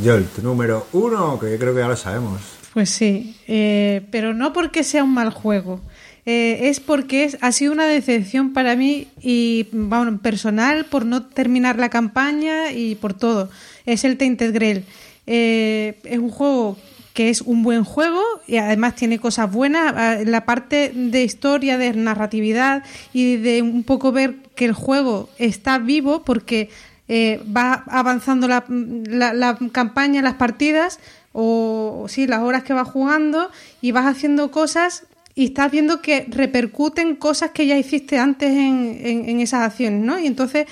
Joel, 0.03 0.25
tu 0.27 0.43
número 0.43 0.87
uno, 0.93 1.39
que 1.39 1.51
yo 1.51 1.59
creo 1.59 1.75
que 1.75 1.81
ya 1.81 1.89
lo 1.89 1.97
sabemos. 1.97 2.41
Pues 2.75 2.91
sí, 2.91 3.37
eh, 3.49 4.03
pero 4.11 4.35
no 4.35 4.53
porque 4.53 4.85
sea 4.85 5.03
un 5.05 5.13
mal 5.15 5.31
juego. 5.31 5.81
Eh, 6.27 6.69
es 6.69 6.79
porque 6.81 7.25
es- 7.25 7.39
ha 7.41 7.53
sido 7.53 7.73
una 7.73 7.87
decepción 7.87 8.53
para 8.53 8.77
mí 8.77 9.09
y 9.21 9.67
bueno, 9.73 10.19
personal 10.21 10.85
por 10.85 11.07
no 11.07 11.25
terminar 11.27 11.79
la 11.79 11.89
campaña 11.89 12.71
y 12.73 12.95
por 12.97 13.15
todo. 13.15 13.49
Es 13.87 14.05
el 14.05 14.19
Tainted 14.19 14.53
Grail. 14.55 14.85
Eh, 15.27 15.99
es 16.05 16.19
un 16.19 16.31
juego 16.31 16.77
que 17.15 17.31
es 17.31 17.41
un 17.41 17.63
buen 17.65 17.83
juego 17.83 18.21
y 18.47 18.59
además 18.59 18.95
tiene 18.95 19.19
cosas 19.19 19.51
buenas. 19.51 19.93
Ah, 19.97 20.19
La 20.25 20.45
parte 20.45 20.93
de 20.95 21.25
historia, 21.25 21.77
de 21.79 21.93
narratividad 21.95 22.85
y 23.13 23.37
de 23.37 23.63
un 23.63 23.83
poco 23.83 24.13
ver 24.13 24.37
que 24.55 24.67
el 24.67 24.73
juego 24.75 25.29
está 25.39 25.79
vivo 25.79 26.23
porque 26.25 26.69
eh, 27.09 27.41
va 27.57 27.85
avanzando 27.89 28.49
la, 28.49 28.65
la- 28.69 29.59
campaña, 29.73 30.23
las 30.23 30.35
partidas 30.35 30.99
o 31.33 32.07
sí, 32.09 32.27
las 32.27 32.41
horas 32.41 32.63
que 32.63 32.73
vas 32.73 32.89
jugando 32.89 33.51
y 33.81 33.93
vas 33.93 34.07
haciendo 34.07 34.51
cosas 34.51 35.05
y 35.35 35.47
estás 35.47 35.71
viendo 35.71 36.03
que 36.03 36.27
repercuten 36.29 37.15
cosas 37.17 37.51
que 37.53 37.67
ya 37.67 37.79
hiciste 37.79 38.19
antes 38.19 38.51
en, 38.51 38.99
en- 39.03 39.29
en 39.29 39.41
esas 39.41 39.63
acciones, 39.63 40.01
¿no? 40.03 40.19
Y 40.19 40.27
entonces 40.27 40.67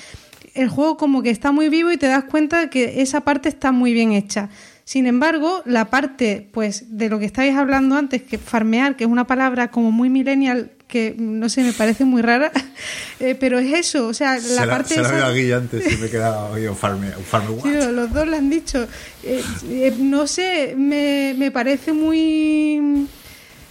el 0.54 0.68
juego 0.68 0.96
como 0.96 1.22
que 1.22 1.30
está 1.30 1.52
muy 1.52 1.68
vivo 1.68 1.92
y 1.92 1.96
te 1.98 2.06
das 2.08 2.24
cuenta 2.24 2.60
de 2.60 2.70
que 2.70 3.02
esa 3.02 3.20
parte 3.20 3.48
está 3.48 3.72
muy 3.72 3.92
bien 3.92 4.12
hecha. 4.12 4.48
Sin 4.84 5.06
embargo, 5.06 5.62
la 5.66 5.86
parte, 5.90 6.48
pues, 6.52 6.96
de 6.96 7.08
lo 7.08 7.18
que 7.18 7.24
estáis 7.26 7.54
hablando 7.56 7.96
antes, 7.96 8.22
que 8.22 8.38
farmear, 8.38 8.96
que 8.96 9.04
es 9.04 9.10
una 9.10 9.26
palabra 9.26 9.68
como 9.68 9.90
muy 9.90 10.08
millennial, 10.10 10.70
que 10.88 11.14
no 11.18 11.48
sé, 11.48 11.62
me 11.64 11.72
parece 11.72 12.04
muy 12.04 12.22
rara, 12.22 12.52
eh, 13.20 13.34
pero 13.38 13.58
es 13.58 13.72
eso, 13.72 14.06
o 14.06 14.14
sea, 14.14 14.34
la 14.34 14.40
se 14.40 14.54
la, 14.54 14.66
parte 14.68 14.94
se 14.94 15.02
la 15.02 15.30
veo 15.30 15.56
antes 15.58 15.92
y 15.92 15.96
me 15.96 16.06
he 16.06 16.10
quedado 16.10 16.50
oye, 16.52 16.72
farme, 16.74 17.10
farme? 17.10 17.60
Sí, 17.62 17.68
lo- 17.72 17.92
los 17.92 18.12
dos 18.12 18.26
lo 18.28 18.36
han 18.36 18.48
dicho. 18.50 18.86
Eh, 19.24 19.42
eh, 19.68 19.94
no 19.98 20.26
sé, 20.26 20.74
me, 20.76 21.34
me 21.36 21.50
parece 21.50 21.92
muy... 21.92 23.06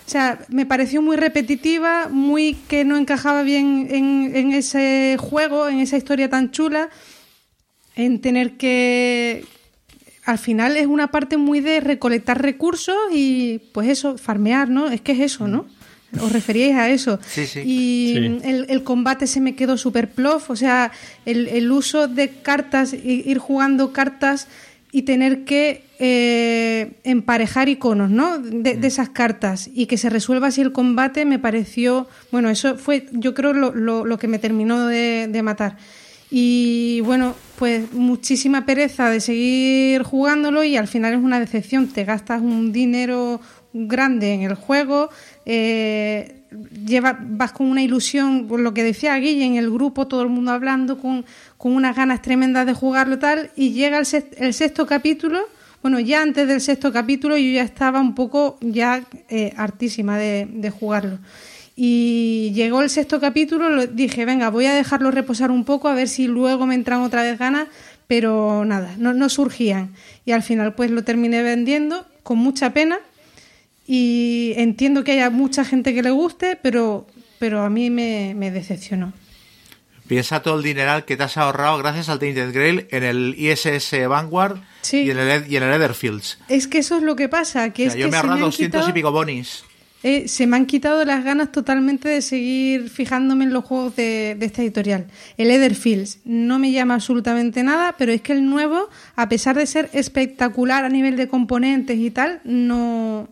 O 0.07 0.09
sea, 0.09 0.39
me 0.49 0.67
pareció 0.67 1.01
muy 1.01 1.15
repetitiva, 1.17 2.09
muy 2.11 2.53
que 2.67 2.85
no 2.85 2.95
encajaba 2.95 3.41
bien 3.41 3.87
en, 3.89 4.35
en 4.35 4.51
ese 4.51 5.17
juego, 5.19 5.67
en 5.67 5.79
esa 5.79 5.97
historia 5.97 6.29
tan 6.29 6.51
chula, 6.51 6.89
en 7.95 8.19
tener 8.21 8.57
que... 8.57 9.45
Al 10.25 10.37
final 10.39 10.75
es 10.75 10.87
una 10.87 11.11
parte 11.11 11.37
muy 11.37 11.59
de 11.59 11.79
recolectar 11.79 12.41
recursos 12.41 12.95
y 13.11 13.59
pues 13.73 13.87
eso, 13.89 14.17
farmear, 14.17 14.69
¿no? 14.69 14.89
Es 14.89 15.01
que 15.01 15.11
es 15.13 15.19
eso, 15.19 15.47
¿no? 15.47 15.65
Os 16.21 16.31
referíais 16.31 16.75
a 16.75 16.89
eso. 16.89 17.19
Sí, 17.27 17.45
sí. 17.45 17.59
Y 17.65 18.13
Sí. 18.15 18.47
el, 18.49 18.65
el 18.69 18.83
combate 18.83 19.27
se 19.27 19.41
me 19.41 19.55
quedó 19.55 19.77
súper 19.77 20.09
plof, 20.11 20.49
o 20.49 20.55
sea, 20.55 20.91
el, 21.25 21.47
el 21.47 21.71
uso 21.71 22.07
de 22.07 22.29
cartas, 22.29 22.93
ir 22.93 23.37
jugando 23.39 23.91
cartas 23.93 24.47
y 24.91 25.01
tener 25.03 25.43
que 25.43 25.83
eh, 25.99 26.93
emparejar 27.03 27.67
iconos, 27.69 28.09
¿no? 28.09 28.37
De, 28.39 28.75
Mm. 28.75 28.81
de 28.81 28.87
esas 28.87 29.09
cartas 29.09 29.69
y 29.73 29.85
que 29.87 29.97
se 29.97 30.09
resuelva 30.09 30.47
así 30.47 30.61
el 30.61 30.71
combate 30.71 31.25
me 31.25 31.39
pareció, 31.39 32.07
bueno, 32.31 32.49
eso 32.49 32.77
fue, 32.77 33.05
yo 33.11 33.33
creo, 33.33 33.53
lo, 33.53 33.73
lo- 33.73 34.05
lo 34.05 34.17
que 34.17 34.27
me 34.27 34.39
terminó 34.39 34.87
de, 34.87 35.27
de 35.29 35.41
matar. 35.43 35.77
Y 36.31 37.01
bueno, 37.01 37.35
pues 37.57 37.93
muchísima 37.93 38.65
pereza 38.65 39.09
de 39.09 39.19
seguir 39.21 40.03
jugándolo 40.03 40.63
y 40.63 40.75
al 40.75 40.87
final 40.87 41.13
es 41.13 41.19
una 41.19 41.39
decepción. 41.39 41.87
Te 41.87 42.03
gastas 42.03 42.41
un 42.41 42.71
dinero 42.71 43.39
grande 43.73 44.33
en 44.33 44.41
el 44.41 44.55
juego, 44.55 45.09
eh, 45.45 46.41
lleva, 46.85 47.17
vas 47.21 47.51
con 47.51 47.67
una 47.67 47.81
ilusión, 47.81 48.47
por 48.47 48.59
lo 48.59 48.73
que 48.73 48.83
decía 48.83 49.15
Guille, 49.17 49.45
en 49.45 49.55
el 49.55 49.69
grupo, 49.69 50.07
todo 50.07 50.21
el 50.21 50.29
mundo 50.29 50.51
hablando, 50.51 50.97
con, 50.99 51.25
con 51.57 51.73
unas 51.73 51.95
ganas 51.95 52.21
tremendas 52.21 52.65
de 52.65 52.73
jugarlo 52.73 53.19
tal, 53.19 53.51
y 53.55 53.71
llega 53.71 53.97
el, 53.97 54.05
sex- 54.05 54.35
el 54.37 54.53
sexto 54.53 54.85
capítulo, 54.85 55.39
bueno, 55.81 55.99
ya 55.99 56.21
antes 56.21 56.47
del 56.47 56.61
sexto 56.61 56.91
capítulo 56.91 57.37
yo 57.37 57.51
ya 57.51 57.61
estaba 57.63 57.99
un 58.01 58.15
poco 58.15 58.57
ya 58.61 59.03
eh, 59.29 59.53
hartísima 59.55 60.17
de, 60.17 60.47
de 60.51 60.69
jugarlo. 60.71 61.19
Y 61.75 62.51
llegó 62.55 62.81
el 62.81 62.89
sexto 62.89 63.19
capítulo, 63.19 63.69
lo- 63.69 63.85
dije, 63.85 64.25
venga, 64.25 64.49
voy 64.49 64.65
a 64.65 64.73
dejarlo 64.73 65.11
reposar 65.11 65.51
un 65.51 65.65
poco, 65.65 65.87
a 65.89 65.93
ver 65.93 66.07
si 66.07 66.25
luego 66.25 66.65
me 66.65 66.73
entran 66.73 67.01
otra 67.01 67.21
vez 67.21 67.37
ganas, 67.37 67.67
pero 68.07 68.63
nada, 68.65 68.95
no, 68.97 69.13
no 69.13 69.29
surgían. 69.29 69.91
Y 70.25 70.31
al 70.31 70.41
final 70.41 70.73
pues 70.73 70.89
lo 70.89 71.03
terminé 71.03 71.43
vendiendo 71.43 72.05
con 72.23 72.37
mucha 72.39 72.71
pena 72.73 72.97
y 73.87 74.53
entiendo 74.57 75.03
que 75.03 75.13
haya 75.13 75.29
mucha 75.29 75.63
gente 75.65 75.93
que 75.93 76.01
le 76.03 76.11
guste, 76.11 76.57
pero, 76.61 77.07
pero 77.39 77.61
a 77.61 77.69
mí 77.69 77.89
me, 77.89 78.33
me 78.35 78.51
decepcionó. 78.51 79.13
Piensa 80.07 80.41
todo 80.43 80.57
el 80.57 80.63
dineral 80.63 81.03
que 81.05 81.17
te 81.17 81.23
has 81.23 81.35
ahorrado 81.35 81.79
gracias 81.79 82.09
al 82.09 82.19
Tainted 82.19 82.53
Grail 82.53 82.85
en 82.91 83.03
el 83.03 83.33
ISS 83.39 84.07
Vanguard 84.07 84.57
Sí. 84.81 84.97
y, 84.97 85.09
en 85.09 85.17
el, 85.17 85.51
y 85.51 85.55
en 85.57 85.63
el 85.63 85.73
Etherfields. 85.73 86.37
Es 86.47 86.67
que 86.67 86.77
eso 86.77 86.97
es 86.97 87.03
lo 87.03 87.15
que 87.15 87.27
pasa, 87.27 87.71
que 87.71 87.85
O 87.85 87.87
es 87.87 87.95
yo 87.95 88.05
que 88.05 88.11
me 88.11 88.17
he 88.17 88.19
ahorrado 88.19 88.35
han 88.35 88.41
200 88.41 88.79
quitado, 88.81 88.89
y 88.91 88.93
pico 88.93 89.11
bonis. 89.11 89.63
eh, 90.03 90.27
se 90.27 90.45
me 90.45 90.57
han 90.57 90.67
quitado 90.67 91.03
las 91.05 91.23
ganas 91.23 91.51
totalmente 91.51 92.07
de 92.07 92.21
seguir 92.21 92.91
fijándome 92.91 93.45
en 93.45 93.53
los 93.53 93.65
juegos 93.65 93.95
de, 93.95 94.35
de 94.37 94.45
esta 94.45 94.61
editorial. 94.61 95.07
El 95.37 95.49
Etherfields 95.49 96.19
no 96.23 96.59
me 96.59 96.71
llama 96.71 96.93
absolutamente 96.93 97.63
nada, 97.63 97.95
pero 97.97 98.11
es 98.11 98.21
que 98.21 98.33
el 98.33 98.45
nuevo, 98.47 98.87
a 99.15 99.27
pesar 99.27 99.55
de 99.57 99.65
ser 99.65 99.89
espectacular 99.91 100.85
a 100.85 100.89
nivel 100.89 101.15
de 101.17 101.27
componentes 101.27 101.97
y 101.97 102.11
tal, 102.11 102.41
no, 102.43 103.27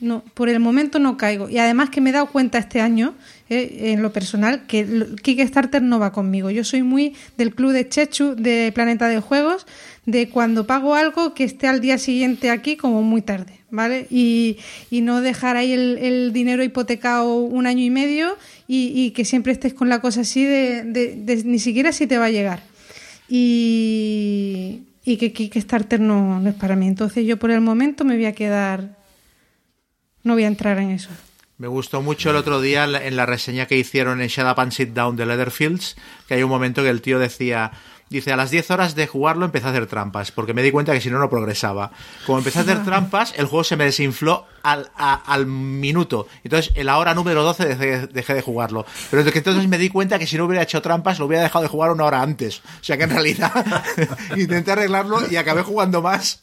no, 0.00 0.22
por 0.34 0.48
el 0.48 0.60
momento 0.60 0.98
no 0.98 1.16
caigo. 1.16 1.48
Y 1.48 1.58
además 1.58 1.90
que 1.90 2.00
me 2.00 2.10
he 2.10 2.12
dado 2.12 2.26
cuenta 2.26 2.58
este 2.58 2.80
año, 2.80 3.14
eh, 3.48 3.92
en 3.92 4.02
lo 4.02 4.12
personal, 4.12 4.66
que 4.66 4.84
Kickstarter 5.22 5.82
no 5.82 5.98
va 5.98 6.12
conmigo. 6.12 6.50
Yo 6.50 6.64
soy 6.64 6.82
muy 6.82 7.14
del 7.38 7.54
club 7.54 7.72
de 7.72 7.88
Chechu, 7.88 8.34
de 8.36 8.72
Planeta 8.74 9.08
de 9.08 9.20
Juegos, 9.20 9.66
de 10.04 10.28
cuando 10.28 10.66
pago 10.66 10.94
algo 10.94 11.32
que 11.34 11.44
esté 11.44 11.66
al 11.66 11.80
día 11.80 11.98
siguiente 11.98 12.50
aquí 12.50 12.76
como 12.76 13.02
muy 13.02 13.22
tarde, 13.22 13.60
¿vale? 13.70 14.06
Y, 14.10 14.58
y 14.90 15.00
no 15.00 15.20
dejar 15.20 15.56
ahí 15.56 15.72
el, 15.72 16.32
dinero 16.32 16.62
hipotecado 16.62 17.36
un 17.38 17.66
año 17.66 17.82
y 17.82 17.90
medio 17.90 18.36
y, 18.68 18.92
y 18.94 19.10
que 19.12 19.24
siempre 19.24 19.52
estés 19.52 19.74
con 19.74 19.88
la 19.88 20.00
cosa 20.00 20.20
así 20.20 20.44
de, 20.44 20.84
de- 20.84 21.16
de 21.16 21.42
ni 21.44 21.58
siquiera 21.58 21.90
si 21.92 22.06
te 22.06 22.18
va 22.18 22.26
a 22.26 22.30
llegar. 22.30 22.62
Y, 23.28 24.82
y 25.04 25.16
que 25.16 25.32
Kickstarter 25.32 26.00
no, 26.00 26.40
no 26.40 26.48
es 26.50 26.54
para 26.54 26.76
mí. 26.76 26.86
Entonces 26.86 27.26
yo 27.26 27.38
por 27.38 27.50
el 27.50 27.60
momento 27.60 28.04
me 28.04 28.16
voy 28.16 28.26
a 28.26 28.32
quedar 28.32 28.95
no 30.26 30.34
voy 30.34 30.44
a 30.44 30.48
entrar 30.48 30.78
en 30.78 30.90
eso. 30.90 31.08
Me 31.58 31.68
gustó 31.68 32.02
mucho 32.02 32.28
el 32.30 32.36
otro 32.36 32.60
día 32.60 32.84
en 32.84 33.16
la- 33.16 33.24
reseña 33.24 33.64
que 33.66 33.78
hicieron 33.78 34.20
en 34.20 34.28
Shut 34.28 34.44
Up 34.46 34.60
and 34.60 34.72
Sit 34.72 34.90
Down 34.90 35.16
de 35.16 35.24
Leatherfields, 35.24 35.96
que 36.28 36.34
hay 36.34 36.42
un 36.42 36.50
momento 36.50 36.82
que 36.82 36.90
el 36.90 37.00
tío 37.00 37.18
decía, 37.18 37.72
dice, 38.08 38.32
a 38.32 38.36
las 38.36 38.50
10 38.50 38.70
horas 38.70 38.94
de 38.94 39.06
jugarlo 39.06 39.44
empecé 39.44 39.66
a 39.66 39.70
hacer 39.70 39.86
trampas, 39.86 40.30
porque 40.32 40.54
me 40.54 40.62
di 40.62 40.70
cuenta 40.70 40.92
que 40.92 41.00
si 41.00 41.10
no, 41.10 41.18
no 41.18 41.28
progresaba. 41.30 41.90
Como 42.26 42.38
empecé 42.38 42.60
a 42.60 42.62
hacer 42.62 42.82
trampas, 42.84 43.34
el 43.36 43.46
juego 43.46 43.64
se 43.64 43.76
me 43.76 43.84
desinfló 43.84 44.46
al, 44.62 44.90
a- 44.96 45.14
al 45.32 45.46
minuto. 45.46 46.26
Entonces, 46.44 46.72
en 46.76 46.86
la 46.86 46.98
hora 46.98 47.14
número 47.14 47.42
12 47.42 47.64
dejé, 47.66 48.06
dejé 48.06 48.34
de 48.34 48.42
jugarlo. 48.42 48.86
Pero 49.10 49.22
desde 49.22 49.32
que 49.32 49.38
entonces 49.38 49.66
me 49.68 49.78
di 49.78 49.88
cuenta 49.88 50.18
que 50.18 50.26
si 50.26 50.36
no 50.36 50.44
hubiera 50.44 50.62
hecho 50.62 50.80
trampas, 50.82 51.18
lo 51.18 51.26
hubiera 51.26 51.42
dejado 51.42 51.62
de 51.62 51.68
jugar 51.68 51.90
una 51.90 52.04
hora 52.04 52.22
antes. 52.22 52.58
O 52.80 52.84
sea 52.84 52.96
que 52.96 53.04
en 53.04 53.10
realidad 53.10 53.52
intenté 54.36 54.72
arreglarlo 54.72 55.18
y 55.30 55.36
acabé 55.36 55.62
jugando 55.62 56.02
más 56.02 56.40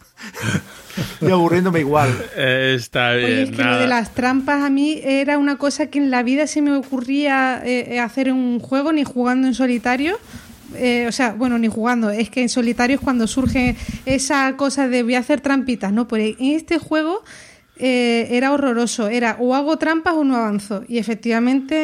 y 1.21 1.31
aburriéndome 1.31 1.79
igual. 1.79 2.09
Eh, 2.35 2.75
está 2.77 3.13
bien. 3.13 3.25
Oye, 3.25 3.43
es 3.43 3.49
que 3.51 3.57
lo 3.57 3.63
nada. 3.63 3.79
de 3.79 3.87
las 3.87 4.13
trampas 4.13 4.61
a 4.63 4.69
mí 4.69 4.99
era 5.03 5.37
una 5.37 5.57
cosa 5.57 5.87
que 5.87 5.97
en 5.99 6.11
la 6.11 6.23
vida 6.23 6.45
se 6.47 6.61
me 6.61 6.75
ocurría 6.75 7.61
eh, 7.65 7.99
hacer 7.99 8.27
en 8.27 8.35
un 8.35 8.59
juego 8.59 8.91
ni 8.93 9.03
jugando 9.03 9.47
en 9.47 9.53
solitario. 9.53 10.17
Eh, 10.75 11.05
o 11.07 11.11
sea, 11.11 11.33
bueno, 11.33 11.57
ni 11.57 11.67
jugando, 11.67 12.09
es 12.09 12.29
que 12.29 12.41
en 12.41 12.49
solitario 12.49 12.95
es 12.95 13.01
cuando 13.01 13.27
surge 13.27 13.75
esa 14.05 14.55
cosa 14.57 14.87
de 14.87 15.03
voy 15.03 15.15
a 15.15 15.19
hacer 15.19 15.41
trampitas, 15.41 15.91
¿no? 15.93 16.07
Pues 16.07 16.35
en 16.39 16.51
este 16.55 16.77
juego 16.79 17.23
eh, 17.75 18.27
era 18.29 18.51
horroroso, 18.53 19.07
era 19.07 19.35
o 19.39 19.55
hago 19.55 19.77
trampas 19.77 20.13
o 20.13 20.23
no 20.23 20.35
avanzo. 20.35 20.83
Y 20.87 20.99
efectivamente 20.99 21.75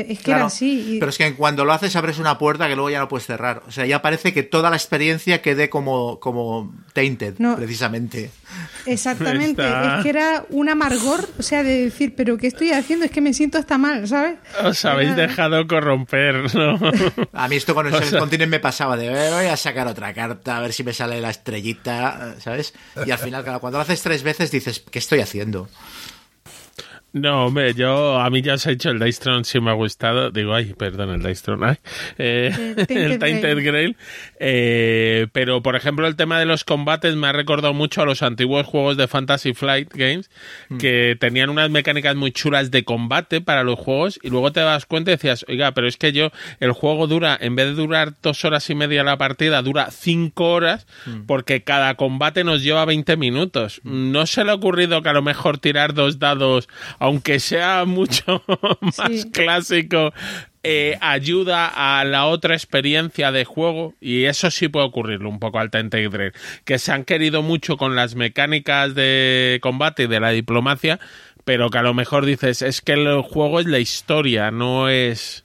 eh, 0.00 0.06
es 0.10 0.18
que 0.18 0.24
Claro, 0.24 0.40
era 0.40 0.46
así. 0.46 0.96
y- 0.96 0.98
Pero 0.98 1.10
es 1.10 1.18
que 1.18 1.34
cuando 1.34 1.64
lo 1.64 1.72
haces 1.72 1.96
abres 1.96 2.18
una 2.18 2.38
puerta 2.38 2.68
que 2.68 2.74
luego 2.74 2.90
ya 2.90 2.98
no 2.98 3.08
puedes 3.08 3.26
cerrar. 3.26 3.62
O 3.66 3.72
sea, 3.72 3.86
ya 3.86 4.02
parece 4.02 4.32
que 4.34 4.42
toda 4.42 4.68
la 4.70 4.76
experiencia 4.76 5.40
quede 5.40 5.70
como, 5.70 6.20
como 6.20 6.74
tainted, 6.92 7.36
No. 7.38 7.56
precisamente. 7.56 8.30
Exactamente, 8.86 9.62
Está- 9.62 9.96
es 9.98 10.02
que 10.02 10.08
era 10.08 10.44
un 10.50 10.68
amargor, 10.68 11.28
o 11.38 11.42
sea, 11.42 11.62
de 11.62 11.84
decir, 11.84 12.14
pero 12.16 12.36
¿qué 12.36 12.48
estoy 12.48 12.72
haciendo? 12.72 13.04
Es 13.04 13.10
que 13.10 13.20
me 13.20 13.32
siento 13.32 13.58
hasta 13.58 13.78
mal, 13.78 14.08
¿sabes? 14.08 14.36
Os 14.64 14.84
habéis 14.84 15.10
Era- 15.12 15.26
dejado 15.28 15.66
corromper, 15.66 16.54
¿no? 16.54 16.78
A 17.32 17.48
mí 17.48 17.56
esto 17.56 17.74
con 17.74 17.86
el 17.86 17.94
O 17.94 18.02
sea- 18.02 18.18
Continent 18.18 18.50
me 18.50 18.60
pasaba 18.60 18.96
de 18.96 19.06
"Eh, 19.06 19.30
voy 19.30 19.46
a 19.46 19.56
sacar 19.56 19.86
otra 19.86 20.12
carta, 20.12 20.56
a 20.56 20.60
ver 20.60 20.72
si 20.72 20.82
me 20.84 20.92
sale 20.92 21.20
la 21.20 21.30
estrellita, 21.30 22.34
¿sabes? 22.40 22.74
Y 23.06 23.10
al 23.10 23.18
final, 23.18 23.44
claro, 23.44 23.60
cuando 23.60 23.78
lo 23.78 23.82
haces 23.82 24.02
tres 24.02 24.22
veces 24.22 24.50
dices, 24.50 24.82
¿qué 24.90 24.98
estoy 24.98 25.20
haciendo? 25.20 25.68
No, 27.12 27.46
hombre, 27.46 27.74
yo, 27.74 28.18
a 28.18 28.30
mí 28.30 28.40
ya 28.40 28.54
os 28.54 28.66
he 28.66 28.70
dicho 28.70 28.90
el 28.90 28.98
Dice 28.98 29.20
Throne 29.20 29.44
sí 29.44 29.60
me 29.60 29.70
ha 29.70 29.74
gustado. 29.74 30.30
Digo, 30.30 30.54
ay, 30.54 30.72
perdón, 30.72 31.10
el 31.10 31.22
Dice 31.22 31.42
Throne, 31.44 31.66
ay. 31.66 31.76
Eh, 32.16 32.52
El 32.56 32.86
Tainted 32.86 32.96
el 33.12 33.18
Tainted 33.18 33.54
Grail. 33.56 33.62
Grail. 33.64 33.96
Eh, 34.40 35.26
pero, 35.32 35.62
por 35.62 35.76
ejemplo, 35.76 36.06
el 36.06 36.16
tema 36.16 36.38
de 36.38 36.46
los 36.46 36.64
combates 36.64 37.14
me 37.14 37.26
ha 37.26 37.32
recordado 37.32 37.74
mucho 37.74 38.00
a 38.00 38.06
los 38.06 38.22
antiguos 38.22 38.66
juegos 38.66 38.96
de 38.96 39.08
Fantasy 39.08 39.52
Flight 39.52 39.92
Games, 39.92 40.30
que 40.78 41.16
tenían 41.20 41.50
unas 41.50 41.70
mecánicas 41.70 42.16
muy 42.16 42.32
chulas 42.32 42.70
de 42.70 42.84
combate 42.84 43.40
para 43.40 43.62
los 43.62 43.78
juegos, 43.78 44.18
y 44.22 44.30
luego 44.30 44.52
te 44.52 44.60
das 44.60 44.86
cuenta 44.86 45.10
y 45.10 45.14
decías, 45.14 45.44
oiga, 45.48 45.72
pero 45.72 45.88
es 45.88 45.98
que 45.98 46.12
yo, 46.12 46.30
el 46.60 46.72
juego 46.72 47.06
dura, 47.06 47.36
en 47.38 47.56
vez 47.56 47.66
de 47.66 47.74
durar 47.74 48.14
dos 48.22 48.44
horas 48.44 48.68
y 48.70 48.74
media 48.74 49.04
la 49.04 49.18
partida, 49.18 49.60
dura 49.60 49.90
cinco 49.90 50.52
horas, 50.52 50.86
porque 51.26 51.62
cada 51.62 51.94
combate 51.96 52.42
nos 52.42 52.62
lleva 52.62 52.84
20 52.86 53.16
minutos. 53.18 53.80
¿No 53.84 54.26
se 54.26 54.44
le 54.44 54.50
ha 54.50 54.54
ocurrido 54.54 55.02
que 55.02 55.10
a 55.10 55.12
lo 55.12 55.22
mejor 55.22 55.58
tirar 55.58 55.92
dos 55.94 56.18
dados, 56.18 56.68
aunque 57.02 57.40
sea 57.40 57.84
mucho 57.84 58.44
más 58.80 58.94
Sí. 59.22 59.30
clásico, 59.32 60.12
eh, 60.62 60.96
ayuda 61.00 61.66
a 61.66 62.04
la 62.04 62.26
otra 62.26 62.54
experiencia 62.54 63.32
de 63.32 63.44
juego? 63.44 63.94
Y 64.00 64.26
eso 64.26 64.52
sí 64.52 64.68
puede 64.68 64.86
ocurrirle 64.86 65.26
un 65.26 65.40
poco 65.40 65.58
al 65.58 65.70
Grail, 65.70 66.32
que 66.64 66.78
se 66.78 66.92
han 66.92 67.02
querido 67.04 67.42
mucho 67.42 67.76
con 67.76 67.96
las 67.96 68.14
mecánicas 68.14 68.94
de 68.94 69.58
combate 69.62 70.04
y 70.04 70.06
de 70.06 70.20
la 70.20 70.30
diplomacia, 70.30 71.00
pero 71.44 71.70
que 71.70 71.78
a 71.78 71.82
lo 71.82 71.92
mejor 71.92 72.24
dices, 72.24 72.62
es 72.62 72.80
que 72.80 72.92
el 72.92 73.20
juego 73.22 73.58
es 73.58 73.66
la 73.66 73.80
historia, 73.80 74.52
no 74.52 74.88
es 74.88 75.41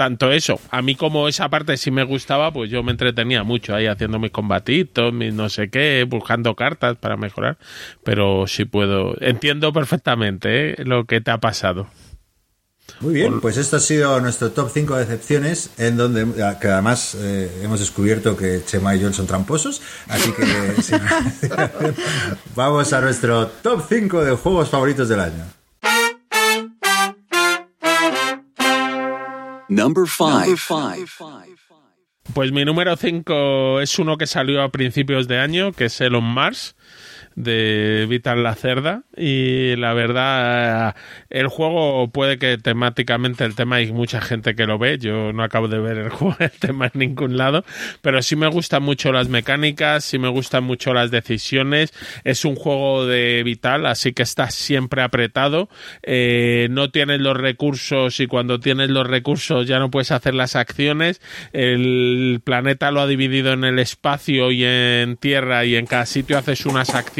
tanto 0.00 0.32
eso. 0.32 0.58
A 0.70 0.80
mí 0.80 0.94
como 0.94 1.28
esa 1.28 1.50
parte 1.50 1.76
sí 1.76 1.90
me 1.90 2.04
gustaba, 2.04 2.54
pues 2.54 2.70
yo 2.70 2.82
me 2.82 2.90
entretenía 2.90 3.42
mucho 3.42 3.74
ahí 3.74 3.86
haciendo 3.86 4.18
mis 4.18 4.30
combatitos, 4.30 5.12
mis 5.12 5.34
no 5.34 5.50
sé 5.50 5.68
qué, 5.68 6.06
buscando 6.08 6.56
cartas 6.56 6.96
para 6.96 7.18
mejorar, 7.18 7.58
pero 8.02 8.46
sí 8.46 8.64
puedo, 8.64 9.14
entiendo 9.20 9.74
perfectamente 9.74 10.70
¿eh? 10.70 10.84
lo 10.86 11.04
que 11.04 11.20
te 11.20 11.30
ha 11.30 11.36
pasado. 11.36 11.86
Muy 13.00 13.12
bien, 13.12 13.42
pues 13.42 13.58
esto 13.58 13.76
ha 13.76 13.80
sido 13.80 14.18
nuestro 14.22 14.52
top 14.52 14.70
5 14.72 14.96
decepciones, 14.96 15.68
en 15.76 15.98
donde 15.98 16.26
que 16.58 16.68
además 16.68 17.14
eh, 17.20 17.60
hemos 17.62 17.80
descubierto 17.80 18.38
que 18.38 18.62
Chema 18.64 18.96
y 18.96 19.02
John 19.02 19.12
son 19.12 19.26
tramposos, 19.26 19.82
así 20.08 20.32
que 20.32 20.44
vamos 22.56 22.90
a 22.94 23.02
nuestro 23.02 23.48
top 23.48 23.84
5 23.86 24.24
de 24.24 24.32
juegos 24.32 24.70
favoritos 24.70 25.10
del 25.10 25.20
año. 25.20 25.59
Number 29.70 30.04
five. 30.06 30.56
Pues 32.34 32.52
mi 32.52 32.64
número 32.64 32.96
5 32.96 33.80
es 33.80 33.98
uno 33.98 34.16
que 34.16 34.26
salió 34.26 34.62
a 34.62 34.70
principios 34.70 35.28
de 35.28 35.38
año, 35.38 35.72
que 35.72 35.86
es 35.86 36.00
Elon 36.00 36.24
Mars. 36.24 36.76
De 37.36 38.06
Vital 38.08 38.42
la 38.42 38.54
Cerda 38.54 39.02
y 39.16 39.76
la 39.76 39.94
verdad 39.94 40.96
el 41.30 41.46
juego 41.46 42.08
puede 42.08 42.38
que 42.38 42.58
temáticamente 42.58 43.44
el 43.44 43.54
tema 43.54 43.76
hay 43.76 43.92
mucha 43.92 44.20
gente 44.20 44.54
que 44.54 44.66
lo 44.66 44.78
ve, 44.78 44.98
yo 44.98 45.32
no 45.32 45.42
acabo 45.42 45.68
de 45.68 45.78
ver 45.78 45.98
el 45.98 46.08
juego 46.10 46.36
el 46.40 46.50
tema 46.50 46.86
en 46.86 46.98
ningún 46.98 47.36
lado, 47.36 47.64
pero 48.02 48.20
sí 48.22 48.36
me 48.36 48.48
gustan 48.48 48.82
mucho 48.82 49.12
las 49.12 49.28
mecánicas, 49.28 50.04
sí 50.04 50.18
me 50.18 50.28
gustan 50.28 50.64
mucho 50.64 50.92
las 50.92 51.10
decisiones, 51.10 51.92
es 52.24 52.44
un 52.44 52.56
juego 52.56 53.06
de 53.06 53.42
Vital, 53.44 53.86
así 53.86 54.12
que 54.12 54.22
estás 54.22 54.54
siempre 54.54 55.02
apretado, 55.02 55.68
eh, 56.02 56.68
no 56.70 56.90
tienes 56.90 57.20
los 57.20 57.36
recursos 57.36 58.18
y 58.20 58.26
cuando 58.26 58.58
tienes 58.58 58.90
los 58.90 59.06
recursos 59.06 59.66
ya 59.66 59.78
no 59.78 59.90
puedes 59.90 60.10
hacer 60.10 60.34
las 60.34 60.56
acciones, 60.56 61.20
el 61.52 62.40
planeta 62.42 62.90
lo 62.90 63.00
ha 63.00 63.06
dividido 63.06 63.52
en 63.52 63.64
el 63.64 63.78
espacio 63.78 64.50
y 64.50 64.64
en 64.64 65.16
tierra 65.16 65.64
y 65.64 65.76
en 65.76 65.86
cada 65.86 66.06
sitio 66.06 66.36
haces 66.36 66.66
unas 66.66 66.94
acciones 66.94 67.19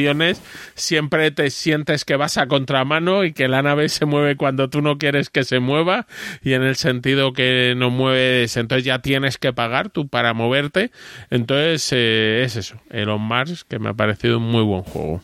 siempre 0.75 1.31
te 1.31 1.51
sientes 1.51 2.05
que 2.05 2.17
vas 2.17 2.39
a 2.39 2.47
contramano 2.47 3.25
y 3.25 3.33
que 3.33 3.49
la 3.49 3.63
nave 3.63 3.89
se 3.89 4.05
mueve 4.05 4.37
cuando 4.37 4.71
tú 4.71 4.83
no 4.83 4.99
quieres 4.99 5.31
que 5.31 5.45
se 5.45 5.61
mueva 5.61 6.07
y 6.43 6.53
en 6.55 6.63
el 6.63 6.77
sentido 6.77 7.33
que 7.33 7.75
no 7.77 7.91
mueves, 7.91 8.57
entonces 8.57 8.85
ya 8.85 9.01
tienes 9.01 9.39
que 9.39 9.53
pagar 9.53 9.91
tú 9.91 10.09
para 10.09 10.35
moverte. 10.35 10.91
Entonces 11.31 11.89
eh, 11.93 12.43
es 12.45 12.57
eso, 12.57 12.81
el 12.91 13.09
On 13.09 13.23
Mars, 13.23 13.65
que 13.65 13.79
me 13.79 13.91
ha 13.91 13.95
parecido 13.95 14.39
un 14.39 14.45
muy 14.45 14.63
buen 14.63 14.83
juego. 14.83 15.23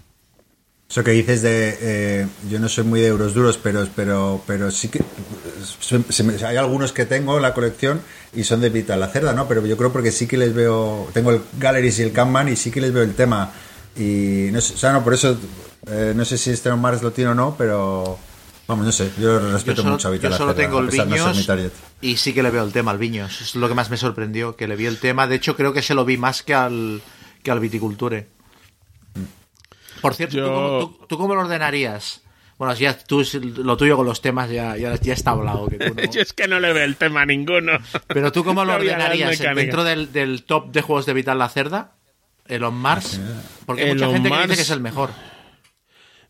Eso 0.88 1.02
que 1.02 1.10
dices 1.10 1.42
de. 1.42 1.76
eh, 1.80 2.26
yo 2.48 2.60
no 2.60 2.68
soy 2.68 2.84
muy 2.84 3.00
de 3.00 3.08
euros 3.08 3.34
duros, 3.34 3.58
pero, 3.60 3.86
pero, 3.96 4.42
pero 4.46 4.70
sí 4.70 4.88
que. 4.88 5.02
hay 6.46 6.56
algunos 6.56 6.92
que 6.92 7.06
tengo 7.06 7.36
en 7.36 7.42
la 7.42 7.54
colección 7.54 8.00
y 8.32 8.44
son 8.44 8.60
de 8.60 8.68
Vital 8.68 9.00
la 9.00 9.08
Cerda, 9.08 9.32
¿no? 9.32 9.48
Pero 9.48 9.66
yo 9.66 9.76
creo 9.76 9.92
porque 9.92 10.12
sí 10.12 10.28
que 10.28 10.36
les 10.36 10.54
veo. 10.54 11.08
Tengo 11.12 11.32
el 11.32 11.40
Galleries 11.58 11.98
y 11.98 12.02
el 12.02 12.12
Kanban 12.12 12.48
y 12.48 12.56
sí 12.56 12.70
que 12.70 12.80
les 12.80 12.92
veo 12.92 13.02
el 13.02 13.14
tema. 13.14 13.52
Y 13.96 14.50
no 14.52 14.60
sé, 14.60 14.74
o 14.74 14.76
sea, 14.76 14.92
no, 14.92 15.02
por 15.04 15.14
eso. 15.14 15.38
eh, 15.88 16.12
no 16.14 16.24
sé 16.24 16.36
si 16.38 16.50
este 16.50 16.70
On 16.70 16.80
Mars 16.80 17.02
lo 17.02 17.12
tiene 17.12 17.30
o 17.30 17.34
no, 17.34 17.54
pero. 17.56 18.18
Vamos, 18.68 18.84
no 18.84 18.90
sé. 18.92 19.10
Yo 19.18 19.40
Yo 19.40 19.52
respeto 19.52 19.82
solo, 19.82 19.92
mucho 19.94 20.08
a 20.08 20.16
yo 20.16 20.32
solo 20.32 20.54
tengo 20.54 20.80
el 20.80 20.86
no 20.86 20.90
Viños 20.90 21.48
y 22.00 22.16
sí 22.16 22.34
que 22.34 22.42
le 22.42 22.50
veo 22.50 22.64
el 22.64 22.72
tema 22.72 22.90
al 22.90 22.98
Viños. 22.98 23.40
Es 23.40 23.54
lo 23.54 23.68
que 23.68 23.74
más 23.74 23.90
me 23.90 23.96
sorprendió, 23.96 24.56
que 24.56 24.66
le 24.66 24.74
vi 24.74 24.86
el 24.86 24.98
tema. 24.98 25.26
De 25.28 25.36
hecho, 25.36 25.54
creo 25.56 25.72
que 25.72 25.82
se 25.82 25.94
lo 25.94 26.04
vi 26.04 26.16
más 26.16 26.42
que 26.42 26.52
al, 26.54 27.00
que 27.44 27.50
al 27.52 27.60
Viticulture. 27.60 28.26
Por 30.00 30.14
cierto, 30.14 30.36
¿tú, 30.36 30.38
Yo- 30.42 30.52
cómo, 30.54 30.78
tú- 30.80 31.06
tú 31.08 31.18
cómo 31.18 31.34
lo 31.34 31.42
ordenarías? 31.42 32.22
Bueno, 32.58 32.74
ya 32.74 32.96
tú, 32.98 33.22
lo 33.58 33.76
tuyo 33.76 33.96
con 33.96 34.06
los 34.06 34.20
temas 34.22 34.50
ya, 34.50 34.76
ya, 34.76 34.94
ya 34.98 35.12
está 35.12 35.32
hablado. 35.32 35.68
Que 35.68 35.76
tú 35.78 35.94
no. 35.94 36.02
Yo 36.10 36.20
es 36.22 36.32
que 36.32 36.48
no 36.48 36.58
le 36.58 36.72
veo 36.72 36.84
el 36.84 36.96
tema 36.96 37.22
a 37.22 37.26
ninguno. 37.26 37.72
Pero 38.08 38.32
tú 38.32 38.44
cómo 38.44 38.64
lo 38.64 38.74
ordenarías 38.76 39.38
dentro 39.38 39.84
del, 39.84 40.12
del 40.12 40.42
top 40.44 40.72
de 40.72 40.82
juegos 40.82 41.06
de 41.06 41.12
Vital 41.12 41.38
la 41.38 41.48
Cerda, 41.50 41.92
Elon 42.48 42.74
Mars, 42.74 43.20
porque 43.66 43.82
hay 43.82 43.88
mucha 43.94 44.04
Elon 44.06 44.14
gente 44.14 44.30
que 44.30 44.42
dice 44.42 44.54
que 44.56 44.62
es 44.62 44.70
el 44.70 44.80
mejor. 44.80 45.10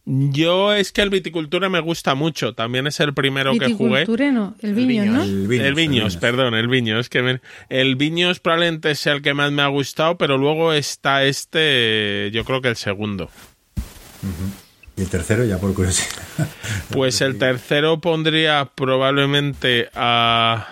Yo 0.09 0.73
es 0.73 0.93
que 0.93 1.03
el 1.03 1.11
viticultura 1.11 1.69
me 1.69 1.81
gusta 1.81 2.15
mucho. 2.15 2.55
También 2.55 2.87
es 2.87 3.01
el 3.01 3.13
primero 3.13 3.53
que 3.59 3.75
jugué. 3.75 4.01
Viticulture 4.01 4.31
no, 4.31 4.55
el 4.63 4.75
Viños, 4.75 5.05
Viños. 5.05 5.15
¿no? 5.17 5.23
El 5.25 5.49
Viños, 5.49 5.67
el 5.67 5.75
Viños, 5.75 6.17
perdón, 6.19 6.55
el 6.55 6.69
Viños. 6.69 7.09
Que 7.09 7.23
me- 7.23 7.41
el 7.71 7.97
Viños 7.97 8.39
probablemente 8.39 8.95
sea 8.95 9.15
el 9.15 9.23
que 9.23 9.35
más 9.35 9.51
me 9.51 9.63
ha 9.63 9.67
gustado, 9.67 10.17
pero 10.17 10.39
luego 10.39 10.73
está 10.73 11.25
este, 11.25 12.31
yo 12.33 12.45
creo 12.45 12.61
que 12.63 12.69
el 12.69 12.77
segundo. 12.77 13.31
Y 14.97 15.03
el 15.03 15.09
tercero, 15.11 15.45
ya 15.45 15.59
por 15.59 15.75
curiosidad. 15.75 16.23
Pues 16.91 17.21
el 17.21 17.37
tercero 17.39 18.01
pondría 18.01 18.71
probablemente 18.77 19.89
a... 19.95 20.69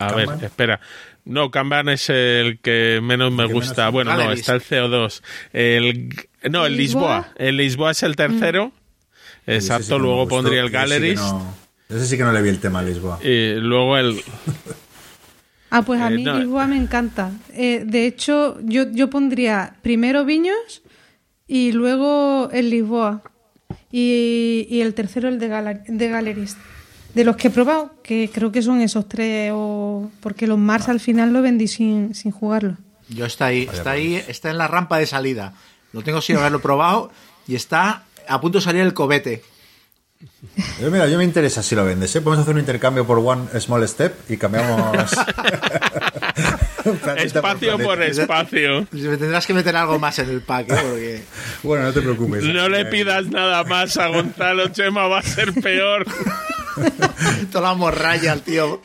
A 0.00 0.12
ver, 0.14 0.28
espera. 0.42 0.80
No, 1.28 1.50
Kanban 1.50 1.88
es 1.88 2.08
el 2.10 2.58
que 2.60 3.00
menos 3.02 3.30
me 3.32 3.46
que 3.46 3.52
gusta. 3.52 3.82
menos- 3.82 3.92
Bueno, 3.92 4.12
no, 4.12 4.18
Galleries. 4.18 4.40
está 4.40 4.54
el 4.54 4.62
CO2. 4.62 5.22
El, 5.52 6.14
no, 6.50 6.66
el 6.66 6.76
¿Lisboa? 6.76 7.28
El 7.36 7.56
Lisboa 7.58 7.90
es 7.92 8.02
el 8.02 8.16
tercero. 8.16 8.72
Ese 9.46 9.60
sí 9.60 9.66
Exacto, 9.72 9.98
luego 9.98 10.22
gustó, 10.22 10.36
pondría 10.36 10.60
el 10.60 10.66
ese 10.66 10.72
sí 10.74 10.78
Galleries. 10.90 11.20
no- 11.20 11.54
Ese 11.88 12.06
sí 12.06 12.16
que 12.16 12.22
no 12.24 12.32
le 12.32 12.42
vi 12.42 12.48
el 12.50 12.58
tema 12.60 12.80
a 12.80 12.82
Lisboa. 12.82 13.18
Y 13.22 13.54
luego 13.54 13.96
el... 13.96 14.20
Ah, 15.70 15.82
pues 15.82 16.00
a 16.00 16.08
Eh, 16.10 16.14
mí 16.16 16.24
no. 16.24 16.38
Lisboa 16.38 16.66
me 16.66 16.76
encanta. 16.78 17.30
Eh, 17.52 17.82
de 17.84 18.06
hecho, 18.06 18.58
yo, 18.62 18.90
yo 18.90 19.10
pondría 19.10 19.74
primero 19.82 20.24
Viños 20.24 20.82
y 21.46 21.72
luego 21.72 22.48
el 22.54 22.70
Lisboa. 22.70 23.22
Y, 23.92 24.66
y 24.70 24.80
el 24.80 24.94
tercero 24.94 25.28
el 25.28 25.38
de, 25.38 25.48
Gala- 25.48 25.82
de 25.86 26.08
Galleries. 26.08 26.56
De 27.14 27.24
los 27.24 27.36
que 27.36 27.48
he 27.48 27.50
probado, 27.50 27.90
que 28.02 28.30
creo 28.32 28.52
que 28.52 28.62
son 28.62 28.80
esos 28.80 29.08
tres, 29.08 29.50
o 29.54 30.10
porque 30.20 30.46
los 30.46 30.58
Mars 30.58 30.88
al 30.88 31.00
final 31.00 31.32
lo 31.32 31.42
vendí 31.42 31.66
sin, 31.66 32.14
sin 32.14 32.30
jugarlo. 32.30 32.76
Yo 33.08 33.24
está 33.26 33.46
ahí, 33.46 33.68
está 33.72 33.92
ahí, 33.92 34.22
está 34.28 34.50
en 34.50 34.58
la 34.58 34.68
rampa 34.68 34.98
de 34.98 35.06
salida. 35.06 35.54
Lo 35.92 36.02
tengo 36.02 36.20
sin 36.20 36.36
haberlo 36.36 36.60
probado 36.60 37.10
y 37.46 37.54
está 37.54 38.04
a 38.28 38.40
punto 38.40 38.58
de 38.58 38.64
salir 38.64 38.82
el 38.82 38.92
cobete. 38.94 39.42
Yo, 40.80 40.90
mira, 40.90 41.06
yo 41.06 41.16
me 41.16 41.22
interesa 41.24 41.62
si 41.62 41.74
lo 41.76 41.84
vendes. 41.84 42.14
¿eh? 42.16 42.20
Podemos 42.20 42.42
hacer 42.42 42.52
un 42.54 42.60
intercambio 42.60 43.06
por 43.06 43.18
One 43.18 43.48
Small 43.60 43.86
Step 43.88 44.28
y 44.28 44.36
cambiamos. 44.36 45.12
Espacio 47.18 47.78
por 47.78 47.96
planeta. 47.96 48.22
espacio. 48.22 48.86
Me 48.92 49.16
tendrás 49.16 49.46
que 49.46 49.54
meter 49.54 49.76
algo 49.76 49.98
más 49.98 50.18
en 50.18 50.28
el 50.30 50.40
pack, 50.40 50.70
¿eh? 50.70 50.76
porque 50.82 51.22
Bueno, 51.62 51.84
no 51.84 51.92
te 51.92 52.00
preocupes. 52.02 52.44
No 52.44 52.68
le 52.68 52.80
Eh, 52.80 52.84
pidas 52.86 53.26
nada 53.26 53.62
más 53.64 53.96
a 53.96 54.08
Gonzalo 54.08 54.68
Chema, 54.68 55.06
va 55.06 55.18
a 55.18 55.22
ser 55.22 55.52
peor. 55.54 56.04
toda 57.52 57.68
la 57.70 57.74
morralla 57.74 58.32
al 58.32 58.42
tío. 58.42 58.80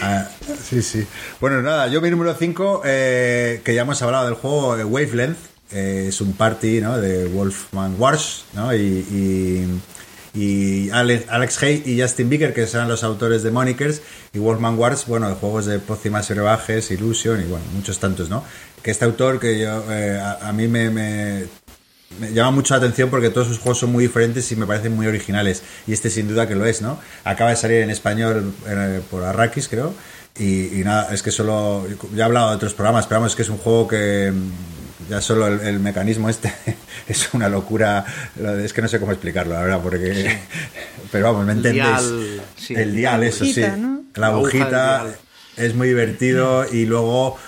ah, 0.00 0.28
sí, 0.68 0.82
sí. 0.82 1.06
Bueno, 1.40 1.62
nada, 1.62 1.88
yo 1.88 2.00
mi 2.00 2.10
número 2.10 2.34
5, 2.34 2.82
que 2.82 3.60
ya 3.74 3.82
hemos 3.82 4.00
hablado 4.02 4.26
del 4.26 4.34
juego 4.34 4.76
eh, 4.76 4.84
Wavelength, 4.84 5.36
eh, 5.72 6.06
es 6.08 6.20
un 6.20 6.32
party 6.34 6.80
¿no? 6.80 6.98
de 6.98 7.26
Wolfman 7.26 7.96
Wars, 7.98 8.44
¿no? 8.54 8.72
Y, 8.74 8.78
y, 8.78 9.80
y 10.40 10.90
Ale- 10.90 11.26
Alex 11.28 11.62
Hay 11.62 11.82
y 11.84 12.00
Justin 12.00 12.28
Beaker, 12.28 12.54
que 12.54 12.66
serán 12.66 12.88
los 12.88 13.02
autores 13.02 13.42
de 13.42 13.50
Monikers, 13.50 14.02
y 14.32 14.38
Wolfman 14.38 14.78
Wars, 14.78 15.06
bueno, 15.06 15.28
de 15.28 15.34
juegos 15.34 15.66
de 15.66 15.78
Pócimas 15.80 16.28
Brebajes, 16.28 16.90
Illusion 16.90 17.40
y 17.40 17.44
bueno, 17.44 17.64
muchos 17.74 17.98
tantos, 17.98 18.28
¿no? 18.28 18.44
Que 18.82 18.90
este 18.92 19.04
autor 19.04 19.40
que 19.40 19.58
yo, 19.58 19.84
eh, 19.90 20.20
a, 20.20 20.52
mí 20.52 20.68
me, 20.68 21.46
me 22.20 22.32
llama 22.32 22.50
mucho 22.52 22.74
la 22.74 22.78
atención 22.78 23.10
porque 23.10 23.30
todos 23.30 23.46
sus 23.48 23.58
juegos 23.58 23.78
son 23.78 23.92
muy 23.92 24.04
diferentes 24.06 24.50
y 24.52 24.56
me 24.56 24.66
parecen 24.66 24.94
muy 24.94 25.06
originales. 25.06 25.62
Y 25.86 25.92
este 25.92 26.10
sin 26.10 26.28
duda 26.28 26.46
que 26.48 26.54
lo 26.54 26.64
es, 26.66 26.82
¿no? 26.82 26.98
Acaba 27.24 27.50
de 27.50 27.56
salir 27.56 27.78
en 27.82 27.90
español 27.90 28.52
eh, 28.68 29.00
por 29.10 29.24
Arrakis, 29.24 29.68
creo. 29.68 29.94
Y, 30.38 30.80
y 30.80 30.84
nada, 30.84 31.12
es 31.14 31.22
que 31.22 31.30
solo. 31.30 31.86
Ya 32.14 32.22
he 32.24 32.26
hablado 32.26 32.50
de 32.50 32.56
otros 32.56 32.74
programas, 32.74 33.06
pero 33.06 33.20
vamos, 33.20 33.32
es 33.32 33.36
que 33.36 33.42
es 33.42 33.48
un 33.48 33.58
juego 33.58 33.88
que. 33.88 34.30
mm, 34.34 35.10
Ya 35.10 35.20
solo 35.20 35.46
el, 35.46 35.60
el 35.60 35.78
mecanismo 35.80 36.28
este 36.28 36.52
es 37.08 37.32
una 37.32 37.48
locura. 37.48 38.04
Es 38.62 38.72
que 38.72 38.82
no 38.82 38.88
sé 38.88 38.98
cómo 39.00 39.12
explicarlo, 39.12 39.54
la 39.54 39.62
verdad, 39.62 39.80
porque. 39.82 40.38
Pero 41.12 41.26
vamos, 41.32 41.46
¿me 41.46 41.52
El 41.52 41.58
entendéis? 41.58 41.84
dial, 41.84 42.40
sí, 42.56 42.74
el 42.74 42.94
dial, 42.96 43.22
eso 43.22 43.44
sí. 43.44 43.62
agujita, 43.62 43.76
¿no? 43.76 44.02
La 44.16 44.26
agujita 44.28 45.06
es 45.56 45.74
muy 45.74 45.88
divertido 45.88 46.66
y 46.70 46.84
luego 46.84 47.38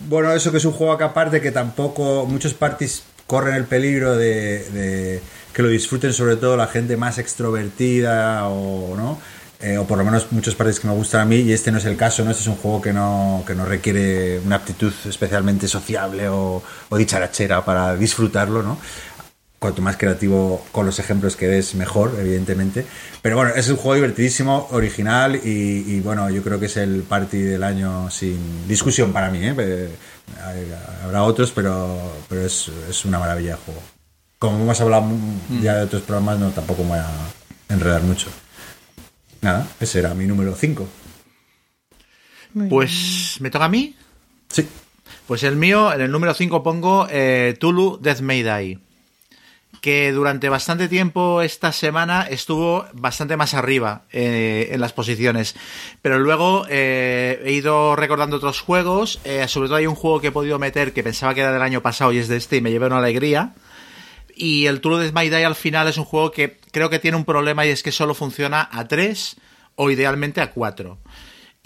bueno 0.00 0.30
eso 0.32 0.50
que 0.50 0.58
es 0.58 0.64
un 0.66 0.72
juego 0.72 0.98
que 0.98 1.04
aparte 1.04 1.40
que 1.40 1.50
tampoco 1.52 2.26
muchos 2.26 2.52
parties 2.52 3.02
corren 3.26 3.54
el 3.54 3.64
peligro 3.64 4.16
de, 4.16 4.68
de 4.70 5.20
que 5.52 5.62
lo 5.62 5.68
disfruten 5.68 6.12
sobre 6.12 6.36
todo 6.36 6.56
la 6.56 6.66
gente 6.66 6.96
más 6.96 7.18
extrovertida 7.18 8.48
o 8.48 8.96
no 8.96 9.18
Eh, 9.58 9.78
o 9.78 9.86
por 9.86 9.96
lo 9.96 10.04
menos 10.04 10.30
muchos 10.32 10.54
parties 10.54 10.80
que 10.80 10.86
me 10.86 10.92
gustan 10.92 11.22
a 11.22 11.24
mí 11.24 11.36
y 11.36 11.52
este 11.54 11.72
no 11.72 11.78
es 11.78 11.86
el 11.86 11.96
caso 11.96 12.22
no 12.22 12.30
este 12.30 12.42
es 12.42 12.48
un 12.48 12.56
juego 12.56 12.82
que 12.82 12.92
no 12.92 13.42
que 13.46 13.54
no 13.54 13.64
requiere 13.64 14.38
una 14.44 14.56
aptitud 14.56 14.92
especialmente 15.08 15.66
sociable 15.66 16.28
o, 16.28 16.62
o 16.90 16.96
dicharachera 16.98 17.64
para 17.64 17.96
disfrutarlo 17.96 18.62
no 18.62 18.76
cuanto 19.58 19.80
más 19.82 19.96
creativo 19.96 20.62
con 20.72 20.84
los 20.84 20.98
ejemplos 20.98 21.34
que 21.36 21.48
des, 21.48 21.74
mejor, 21.74 22.14
evidentemente. 22.20 22.84
Pero 23.22 23.36
bueno, 23.36 23.52
es 23.56 23.68
un 23.68 23.76
juego 23.76 23.94
divertidísimo, 23.94 24.68
original 24.70 25.36
y, 25.36 25.96
y, 25.96 26.00
bueno, 26.00 26.28
yo 26.30 26.42
creo 26.42 26.60
que 26.60 26.66
es 26.66 26.76
el 26.76 27.02
party 27.02 27.38
del 27.38 27.62
año 27.62 28.10
sin 28.10 28.68
discusión 28.68 29.12
para 29.12 29.30
mí. 29.30 29.40
¿eh? 29.42 29.54
Hay- 30.44 30.72
Habrá 31.04 31.22
otros, 31.22 31.52
pero, 31.52 31.98
pero 32.28 32.44
es, 32.44 32.68
es 32.88 33.04
una 33.04 33.18
maravilla 33.18 33.52
de 33.52 33.56
juego. 33.62 33.82
Como 34.38 34.58
hemos 34.62 34.80
hablado 34.80 35.06
ya 35.62 35.76
de 35.76 35.82
otros 35.84 36.02
programas, 36.02 36.38
no 36.38 36.50
tampoco 36.50 36.82
me 36.82 36.90
voy 36.90 36.98
a 36.98 37.08
enredar 37.68 38.02
mucho. 38.02 38.28
Nada, 39.40 39.66
ese 39.80 39.98
era 40.00 40.14
mi 40.14 40.26
número 40.26 40.54
5. 40.54 40.86
Pues, 42.68 43.36
¿me 43.40 43.50
toca 43.50 43.66
a 43.66 43.68
mí? 43.68 43.94
Sí. 44.48 44.66
Pues 45.26 45.42
el 45.42 45.56
mío, 45.56 45.92
en 45.92 46.00
el 46.00 46.10
número 46.10 46.34
5 46.34 46.62
pongo 46.62 47.06
eh, 47.10 47.56
Tulu 47.58 47.98
Death 48.00 48.20
May 48.20 48.42
Die. 48.42 48.78
Que 49.86 50.10
durante 50.10 50.48
bastante 50.48 50.88
tiempo 50.88 51.42
esta 51.42 51.70
semana 51.70 52.26
estuvo 52.28 52.86
bastante 52.92 53.36
más 53.36 53.54
arriba 53.54 54.02
eh, 54.10 54.70
en 54.72 54.80
las 54.80 54.92
posiciones. 54.92 55.54
Pero 56.02 56.18
luego 56.18 56.66
eh, 56.68 57.40
he 57.44 57.52
ido 57.52 57.94
recordando 57.94 58.38
otros 58.38 58.60
juegos. 58.60 59.20
eh, 59.22 59.46
sobre 59.46 59.68
todo 59.68 59.76
hay 59.76 59.86
un 59.86 59.94
juego 59.94 60.20
que 60.20 60.26
he 60.26 60.32
podido 60.32 60.58
meter 60.58 60.92
que 60.92 61.04
pensaba 61.04 61.34
que 61.34 61.42
era 61.42 61.52
del 61.52 61.62
año 61.62 61.82
pasado 61.82 62.10
y 62.10 62.18
es 62.18 62.26
de 62.26 62.36
este 62.36 62.56
y 62.56 62.62
me 62.62 62.72
llevé 62.72 62.86
una 62.86 62.98
alegría. 62.98 63.54
Y 64.34 64.66
el 64.66 64.80
Tulu 64.80 64.96
Death 64.96 65.12
May 65.12 65.30
Die 65.30 65.44
al 65.44 65.54
final 65.54 65.86
es 65.86 65.98
un 65.98 66.04
juego 66.04 66.32
que 66.32 66.58
creo 66.72 66.90
que 66.90 66.98
tiene 66.98 67.16
un 67.16 67.24
problema 67.24 67.64
y 67.64 67.68
es 67.68 67.84
que 67.84 67.92
solo 67.92 68.12
funciona 68.12 68.68
a 68.72 68.88
3 68.88 69.36
o 69.76 69.88
idealmente 69.92 70.40
a 70.40 70.50
4. 70.50 70.98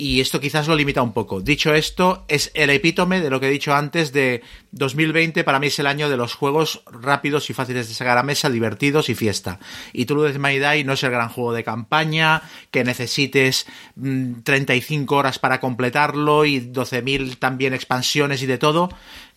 Y 0.00 0.22
esto 0.22 0.40
quizás 0.40 0.66
lo 0.66 0.74
limita 0.74 1.02
un 1.02 1.12
poco. 1.12 1.42
Dicho 1.42 1.74
esto, 1.74 2.24
es 2.26 2.50
el 2.54 2.70
epítome 2.70 3.20
de 3.20 3.28
lo 3.28 3.38
que 3.38 3.48
he 3.48 3.50
dicho 3.50 3.74
antes 3.74 4.14
de 4.14 4.42
2020 4.72 5.44
para 5.44 5.58
mí 5.58 5.66
es 5.66 5.78
el 5.78 5.86
año 5.86 6.08
de 6.08 6.16
los 6.16 6.32
juegos 6.32 6.82
rápidos 6.90 7.50
y 7.50 7.52
fáciles 7.52 7.86
de 7.86 7.92
sacar 7.92 8.16
a 8.16 8.22
mesa, 8.22 8.48
divertidos 8.48 9.10
y 9.10 9.14
fiesta. 9.14 9.58
Y 9.92 10.06
True 10.06 10.32
Death 10.32 10.40
My 10.40 10.58
Die 10.58 10.84
no 10.84 10.94
es 10.94 11.02
el 11.02 11.10
gran 11.10 11.28
juego 11.28 11.52
de 11.52 11.64
campaña, 11.64 12.40
que 12.70 12.82
necesites 12.82 13.66
mm, 13.96 14.40
35 14.42 15.14
horas 15.14 15.38
para 15.38 15.60
completarlo 15.60 16.46
y 16.46 16.60
12.000 16.60 17.38
también 17.38 17.74
expansiones 17.74 18.42
y 18.42 18.46
de 18.46 18.56
todo. 18.56 18.88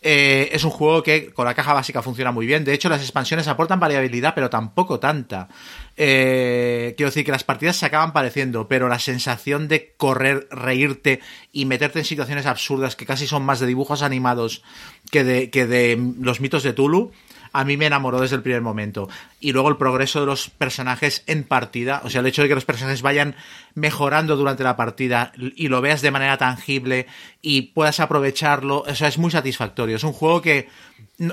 Eh, 0.05 0.49
es 0.51 0.65
un 0.65 0.69
juego 0.69 1.01
que 1.01 1.31
con 1.31 1.45
la 1.45 1.53
caja 1.53 1.73
básica 1.73 2.01
funciona 2.01 2.31
muy 2.31 2.45
bien. 2.45 2.65
De 2.65 2.73
hecho, 2.73 2.89
las 2.89 3.01
expansiones 3.01 3.47
aportan 3.47 3.79
variabilidad, 3.79 4.35
pero 4.35 4.49
tampoco 4.49 4.99
tanta. 4.99 5.47
Eh, 5.95 6.93
quiero 6.97 7.09
decir 7.09 7.23
que 7.23 7.31
las 7.31 7.43
partidas 7.43 7.77
se 7.77 7.85
acaban 7.85 8.13
pareciendo, 8.13 8.67
pero 8.67 8.89
la 8.89 8.99
sensación 8.99 9.67
de 9.67 9.93
correr, 9.95 10.47
reírte 10.49 11.19
y 11.51 11.65
meterte 11.65 11.99
en 11.99 12.05
situaciones 12.05 12.45
absurdas 12.45 12.95
que 12.95 13.05
casi 13.05 13.27
son 13.27 13.43
más 13.43 13.59
de 13.59 13.67
dibujos 13.67 14.01
animados 14.01 14.63
que 15.11 15.23
de, 15.23 15.49
que 15.49 15.67
de 15.67 16.13
los 16.19 16.41
mitos 16.41 16.63
de 16.63 16.73
Tulu, 16.73 17.11
a 17.53 17.63
mí 17.63 17.77
me 17.77 17.85
enamoró 17.85 18.19
desde 18.19 18.35
el 18.35 18.41
primer 18.41 18.61
momento. 18.61 19.07
Y 19.39 19.53
luego 19.53 19.69
el 19.69 19.77
progreso 19.77 20.19
de 20.19 20.25
los 20.25 20.49
personajes 20.49 21.23
en 21.27 21.43
partida, 21.43 22.01
o 22.03 22.09
sea, 22.09 22.21
el 22.21 22.27
hecho 22.27 22.41
de 22.41 22.47
que 22.47 22.55
los 22.55 22.65
personajes 22.65 23.03
vayan 23.03 23.35
mejorando 23.75 24.35
durante 24.35 24.63
la 24.63 24.75
partida 24.75 25.31
y 25.37 25.67
lo 25.67 25.79
veas 25.79 26.01
de 26.01 26.09
manera 26.09 26.37
tangible 26.37 27.05
y 27.41 27.61
puedas 27.73 27.99
aprovecharlo, 27.99 28.83
o 28.87 28.95
sea, 28.95 29.07
es 29.07 29.19
muy 29.19 29.29
satisfactorio. 29.29 29.95
Es 29.95 30.03
un 30.03 30.13
juego 30.13 30.41
que, 30.41 30.67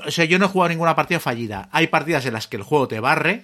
o 0.06 0.10
sea, 0.10 0.26
yo 0.26 0.38
no 0.38 0.44
he 0.44 0.48
jugado 0.48 0.68
ninguna 0.68 0.94
partida 0.94 1.20
fallida. 1.20 1.70
Hay 1.72 1.86
partidas 1.86 2.26
en 2.26 2.34
las 2.34 2.46
que 2.46 2.58
el 2.58 2.62
juego 2.62 2.86
te 2.86 3.00
barre 3.00 3.42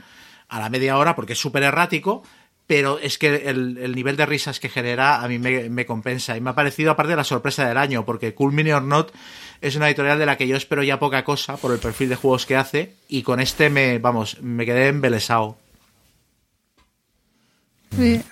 a 0.48 0.60
la 0.60 0.68
media 0.68 0.97
hora 0.98 1.16
porque 1.16 1.35
es 1.35 1.39
súper 1.39 1.62
errático, 1.62 2.23
pero 2.66 2.98
es 2.98 3.18
que 3.18 3.48
el, 3.48 3.78
el 3.78 3.94
nivel 3.94 4.16
de 4.16 4.27
risas 4.27 4.59
que 4.59 4.68
genera 4.68 5.23
a 5.23 5.28
mí 5.28 5.39
me, 5.39 5.68
me 5.70 5.86
compensa. 5.86 6.36
Y 6.36 6.40
me 6.40 6.51
ha 6.51 6.55
parecido, 6.55 6.90
aparte, 6.90 7.14
la 7.14 7.24
sorpresa 7.24 7.66
del 7.66 7.77
año, 7.77 8.05
porque 8.05 8.35
Cool 8.35 8.52
Mini 8.52 8.73
or 8.73 8.82
Not 8.82 9.12
es 9.60 9.77
una 9.77 9.86
editorial 9.86 10.18
de 10.18 10.27
la 10.27 10.36
que 10.36 10.48
yo 10.48 10.56
espero 10.56 10.82
ya 10.82 10.98
poca 10.98 11.24
cosa 11.24 11.56
por 11.56 11.73
el 11.73 11.78
perfil 11.78 12.09
de 12.09 12.16
juegos 12.16 12.44
que 12.44 12.56
hace, 12.56 12.94
y 13.09 13.23
con 13.23 13.40
este 13.40 13.70
me, 13.70 13.98
vamos, 13.98 14.40
me 14.43 14.66
quedé 14.66 14.89
embelesado. 14.89 15.56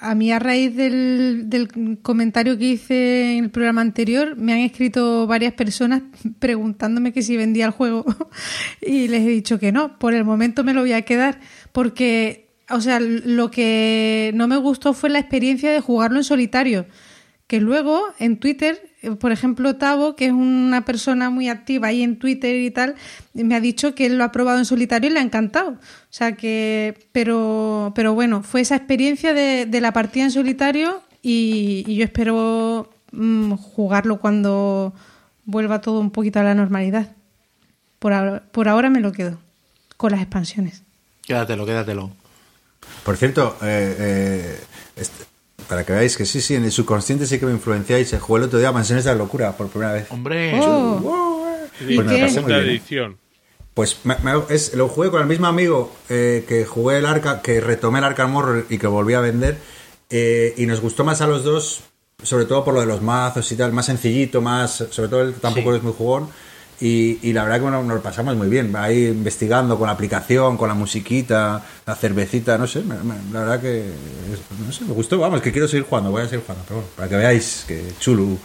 A 0.01 0.14
mí 0.14 0.31
a 0.31 0.39
raíz 0.39 0.76
del, 0.76 1.44
del 1.47 1.98
comentario 2.02 2.59
que 2.59 2.64
hice 2.64 3.39
en 3.39 3.44
el 3.44 3.51
programa 3.51 3.81
anterior 3.81 4.36
me 4.36 4.52
han 4.52 4.59
escrito 4.59 5.26
varias 5.26 5.55
personas 5.55 6.02
preguntándome 6.39 7.12
que 7.12 7.22
si 7.22 7.36
vendía 7.36 7.66
el 7.66 7.70
juego. 7.70 8.05
Y 8.82 9.09
les 9.09 9.22
he 9.22 9.28
dicho 9.28 9.59
que 9.59 9.72
no, 9.72 9.98
por 9.98 10.12
el 10.12 10.24
momento 10.24 10.64
me 10.64 10.74
lo 10.74 10.82
voy 10.82 10.93
a 10.93 11.02
quedar 11.02 11.40
porque, 11.72 12.51
o 12.68 12.81
sea, 12.81 13.01
lo 13.01 13.51
que 13.51 14.32
no 14.35 14.47
me 14.48 14.59
gustó 14.59 14.93
fue 14.93 15.09
la 15.09 15.18
experiencia 15.18 15.72
de 15.72 15.81
jugarlo 15.81 16.18
en 16.18 16.24
solitario, 16.24 16.86
que 17.47 17.61
luego 17.61 18.03
en 18.19 18.39
Twitter, 18.39 18.91
eh, 19.03 19.11
por 19.12 19.31
ejemplo, 19.33 19.77
Tavo, 19.77 20.16
que 20.16 20.27
es 20.27 20.33
una 20.33 20.85
persona 20.85 21.29
muy 21.31 21.49
activa 21.49 21.89
ahí 21.89 22.03
en 22.03 22.19
Twitter 22.19 22.57
y 22.57 22.71
tal, 22.71 22.95
me 23.35 23.55
ha 23.55 23.61
dicho 23.61 23.95
que 23.95 24.07
él 24.07 24.16
lo 24.19 24.25
ha 24.25 24.33
probado 24.33 24.59
en 24.59 24.65
solitario 24.65 25.11
y 25.11 25.12
le 25.12 25.21
ha 25.21 25.23
encantado. 25.23 25.71
O 25.73 25.79
sea 26.11 26.33
que, 26.37 27.09
pero, 27.12 27.93
pero 27.95 28.15
bueno, 28.15 28.43
fue 28.43 28.62
esa 28.62 28.77
experiencia 28.77 29.35
de, 29.35 29.66
de 29.66 29.81
la 29.81 29.93
partida 29.93 30.25
en 30.25 30.31
solitario 30.31 31.03
y, 31.23 31.85
y 31.87 31.97
yo 31.97 32.05
espero 32.05 32.91
mm, 33.12 33.53
jugarlo 33.55 34.21
cuando 34.21 34.95
vuelva 35.45 35.81
todo 35.83 36.01
un 36.01 36.11
poquito 36.11 36.41
a 36.41 36.45
la 36.45 36.55
normalidad. 36.55 37.12
Por 37.99 38.12
ahora, 38.15 38.43
por 38.53 38.69
ahora 38.69 38.89
me 38.91 39.01
lo 39.01 39.12
quedo 39.12 39.39
con 39.99 40.12
las 40.12 40.21
expansiones. 40.21 40.83
Quédatelo, 41.27 41.65
quédatelo. 41.66 42.11
Por 43.05 43.16
cierto, 43.16 43.57
eh, 43.62 43.97
eh, 43.99 44.61
este- 44.97 45.25
para 45.69 45.85
que 45.85 45.93
veáis 45.93 46.16
que 46.16 46.24
sí, 46.27 46.41
sí, 46.41 46.55
en 46.55 46.65
el 46.65 46.73
subconsciente 46.73 47.27
sí 47.27 47.39
que 47.39 47.47
me 47.47 47.53
influenciáis. 47.53 48.12
eh, 48.12 48.19
Jugué 48.19 48.41
el 48.41 48.47
otro 48.47 48.59
día 48.59 48.73
Mansiones 48.73 49.05
de 49.05 49.11
la 49.12 49.16
Locura 49.16 49.57
por 49.57 49.69
primera 49.69 49.93
vez. 49.93 50.07
Hombre, 50.11 50.53
Oh, 50.61 51.41
Y 51.81 51.97
Pues 51.97 52.09
qué? 52.09 52.41
muy 52.41 52.53
bien. 52.89 53.16
Pues 53.74 53.99
me- 54.05 54.16
me- 54.23 54.43
es, 54.51 54.74
lo 54.74 54.89
jugué 54.89 55.11
con 55.11 55.20
el 55.20 55.27
mismo 55.27 55.47
amigo 55.49 55.93
eh, 56.09 56.45
que 56.47 56.65
jugué 56.65 56.99
el 56.99 57.07
arca, 57.07 57.43
que 57.43 57.61
retomé 57.61 57.99
el 57.99 58.05
Arkham 58.05 58.36
Horror 58.36 58.66
y 58.70 58.78
que 58.78 58.86
volví 58.86 59.15
a 59.15 59.20
vender. 59.20 59.59
eh, 60.11 60.55
y 60.59 60.66
nos 60.66 60.81
gustó 60.81 61.03
más 61.03 61.23
a 61.23 61.27
los 61.27 61.43
dos, 61.43 61.81
sobre 62.23 62.45
todo 62.45 62.62
por 62.65 62.73
lo 62.74 62.81
de 62.81 62.86
los 62.86 63.03
mazos 63.03 63.51
y 63.51 63.57
tal, 63.57 63.73
más 63.73 63.86
sencillito, 63.86 64.41
más. 64.41 64.85
Sobre 64.91 65.09
todo 65.09 65.23
él 65.23 65.35
tampoco 65.41 65.70
Sí. 65.73 65.78
es 65.78 65.82
muy 65.82 65.93
jugón. 65.93 66.28
Y, 66.80 67.18
y 67.22 67.32
la 67.32 67.44
verdad 67.44 67.60
que 67.60 67.70
nos, 67.70 67.84
nos 67.84 67.96
lo 67.96 68.02
pasamos 68.02 68.34
muy 68.36 68.48
bien, 68.48 68.74
ahí 68.76 69.06
investigando 69.06 69.78
con 69.78 69.86
la 69.86 69.92
aplicación, 69.92 70.56
con 70.56 70.68
la 70.68 70.74
musiquita, 70.74 71.64
la 71.86 71.94
cervecita, 71.94 72.59
no 72.59 72.66
sé, 72.66 72.80
me- 72.82 72.96
me- 72.96 73.14
la 73.32 73.40
verdad 73.40 73.60
que 73.60 73.84
no 74.66 74.72
sé, 74.72 74.84
me 74.84 74.92
gustó, 74.92 75.18
vamos, 75.18 75.40
que 75.40 75.52
quiero 75.52 75.68
seguir 75.68 75.86
jugando, 75.86 76.10
voy 76.10 76.22
a 76.22 76.24
seguir 76.28 76.40
jugando, 76.44 76.64
pero 76.66 76.80
bueno, 76.80 76.90
para 76.96 77.09
que 77.09 77.16
veáis 77.16 77.64
que 77.68 77.92
Chulu 78.01 78.38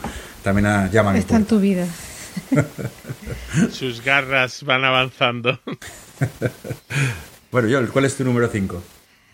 también 0.43 0.68
ha- 0.68 0.89
llama 0.91 1.18
está 1.18 1.38
en 1.38 1.45
tu 1.45 1.60
vida. 1.60 1.88
Sus 3.72 4.01
garras 4.03 4.64
van 4.64 4.85
avanzando. 4.85 5.60
Bueno, 7.51 7.68
Joel, 7.72 7.89
¿cuál 7.89 8.06
es 8.06 8.15
tu 8.15 8.23
número 8.23 8.47
5? 8.47 8.81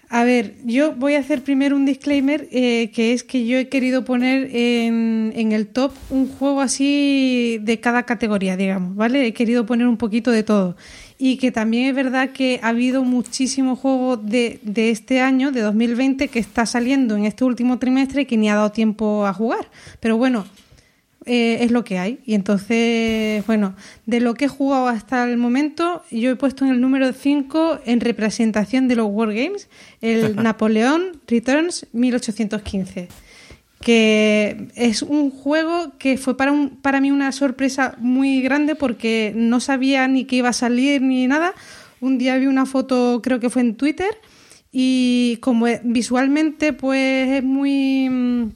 A 0.10 0.24
ver, 0.24 0.56
yo 0.64 0.94
voy 0.94 1.16
a 1.16 1.20
hacer 1.20 1.44
primero 1.44 1.76
un 1.76 1.86
disclaimer, 1.86 2.48
eh, 2.52 2.92
que 2.94 3.14
es 3.14 3.24
que 3.24 3.48
yo 3.48 3.58
he 3.58 3.70
querido 3.70 4.06
poner 4.06 4.50
en, 4.56 5.34
en 5.36 5.52
el 5.52 5.68
top 5.68 5.94
un 6.12 6.28
juego 6.28 6.62
así 6.62 7.58
de 7.62 7.80
cada 7.80 8.04
categoría, 8.04 8.56
digamos, 8.56 8.96
¿vale? 8.96 9.26
He 9.26 9.34
querido 9.34 9.66
poner 9.66 9.88
un 9.88 9.98
poquito 9.98 10.30
de 10.30 10.44
todo. 10.44 10.76
Y 11.18 11.38
que 11.38 11.52
también 11.52 11.88
es 11.88 11.96
verdad 11.96 12.30
que 12.30 12.60
ha 12.62 12.70
habido 12.70 13.04
muchísimo 13.04 13.76
juego 13.76 14.16
de, 14.18 14.60
de 14.62 14.92
este 14.92 15.22
año, 15.22 15.52
de 15.52 15.62
2020, 15.62 16.28
que 16.28 16.40
está 16.40 16.66
saliendo 16.68 17.16
en 17.16 17.26
este 17.26 17.44
último 17.44 17.80
trimestre 17.80 18.24
y 18.24 18.26
que 18.26 18.38
ni 18.38 18.50
ha 18.50 18.56
dado 18.56 18.72
tiempo 18.72 19.26
a 19.26 19.34
jugar. 19.34 19.70
Pero 20.02 20.18
bueno, 20.18 20.46
eh, 21.26 21.58
es 21.62 21.72
lo 21.72 21.84
que 21.84 21.98
hay. 21.98 22.20
Y 22.26 22.34
entonces, 22.34 23.46
bueno, 23.46 23.76
de 24.06 24.20
lo 24.20 24.34
que 24.34 24.46
he 24.46 24.48
jugado 24.48 24.88
hasta 24.88 25.24
el 25.24 25.38
momento, 25.38 26.04
yo 26.12 26.30
he 26.30 26.36
puesto 26.36 26.66
en 26.66 26.72
el 26.72 26.82
número 26.82 27.12
5 27.12 27.80
en 27.86 28.00
representación 28.00 28.88
de 28.88 28.96
los 28.96 29.08
Wargames 29.10 29.70
el 30.02 30.36
Napoleón 30.44 31.20
Returns 31.28 31.88
1815 31.94 33.10
que 33.82 34.70
es 34.74 35.04
un 35.04 35.30
juego 35.30 35.92
que 36.00 36.18
fue 36.18 36.36
para, 36.36 36.52
un, 36.52 36.78
para 36.78 37.02
mí 37.02 37.12
una 37.12 37.32
sorpresa 37.32 37.96
muy 38.00 38.42
grande 38.42 38.74
porque 38.74 39.32
no 39.36 39.60
sabía 39.60 40.08
ni 40.08 40.26
que 40.26 40.38
iba 40.38 40.50
a 40.50 40.54
salir 40.54 41.04
ni 41.04 41.28
nada. 41.28 41.54
Un 42.02 42.18
día 42.18 42.36
vi 42.38 42.48
una 42.48 42.66
foto, 42.66 43.22
creo 43.22 43.40
que 43.40 43.52
fue 43.52 43.62
en 43.62 43.76
Twitter, 43.76 44.10
y 44.72 45.38
como 45.42 45.68
visualmente 45.84 46.74
pues 46.74 47.30
es 47.30 47.44
muy... 47.44 48.52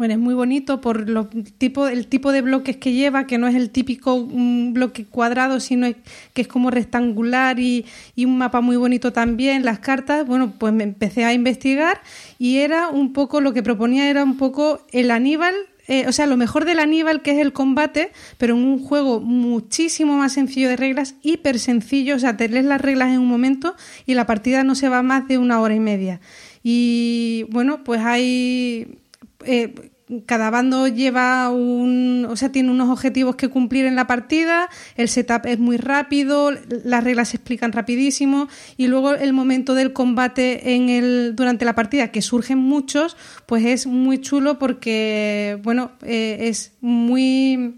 bueno, 0.00 0.14
es 0.14 0.18
muy 0.18 0.32
bonito 0.32 0.80
por 0.80 1.10
lo, 1.10 1.26
tipo, 1.26 1.86
el 1.86 2.06
tipo 2.06 2.32
de 2.32 2.40
bloques 2.40 2.78
que 2.78 2.94
lleva, 2.94 3.26
que 3.26 3.36
no 3.36 3.46
es 3.48 3.54
el 3.54 3.68
típico 3.68 4.26
mm, 4.30 4.72
bloque 4.72 5.04
cuadrado, 5.04 5.60
sino 5.60 5.88
que 6.32 6.40
es 6.40 6.48
como 6.48 6.70
rectangular 6.70 7.60
y, 7.60 7.84
y 8.16 8.24
un 8.24 8.38
mapa 8.38 8.62
muy 8.62 8.76
bonito 8.76 9.12
también. 9.12 9.62
Las 9.62 9.80
cartas, 9.80 10.26
bueno, 10.26 10.54
pues 10.58 10.72
me 10.72 10.84
empecé 10.84 11.26
a 11.26 11.34
investigar 11.34 12.00
y 12.38 12.60
era 12.60 12.88
un 12.88 13.12
poco, 13.12 13.42
lo 13.42 13.52
que 13.52 13.62
proponía 13.62 14.08
era 14.08 14.24
un 14.24 14.38
poco 14.38 14.86
el 14.90 15.10
Aníbal, 15.10 15.54
eh, 15.86 16.06
o 16.08 16.12
sea, 16.12 16.24
lo 16.24 16.38
mejor 16.38 16.64
del 16.64 16.78
Aníbal, 16.78 17.20
que 17.20 17.32
es 17.32 17.38
el 17.38 17.52
combate, 17.52 18.10
pero 18.38 18.56
en 18.56 18.64
un 18.64 18.82
juego 18.82 19.20
muchísimo 19.20 20.16
más 20.16 20.32
sencillo 20.32 20.70
de 20.70 20.76
reglas, 20.76 21.14
hiper 21.20 21.58
sencillo, 21.58 22.16
o 22.16 22.18
sea, 22.18 22.38
te 22.38 22.48
lees 22.48 22.64
las 22.64 22.80
reglas 22.80 23.10
en 23.10 23.18
un 23.18 23.28
momento 23.28 23.76
y 24.06 24.14
la 24.14 24.24
partida 24.24 24.64
no 24.64 24.74
se 24.74 24.88
va 24.88 25.02
más 25.02 25.28
de 25.28 25.36
una 25.36 25.60
hora 25.60 25.74
y 25.74 25.80
media. 25.80 26.22
Y 26.62 27.44
bueno, 27.50 27.84
pues 27.84 28.00
hay 28.00 28.99
eh, 29.44 29.90
cada 30.26 30.50
bando 30.50 30.88
lleva 30.88 31.50
un, 31.50 32.26
o 32.28 32.36
sea, 32.36 32.50
tiene 32.50 32.70
unos 32.70 32.88
objetivos 32.88 33.36
que 33.36 33.48
cumplir 33.48 33.86
en 33.86 33.94
la 33.94 34.06
partida, 34.06 34.68
el 34.96 35.08
setup 35.08 35.46
es 35.46 35.58
muy 35.58 35.76
rápido, 35.76 36.50
las 36.84 37.04
reglas 37.04 37.28
se 37.28 37.36
explican 37.36 37.72
rapidísimo 37.72 38.48
y 38.76 38.88
luego 38.88 39.14
el 39.14 39.32
momento 39.32 39.74
del 39.74 39.92
combate 39.92 40.74
en 40.74 40.88
el 40.88 41.36
durante 41.36 41.64
la 41.64 41.74
partida 41.74 42.08
que 42.08 42.22
surgen 42.22 42.58
muchos, 42.58 43.16
pues 43.46 43.64
es 43.64 43.86
muy 43.86 44.18
chulo 44.20 44.58
porque 44.58 45.58
bueno, 45.62 45.92
eh, 46.02 46.38
es 46.40 46.72
muy 46.80 47.76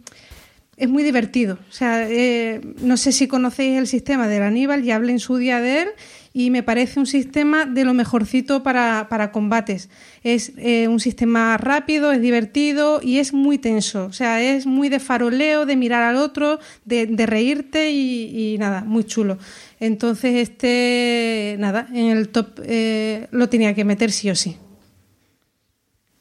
es 0.78 0.88
muy 0.88 1.02
divertido. 1.02 1.58
O 1.68 1.72
sea, 1.72 2.08
eh, 2.10 2.60
no 2.80 2.96
sé 2.96 3.12
si 3.12 3.28
conocéis 3.28 3.78
el 3.78 3.86
sistema 3.86 4.26
del 4.26 4.42
Aníbal, 4.42 4.82
ya 4.82 4.96
hablé 4.96 5.12
en 5.12 5.20
su 5.20 5.36
día 5.36 5.60
de 5.60 5.82
él 5.82 5.88
y 6.32 6.50
me 6.50 6.62
parece 6.62 6.98
un 6.98 7.06
sistema 7.06 7.66
de 7.66 7.84
lo 7.84 7.94
mejorcito 7.94 8.62
para, 8.62 9.08
para 9.08 9.32
combates. 9.32 9.88
Es 10.22 10.52
eh, 10.56 10.88
un 10.88 11.00
sistema 11.00 11.56
rápido, 11.56 12.12
es 12.12 12.20
divertido 12.20 13.00
y 13.02 13.18
es 13.18 13.32
muy 13.32 13.58
tenso. 13.58 14.06
O 14.06 14.12
sea, 14.12 14.40
es 14.40 14.66
muy 14.66 14.88
de 14.88 15.00
faroleo, 15.00 15.66
de 15.66 15.76
mirar 15.76 16.02
al 16.02 16.16
otro, 16.16 16.58
de, 16.84 17.26
reírte 17.26 17.90
y, 17.90 18.54
y 18.54 18.58
nada, 18.58 18.82
muy 18.82 19.04
chulo. 19.04 19.38
Entonces, 19.80 20.36
este, 20.36 21.56
nada, 21.58 21.88
en 21.92 22.06
el 22.06 22.28
top 22.28 22.60
eh, 22.64 23.26
lo 23.30 23.48
tenía 23.48 23.74
que 23.74 23.84
meter 23.84 24.12
sí 24.12 24.30
o 24.30 24.34
sí. 24.34 24.56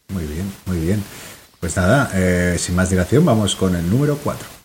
Muy 0.09 0.25
bien, 0.25 0.45
muy 0.65 0.79
bien. 0.79 1.03
Pues 1.59 1.77
nada, 1.77 2.11
eh, 2.15 2.55
sin 2.57 2.75
más 2.75 2.89
dilación, 2.89 3.23
vamos 3.23 3.55
con 3.55 3.75
el 3.75 3.87
número 3.89 4.17
4. 4.17 4.60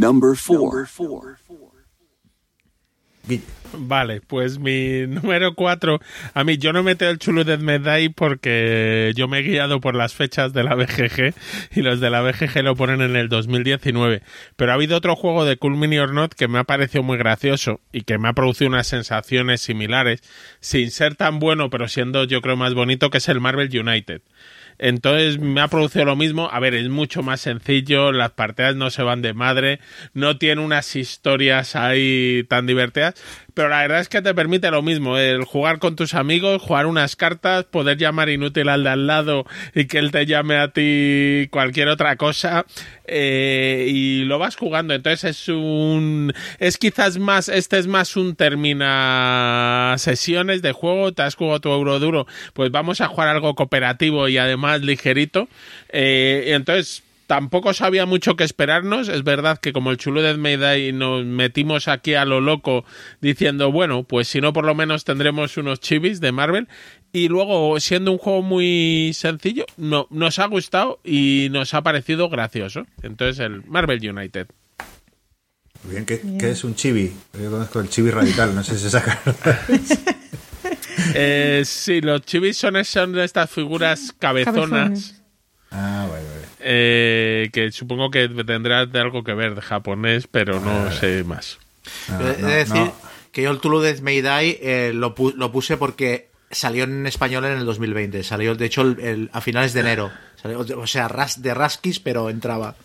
Number 0.00 0.34
four. 0.34 0.86
Vale, 3.74 4.22
pues 4.22 4.58
mi 4.58 5.06
número 5.06 5.54
4. 5.54 6.00
A 6.32 6.42
mí, 6.42 6.56
yo 6.56 6.72
no 6.72 6.82
meto 6.82 7.06
el 7.06 7.18
Chulu 7.18 7.44
de 7.44 7.58
Medai 7.58 8.08
porque 8.08 9.12
yo 9.14 9.28
me 9.28 9.40
he 9.40 9.42
guiado 9.42 9.82
por 9.82 9.94
las 9.94 10.14
fechas 10.14 10.54
de 10.54 10.64
la 10.64 10.74
BGG 10.76 11.34
y 11.76 11.82
los 11.82 12.00
de 12.00 12.08
la 12.08 12.22
BGG 12.22 12.62
lo 12.62 12.76
ponen 12.76 13.02
en 13.02 13.14
el 13.14 13.28
2019. 13.28 14.22
Pero 14.56 14.70
ha 14.70 14.74
habido 14.74 14.96
otro 14.96 15.16
juego 15.16 15.44
de 15.44 15.58
Cool 15.58 15.76
Mini 15.76 15.98
or 15.98 16.14
Not 16.14 16.32
que 16.32 16.48
me 16.48 16.58
ha 16.58 16.64
parecido 16.64 17.02
muy 17.02 17.18
gracioso 17.18 17.80
y 17.92 18.00
que 18.00 18.16
me 18.16 18.28
ha 18.28 18.32
producido 18.32 18.70
unas 18.70 18.86
sensaciones 18.86 19.60
similares, 19.60 20.22
sin 20.60 20.90
ser 20.90 21.14
tan 21.14 21.40
bueno, 21.40 21.68
pero 21.68 21.88
siendo 21.88 22.24
yo 22.24 22.40
creo 22.40 22.56
más 22.56 22.72
bonito, 22.72 23.10
que 23.10 23.18
es 23.18 23.28
el 23.28 23.40
Marvel 23.40 23.68
United. 23.68 24.22
Entonces 24.82 25.38
me 25.38 25.60
ha 25.60 25.68
producido 25.68 26.06
lo 26.06 26.16
mismo. 26.16 26.48
A 26.50 26.58
ver, 26.58 26.74
es 26.74 26.88
mucho 26.88 27.22
más 27.22 27.42
sencillo, 27.42 28.12
las 28.12 28.30
partidas 28.30 28.74
no 28.76 28.90
se 28.90 29.02
van 29.02 29.20
de 29.20 29.34
madre, 29.34 29.78
no 30.14 30.38
tiene 30.38 30.62
unas 30.62 30.96
historias 30.96 31.76
ahí 31.76 32.44
tan 32.48 32.66
divertidas, 32.66 33.14
pero 33.60 33.68
la 33.68 33.82
verdad 33.82 34.00
es 34.00 34.08
que 34.08 34.22
te 34.22 34.32
permite 34.32 34.70
lo 34.70 34.80
mismo, 34.80 35.18
el 35.18 35.44
jugar 35.44 35.80
con 35.80 35.94
tus 35.94 36.14
amigos, 36.14 36.62
jugar 36.62 36.86
unas 36.86 37.14
cartas, 37.14 37.64
poder 37.64 37.98
llamar 37.98 38.30
inútil 38.30 38.70
al 38.70 38.84
de 38.84 38.88
al 38.88 39.06
lado 39.06 39.44
y 39.74 39.84
que 39.84 39.98
él 39.98 40.12
te 40.12 40.24
llame 40.24 40.56
a 40.56 40.68
ti 40.68 41.46
cualquier 41.50 41.88
otra 41.88 42.16
cosa 42.16 42.64
eh, 43.04 43.84
y 43.86 44.24
lo 44.24 44.38
vas 44.38 44.56
jugando. 44.56 44.94
Entonces 44.94 45.24
es 45.24 45.48
un... 45.50 46.32
es 46.58 46.78
quizás 46.78 47.18
más, 47.18 47.50
este 47.50 47.76
es 47.76 47.86
más 47.86 48.16
un 48.16 48.34
termina 48.34 49.94
sesiones 49.98 50.62
de 50.62 50.72
juego, 50.72 51.12
te 51.12 51.20
has 51.20 51.34
jugado 51.34 51.60
tu 51.60 51.68
euro 51.70 51.98
duro, 51.98 52.26
pues 52.54 52.70
vamos 52.70 53.02
a 53.02 53.08
jugar 53.08 53.28
algo 53.28 53.54
cooperativo 53.54 54.26
y 54.28 54.38
además 54.38 54.80
ligerito. 54.80 55.48
Eh, 55.90 56.44
entonces 56.54 57.02
tampoco 57.30 57.72
sabía 57.74 58.06
mucho 58.06 58.34
que 58.34 58.42
esperarnos. 58.42 59.08
Es 59.08 59.22
verdad 59.22 59.58
que 59.58 59.72
como 59.72 59.92
el 59.92 59.98
chulo 59.98 60.20
de 60.20 60.36
Mayday 60.36 60.92
nos 60.92 61.24
metimos 61.24 61.86
aquí 61.86 62.14
a 62.14 62.24
lo 62.24 62.40
loco 62.40 62.84
diciendo, 63.20 63.70
bueno, 63.70 64.02
pues 64.02 64.26
si 64.26 64.40
no 64.40 64.52
por 64.52 64.64
lo 64.64 64.74
menos 64.74 65.04
tendremos 65.04 65.56
unos 65.56 65.78
chivis 65.78 66.20
de 66.20 66.32
Marvel. 66.32 66.66
Y 67.12 67.28
luego, 67.28 67.78
siendo 67.78 68.10
un 68.10 68.18
juego 68.18 68.42
muy 68.42 69.12
sencillo, 69.14 69.64
no, 69.76 70.08
nos 70.10 70.40
ha 70.40 70.46
gustado 70.46 70.98
y 71.04 71.46
nos 71.52 71.72
ha 71.72 71.82
parecido 71.82 72.28
gracioso. 72.28 72.84
Entonces, 73.00 73.38
el 73.38 73.64
Marvel 73.64 74.00
United. 74.10 74.48
Muy 75.84 75.92
bien, 75.92 76.06
¿qué, 76.06 76.20
qué 76.36 76.50
es 76.50 76.64
un 76.64 76.74
chibi? 76.74 77.12
Yo 77.40 77.48
conozco 77.48 77.78
el 77.78 77.88
chibi 77.88 78.10
radical, 78.10 78.56
no 78.56 78.64
sé 78.64 78.74
si 78.74 78.80
se 78.80 78.90
saca. 78.90 79.20
Eh, 81.14 81.62
sí, 81.64 82.00
los 82.02 82.22
chivis 82.22 82.56
son, 82.56 82.84
son 82.84 83.18
estas 83.18 83.50
figuras 83.50 84.12
cabezonas. 84.18 84.68
Cabezones. 84.68 85.22
ah, 85.70 86.06
vale, 86.08 86.24
vale. 86.24 86.39
Eh, 86.62 87.48
que 87.52 87.70
supongo 87.72 88.10
que 88.10 88.28
tendrá 88.28 88.86
de 88.86 89.00
algo 89.00 89.24
que 89.24 89.34
ver 89.34 89.54
de 89.54 89.62
japonés, 89.62 90.26
pero 90.30 90.60
no 90.60 90.90
sé 90.92 91.24
más. 91.24 91.58
No, 92.08 92.20
He 92.20 92.34
de 92.34 92.42
no, 92.42 92.48
decir 92.48 92.74
no. 92.76 92.94
que 93.32 93.42
yo 93.42 93.50
el 93.50 93.58
Tulu 93.60 93.82
May 94.02 94.20
Die 94.22 94.58
eh, 94.62 94.92
lo, 94.94 95.14
pu- 95.14 95.34
lo 95.34 95.50
puse 95.52 95.76
porque 95.76 96.28
salió 96.50 96.84
en 96.84 97.06
español 97.06 97.44
en 97.44 97.52
el 97.58 97.64
2020. 97.64 98.22
Salió, 98.22 98.54
de 98.54 98.66
hecho, 98.66 98.82
el- 98.82 99.00
el- 99.00 99.30
a 99.32 99.40
finales 99.40 99.72
de 99.72 99.80
enero. 99.80 100.10
Salió, 100.40 100.60
o 100.60 100.86
sea, 100.86 101.08
ras- 101.08 101.42
de 101.42 101.54
Raskis, 101.54 102.00
pero 102.00 102.28
entraba. 102.30 102.76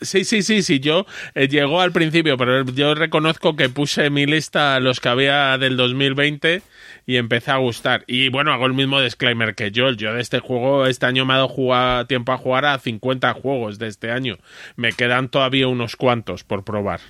Sí, 0.00 0.24
sí, 0.24 0.42
sí, 0.42 0.62
sí, 0.62 0.78
yo 0.78 1.06
eh, 1.34 1.48
llegó 1.48 1.80
al 1.80 1.90
principio, 1.90 2.36
pero 2.36 2.64
yo 2.66 2.94
reconozco 2.94 3.56
que 3.56 3.68
puse 3.68 4.04
en 4.06 4.12
mi 4.14 4.26
lista 4.26 4.78
los 4.78 5.00
que 5.00 5.08
había 5.08 5.58
del 5.58 5.76
2020 5.76 6.62
y 7.08 7.16
empecé 7.16 7.50
a 7.50 7.56
gustar. 7.56 8.04
Y 8.06 8.28
bueno, 8.28 8.52
hago 8.52 8.66
el 8.66 8.74
mismo 8.74 9.00
disclaimer 9.00 9.54
que 9.54 9.70
yo. 9.70 9.90
Yo 9.92 10.12
de 10.12 10.20
este 10.20 10.40
juego, 10.40 10.84
este 10.84 11.06
año 11.06 11.24
me 11.24 11.32
ha 11.32 11.36
dado 11.36 11.48
jugar- 11.48 12.06
tiempo 12.06 12.32
a 12.32 12.36
jugar 12.36 12.66
a 12.66 12.78
50 12.78 13.32
juegos 13.32 13.78
de 13.78 13.86
este 13.86 14.10
año. 14.10 14.36
Me 14.76 14.92
quedan 14.92 15.30
todavía 15.30 15.68
unos 15.68 15.96
cuantos 15.96 16.44
por 16.44 16.64
probar. 16.64 17.00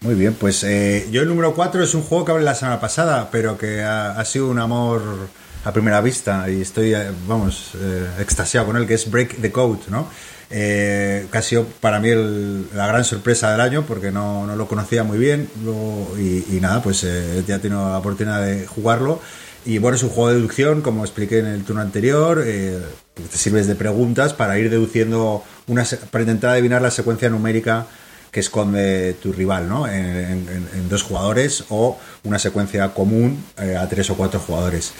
Muy 0.00 0.16
bien, 0.16 0.34
pues 0.34 0.64
eh, 0.64 1.06
yo 1.12 1.22
el 1.22 1.28
número 1.28 1.54
4 1.54 1.84
es 1.84 1.94
un 1.94 2.02
juego 2.02 2.24
que 2.24 2.32
hablé 2.32 2.44
la 2.44 2.56
semana 2.56 2.80
pasada, 2.80 3.28
pero 3.30 3.56
que 3.56 3.80
ha, 3.80 4.18
ha 4.18 4.24
sido 4.24 4.48
un 4.48 4.58
amor 4.58 5.28
a 5.64 5.72
primera 5.72 6.00
vista 6.00 6.50
y 6.50 6.60
estoy, 6.62 6.94
eh, 6.94 7.12
vamos, 7.28 7.76
eh, 7.76 8.08
extasiado 8.18 8.66
con 8.66 8.76
él, 8.76 8.88
que 8.88 8.94
es 8.94 9.08
Break 9.08 9.40
the 9.40 9.52
Code, 9.52 9.84
¿no? 9.88 10.10
Eh, 10.50 11.26
que 11.32 11.38
ha 11.38 11.42
sido 11.42 11.64
para 11.80 11.98
mí 11.98 12.08
el- 12.10 12.68
la 12.74 12.86
gran 12.86 13.04
sorpresa 13.04 13.50
del 13.50 13.60
año 13.60 13.84
porque 13.86 14.12
no, 14.12 14.46
no 14.46 14.54
lo 14.54 14.68
conocía 14.68 15.02
muy 15.02 15.18
bien 15.18 15.48
luego- 15.64 16.14
y, 16.18 16.44
y 16.56 16.60
nada, 16.60 16.82
pues 16.82 17.02
eh, 17.04 17.42
ya 17.46 17.56
he 17.56 17.58
tenido 17.58 17.88
la 17.90 17.98
oportunidad 17.98 18.44
de 18.44 18.66
jugarlo. 18.66 19.20
Y 19.64 19.78
bueno, 19.78 19.96
es 19.96 20.04
un 20.04 20.10
juego 20.10 20.28
de 20.28 20.36
deducción, 20.36 20.82
como 20.82 21.02
expliqué 21.04 21.40
en 21.40 21.46
el 21.46 21.64
turno 21.64 21.82
anterior, 21.82 22.42
eh, 22.46 22.78
te 23.14 23.36
sirves 23.36 23.66
de 23.66 23.74
preguntas 23.74 24.32
para 24.34 24.56
ir 24.60 24.70
deduciendo, 24.70 25.42
una, 25.66 25.84
para 26.12 26.22
intentar 26.22 26.50
adivinar 26.50 26.80
la 26.80 26.92
secuencia 26.92 27.28
numérica 27.28 27.86
que 28.30 28.38
esconde 28.40 29.14
tu 29.20 29.32
rival, 29.32 29.68
¿no? 29.68 29.88
En, 29.88 30.04
en- 30.04 30.68
en 30.72 30.88
dos 30.88 31.02
jugadores 31.02 31.64
o 31.70 31.98
una 32.22 32.38
secuencia 32.38 32.94
común 32.94 33.42
eh, 33.60 33.76
a 33.76 33.88
tres 33.88 34.10
o 34.10 34.14
cuatro 34.16 34.38
jugadores. 34.38 34.92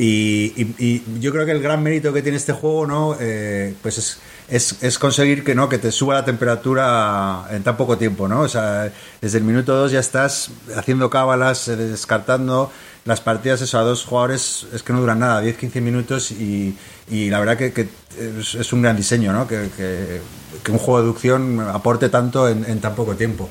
Y, 0.00 0.52
y- 0.56 0.74
y 0.78 1.20
yo 1.20 1.32
creo 1.32 1.44
que 1.44 1.50
el 1.50 1.60
gran 1.60 1.82
mérito 1.82 2.12
que 2.12 2.22
tiene 2.22 2.38
este 2.38 2.52
juego, 2.52 2.86
¿no? 2.86 3.16
Eh, 3.18 3.74
pues 3.82 3.98
es, 3.98 4.18
es, 4.48 4.76
es 4.80 4.96
conseguir 4.98 5.42
que 5.42 5.56
no 5.56 5.68
que 5.68 5.78
te 5.78 5.90
suba 5.90 6.14
la 6.14 6.24
temperatura 6.24 7.44
en 7.50 7.64
tan 7.64 7.76
poco 7.76 7.98
tiempo, 7.98 8.28
¿no? 8.28 8.42
O 8.42 8.48
sea, 8.48 8.92
desde 9.20 9.38
el 9.38 9.44
minuto 9.44 9.74
2 9.74 9.90
ya 9.90 9.98
estás 9.98 10.50
haciendo 10.76 11.10
cábalas, 11.10 11.66
eh, 11.66 11.74
descartando 11.76 12.70
las 13.06 13.20
partidas 13.20 13.60
eso, 13.60 13.76
a 13.78 13.82
dos 13.82 14.04
jugadores 14.04 14.66
es 14.72 14.82
que 14.84 14.92
no 14.92 15.00
duran 15.00 15.18
nada, 15.18 15.42
10-15 15.42 15.80
minutos 15.80 16.30
y, 16.30 16.76
y 17.10 17.30
la 17.30 17.40
verdad 17.40 17.56
que, 17.56 17.72
que 17.72 17.88
es, 18.18 18.72
un 18.72 18.82
gran 18.82 18.96
diseño, 18.96 19.32
¿no? 19.32 19.48
Que, 19.48 19.68
que- 19.76 20.20
que 20.62 20.72
un 20.72 20.78
juego 20.78 20.98
de 21.00 21.06
deducción 21.06 21.60
aporte 21.60 22.08
tanto 22.08 22.48
en, 22.48 22.64
en 22.64 22.80
tan 22.80 22.94
poco 22.94 23.14
tiempo. 23.16 23.48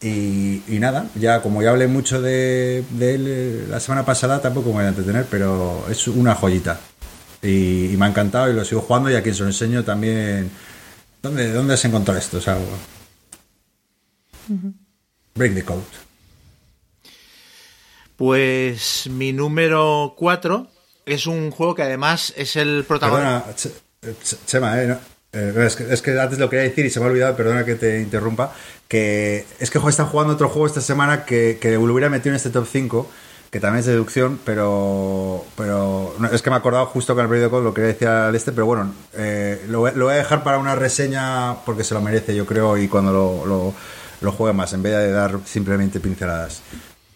Y, 0.00 0.62
y 0.68 0.78
nada, 0.80 1.06
ya 1.14 1.40
como 1.40 1.62
ya 1.62 1.70
hablé 1.70 1.86
mucho 1.86 2.20
de, 2.20 2.84
de 2.90 3.14
él 3.14 3.24
eh, 3.26 3.66
la 3.70 3.80
semana 3.80 4.04
pasada, 4.04 4.42
tampoco 4.42 4.68
me 4.68 4.74
voy 4.76 4.84
a 4.84 4.88
entretener, 4.88 5.26
pero 5.30 5.86
es 5.90 6.06
una 6.08 6.34
joyita. 6.34 6.78
Y, 7.42 7.92
y 7.92 7.96
me 7.96 8.06
ha 8.06 8.08
encantado 8.08 8.50
y 8.50 8.54
lo 8.54 8.64
sigo 8.64 8.80
jugando 8.82 9.10
y 9.10 9.14
a 9.16 9.22
quien 9.22 9.34
se 9.34 9.42
lo 9.42 9.48
enseño 9.48 9.82
también. 9.84 10.50
¿Dónde, 11.22 11.52
dónde 11.52 11.74
has 11.74 11.84
encontrado 11.86 12.18
esto? 12.18 12.36
O 12.38 12.40
sea, 12.40 12.58
Break 15.34 15.54
the 15.54 15.64
Code. 15.64 15.82
Pues 18.16 19.08
mi 19.10 19.32
número 19.32 20.14
4 20.16 20.68
es 21.06 21.26
un 21.26 21.50
juego 21.50 21.74
que 21.74 21.82
además 21.82 22.32
es 22.36 22.56
el 22.56 22.84
protagonista. 22.86 23.44
Perdona, 23.44 23.56
Ch- 23.56 24.14
Ch- 24.22 24.38
Chema, 24.46 24.82
eh, 24.82 24.86
no, 24.86 24.98
eh, 25.34 25.52
es, 25.66 25.76
que, 25.76 25.92
es 25.92 26.02
que 26.02 26.18
antes 26.18 26.38
lo 26.38 26.48
quería 26.48 26.64
decir 26.64 26.86
y 26.86 26.90
se 26.90 27.00
me 27.00 27.06
ha 27.06 27.08
olvidado, 27.08 27.36
perdona 27.36 27.64
que 27.64 27.74
te 27.74 28.00
interrumpa, 28.00 28.52
que 28.88 29.44
es 29.58 29.70
que 29.70 29.78
están 29.78 30.06
jugando 30.06 30.34
otro 30.34 30.48
juego 30.48 30.66
esta 30.66 30.80
semana 30.80 31.24
que, 31.24 31.58
que 31.60 31.72
lo 31.72 31.82
hubiera 31.82 32.08
metido 32.08 32.30
en 32.30 32.36
este 32.36 32.50
top 32.50 32.66
5, 32.70 33.10
que 33.50 33.60
también 33.60 33.80
es 33.80 33.86
de 33.86 33.92
deducción, 33.92 34.38
pero 34.44 35.44
pero 35.56 36.14
no, 36.18 36.28
es 36.28 36.42
que 36.42 36.50
me 36.50 36.56
he 36.56 36.58
acordado 36.58 36.86
justo 36.86 37.14
con 37.14 37.24
el 37.24 37.30
periodo 37.30 37.60
lo 37.60 37.74
quería 37.74 37.88
decir 37.88 38.08
al 38.08 38.34
este, 38.34 38.52
pero 38.52 38.66
bueno, 38.66 38.92
eh, 39.14 39.64
lo, 39.68 39.90
lo 39.90 40.04
voy 40.06 40.14
a 40.14 40.18
dejar 40.18 40.42
para 40.42 40.58
una 40.58 40.74
reseña 40.74 41.56
porque 41.64 41.84
se 41.84 41.94
lo 41.94 42.00
merece, 42.00 42.34
yo 42.34 42.46
creo, 42.46 42.78
y 42.78 42.88
cuando 42.88 43.12
lo, 43.12 43.46
lo, 43.46 43.74
lo 44.20 44.32
juegue 44.32 44.54
más, 44.54 44.72
en 44.72 44.82
vez 44.82 44.92
de 44.96 45.10
dar 45.10 45.38
simplemente 45.44 46.00
pinceladas. 46.00 46.62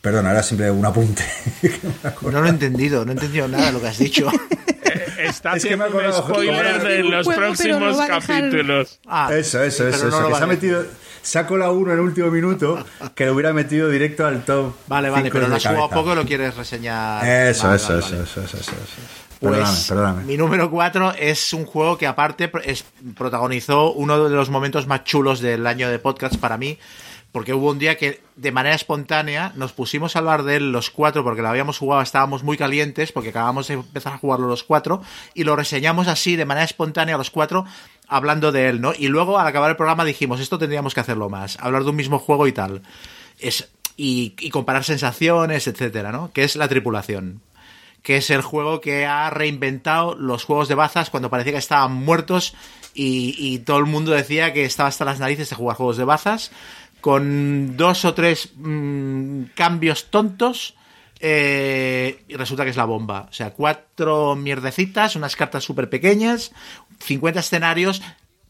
Perdona, 0.01 0.31
era 0.31 0.43
simple 0.43 0.70
un 0.70 0.85
apunte. 0.87 1.25
No 2.23 2.41
lo 2.41 2.47
he 2.47 2.51
entendido, 2.51 3.05
no 3.05 3.12
he 3.12 3.15
entendido 3.15 3.49
nada 3.49 3.66
de 3.66 3.73
lo 3.73 3.81
que 3.81 3.89
has 3.89 3.99
dicho. 3.99 4.31
Está 5.19 5.57
Es 5.57 5.65
que 5.65 5.77
me 5.77 5.85
un 5.85 5.91
acordado, 5.91 6.23
spoiler 6.29 6.81
de 6.83 7.03
los 7.03 7.27
Juego, 7.27 7.41
próximos 7.43 7.99
a 7.99 8.05
dejar- 8.07 8.23
capítulos. 8.23 9.01
Ah, 9.07 9.29
Eso, 9.33 9.62
eso, 9.65 9.89
eso, 9.89 10.05
no 10.05 10.09
eso, 10.09 10.20
lo 10.20 10.29
que 10.29 10.35
se 10.37 10.45
ha 10.45 10.47
metido, 10.47 10.87
saco 11.23 11.57
la 11.57 11.70
1 11.73 11.93
en 11.93 11.99
el 11.99 12.05
último 12.05 12.31
minuto, 12.31 12.85
que 13.16 13.27
lo 13.27 13.35
hubiera 13.35 13.53
metido 13.53 13.89
directo 13.89 14.25
al 14.27 14.45
top. 14.45 14.75
Vale, 14.87 15.11
vale, 15.11 15.31
pero 15.31 15.49
lo 15.49 15.57
has 15.57 15.62
jugado 15.62 15.89
cabeza. 15.89 15.95
poco 15.95 16.12
y 16.12 16.16
lo 16.16 16.25
quieres 16.25 16.57
reseñar. 16.57 17.27
Eso, 17.27 17.65
Vale, 17.66 17.77
eso, 17.77 17.89
vale, 17.89 17.99
eso, 18.01 18.11
vale. 18.12 18.23
eso, 18.25 18.41
eso, 18.43 18.57
eso, 18.59 18.73
eso. 18.73 18.73
Pues, 19.41 19.53
Perdóname, 19.55 19.79
perdóname. 19.89 20.25
Mi 20.25 20.37
número 20.37 20.70
4 20.70 21.15
es 21.19 21.53
un 21.53 21.65
juego 21.66 21.99
que 21.99 22.07
aparte 22.07 22.51
es- 22.65 22.85
protagonizó 23.16 23.93
uno 23.93 24.29
de 24.29 24.35
los 24.35 24.51
momentos 24.51 24.87
más 24.87 25.05
chulos 25.05 25.41
del 25.41 25.66
año 25.66 25.89
de 25.91 25.99
podcast 25.99 26.37
para 26.37 26.57
mí, 26.57 26.79
porque 27.32 27.52
hubo 27.52 27.70
un 27.70 27.78
día 27.78 27.96
que 27.98 28.22
de 28.36 28.52
manera 28.52 28.74
espontánea 28.74 29.52
nos 29.55 29.72
pusimos 29.72 30.16
a 30.16 30.20
hablar 30.20 30.44
de 30.44 30.56
él 30.56 30.72
los 30.72 30.90
cuatro, 30.90 31.22
porque 31.22 31.42
lo 31.42 31.48
habíamos 31.48 31.78
jugado, 31.78 32.00
estábamos 32.00 32.42
muy 32.42 32.56
calientes, 32.56 33.12
porque 33.12 33.30
acabamos 33.30 33.68
de 33.68 33.74
empezar 33.74 34.14
a 34.14 34.18
jugarlo 34.18 34.48
los 34.48 34.64
cuatro, 34.64 35.02
y 35.34 35.44
lo 35.44 35.55
reseñamos 35.55 36.09
así 36.09 36.36
de 36.36 36.46
manera 36.46 36.64
espontánea 36.64 37.18
los 37.18 37.30
cuatro, 37.30 37.66
hablando 38.06 38.50
de 38.50 38.68
él, 38.68 38.80
¿no? 38.80 38.92
Y 38.96 39.09
luego 39.09 39.38
al 39.38 39.46
acabar 39.46 39.70
el 39.70 39.76
programa 39.76 40.05
dijimos, 40.05 40.40
esto 40.40 40.59
tendríamos 40.59 40.94
que 40.94 41.00
hacerlo 41.00 41.28
más, 41.28 41.59
hablar 41.60 41.84
de 41.84 41.90
un 41.90 41.96
mismo 41.96 42.18
juego 42.18 42.46
y 42.46 42.52
tal. 42.52 42.82
Es, 43.38 43.68
y, 43.96 44.34
y 44.38 44.50
comparar 44.50 44.84
sensaciones, 44.84 45.66
etcétera, 45.66 46.12
¿no? 46.12 46.32
Que 46.32 46.44
es 46.44 46.56
la 46.56 46.68
tripulación 46.68 47.42
que 48.02 48.16
es 48.16 48.30
el 48.30 48.42
juego 48.42 48.80
que 48.80 49.06
ha 49.06 49.28
reinventado 49.28 50.14
los 50.14 50.44
juegos 50.44 50.68
de 50.68 50.74
bazas 50.74 51.10
cuando 51.10 51.30
parecía 51.30 51.52
que 51.52 51.59
estaban 51.59 51.92
muertos 51.92 52.55
y, 52.94 53.34
y 53.36 53.59
todo 53.59 53.78
el 53.78 53.86
mundo 53.86 54.12
decía 54.12 54.52
que 54.52 54.64
estaba 54.64 54.88
hasta 54.88 55.05
las 55.05 55.20
narices 55.20 55.50
de 55.50 55.56
jugar 55.56 55.76
juegos 55.76 55.96
de 55.96 56.05
bazas 56.05 56.50
con 57.01 57.77
dos 57.77 58.05
o 58.05 58.15
tres 58.15 58.51
mm, 58.57 59.45
cambios 59.55 60.11
tontos 60.11 60.75
eh, 61.20 62.23
y 62.29 62.37
resulta 62.37 62.65
que 62.65 62.70
es 62.70 62.77
la 62.77 62.85
bomba. 62.85 63.27
O 63.31 63.33
sea, 63.33 63.51
cuatro 63.51 64.37
mierdecitas, 64.37 65.16
unas 65.16 65.37
cartas 65.37 65.65
súper 65.65 65.91
pequeñas, 65.91 66.53
50 67.01 67.41
escenarios 67.41 68.03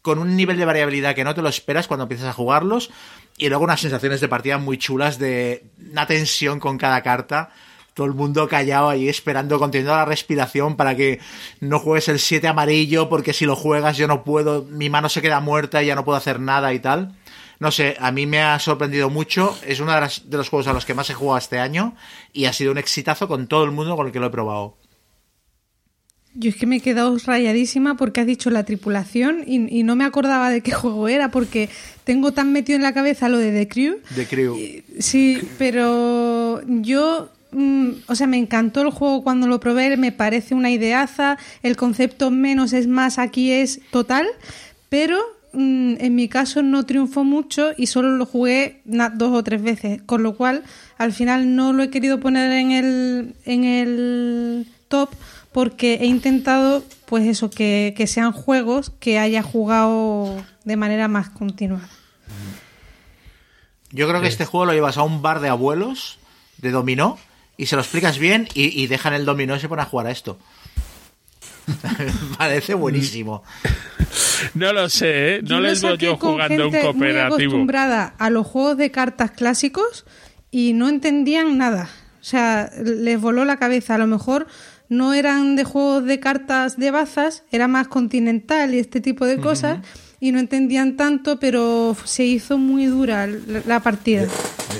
con 0.02 0.18
un 0.18 0.36
nivel 0.36 0.56
de 0.56 0.64
variabilidad 0.64 1.14
que 1.14 1.24
no 1.24 1.34
te 1.34 1.42
lo 1.42 1.48
esperas 1.48 1.86
cuando 1.86 2.04
empiezas 2.04 2.28
a 2.28 2.32
jugarlos 2.32 2.90
y 3.36 3.48
luego 3.48 3.64
unas 3.64 3.80
sensaciones 3.80 4.20
de 4.20 4.28
partida 4.28 4.58
muy 4.58 4.78
chulas 4.78 5.18
de 5.18 5.64
una 5.90 6.06
tensión 6.06 6.60
con 6.60 6.78
cada 6.78 7.02
carta. 7.02 7.50
Todo 7.94 8.06
el 8.06 8.14
mundo 8.14 8.46
callado 8.46 8.88
ahí 8.90 9.08
esperando, 9.08 9.58
conteniendo 9.58 9.94
la 9.94 10.04
respiración 10.04 10.76
para 10.76 10.94
que 10.94 11.20
no 11.60 11.80
juegues 11.80 12.08
el 12.08 12.20
7 12.20 12.46
amarillo 12.46 13.08
porque 13.08 13.32
si 13.32 13.44
lo 13.44 13.56
juegas 13.56 13.96
yo 13.96 14.06
no 14.06 14.22
puedo, 14.22 14.62
mi 14.64 14.88
mano 14.88 15.08
se 15.08 15.20
queda 15.20 15.40
muerta 15.40 15.82
y 15.82 15.86
ya 15.86 15.96
no 15.96 16.04
puedo 16.04 16.16
hacer 16.16 16.38
nada 16.38 16.72
y 16.72 16.78
tal. 16.78 17.16
No 17.60 17.70
sé, 17.72 17.96
a 17.98 18.12
mí 18.12 18.24
me 18.26 18.40
ha 18.40 18.58
sorprendido 18.58 19.10
mucho. 19.10 19.58
Es 19.66 19.80
uno 19.80 19.92
de, 19.92 20.00
las- 20.00 20.30
de 20.30 20.36
los 20.36 20.48
juegos 20.48 20.68
a 20.68 20.72
los 20.72 20.84
que 20.84 20.94
más 20.94 21.10
he 21.10 21.14
jugado 21.14 21.38
este 21.38 21.58
año 21.58 21.94
y 22.32 22.44
ha 22.44 22.52
sido 22.52 22.70
un 22.72 22.78
exitazo 22.78 23.26
con 23.28 23.48
todo 23.48 23.64
el 23.64 23.72
mundo 23.72 23.96
con 23.96 24.06
el 24.06 24.12
que 24.12 24.20
lo 24.20 24.26
he 24.26 24.30
probado. 24.30 24.76
Yo 26.34 26.50
es 26.50 26.56
que 26.56 26.66
me 26.66 26.76
he 26.76 26.80
quedado 26.80 27.16
rayadísima 27.24 27.96
porque 27.96 28.20
has 28.20 28.26
dicho 28.26 28.50
la 28.50 28.64
tripulación 28.64 29.42
y, 29.44 29.76
y 29.76 29.82
no 29.82 29.96
me 29.96 30.04
acordaba 30.04 30.50
de 30.50 30.60
qué 30.60 30.70
juego 30.72 31.08
era 31.08 31.30
porque 31.30 31.68
tengo 32.04 32.32
tan 32.32 32.52
metido 32.52 32.76
en 32.76 32.82
la 32.82 32.94
cabeza 32.94 33.28
lo 33.28 33.38
de 33.38 33.50
The 33.50 33.66
Crew. 33.68 33.96
The 34.14 34.26
Crew. 34.26 34.56
Sí, 35.00 35.40
pero 35.58 36.60
yo, 36.66 37.30
mm, 37.50 37.88
o 38.06 38.14
sea, 38.14 38.28
me 38.28 38.36
encantó 38.38 38.82
el 38.82 38.90
juego 38.90 39.24
cuando 39.24 39.48
lo 39.48 39.58
probé, 39.58 39.96
me 39.96 40.12
parece 40.12 40.54
una 40.54 40.70
ideaza, 40.70 41.38
el 41.64 41.76
concepto 41.76 42.30
menos 42.30 42.72
es 42.72 42.86
más 42.86 43.18
aquí 43.18 43.50
es 43.50 43.80
total, 43.90 44.28
pero 44.90 45.18
mm, 45.52 45.94
en 45.98 46.14
mi 46.14 46.28
caso 46.28 46.62
no 46.62 46.84
triunfó 46.86 47.24
mucho 47.24 47.70
y 47.76 47.86
solo 47.86 48.10
lo 48.16 48.26
jugué 48.26 48.80
na- 48.84 49.10
dos 49.10 49.32
o 49.32 49.42
tres 49.42 49.62
veces, 49.62 50.02
con 50.06 50.22
lo 50.22 50.34
cual 50.36 50.62
al 50.98 51.12
final 51.12 51.54
no 51.56 51.72
lo 51.72 51.82
he 51.82 51.90
querido 51.90 52.20
poner 52.20 52.52
en 52.52 52.72
el, 52.72 53.34
en 53.44 53.64
el 53.64 54.66
top 54.88 55.10
porque 55.52 55.94
he 55.94 56.06
intentado, 56.06 56.84
pues 57.06 57.26
eso, 57.26 57.50
que, 57.50 57.94
que 57.96 58.06
sean 58.06 58.32
juegos 58.32 58.90
que 59.00 59.18
haya 59.18 59.42
jugado 59.42 60.44
de 60.64 60.76
manera 60.76 61.08
más 61.08 61.30
continuada. 61.30 61.88
Yo 63.90 64.06
creo 64.08 64.20
que 64.20 64.28
este 64.28 64.44
juego 64.44 64.66
lo 64.66 64.72
llevas 64.74 64.98
a 64.98 65.02
un 65.02 65.22
bar 65.22 65.40
de 65.40 65.48
abuelos 65.48 66.18
de 66.58 66.70
dominó 66.70 67.18
y 67.56 67.66
se 67.66 67.76
lo 67.76 67.82
explicas 67.82 68.18
bien 68.18 68.46
y, 68.54 68.64
y 68.80 68.86
dejan 68.86 69.14
el 69.14 69.24
dominó 69.24 69.56
y 69.56 69.60
se 69.60 69.68
ponen 69.68 69.84
a 69.84 69.88
jugar 69.88 70.06
a 70.06 70.10
esto. 70.10 70.38
Parece 72.38 72.74
buenísimo. 72.74 73.42
No 74.54 74.72
lo 74.72 74.88
sé, 74.88 75.36
¿eh? 75.36 75.40
No 75.42 75.60
lo 75.60 75.68
les 75.68 75.82
veo 75.82 75.94
yo 75.96 76.16
jugando 76.16 76.66
un 76.66 76.72
gente 76.72 76.84
Muy 76.84 76.92
cooperativo. 76.92 77.34
acostumbrada 77.50 78.14
a 78.18 78.30
los 78.30 78.46
juegos 78.46 78.76
de 78.76 78.90
cartas 78.90 79.30
clásicos 79.32 80.04
y 80.50 80.72
no 80.72 80.88
entendían 80.88 81.58
nada. 81.58 81.88
O 82.20 82.24
sea, 82.24 82.70
les 82.82 83.20
voló 83.20 83.44
la 83.44 83.58
cabeza. 83.58 83.94
A 83.94 83.98
lo 83.98 84.06
mejor 84.06 84.46
no 84.88 85.14
eran 85.14 85.56
de 85.56 85.64
juegos 85.64 86.04
de 86.04 86.20
cartas 86.20 86.76
de 86.78 86.90
bazas, 86.90 87.42
era 87.50 87.68
más 87.68 87.88
continental 87.88 88.74
y 88.74 88.78
este 88.78 89.00
tipo 89.00 89.26
de 89.26 89.38
cosas. 89.38 89.78
Y 90.20 90.32
no 90.32 90.40
entendían 90.40 90.96
tanto, 90.96 91.38
pero 91.38 91.96
se 92.04 92.24
hizo 92.24 92.58
muy 92.58 92.86
dura 92.86 93.26
la, 93.28 93.62
la 93.66 93.80
partida. 93.80 94.26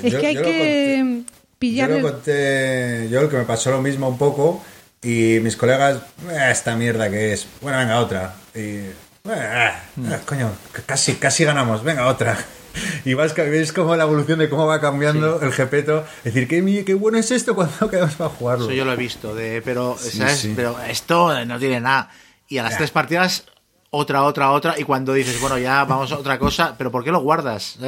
es 0.02 0.12
yo- 0.12 0.20
que 0.20 0.26
hay 0.26 0.34
yo 0.34 0.42
que 0.42 1.22
pillar. 1.60 1.90
Yo 1.90 1.98
lo 2.00 2.10
conté, 2.12 3.08
yo 3.10 3.22
lo 3.22 3.28
que 3.28 3.36
me 3.36 3.44
pasó 3.44 3.70
lo 3.70 3.80
mismo 3.80 4.08
un 4.08 4.18
poco 4.18 4.62
y 5.02 5.38
mis 5.40 5.56
colegas, 5.56 5.98
"Eh, 6.30 6.48
esta 6.50 6.74
mierda 6.76 7.08
que 7.10 7.32
es, 7.32 7.46
bueno, 7.60 7.78
venga, 7.78 7.98
otra. 8.00 8.34
Y, 8.54 8.58
"Eh, 8.60 8.94
ah, 9.30 9.80
coño, 10.26 10.50
casi, 10.86 11.14
casi 11.14 11.44
ganamos, 11.44 11.82
venga, 11.84 12.06
otra. 12.06 12.36
Y 13.04 13.14
vas, 13.14 13.32
que 13.32 13.42
ves 13.42 13.72
como 13.72 13.96
la 13.96 14.04
evolución 14.04 14.38
de 14.38 14.48
cómo 14.48 14.66
va 14.66 14.80
cambiando 14.80 15.40
el 15.42 15.52
Gepeto. 15.52 16.04
Es 16.18 16.32
decir, 16.34 16.46
qué, 16.46 16.84
qué 16.84 16.94
bueno 16.94 17.18
es 17.18 17.30
esto 17.32 17.54
cuando 17.56 17.88
quedamos 17.90 18.14
para 18.14 18.30
jugarlo. 18.30 18.66
Eso 18.66 18.74
yo 18.74 18.84
lo 18.84 18.92
he 18.92 18.96
visto, 18.96 19.34
de, 19.34 19.62
pero, 19.62 19.96
Sí, 19.98 20.18
¿sabes? 20.18 20.38
sí. 20.38 20.52
pero 20.54 20.78
esto 20.88 21.44
no 21.44 21.58
tiene 21.58 21.80
nada. 21.80 22.10
Y 22.46 22.58
a 22.58 22.62
las 22.62 22.76
tres 22.76 22.90
partidas, 22.92 23.44
otra, 23.90 24.22
otra, 24.22 24.52
otra. 24.52 24.78
Y 24.78 24.84
cuando 24.84 25.12
dices, 25.12 25.40
bueno, 25.40 25.58
ya 25.58 25.84
vamos 25.84 26.12
a 26.12 26.18
otra 26.18 26.38
cosa, 26.38 26.76
pero 26.78 26.92
¿por 26.92 27.02
qué 27.02 27.10
lo 27.10 27.20
guardas? 27.20 27.78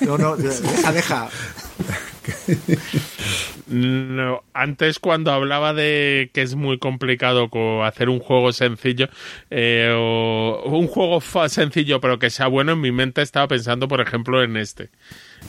No, 0.00 0.16
no, 0.18 0.36
deja, 0.36 0.92
deja. 0.92 1.28
No, 3.66 4.42
antes 4.54 4.98
cuando 4.98 5.32
hablaba 5.32 5.74
de 5.74 6.30
que 6.32 6.42
es 6.42 6.54
muy 6.54 6.78
complicado 6.78 7.48
co- 7.50 7.84
hacer 7.84 8.08
un 8.08 8.20
juego 8.20 8.52
sencillo, 8.52 9.08
eh, 9.50 9.92
o 9.96 10.62
un 10.66 10.86
juego 10.86 11.20
sencillo 11.48 12.00
pero 12.00 12.18
que 12.18 12.30
sea 12.30 12.46
bueno, 12.46 12.72
en 12.72 12.80
mi 12.80 12.92
mente 12.92 13.22
estaba 13.22 13.48
pensando, 13.48 13.88
por 13.88 14.00
ejemplo, 14.00 14.42
en 14.42 14.56
este, 14.56 14.90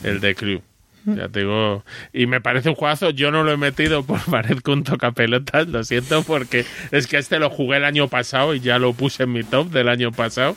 el 0.02 0.20
de 0.20 0.34
Crew. 0.34 0.62
Ya 1.06 1.28
te 1.28 1.40
digo, 1.40 1.84
y 2.12 2.26
me 2.26 2.40
parece 2.42 2.68
un 2.68 2.74
juegazo, 2.74 3.10
yo 3.10 3.30
no 3.30 3.42
lo 3.42 3.52
he 3.52 3.56
metido 3.56 4.02
por 4.06 4.20
parezco 4.24 4.72
un 4.72 4.84
tocapelotas, 4.84 5.68
lo 5.68 5.82
siento, 5.84 6.22
porque 6.24 6.66
es 6.92 7.06
que 7.06 7.18
este 7.18 7.38
lo 7.38 7.50
jugué 7.50 7.78
el 7.78 7.84
año 7.84 8.08
pasado 8.08 8.54
y 8.54 8.60
ya 8.60 8.78
lo 8.78 8.92
puse 8.92 9.22
en 9.24 9.32
mi 9.32 9.42
top 9.44 9.70
del 9.70 9.88
año 9.88 10.12
pasado. 10.12 10.56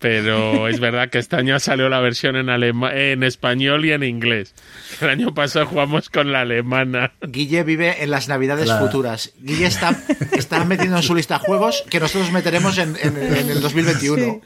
Pero 0.00 0.66
es 0.66 0.80
verdad 0.80 1.10
que 1.10 1.18
este 1.18 1.36
año 1.36 1.60
salió 1.60 1.88
la 1.90 2.00
versión 2.00 2.34
en, 2.34 2.46
alema- 2.48 2.90
en 2.94 3.22
español 3.22 3.84
y 3.84 3.92
en 3.92 4.02
inglés. 4.02 4.54
El 5.02 5.10
año 5.10 5.34
pasado 5.34 5.66
jugamos 5.66 6.08
con 6.08 6.32
la 6.32 6.40
alemana. 6.40 7.12
Guille 7.20 7.62
vive 7.64 8.02
en 8.02 8.10
las 8.10 8.26
navidades 8.26 8.66
La- 8.66 8.78
futuras. 8.78 9.32
Guille 9.40 9.66
está, 9.66 9.94
está 10.32 10.64
metiendo 10.64 10.96
en 10.96 11.02
su 11.02 11.14
lista 11.14 11.38
juegos 11.38 11.84
que 11.90 12.00
nosotros 12.00 12.32
meteremos 12.32 12.78
en, 12.78 12.96
en- 13.02 13.16
en 13.18 13.50
el 13.50 13.60
2021. 13.60 14.40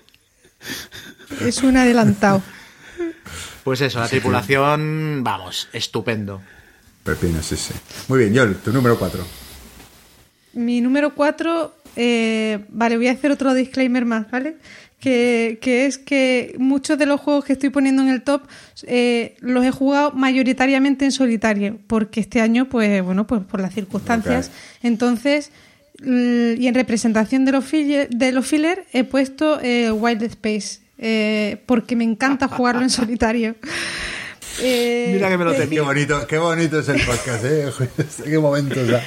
Sí. 0.61 1.45
Es 1.47 1.63
un 1.63 1.77
adelantado. 1.77 2.43
Pues 3.63 3.81
eso, 3.81 4.01
la 4.01 4.09
tripulación, 4.09 5.21
vamos, 5.23 5.69
estupendo. 5.73 6.43
Pepino, 7.05 7.43
sí, 7.43 7.57
sí. 7.57 7.73
Muy 8.09 8.19
bien, 8.19 8.35
Yol, 8.35 8.57
tu 8.57 8.73
número 8.73 8.99
4. 8.99 9.25
Mi 10.55 10.81
número 10.81 11.15
4, 11.15 11.75
vale, 12.71 12.97
voy 12.97 13.09
a 13.09 13.13
hacer 13.13 13.31
otro 13.31 13.55
disclaimer 13.55 14.05
más, 14.05 14.31
¿vale? 14.31 14.57
Que, 15.05 15.59
que 15.61 15.85
es 15.85 15.99
que 15.99 16.55
muchos 16.57 16.97
de 16.97 17.05
los 17.05 17.21
juegos 17.21 17.45
que 17.45 17.53
estoy 17.53 17.69
poniendo 17.69 18.01
en 18.01 18.09
el 18.09 18.23
top 18.23 18.41
eh, 18.87 19.37
los 19.41 19.63
he 19.63 19.71
jugado 19.71 20.13
mayoritariamente 20.13 21.05
en 21.05 21.13
solitario, 21.13 21.79
porque 21.89 22.21
este 22.21 22.41
año, 22.41 22.71
pues 22.71 23.03
bueno, 23.03 23.27
pues 23.27 23.43
por 23.43 23.61
las 23.61 23.75
circunstancias. 23.75 24.51
Entonces, 24.83 25.51
y 26.03 26.67
en 26.67 26.75
representación 26.75 27.45
de 27.45 27.53
los, 27.53 27.67
filler, 27.67 28.09
de 28.09 28.33
los 28.33 28.47
filler 28.47 28.87
he 28.95 29.05
puesto 29.05 29.61
eh, 29.61 29.91
Wild 29.91 30.23
Space, 30.23 30.81
eh, 30.97 31.59
porque 31.67 31.97
me 31.97 32.05
encanta 32.05 32.49
jugarlo 32.49 32.81
en 32.81 32.89
solitario. 33.01 33.57
Eh, 34.63 35.11
Mira 35.13 35.29
que 35.29 35.37
me 35.37 35.45
lo 35.45 35.53
eh, 35.53 35.59
temía. 35.59 35.81
Qué 35.81 35.87
bonito, 35.87 36.27
qué 36.27 36.39
bonito 36.39 36.79
es 36.79 36.89
el 36.89 37.03
podcast, 37.05 37.45
¿eh? 37.45 37.67
qué 38.25 38.39
momentos 38.39 38.89
da. 38.89 39.03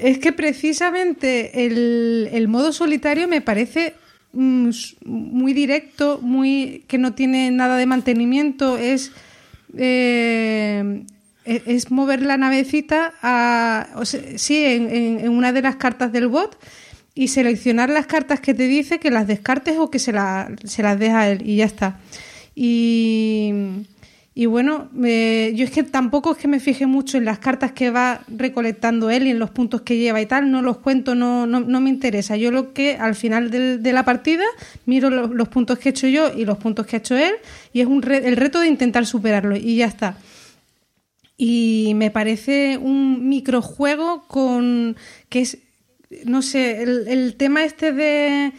Es 0.00 0.18
que 0.18 0.32
precisamente 0.32 1.64
el, 1.64 2.28
el 2.32 2.48
modo 2.48 2.72
solitario 2.72 3.28
me 3.28 3.40
parece 3.40 3.94
muy 4.36 5.52
directo, 5.52 6.20
muy 6.22 6.84
que 6.88 6.98
no 6.98 7.14
tiene 7.14 7.50
nada 7.50 7.76
de 7.76 7.86
mantenimiento, 7.86 8.76
es 8.76 9.12
eh, 9.76 11.04
e- 11.44 11.62
es 11.66 11.90
mover 11.90 12.22
la 12.22 12.36
navecita 12.36 13.14
a, 13.22 13.86
sí, 14.36 14.64
en, 14.64 15.28
una 15.28 15.52
de 15.52 15.62
las 15.62 15.76
cartas 15.76 16.12
del 16.12 16.28
bot 16.28 16.58
y 17.14 17.28
seleccionar 17.28 17.88
las 17.88 18.06
cartas 18.06 18.40
que 18.40 18.52
te 18.52 18.66
dice 18.66 18.98
que 18.98 19.10
las 19.10 19.26
descartes 19.26 19.76
o 19.78 19.90
que 19.90 19.98
se, 19.98 20.12
se 20.64 20.82
las 20.82 20.98
deja 20.98 21.28
él 21.28 21.42
y 21.48 21.56
ya 21.56 21.64
está. 21.64 22.00
Y, 22.54 23.52
y 24.38 24.44
bueno, 24.44 24.90
yo 24.92 25.64
es 25.64 25.70
que 25.70 25.82
tampoco 25.82 26.32
es 26.32 26.36
que 26.36 26.46
me 26.46 26.60
fije 26.60 26.84
mucho 26.86 27.16
en 27.16 27.24
las 27.24 27.38
cartas 27.38 27.72
que 27.72 27.88
va 27.90 28.20
recolectando 28.28 29.08
él 29.08 29.26
y 29.26 29.30
en 29.30 29.38
los 29.38 29.48
puntos 29.50 29.80
que 29.80 29.96
lleva 29.96 30.20
y 30.20 30.26
tal, 30.26 30.50
no 30.50 30.60
los 30.60 30.76
cuento, 30.76 31.14
no, 31.14 31.46
no, 31.46 31.60
no 31.60 31.80
me 31.80 31.88
interesa. 31.88 32.36
Yo 32.36 32.50
lo 32.50 32.74
que 32.74 32.96
al 32.96 33.14
final 33.14 33.50
de 33.50 33.92
la 33.94 34.04
partida 34.04 34.44
miro 34.84 35.08
lo- 35.08 35.28
los 35.32 35.48
puntos 35.48 35.78
que 35.78 35.88
he 35.88 35.92
hecho 35.92 36.06
yo 36.06 36.30
y 36.36 36.44
los 36.44 36.58
puntos 36.58 36.84
que 36.86 36.96
ha 36.96 36.98
hecho 36.98 37.16
él 37.16 37.32
y 37.72 37.80
es 37.80 37.86
un 37.86 38.02
re- 38.02 38.28
el 38.28 38.36
reto 38.36 38.60
de 38.60 38.68
intentar 38.68 39.06
superarlo 39.06 39.56
y 39.56 39.76
ya 39.76 39.86
está. 39.86 40.18
Y 41.38 41.92
me 41.96 42.10
parece 42.10 42.76
un 42.76 43.28
microjuego 43.30 44.26
con 44.28 44.96
que 45.30 45.40
es 45.40 45.58
no 46.24 46.40
sé, 46.42 46.82
el, 46.82 47.08
el 47.08 47.34
tema 47.36 47.64
este 47.64 47.90
de 47.92 48.52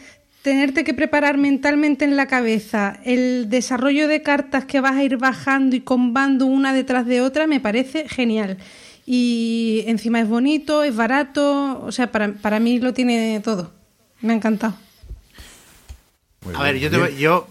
tenerte 0.48 0.82
que 0.82 0.94
preparar 0.94 1.36
mentalmente 1.36 2.06
en 2.06 2.16
la 2.16 2.26
cabeza, 2.26 2.98
el 3.04 3.50
desarrollo 3.50 4.08
de 4.08 4.22
cartas 4.22 4.64
que 4.64 4.80
vas 4.80 4.96
a 4.96 5.04
ir 5.04 5.18
bajando 5.18 5.76
y 5.76 5.80
combando 5.80 6.46
una 6.46 6.72
detrás 6.72 7.04
de 7.04 7.20
otra, 7.20 7.46
me 7.46 7.60
parece 7.60 8.08
genial. 8.08 8.56
Y 9.04 9.84
encima 9.86 10.20
es 10.20 10.28
bonito, 10.28 10.82
es 10.84 10.96
barato, 10.96 11.82
o 11.84 11.92
sea, 11.92 12.10
para, 12.10 12.32
para 12.32 12.60
mí 12.60 12.78
lo 12.78 12.94
tiene 12.94 13.40
todo. 13.44 13.72
Me 14.22 14.32
ha 14.32 14.36
encantado. 14.36 14.74
Muy 16.44 16.54
A 16.54 16.62
bien, 16.62 16.74
ver, 16.74 16.90
yo, 16.90 16.90
te, 16.90 17.16
yo 17.18 17.48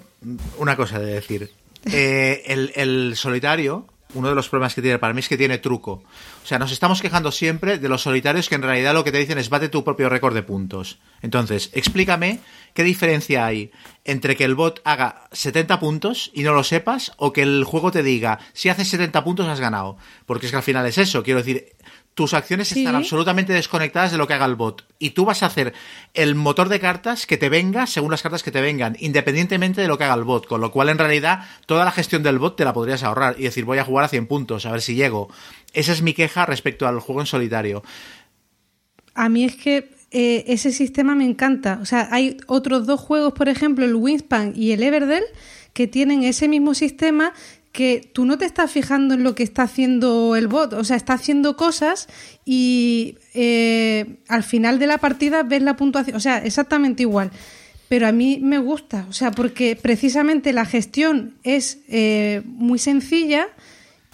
una 0.58 0.76
cosa 0.76 1.00
de 1.00 1.14
decir. 1.14 1.50
Eh, 1.90 2.44
el, 2.48 2.74
el 2.76 3.16
solitario, 3.16 3.86
uno 4.14 4.30
de 4.30 4.36
los 4.36 4.50
problemas 4.50 4.74
que 4.74 4.82
tiene 4.82 5.00
para 5.00 5.14
mí 5.14 5.20
es 5.20 5.28
que 5.28 5.38
tiene 5.38 5.58
truco. 5.58 6.04
O 6.44 6.48
sea, 6.48 6.60
nos 6.60 6.72
estamos 6.72 7.02
quejando 7.02 7.32
siempre 7.32 7.78
de 7.78 7.90
los 7.90 8.02
solitarios 8.02 8.50
que 8.50 8.56
en 8.56 8.62
realidad 8.62 8.94
lo 8.94 9.04
que 9.04 9.12
te 9.12 9.18
dicen 9.18 9.38
es 9.38 9.50
bate 9.50 9.70
tu 9.70 9.84
propio 9.84 10.10
récord 10.10 10.34
de 10.34 10.44
puntos. 10.44 11.00
Entonces, 11.22 11.70
explícame 11.74 12.40
qué 12.74 12.84
diferencia 12.84 13.46
hay 13.46 13.72
entre 14.06 14.36
que 14.36 14.46
el 14.46 14.56
bot 14.56 14.82
haga 14.86 15.28
70 15.32 15.80
puntos 15.80 16.32
y 16.34 16.44
no 16.44 16.54
lo 16.54 16.64
sepas 16.64 17.12
o 17.18 17.34
que 17.34 17.42
el 17.42 17.64
juego 17.64 17.92
te 17.92 18.04
diga 18.04 18.40
si 18.54 18.70
haces 18.70 18.88
70 18.88 19.24
puntos 19.24 19.48
has 19.48 19.60
ganado. 19.60 19.98
Porque 20.26 20.46
es 20.46 20.52
que 20.52 20.58
al 20.58 20.64
final 20.64 20.86
es 20.86 20.98
eso. 20.98 21.24
Quiero 21.24 21.40
decir, 21.40 21.76
tus 22.18 22.34
acciones 22.34 22.70
Sí. 22.70 22.80
están 22.80 22.96
absolutamente 22.96 23.54
desconectadas 23.54 24.12
de 24.12 24.18
lo 24.18 24.26
que 24.26 24.34
haga 24.34 24.48
el 24.48 24.56
bot. 24.56 24.84
Y 24.98 25.12
tú 25.12 25.24
vas 25.24 25.44
a 25.44 25.46
hacer 25.46 25.74
el 26.16 26.34
motor 26.34 26.68
de 26.68 26.80
cartas 26.80 27.28
que 27.28 27.38
te 27.38 27.48
venga 27.48 27.86
según 27.86 28.10
las 28.10 28.24
cartas 28.24 28.42
que 28.42 28.50
te 28.50 28.60
vengan, 28.60 28.98
independientemente 29.00 29.82
de 29.82 29.88
lo 29.88 30.00
que 30.00 30.06
haga 30.06 30.16
el 30.16 30.24
bot. 30.24 30.48
Con 30.48 30.60
lo 30.60 30.72
cual, 30.72 30.90
en 30.90 30.98
realidad, 30.98 31.46
toda 31.68 31.86
la 31.86 31.92
gestión 31.92 32.24
del 32.24 32.40
bot 32.40 32.56
te 32.56 32.66
la 32.66 32.74
podrías 32.74 33.04
ahorrar 33.04 33.36
y 33.38 33.44
decir, 33.44 33.66
voy 33.66 33.78
a 33.78 33.84
jugar 33.86 34.06
a 34.06 34.08
100 34.08 34.26
puntos, 34.26 34.66
a 34.66 34.72
ver 34.72 34.82
si 34.82 34.96
llego. 34.96 35.30
Esa 35.74 35.92
es 35.92 36.02
mi 36.02 36.16
queja 36.16 36.48
respecto 36.48 36.88
al 36.88 37.00
juego 37.02 37.22
en 37.22 37.28
solitario. 37.28 37.84
A 39.14 39.30
mí 39.30 39.44
es 39.44 39.56
que 39.56 39.92
eh, 40.10 40.44
ese 40.48 40.72
sistema 40.72 41.14
me 41.14 41.24
encanta. 41.26 41.78
O 41.84 41.86
sea, 41.86 42.08
hay 42.12 42.38
otros 42.48 42.88
dos 42.88 43.00
juegos, 43.00 43.34
por 43.34 43.48
ejemplo, 43.48 43.86
el 43.86 43.94
Wingspan 43.94 44.54
y 44.56 44.72
el 44.72 44.82
Everdell, 44.82 45.26
que 45.74 45.86
tienen 45.86 46.24
ese 46.24 46.48
mismo 46.48 46.74
sistema 46.74 47.34
que 47.78 48.10
tú 48.12 48.26
no 48.26 48.40
te 48.40 48.46
estás 48.46 48.72
fijando 48.72 49.14
en 49.14 49.24
lo 49.24 49.36
que 49.36 49.44
está 49.44 49.62
haciendo 49.62 50.36
el 50.36 50.48
bot, 50.48 50.74
o 50.74 50.84
sea, 50.84 50.98
está 50.98 51.14
haciendo 51.14 51.56
cosas 51.56 52.08
y 52.44 53.20
eh, 53.36 54.18
al 54.28 54.42
final 54.42 54.80
de 54.80 54.88
la 54.88 54.98
partida 54.98 55.44
ves 55.44 55.62
la 55.62 55.76
puntuación, 55.76 56.16
o 56.16 56.20
sea, 56.20 56.40
exactamente 56.40 57.04
igual. 57.04 57.30
Pero 57.88 58.08
a 58.08 58.12
mí 58.12 58.40
me 58.42 58.58
gusta, 58.58 59.06
o 59.10 59.14
sea, 59.14 59.30
porque 59.30 59.76
precisamente 59.80 60.54
la 60.54 60.66
gestión 60.66 61.36
es 61.44 61.78
eh, 61.88 62.42
muy 62.46 62.80
sencilla 62.80 63.48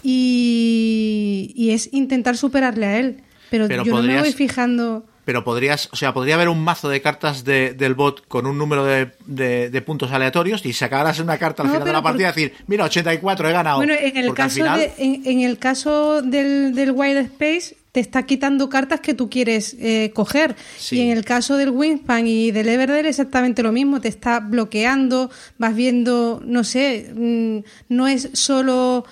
y, 0.02 1.54
y 1.56 1.70
es 1.70 1.88
intentar 1.94 2.36
superarle 2.36 2.84
a 2.84 2.98
él. 2.98 3.22
Pero, 3.50 3.66
Pero 3.66 3.82
yo 3.82 3.96
no 3.96 4.02
me 4.02 4.20
voy 4.20 4.32
fijando. 4.34 5.06
Pero 5.24 5.42
podrías, 5.44 5.88
o 5.92 5.96
sea, 5.96 6.12
podría 6.12 6.34
haber 6.34 6.48
un 6.48 6.62
mazo 6.62 6.88
de 6.88 7.00
cartas 7.00 7.44
de- 7.44 7.72
del 7.72 7.94
bot 7.94 8.26
con 8.28 8.46
un 8.46 8.58
número 8.58 8.84
de, 8.84 9.12
de- 9.26 9.70
de 9.70 9.82
puntos 9.82 10.12
aleatorios 10.12 10.64
y 10.66 10.72
sacarás 10.72 11.18
una 11.18 11.38
carta 11.38 11.62
al 11.62 11.68
No, 11.68 11.74
final 11.74 11.86
de 11.86 11.92
la 11.92 12.02
partida 12.02 12.24
y 12.28 12.32
decir, 12.32 12.52
mira, 12.66 12.84
84 12.84 13.48
he 13.48 13.52
ganado. 13.52 13.78
Bueno, 13.78 13.94
en 13.98 14.16
el 14.16 14.26
Porque 14.26 14.42
caso, 14.42 14.54
final- 14.56 14.78
de, 14.80 14.92
en, 14.98 15.22
en 15.24 15.40
el 15.40 15.58
caso 15.58 16.20
del, 16.22 16.74
del 16.74 16.90
Wild 16.92 17.16
Space, 17.32 17.76
te 17.92 18.00
está 18.00 18.24
quitando 18.24 18.68
cartas 18.68 18.98
que 19.00 19.14
tú 19.14 19.30
quieres 19.30 19.76
eh, 19.78 20.10
coger. 20.14 20.56
Sí. 20.76 20.96
Y 20.96 21.00
en 21.02 21.16
el 21.16 21.24
caso 21.24 21.56
del 21.56 21.70
Wingspan 21.70 22.26
y 22.26 22.50
del 22.50 22.68
Everdell, 22.68 23.06
exactamente 23.06 23.62
lo 23.62 23.70
mismo. 23.70 24.00
Te 24.00 24.08
está 24.08 24.40
bloqueando, 24.40 25.30
vas 25.58 25.76
viendo, 25.76 26.42
no 26.44 26.64
sé, 26.64 27.12
mm, 27.14 27.58
no 27.94 28.08
es 28.08 28.30
solo 28.32 29.04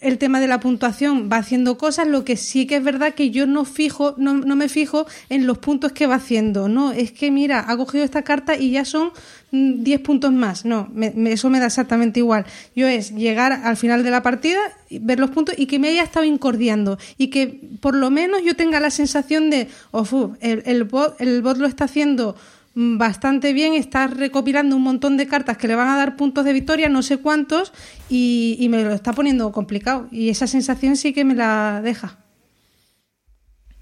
el 0.00 0.18
tema 0.18 0.40
de 0.40 0.46
la 0.46 0.60
puntuación, 0.60 1.28
va 1.30 1.36
haciendo 1.38 1.76
cosas, 1.78 2.06
lo 2.08 2.24
que 2.24 2.36
sí 2.36 2.66
que 2.66 2.76
es 2.76 2.82
verdad 2.84 3.14
que 3.14 3.30
yo 3.30 3.46
no 3.46 3.64
fijo, 3.64 4.14
no, 4.16 4.34
no 4.34 4.56
me 4.56 4.68
fijo 4.68 5.06
en 5.28 5.46
los 5.46 5.58
puntos 5.58 5.92
que 5.92 6.06
va 6.06 6.14
haciendo. 6.16 6.68
No, 6.68 6.92
es 6.92 7.12
que 7.12 7.30
mira, 7.30 7.64
ha 7.68 7.76
cogido 7.76 8.04
esta 8.04 8.22
carta 8.22 8.56
y 8.56 8.70
ya 8.70 8.84
son 8.84 9.10
mm, 9.50 9.82
10 9.82 10.00
puntos 10.00 10.32
más. 10.32 10.64
No, 10.64 10.88
me- 10.92 11.12
me- 11.14 11.32
eso 11.32 11.50
me 11.50 11.60
da 11.60 11.66
exactamente 11.66 12.20
igual. 12.20 12.46
Yo 12.74 12.88
es 12.88 13.12
llegar 13.14 13.52
al 13.52 13.76
final 13.76 14.02
de 14.02 14.10
la 14.10 14.22
partida, 14.22 14.58
ver 14.90 15.20
los 15.20 15.30
puntos 15.30 15.54
y 15.58 15.66
que 15.66 15.78
me 15.78 15.88
haya 15.88 16.02
estado 16.02 16.24
incordiando. 16.24 16.98
Y 17.18 17.28
que 17.28 17.60
por 17.80 17.94
lo 17.94 18.10
menos 18.10 18.42
yo 18.44 18.56
tenga 18.56 18.80
la 18.80 18.90
sensación 18.90 19.50
de, 19.50 19.68
oh, 19.90 20.32
el, 20.40 20.62
el 20.66 20.84
bot, 20.84 21.20
el 21.20 21.42
bot 21.42 21.58
lo 21.58 21.66
está 21.66 21.84
haciendo 21.84 22.34
mm, 22.34 22.36
bastante 22.74 23.52
bien, 23.52 23.74
está 23.74 24.06
recopilando 24.06 24.76
un 24.76 24.82
montón 24.82 25.16
de 25.16 25.26
cartas 25.26 25.56
que 25.56 25.68
le 25.68 25.74
van 25.74 25.88
a 25.88 25.96
dar 25.96 26.16
puntos 26.16 26.44
de 26.44 26.52
victoria, 26.52 26.88
no 26.88 27.02
sé 27.02 27.18
cuántos, 27.18 27.72
y, 28.08 28.56
y 28.60 28.68
me 28.68 28.82
lo 28.84 28.92
está 28.92 29.12
poniendo 29.12 29.50
complicado. 29.52 30.06
Y 30.10 30.28
esa 30.30 30.46
sensación 30.46 30.96
sí 30.96 31.12
que 31.12 31.24
me 31.24 31.34
la 31.34 31.80
deja. 31.82 32.18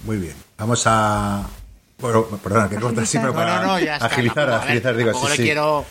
Muy 0.05 0.17
bien. 0.19 0.35
Vamos 0.57 0.83
a. 0.87 1.47
Bueno, 1.99 2.25
perdona, 2.43 2.69
que 2.69 2.77
cortas 2.77 3.09
siempre 3.09 3.33
No, 3.33 3.37
para 3.37 3.61
no, 3.61 3.67
no, 3.67 3.81
ya 3.81 3.95
está. 3.95 4.07
agilizar, 4.07 4.47
Tampoco, 4.47 4.55
a 4.55 4.59
ver, 4.61 4.69
agilizar, 4.87 4.97
digo, 4.97 5.13
sí, 5.15 5.27
le 5.31 5.37
sí. 5.37 5.43
quiero 5.43 5.85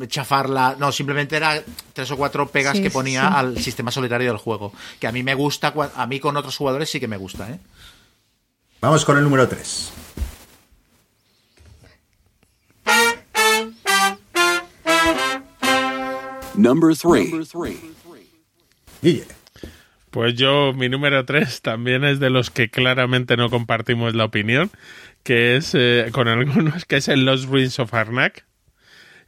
eh, 0.00 0.06
chafarla. 0.06 0.76
No, 0.78 0.92
simplemente 0.92 1.36
era 1.36 1.60
tres 1.92 2.10
o 2.12 2.16
cuatro 2.16 2.46
pegas 2.48 2.76
Sí, 2.76 2.82
que 2.82 2.90
ponía 2.90 3.22
sí. 3.28 3.34
al 3.36 3.58
sistema 3.58 3.90
solitario 3.90 4.28
del 4.28 4.38
juego. 4.38 4.72
Que 5.00 5.08
a 5.08 5.12
mí 5.12 5.22
me 5.24 5.34
gusta, 5.34 5.74
a 5.96 6.06
mí 6.06 6.20
con 6.20 6.36
otros 6.36 6.56
jugadores 6.56 6.88
sí 6.88 7.00
que 7.00 7.08
me 7.08 7.16
gusta, 7.16 7.50
¿eh? 7.50 7.58
Vamos 8.80 9.04
con 9.04 9.16
el 9.18 9.24
número 9.24 9.48
3. 9.48 9.92
Number 16.56 16.94
three. 16.94 17.30
Pues 20.10 20.34
yo, 20.36 20.72
mi 20.72 20.88
número 20.88 21.24
3 21.24 21.60
también 21.60 22.04
es 22.04 22.20
de 22.20 22.30
los 22.30 22.50
que 22.50 22.70
claramente 22.70 23.36
no 23.36 23.50
compartimos 23.50 24.14
la 24.14 24.24
opinión, 24.24 24.70
que 25.24 25.56
es 25.56 25.74
eh, 25.74 26.08
con 26.12 26.28
algunos, 26.28 26.84
que 26.84 26.96
es 26.96 27.08
el 27.08 27.24
Lost 27.24 27.46
Ruins 27.48 27.80
of 27.80 27.92
Arnak. 27.92 28.46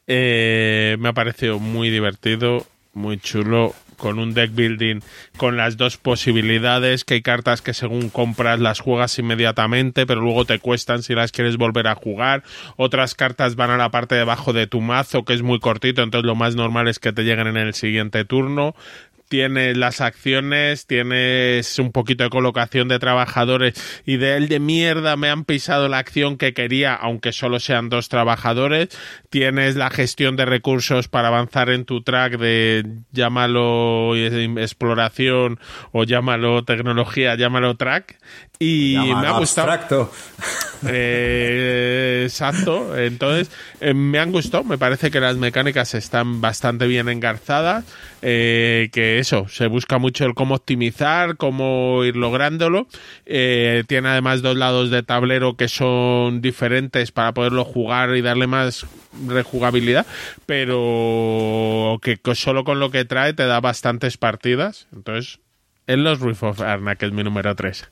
Eh, 0.07 0.97
me 1.01 1.09
ha 1.09 1.12
parecido 1.12 1.59
muy 1.59 1.90
divertido, 1.90 2.65
muy 2.94 3.19
chulo, 3.19 3.74
con 3.97 4.18
un 4.18 4.35
deck 4.35 4.55
building 4.55 5.01
con 5.36 5.56
las 5.56 5.77
dos 5.77 5.97
posibilidades, 5.97 7.05
que 7.05 7.14
hay 7.14 7.23
cartas 7.23 7.62
que 7.62 7.74
según 7.74 8.10
compras 8.10 8.60
las 8.60 8.81
juegas 8.81 9.18
inmediatamente, 9.18 10.06
pero 10.06 10.20
luego 10.20 10.44
te 10.44 10.59
cuestan 10.59 11.02
si 11.02 11.14
las 11.14 11.32
quieres 11.32 11.56
volver 11.56 11.89
a 11.89 11.94
jugar. 11.94 12.43
Otras 12.77 13.14
cartas 13.14 13.56
van 13.56 13.70
a 13.70 13.77
la 13.77 13.90
parte 13.90 14.14
de 14.14 14.23
abajo 14.23 14.52
de 14.52 14.66
tu 14.66 14.81
mazo, 14.81 15.24
que 15.24 15.35
es 15.35 15.43
muy 15.43 15.60
cortito, 15.60 16.02
entonces 16.02 16.27
lo 16.27 16.35
más 16.35 16.55
normal 16.55 16.89
es 16.89 16.98
que 16.98 17.12
te 17.12 17.24
lleguen 17.24 17.47
en 17.47 17.56
el 17.56 17.74
siguiente 17.74 18.24
turno 18.24 18.74
tienes 19.28 19.77
las 19.77 20.01
acciones, 20.01 20.86
tienes 20.86 21.78
un 21.78 21.93
poquito 21.93 22.24
de 22.24 22.31
colocación 22.31 22.89
de 22.89 22.98
trabajadores 22.98 23.74
y 24.05 24.16
de 24.16 24.36
él 24.36 24.48
de 24.48 24.61
mierda 24.61 25.16
me 25.16 25.31
han 25.31 25.44
pisado 25.44 25.89
la 25.89 25.98
acción 25.98 26.36
que 26.36 26.55
quería, 26.55 26.94
aunque 26.94 27.32
solo 27.32 27.61
sean 27.61 27.89
dos 27.89 28.09
trabajadores. 28.09 28.89
Tienes 29.31 29.77
la 29.77 29.90
gestión 29.90 30.36
de 30.36 30.44
recursos 30.44 31.09
para 31.09 31.28
avanzar 31.28 31.70
en 31.70 31.85
tu 31.85 32.03
track 32.03 32.39
de 32.39 32.85
llámalo 33.12 34.15
eh, 34.16 34.44
exploración 34.59 35.59
o 35.93 36.05
llámalo 36.05 36.65
tecnología, 36.65 37.35
llámalo 37.35 37.77
track. 37.77 38.19
Y 38.58 38.96
me 38.96 39.26
ha 39.26 39.38
gustado. 39.38 39.70
abstracto. 39.70 40.12
Eh, 40.88 42.24
exacto. 42.24 42.96
Entonces, 42.96 43.50
eh, 43.80 43.94
me 43.94 44.18
han 44.18 44.30
gustado. 44.30 44.62
Me 44.62 44.76
parece 44.76 45.10
que 45.10 45.20
las 45.20 45.36
mecánicas 45.36 45.94
están 45.94 46.42
bastante 46.42 46.86
bien 46.86 47.08
engarzadas. 47.08 47.84
eh, 48.20 48.90
que 48.92 49.18
eso, 49.18 49.48
se 49.48 49.68
busca 49.68 49.98
mucho 49.98 50.26
el 50.26 50.34
cómo 50.34 50.54
optimizar, 50.54 51.38
cómo 51.38 52.04
ir 52.04 52.16
lográndolo. 52.16 52.88
Eh, 53.24 53.84
tiene 53.86 54.10
además 54.10 54.42
dos 54.42 54.56
lados 54.56 54.90
de 54.90 55.02
tablero 55.02 55.56
que 55.56 55.68
son 55.68 56.42
diferentes 56.42 57.10
para 57.10 57.32
poderlo 57.32 57.64
jugar 57.64 58.14
y 58.14 58.20
darle 58.20 58.46
más 58.46 58.86
rejugabilidad. 59.26 60.06
Pero 60.44 61.98
que 62.02 62.20
solo 62.34 62.64
con 62.64 62.80
lo 62.80 62.90
que 62.90 63.06
trae 63.06 63.32
te 63.32 63.46
da 63.46 63.60
bastantes 63.60 64.18
partidas. 64.18 64.88
Entonces, 64.94 65.40
en 65.86 66.04
los 66.04 66.20
Riff 66.20 66.43
of 66.43 66.60
Arnak 66.60 67.02
es 67.02 67.12
mi 67.12 67.24
número 67.24 67.54
3. 67.56 67.88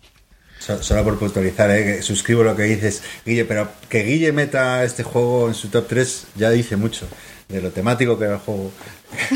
So- 0.64 0.82
Solo 0.82 1.04
por 1.04 1.18
puntualizar, 1.18 1.70
¿eh? 1.70 1.84
que 1.84 2.02
suscribo 2.02 2.42
lo 2.42 2.56
que 2.56 2.62
dices, 2.64 3.02
Guille, 3.26 3.44
pero 3.44 3.68
que 3.88 4.02
Guille 4.04 4.32
meta 4.32 4.82
este 4.84 5.02
juego 5.02 5.48
en 5.48 5.54
su 5.54 5.68
top 5.68 5.86
3 5.88 6.24
ya 6.36 6.50
dice 6.50 6.76
mucho 6.76 7.06
de 7.48 7.60
lo 7.60 7.70
temático 7.70 8.18
que 8.18 8.24
era 8.24 8.34
el 8.34 8.40
juego, 8.40 8.70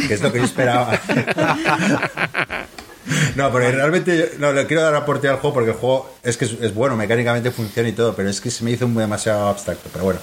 que 0.07 0.15
es 0.15 0.21
lo 0.23 0.33
que 0.33 0.39
yo 0.39 0.45
esperaba. 0.45 0.99
No, 3.37 3.51
pero 3.53 3.71
realmente 3.71 4.33
no, 4.39 4.53
le 4.53 4.67
quiero 4.67 4.83
dar 4.83 4.95
aporte 4.95 5.29
al 5.29 5.37
juego 5.37 5.55
porque 5.55 5.71
el 5.71 5.77
juego 5.77 6.15
es 6.23 6.37
que 6.37 6.45
es, 6.45 6.53
es 6.61 6.75
bueno, 6.75 6.95
mecánicamente 6.97 7.51
funciona 7.51 7.89
y 7.89 7.93
todo, 7.93 8.15
pero 8.15 8.29
es 8.29 8.39
que 8.41 8.51
se 8.51 8.65
me 8.65 8.71
hizo 8.73 8.87
muy 8.87 9.01
demasiado 9.01 9.49
abstracto. 9.49 9.89
Pero 9.93 10.05
bueno, 10.05 10.21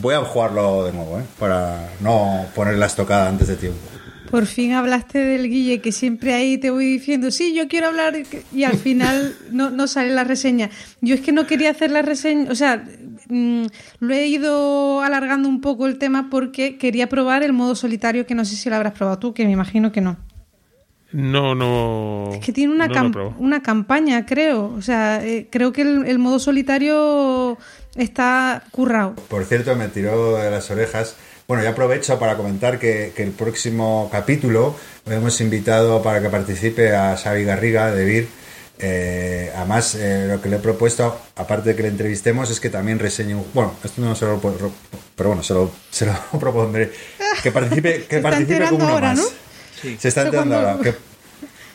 voy 0.00 0.14
a 0.14 0.18
jugarlo 0.20 0.84
de 0.84 0.92
nuevo, 0.92 1.18
¿eh? 1.18 1.22
para 1.38 1.88
no 2.00 2.46
poner 2.54 2.74
la 2.76 2.86
estocada 2.86 3.28
antes 3.28 3.48
de 3.48 3.56
tiempo. 3.56 3.78
Por 4.30 4.46
fin 4.46 4.72
hablaste 4.72 5.18
del 5.18 5.48
Guille, 5.48 5.80
que 5.80 5.90
siempre 5.90 6.34
ahí 6.34 6.56
te 6.56 6.70
voy 6.70 6.86
diciendo, 6.86 7.30
sí, 7.30 7.54
yo 7.54 7.66
quiero 7.66 7.88
hablar, 7.88 8.14
y 8.52 8.64
al 8.64 8.76
final 8.76 9.34
no, 9.50 9.70
no 9.70 9.88
sale 9.88 10.10
la 10.10 10.22
reseña. 10.22 10.70
Yo 11.00 11.16
es 11.16 11.20
que 11.20 11.32
no 11.32 11.46
quería 11.46 11.70
hacer 11.70 11.90
la 11.90 12.02
reseña, 12.02 12.50
o 12.50 12.54
sea, 12.54 12.84
mm, 13.28 13.64
lo 13.98 14.14
he 14.14 14.26
ido 14.26 15.02
alargando 15.02 15.48
un 15.48 15.60
poco 15.60 15.86
el 15.86 15.98
tema 15.98 16.28
porque 16.30 16.78
quería 16.78 17.08
probar 17.08 17.42
el 17.42 17.52
modo 17.52 17.74
solitario, 17.74 18.24
que 18.24 18.36
no 18.36 18.44
sé 18.44 18.54
si 18.54 18.70
lo 18.70 18.76
habrás 18.76 18.92
probado 18.92 19.18
tú, 19.18 19.34
que 19.34 19.44
me 19.44 19.50
imagino 19.50 19.90
que 19.90 20.00
no. 20.00 20.16
No, 21.12 21.56
no. 21.56 22.30
Es 22.32 22.38
que 22.38 22.52
tiene 22.52 22.72
una, 22.72 22.86
no 22.86 23.34
una 23.38 23.62
campaña, 23.62 24.26
creo. 24.26 24.72
O 24.76 24.82
sea, 24.82 25.24
eh, 25.24 25.48
creo 25.50 25.72
que 25.72 25.82
el, 25.82 26.06
el 26.06 26.20
modo 26.20 26.38
solitario 26.38 27.58
está 27.96 28.62
currado. 28.70 29.16
Por 29.28 29.44
cierto, 29.44 29.74
me 29.74 29.88
tiró 29.88 30.36
de 30.36 30.50
las 30.50 30.70
orejas. 30.70 31.16
Bueno, 31.50 31.64
ya 31.64 31.70
aprovecho 31.70 32.16
para 32.16 32.36
comentar 32.36 32.78
que, 32.78 33.12
que 33.16 33.24
el 33.24 33.32
próximo 33.32 34.08
capítulo 34.12 34.76
hemos 35.04 35.40
invitado 35.40 36.00
para 36.00 36.22
que 36.22 36.28
participe 36.28 36.94
a 36.94 37.16
Xavi 37.16 37.42
Garriga 37.42 37.90
de 37.90 38.04
VIR. 38.04 38.28
Eh, 38.78 39.52
además, 39.56 39.96
eh, 39.96 40.26
lo 40.28 40.40
que 40.40 40.48
le 40.48 40.54
he 40.54 40.58
propuesto, 40.60 41.20
aparte 41.34 41.70
de 41.70 41.74
que 41.74 41.82
le 41.82 41.88
entrevistemos, 41.88 42.52
es 42.52 42.60
que 42.60 42.70
también 42.70 43.00
reseñe 43.00 43.34
un... 43.34 43.44
Bueno, 43.52 43.74
esto 43.82 44.00
no 44.00 44.14
se 44.14 44.26
lo 44.26 44.38
puedo... 44.38 44.70
Pero 45.16 45.30
bueno, 45.30 45.42
se 45.42 45.54
lo, 45.54 45.72
se 45.90 46.06
lo 46.06 46.14
propondré. 46.38 46.92
Que 47.42 47.50
participe, 47.50 48.04
que 48.04 48.20
participe 48.20 48.68
como 48.68 48.84
uno 48.84 48.92
ahora, 48.92 49.08
más. 49.08 49.18
¿no? 49.18 49.98
Se 49.98 50.06
está 50.06 50.22
enterando 50.22 50.54
ahora. 50.54 50.78
Que, 50.80 50.94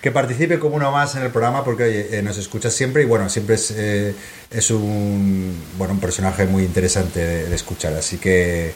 que 0.01 0.11
participe 0.11 0.57
como 0.57 0.77
uno 0.77 0.89
más 0.93 1.15
en 1.15 1.23
el 1.23 1.31
programa 1.31 1.65
porque 1.65 1.83
oye, 1.83 2.17
eh, 2.17 2.21
nos 2.21 2.37
escucha 2.37 2.69
siempre 2.69 3.03
y 3.03 3.05
bueno, 3.05 3.27
siempre 3.27 3.55
es, 3.55 3.71
eh, 3.75 4.15
es 4.51 4.71
un, 4.71 5.53
bueno, 5.77 5.95
un 5.95 5.99
personaje 5.99 6.45
muy 6.45 6.63
interesante 6.63 7.19
de, 7.19 7.49
de 7.49 7.55
escuchar. 7.55 7.93
Así 7.93 8.19
que, 8.19 8.73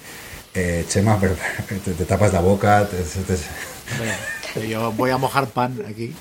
eh, 0.59 0.85
Chema, 0.87 1.17
pero 1.19 1.35
te, 1.85 1.93
te 1.93 2.05
tapas 2.05 2.33
la 2.33 2.41
boca. 2.41 2.87
te- 2.87 4.67
yo 4.67 4.91
voy 4.91 5.11
a 5.11 5.17
mojar 5.17 5.47
pan 5.47 5.81
aquí. 5.87 6.13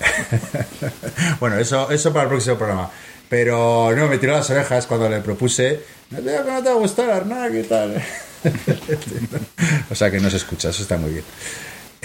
bueno, 1.40 1.58
eso, 1.58 1.90
eso 1.90 2.12
para 2.12 2.24
el 2.24 2.28
próximo 2.28 2.56
programa. 2.56 2.90
Pero 3.28 3.92
no, 3.96 4.06
me 4.08 4.18
tiró 4.18 4.32
las 4.32 4.48
orejas 4.50 4.86
cuando 4.86 5.08
le 5.08 5.20
propuse. 5.20 5.80
No 6.10 6.18
te, 6.18 6.38
no 6.38 6.62
te 6.62 6.68
va 6.68 6.74
a 6.74 6.78
gustar 6.78 7.10
Arnak 7.10 7.54
y 7.54 7.62
tal. 7.62 8.02
o 9.90 9.94
sea 9.94 10.10
que 10.10 10.20
no 10.20 10.30
se 10.30 10.36
escucha, 10.36 10.68
eso 10.68 10.82
está 10.82 10.96
muy 10.98 11.10
bien. 11.12 11.24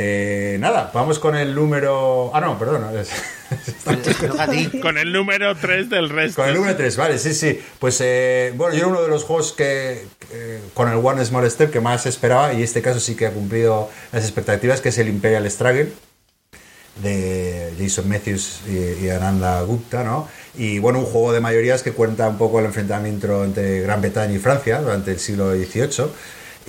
Eh, 0.02 0.58
nada, 0.60 0.92
vamos 0.94 1.20
con 1.20 1.36
el 1.36 1.54
número. 1.54 2.32
Ah, 2.34 2.40
no, 2.40 2.58
ti. 4.52 4.80
Con 4.82 4.98
el 4.98 5.12
número 5.12 5.56
3 5.56 5.90
del 5.90 6.10
resto. 6.10 6.42
Con 6.42 6.50
el 6.50 6.56
número 6.56 6.78
3, 6.78 6.96
vale, 6.96 7.20
sí, 7.20 7.34
sí. 7.34 7.60
Pues 7.80 8.00
eh, 8.02 8.54
bueno, 8.56 8.74
yo 8.76 8.80
era 8.80 8.88
uno 8.88 9.02
de 9.02 9.10
los 9.10 9.24
juegos 9.26 9.52
que 9.52 10.06
eh, 10.32 10.62
con 10.74 10.90
el 10.90 10.96
One 11.04 11.26
Small 11.26 11.50
Step 11.52 11.72
que 11.72 11.82
más 11.82 12.06
esperaba 12.06 12.54
y 12.54 12.64
este 12.64 12.82
caso 12.82 13.00
sí 13.00 13.16
que 13.16 13.26
ha 13.26 13.32
cumplido 13.32 13.90
las 14.14 14.24
expectativas, 14.24 14.80
que 14.80 14.90
es 14.90 14.98
el 15.00 15.10
Imperial 15.10 15.50
Struggle 15.52 15.92
de 17.04 17.74
Jason 17.78 18.08
Matthews 18.08 18.62
y, 18.68 19.06
y 19.06 19.10
Ananda 19.10 19.62
Gupta, 19.64 20.04
¿no? 20.04 20.30
Y 20.56 20.80
bueno, 20.80 21.00
un 21.00 21.06
juego 21.06 21.34
de 21.34 21.40
mayorías 21.40 21.84
que 21.84 21.92
cuenta 21.92 22.28
un 22.28 22.38
poco 22.38 22.60
el 22.60 22.66
enfrentamiento 22.66 23.44
entre 23.44 23.82
Gran 23.82 24.02
Bretaña 24.02 24.34
y 24.34 24.40
Francia 24.40 24.80
durante 24.82 25.12
el 25.12 25.20
siglo 25.20 25.52
XVIII. 25.52 26.10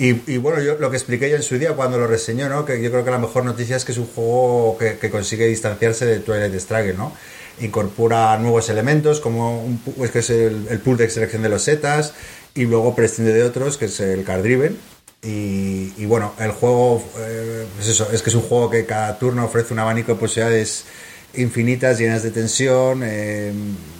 Y, 0.02 0.38
bueno, 0.38 0.62
yo 0.62 0.76
lo 0.78 0.90
que 0.90 0.96
expliqué 0.96 1.28
ya 1.28 1.36
en 1.36 1.42
su 1.42 1.58
día 1.58 1.74
cuando 1.74 1.98
lo 1.98 2.06
reseñó, 2.06 2.48
¿no? 2.48 2.64
Que 2.64 2.80
yo 2.82 2.90
creo 2.90 3.04
que 3.04 3.10
la 3.10 3.18
mejor 3.18 3.44
noticia 3.44 3.76
es 3.76 3.84
que 3.84 3.92
es 3.92 3.98
un 3.98 4.06
juego 4.06 4.78
que, 4.78 5.10
consigue 5.10 5.46
distanciarse 5.46 6.06
de 6.06 6.20
Twilight 6.20 6.58
Struggle, 6.58 6.94
¿no? 6.94 7.12
Incorpora 7.60 8.38
nuevos 8.38 8.70
elementos 8.70 9.20
como 9.20 9.62
un, 9.62 9.78
pu- 9.84 10.02
es 10.02 10.10
que 10.10 10.20
es 10.20 10.30
el, 10.30 10.68
el 10.70 10.78
pool 10.78 10.96
de 10.96 11.10
selección 11.10 11.42
de 11.42 11.50
los 11.50 11.60
setas 11.62 12.14
y 12.54 12.64
luego 12.64 12.94
prescinde 12.94 13.34
de 13.34 13.42
otros, 13.44 13.76
que 13.76 13.84
es 13.84 14.00
el 14.00 14.24
card 14.24 14.42
driven. 14.42 14.78
Y, 15.22 15.92
y 15.98 16.06
bueno, 16.06 16.32
el 16.38 16.52
juego, 16.52 17.04
eh, 17.18 17.66
pues 17.76 17.88
eso, 17.88 18.08
es 18.10 18.22
que 18.22 18.30
es 18.30 18.36
un 18.36 18.40
juego 18.42 18.70
que 18.70 18.86
cada 18.86 19.18
turno 19.18 19.44
ofrece 19.44 19.74
un 19.74 19.80
abanico 19.80 20.14
de 20.14 20.18
posibilidades 20.18 20.84
infinitas, 21.34 21.98
llenas 21.98 22.22
de 22.22 22.30
tensión, 22.30 23.02
eh, 23.04 23.52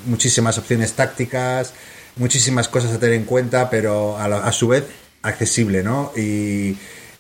muchísimas 0.07 0.57
opciones 0.57 0.95
tácticas, 0.95 1.75
muchísimas 2.17 2.69
cosas 2.69 2.93
a 2.93 2.99
tener 2.99 3.17
en 3.17 3.25
cuenta, 3.25 3.69
pero 3.69 4.17
a, 4.17 4.27
la- 4.29 4.45
a 4.45 4.53
su 4.53 4.69
vez 4.69 4.85
accesible, 5.23 5.83
¿no? 5.83 6.13
Y, 6.17 6.77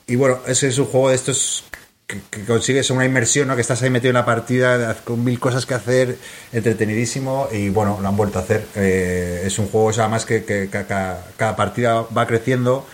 y 0.06 0.16
bueno, 0.16 0.38
ese 0.46 0.68
es 0.68 0.78
un 0.78 0.86
juego 0.86 1.10
de 1.10 1.14
estos 1.16 1.64
que, 2.06 2.20
consigues 2.44 2.90
una 2.90 3.04
inmersión, 3.04 3.48
¿no? 3.48 3.54
Que 3.54 3.60
estás 3.62 3.82
ahí 3.82 3.90
metido 3.90 4.10
en 4.10 4.14
la 4.14 4.24
partida 4.24 4.94
con 5.04 5.22
mil 5.24 5.38
cosas 5.38 5.66
que 5.66 5.74
hacer, 5.74 6.16
entretenidísimo 6.52 7.48
y 7.52 7.68
bueno, 7.68 7.98
lo 8.00 8.08
han 8.08 8.16
vuelto 8.16 8.38
a 8.38 8.42
hacer. 8.42 8.66
Eh, 8.74 9.42
es 9.46 9.58
un 9.58 9.68
juego, 9.68 9.88
o 9.88 9.92
sea, 9.92 10.08
que, 10.26 10.44
que 10.44 10.68
ca- 10.68 10.86
ca- 10.86 11.24
cada 11.36 11.56
partida 11.56 12.02
va 12.16 12.26
creciendo. 12.26 12.86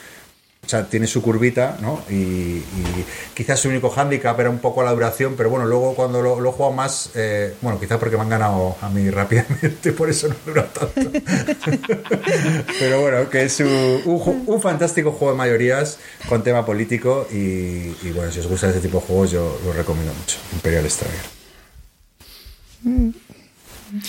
O 0.64 0.68
sea, 0.68 0.88
tiene 0.88 1.06
su 1.06 1.22
curvita, 1.22 1.78
¿no? 1.80 2.02
Y, 2.10 2.14
y 2.14 2.64
quizás 3.34 3.60
su 3.60 3.68
único 3.68 3.88
hándicap 3.88 4.40
era 4.40 4.50
un 4.50 4.58
poco 4.58 4.82
la 4.82 4.90
duración, 4.92 5.34
pero 5.36 5.48
bueno, 5.48 5.64
luego 5.64 5.94
cuando 5.94 6.20
lo, 6.22 6.40
lo 6.40 6.48
he 6.48 6.52
jugado 6.52 6.72
más, 6.74 7.10
eh, 7.14 7.54
bueno, 7.62 7.78
quizás 7.78 7.98
porque 7.98 8.16
me 8.16 8.22
han 8.22 8.30
ganado 8.30 8.74
a 8.80 8.88
mí 8.88 9.08
rápidamente, 9.08 9.92
por 9.96 10.10
eso 10.10 10.26
no 10.26 10.34
dura 10.44 10.66
tanto. 10.66 11.08
pero 12.80 13.00
bueno, 13.00 13.30
que 13.30 13.44
es 13.44 13.60
un, 13.60 13.68
un 14.06 14.18
ju- 14.18 14.42
un 14.46 14.60
fantástico 14.60 15.12
juego 15.12 15.34
de 15.34 15.38
mayorías 15.38 16.00
con 16.28 16.42
tema 16.42 16.66
político 16.66 17.28
y, 17.30 17.36
y 18.02 18.12
bueno, 18.12 18.32
si 18.32 18.40
os 18.40 18.48
gusta 18.48 18.66
este 18.68 18.80
tipo 18.80 18.98
de 18.98 19.06
juegos 19.06 19.30
yo 19.30 19.60
lo 19.64 19.72
recomiendo 19.72 20.12
mucho, 20.14 20.38
Imperial 20.52 20.90
Struggle. 20.90 21.16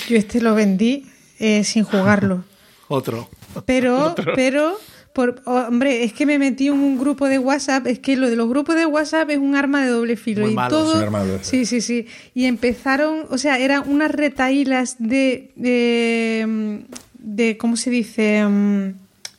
Yo 0.07 0.17
este 0.17 0.41
lo 0.41 0.55
vendí 0.55 1.07
eh, 1.39 1.63
sin 1.63 1.83
jugarlo. 1.83 2.43
Otro. 2.87 3.29
Pero, 3.65 4.15
pero, 4.35 4.79
por, 5.17 5.41
oh, 5.45 5.65
hombre, 5.67 6.03
es 6.03 6.13
que 6.13 6.27
me 6.27 6.37
metí 6.37 6.67
en 6.67 6.73
un 6.73 6.99
grupo 6.99 7.27
de 7.27 7.39
WhatsApp. 7.39 7.87
Es 7.87 7.97
que 7.97 8.15
lo 8.15 8.29
de 8.29 8.35
los 8.35 8.47
grupos 8.47 8.75
de 8.75 8.85
WhatsApp 8.85 9.31
es 9.31 9.39
un 9.39 9.55
arma 9.55 9.83
de 9.83 9.89
doble 9.89 10.15
filo. 10.15 10.43
Muy 10.43 10.51
y 10.51 10.53
malo, 10.53 10.69
todo, 10.77 10.91
es 10.91 10.97
un 10.97 11.03
arma 11.05 11.23
de 11.23 11.31
doble 11.31 11.43
Sí, 11.43 11.65
sí, 11.65 11.81
sí. 11.81 12.05
Y 12.35 12.45
empezaron, 12.45 13.25
o 13.31 13.39
sea, 13.39 13.57
eran 13.57 13.89
unas 13.89 14.11
retaílas 14.11 14.97
de, 14.99 15.53
de, 15.55 16.83
de 17.17 17.57
¿cómo 17.57 17.77
se 17.77 17.89
dice? 17.89 18.45
Mm, 18.45 18.93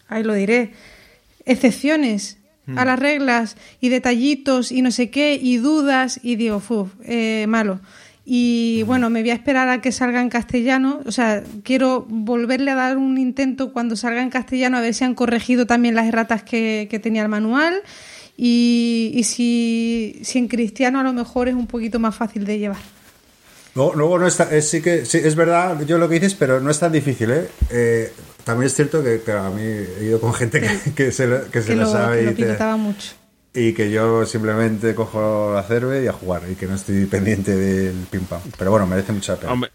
Ahí 0.08 0.24
lo 0.24 0.34
diré. 0.34 0.72
Excepciones 1.44 2.38
a 2.74 2.84
las 2.84 2.98
reglas 2.98 3.56
y 3.80 3.88
detallitos 3.88 4.72
y 4.72 4.82
no 4.82 4.90
sé 4.90 5.10
qué 5.10 5.38
y 5.40 5.58
dudas 5.58 6.18
y 6.24 6.34
digo, 6.34 6.60
eh, 7.04 7.46
malo. 7.48 7.78
Y 8.30 8.82
bueno, 8.82 9.08
me 9.08 9.22
voy 9.22 9.30
a 9.30 9.34
esperar 9.34 9.70
a 9.70 9.80
que 9.80 9.90
salga 9.90 10.20
en 10.20 10.28
castellano. 10.28 11.00
O 11.06 11.12
sea, 11.12 11.42
quiero 11.62 12.04
volverle 12.10 12.70
a 12.72 12.74
dar 12.74 12.98
un 12.98 13.16
intento 13.16 13.72
cuando 13.72 13.96
salga 13.96 14.20
en 14.22 14.28
castellano 14.28 14.76
a 14.76 14.82
ver 14.82 14.92
si 14.92 15.04
han 15.04 15.14
corregido 15.14 15.64
también 15.64 15.94
las 15.94 16.06
erratas 16.06 16.42
que, 16.42 16.88
que 16.90 16.98
tenía 16.98 17.22
el 17.22 17.30
manual. 17.30 17.80
Y, 18.36 19.12
y 19.14 19.24
si, 19.24 20.20
si 20.22 20.38
en 20.38 20.46
cristiano 20.48 21.00
a 21.00 21.02
lo 21.02 21.14
mejor 21.14 21.48
es 21.48 21.54
un 21.54 21.66
poquito 21.66 21.98
más 21.98 22.14
fácil 22.14 22.44
de 22.44 22.58
llevar. 22.58 22.76
Luego, 23.74 23.94
luego 23.94 24.18
no 24.18 24.26
está, 24.26 24.54
es, 24.54 24.68
sí 24.68 24.82
que 24.82 25.06
sí, 25.06 25.18
es 25.24 25.34
verdad 25.34 25.80
yo 25.86 25.96
lo 25.96 26.06
que 26.06 26.16
dices, 26.16 26.34
pero 26.34 26.60
no 26.60 26.70
es 26.70 26.78
tan 26.78 26.92
difícil, 26.92 27.30
¿eh? 27.30 27.48
Eh, 27.70 28.12
también 28.44 28.66
es 28.66 28.74
cierto 28.74 29.02
que, 29.02 29.22
que 29.24 29.32
a 29.32 29.48
mí 29.50 29.62
he 29.62 30.04
ido 30.04 30.20
con 30.20 30.34
gente 30.34 30.60
que, 30.60 30.92
que 30.94 31.12
se 31.12 31.26
lo, 31.26 31.50
que 31.50 31.62
se 31.62 31.74
lo 31.76 31.82
lo, 31.84 31.90
sabe 31.92 32.18
que 32.18 32.24
lo 32.24 32.30
y, 32.32 32.34
te- 32.34 32.74
mucho. 32.76 33.12
Y 33.58 33.72
que 33.74 33.90
yo 33.90 34.24
simplemente 34.26 34.94
cojo 34.94 35.52
la 35.54 35.62
cerve 35.62 36.04
y 36.04 36.06
a 36.06 36.12
jugar 36.12 36.42
y 36.50 36.54
que 36.54 36.66
no 36.66 36.74
estoy 36.76 37.06
pendiente 37.06 37.56
del 37.56 37.94
pim 38.10 38.24
pam. 38.24 38.40
Pero 38.56 38.70
bueno, 38.70 38.86
merece 38.86 39.12
mucha 39.12 39.36
pena. 39.36 39.52
Hombre, 39.52 39.70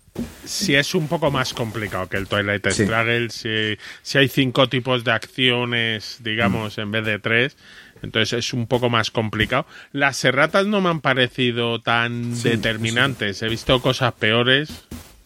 si 0.45 0.75
es 0.75 0.95
un 0.95 1.07
poco 1.07 1.31
más 1.31 1.53
complicado 1.53 2.07
que 2.07 2.17
el 2.17 2.27
Twilight 2.27 2.67
Sí. 2.69 2.83
Struggle, 2.85 3.29
si, 3.29 3.77
si 4.01 4.17
hay 4.17 4.27
cinco 4.29 4.69
tipos 4.69 5.03
de 5.03 5.11
acciones, 5.11 6.17
digamos, 6.21 6.77
en 6.77 6.91
vez 6.91 7.05
de 7.05 7.19
tres, 7.19 7.57
entonces 8.01 8.39
es 8.39 8.53
un 8.53 8.67
poco 8.67 8.89
más 8.89 9.11
complicado. 9.11 9.65
Las 9.91 10.23
erratas 10.23 10.65
no 10.67 10.81
me 10.81 10.89
han 10.89 11.01
parecido 11.01 11.81
tan 11.81 12.35
Sí, 12.35 12.49
determinantes. 12.49 13.41
He 13.41 13.47
visto 13.49 13.81
cosas 13.81 14.13
peores, 14.13 14.69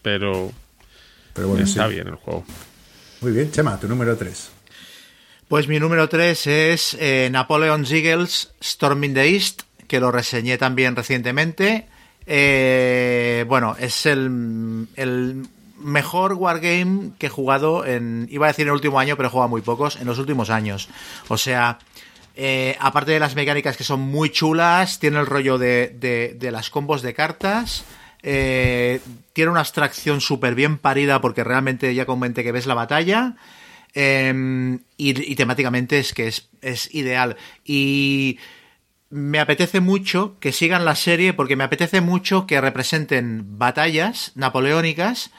pero 0.02 0.52
Pero 1.34 1.48
bueno, 1.50 1.64
está 1.64 1.88
bien 1.88 2.08
el 2.08 2.16
juego. 2.16 2.46
Muy 3.22 3.32
bien, 3.32 3.52
Chema, 3.52 3.80
tu 3.80 3.88
número 3.88 4.16
3. 4.16 4.52
Pues 5.48 5.68
mi 5.68 5.80
número 5.80 6.10
3 6.10 6.48
es 6.48 6.98
eh, 7.00 7.30
Napoleon's 7.32 7.92
Eagles 7.92 8.52
Storming 8.62 9.14
the 9.14 9.30
East, 9.34 9.62
que 9.88 10.00
lo 10.00 10.12
reseñé 10.12 10.58
también 10.58 10.96
recientemente. 10.96 11.88
Eh, 12.26 13.46
bueno, 13.48 13.76
es 13.80 14.06
el, 14.06 14.88
el 14.98 15.48
mejor 15.80 16.34
wargame 16.34 17.12
que 17.18 17.28
he 17.28 17.30
jugado 17.30 17.86
en, 17.86 18.28
iba 18.30 18.48
a 18.48 18.50
decir 18.50 18.64
en 18.64 18.70
el 18.70 18.74
último 18.76 19.00
año, 19.00 19.16
pero 19.16 19.30
he 19.30 19.32
jugado 19.32 19.48
muy 19.50 19.62
pocos, 19.62 19.96
en 19.96 20.06
los 20.08 20.20
últimos 20.20 20.50
años. 20.50 20.90
O 21.30 21.38
sea, 21.38 21.80
eh, 22.36 22.76
aparte 22.82 23.14
de 23.14 23.20
las 23.22 23.36
mecánicas 23.36 23.78
que 23.78 23.86
son 23.86 24.02
muy 24.02 24.30
chulas, 24.32 25.00
tiene 25.00 25.20
el 25.20 25.26
rollo 25.26 25.58
de, 25.58 25.96
de- 25.98 26.36
de 26.38 26.52
las 26.52 26.70
combos 26.70 27.02
de 27.02 27.14
cartas. 27.14 27.86
eh, 28.22 29.00
tiene 29.32 29.52
una 29.52 29.62
abstracción 29.62 30.20
súper 30.20 30.56
bien 30.56 30.78
parida 30.80 31.22
porque 31.22 31.44
realmente 31.46 31.94
ya 31.96 32.06
comenté 32.06 32.44
que 32.44 32.52
ves 32.52 32.66
la 32.66 32.74
batalla. 32.74 33.36
Eh, 34.00 34.78
y, 34.96 35.36
temáticamente 35.36 35.98
es 35.98 36.14
que 36.14 36.28
es, 36.28 36.50
es 36.62 36.94
ideal. 36.94 37.36
Y 37.66 38.38
me 39.10 39.40
apetece 39.40 39.80
mucho 39.80 40.36
que 40.40 40.52
sigan 40.52 40.86
la 40.86 40.94
serie 40.94 41.34
porque 41.34 41.56
me 41.56 41.64
apetece 41.64 42.00
mucho 42.00 42.46
que 42.46 42.62
representen 42.62 43.58
batallas 43.58 44.34
napoleónicas 44.36 45.32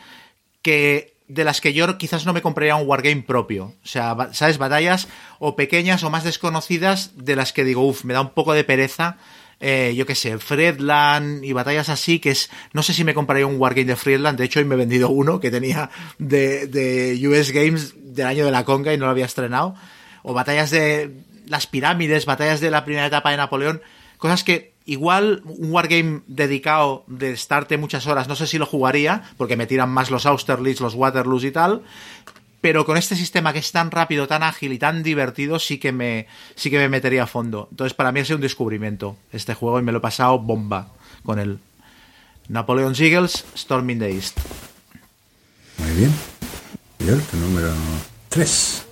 que 0.61 1.15
de 1.29 1.45
las 1.45 1.61
que 1.61 1.73
yo 1.73 1.99
quizás 1.99 2.27
no 2.27 2.33
me 2.33 2.43
compraría 2.43 2.75
un 2.75 2.89
wargame 2.89 3.23
propio. 3.23 3.75
O 3.85 3.87
sea, 3.87 4.17
¿sabes? 4.33 4.59
Batallas 4.59 5.07
o 5.39 5.55
pequeñas 5.55 6.03
o 6.03 6.11
más 6.11 6.25
desconocidas 6.25 7.13
de 7.15 7.37
las 7.37 7.53
que 7.53 7.63
digo, 7.63 7.87
uff, 7.87 8.03
me 8.03 8.15
da 8.15 8.23
un 8.23 8.31
poco 8.31 8.55
de 8.55 8.65
pereza. 8.65 9.19
Eh, 9.61 9.95
yo 9.97 10.07
qué 10.07 10.15
sé, 10.15 10.39
Friedland 10.39 11.45
y 11.45 11.53
batallas 11.53 11.89
así, 11.89 12.21
que 12.21 12.31
es. 12.31 12.51
No 12.73 12.83
sé 12.83 12.93
si 12.95 13.05
me 13.05 13.15
compraría 13.15 13.47
un 13.47 13.61
wargame 13.61 13.87
de 13.87 13.97
Friedland. 13.97 14.39
De 14.39 14.45
hecho, 14.45 14.61
hoy 14.61 14.65
me 14.65 14.75
he 14.75 14.79
vendido 14.79 15.11
uno 15.11 15.41
que 15.41 15.51
tenía 15.51 15.91
de, 16.19 16.67
de 16.67 17.29
US 17.29 17.51
Games 17.51 17.95
del 17.97 18.27
año 18.27 18.45
de 18.45 18.51
la 18.51 18.65
Conga 18.65 18.95
y 18.95 18.99
no 18.99 19.07
lo 19.07 19.11
había 19.11 19.25
estrenado. 19.25 19.75
O 20.23 20.33
batallas 20.33 20.71
de 20.71 21.13
las 21.47 21.67
pirámides, 21.67 22.27
batallas 22.27 22.61
de 22.61 22.71
la 22.71 22.85
primera 22.85 23.07
etapa 23.07 23.31
de 23.31 23.37
Napoleón. 23.37 23.83
Cosas 24.19 24.45
que 24.45 24.75
igual 24.85 25.43
un 25.45 25.73
wargame 25.73 26.23
dedicado 26.27 27.05
de 27.09 27.33
estarte 27.33 27.77
muchas 27.77 28.07
horas, 28.07 28.27
no 28.27 28.37
sé 28.37 28.47
si 28.47 28.59
lo 28.59 28.67
jugaría, 28.67 29.23
porque 29.37 29.57
me 29.57 29.67
tiran 29.67 29.91
más 29.91 30.11
los 30.11 30.25
Austerlitz, 30.25 30.81
los 30.81 30.95
Waterloos 30.95 31.45
y 31.45 31.51
tal. 31.51 31.83
Pero 32.61 32.85
con 32.85 32.97
este 32.97 33.15
sistema 33.15 33.53
que 33.53 33.61
es 33.61 33.71
tan 33.71 33.91
rápido, 33.91 34.27
tan 34.27 34.43
ágil 34.43 34.73
y 34.73 34.79
tan 34.79 35.03
divertido, 35.03 35.59
sí 35.59 35.79
que 35.79 35.93
me, 35.93 36.27
sí 36.57 36.71
que 36.71 36.79
me 36.79 36.89
metería 36.89 37.25
a 37.25 37.27
fondo. 37.27 37.69
Entonces, 37.71 37.95
para 37.95 38.11
mí 38.11 38.21
ha 38.21 38.25
sido 38.25 38.37
un 38.37 38.43
descubrimiento 38.43 39.17
este 39.33 39.55
juego 39.55 39.79
y 39.79 39.83
me 39.83 39.93
lo 39.93 39.99
he 39.99 40.01
pasado 40.01 40.39
bomba 40.39 40.89
con 41.23 41.39
el 41.39 41.61
Napoleon's 42.49 43.01
Eagles 43.01 43.45
Storming 43.57 43.99
the 43.99 44.11
East. 44.11 44.39
Muy 45.79 45.93
bien. 45.93 46.13
Miguel, 46.99 47.21
tu 47.31 47.37
número 47.37 47.73
3. 48.31 48.87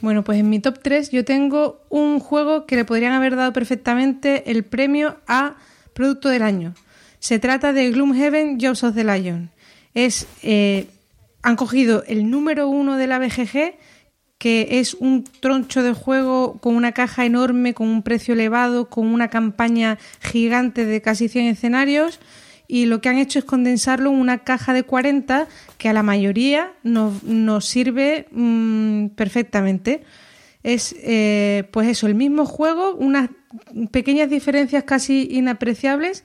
Bueno, 0.00 0.22
pues 0.22 0.38
en 0.38 0.48
mi 0.48 0.60
top 0.60 0.78
3 0.82 1.10
yo 1.10 1.24
tengo 1.24 1.84
un 1.88 2.20
juego 2.20 2.66
que 2.66 2.76
le 2.76 2.84
podrían 2.84 3.12
haber 3.12 3.34
dado 3.34 3.52
perfectamente 3.52 4.50
el 4.50 4.64
premio 4.64 5.16
a 5.26 5.56
Producto 5.94 6.28
del 6.28 6.42
Año. 6.42 6.74
Se 7.18 7.38
trata 7.38 7.72
de 7.72 7.90
Gloomhaven 7.90 8.58
Jobs 8.60 8.84
of 8.84 8.94
the 8.94 9.02
Lion. 9.02 9.50
Es, 9.94 10.26
eh, 10.42 10.86
han 11.46 11.54
cogido 11.54 12.02
el 12.08 12.28
número 12.28 12.68
uno 12.68 12.96
de 12.96 13.06
la 13.06 13.20
BGG, 13.20 13.76
que 14.36 14.80
es 14.80 14.94
un 14.94 15.22
troncho 15.22 15.84
de 15.84 15.92
juego 15.92 16.58
con 16.60 16.74
una 16.74 16.90
caja 16.90 17.24
enorme, 17.24 17.72
con 17.72 17.86
un 17.86 18.02
precio 18.02 18.34
elevado, 18.34 18.90
con 18.90 19.06
una 19.06 19.28
campaña 19.28 19.96
gigante 20.20 20.84
de 20.84 21.00
casi 21.00 21.28
100 21.28 21.46
escenarios 21.46 22.18
y 22.66 22.86
lo 22.86 23.00
que 23.00 23.10
han 23.10 23.18
hecho 23.18 23.38
es 23.38 23.44
condensarlo 23.44 24.10
en 24.10 24.16
una 24.16 24.38
caja 24.38 24.72
de 24.72 24.82
40 24.82 25.46
que 25.78 25.88
a 25.88 25.92
la 25.92 26.02
mayoría 26.02 26.72
nos, 26.82 27.64
sirve 27.64 28.26
mm, 28.32 29.10
perfectamente. 29.10 30.02
Es 30.64 30.96
eh, 30.98 31.68
pues 31.70 31.86
eso, 31.86 32.08
el 32.08 32.16
mismo 32.16 32.44
juego, 32.44 32.96
unas 32.96 33.30
pequeñas 33.92 34.28
diferencias 34.30 34.82
casi 34.82 35.28
inapreciables 35.30 36.24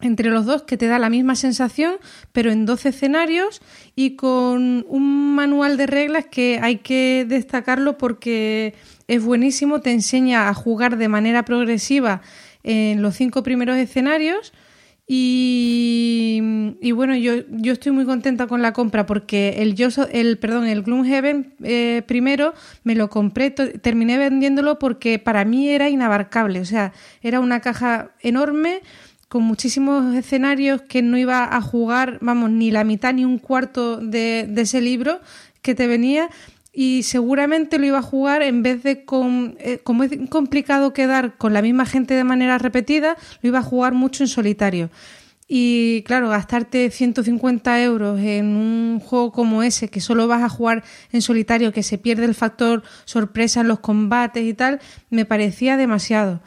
entre 0.00 0.30
los 0.30 0.46
dos 0.46 0.62
que 0.62 0.76
te 0.76 0.86
da 0.86 0.98
la 0.98 1.10
misma 1.10 1.34
sensación, 1.34 1.94
pero 2.32 2.50
en 2.50 2.66
12 2.66 2.90
escenarios 2.90 3.60
y 3.94 4.16
con 4.16 4.84
un 4.88 5.34
manual 5.34 5.76
de 5.76 5.86
reglas 5.86 6.26
que 6.26 6.58
hay 6.62 6.76
que 6.76 7.26
destacarlo 7.28 7.98
porque 7.98 8.74
es 9.08 9.22
buenísimo, 9.22 9.80
te 9.80 9.92
enseña 9.92 10.48
a 10.48 10.54
jugar 10.54 10.96
de 10.96 11.08
manera 11.08 11.44
progresiva 11.44 12.22
en 12.62 13.02
los 13.02 13.16
cinco 13.16 13.42
primeros 13.42 13.76
escenarios. 13.76 14.52
Y, 15.12 16.92
bueno, 16.94 17.16
yo, 17.16 17.42
yo 17.48 17.72
estoy 17.72 17.90
muy 17.90 18.04
contenta 18.04 18.46
con 18.46 18.62
la 18.62 18.72
compra 18.72 19.06
porque 19.06 19.56
el, 19.58 19.74
yo, 19.74 19.88
el, 20.12 20.38
perdón, 20.38 20.68
el 20.68 20.82
Gloomhaven 20.82 21.54
eh, 21.64 22.02
primero 22.06 22.54
me 22.84 22.94
lo 22.94 23.10
compré, 23.10 23.50
terminé 23.50 24.18
vendiéndolo 24.18 24.78
porque 24.78 25.18
para 25.18 25.44
mí 25.44 25.68
era 25.68 25.88
inabarcable. 25.88 26.60
O 26.60 26.64
sea, 26.64 26.92
era 27.22 27.40
una 27.40 27.58
caja 27.58 28.12
enorme 28.20 28.82
con 29.30 29.44
muchísimos 29.44 30.12
escenarios 30.16 30.82
que 30.82 31.02
no 31.02 31.16
iba 31.16 31.56
a 31.56 31.60
jugar, 31.62 32.18
vamos, 32.20 32.50
ni 32.50 32.72
la 32.72 32.82
mitad 32.82 33.14
ni 33.14 33.24
un 33.24 33.38
cuarto 33.38 33.98
de, 33.98 34.52
ese 34.56 34.80
libro 34.80 35.20
que 35.62 35.76
te 35.76 35.86
venía 35.86 36.28
y 36.72 37.04
seguramente 37.04 37.78
lo 37.78 37.86
iba 37.86 37.98
a 37.98 38.02
jugar 38.02 38.42
en 38.42 38.64
vez 38.64 38.82
de 38.82 39.04
con 39.04 39.56
eh, 39.60 39.78
como 39.84 40.02
es 40.02 40.10
complicado 40.28 40.92
quedar 40.92 41.36
con 41.38 41.52
la 41.52 41.62
misma 41.62 41.86
gente 41.86 42.14
de 42.14 42.24
manera 42.24 42.58
repetida, 42.58 43.16
lo 43.40 43.48
iba 43.48 43.60
a 43.60 43.62
jugar 43.62 43.94
mucho 43.94 44.24
en 44.24 44.28
solitario. 44.28 44.90
Y 45.46 46.02
claro, 46.02 46.28
gastarte 46.28 46.90
150 46.90 47.84
euros 47.84 48.18
en 48.18 48.56
un 48.56 48.98
juego 48.98 49.30
como 49.30 49.62
ese, 49.62 49.88
que 49.88 50.00
solo 50.00 50.26
vas 50.26 50.42
a 50.42 50.48
jugar 50.48 50.82
en 51.12 51.22
solitario, 51.22 51.72
que 51.72 51.84
se 51.84 51.98
pierde 51.98 52.24
el 52.24 52.34
factor 52.34 52.82
sorpresa 53.04 53.60
en 53.60 53.68
los 53.68 53.78
combates 53.78 54.42
y 54.42 54.54
tal, 54.54 54.80
me 55.08 55.24
parecía 55.24 55.76
demasiado. 55.76 56.40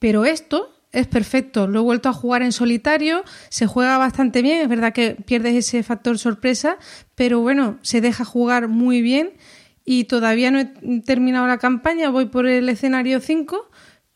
Pero 0.00 0.24
esto 0.24 0.73
es 0.94 1.06
perfecto. 1.06 1.66
Lo 1.66 1.80
he 1.80 1.82
vuelto 1.82 2.08
a 2.08 2.12
jugar 2.12 2.42
en 2.42 2.52
solitario, 2.52 3.24
se 3.48 3.66
juega 3.66 3.98
bastante 3.98 4.42
bien, 4.42 4.62
es 4.62 4.68
verdad 4.68 4.92
que 4.92 5.16
pierdes 5.26 5.54
ese 5.54 5.82
factor 5.82 6.18
sorpresa, 6.18 6.78
pero 7.14 7.40
bueno, 7.40 7.78
se 7.82 8.00
deja 8.00 8.24
jugar 8.24 8.68
muy 8.68 9.02
bien 9.02 9.32
y 9.84 10.04
todavía 10.04 10.50
no 10.50 10.60
he 10.60 11.00
terminado 11.04 11.46
la 11.46 11.58
campaña, 11.58 12.10
voy 12.10 12.26
por 12.26 12.46
el 12.46 12.68
escenario 12.68 13.20
5, 13.20 13.68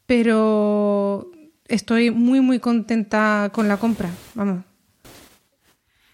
pero 0.07 1.31
estoy 1.67 2.11
muy 2.11 2.41
muy 2.41 2.61
contenta 2.61 3.51
con 3.53 3.69
la 3.69 3.77
compra. 3.77 4.11
Vamos. 4.35 4.65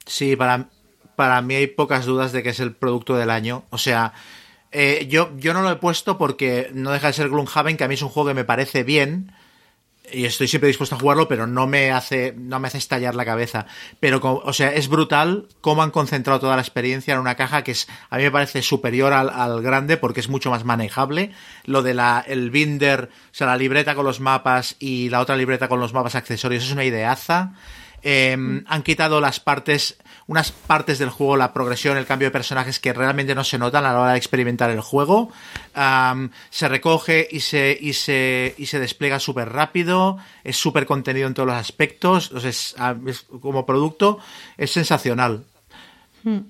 Sí, 0.07 0.35
para, 0.37 0.69
para 1.15 1.41
mí 1.43 1.55
hay 1.55 1.67
pocas 1.67 2.05
dudas 2.05 2.33
de 2.33 2.43
que 2.43 2.51
es 2.51 2.61
el 2.61 2.75
producto 2.75 3.17
del 3.17 3.31
año. 3.31 3.65
O 3.71 3.79
sea, 3.79 4.13
eh, 4.73 5.07
yo, 5.09 5.31
yo 5.37 5.55
no 5.55 5.63
lo 5.63 5.71
he 5.71 5.77
puesto 5.77 6.19
porque 6.19 6.71
no 6.75 6.91
deja 6.91 7.07
de 7.07 7.13
ser 7.13 7.29
Gloomhaven, 7.29 7.77
que 7.77 7.85
a 7.85 7.89
mí 7.89 7.95
es 7.95 8.03
un 8.03 8.09
juego 8.09 8.29
que 8.29 8.35
me 8.35 8.45
parece 8.45 8.83
bien. 8.83 9.33
Y 10.13 10.27
estoy 10.27 10.49
siempre 10.49 10.69
dispuesto 10.69 10.97
a 10.97 10.99
jugarlo, 10.99 11.29
pero 11.29 11.47
no 11.47 11.67
me 11.67 11.91
hace, 11.91 12.35
no 12.37 12.61
me 12.61 12.69
hace 12.69 12.77
estallar 12.79 13.15
la 13.15 13.25
cabeza. 13.25 13.67
Pero, 14.01 14.21
o 14.23 14.53
sea, 14.53 14.73
es 14.73 14.89
brutal 14.89 15.49
cómo 15.63 15.83
han 15.83 15.91
concentrado 15.91 16.41
toda 16.41 16.57
la 16.57 16.63
experiencia 16.63 17.15
en 17.15 17.21
una 17.21 17.37
caja 17.37 17.65
que 17.65 17.73
es, 17.73 17.89
a 18.11 18.19
mí 18.19 18.23
me 18.25 18.31
parece 18.31 18.61
superior 18.61 19.15
al, 19.15 19.31
al 19.31 19.63
grande 19.63 19.97
porque 19.97 20.21
es 20.21 20.29
mucho 20.29 20.51
más 20.51 20.65
manejable. 20.65 21.33
Lo 21.65 21.83
de 21.83 21.95
la, 21.95 22.23
el 22.27 22.51
binder, 22.51 23.09
o 23.11 23.35
sea, 23.35 23.47
la 23.47 23.57
libreta 23.57 23.95
con 23.95 24.05
los 24.05 24.21
mapas 24.21 24.77
y 24.79 25.09
la 25.09 25.21
otra 25.21 25.37
libreta 25.37 25.69
con 25.69 25.81
los 25.81 25.95
mapas 25.95 26.17
accesorios 26.17 26.65
es 26.65 26.73
una 26.73 26.85
ideaza. 26.85 27.55
Eh, 28.07 28.37
han 28.67 28.83
quitado 28.83 29.23
las 29.23 29.41
partes, 29.41 29.97
unas 30.27 30.53
partes 30.53 30.99
del 30.99 31.11
juego, 31.11 31.37
la 31.37 31.53
progresión, 31.53 31.97
el 31.97 32.07
cambio 32.07 32.29
de 32.29 32.33
personajes 32.33 32.81
que 32.81 32.93
realmente 32.93 33.35
no 33.35 33.45
se 33.45 33.59
notan 33.59 33.85
a 33.85 33.93
la 33.93 34.01
hora 34.01 34.13
de 34.13 34.19
experimentar 34.19 34.71
el 34.71 34.81
juego. 34.81 35.31
Se 36.51 36.69
recoge 36.69 37.29
y 37.31 37.41
se, 37.41 37.77
y 37.81 37.93
se, 37.93 38.55
y 38.59 38.67
se 38.67 38.79
despliega 38.81 39.19
súper 39.21 39.51
rápido. 39.51 40.17
Es 40.45 40.57
súper 40.57 40.87
contenido 40.87 41.27
en 41.27 41.35
todos 41.35 41.47
los 41.49 41.57
aspectos. 41.57 42.33
Sea, 42.39 42.97
es- 43.07 43.27
como 43.41 43.67
producto 43.67 44.19
es 44.57 44.71
sensacional. 44.71 45.45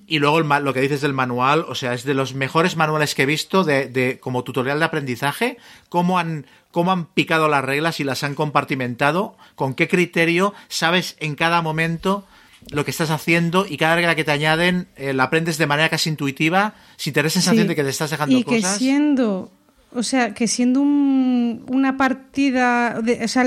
Y 0.07 0.19
luego 0.19 0.39
el 0.39 0.47
lo 0.63 0.73
que 0.73 0.79
dices 0.79 1.01
del 1.01 1.11
manual, 1.11 1.65
o 1.67 1.75
sea, 1.75 1.93
es 1.93 2.05
de 2.05 2.13
los 2.13 2.33
mejores 2.33 2.77
manuales 2.77 3.13
que 3.13 3.23
he 3.23 3.25
visto 3.25 3.65
de, 3.65 3.87
de- 3.89 4.19
como 4.21 4.45
tutorial 4.45 4.79
de 4.79 4.85
aprendizaje, 4.85 5.57
cómo 5.89 6.17
han, 6.17 6.45
cómo 6.71 6.93
han 6.93 7.07
picado 7.07 7.49
las 7.49 7.65
reglas 7.65 7.99
y 7.99 8.05
las 8.05 8.23
han 8.23 8.35
compartimentado, 8.35 9.35
con 9.55 9.73
qué 9.73 9.89
criterio, 9.89 10.53
sabes 10.69 11.17
en 11.19 11.35
cada 11.35 11.61
momento 11.61 12.25
lo 12.71 12.83
que 12.85 12.91
estás 12.91 13.09
haciendo 13.11 13.65
y 13.69 13.77
cada 13.77 13.95
regla 13.95 14.15
que 14.15 14.23
te 14.23 14.31
añaden 14.31 14.87
eh, 14.95 15.13
la 15.13 15.23
aprendes 15.23 15.57
de 15.57 15.67
manera 15.67 15.89
casi 15.89 16.09
intuitiva, 16.09 16.73
sin 16.97 17.13
tener 17.13 17.29
sensación 17.31 17.63
Sí. 17.63 17.67
de 17.69 17.75
que 17.75 17.83
te 17.83 17.89
estás 17.89 18.09
dejando 18.11 18.37
y 18.37 18.43
que 18.43 18.57
cosas. 18.61 18.77
siendo 18.77 19.51
o 19.93 20.03
sea 20.03 20.33
que 20.33 20.47
siendo 20.47 20.81
un- 20.81 21.63
una 21.69 21.95
partida 21.97 22.99
de- 23.01 23.23
o 23.23 23.27
sea 23.27 23.45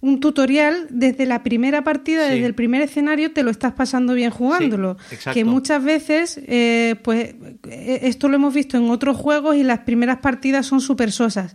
un 0.00 0.18
tutorial 0.18 0.86
desde 0.90 1.26
la 1.26 1.42
primera 1.44 1.84
partida 1.84 2.26
Sí. 2.26 2.34
desde 2.34 2.46
el 2.46 2.54
primer 2.54 2.82
escenario 2.82 3.32
te 3.32 3.42
lo 3.42 3.50
estás 3.50 3.72
pasando 3.72 4.14
bien 4.14 4.30
jugándolo 4.30 4.96
que 5.32 5.44
muchas 5.44 5.82
veces 5.84 6.40
eh, 6.46 6.96
pues 7.04 7.34
eh, 7.68 8.00
esto 8.02 8.28
lo 8.28 8.36
hemos 8.36 8.52
visto 8.54 8.76
en 8.76 8.90
otros 8.90 9.16
juegos 9.16 9.56
y 9.56 9.62
las 9.62 9.80
primeras 9.80 10.18
partidas 10.18 10.66
son 10.66 10.80
súper 10.80 11.12
sosas 11.12 11.54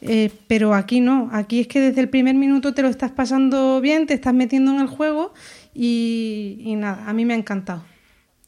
Eh, 0.00 0.30
pero 0.46 0.74
aquí 0.74 1.00
no, 1.00 1.28
aquí 1.32 1.58
es 1.58 1.66
que 1.66 1.80
desde 1.80 2.00
el 2.00 2.08
primer 2.08 2.36
minuto 2.36 2.72
te 2.72 2.82
lo 2.82 2.88
estás 2.88 3.10
pasando 3.10 3.80
bien, 3.80 4.06
te 4.06 4.14
estás 4.14 4.32
metiendo 4.32 4.70
en 4.72 4.78
el 4.80 4.86
juego 4.86 5.34
y, 5.80 6.60
y 6.64 6.74
nada, 6.74 7.08
a 7.08 7.12
mí 7.12 7.24
me 7.24 7.34
ha 7.34 7.36
encantado. 7.36 7.84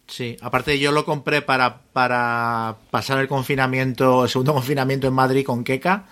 Sí, 0.08 0.36
aparte 0.40 0.76
yo 0.80 0.90
lo 0.90 1.04
compré 1.04 1.40
para, 1.40 1.82
para 1.92 2.76
pasar 2.90 3.20
el 3.20 3.28
confinamiento, 3.28 4.24
el 4.24 4.28
segundo 4.28 4.52
confinamiento 4.60 5.06
en 5.06 5.14
Madrid 5.14 5.46
con 5.46 5.62
Keka. 5.62 6.06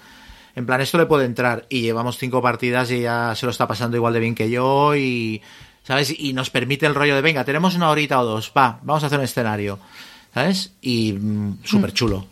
En 0.55 0.67
plan, 0.67 0.81
esto 0.81 0.97
le 0.97 1.07
puede 1.07 1.25
entrar. 1.25 1.67
Y 1.69 1.83
llevamos 1.83 2.19
cinco 2.19 2.41
partidas 2.41 2.91
y 2.93 3.01
ya 3.01 3.35
se 3.35 3.47
lo 3.47 3.51
está 3.51 3.67
pasando 3.67 3.97
igual 3.97 4.15
de 4.15 4.21
bien 4.21 4.37
que 4.37 4.49
yo. 4.49 4.95
Y, 4.95 5.43
¿sabes? 5.83 6.15
Y 6.17 6.33
nos 6.33 6.51
permite 6.51 6.87
el 6.87 6.95
rollo 6.95 7.17
de, 7.17 7.23
venga, 7.23 7.45
tenemos 7.45 7.75
una 7.75 7.91
horita 7.91 8.21
o 8.21 8.25
dos, 8.25 8.53
va, 8.57 8.79
vamos 8.83 9.03
a 9.03 9.09
hacer 9.09 9.19
un 9.19 9.25
escenario. 9.25 9.81
¿Sabes? 10.33 10.73
Y 10.81 11.15
mm, 11.15 11.65
súper 11.65 11.93
chulo. 11.93 12.27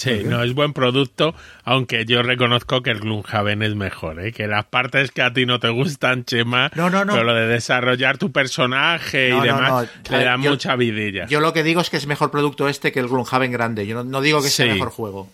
Sí, 0.00 0.22
no 0.24 0.42
es 0.42 0.54
buen 0.54 0.72
producto, 0.72 1.34
aunque 1.64 2.06
yo 2.06 2.22
reconozco 2.22 2.82
que 2.82 2.90
el 2.90 3.00
Gloomhaven 3.00 3.62
es 3.62 3.74
mejor, 3.74 4.18
¿eh? 4.24 4.32
que 4.32 4.46
las 4.46 4.64
partes 4.64 5.10
que 5.10 5.20
a 5.20 5.32
ti 5.32 5.44
no 5.44 5.60
te 5.60 5.68
gustan, 5.68 6.24
Chema, 6.24 6.70
No, 6.74 6.88
no, 6.88 7.04
no. 7.04 7.12
pero 7.12 7.24
lo 7.24 7.34
de 7.34 7.46
desarrollar 7.46 8.16
tu 8.16 8.32
personaje 8.32 9.28
No, 9.28 9.44
y 9.44 9.48
demás, 9.48 9.88
no. 10.10 10.16
le 10.16 10.24
da 10.24 10.36
yo- 10.38 10.50
mucha 10.50 10.74
vidilla. 10.76 11.26
Yo 11.26 11.40
lo 11.40 11.52
que 11.52 11.62
digo 11.62 11.82
es 11.82 11.90
que 11.90 11.98
es 11.98 12.06
mejor 12.06 12.30
producto 12.30 12.66
este 12.68 12.92
que 12.92 13.00
el 13.00 13.08
Gloomhaven 13.08 13.52
grande. 13.52 13.86
Yo 13.86 13.94
no, 13.96 14.04
no 14.04 14.20
digo 14.22 14.40
que 14.42 14.48
sea 14.48 14.66
Sí. 14.66 14.72
mejor 14.72 14.88
juego. 14.90 15.28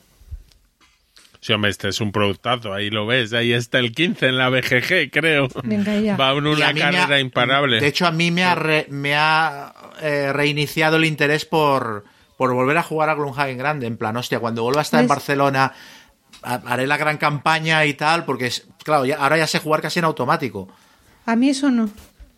Sí, 1.40 1.52
hombre, 1.52 1.70
este 1.70 1.88
es 1.88 2.00
un 2.00 2.10
productazo, 2.10 2.72
ahí 2.74 2.90
lo 2.90 3.06
ves, 3.06 3.32
ahí 3.32 3.52
está 3.52 3.78
el 3.78 3.92
15 3.92 4.26
en 4.26 4.36
la 4.36 4.48
BGG, 4.48 5.10
creo. 5.12 5.46
Venga 5.62 5.94
ya. 6.00 6.16
Va 6.16 6.32
en 6.32 6.44
una 6.44 6.74
carrera 6.74 7.06
ha- 7.14 7.20
imparable. 7.20 7.78
De 7.80 7.86
hecho, 7.86 8.04
a 8.06 8.10
mí 8.10 8.32
me 8.32 8.42
ha, 8.42 8.56
re- 8.56 8.86
me 8.90 9.14
ha 9.14 9.72
eh, 10.02 10.32
reiniciado 10.32 10.96
el 10.96 11.04
interés 11.04 11.44
por, 11.44 12.04
por 12.36 12.52
volver 12.54 12.76
a 12.78 12.82
jugar 12.82 13.08
a 13.08 13.14
Gloomhaven 13.14 13.58
grande. 13.58 13.86
En 13.86 13.96
plan, 13.96 14.16
hostia, 14.16 14.38
cuando 14.40 14.62
vuelva 14.62 14.80
a 14.80 14.82
estar 14.82 15.00
en. 15.00 15.08
Barcelona, 15.08 15.72
ha- 16.42 16.62
haré 16.66 16.86
la 16.86 16.96
gran 16.96 17.16
campaña 17.18 17.84
y 17.86 17.94
tal, 17.94 18.24
porque, 18.24 18.50
claro, 18.84 19.04
ya- 19.06 19.16
ahora 19.16 19.38
ya 19.38 19.46
sé 19.46 19.58
jugar 19.58 19.80
casi 19.82 19.98
en 19.98 20.04
automático. 20.04 20.68
A 21.24 21.34
mí 21.36 21.48
eso 21.50 21.70
no. 21.70 21.88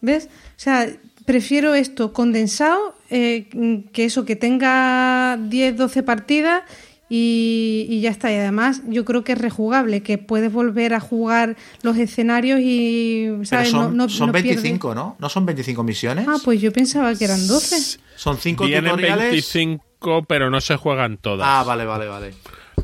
¿Ves? 0.00 0.26
O 0.26 0.58
sea, 0.60 0.86
prefiero 1.24 1.74
esto 1.74 2.12
condensado, 2.12 2.94
eh, 3.10 3.48
que 3.92 4.04
eso, 4.04 4.24
que 4.24 4.36
tenga 4.36 5.36
10, 5.38 5.76
12 5.76 6.02
partidas 6.02 6.62
y, 7.08 7.86
y 7.88 8.00
ya 8.00 8.10
está. 8.10 8.30
Y 8.32 8.36
además, 8.36 8.82
yo 8.86 9.04
creo 9.04 9.24
que 9.24 9.32
es 9.32 9.38
rejugable, 9.38 10.02
que 10.02 10.18
puedes 10.18 10.52
volver 10.52 10.94
a 10.94 11.00
jugar 11.00 11.56
los 11.82 11.96
escenarios 11.96 12.60
y. 12.62 13.26
Pero 13.30 13.44
¿sabes? 13.44 13.70
son, 13.70 13.96
no, 13.96 14.04
no- 14.04 14.08
son 14.08 14.28
no 14.28 14.32
pierde- 14.34 14.56
25, 14.62 14.94
¿no? 14.94 15.16
¿No 15.18 15.28
son 15.28 15.46
25 15.46 15.82
misiones? 15.82 16.26
Ah, 16.28 16.36
pues 16.44 16.60
yo 16.60 16.72
pensaba 16.72 17.14
que 17.14 17.24
eran 17.24 17.46
12. 17.46 17.98
son 18.16 18.36
5 18.38 18.64
Vienen 18.66 18.90
tutoriales. 18.90 19.30
25, 19.30 20.24
pero 20.28 20.50
no 20.50 20.60
se 20.60 20.76
juegan 20.76 21.16
todas. 21.18 21.46
Ah, 21.48 21.64
vale, 21.64 21.84
vale, 21.84 22.06
vale. 22.06 22.34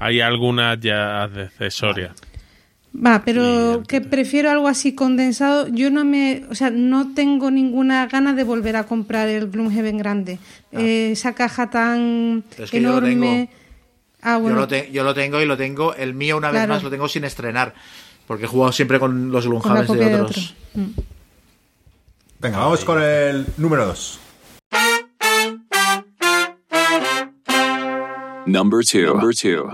Hay 0.01 0.21
algunas 0.21 0.81
ya 0.81 1.23
accesorias. 1.25 2.13
Va, 2.97 3.23
pero 3.25 3.83
que 3.89 4.01
prefiero 4.01 4.51
algo 4.51 4.69
así 4.69 4.95
condensado. 4.95 5.67
Yo 5.67 5.91
no 5.91 6.05
me, 6.05 6.45
o 6.49 6.55
sea, 6.55 6.71
no 6.71 7.13
tengo 7.13 7.51
ninguna 7.51 8.07
gana 8.07 8.35
de 8.35 8.45
volver 8.45 8.77
a 8.77 8.85
comprar 8.85 9.29
el 9.29 9.51
Gloomhaven 9.51 9.99
grande. 9.99 10.39
Eh, 10.71 11.11
esa 11.13 11.33
caja 11.35 11.71
tan 11.71 12.45
Ah. 12.57 12.63
Es 12.63 12.71
que 12.71 12.81
yo 12.81 12.91
lo 13.01 13.07
enorme. 13.07 13.49
tengo. 13.51 13.64
Ah, 14.25 14.39
bueno. 14.39 14.57
Yo, 14.57 14.61
lo 14.63 14.69
te- 14.69 14.91
yo 14.91 15.05
lo 15.05 15.15
tengo 15.15 15.41
y 15.41 15.47
lo 15.47 15.57
tengo. 15.57 15.95
El 15.95 16.15
mío, 16.15 16.37
una 16.37 16.51
vez 16.51 16.67
más, 16.69 16.83
lo 16.83 16.91
tengo 16.91 17.07
sin 17.09 17.25
estrenar. 17.25 17.75
Porque 18.27 18.45
he 18.45 18.49
jugado 18.49 18.73
siempre 18.73 18.99
con 18.99 19.31
los 19.31 19.47
copia 19.87 20.09
de 20.09 20.21
otros. 20.23 20.55
otro. 20.73 20.83
Mm. 20.83 20.91
Venga, 22.41 22.59
vamos 22.59 22.85
con 22.85 23.03
el 23.03 23.47
número 23.59 23.87
2. 23.87 24.21
Number 28.47 28.83
two. 28.83 29.07
Number 29.15 29.33
two. 29.33 29.71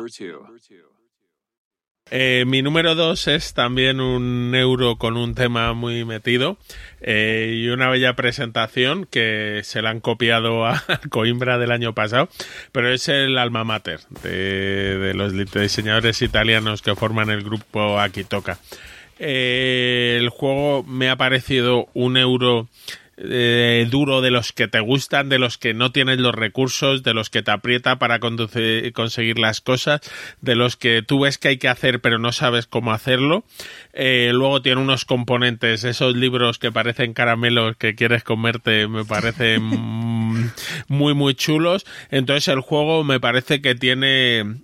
Eh, 2.13 2.45
mi 2.45 2.61
número 2.61 2.97
dos 2.97 3.29
es 3.29 3.55
también 3.55 4.01
un 4.01 4.53
euro 4.57 4.97
con 4.97 5.17
un 5.17 5.37
tema 5.37 5.75
muy 5.75 6.05
metido 6.05 6.59
eh, 7.01 7.53
y 7.55 7.69
una 7.69 7.89
bella 7.89 8.15
presentación 8.15 9.07
que 9.07 9.61
se 9.63 9.81
la 9.81 9.91
han 9.91 10.01
copiado 10.01 10.67
a 10.67 10.83
Coimbra 11.11 11.57
del 11.59 11.71
año 11.71 11.95
pasado, 11.95 12.29
pero 12.73 12.93
es 12.93 13.09
el 13.09 13.39
alma 13.39 13.63
mater 13.63 14.01
de, 14.25 15.13
los 15.15 15.33
diseñadores 15.53 16.21
italianos 16.21 16.83
que 16.83 16.97
forman 16.97 17.31
el 17.31 17.45
grupo 17.45 18.01
Akitoka. 18.01 18.59
Eh, 19.21 20.17
el 20.19 20.31
juego 20.31 20.83
me 20.83 21.11
ha 21.11 21.17
parecido 21.17 21.89
un 21.95 22.17
euro 22.17 22.67
eh, 23.23 23.87
duro 23.91 24.23
de 24.23 24.31
los 24.31 24.53
que 24.53 24.69
te 24.69 24.81
gustan, 24.81 25.29
de 25.29 25.39
los 25.39 25.59
que 25.59 25.75
no 25.75 25.93
tienes 25.93 26.19
los 26.19 26.35
recursos, 26.35 27.03
de 27.03 27.13
los 27.13 27.29
que 27.29 27.43
te 27.43 27.51
aprieta 27.51 27.99
para 27.99 28.19
conseguir 28.19 29.39
las 29.39 29.61
cosas, 29.61 30.01
de 30.41 30.55
los 30.55 30.77
que 30.77 31.03
tú 31.03 31.21
ves 31.21 31.37
que 31.37 31.49
hay 31.49 31.59
que 31.59 31.69
hacer 31.69 32.01
pero 32.01 32.19
no 32.19 32.33
sabes 32.33 32.67
cómo 32.67 32.93
hacerlo. 32.93 33.45
Eh, 33.93 34.31
luego 34.33 34.63
tiene 34.63 34.81
unos 34.81 35.05
componentes, 35.05 35.85
esos 35.85 36.17
libros 36.17 36.59
que 36.59 36.73
parecen 36.73 37.13
caramelos 37.13 37.77
que 37.77 37.95
quieres 37.95 38.25
comerte, 38.25 38.89
me 38.89 39.05
parecen 39.05 39.63
muy 40.89 41.15
muy 41.15 41.35
chulos. 41.35 41.85
Entonces 42.11 42.49
el 42.49 42.61
juego 42.61 43.05
me 43.05 43.21
parece 43.21 43.61
que 43.61 43.75
tiene 43.75 44.63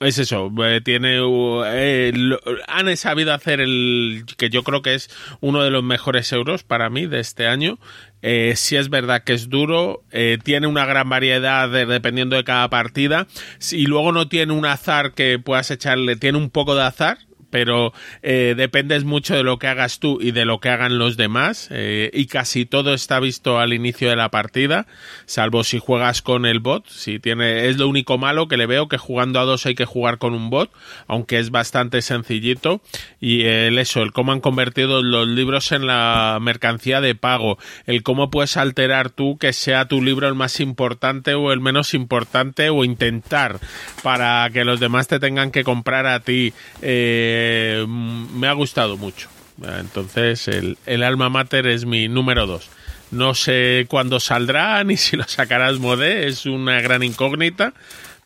es 0.00 0.18
eso, 0.18 0.50
eh, 0.64 0.80
tiene 0.82 1.18
eh, 1.66 2.12
lo- 2.14 2.40
han 2.66 2.94
sabido 2.96 3.32
hacer 3.32 3.60
el 3.60 4.24
que 4.36 4.50
yo 4.50 4.62
creo 4.64 4.82
que 4.82 4.94
es 4.94 5.08
uno 5.40 5.62
de 5.62 5.70
los 5.70 5.82
mejores 5.84 6.32
euros 6.32 6.62
para 6.64 6.90
mí 6.90 7.06
de 7.06 7.20
este 7.20 7.46
año. 7.46 7.78
Eh, 8.20 8.54
sí 8.56 8.76
es 8.76 8.88
verdad 8.90 9.22
que 9.22 9.34
es 9.34 9.48
duro, 9.50 10.02
eh, 10.10 10.38
tiene 10.42 10.66
una 10.66 10.84
gran 10.86 11.08
variedad 11.08 11.68
de- 11.68 11.86
dependiendo 11.86 12.36
de 12.36 12.44
cada 12.44 12.68
partida 12.70 13.26
y 13.70 13.86
luego 13.86 14.12
no 14.12 14.28
tiene 14.28 14.52
un 14.52 14.66
azar 14.66 15.12
que 15.12 15.38
puedas 15.38 15.70
echarle, 15.70 16.16
tiene 16.16 16.38
un 16.38 16.50
poco 16.50 16.74
de 16.74 16.82
azar, 16.82 17.18
pero 17.54 17.92
eh, 18.24 18.54
dependes 18.56 19.04
mucho 19.04 19.36
de 19.36 19.44
lo 19.44 19.60
que 19.60 19.68
hagas 19.68 20.00
tú 20.00 20.18
y 20.20 20.32
de 20.32 20.44
lo 20.44 20.58
que 20.58 20.70
hagan 20.70 20.98
los 20.98 21.16
demás 21.16 21.68
eh, 21.70 22.10
y 22.12 22.26
casi 22.26 22.66
todo 22.66 22.94
está 22.94 23.20
visto 23.20 23.60
al 23.60 23.72
inicio 23.72 24.10
de 24.10 24.16
la 24.16 24.28
partida 24.32 24.88
salvo 25.26 25.62
si 25.62 25.78
juegas 25.78 26.20
con 26.20 26.46
el 26.46 26.58
bot. 26.58 26.88
Si 26.88 27.20
tiene 27.20 27.68
es 27.68 27.76
lo 27.78 27.86
único 27.86 28.18
malo 28.18 28.48
que 28.48 28.56
le 28.56 28.66
veo 28.66 28.88
que 28.88 28.98
jugando 28.98 29.38
a 29.38 29.44
dos 29.44 29.66
hay 29.66 29.76
que 29.76 29.84
jugar 29.84 30.18
con 30.18 30.34
un 30.34 30.50
bot 30.50 30.72
aunque 31.06 31.38
es 31.38 31.52
bastante 31.52 32.02
sencillito. 32.02 32.80
Y 33.20 33.44
el 33.44 33.78
eso 33.78 34.02
el 34.02 34.10
cómo 34.10 34.32
han 34.32 34.40
convertido 34.40 35.00
los 35.00 35.28
libros 35.28 35.70
en 35.70 35.86
la 35.86 36.38
mercancía 36.42 37.00
de 37.00 37.14
pago 37.14 37.56
el 37.86 38.02
cómo 38.02 38.30
puedes 38.30 38.56
alterar 38.56 39.10
tú 39.10 39.38
que 39.38 39.52
sea 39.52 39.86
tu 39.86 40.02
libro 40.02 40.26
el 40.26 40.34
más 40.34 40.58
importante 40.58 41.34
o 41.34 41.52
el 41.52 41.60
menos 41.60 41.94
importante 41.94 42.68
o 42.68 42.82
intentar 42.82 43.60
para 44.02 44.50
que 44.52 44.64
los 44.64 44.80
demás 44.80 45.06
te 45.06 45.20
tengan 45.20 45.52
que 45.52 45.62
comprar 45.62 46.06
a 46.06 46.18
ti 46.18 46.52
eh, 46.82 47.43
mm, 47.86 48.38
me 48.38 48.46
ha 48.48 48.52
gustado 48.52 48.96
mucho 48.96 49.28
entonces 49.62 50.48
el, 50.48 50.78
el 50.86 51.02
alma 51.02 51.28
mater 51.28 51.66
es 51.66 51.84
mi 51.86 52.08
número 52.08 52.46
dos 52.46 52.68
no 53.10 53.34
sé 53.34 53.86
cuándo 53.88 54.18
saldrá 54.20 54.82
ni 54.84 54.96
si 54.96 55.16
lo 55.16 55.24
sacarás 55.24 55.78
modé 55.78 56.26
es 56.26 56.46
una 56.46 56.80
gran 56.80 57.02
incógnita 57.02 57.72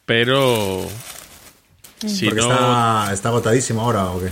pero 0.06 0.88
si 2.06 2.26
Porque 2.26 2.40
no 2.42 2.52
está, 2.52 3.12
está 3.12 3.28
agotadísimo 3.30 3.82
ahora 3.82 4.06
o 4.10 4.20
qué. 4.20 4.30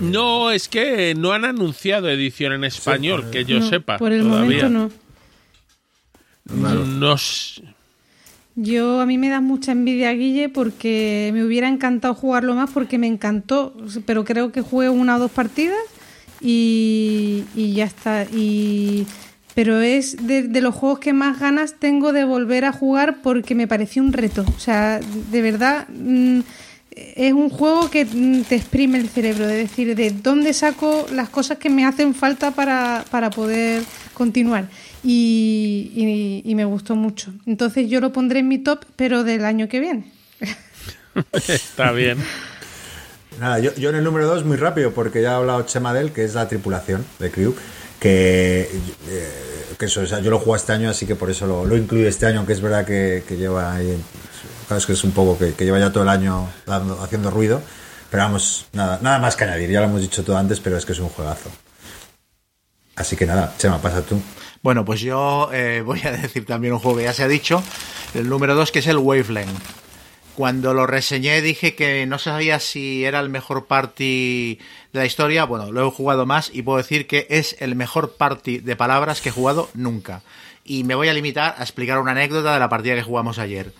No, 0.00 0.50
es 0.50 0.68
que 0.68 1.14
no 1.14 1.32
han 1.32 1.44
anunciado 1.44 2.08
edición 2.08 2.52
en 2.52 2.64
español, 2.64 3.30
que 3.30 3.44
yo 3.44 3.60
No, 3.60 3.68
sepa. 3.68 3.98
Por 3.98 4.12
el 4.12 4.22
todavía. 4.22 4.68
momento 4.68 4.90
no. 6.46 6.84
No 6.84 7.16
Yo 8.54 9.00
a 9.00 9.06
mí 9.06 9.16
me 9.16 9.30
da 9.30 9.40
mucha 9.40 9.72
envidia 9.72 10.12
Guille 10.12 10.48
porque 10.48 11.30
me 11.32 11.44
hubiera 11.44 11.68
encantado 11.68 12.14
jugarlo 12.14 12.54
más 12.54 12.70
porque 12.70 12.98
me 12.98 13.06
encantó, 13.06 13.74
pero 14.04 14.24
creo 14.24 14.52
que 14.52 14.60
jugué 14.60 14.90
una 14.90 15.16
o 15.16 15.18
dos 15.18 15.30
partidas 15.30 15.78
y, 16.40 17.44
ya 17.54 17.84
está. 17.84 18.24
Y 18.24 19.06
pero 19.54 19.80
es 19.80 20.26
de, 20.26 20.42
de 20.42 20.60
los 20.60 20.74
juegos 20.74 20.98
que 20.98 21.12
más 21.12 21.38
ganas 21.38 21.74
tengo 21.78 22.12
de 22.12 22.24
volver 22.24 22.64
a 22.64 22.72
jugar 22.72 23.22
porque 23.22 23.54
me 23.54 23.66
pareció 23.66 24.02
un 24.02 24.12
reto. 24.12 24.44
O 24.56 24.60
sea, 24.60 25.00
de 25.30 25.42
verdad 25.42 25.86
mm, 25.88 26.40
es 26.94 27.32
un 27.32 27.48
juego 27.48 27.90
que 27.90 28.04
mm, 28.04 28.42
te 28.42 28.56
exprime 28.56 28.98
el 28.98 29.08
cerebro, 29.08 29.46
de 29.46 29.56
decir, 29.56 29.94
de 29.94 30.10
dónde 30.10 30.52
saco 30.52 31.06
las 31.12 31.28
cosas 31.28 31.58
que 31.58 31.70
me 31.70 31.84
hacen 31.84 32.14
falta 32.14 32.50
para, 32.50 33.04
para 33.10 33.30
poder 33.30 33.82
continuar. 34.14 34.68
Y, 35.04 35.90
y- 35.94 36.50
y 36.50 36.54
me 36.54 36.64
gustó 36.64 36.94
mucho. 36.96 37.32
Entonces 37.46 37.88
yo 37.90 38.00
lo 38.00 38.12
pondré 38.12 38.40
en 38.40 38.48
mi 38.48 38.58
top, 38.58 38.84
pero 38.96 39.24
del 39.24 39.44
año 39.44 39.68
que 39.68 39.80
viene. 39.80 40.12
está 41.48 41.92
bien. 41.92 42.18
Nada, 43.40 43.58
yo, 43.58 43.74
yo 43.74 43.90
en 43.90 43.96
el 43.96 44.04
número 44.04 44.26
2 44.26 44.44
muy 44.44 44.56
rápido, 44.56 44.92
porque 44.92 45.22
ya 45.22 45.32
ha 45.32 45.36
hablado 45.36 45.62
Chema 45.62 45.92
de 45.94 46.00
él, 46.02 46.12
que 46.12 46.24
es 46.24 46.34
la 46.34 46.48
tripulación 46.48 47.04
de 47.18 47.30
Crew, 47.30 47.54
que, 47.98 48.68
eh, 49.08 49.30
que 49.78 49.86
eso, 49.86 50.02
o 50.02 50.06
sea, 50.06 50.20
yo 50.20 50.30
lo 50.30 50.38
juego 50.38 50.54
este 50.56 50.72
año, 50.72 50.90
así 50.90 51.06
que 51.06 51.14
por 51.16 51.30
eso 51.30 51.46
lo, 51.46 51.64
lo 51.64 51.76
incluyo 51.76 52.06
este 52.06 52.26
año, 52.26 52.38
aunque 52.38 52.52
es 52.52 52.60
verdad 52.60 52.84
que, 52.84 53.24
que 53.26 53.36
lleva 53.36 53.74
ahí, 53.74 53.96
claro, 54.68 54.78
es 54.78 54.86
que 54.86 54.92
es 54.92 55.02
un 55.02 55.12
poco 55.12 55.38
que, 55.38 55.54
que 55.54 55.64
lleva 55.64 55.78
ya 55.80 55.90
todo 55.90 56.02
el 56.04 56.10
año 56.10 56.46
dando, 56.66 57.02
haciendo 57.02 57.30
ruido, 57.30 57.62
pero 58.10 58.24
vamos, 58.24 58.66
nada, 58.74 58.98
nada 59.02 59.18
más 59.18 59.34
que 59.34 59.44
añadir, 59.44 59.70
ya 59.70 59.80
lo 59.80 59.86
hemos 59.86 60.02
dicho 60.02 60.22
todo 60.22 60.36
antes, 60.36 60.60
pero 60.60 60.76
es 60.76 60.84
que 60.84 60.92
es 60.92 60.98
un 60.98 61.08
juegazo. 61.08 61.50
Así 62.96 63.16
que 63.16 63.24
nada, 63.26 63.54
Chema, 63.56 63.80
pasa 63.80 64.02
tú. 64.02 64.20
Bueno, 64.62 64.84
pues 64.84 65.00
yo 65.00 65.50
eh, 65.52 65.82
voy 65.84 66.00
a 66.04 66.12
decir 66.12 66.46
también 66.46 66.72
un 66.72 66.78
juego 66.78 66.98
que 66.98 67.04
ya 67.04 67.12
se 67.12 67.24
ha 67.24 67.28
dicho, 67.28 67.62
el 68.14 68.28
número 68.28 68.54
2, 68.54 68.70
que 68.70 68.78
es 68.78 68.86
el 68.86 68.98
Wavelength. 68.98 69.60
Cuando 70.36 70.72
lo 70.72 70.86
reseñé 70.86 71.42
dije 71.42 71.74
que 71.74 72.06
no 72.06 72.18
sabía 72.18 72.60
si 72.60 73.04
era 73.04 73.20
el 73.20 73.28
mejor 73.28 73.66
party 73.66 74.58
de 74.92 74.98
la 74.98 75.04
historia. 75.04 75.44
Bueno, 75.44 75.72
lo 75.72 75.86
he 75.86 75.90
jugado 75.90 76.24
más 76.24 76.50
y 76.54 76.62
puedo 76.62 76.78
decir 76.78 77.06
que 77.06 77.26
es 77.28 77.56
el 77.58 77.74
mejor 77.74 78.16
party 78.16 78.58
de 78.58 78.76
palabras 78.76 79.20
que 79.20 79.28
he 79.28 79.32
jugado 79.32 79.68
nunca. 79.74 80.22
Y 80.64 80.84
me 80.84 80.94
voy 80.94 81.08
a 81.08 81.12
limitar 81.12 81.56
a 81.58 81.62
explicar 81.62 81.98
una 81.98 82.12
anécdota 82.12 82.54
de 82.54 82.60
la 82.60 82.70
partida 82.70 82.94
que 82.94 83.02
jugamos 83.02 83.38
ayer. 83.38 83.74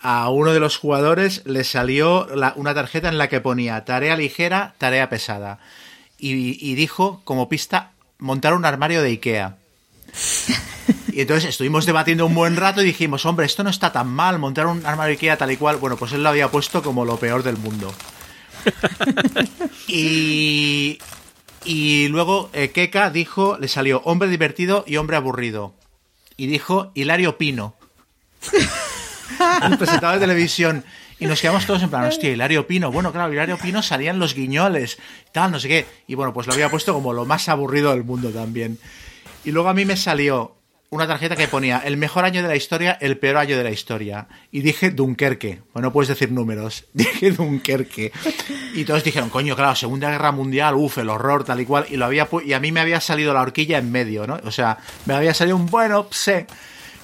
A 0.00 0.30
uno 0.30 0.52
de 0.52 0.60
los 0.60 0.78
jugadores 0.78 1.42
le 1.44 1.64
salió 1.64 2.26
una 2.54 2.74
tarjeta 2.74 3.08
en 3.08 3.18
la 3.18 3.28
que 3.28 3.40
ponía 3.40 3.84
tarea 3.84 4.16
ligera, 4.16 4.74
tarea 4.78 5.10
pesada. 5.10 5.58
Y 6.16 6.74
dijo 6.74 7.20
como 7.24 7.48
pista 7.48 7.90
montar 8.18 8.54
un 8.54 8.64
armario 8.64 9.02
de 9.02 9.10
Ikea. 9.10 9.56
Y 11.12 11.22
entonces 11.22 11.50
estuvimos 11.50 11.84
debatiendo 11.84 12.26
un 12.26 12.34
buen 12.34 12.56
rato 12.56 12.80
y 12.80 12.84
dijimos, 12.84 13.26
hombre, 13.26 13.46
esto 13.46 13.64
no 13.64 13.70
está 13.70 13.92
tan 13.92 14.08
mal, 14.08 14.38
montar 14.38 14.66
un 14.66 14.86
armario 14.86 15.12
Ikea 15.12 15.36
tal 15.36 15.50
y 15.50 15.56
cual. 15.56 15.76
Bueno, 15.76 15.96
pues 15.96 16.12
él 16.12 16.22
lo 16.22 16.28
había 16.28 16.48
puesto 16.48 16.82
como 16.82 17.04
lo 17.04 17.18
peor 17.18 17.42
del 17.42 17.56
mundo. 17.56 17.92
y, 19.88 20.98
y 21.64 22.08
luego 22.08 22.50
eh, 22.52 22.70
Keka 22.70 23.10
dijo, 23.10 23.58
le 23.58 23.68
salió 23.68 24.00
hombre 24.04 24.28
divertido 24.28 24.84
y 24.86 24.96
hombre 24.96 25.16
aburrido. 25.16 25.74
Y 26.36 26.46
dijo 26.46 26.92
Hilario 26.94 27.36
Pino. 27.36 27.74
presentador 29.78 30.20
de 30.20 30.26
televisión. 30.26 30.84
Y 31.20 31.26
nos 31.26 31.40
quedamos 31.40 31.66
todos 31.66 31.82
en 31.82 31.90
plan, 31.90 32.04
hostia, 32.04 32.30
Hilario 32.30 32.66
Pino. 32.66 32.92
Bueno, 32.92 33.12
claro, 33.12 33.32
Hilario 33.32 33.58
Pino 33.58 33.82
salían 33.82 34.20
los 34.20 34.34
guiñoles, 34.34 34.98
tal, 35.32 35.50
no 35.50 35.58
sé 35.58 35.66
qué. 35.66 35.86
Y 36.06 36.14
bueno, 36.14 36.32
pues 36.32 36.46
lo 36.46 36.52
había 36.52 36.70
puesto 36.70 36.94
como 36.94 37.12
lo 37.12 37.24
más 37.24 37.48
aburrido 37.48 37.90
del 37.90 38.04
mundo 38.04 38.30
también. 38.30 38.78
Y 39.48 39.50
luego 39.50 39.70
a 39.70 39.72
mí 39.72 39.86
me 39.86 39.96
salió 39.96 40.56
una 40.90 41.06
tarjeta 41.06 41.34
que 41.34 41.48
ponía 41.48 41.78
el 41.78 41.96
mejor 41.96 42.26
año 42.26 42.42
de 42.42 42.48
la 42.48 42.54
historia, 42.54 42.98
el 43.00 43.16
peor 43.16 43.38
año 43.38 43.56
de 43.56 43.64
la 43.64 43.70
historia. 43.70 44.28
Y 44.52 44.60
dije 44.60 44.90
Dunkerque. 44.90 45.62
Bueno, 45.72 45.88
no 45.88 45.92
puedes 45.94 46.08
decir 46.10 46.30
números. 46.30 46.84
Dije 46.92 47.30
Dunkerque. 47.30 48.12
Y 48.74 48.84
todos 48.84 49.02
dijeron, 49.02 49.30
coño, 49.30 49.56
claro, 49.56 49.74
Segunda 49.74 50.10
Guerra 50.10 50.32
Mundial, 50.32 50.74
uff, 50.74 50.98
el 50.98 51.08
horror, 51.08 51.44
tal 51.44 51.62
y 51.62 51.64
cual. 51.64 51.86
Y, 51.88 51.96
lo 51.96 52.04
había 52.04 52.28
y 52.44 52.52
a 52.52 52.60
mí 52.60 52.72
me 52.72 52.80
había 52.80 53.00
salido 53.00 53.32
la 53.32 53.40
horquilla 53.40 53.78
en 53.78 53.90
medio, 53.90 54.26
¿no? 54.26 54.38
O 54.44 54.50
sea, 54.50 54.76
me 55.06 55.14
había 55.14 55.32
salido 55.32 55.56
un 55.56 55.64
bueno, 55.64 56.10
pse. 56.10 56.46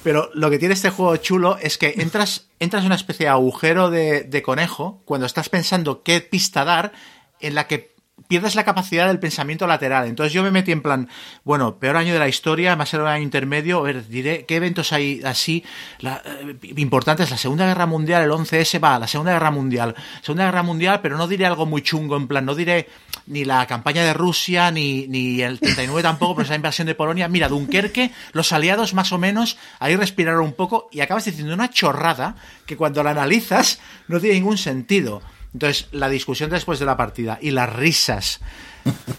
Pero 0.02 0.28
lo 0.34 0.50
que 0.50 0.58
tiene 0.58 0.74
este 0.74 0.90
juego 0.90 1.16
chulo 1.16 1.56
es 1.62 1.78
que 1.78 1.94
entras, 1.96 2.48
entras 2.60 2.82
en 2.82 2.88
una 2.88 2.96
especie 2.96 3.24
de 3.24 3.30
agujero 3.30 3.88
de, 3.88 4.24
de 4.24 4.42
conejo 4.42 5.00
cuando 5.06 5.24
estás 5.24 5.48
pensando 5.48 6.02
qué 6.02 6.20
pista 6.20 6.66
dar, 6.66 6.92
en 7.40 7.54
la 7.54 7.66
que 7.66 7.93
pierdes 8.28 8.54
la 8.54 8.64
capacidad 8.64 9.06
del 9.08 9.18
pensamiento 9.18 9.66
lateral. 9.66 10.06
Entonces 10.06 10.32
yo 10.32 10.42
me 10.42 10.50
metí 10.50 10.72
en 10.72 10.80
plan, 10.82 11.08
bueno, 11.42 11.78
peor 11.78 11.96
año 11.96 12.12
de 12.12 12.18
la 12.18 12.28
historia, 12.28 12.74
más 12.76 12.94
un 12.94 13.02
año 13.06 13.22
intermedio, 13.22 13.78
a 13.80 13.82
ver, 13.82 14.06
diré 14.08 14.44
qué 14.46 14.56
eventos 14.56 14.92
hay 14.92 15.20
así 15.24 15.64
la- 15.98 16.22
eh, 16.24 16.56
importantes. 16.76 17.30
La 17.30 17.36
Segunda 17.36 17.66
Guerra 17.66 17.86
Mundial, 17.86 18.22
el 18.22 18.30
11S, 18.30 18.78
va, 18.82 18.98
la 18.98 19.08
Segunda 19.08 19.32
Guerra 19.32 19.50
Mundial. 19.50 19.94
Segunda 20.22 20.44
Guerra 20.46 20.62
Mundial, 20.62 21.00
pero 21.02 21.18
no 21.18 21.26
diré 21.28 21.44
algo 21.44 21.66
muy 21.66 21.82
chungo, 21.82 22.16
en 22.16 22.28
plan, 22.28 22.44
no 22.46 22.54
diré 22.54 22.88
ni 23.26 23.44
la 23.44 23.66
campaña 23.66 24.02
de 24.04 24.14
Rusia, 24.14 24.70
ni, 24.70 25.06
ni 25.08 25.42
el 25.42 25.58
39 25.60 26.02
tampoco, 26.02 26.36
pero 26.36 26.44
esa 26.46 26.54
invasión 26.54 26.86
de 26.86 26.94
Polonia. 26.94 27.28
Mira, 27.28 27.48
Dunkerque, 27.48 28.10
los 28.32 28.52
aliados 28.52 28.94
más 28.94 29.12
o 29.12 29.18
menos, 29.18 29.58
ahí 29.80 29.96
respiraron 29.96 30.44
un 30.44 30.52
poco 30.54 30.88
y 30.92 31.00
acabas 31.00 31.24
diciendo 31.24 31.52
una 31.52 31.68
chorrada 31.70 32.36
que 32.64 32.76
cuando 32.76 33.02
la 33.02 33.10
analizas 33.10 33.80
no 34.08 34.20
tiene 34.20 34.36
ningún 34.36 34.56
sentido. 34.56 35.20
Entonces, 35.54 35.86
la 35.92 36.08
discusión 36.08 36.50
después 36.50 36.80
de 36.80 36.84
la 36.84 36.96
partida 36.96 37.38
y 37.40 37.52
las 37.52 37.72
risas, 37.72 38.40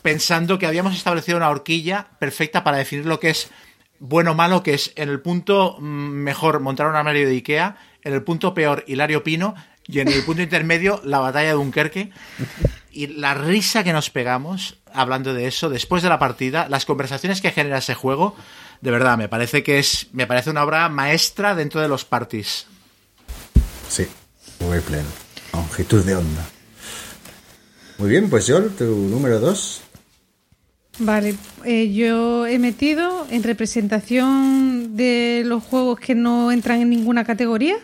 pensando 0.02 0.60
que 0.60 0.68
habíamos 0.68 0.96
establecido 0.96 1.38
una 1.38 1.50
horquilla 1.50 2.08
perfecta 2.20 2.64
para 2.64 2.78
definir 2.78 3.06
lo 3.06 3.20
que 3.20 3.30
es 3.30 3.50
bueno 4.00 4.32
o 4.32 4.36
malo, 4.36 4.62
que 4.62 4.74
es 4.74 4.92
en 4.98 5.10
el 5.10 5.22
punto 5.22 5.78
mm, 5.80 5.84
mejor 5.84 6.60
montar 6.60 6.88
un 6.88 6.96
armario 6.96 7.26
de 7.26 7.36
Ikea, 7.36 7.78
en 8.04 8.14
el 8.14 8.22
punto 8.22 8.54
peor 8.54 8.84
Hilario 8.86 9.24
Pino, 9.24 9.56
Y 9.88 10.00
en 10.00 10.08
el 10.08 10.24
punto 10.24 10.42
intermedio, 10.42 11.00
la 11.04 11.20
batalla 11.20 11.50
de 11.50 11.54
Dunkerque. 11.54 12.12
Y 12.92 13.08
la 13.08 13.34
risa 13.36 13.84
que 13.84 13.94
nos 13.94 14.10
pegamos 14.10 14.78
hablando 14.92 15.34
de 15.34 15.48
eso, 15.48 15.70
después 15.70 16.02
de 16.02 16.10
la 16.10 16.18
partida, 16.18 16.68
las 16.70 16.86
conversaciones 16.86 17.40
que 17.40 17.52
genera 17.52 17.78
ese 17.78 17.94
juego, 17.94 18.36
de 18.82 18.92
verdad, 18.92 19.18
me 19.18 19.30
parece 19.30 19.64
que 19.64 19.78
es. 19.78 20.08
Me 20.12 20.26
parece 20.28 20.50
una 20.50 20.64
obra 20.64 20.90
maestra 20.90 21.56
dentro 21.56 21.82
de 21.82 21.88
los 21.88 22.04
parties. 22.04 22.66
Sí, 23.88 24.08
muy 24.60 24.80
pleno. 24.80 25.25
Longitud 25.60 26.04
de 26.04 26.16
onda. 26.16 26.46
Muy 27.98 28.10
bien, 28.10 28.30
pues 28.30 28.46
yo, 28.46 28.62
tu 28.62 28.84
número 28.86 29.40
2. 29.40 29.82
Vale, 31.00 31.36
eh, 31.64 31.94
yo 31.94 32.46
he 32.46 32.60
metido 32.60 33.26
en 33.30 33.42
representación 33.44 34.96
de 34.98 35.44
los 35.46 35.64
juegos 35.64 36.00
que 36.00 36.14
no 36.14 36.52
entran 36.52 36.82
en 36.82 36.90
ninguna 36.90 37.24
categoría 37.24 37.76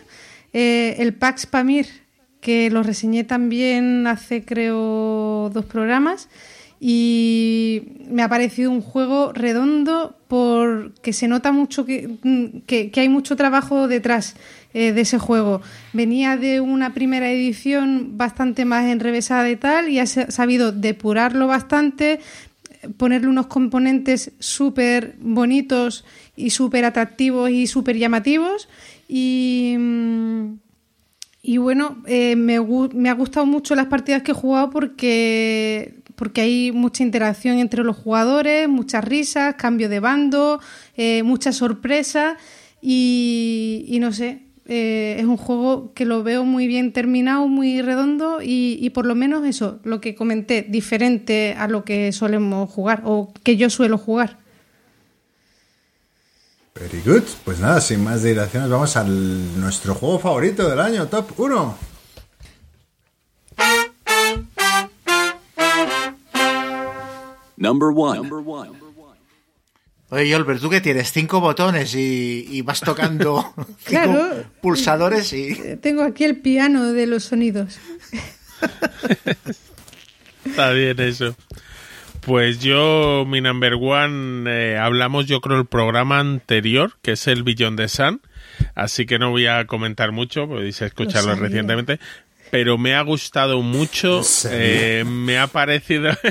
eh, 0.52 0.96
el 0.98 1.14
Pax 1.14 1.46
Pamir, 1.46 1.86
que 2.42 2.68
lo 2.70 2.82
reseñé 2.82 3.24
también 3.24 4.06
hace 4.06 4.44
creo 4.44 5.50
dos 5.52 5.64
programas 5.64 6.28
y 6.80 7.82
me 8.10 8.22
ha 8.22 8.28
parecido 8.28 8.70
un 8.70 8.80
juego 8.82 9.32
redondo 9.32 10.16
porque 10.28 11.12
se 11.12 11.28
nota 11.28 11.52
mucho 11.52 11.84
que, 11.86 12.16
que- 12.66 12.90
que 12.90 13.00
hay 13.00 13.08
mucho 13.08 13.36
trabajo 13.36 13.88
detrás 13.88 14.34
eh, 14.74 14.92
de 14.92 15.00
ese 15.00 15.18
juego. 15.18 15.60
Venía 15.92 16.36
de 16.36 16.60
una 16.60 16.94
primera 16.94 17.30
edición 17.30 18.16
bastante 18.16 18.64
más 18.64 18.86
enrevesada 18.86 19.48
y 19.50 19.56
tal 19.56 19.88
y 19.88 19.98
ha 19.98 20.06
sa- 20.06 20.30
sabido 20.30 20.72
depurarlo 20.72 21.46
bastante, 21.46 22.20
ponerle 22.96 23.28
unos 23.28 23.46
componentes 23.46 24.32
súper 24.38 25.16
bonitos 25.20 26.04
y 26.36 26.50
súper 26.50 26.84
atractivos 26.84 27.50
y 27.50 27.66
súper 27.66 27.96
llamativos 27.98 28.68
y... 29.08 29.76
mm, 29.78 30.54
y 31.44 31.56
bueno, 31.56 32.00
eh, 32.06 32.36
me, 32.36 32.60
me 32.94 33.08
ha 33.08 33.14
gustado 33.14 33.44
mucho 33.46 33.74
las 33.74 33.86
partidas 33.86 34.22
que 34.22 34.30
he 34.30 34.34
jugado 34.34 34.70
porque, 34.70 35.96
porque 36.14 36.40
hay 36.40 36.70
mucha 36.70 37.02
interacción 37.02 37.58
entre 37.58 37.82
los 37.82 37.96
jugadores, 37.96 38.68
muchas 38.68 39.02
risas, 39.04 39.56
cambio 39.56 39.88
de 39.88 39.98
bando, 39.98 40.60
eh, 40.96 41.24
muchas 41.24 41.56
sorpresas 41.56 42.36
y 42.80 43.96
no 44.00 44.12
sé, 44.12 44.42
eh, 44.66 45.16
es 45.18 45.24
un 45.24 45.36
juego 45.36 45.92
que 45.94 46.04
lo 46.04 46.22
veo 46.22 46.44
muy 46.44 46.66
bien 46.66 46.92
terminado, 46.92 47.48
muy 47.48 47.82
redondo 47.82 48.40
y, 48.42 48.78
y 48.80 48.90
por 48.90 49.06
lo 49.06 49.14
menos 49.14 49.44
eso, 49.44 49.80
lo 49.84 50.00
que 50.00 50.14
comenté, 50.14 50.62
diferente 50.62 51.54
a 51.58 51.68
lo 51.68 51.84
que 51.84 52.12
solemos 52.12 52.70
jugar 52.70 53.02
o 53.04 53.32
que 53.42 53.56
yo 53.56 53.70
suelo 53.70 53.98
jugar. 53.98 54.38
Very 56.74 57.02
good. 57.04 57.24
Pues 57.44 57.60
nada, 57.60 57.80
sin 57.80 58.02
más 58.02 58.22
dilaciones, 58.22 58.70
vamos 58.70 58.96
a 58.96 59.04
nuestro 59.04 59.94
juego 59.94 60.18
favorito 60.18 60.68
del 60.68 60.80
año, 60.80 61.06
top 61.06 61.38
1. 61.38 61.78
Number 67.56 67.90
one. 67.94 68.81
Oye, 70.14 70.28
Yolber, 70.28 70.60
tú 70.60 70.68
que 70.68 70.82
tienes 70.82 71.10
cinco 71.10 71.40
botones 71.40 71.94
y, 71.94 72.46
y 72.50 72.60
vas 72.60 72.80
tocando 72.80 73.54
cinco 73.56 73.74
Claro. 73.86 74.44
pulsadores 74.60 75.32
y. 75.32 75.76
Tengo 75.80 76.02
aquí 76.02 76.24
el 76.24 76.36
piano 76.36 76.92
de 76.92 77.06
los 77.06 77.24
sonidos. 77.24 77.78
Está 80.44 80.70
bien 80.72 81.00
eso. 81.00 81.34
Pues 82.20 82.60
yo, 82.60 83.24
mi 83.26 83.40
number 83.40 83.72
one, 83.80 84.44
eh, 84.48 84.76
hablamos 84.78 85.24
yo 85.26 85.40
creo 85.40 85.58
el 85.58 85.66
programa 85.66 86.20
anterior, 86.20 86.92
que 87.00 87.12
es 87.12 87.26
el 87.26 87.42
Billón 87.42 87.74
de 87.76 87.88
Sun, 87.88 88.20
así 88.74 89.06
que 89.06 89.18
no 89.18 89.30
voy 89.30 89.46
a 89.46 89.66
comentar 89.66 90.12
mucho, 90.12 90.46
podéis 90.46 90.80
escucharlo 90.82 91.34
recientemente, 91.34 91.98
pero 92.52 92.78
me 92.78 92.94
ha 92.94 93.00
gustado 93.02 93.60
mucho, 93.62 94.20
eh, 94.50 95.04
me 95.06 95.38
ha 95.38 95.46
parecido... 95.48 96.12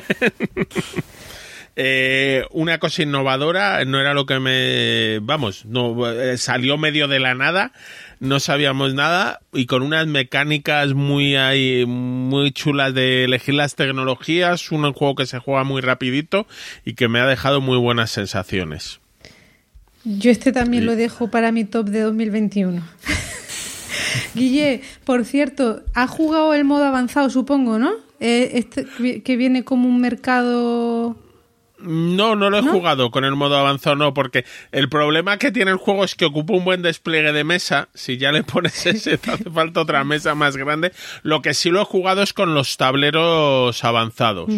Eh, 1.75 2.43
una 2.51 2.80
cosa 2.80 3.03
innovadora, 3.03 3.83
no 3.85 4.00
era 4.00 4.14
lo 4.14 4.25
que 4.25 4.40
me. 4.40 5.19
Vamos, 5.19 5.66
no 5.66 6.11
eh, 6.11 6.38
salió 6.38 6.77
medio 6.77 7.08
de 7.08 7.19
la 7.19 7.33
nada, 7.33 7.72
no 8.19 8.40
sabíamos 8.41 8.93
nada 8.93 9.40
y 9.53 9.67
con 9.67 9.82
unas 9.82 10.06
mecánicas 10.06 10.93
muy 10.93 11.38
ahí, 11.38 11.85
muy 11.85 12.51
chulas 12.51 12.93
de 12.93 13.24
elegir 13.24 13.53
las 13.56 13.75
tecnologías, 13.75 14.69
un 14.72 14.91
juego 14.91 15.16
que 15.16 15.25
se 15.25 15.40
juega 15.40 15.64
muy 15.64 15.82
rapidito 15.82 16.45
y 16.83 16.93
que 16.95 17.08
me 17.08 17.19
ha 17.22 17.25
dejado 17.25 17.61
muy 17.61 17.77
buenas 17.77 18.11
sensaciones. 18.11 19.00
Yo 20.03 20.30
este 20.32 20.51
también 20.51 20.83
Sí. 20.83 20.88
lo 20.88 20.95
dejo 20.95 21.32
para 21.32 21.51
mi 21.51 21.64
top 21.64 21.88
de 21.88 22.01
2021. 22.01 22.83
Guille, 24.35 24.82
por 25.06 25.25
cierto, 25.25 25.83
ha 25.93 26.08
jugado 26.08 26.53
el 26.53 26.64
modo 26.66 26.85
avanzado, 26.85 27.30
supongo, 27.30 27.80
¿no? 27.80 27.91
Eh, 28.19 28.51
este 28.56 28.85
que 29.24 29.35
viene 29.38 29.64
como 29.64 29.88
un 29.88 30.00
mercado. 30.01 31.16
No, 31.84 32.35
no 32.35 32.50
lo 32.50 32.60
he 32.60 32.61
¿No? 32.61 32.72
jugado 32.72 33.11
con 33.11 33.26
el 33.26 33.35
modo 33.35 33.58
avanzado, 33.58 33.95
no, 33.95 34.14
porque 34.14 34.45
el 34.72 34.90
problema 34.90 35.38
que 35.38 35.51
tiene 35.51 35.72
el 35.72 35.77
juego 35.77 36.03
es 36.03 36.16
que 36.16 36.26
ocupa 36.26 36.53
un 36.53 36.66
buen 36.66 36.82
despliegue 36.82 37.32
de 37.32 37.43
mesa. 37.43 37.90
Si 37.93 38.18
ya 38.18 38.32
le 38.32 38.43
pones 38.43 38.85
ese, 38.85 39.18
te 39.18 39.32
hace 39.32 39.50
falta 39.50 39.82
otra 39.82 40.03
mesa 40.03 40.35
más 40.35 40.58
grande. 40.58 40.92
Lo 41.24 41.42
que 41.42 41.53
sí 41.53 41.69
lo 41.69 41.82
he 41.82 41.85
jugado 41.85 42.22
es 42.22 42.34
con 42.34 42.53
los 42.53 42.77
tableros 42.77 43.84
avanzados. 43.84 44.50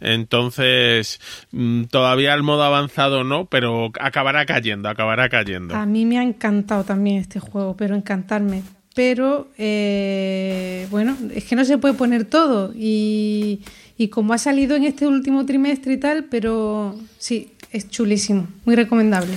Entonces, 0.00 1.20
mm, 1.52 1.84
todavía 1.84 2.34
el 2.34 2.42
modo 2.42 2.62
avanzado 2.64 3.24
no, 3.24 3.46
pero 3.46 3.90
acabará 4.00 4.44
cayendo, 4.44 4.88
acabará 4.88 5.28
cayendo. 5.28 5.74
A 5.74 5.86
mí 5.86 6.04
me 6.04 6.18
ha 6.18 6.22
encantado 6.22 6.84
también 6.84 7.18
este 7.18 7.40
juego, 7.40 7.76
pero 7.76 7.94
encantarme. 7.94 8.62
Pero, 8.94 9.48
eh, 9.58 10.86
bueno, 10.90 11.16
es 11.34 11.44
que 11.44 11.56
no 11.56 11.64
se 11.64 11.78
puede 11.78 11.94
poner 11.94 12.26
todo. 12.26 12.72
Y, 12.76 13.62
y 13.96 14.08
como 14.08 14.32
ha 14.32 14.38
salido 14.38 14.76
en 14.76 14.84
este 14.84 15.06
último 15.06 15.46
trimestre 15.46 15.92
y 15.94 15.96
tal, 15.98 16.24
pero 16.24 16.94
sí, 17.18 17.52
es 17.72 17.88
chulísimo, 17.88 18.48
muy 18.64 18.74
recomendable. 18.76 19.32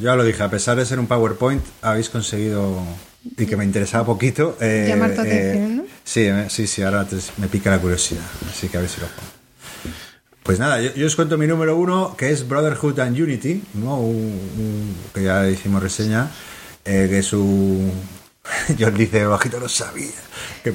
Ya 0.00 0.16
lo 0.16 0.24
dije, 0.24 0.42
a 0.42 0.50
pesar 0.50 0.76
de 0.78 0.86
ser 0.86 0.98
un 0.98 1.06
PowerPoint, 1.06 1.62
habéis 1.82 2.08
conseguido, 2.08 2.82
y 3.36 3.44
que 3.46 3.56
me 3.56 3.64
interesaba 3.64 4.06
poquito. 4.06 4.56
eh, 4.60 4.86
Llamar 4.88 5.14
tu 5.14 5.20
eh, 5.20 5.24
atención, 5.24 5.76
¿no? 5.76 5.82
Sí, 6.04 6.20
eh, 6.22 6.46
sí, 6.48 6.66
sí, 6.66 6.82
ahora 6.82 7.06
te- 7.06 7.16
me 7.38 7.48
pica 7.48 7.70
la 7.70 7.78
curiosidad, 7.78 8.22
así 8.50 8.68
que 8.68 8.78
a 8.78 8.80
ver 8.80 8.88
si 8.88 9.00
lo 9.00 9.06
juego. 9.06 9.22
Pues 10.42 10.58
nada, 10.58 10.80
yo, 10.80 10.92
yo 10.94 11.06
os 11.06 11.14
cuento 11.14 11.38
mi 11.38 11.46
número 11.46 11.76
uno, 11.76 12.16
que 12.16 12.30
es 12.30 12.48
Brotherhood 12.48 12.98
and 13.00 13.20
Unity, 13.20 13.62
¿no? 13.74 14.02
Que 15.14 15.22
ya 15.24 15.48
hicimos 15.48 15.82
reseña, 15.82 16.28
eh, 16.84 17.06
que 17.08 17.18
es 17.18 17.32
un... 17.32 17.92
John 18.78 18.96
dice, 18.96 19.24
bajito 19.24 19.60
lo 19.60 19.68
sabía. 19.68 20.10
Que- 20.64 20.74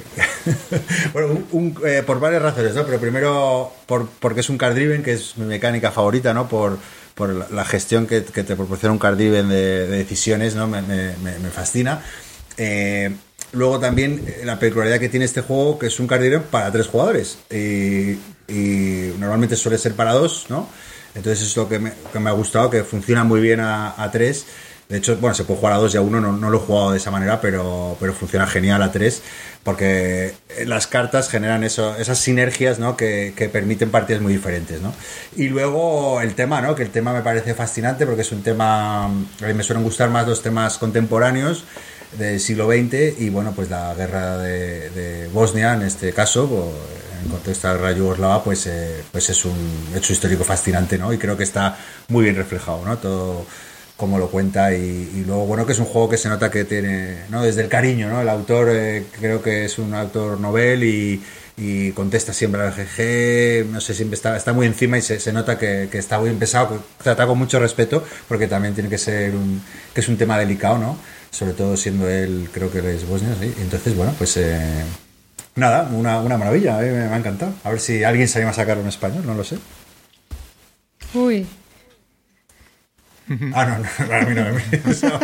bueno, 1.14 1.28
un- 1.30 1.48
un- 1.52 1.88
eh, 1.88 2.04
por 2.06 2.20
varias 2.20 2.42
razones, 2.42 2.74
¿no? 2.76 2.86
Pero 2.86 3.00
primero 3.00 3.74
por, 3.86 4.08
porque 4.08 4.40
es 4.42 4.50
un 4.50 4.58
card 4.58 4.74
driven, 4.76 5.04
que 5.04 5.14
es 5.14 5.38
mi 5.38 5.46
mecánica 5.46 5.92
favorita, 5.92 6.34
¿no? 6.34 6.48
Por, 6.48 6.78
por 7.16 7.52
la, 7.52 7.66
gestión 7.66 8.08
que, 8.08 8.24
que 8.24 8.44
te 8.44 8.56
proporciona 8.56 8.94
un 8.94 9.00
card 9.00 9.16
driven 9.18 9.50
de, 9.50 9.88
de 9.88 9.98
decisiones, 9.98 10.56
¿no? 10.56 10.68
Me, 10.68 10.82
me- 10.82 11.16
me- 11.18 11.50
fascina. 11.50 12.02
Eh, 12.58 13.14
luego 13.52 13.80
también 13.80 14.24
eh, 14.26 14.42
la 14.46 14.58
peculiaridad 14.60 15.00
que 15.00 15.10
tiene 15.10 15.26
este 15.26 15.42
juego, 15.42 15.78
que 15.78 15.88
es 15.88 16.00
un 16.00 16.08
card 16.08 16.22
driven 16.22 16.44
para 16.44 16.72
tres 16.72 16.88
jugadores. 16.88 17.38
Y, 17.52 18.12
y 18.48 19.14
normalmente 19.20 19.56
suele 19.58 19.78
ser 19.78 19.94
para 19.94 20.14
dos, 20.14 20.46
¿no? 20.50 20.70
Entonces 21.16 21.46
es 21.48 21.56
lo 21.58 21.68
que 21.68 21.80
me, 21.80 21.92
que 22.14 22.20
me 22.20 22.30
ha 22.30 22.34
gustado, 22.34 22.70
que 22.70 22.84
funciona 22.84 23.24
muy 23.24 23.42
bien 23.42 23.60
a, 23.60 24.02
a 24.02 24.12
tres. 24.12 24.46
De 24.90 24.98
hecho, 24.98 25.17
bueno, 25.17 25.35
se 25.35 25.43
puede 25.43 25.59
jugar 25.59 25.74
a 25.74 25.77
dos 25.77 25.93
y 25.93 25.98
a 25.98 26.01
uno, 26.01 26.22
no, 26.22 26.32
no 26.32 26.49
lo 26.49 26.57
he 26.57 26.61
jugado 26.61 26.91
de 26.91 26.98
esa 26.98 27.11
manera, 27.11 27.41
pero, 27.41 27.98
pero 27.99 28.14
funciona 28.14 28.48
genial 28.48 28.82
a 28.82 28.91
tres, 28.91 29.22
porque 29.64 30.33
las 30.66 30.88
cartas 30.88 31.30
generan 31.30 31.66
eso, 31.66 31.98
esas 31.98 32.19
sinergias 32.19 32.80
¿no? 32.80 32.95
que, 32.95 33.33
que 33.35 33.49
permiten 33.49 33.91
partidas 33.91 34.22
muy 34.22 34.32
diferentes. 34.32 34.82
¿no? 34.82 34.93
Y 35.35 35.49
luego 35.49 36.22
el 36.22 36.35
tema, 36.35 36.61
¿no? 36.61 36.74
que 36.74 36.83
el 36.83 36.90
tema 36.90 37.11
me 37.11 37.22
parece 37.22 37.53
fascinante, 37.53 38.06
porque 38.06 38.22
es 38.22 38.32
un 38.32 38.43
tema, 38.43 39.06
a 39.06 39.09
mí 39.09 39.53
me 39.53 39.64
suelen 39.64 39.83
gustar 39.83 40.09
más 40.09 40.25
los 40.25 40.41
temas 40.41 40.77
contemporáneos 40.77 41.66
del 42.17 42.40
siglo 42.40 42.67
XX 42.67 43.19
y 43.19 43.30
bueno, 43.30 43.51
pues 43.53 43.69
la 43.69 43.93
guerra 43.93 44.38
de, 44.38 45.30
Bosnia 45.33 45.74
en 45.74 45.82
este 45.82 46.14
caso, 46.14 46.72
en 47.22 47.30
contexto 47.30 47.67
de 47.67 47.74
la 47.74 47.80
guerra 47.80 47.91
yugoslava, 47.91 48.43
pues, 48.43 48.66
eh, 48.67 49.03
pues 49.11 49.30
es 49.30 49.43
un 49.43 49.90
hecho 49.93 50.14
histórico 50.14 50.45
fascinante, 50.45 50.98
¿no? 50.98 51.11
Y 51.11 51.17
creo 51.17 51.35
que 51.35 51.43
está 51.43 51.77
muy 52.07 52.24
bien 52.24 52.38
reflejado, 52.38 52.85
¿no? 52.85 52.98
Todo 52.98 53.45
como 53.98 54.17
lo 54.19 54.30
cuenta 54.30 54.74
y, 54.74 55.24
luego 55.26 55.45
bueno 55.45 55.66
que 55.66 55.74
es 55.74 55.80
un 55.80 55.85
juego 55.85 56.08
que 56.08 56.17
se 56.17 56.30
nota 56.30 56.50
que 56.50 56.64
tiene 56.64 57.26
no 57.30 57.43
desde 57.43 57.61
el 57.61 57.67
cariño 57.67 58.09
no 58.09 58.22
el 58.22 58.30
autor 58.30 58.69
eh, 58.72 59.06
creo 59.19 59.42
que 59.42 59.66
es 59.66 59.80
un 59.80 59.93
autor 59.93 60.40
novel 60.40 60.84
y, 60.84 61.22
y 61.58 61.92
contesta 61.92 62.32
siempre 62.32 62.61
al 62.61 62.72
GG 62.72 63.72
no 63.72 63.82
sé 63.82 63.93
siempre 63.93 64.16
está, 64.16 64.38
está 64.38 64.53
muy 64.53 64.67
encima 64.67 64.98
y 64.98 65.01
se, 65.01 65.19
se 65.19 65.34
nota 65.34 65.58
que, 65.58 65.90
que 65.92 65.98
está 65.98 66.19
muy 66.19 66.30
que 66.35 66.48
trata 67.03 67.27
con 67.27 67.38
mucho 67.38 67.59
respeto 67.59 68.03
porque 68.27 68.48
también 68.48 68.74
tiene 68.74 68.90
que 68.90 69.00
ser 69.00 69.35
un 69.35 69.61
que 69.93 70.01
es 70.01 70.08
un 70.08 70.17
tema 70.17 70.38
delicado 70.38 70.77
no 70.77 70.98
sobre 71.32 71.53
todo 71.53 71.76
siendo 71.76 72.08
él 72.08 72.50
creo 72.53 72.72
que 72.72 72.80
él 72.80 72.85
es 72.85 73.08
bosnio 73.08 73.34
¿sí? 73.42 73.53
entonces 73.59 73.95
bueno 73.95 74.14
pues 74.17 74.38
eh, 74.38 74.84
nada 75.58 75.90
una, 75.92 76.19
una 76.19 76.38
maravilla 76.38 76.84
eh, 76.85 76.92
me, 76.92 77.14
ha 77.14 77.17
encantado. 77.17 77.53
A 77.64 77.72
ver 77.72 77.80
si 77.80 78.03
alguien 78.03 78.27
se 78.27 78.40
anima 78.40 78.51
a 78.51 78.53
sacarlo 78.53 78.84
en 78.84 78.90
español 78.90 79.24
no 79.26 79.34
lo 79.34 79.43
sé. 79.43 79.58
Uy, 81.14 81.45
Ah, 83.53 83.65
no, 83.65 84.06
no, 84.07 84.14
a 84.15 84.22
mí 84.22 84.35
no 84.35 84.43
me 84.53 84.91
o 84.91 84.93
sea, 84.93 85.19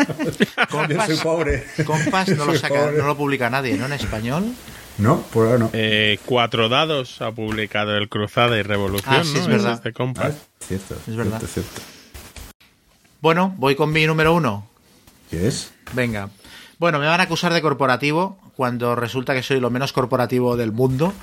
Yo 0.89 1.05
soy 1.05 1.17
pobre. 1.17 1.65
Compas 1.85 2.29
no 2.29 2.45
lo, 2.47 2.57
saca, 2.57 2.75
pobre. 2.85 2.97
no 2.97 3.07
lo 3.07 3.15
publica 3.17 3.49
nadie, 3.49 3.77
¿no? 3.77 3.85
En 3.85 3.93
español. 3.93 4.53
No, 4.97 5.21
por 5.33 5.45
ahora 5.47 5.57
no. 5.59 5.69
Eh, 5.73 6.19
Cuatro 6.25 6.69
Dados 6.69 7.21
ha 7.21 7.31
publicado 7.31 7.95
el 7.97 8.09
Cruzada 8.09 8.57
y 8.59 8.61
Revolución, 8.61 9.15
Ah, 9.15 9.23
sí, 9.23 9.33
¿no? 9.35 9.39
es 9.39 9.47
verdad. 9.47 9.73
este 9.73 9.89
Ah, 9.89 9.93
compas. 9.93 10.33
cierto. 10.59 10.95
Es 11.07 11.15
verdad. 11.15 11.39
Cierto, 11.39 11.47
cierto. 11.47 11.81
Bueno, 13.21 13.55
voy 13.57 13.75
con 13.75 13.91
mi 13.91 14.05
número 14.05 14.33
uno. 14.33 14.67
¿Qué 15.29 15.47
es? 15.47 15.71
Venga. 15.93 16.29
Bueno, 16.77 16.99
me 16.99 17.05
van 17.07 17.21
a 17.21 17.23
acusar 17.23 17.53
de 17.53 17.61
corporativo 17.61 18.37
cuando 18.55 18.95
resulta 18.95 19.33
que 19.33 19.41
soy 19.43 19.59
lo 19.59 19.69
menos 19.69 19.93
corporativo 19.93 20.57
del 20.57 20.71
mundo. 20.73 21.13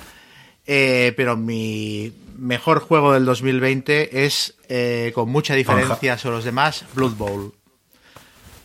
Eh, 0.67 1.13
pero 1.17 1.37
mi 1.37 2.13
mejor 2.37 2.79
juego 2.79 3.13
del 3.13 3.25
2020 3.25 4.25
es, 4.25 4.55
eh, 4.67 5.11
con 5.13 5.29
mucha 5.29 5.55
diferencia 5.55 6.17
sobre 6.17 6.37
los 6.37 6.45
demás, 6.45 6.85
Blood 6.93 7.15
Bowl. 7.15 7.53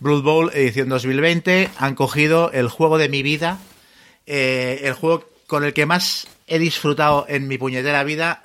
Blood 0.01 0.23
Bowl 0.23 0.51
edición 0.55 0.89
2020 0.89 1.71
han 1.79 1.95
cogido 1.95 2.51
el 2.53 2.69
juego 2.69 2.99
de 2.99 3.09
mi 3.09 3.23
vida, 3.23 3.59
eh, 4.27 4.81
el 4.85 4.95
juego 4.95 5.25
con 5.47 5.65
el 5.65 5.73
que 5.73 5.87
más 5.87 6.27
he 6.47 6.59
disfrutado 6.59 7.27
en 7.29 7.49
mi 7.49 7.59
puñetera 7.59 8.05
vida. 8.05 8.45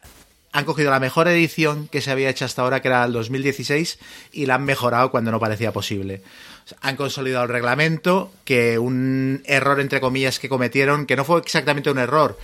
Han 0.53 0.65
cogido 0.65 0.91
la 0.91 0.99
mejor 0.99 1.29
edición 1.29 1.87
que 1.87 2.01
se 2.01 2.11
había 2.11 2.29
hecho 2.29 2.43
hasta 2.43 2.61
ahora, 2.61 2.81
que 2.81 2.89
era 2.89 3.05
el 3.05 3.13
2016, 3.13 3.99
y 4.33 4.45
la 4.45 4.55
han 4.55 4.65
mejorado 4.65 5.11
cuando 5.11 5.31
no 5.31 5.39
parecía 5.39 5.71
posible. 5.71 6.21
O 6.65 6.67
sea, 6.67 6.77
han 6.81 6.97
consolidado 6.97 7.45
el 7.45 7.51
reglamento, 7.51 8.33
que 8.43 8.77
un 8.77 9.43
error 9.45 9.79
entre 9.79 10.01
comillas 10.01 10.39
que 10.39 10.49
cometieron, 10.49 11.05
que 11.05 11.15
no 11.15 11.23
fue 11.23 11.39
exactamente 11.39 11.89
un 11.89 11.99
error, 11.99 12.37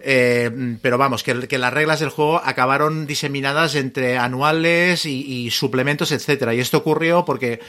eh, 0.00 0.76
pero 0.80 0.98
vamos, 0.98 1.22
que, 1.22 1.34
las 1.34 1.72
reglas 1.72 2.00
del 2.00 2.10
juego 2.10 2.40
acabaron 2.44 3.06
diseminadas 3.06 3.74
entre 3.74 4.18
anuales 4.18 5.06
y, 5.06 5.46
y 5.46 5.50
suplementos, 5.50 6.12
etcétera. 6.12 6.54
Y 6.54 6.60
esto 6.60 6.78
ocurrió 6.78 7.24
porque 7.24 7.60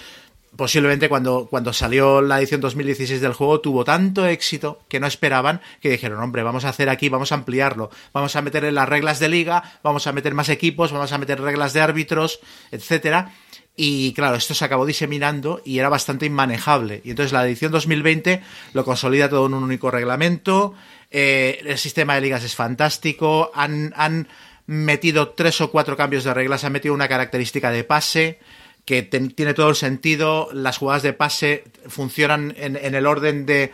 posiblemente 0.56 1.10
cuando, 1.10 1.48
cuando 1.50 1.74
salió 1.74 2.22
la 2.22 2.40
edición 2.40 2.62
2016 2.62 3.22
del 3.22 3.34
juego 3.34 3.62
tuvo 3.62 3.84
tanto 3.84 4.26
éxito 4.26 4.80
que 4.88 5.00
no 5.00 5.08
esperaban 5.08 5.62
que 5.82 5.90
dijeron, 5.90 6.22
hombre, 6.22 6.44
vamos 6.44 6.66
a 6.66 6.70
hacer 6.70 6.90
aquí, 6.90 7.10
vamos 7.10 7.32
a 7.32 7.36
ampliarlo, 7.36 7.90
vamos 8.14 8.36
a 8.36 8.42
meter 8.42 8.66
en 8.66 8.76
las 8.76 8.90
reglas 8.90 9.20
de 9.20 9.30
liga, 9.30 9.80
vamos 9.84 10.08
a 10.08 10.12
meter 10.12 10.34
más 10.34 10.50
equipos, 10.50 10.92
vamos 10.92 11.12
a 11.12 11.18
meter 11.18 11.42
reglas 11.42 11.74
de 11.74 11.82
árbitros, 11.82 12.40
etcétera. 12.72 13.34
Y 13.76 14.12
claro, 14.12 14.36
esto 14.36 14.54
se 14.54 14.66
acabó 14.66 14.86
diseminando 14.86 15.62
y 15.64 15.80
era 15.80 15.88
bastante 15.88 16.26
inmanejable. 16.26 17.02
Y 17.06 17.12
entonces 17.12 17.32
la 17.32 17.46
edición 17.46 17.72
2020 17.72 18.42
lo 18.74 18.84
consolida 18.84 19.30
todo 19.30 19.46
en 19.46 19.54
un 19.54 19.64
único 19.64 19.90
reglamento. 19.90 20.74
Eh, 21.12 21.62
el 21.66 21.78
sistema 21.78 22.16
de 22.16 22.22
ligas 22.22 22.44
es 22.44 22.56
fantástico. 22.56 23.52
Han, 23.54 23.94
han 23.96 24.28
metido 24.68 25.30
tres 25.30 25.62
o 25.62 25.72
cuatro 25.72 25.98
cambios 25.98 26.24
de 26.24 26.34
reglas. 26.34 26.64
Han 26.64 26.74
metido 26.74 26.94
una 26.94 27.08
característica 27.08 27.72
de 27.72 27.84
pase 27.84 28.40
que 28.86 29.04
tiene 29.04 29.54
todo 29.54 29.70
el 29.70 29.76
sentido. 29.76 30.50
Las 30.54 30.78
jugadas 30.78 31.04
de 31.04 31.14
pase 31.14 31.64
funcionan 31.88 32.54
en, 32.58 32.76
en 32.76 32.96
el 32.96 33.06
orden 33.06 33.46
de, 33.46 33.72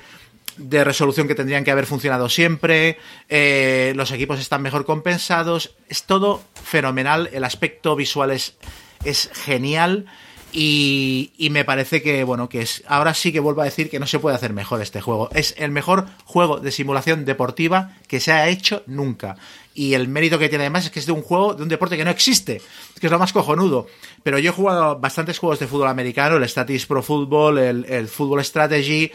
de 0.57 0.83
resolución 0.83 1.27
que 1.27 1.35
tendrían 1.35 1.63
que 1.63 1.71
haber 1.71 1.85
funcionado 1.85 2.29
siempre. 2.29 2.97
eh, 3.29 3.93
los 3.95 4.11
equipos 4.11 4.39
están 4.39 4.61
mejor 4.61 4.85
compensados. 4.85 5.75
Es 5.89 6.03
todo 6.03 6.43
fenomenal. 6.63 7.29
El 7.33 7.43
aspecto 7.43 7.95
visual 7.95 8.31
es, 8.31 8.55
es 9.03 9.29
genial. 9.33 10.05
Y, 10.57 11.33
y 11.37 11.49
me 11.49 11.65
parece 11.65 12.01
que, 12.01 12.23
bueno, 12.23 12.47
que 12.47 12.61
es. 12.61 12.81
Ahora 12.87 13.13
sí 13.13 13.33
que 13.33 13.41
vuelvo 13.41 13.59
a 13.59 13.65
decir 13.65 13.89
que 13.89 13.99
no 13.99 14.07
se 14.07 14.19
puede 14.19 14.37
hacer 14.37 14.53
mejor 14.53 14.81
este 14.81 15.01
juego. 15.01 15.29
Es 15.33 15.53
el 15.57 15.69
mejor 15.69 16.05
juego 16.23 16.61
de 16.61 16.71
simulación 16.71 17.25
deportiva 17.25 17.91
que 18.07 18.21
se 18.21 18.31
ha 18.31 18.47
hecho 18.47 18.81
nunca. 18.87 19.35
Y 19.73 19.95
el 19.95 20.07
mérito 20.07 20.39
que 20.39 20.47
tiene 20.47 20.63
además 20.63 20.85
es 20.85 20.91
que 20.91 20.99
es 20.99 21.05
de 21.05 21.11
un 21.11 21.23
juego, 21.23 21.55
de 21.55 21.63
un 21.63 21.67
deporte 21.67 21.97
que 21.97 22.05
no 22.05 22.09
existe, 22.09 22.61
que 22.97 23.07
es 23.07 23.11
lo 23.11 23.19
más 23.19 23.33
cojonudo. 23.33 23.87
Pero 24.23 24.39
yo 24.39 24.51
he 24.51 24.53
jugado 24.53 24.97
bastantes 24.97 25.39
juegos 25.39 25.59
de 25.59 25.67
fútbol 25.67 25.89
americano, 25.89 26.37
el 26.37 26.47
Statis 26.47 26.85
Pro 26.85 27.03
Football, 27.03 27.57
el, 27.57 27.85
el 27.89 28.07
Football 28.07 28.45
Strategy, 28.45 29.11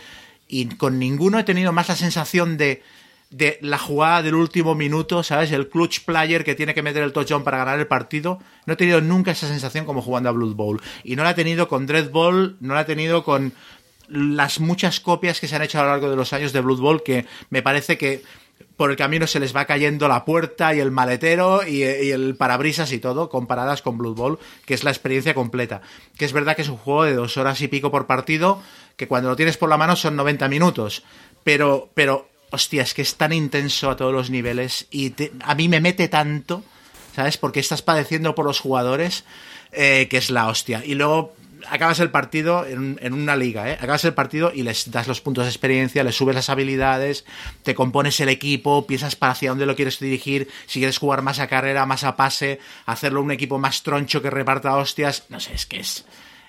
y 0.47 0.67
con 0.67 0.99
ninguno 0.99 1.39
he 1.39 1.44
tenido 1.44 1.73
más 1.73 1.89
la 1.89 1.97
sensación 1.97 2.59
de, 2.59 2.83
de 3.31 3.59
la 3.62 3.78
jugada 3.78 4.23
del 4.23 4.34
último 4.34 4.75
minuto, 4.75 5.23
¿sabes? 5.23 5.52
El 5.52 5.68
clutch 5.68 6.00
player 6.05 6.44
que 6.44 6.57
tiene 6.57 6.75
que 6.75 6.83
meter 6.83 7.02
el 7.02 7.12
touchdown 7.12 7.44
para 7.44 7.59
ganar 7.59 7.78
el 7.78 7.86
partido. 7.86 8.41
No 8.67 8.73
he 8.73 8.76
tenido 8.76 9.00
nunca 9.00 9.31
esa 9.31 9.47
sensación 9.47 9.84
como 9.84 10.02
jugando 10.02 10.28
a 10.28 10.33
Blood 10.33 10.55
Bowl. 10.55 10.83
Y 11.05 11.17
no 11.17 11.23
la 11.23 11.31
he 11.31 11.34
tenido 11.34 11.68
con 11.68 11.86
Dread 11.86 12.10
Ball, 12.10 12.57
no 12.60 12.75
la 12.75 12.83
he 12.83 12.84
tenido 12.84 13.23
con 13.23 13.52
las 14.09 14.59
muchas 14.59 14.99
copias 14.99 15.41
que 15.41 15.47
se 15.47 15.55
han 15.55 15.62
hecho 15.62 15.78
a 15.78 15.84
lo 15.84 15.91
largo 15.91 16.10
de 16.10 16.17
los 16.17 16.33
años 16.33 16.52
de 16.52 16.60
Blood 16.60 16.81
Bowl 16.81 17.02
que 17.05 17.26
me 17.49 17.62
parece 17.62 17.97
que 17.97 18.23
por 18.76 18.91
el 18.91 18.97
camino 18.97 19.26
se 19.26 19.41
les 19.41 19.55
va 19.55 19.67
cayendo 19.67 20.09
la 20.09 20.25
puerta 20.25 20.75
y 20.75 20.81
el 20.81 20.91
maletero 20.91 21.67
y, 21.67 21.83
el 21.83 22.34
parabrisas 22.34 22.92
y 22.92 22.99
todo, 22.99 23.28
comparadas 23.28 23.83
con 23.83 23.99
Blood 23.99 24.15
Bowl, 24.17 24.39
que 24.65 24.75
es 24.75 24.84
la 24.84 24.91
experiencia 24.91 25.34
completa. 25.34 25.83
Que 26.17 26.25
es 26.25 26.33
verdad 26.33 26.57
que 26.57 26.62
es 26.62 26.68
un 26.68 26.78
juego 26.78 27.05
de 27.05 27.15
dos 27.15 27.36
horas 27.36 27.60
y 27.60 27.68
pico 27.68 27.91
por 27.91 28.07
partido, 28.07 28.60
que 28.97 29.07
cuando 29.07 29.28
lo 29.28 29.36
tienes 29.36 29.57
por 29.57 29.68
la 29.68 29.76
mano 29.76 29.97
son 29.97 30.17
90 30.17 30.49
minutos. 30.49 31.02
Pero, 31.44 31.91
pero, 31.94 32.28
hostia, 32.51 32.83
es 32.83 32.95
que 32.95 33.03
es 33.03 33.17
tan 33.17 33.33
intenso 33.33 33.91
a 33.91 33.97
todos 33.97 34.12
los 34.12 34.31
niveles 34.31 34.87
y 34.91 35.15
a 35.43 35.55
mí 35.55 35.69
me 35.69 35.81
mete 35.81 36.09
tanto, 36.09 36.62
¿sabes? 37.15 37.37
Porque 37.37 37.61
estás 37.61 37.83
padeciendo 37.83 38.35
por 38.35 38.45
los 38.45 38.61
jugadores, 38.61 39.25
eh, 39.73 40.09
que 40.11 40.17
es 40.17 40.31
la 40.31 40.49
hostia. 40.49 40.83
Y 40.85 40.95
luego 40.95 41.35
acabas 41.69 42.01
el 42.01 42.11
partido 42.11 42.67
en, 42.67 42.99
en 43.03 43.12
una 43.12 43.37
liga, 43.37 43.70
¿eh? 43.70 43.75
Acabas 43.81 44.05
el 44.05 44.15
partido 44.15 44.53
y 44.55 44.62
les 44.62 44.91
das 44.91 45.09
los 45.09 45.20
puntos 45.20 45.45
de 45.45 45.51
experiencia, 45.51 46.05
les 46.05 46.17
subes 46.17 46.35
las 46.35 46.51
habilidades, 46.51 47.25
te 47.62 47.75
compones 47.75 48.20
el 48.20 48.29
equipo, 48.29 48.87
piensas 48.87 49.17
para 49.17 49.33
hacia 49.33 49.51
dónde 49.51 49.67
lo 49.67 49.77
quieres 49.77 49.99
dirigir, 49.99 50.49
si 50.67 50.81
quieres 50.81 50.99
jugar 50.99 51.23
más 51.23 51.39
a 51.39 51.49
carrera, 51.49 51.87
más 51.87 52.05
a 52.05 52.17
pase, 52.17 52.61
hacerlo 52.87 53.23
un 53.23 53.31
equipo 53.31 53.59
más 53.59 53.83
troncho 53.83 54.23
que 54.23 54.31
reparta 54.31 54.77
hostias, 54.77 55.25
no 55.29 55.41
sé, 55.41 55.55
es 55.55 55.67
que 55.67 55.81
es, 55.81 56.05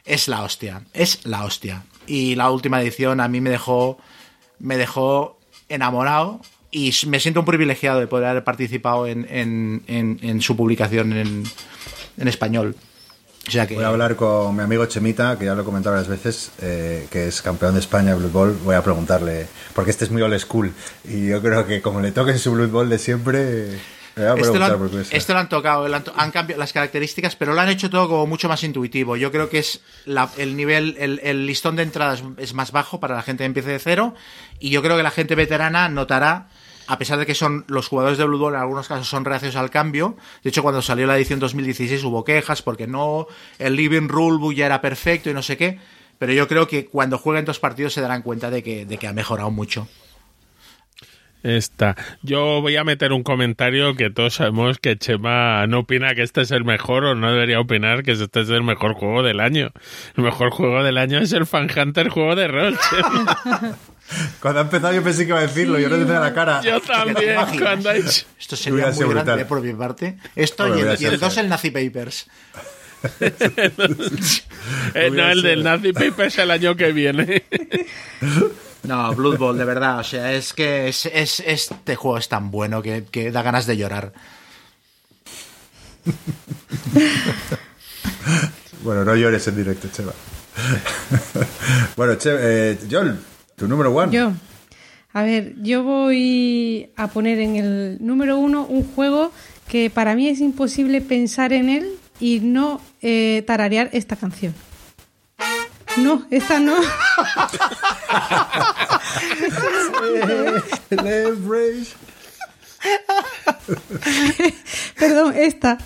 es 0.06 0.28
la 0.28 0.44
hostia, 0.44 0.84
es 0.94 1.26
la 1.26 1.44
hostia. 1.44 1.84
Y 2.08 2.36
la 2.36 2.50
última 2.50 2.82
edición 2.82 3.20
a 3.20 3.28
mí 3.28 3.42
me 3.42 3.50
dejó, 3.50 3.98
me 4.60 4.78
dejó 4.78 5.38
enamorado 5.74 6.40
y 6.72 6.94
me 7.08 7.20
siento 7.20 7.42
un 7.42 7.46
privilegiado 7.46 8.00
de 8.00 8.08
poder 8.08 8.28
haber 8.30 8.44
participado 8.44 9.08
en, 9.08 9.28
en- 9.30 9.84
en- 9.88 10.20
su 10.42 10.56
publicación 10.56 11.12
en, 11.14 11.44
español. 12.28 12.76
Voy 13.76 13.84
a 13.84 13.88
hablar 13.90 14.16
con 14.16 14.56
mi 14.56 14.62
amigo 14.62 14.86
Chemita, 14.86 15.38
que 15.38 15.46
ya 15.46 15.56
lo 15.56 15.64
he 15.64 15.66
comentado 15.66 15.96
varias 15.96 16.08
veces, 16.10 16.52
eh, 16.62 17.08
que 17.10 17.28
es 17.28 17.42
campeón 17.42 17.74
de 17.74 17.80
España 17.80 18.12
de 18.12 18.20
Blood 18.20 18.32
Bowl. 18.32 18.58
Voy 18.64 18.76
a 18.76 18.84
preguntarle, 18.84 19.48
porque 19.74 19.90
este 19.92 20.06
es 20.06 20.12
muy 20.12 20.22
old 20.22 20.38
school. 20.40 20.72
Y 21.04 21.28
yo 21.28 21.42
creo 21.42 21.66
que 21.66 21.82
como 21.82 22.00
le 22.02 22.12
toquen 22.12 22.38
su 22.38 22.52
Blood 22.52 22.70
Bowl 22.70 22.88
de 22.90 23.00
siempre, 23.00 23.80
Este 24.36 24.60
lo, 24.60 24.66
han, 24.66 24.72
este 25.18 25.34
lo 25.34 25.40
han 25.40 25.50
tocado, 25.50 25.88
lo 25.88 25.96
han, 25.96 26.04
han 26.16 26.32
cambiado 26.32 26.60
las 26.60 26.74
características, 26.74 27.36
pero 27.36 27.54
lo 27.54 27.62
han 27.62 27.70
hecho 27.70 27.90
todo 27.90 28.08
como 28.10 28.28
mucho 28.28 28.50
más 28.50 28.64
intuitivo. 28.64 29.16
Yo 29.16 29.32
creo 29.32 29.50
que 29.50 29.60
es 29.60 29.82
la- 30.06 30.30
el 30.38 30.56
nivel, 30.58 30.96
el, 31.00 31.20
el 31.24 31.46
listón 31.46 31.76
de 31.76 31.84
entradas 31.84 32.24
es 32.38 32.54
más 32.54 32.72
bajo 32.72 33.00
para 33.00 33.16
la 33.16 33.22
gente 33.22 33.44
que 33.44 33.46
empiece 33.46 33.70
de 33.70 33.80
cero, 33.80 34.14
y 34.60 34.70
yo 34.70 34.82
creo 34.82 34.98
que 34.98 35.04
la 35.04 35.12
gente 35.12 35.36
veterana 35.36 35.88
notará, 35.90 36.48
a 36.88 36.98
pesar 36.98 37.20
de 37.20 37.26
que 37.26 37.36
son 37.36 37.64
los 37.68 37.88
jugadores 37.88 38.18
de 38.18 38.26
Blue 38.26 38.38
Bowl 38.38 38.54
en 38.54 38.60
algunos 38.60 38.88
casos 38.90 39.08
son 39.08 39.24
reacios 39.24 39.56
al 39.56 39.70
cambio. 39.70 40.18
De 40.44 40.50
hecho, 40.50 40.62
cuando 40.62 40.82
salió 40.82 41.08
la 41.08 41.16
edición 41.16 41.40
2016 41.40 42.04
hubo 42.04 42.26
quejas 42.26 42.62
porque 42.62 42.88
no, 42.88 43.28
el 43.60 43.76
Living 43.78 44.10
Rulebook 44.10 44.54
ya 44.54 44.66
era 44.66 44.82
perfecto 44.82 45.30
y 45.30 45.34
no 45.34 45.42
sé 45.42 45.56
qué. 45.56 45.80
Pero 46.20 46.34
yo 46.34 46.48
creo 46.48 46.68
que 46.68 46.86
cuando 46.88 47.18
jueguen 47.18 47.46
dos 47.46 47.60
partidos 47.60 47.94
se 47.94 48.02
darán 48.02 48.22
cuenta 48.24 48.50
de 48.52 48.62
que, 48.62 48.86
de 48.86 48.98
que 48.98 49.08
ha 49.08 49.14
mejorado 49.14 49.50
mucho. 49.52 49.88
Está. 51.44 51.96
Yo 52.22 52.62
voy 52.62 52.76
a 52.78 52.84
meter 52.84 53.12
un 53.14 53.24
comentario 53.24 53.96
que 53.96 54.10
todos 54.10 54.36
sabemos 54.36 54.78
que 54.78 54.96
Chema 54.98 55.66
no 55.68 55.80
opina 55.80 56.14
que 56.14 56.22
este 56.22 56.42
es 56.42 56.52
el 56.52 56.64
mejor 56.66 57.04
o 57.04 57.16
no 57.16 57.32
debería 57.32 57.60
opinar 57.60 58.04
que 58.04 58.12
este 58.12 58.42
es 58.42 58.50
el 58.50 58.64
mejor 58.64 58.94
juego 58.94 59.24
del 59.24 59.40
año. 59.40 59.72
El 60.18 60.24
mejor 60.24 60.52
juego 60.52 60.84
del 60.84 60.98
año 60.98 61.18
es 61.20 61.32
el 61.34 61.46
Fan 61.48 61.68
Hunter 61.76 62.10
juego 62.10 62.36
de 62.36 62.48
rol. 62.48 62.78
Chema. 62.90 63.78
Cuando 64.42 64.60
ha 64.60 64.64
empezado 64.64 64.94
yo 64.94 65.02
pensé 65.04 65.24
que 65.24 65.30
iba 65.30 65.40
a 65.40 65.44
decirlo, 65.44 65.80
yo 65.80 65.88
no 65.88 65.98
te 66.06 66.14
la 66.14 66.34
cara. 66.34 66.62
Yo 66.62 66.82
también. 66.82 67.36
Cuando 67.60 67.90
ha 67.90 67.96
hecho- 67.96 68.26
Esto 68.38 68.56
sería 68.58 68.88
muy 68.88 68.94
sido 68.94 69.10
grande 69.10 69.32
brutal. 69.32 69.40
eh, 69.40 69.46
por 69.46 69.62
mi 69.62 69.74
parte. 69.74 70.18
Esto 70.36 70.68
y 70.68 70.82
el, 70.82 70.88
y 70.88 70.90
el 70.90 70.98
sido 70.98 71.18
2 71.18 71.38
el 71.38 71.50
Nazi 71.50 71.72
Papers. 71.72 72.28
Eh, 74.94 75.10
no, 75.12 75.32
el 75.32 75.42
del 75.42 75.64
Nazi 75.64 75.92
Papers 75.92 76.38
el 76.38 76.52
año 76.52 76.76
que 76.76 76.92
viene. 76.92 77.44
No, 78.84 79.14
Blood 79.14 79.38
Bowl, 79.38 79.58
de 79.58 79.66
verdad. 79.66 80.00
O 80.00 80.04
sea, 80.04 80.34
es 80.34 80.54
que 80.54 80.88
es, 80.90 81.06
es- 81.06 81.40
este 81.46 81.96
juego 81.96 82.18
es 82.18 82.28
tan 82.30 82.50
bueno 82.52 82.82
que, 82.82 83.06
que 83.10 83.32
da 83.32 83.42
ganas 83.44 83.66
de 83.68 83.78
llorar. 83.78 84.14
Bueno, 88.84 89.06
no 89.06 89.16
llores 89.16 89.48
en 89.48 89.56
directo, 89.56 89.88
Cheva. 89.92 90.14
bueno, 91.96 92.16
che, 92.16 92.32
eh, 92.72 92.78
John, 92.90 93.20
tu 93.56 93.68
número 93.68 93.92
one. 93.94 94.12
Yo. 94.12 94.32
A 95.14 95.24
ver, 95.24 95.54
yo 95.62 95.84
voy 95.84 96.90
a 96.96 97.08
poner 97.08 97.40
en 97.40 97.56
el 97.58 97.98
número 98.00 98.38
uno 98.38 98.66
un 98.66 98.84
juego 98.96 99.32
que 99.68 99.90
para 99.90 100.16
mí 100.16 100.28
es 100.30 100.40
imposible 100.40 101.02
pensar 101.02 101.52
en 101.54 101.70
él 101.70 101.90
y 102.20 102.40
no 102.40 102.82
eh, 103.02 103.44
tararear 103.46 103.90
esta 103.92 104.16
canción. 104.16 104.54
No, 105.98 106.24
esta 106.32 106.60
no. 106.60 106.76
Perdón, 114.98 115.34
esta. 115.36 115.78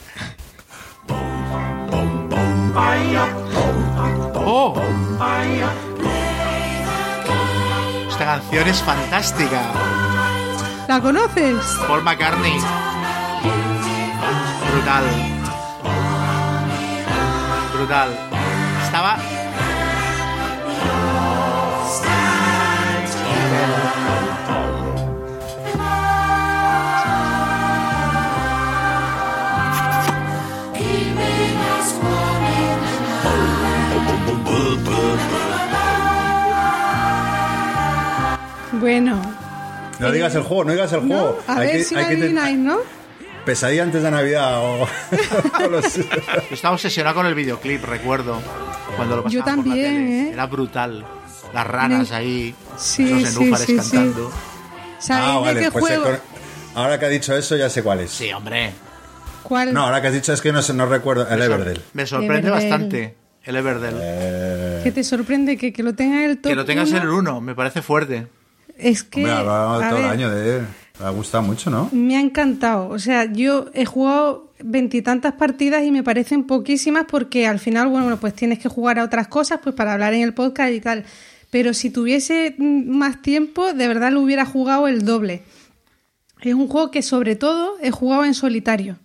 ¡Oh! 4.36 4.82
Esta 8.10 8.26
canción 8.26 8.68
es 8.68 8.82
fantástica. 8.82 9.62
¿La 10.88 11.02
conoces? 11.02 11.58
Paul 11.88 12.04
McCartney. 12.04 12.58
Brutal. 14.72 15.04
Brutal. 17.74 18.10
Estaba. 18.86 19.35
Bueno. 38.80 39.22
No 40.00 40.12
digas 40.12 40.36
el 40.36 40.44
juego, 40.44 40.66
no 40.66 40.72
digas 40.74 40.92
el 40.94 41.00
juego. 41.02 41.40
¿no? 41.48 41.54
A 41.54 41.58
Hay 41.60 41.68
ver 41.68 41.78
que- 41.78 41.84
si 41.84 41.96
hay 41.96 42.06
que 42.08 42.12
adivináis, 42.24 42.58
¿no? 42.58 42.78
Pesadilla 43.46 43.84
antes 43.84 44.02
de 44.02 44.10
Navidad 44.12 44.60
o, 44.60 44.88
los- 45.70 45.98
Estaba 46.52 46.74
obsesionado 46.74 47.16
con 47.16 47.26
el 47.28 47.36
videoclip, 47.36 47.84
recuerdo. 47.84 48.42
Cuando 48.96 49.18
lo 49.18 49.30
Yo 49.30 49.40
pasaban 49.42 49.64
por 49.64 49.68
la 49.68 49.74
también, 49.84 49.96
tele. 50.06 50.22
¿eh? 50.30 50.34
Era 50.34 50.46
brutal. 50.48 51.06
Las 51.54 51.68
ranas 51.68 52.10
Me- 52.10 52.16
ahí. 52.16 52.56
Sí, 52.78 53.04
Esos 53.12 53.30
sí, 53.34 53.40
nenúfares 53.40 53.66
sí, 53.68 53.72
sí. 53.74 53.76
cantando. 53.92 54.32
¿Sabéis 55.00 55.30
Ah, 55.30 55.34
de 55.36 55.40
vale, 55.42 55.60
qué 55.62 55.72
pues 55.72 55.86
juego? 55.86 56.04
con- 56.04 56.20
ahora 56.74 57.00
que 57.00 57.06
ha 57.06 57.10
dicho 57.10 57.36
eso 57.38 57.56
ya 57.56 57.70
sé 57.70 57.84
cuál 57.84 58.00
es. 58.02 58.12
Sí, 58.12 58.32
hombre. 58.34 58.72
¿Cuál? 59.44 59.74
No, 59.74 59.84
ahora 59.86 60.02
que 60.02 60.08
has 60.08 60.14
dicho 60.14 60.34
es 60.34 60.42
que 60.42 60.52
no, 60.52 60.60
no 60.74 60.86
recuerdo. 60.88 61.28
El 61.30 61.42
Everdell. 61.42 61.82
Me 61.94 62.06
sorprende 62.08 62.48
Everdell. 62.48 62.52
bastante 62.72 63.16
el 63.44 63.56
Everdell. 63.56 63.96
Eh, 64.02 64.82
Que 64.84 64.92
te 64.92 65.04
sorprende 65.04 65.56
que, 65.56 65.72
que 65.72 65.84
lo 65.84 65.94
tenga 65.94 66.24
en 66.24 66.32
el 66.32 66.38
top 66.40 66.50
que 66.50 66.56
lo 66.56 66.66
tengas 66.66 66.90
uno? 66.90 66.98
en 66.98 67.04
el 67.04 67.10
1, 67.10 67.42
me 67.42 67.54
parece 67.54 67.84
fuerte. 67.84 68.28
Es 68.78 69.04
que. 69.04 69.26
hombre, 69.26 69.34
a 69.34 69.90
todo 69.90 70.00
el 70.00 70.06
año 70.06 70.30
de 70.30 70.58
él. 70.58 70.66
Me 71.00 71.06
ha 71.06 71.10
gustado 71.10 71.44
mucho, 71.44 71.70
¿no? 71.70 71.90
Me 71.92 72.16
ha 72.16 72.22
encantado. 72.22 72.90
O 72.90 73.00
sea, 73.00 73.32
yo 73.32 73.66
he 73.74 73.86
jugado 73.86 74.54
veintitantas 74.64 75.34
partidas 75.34 75.84
y 75.84 75.92
me 75.92 76.04
parecen 76.04 76.46
poquísimas 76.46 77.06
porque 77.10 77.48
al 77.48 77.60
final, 77.60 77.90
bueno, 77.90 78.18
pues 78.18 78.34
tienes 78.34 78.60
que 78.60 78.70
jugar 78.70 79.00
a 79.00 79.04
otras 79.04 79.28
cosas 79.28 79.60
pues 79.62 79.76
para 79.76 79.94
hablar 79.94 80.14
en 80.14 80.22
el 80.22 80.34
podcast 80.34 80.72
y 80.72 80.80
tal. 80.80 81.04
Pero 81.50 81.74
si 81.74 81.90
tuviese 81.90 82.56
más 82.58 83.22
tiempo, 83.22 83.74
de 83.74 83.88
verdad 83.88 84.12
lo 84.12 84.22
hubiera 84.22 84.46
jugado 84.46 84.88
el 84.88 85.04
doble. 85.04 85.44
Es 86.42 86.54
un 86.54 86.68
juego 86.68 86.92
que 86.92 87.02
sobre 87.02 87.36
todo 87.36 87.76
he 87.82 87.92
jugado 87.92 88.24
en 88.24 88.34
solitario. 88.34 88.98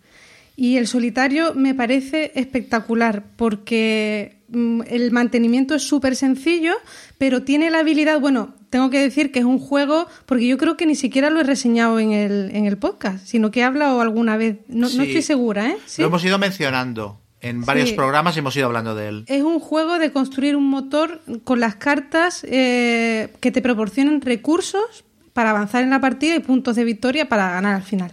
Y 0.57 0.77
el 0.77 0.87
solitario 0.87 1.55
me 1.55 1.75
parece 1.75 2.33
espectacular 2.35 3.25
porque 3.37 4.43
mm, 4.49 4.83
el 4.89 5.11
mantenimiento 5.11 5.75
es 5.75 5.83
súper 5.83 6.17
sencillo, 6.17 6.75
pero 7.19 7.43
tiene 7.43 7.71
la 7.71 7.79
habilidad, 7.79 8.21
bueno, 8.21 8.55
tengo 8.71 8.89
que 8.91 8.99
decir 9.01 9.31
que 9.33 9.41
es 9.41 9.45
un 9.45 9.59
juego, 9.59 10.07
porque 10.27 10.47
yo 10.47 10.57
creo 10.57 10.77
que 10.77 10.87
ni 10.87 10.95
siquiera 10.95 11.29
lo 11.29 11.41
he 11.41 11.45
reseñado 11.45 11.99
en 11.99 12.13
el, 12.13 12.51
en 12.55 12.65
el 12.67 12.79
podcast, 12.79 13.27
sino 13.27 13.51
que 13.51 13.61
he 13.61 13.65
hablado 13.65 14.01
alguna 14.01 14.37
vez, 14.37 14.59
no, 14.69 14.87
estoy 14.87 15.23
segura, 15.23 15.69
¿eh? 15.71 15.77
¿Sí? 15.87 16.03
Lo 16.03 16.09
hemos 16.09 16.25
ido 16.25 16.39
mencionando. 16.39 17.19
En 17.43 17.63
varios 17.65 17.89
Sí. 17.89 17.95
programas 17.95 18.37
hemos 18.37 18.55
ido 18.55 18.67
hablando 18.67 18.95
de 18.95 19.09
él. 19.09 19.25
Es 19.27 19.43
un 19.43 19.61
juego 19.61 19.99
de 19.99 20.13
construir 20.13 20.57
un 20.57 20.67
motor 20.69 21.23
con 21.45 21.59
las 21.59 21.75
cartas 21.77 22.45
eh, 22.47 23.33
que 23.41 23.51
te 23.51 23.63
proporcionen 23.63 24.21
recursos 24.21 25.05
para 25.33 25.51
avanzar 25.51 25.83
en 25.83 25.89
la 25.91 26.01
partida 26.03 26.35
y 26.35 26.41
puntos 26.41 26.77
de 26.77 26.85
victoria 26.85 27.31
para 27.31 27.51
ganar 27.51 27.75
al 27.77 27.83
final. 27.83 28.13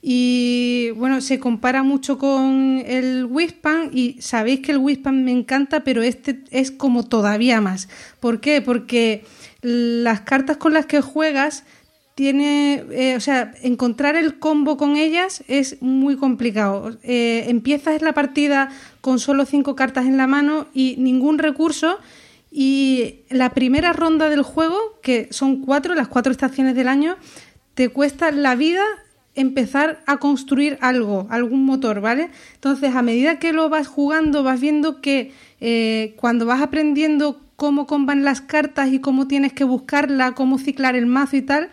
Y 0.00 0.90
bueno, 0.96 1.20
se 1.20 1.38
compara 1.38 1.82
mucho 1.82 2.18
con 2.18 2.82
el 2.86 3.26
Wispan 3.26 3.90
y 3.92 4.16
sabéis 4.20 4.60
que 4.60 4.72
el 4.72 4.78
Wispan 4.78 5.24
me 5.24 5.30
encanta, 5.32 5.80
pero 5.80 6.02
este 6.02 6.40
es 6.50 6.70
como 6.70 7.06
todavía 7.06 7.60
más. 7.60 7.88
¿Por 8.20 8.40
qué? 8.40 8.60
Porque 8.60 9.24
las 9.64 10.20
cartas 10.20 10.58
con 10.58 10.74
las 10.74 10.84
que 10.84 11.00
juegas 11.00 11.64
tiene, 12.14 12.84
eh, 12.90 13.16
o 13.16 13.20
sea, 13.20 13.54
encontrar 13.62 14.14
el 14.14 14.38
combo 14.38 14.76
con 14.76 14.96
ellas 14.96 15.42
es 15.48 15.80
muy 15.80 16.16
complicado. 16.16 16.96
Eh, 17.02 17.46
empiezas 17.48 18.02
la 18.02 18.12
partida 18.12 18.70
con 19.00 19.18
solo 19.18 19.46
cinco 19.46 19.74
cartas 19.74 20.04
en 20.04 20.18
la 20.18 20.26
mano 20.26 20.66
y 20.74 20.96
ningún 20.98 21.38
recurso. 21.38 21.98
Y 22.52 23.22
la 23.30 23.54
primera 23.54 23.94
ronda 23.94 24.28
del 24.28 24.42
juego, 24.42 24.78
que 25.02 25.28
son 25.30 25.62
cuatro, 25.62 25.94
las 25.94 26.08
cuatro 26.08 26.30
estaciones 26.30 26.74
del 26.74 26.86
año, 26.86 27.16
te 27.72 27.88
cuesta 27.88 28.30
la 28.30 28.54
vida 28.54 28.84
empezar 29.34 30.02
a 30.06 30.18
construir 30.18 30.76
algo, 30.82 31.26
algún 31.30 31.64
motor, 31.64 32.00
¿vale? 32.00 32.30
Entonces, 32.54 32.94
a 32.94 33.02
medida 33.02 33.38
que 33.38 33.54
lo 33.54 33.70
vas 33.70 33.88
jugando, 33.88 34.42
vas 34.42 34.60
viendo 34.60 35.00
que 35.00 35.32
eh, 35.60 36.14
cuando 36.16 36.46
vas 36.46 36.60
aprendiendo 36.60 37.40
cómo 37.64 37.86
comban 37.86 38.24
las 38.24 38.42
cartas 38.42 38.92
y 38.92 38.98
cómo 38.98 39.26
tienes 39.26 39.54
que 39.54 39.64
buscarla, 39.64 40.32
cómo 40.32 40.58
ciclar 40.58 40.96
el 40.96 41.06
mazo 41.06 41.36
y 41.36 41.42
tal, 41.42 41.70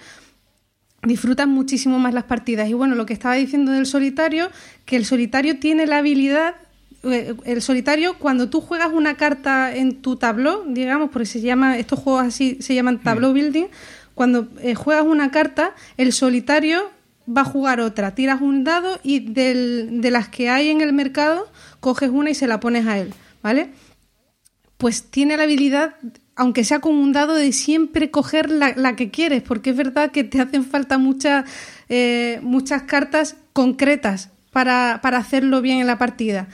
disfrutas 1.03 1.47
muchísimo 1.47 1.99
más 1.99 2.13
las 2.13 2.23
partidas. 2.23 2.69
Y 2.69 2.73
bueno, 2.73 2.95
lo 2.95 3.05
que 3.05 3.11
estaba 3.11 3.35
diciendo 3.35 3.73
del 3.73 3.85
solitario, 3.85 4.49
que 4.85 4.95
el 4.95 5.03
solitario 5.05 5.59
tiene 5.59 5.85
la 5.85 5.97
habilidad, 5.97 6.55
eh, 7.03 7.33
el 7.43 7.61
solitario, 7.61 8.13
cuando 8.19 8.49
tú 8.49 8.61
juegas 8.61 8.93
una 8.93 9.15
carta 9.15 9.75
en 9.75 10.01
tu 10.01 10.15
tabló, 10.15 10.63
digamos, 10.65 11.09
porque 11.11 11.25
se 11.25 11.41
llama, 11.41 11.77
estos 11.77 11.99
juegos 11.99 12.23
así 12.25 12.57
se 12.61 12.73
llaman 12.73 12.99
tableau 13.01 13.33
building, 13.33 13.65
cuando 14.15 14.47
eh, 14.61 14.75
juegas 14.75 15.05
una 15.05 15.29
carta, 15.29 15.73
el 15.97 16.13
solitario 16.13 16.89
va 17.27 17.41
a 17.41 17.45
jugar 17.45 17.81
otra, 17.81 18.15
tiras 18.15 18.39
un 18.41 18.63
dado 18.63 18.97
y 19.03 19.19
del- 19.19 19.99
de 20.01 20.09
las 20.11 20.29
que 20.29 20.49
hay 20.49 20.69
en 20.69 20.79
el 20.79 20.93
mercado, 20.93 21.51
coges 21.81 22.09
una 22.11 22.29
y 22.29 22.35
se 22.35 22.47
la 22.47 22.59
pones 22.61 22.85
a 22.87 22.97
él, 22.97 23.13
¿vale? 23.43 23.71
Pues 24.81 25.03
tiene 25.03 25.37
la 25.37 25.43
habilidad, 25.43 25.93
aunque 26.35 26.63
sea 26.63 26.79
con 26.79 26.95
un 26.95 27.13
dado, 27.13 27.35
de 27.35 27.51
siempre 27.51 28.09
coger 28.09 28.49
la, 28.49 28.73
la 28.75 28.95
que 28.95 29.11
quieres, 29.11 29.43
porque 29.43 29.69
es 29.69 29.77
verdad 29.77 30.09
que 30.09 30.23
te 30.23 30.41
hacen 30.41 30.65
falta 30.65 30.97
muchas 30.97 31.45
eh, 31.87 32.39
muchas 32.41 32.81
cartas 32.83 33.35
concretas 33.53 34.31
para, 34.51 35.01
para 35.03 35.19
hacerlo 35.19 35.61
bien 35.61 35.81
en 35.81 35.85
la 35.85 35.99
partida. 35.99 36.47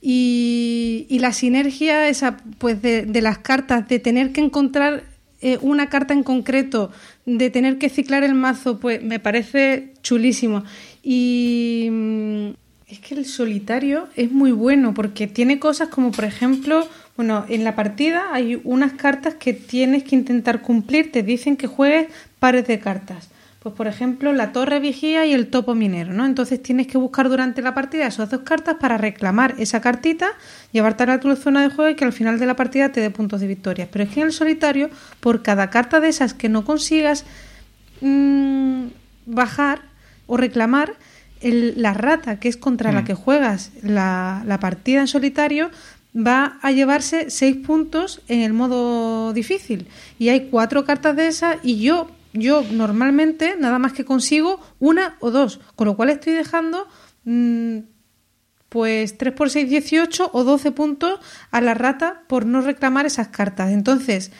Y, 0.00 1.06
la 1.10 1.34
sinergia 1.34 2.08
esa, 2.08 2.38
pues 2.56 2.80
de, 2.80 3.04
de 3.04 3.20
las 3.20 3.36
cartas, 3.36 3.86
de 3.86 3.98
tener 3.98 4.32
que 4.32 4.40
encontrar 4.40 5.04
eh, 5.42 5.58
una 5.60 5.90
carta 5.90 6.14
en 6.14 6.22
concreto, 6.22 6.90
de 7.26 7.50
tener 7.50 7.76
que 7.76 7.90
ciclar 7.90 8.24
el 8.24 8.34
mazo, 8.34 8.80
pues 8.80 9.02
me 9.02 9.18
parece 9.18 9.92
chulísimo. 10.02 10.64
Y 11.02 11.88
mm, 11.90 12.48
es 12.86 13.00
que 13.00 13.14
el 13.14 13.26
solitario 13.26 14.08
es 14.16 14.30
muy 14.32 14.52
bueno 14.52 14.94
porque 14.94 15.26
tiene 15.26 15.58
cosas 15.58 15.88
como, 15.88 16.12
por 16.12 16.24
ejemplo, 16.24 16.88
bueno, 17.16 17.44
en 17.48 17.62
la 17.64 17.74
partida 17.76 18.24
hay 18.32 18.60
unas 18.64 18.92
cartas 18.94 19.34
que 19.34 19.52
tienes 19.52 20.02
que 20.04 20.16
intentar 20.16 20.62
cumplir, 20.62 21.12
te 21.12 21.22
dicen 21.22 21.56
que 21.56 21.66
juegues 21.66 22.08
pares 22.38 22.66
de 22.66 22.78
cartas. 22.80 23.28
Pues, 23.62 23.74
por 23.76 23.86
ejemplo, 23.86 24.32
la 24.34 24.52
torre 24.52 24.78
vigía 24.78 25.24
y 25.24 25.32
el 25.32 25.46
topo 25.46 25.74
minero, 25.74 26.12
¿no? 26.12 26.26
Entonces 26.26 26.62
tienes 26.62 26.86
que 26.86 26.98
buscar 26.98 27.30
durante 27.30 27.62
la 27.62 27.72
partida 27.72 28.06
esas 28.06 28.28
dos 28.28 28.40
cartas 28.42 28.76
para 28.78 28.98
reclamar 28.98 29.54
esa 29.58 29.80
cartita, 29.80 30.28
llevártela 30.72 31.14
a 31.14 31.20
tu 31.20 31.34
zona 31.34 31.62
de 31.62 31.70
juego 31.74 31.90
y 31.90 31.94
que 31.94 32.04
al 32.04 32.12
final 32.12 32.38
de 32.38 32.44
la 32.44 32.56
partida 32.56 32.90
te 32.90 33.00
dé 33.00 33.08
puntos 33.08 33.40
de 33.40 33.46
victoria. 33.46 33.88
Pero 33.90 34.04
es 34.04 34.10
que 34.10 34.20
en 34.20 34.26
el 34.26 34.32
solitario, 34.34 34.90
por 35.20 35.42
cada 35.42 35.70
carta 35.70 36.00
de 36.00 36.08
esas 36.08 36.34
que 36.34 36.50
no 36.50 36.64
consigas 36.66 37.24
mm, 38.02 38.86
bajar 39.26 39.80
o 40.26 40.36
reclamar, 40.36 40.92
el- 41.40 41.74
la 41.80 41.94
rata, 41.94 42.38
que 42.40 42.48
es 42.48 42.56
contra 42.56 42.90
la 42.92 43.04
que 43.04 43.14
juegas 43.14 43.70
la, 43.82 44.42
la 44.46 44.60
partida 44.60 45.00
en 45.00 45.08
solitario, 45.08 45.70
va 46.14 46.58
a 46.62 46.70
llevarse 46.70 47.30
seis 47.30 47.56
puntos 47.56 48.22
en 48.28 48.40
el 48.40 48.52
modo 48.52 49.32
difícil. 49.32 49.88
Y 50.18 50.28
hay 50.28 50.48
cuatro 50.48 50.84
cartas 50.84 51.16
de 51.16 51.26
esas 51.26 51.58
y 51.62 51.80
yo, 51.80 52.10
yo 52.32 52.62
normalmente 52.70 53.56
nada 53.58 53.78
más 53.78 53.92
que 53.92 54.04
consigo 54.04 54.60
una 54.78 55.16
o 55.20 55.30
dos, 55.30 55.60
con 55.74 55.86
lo 55.86 55.96
cual 55.96 56.10
estoy 56.10 56.34
dejando 56.34 56.86
mm, 57.24 57.78
pues 58.68 59.18
3 59.18 59.34
por 59.34 59.50
6, 59.50 59.70
18 59.70 60.30
o 60.32 60.44
12 60.44 60.72
puntos 60.72 61.20
a 61.50 61.60
la 61.60 61.74
rata 61.74 62.22
por 62.26 62.44
no 62.44 62.60
reclamar 62.60 63.06
esas 63.06 63.28
cartas. 63.28 63.70
Entonces, 63.70 64.32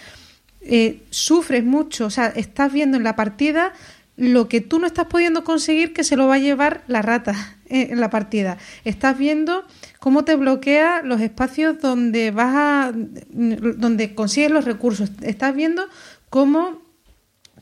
eh, 0.60 1.02
sufres 1.10 1.64
mucho, 1.64 2.06
o 2.06 2.10
sea, 2.10 2.26
estás 2.28 2.72
viendo 2.72 2.96
en 2.96 3.04
la 3.04 3.16
partida 3.16 3.72
lo 4.16 4.48
que 4.48 4.60
tú 4.60 4.78
no 4.78 4.86
estás 4.86 5.06
pudiendo 5.06 5.44
conseguir 5.44 5.92
que 5.92 6.04
se 6.04 6.16
lo 6.16 6.28
va 6.28 6.34
a 6.34 6.38
llevar 6.38 6.84
la 6.86 7.02
rata 7.02 7.56
eh, 7.66 7.88
en 7.90 8.00
la 8.00 8.10
partida. 8.10 8.58
Estás 8.84 9.18
viendo 9.18 9.64
cómo 9.98 10.24
te 10.24 10.36
bloquea 10.36 11.02
los 11.02 11.20
espacios 11.20 11.80
donde 11.80 12.30
vas 12.30 12.54
a 12.54 12.92
donde 12.94 14.14
consigues 14.14 14.50
los 14.50 14.64
recursos. 14.64 15.10
Estás 15.22 15.54
viendo 15.54 15.86
cómo 16.30 16.82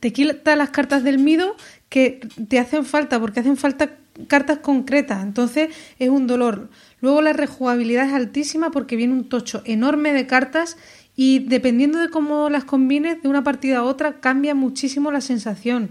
te 0.01 0.13
quita 0.13 0.57
las 0.57 0.71
cartas 0.71 1.05
del 1.05 1.19
mido 1.19 1.57
que 1.89 2.21
te 2.49 2.59
hacen 2.59 2.85
falta, 2.85 3.21
porque 3.21 3.41
hacen 3.41 3.57
falta 3.57 3.97
cartas 4.29 4.59
concretas. 4.59 5.23
Entonces 5.23 5.71
es 5.99 6.09
un 6.09 6.27
dolor. 6.27 6.69
Luego 7.01 7.23
la 7.23 7.33
rejugabilidad 7.33 8.09
es 8.09 8.13
altísima 8.13 8.71
porque 8.71 8.97
viene 8.97 9.15
un 9.15 9.29
tocho 9.29 9.63
enorme 9.65 10.13
de 10.13 10.27
cartas 10.27 10.77
y 11.17 11.41
dependiendo 11.41 11.99
de 11.99 12.09
cómo 12.09 12.51
las 12.51 12.65
combines 12.65 13.23
de 13.23 13.29
una 13.29 13.45
partida 13.45 13.79
a 13.79 13.83
otra 13.85 14.21
cambia 14.21 14.55
muchísimo 14.55 15.11
la 15.13 15.21
sensación. 15.21 15.91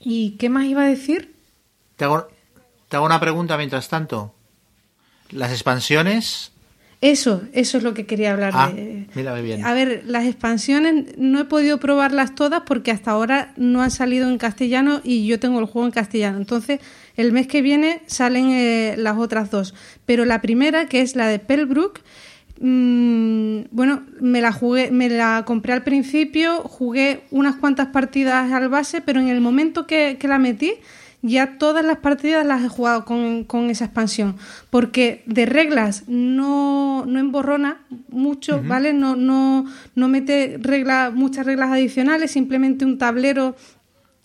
¿Y 0.00 0.32
qué 0.38 0.48
más 0.48 0.66
iba 0.66 0.82
a 0.82 0.86
decir? 0.88 1.34
Te 1.96 2.04
hago, 2.04 2.28
te 2.88 2.96
hago 2.96 3.06
una 3.06 3.20
pregunta 3.20 3.56
mientras 3.56 3.88
tanto. 3.88 4.34
Las 5.30 5.50
expansiones 5.52 6.52
Eso, 7.00 7.42
eso 7.52 7.78
es 7.78 7.84
lo 7.84 7.94
que 7.94 8.06
quería 8.06 8.32
hablar 8.32 8.52
Ah, 8.56 8.70
de. 8.70 9.06
mírame 9.14 9.42
bien. 9.42 9.64
A 9.64 9.72
ver, 9.74 10.02
las 10.06 10.24
expansiones 10.24 11.16
no 11.18 11.38
he 11.40 11.44
podido 11.44 11.78
probarlas 11.78 12.34
todas 12.34 12.62
porque 12.66 12.90
hasta 12.90 13.10
ahora 13.12 13.52
no 13.56 13.82
han 13.82 13.90
salido 13.90 14.28
en 14.28 14.38
castellano 14.38 15.00
y 15.04 15.26
yo 15.26 15.38
tengo 15.38 15.60
el 15.60 15.66
juego 15.66 15.86
en 15.86 15.92
castellano. 15.92 16.38
Entonces, 16.38 16.80
el 17.16 17.30
mes 17.32 17.46
que 17.46 17.62
viene 17.62 18.02
salen 18.06 18.50
eh, 18.50 18.94
las 18.98 19.16
otras 19.18 19.50
dos. 19.50 19.74
Pero 20.06 20.24
la 20.24 20.40
primera, 20.40 20.86
que 20.86 21.00
es 21.02 21.14
la 21.14 21.26
de 21.28 21.38
Pellbrook, 21.38 22.00
mm, 22.60 23.60
bueno, 23.70 24.02
me 24.20 24.40
la 24.40 24.52
jugué, 24.52 24.90
me 24.90 25.08
la 25.08 25.44
compré 25.46 25.72
al 25.72 25.82
principio, 25.82 26.62
jugué 26.62 27.22
unas 27.30 27.56
cuantas 27.56 27.88
partidas 27.88 28.52
al 28.52 28.68
base, 28.68 29.00
pero 29.00 29.20
en 29.20 29.28
el 29.28 29.40
momento 29.40 29.86
que, 29.86 30.16
que 30.18 30.28
la 30.28 30.38
metí, 30.38 30.74
ya 31.22 31.58
todas 31.58 31.84
las 31.84 31.98
partidas 31.98 32.46
las 32.46 32.62
he 32.62 32.68
jugado 32.68 33.04
con, 33.04 33.44
con 33.44 33.70
esa 33.70 33.86
expansión, 33.86 34.36
porque 34.70 35.22
de 35.26 35.46
reglas 35.46 36.04
no, 36.06 37.04
no 37.06 37.18
emborrona 37.18 37.80
mucho, 38.08 38.62
¿vale? 38.62 38.92
No, 38.92 39.16
no, 39.16 39.66
no 39.94 40.08
mete 40.08 40.58
muchas 41.14 41.44
reglas 41.44 41.70
adicionales, 41.70 42.30
simplemente 42.30 42.84
un 42.84 42.98
tablero 42.98 43.56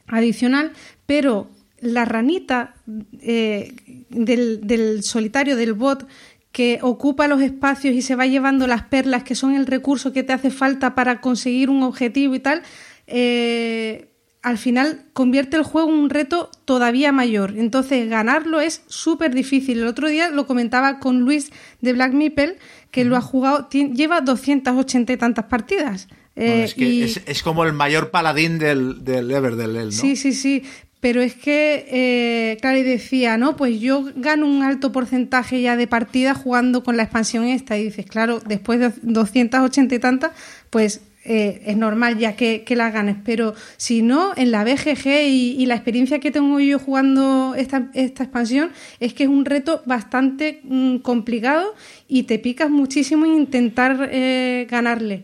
adicional, 0.07 0.71
pero 1.05 1.49
la 1.79 2.05
ranita 2.05 2.75
eh, 3.21 3.73
del, 4.09 4.65
del 4.65 5.03
solitario, 5.03 5.55
del 5.55 5.73
bot, 5.73 6.07
que 6.53 6.79
ocupa 6.81 7.27
los 7.27 7.41
espacios 7.41 7.93
y 7.95 8.01
se 8.01 8.15
va 8.15 8.25
llevando 8.27 8.65
las 8.67 8.83
perlas, 8.83 9.23
que 9.23 9.35
son 9.35 9.53
el 9.55 9.65
recurso 9.65 10.13
que 10.13 10.23
te 10.23 10.31
hace 10.33 10.51
falta 10.51 10.95
para 10.95 11.19
conseguir 11.19 11.69
un 11.69 11.83
objetivo 11.83 12.35
y 12.35 12.39
tal, 12.39 12.61
eh, 13.07 14.09
al 14.41 14.57
final 14.57 15.05
convierte 15.13 15.55
el 15.57 15.63
juego 15.63 15.89
en 15.89 15.95
un 15.95 16.09
reto 16.09 16.51
todavía 16.65 17.11
mayor. 17.13 17.53
Entonces, 17.57 18.09
ganarlo 18.09 18.59
es 18.59 18.83
súper 18.87 19.33
difícil. 19.33 19.79
El 19.79 19.87
otro 19.87 20.09
día 20.09 20.29
lo 20.29 20.45
comentaba 20.45 20.99
con 20.99 21.21
Luis 21.21 21.51
de 21.81 21.93
Black 21.93 22.11
Meeple, 22.13 22.57
que 22.91 23.05
lo 23.05 23.15
ha 23.15 23.21
jugado, 23.21 23.69
lleva 23.69 24.19
280 24.21 25.13
y 25.13 25.17
tantas 25.17 25.45
partidas. 25.45 26.07
Bueno, 26.35 26.51
Eh, 26.51 26.63
es, 26.65 26.73
que 26.73 26.85
y- 26.85 27.03
es, 27.03 27.21
es 27.25 27.41
como 27.43 27.63
el 27.63 27.73
mayor 27.73 28.09
paladín 28.11 28.57
del, 28.59 29.03
del 29.05 29.29
Ever 29.31 29.55
del 29.55 29.75
él, 29.77 29.85
¿no? 29.85 29.91
Sí, 29.91 30.15
sí, 30.15 30.33
sí. 30.33 30.63
Pero 31.03 31.21
es 31.21 31.35
que, 31.35 31.85
eh, 31.91 32.57
claro, 32.61 32.77
y 32.77 32.83
decía, 32.83 33.35
¿no? 33.35 33.57
Pues 33.57 33.81
yo 33.81 34.05
gano 34.15 34.47
un 34.47 34.63
alto 34.63 34.93
porcentaje 34.93 35.61
ya 35.61 35.75
de 35.75 35.85
partidas 35.85 36.37
jugando 36.37 36.81
con 36.81 36.95
la 36.95 37.03
expansión 37.03 37.43
esta. 37.43 37.77
Y 37.77 37.83
dices, 37.83 38.05
claro, 38.05 38.39
después 38.39 38.79
de 38.79 38.93
280 39.01 39.95
y 39.95 39.99
tantas, 39.99 40.31
pues 40.69 41.01
eh, 41.25 41.61
es 41.65 41.75
normal 41.75 42.19
ya 42.19 42.37
que, 42.37 42.63
que 42.63 42.77
las 42.77 42.93
ganes. 42.93 43.17
Pero 43.25 43.53
si 43.75 44.01
no, 44.01 44.31
en 44.37 44.51
la 44.51 44.63
BGG 44.63 45.07
y, 45.27 45.55
y 45.59 45.65
la 45.65 45.75
experiencia 45.75 46.19
que 46.19 46.31
tengo 46.31 46.57
yo 46.61 46.79
jugando 46.79 47.53
esta, 47.53 47.89
esta 47.93 48.23
expansión 48.23 48.71
es 49.01 49.13
que 49.13 49.23
es 49.23 49.29
un 49.29 49.43
reto 49.43 49.81
bastante 49.85 50.61
mm, 50.63 50.99
complicado 50.99 51.75
y 52.07 52.23
te 52.23 52.39
picas 52.39 52.69
muchísimo 52.69 53.25
en 53.25 53.33
intentar 53.33 54.07
eh, 54.09 54.67
ganarle. 54.69 55.23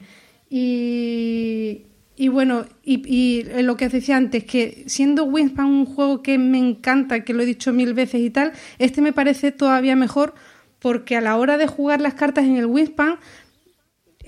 Y, 0.50 1.84
y 2.20 2.28
bueno, 2.28 2.66
y, 2.84 3.02
y 3.08 3.44
lo 3.64 3.78
que 3.78 3.88
decía 3.88 4.18
antes, 4.18 4.44
que 4.44 4.84
siendo 4.88 5.24
Wingspan 5.24 5.66
un 5.68 5.86
juego 5.86 6.22
que 6.22 6.38
me 6.38 6.58
encanta, 6.58 7.24
que 7.24 7.34
lo 7.34 7.44
he 7.44 7.46
dicho 7.46 7.72
mil 7.72 7.94
veces 7.94 8.20
y 8.20 8.30
tal, 8.30 8.52
este 8.78 9.02
me 9.02 9.14
parece 9.14 9.54
todavía 9.54 9.96
mejor 9.96 10.36
porque 10.80 11.16
a 11.16 11.22
la 11.22 11.38
hora 11.38 11.58
de 11.58 11.66
jugar 11.66 12.02
las 12.02 12.16
cartas 12.16 12.44
en 12.44 12.58
el 12.58 12.66
Wingspan, 12.66 13.14
eh, 13.14 13.16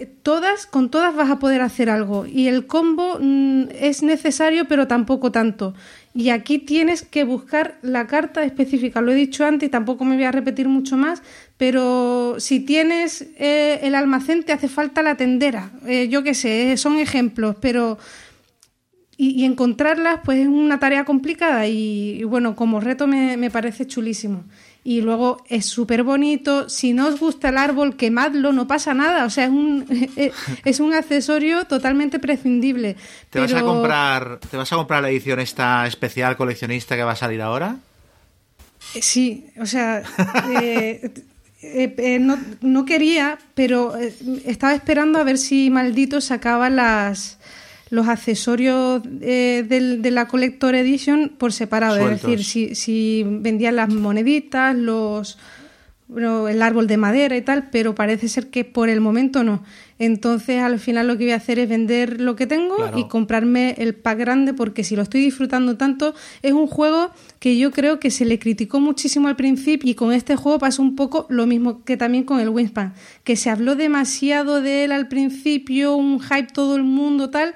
todas, 0.06 0.66
con 0.66 0.90
todas 0.90 1.16
vas 1.16 1.30
a 1.30 1.40
poder 1.40 1.62
hacer 1.62 1.90
algo. 1.90 2.26
Y 2.26 2.48
el 2.48 2.68
combo 2.68 3.18
mm, 3.20 3.70
es 3.80 4.04
necesario, 4.04 4.66
pero 4.66 4.88
tampoco 4.88 5.32
tanto. 5.32 5.74
Y 6.14 6.30
aquí 6.30 6.60
tienes 6.60 7.04
que 7.04 7.24
buscar 7.24 7.78
la 7.82 8.08
carta 8.08 8.44
específica. 8.44 9.02
Lo 9.02 9.12
he 9.12 9.16
dicho 9.16 9.46
antes 9.46 9.68
y 9.68 9.70
tampoco 9.70 10.04
me 10.04 10.16
voy 10.16 10.26
a 10.26 10.32
repetir 10.32 10.68
mucho 10.68 10.98
más, 10.98 11.24
pero 11.58 12.36
si 12.40 12.60
tienes 12.60 13.28
eh, 13.38 13.80
el 13.84 13.96
almacén 13.96 14.44
te 14.44 14.52
hace 14.52 14.68
falta 14.68 15.02
la 15.02 15.16
tendera. 15.16 15.72
Eh, 15.88 16.10
yo 16.10 16.24
qué 16.24 16.34
sé, 16.34 16.74
eh, 16.74 16.78
son 16.78 16.98
ejemplos, 16.98 17.56
pero... 17.62 17.98
Y, 19.18 19.42
y 19.42 19.46
encontrarlas 19.46 20.22
pues 20.26 20.40
es 20.40 20.48
una 20.48 20.80
tarea 20.80 21.06
complicada 21.06 21.68
y, 21.68 22.22
y 22.22 22.24
bueno, 22.24 22.56
como 22.56 22.80
reto 22.80 23.06
me, 23.06 23.38
me 23.38 23.52
parece 23.52 23.86
chulísimo. 23.86 24.46
Y 24.84 25.02
luego 25.02 25.44
es 25.48 25.68
súper 25.68 26.02
bonito. 26.04 26.68
Si 26.68 26.94
no 26.94 27.08
os 27.08 27.20
gusta 27.20 27.50
el 27.50 27.58
árbol, 27.58 27.96
quemadlo, 27.96 28.52
no 28.52 28.68
pasa 28.68 28.96
nada. 28.96 29.26
O 29.26 29.30
sea, 29.30 29.46
es 29.46 29.52
un, 29.52 29.86
es 30.66 30.80
un 30.80 30.94
accesorio 30.94 31.66
totalmente 31.66 32.18
prescindible. 32.18 32.96
¿Te 33.30 33.40
vas 33.40 33.54
a 33.54 33.62
comprar 33.62 34.40
te 34.50 34.58
vas 34.58 34.74
a 34.74 34.76
comprar 34.76 35.04
la 35.04 35.10
edición 35.10 35.40
esta 35.40 35.86
especial 35.86 36.36
coleccionista 36.36 36.96
que 36.96 37.04
va 37.04 37.12
a 37.12 37.16
salir 37.16 37.42
ahora? 37.42 37.78
Eh, 38.96 39.02
Sí, 39.02 39.46
o 39.60 39.66
sea, 39.66 40.02
eh, 40.62 41.12
eh, 41.62 41.96
eh, 41.98 42.20
no, 42.20 42.40
no 42.62 42.86
quería, 42.86 43.38
pero 43.54 43.96
estaba 44.46 44.74
esperando 44.74 45.20
a 45.20 45.24
ver 45.24 45.38
si 45.38 45.70
Maldito 45.70 46.20
sacaba 46.20 46.70
las 46.70 47.38
los 47.92 48.08
accesorios 48.08 49.04
eh, 49.22 49.64
del- 49.68 50.02
de 50.02 50.10
la 50.12 50.28
Collector 50.28 50.74
Edition 50.74 51.30
por 51.38 51.54
separado, 51.54 51.98
Sueltos. 51.98 52.16
es 52.16 52.22
decir, 52.24 52.44
si, 52.44 52.74
si 52.76 53.24
vendían 53.28 53.76
las 53.76 53.94
moneditas, 53.94 54.76
los 54.76 55.38
bueno, 56.08 56.50
el 56.50 56.62
árbol 56.62 56.88
de 56.88 56.98
madera 56.98 57.38
y 57.38 57.42
tal, 57.42 57.70
pero 57.72 57.96
parece 57.96 58.28
ser 58.28 58.50
que 58.50 58.66
por 58.66 58.90
el 58.90 59.00
momento 59.00 59.46
no. 59.46 59.64
Entonces, 59.98 60.62
al 60.62 60.78
final 60.78 61.08
lo 61.08 61.18
que 61.18 61.24
voy 61.24 61.32
a 61.32 61.38
hacer 61.38 61.58
es 61.58 61.70
vender 61.70 62.20
lo 62.20 62.36
que 62.36 62.48
tengo 62.48 62.76
Claro. 62.76 63.00
y 63.00 63.08
comprarme 63.08 63.76
el 63.78 63.96
pack 63.96 64.18
grande 64.20 64.54
porque 64.54 64.84
si 64.84 64.98
lo 64.98 65.04
estoy 65.04 65.22
disfrutando 65.22 65.78
tanto, 65.78 66.14
es 66.42 66.52
un 66.52 66.68
juego 66.68 67.12
que 67.40 67.58
yo 67.58 67.72
creo 67.72 68.02
que 68.02 68.12
se 68.12 68.26
le 68.26 68.40
criticó 68.40 68.82
muchísimo 68.82 69.30
al 69.30 69.38
principio 69.38 69.90
y 69.90 69.96
con 69.96 70.12
este 70.12 70.36
juego 70.36 70.60
pasó 70.60 70.82
un 70.82 70.98
poco 70.98 71.28
lo 71.30 71.46
mismo 71.48 71.86
que 71.86 71.96
también 71.96 72.26
con 72.26 72.42
el 72.42 72.50
Wingspan, 72.50 72.94
que 73.24 73.38
se 73.38 73.50
habló 73.50 73.76
demasiado 73.78 74.60
de 74.62 74.84
él 74.84 74.92
al 74.92 75.08
principio, 75.08 75.96
un 75.96 76.20
hype 76.20 76.48
todo 76.54 76.76
el 76.76 76.84
mundo 76.84 77.30
tal. 77.30 77.54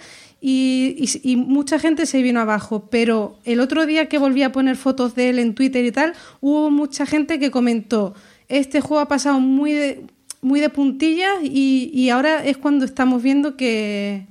Y, 0.48 0.96
y- 1.24 1.32
y 1.32 1.36
mucha 1.38 1.80
gente 1.80 2.06
se 2.06 2.22
vino 2.22 2.40
abajo, 2.40 2.88
pero 2.92 3.40
el 3.46 3.60
otro 3.60 3.88
día 3.88 4.08
que 4.10 4.20
volví 4.20 4.44
a 4.44 4.52
poner 4.52 4.76
fotos 4.76 5.16
de 5.16 5.30
él 5.30 5.40
en 5.40 5.56
Twitter 5.56 5.84
y 5.84 5.92
tal, 5.92 6.14
hubo 6.40 6.70
mucha 6.70 7.08
gente 7.08 7.40
que 7.40 7.50
comentó, 7.50 8.14
este 8.48 8.80
juego 8.80 9.02
ha 9.02 9.08
pasado 9.08 9.40
muy 9.40 9.72
de, 9.74 10.02
muy 10.42 10.60
de 10.60 10.70
puntillas 10.70 11.38
y, 11.42 11.90
y 11.92 12.12
ahora 12.12 12.46
es 12.46 12.58
cuando 12.58 12.86
estamos 12.86 13.24
viendo 13.24 13.58
que, 13.58 14.28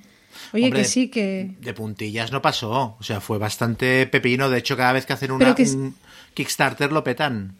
oye, 0.53 0.67
Hombre, 0.67 0.83
que 0.83 0.85
sí, 0.85 1.09
que... 1.09 1.57
De 1.61 1.75
puntillas 1.75 2.31
no 2.31 2.41
pasó. 2.41 2.97
O 3.01 3.03
sea, 3.03 3.21
fue 3.21 3.39
bastante 3.39 4.07
pepino. 4.07 4.49
De 4.49 4.59
hecho, 4.59 4.77
cada 4.77 4.93
vez 4.93 5.07
que 5.07 5.15
hacen 5.15 5.33
una, 5.33 5.53
que 5.57 5.65
un 5.65 5.97
Kickstarter 6.35 6.93
lo 6.93 7.03
petan. 7.03 7.57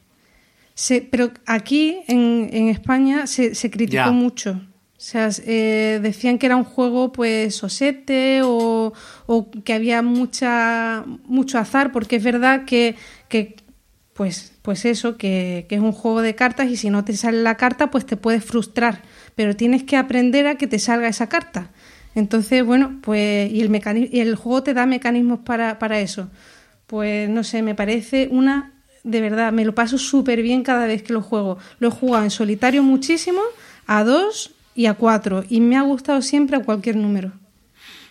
Se, 0.75 1.01
pero 1.03 1.33
aquí 1.47 1.97
en, 2.07 2.49
en 2.53 2.69
España 2.69 3.27
se, 3.27 3.57
se 3.57 3.69
criticó 3.69 3.95
Ya. 3.97 4.11
mucho. 4.13 4.61
O 5.05 5.07
sea, 5.07 5.29
eh, 5.45 6.01
decían 6.01 6.39
que 6.39 6.47
era 6.47 6.57
un 6.57 6.65
juego 6.65 7.13
pues 7.13 7.63
osete 7.63 8.41
o, 8.43 8.95
o 9.27 9.51
que 9.51 9.75
había 9.75 10.01
mucha 10.01 11.05
mucho 11.27 11.59
azar, 11.59 11.93
porque 11.93 12.17
es 12.17 12.25
verdad 12.25 12.65
que, 12.65 12.97
que 13.29 13.57
pues, 14.15 14.55
pues 14.63 14.87
eso, 14.87 15.19
que, 15.19 15.67
que 15.69 15.75
es 15.75 15.83
un 15.83 15.93
juego 15.93 16.23
de 16.23 16.35
cartas 16.35 16.69
y 16.71 16.79
si 16.79 16.89
no 16.89 17.05
te 17.05 17.15
sale 17.19 17.43
la 17.43 17.59
carta, 17.59 17.91
pues 17.91 18.07
te 18.07 18.17
puedes 18.17 18.47
frustrar. 18.47 19.03
Pero 19.35 19.55
tienes 19.55 19.83
que 19.83 19.99
aprender 19.99 20.47
a 20.47 20.55
que 20.55 20.67
te 20.67 20.79
salga 20.79 21.09
esa 21.09 21.29
carta. 21.29 21.71
Entonces, 22.15 22.65
bueno, 22.65 23.01
pues, 23.03 23.53
y 23.53 23.61
el, 23.61 24.09
y 24.11 24.21
el 24.21 24.37
juego 24.37 24.63
te 24.63 24.73
da 24.73 24.87
mecanismos 24.87 25.41
para, 25.41 25.79
para 25.79 26.01
eso. 26.01 26.31
Pues 26.87 27.29
no 27.29 27.45
sé, 27.45 27.61
me 27.61 27.75
parece 27.75 28.29
una. 28.31 28.73
De 29.03 29.21
verdad, 29.21 29.53
me 29.53 29.67
lo 29.67 29.75
paso 29.75 29.99
súper 29.99 30.41
bien 30.41 30.63
cada 30.63 30.87
vez 30.87 31.03
que 31.03 31.13
lo 31.13 31.21
juego. 31.21 31.59
Lo 31.79 31.89
he 31.89 31.91
jugado 31.91 32.25
en 32.25 32.31
solitario 32.31 32.83
muchísimo, 32.83 33.43
a 33.87 34.03
dos 34.03 34.54
y 34.75 34.87
a 34.87 34.95
cuatro. 34.95 35.45
Y 35.49 35.61
me 35.61 35.77
ha 35.77 35.83
gustado 35.83 36.21
siempre 36.23 36.57
a 36.57 36.63
cualquier 36.65 36.97
número. 36.97 37.33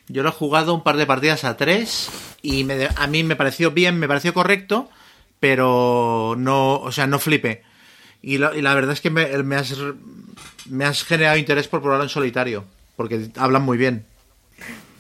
Yo 0.08 0.24
lo 0.24 0.30
he 0.30 0.34
jugado 0.34 0.74
un 0.74 0.84
par 0.84 0.98
de 0.98 1.06
partidas 1.06 1.44
a 1.44 1.56
tres 1.58 2.10
y 2.42 2.64
me- 2.66 2.90
a 2.96 3.08
mí 3.08 3.24
me 3.24 3.36
pareció 3.36 3.72
bien, 3.72 3.98
me 4.00 4.08
pareció 4.08 4.34
correcto, 4.34 4.90
pero 5.40 6.36
no, 6.38 6.76
o 6.76 6.92
sea, 6.92 7.08
no 7.08 7.20
flipé. 7.20 7.64
Y, 8.22 8.38
la- 8.38 8.56
verdad 8.76 8.94
es 8.94 9.02
que 9.02 9.10
me 9.44 9.56
has, 9.56 9.76
me 10.70 10.86
has 10.86 11.04
generado 11.04 11.38
interés 11.38 11.68
por 11.68 11.82
probarlo 11.82 12.04
en 12.04 12.10
solitario, 12.10 12.66
porque 12.96 13.30
hablan 13.38 13.64
muy 13.64 13.78
bien. 13.78 14.06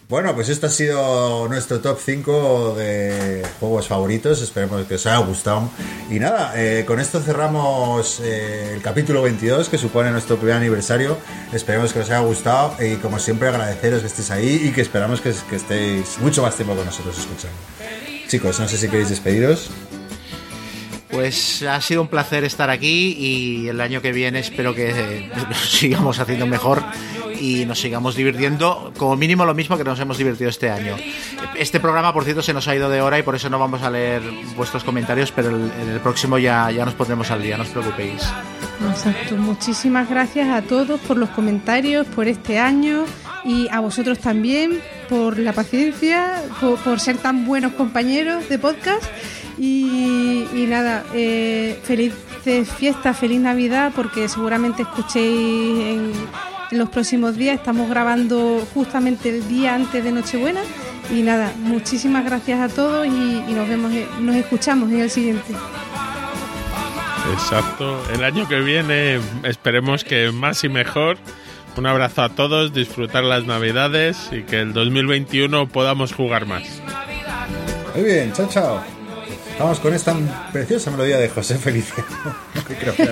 Bueno, 0.10 0.36
pues 0.36 0.50
este 0.50 0.66
ha 0.66 0.70
sido 0.70 1.48
nuestro 1.48 1.80
top 1.80 1.98
5 2.04 2.76
de 2.78 3.44
juegos 3.60 3.88
favoritos. 3.88 4.42
Esperemos 4.42 4.86
que 4.86 4.96
os 4.96 5.06
haya 5.06 5.18
gustado. 5.26 5.70
Y 6.10 6.20
nada, 6.20 6.54
eh, 6.56 6.84
con 6.86 7.00
esto 7.00 7.22
cerramos 7.22 8.20
eh, 8.22 8.74
el 8.76 8.82
capítulo 8.82 9.22
22, 9.22 9.70
que 9.70 9.78
supone 9.78 10.12
nuestro 10.12 10.38
primer 10.38 10.56
aniversario. 10.58 11.18
Esperemos 11.54 11.94
que 11.94 12.00
os 12.00 12.10
haya 12.10 12.20
gustado 12.20 12.76
y, 12.84 12.96
como 12.98 13.18
siempre, 13.18 13.48
agradeceros 13.48 14.02
que 14.02 14.08
estéis 14.08 14.32
ahí 14.32 14.62
y 14.66 14.72
que 14.72 14.82
esperamos 14.82 15.22
que, 15.22 15.34
que 15.50 15.56
estéis 15.56 16.20
mucho 16.20 16.42
más 16.42 16.56
tiempo 16.56 16.76
con 16.76 16.86
nosotros 16.86 17.18
escuchando. 17.18 17.58
Chicos, 18.28 18.60
no 18.60 18.68
sé 18.68 18.78
si 18.78 18.88
queréis 18.90 19.10
despediros. 19.10 19.70
Pues 21.14 21.62
ha 21.62 21.80
sido 21.80 22.02
un 22.02 22.08
placer 22.08 22.44
estar 22.44 22.72
aquí 22.72 23.16
y 23.18 23.68
el 23.68 23.80
año 23.82 24.02
que 24.02 24.12
viene 24.12 24.40
espero 24.40 24.74
que 24.74 24.90
eh, 24.90 25.32
sigamos 25.70 26.20
haciendo 26.20 26.48
mejor 26.48 26.84
y 27.40 27.66
nos 27.66 27.80
sigamos 27.80 28.16
divirtiendo, 28.16 28.92
como 28.98 29.16
mínimo 29.16 29.46
lo 29.46 29.54
mismo 29.54 29.78
que 29.78 29.84
nos 29.84 30.00
hemos 30.00 30.18
divertido 30.18 30.50
este 30.50 30.72
año. 30.72 30.96
Este 31.56 31.80
programa, 31.80 32.14
por 32.14 32.24
cierto, 32.24 32.42
se 32.42 32.54
nos 32.54 32.68
ha 32.68 32.76
ido 32.76 32.90
de 32.90 33.02
hora 33.02 33.20
y 33.20 33.22
por 33.24 33.36
eso 33.36 33.50
no 33.50 33.60
vamos 33.60 33.84
a 33.84 33.92
leer 33.92 34.24
vuestros 34.56 34.84
comentarios, 34.84 35.32
pero 35.32 35.50
en 35.50 35.90
el 35.90 36.00
próximo 36.00 36.38
ya, 36.38 36.72
ya 36.72 36.84
nos 36.86 36.96
pondremos 36.96 37.30
al 37.32 37.44
día, 37.44 37.58
no 37.58 37.64
os 37.64 37.70
preocupéis. 37.70 38.24
Exacto. 38.90 39.36
Muchísimas 39.36 40.10
gracias 40.10 40.50
a 40.50 40.62
todos 40.62 41.00
por 41.02 41.18
los 41.18 41.30
comentarios, 41.30 42.08
por 42.08 42.28
este 42.28 42.60
año 42.60 43.06
y 43.46 43.68
a 43.70 43.80
vosotros 43.82 44.20
también 44.20 44.82
por 45.10 45.38
la 45.38 45.54
paciencia, 45.54 46.44
por 46.60 47.00
ser 47.00 47.18
tan 47.18 47.46
buenos 47.46 47.74
compañeros 47.74 48.50
de 48.50 48.58
podcast. 48.58 49.04
Y, 49.58 50.46
y 50.54 50.66
nada, 50.68 51.04
eh, 51.14 51.80
felices 51.84 52.70
fiestas, 52.78 53.18
feliz 53.18 53.40
Navidad, 53.40 53.92
porque 53.96 54.28
seguramente 54.28 54.82
escuchéis 54.82 55.80
en, 55.80 56.12
en 56.72 56.78
los 56.78 56.90
próximos 56.90 57.36
días. 57.38 57.56
Estamos 57.56 57.90
grabando 57.90 58.66
justamente 58.74 59.30
el 59.30 59.48
día 59.48 59.76
antes 59.76 60.04
de 60.04 60.12
Nochebuena. 60.12 60.62
Y 61.14 61.22
nada, 61.22 61.54
muchísimas 61.60 62.26
gracias 62.26 62.60
a 62.60 62.74
todos 62.74 63.06
y, 63.06 63.10
y 63.10 63.54
nos 63.54 63.68
vemos, 63.68 63.92
en- 63.94 64.26
nos 64.26 64.36
escuchamos 64.36 64.90
en 64.92 65.02
el 65.02 65.10
siguiente. 65.10 65.54
Exacto. 67.34 68.02
El 68.14 68.24
año 68.24 68.48
que 68.48 68.60
viene 68.60 69.20
esperemos 69.44 70.04
que 70.04 70.32
más 70.32 70.64
y 70.64 70.70
mejor. 70.70 71.18
Un 71.76 71.88
abrazo 71.88 72.22
a 72.22 72.30
todos, 72.30 72.72
disfrutar 72.74 73.24
las 73.24 73.46
navidades 73.46 74.30
y 74.32 74.44
que 74.44 74.60
el 74.60 74.74
2021 74.74 75.68
podamos 75.70 76.14
jugar 76.14 76.46
más. 76.46 76.64
Muy 77.96 78.04
bien, 78.06 78.32
chao, 78.34 78.48
chao. 78.48 79.03
Vamos 79.60 79.80
con 79.80 79.94
esta 79.94 80.16
preciosa 80.52 80.92
melodía 80.92 81.18
de 81.18 81.30
José 81.30 81.58
Feliciano. 81.58 82.06
creo 82.80 82.96
que- 82.96 83.06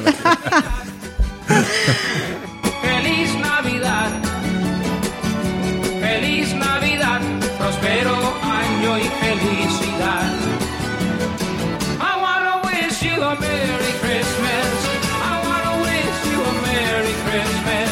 Feliz 2.81 3.35
Navidad, 3.39 4.09
feliz 6.01 6.53
Navidad, 6.55 7.21
próspero 7.57 8.15
año 8.43 8.97
y 8.97 9.03
felicidad. 9.03 10.33
I 11.99 12.13
wanna 12.21 12.61
wish 12.63 13.01
you 13.03 13.21
a 13.23 13.35
Merry 13.35 13.93
Christmas. 14.01 14.71
I 15.21 15.47
wanna 15.47 15.73
wish 15.83 16.31
you 16.31 16.39
a 16.41 16.53
Merry 16.67 17.13
Christmas. 17.25 17.91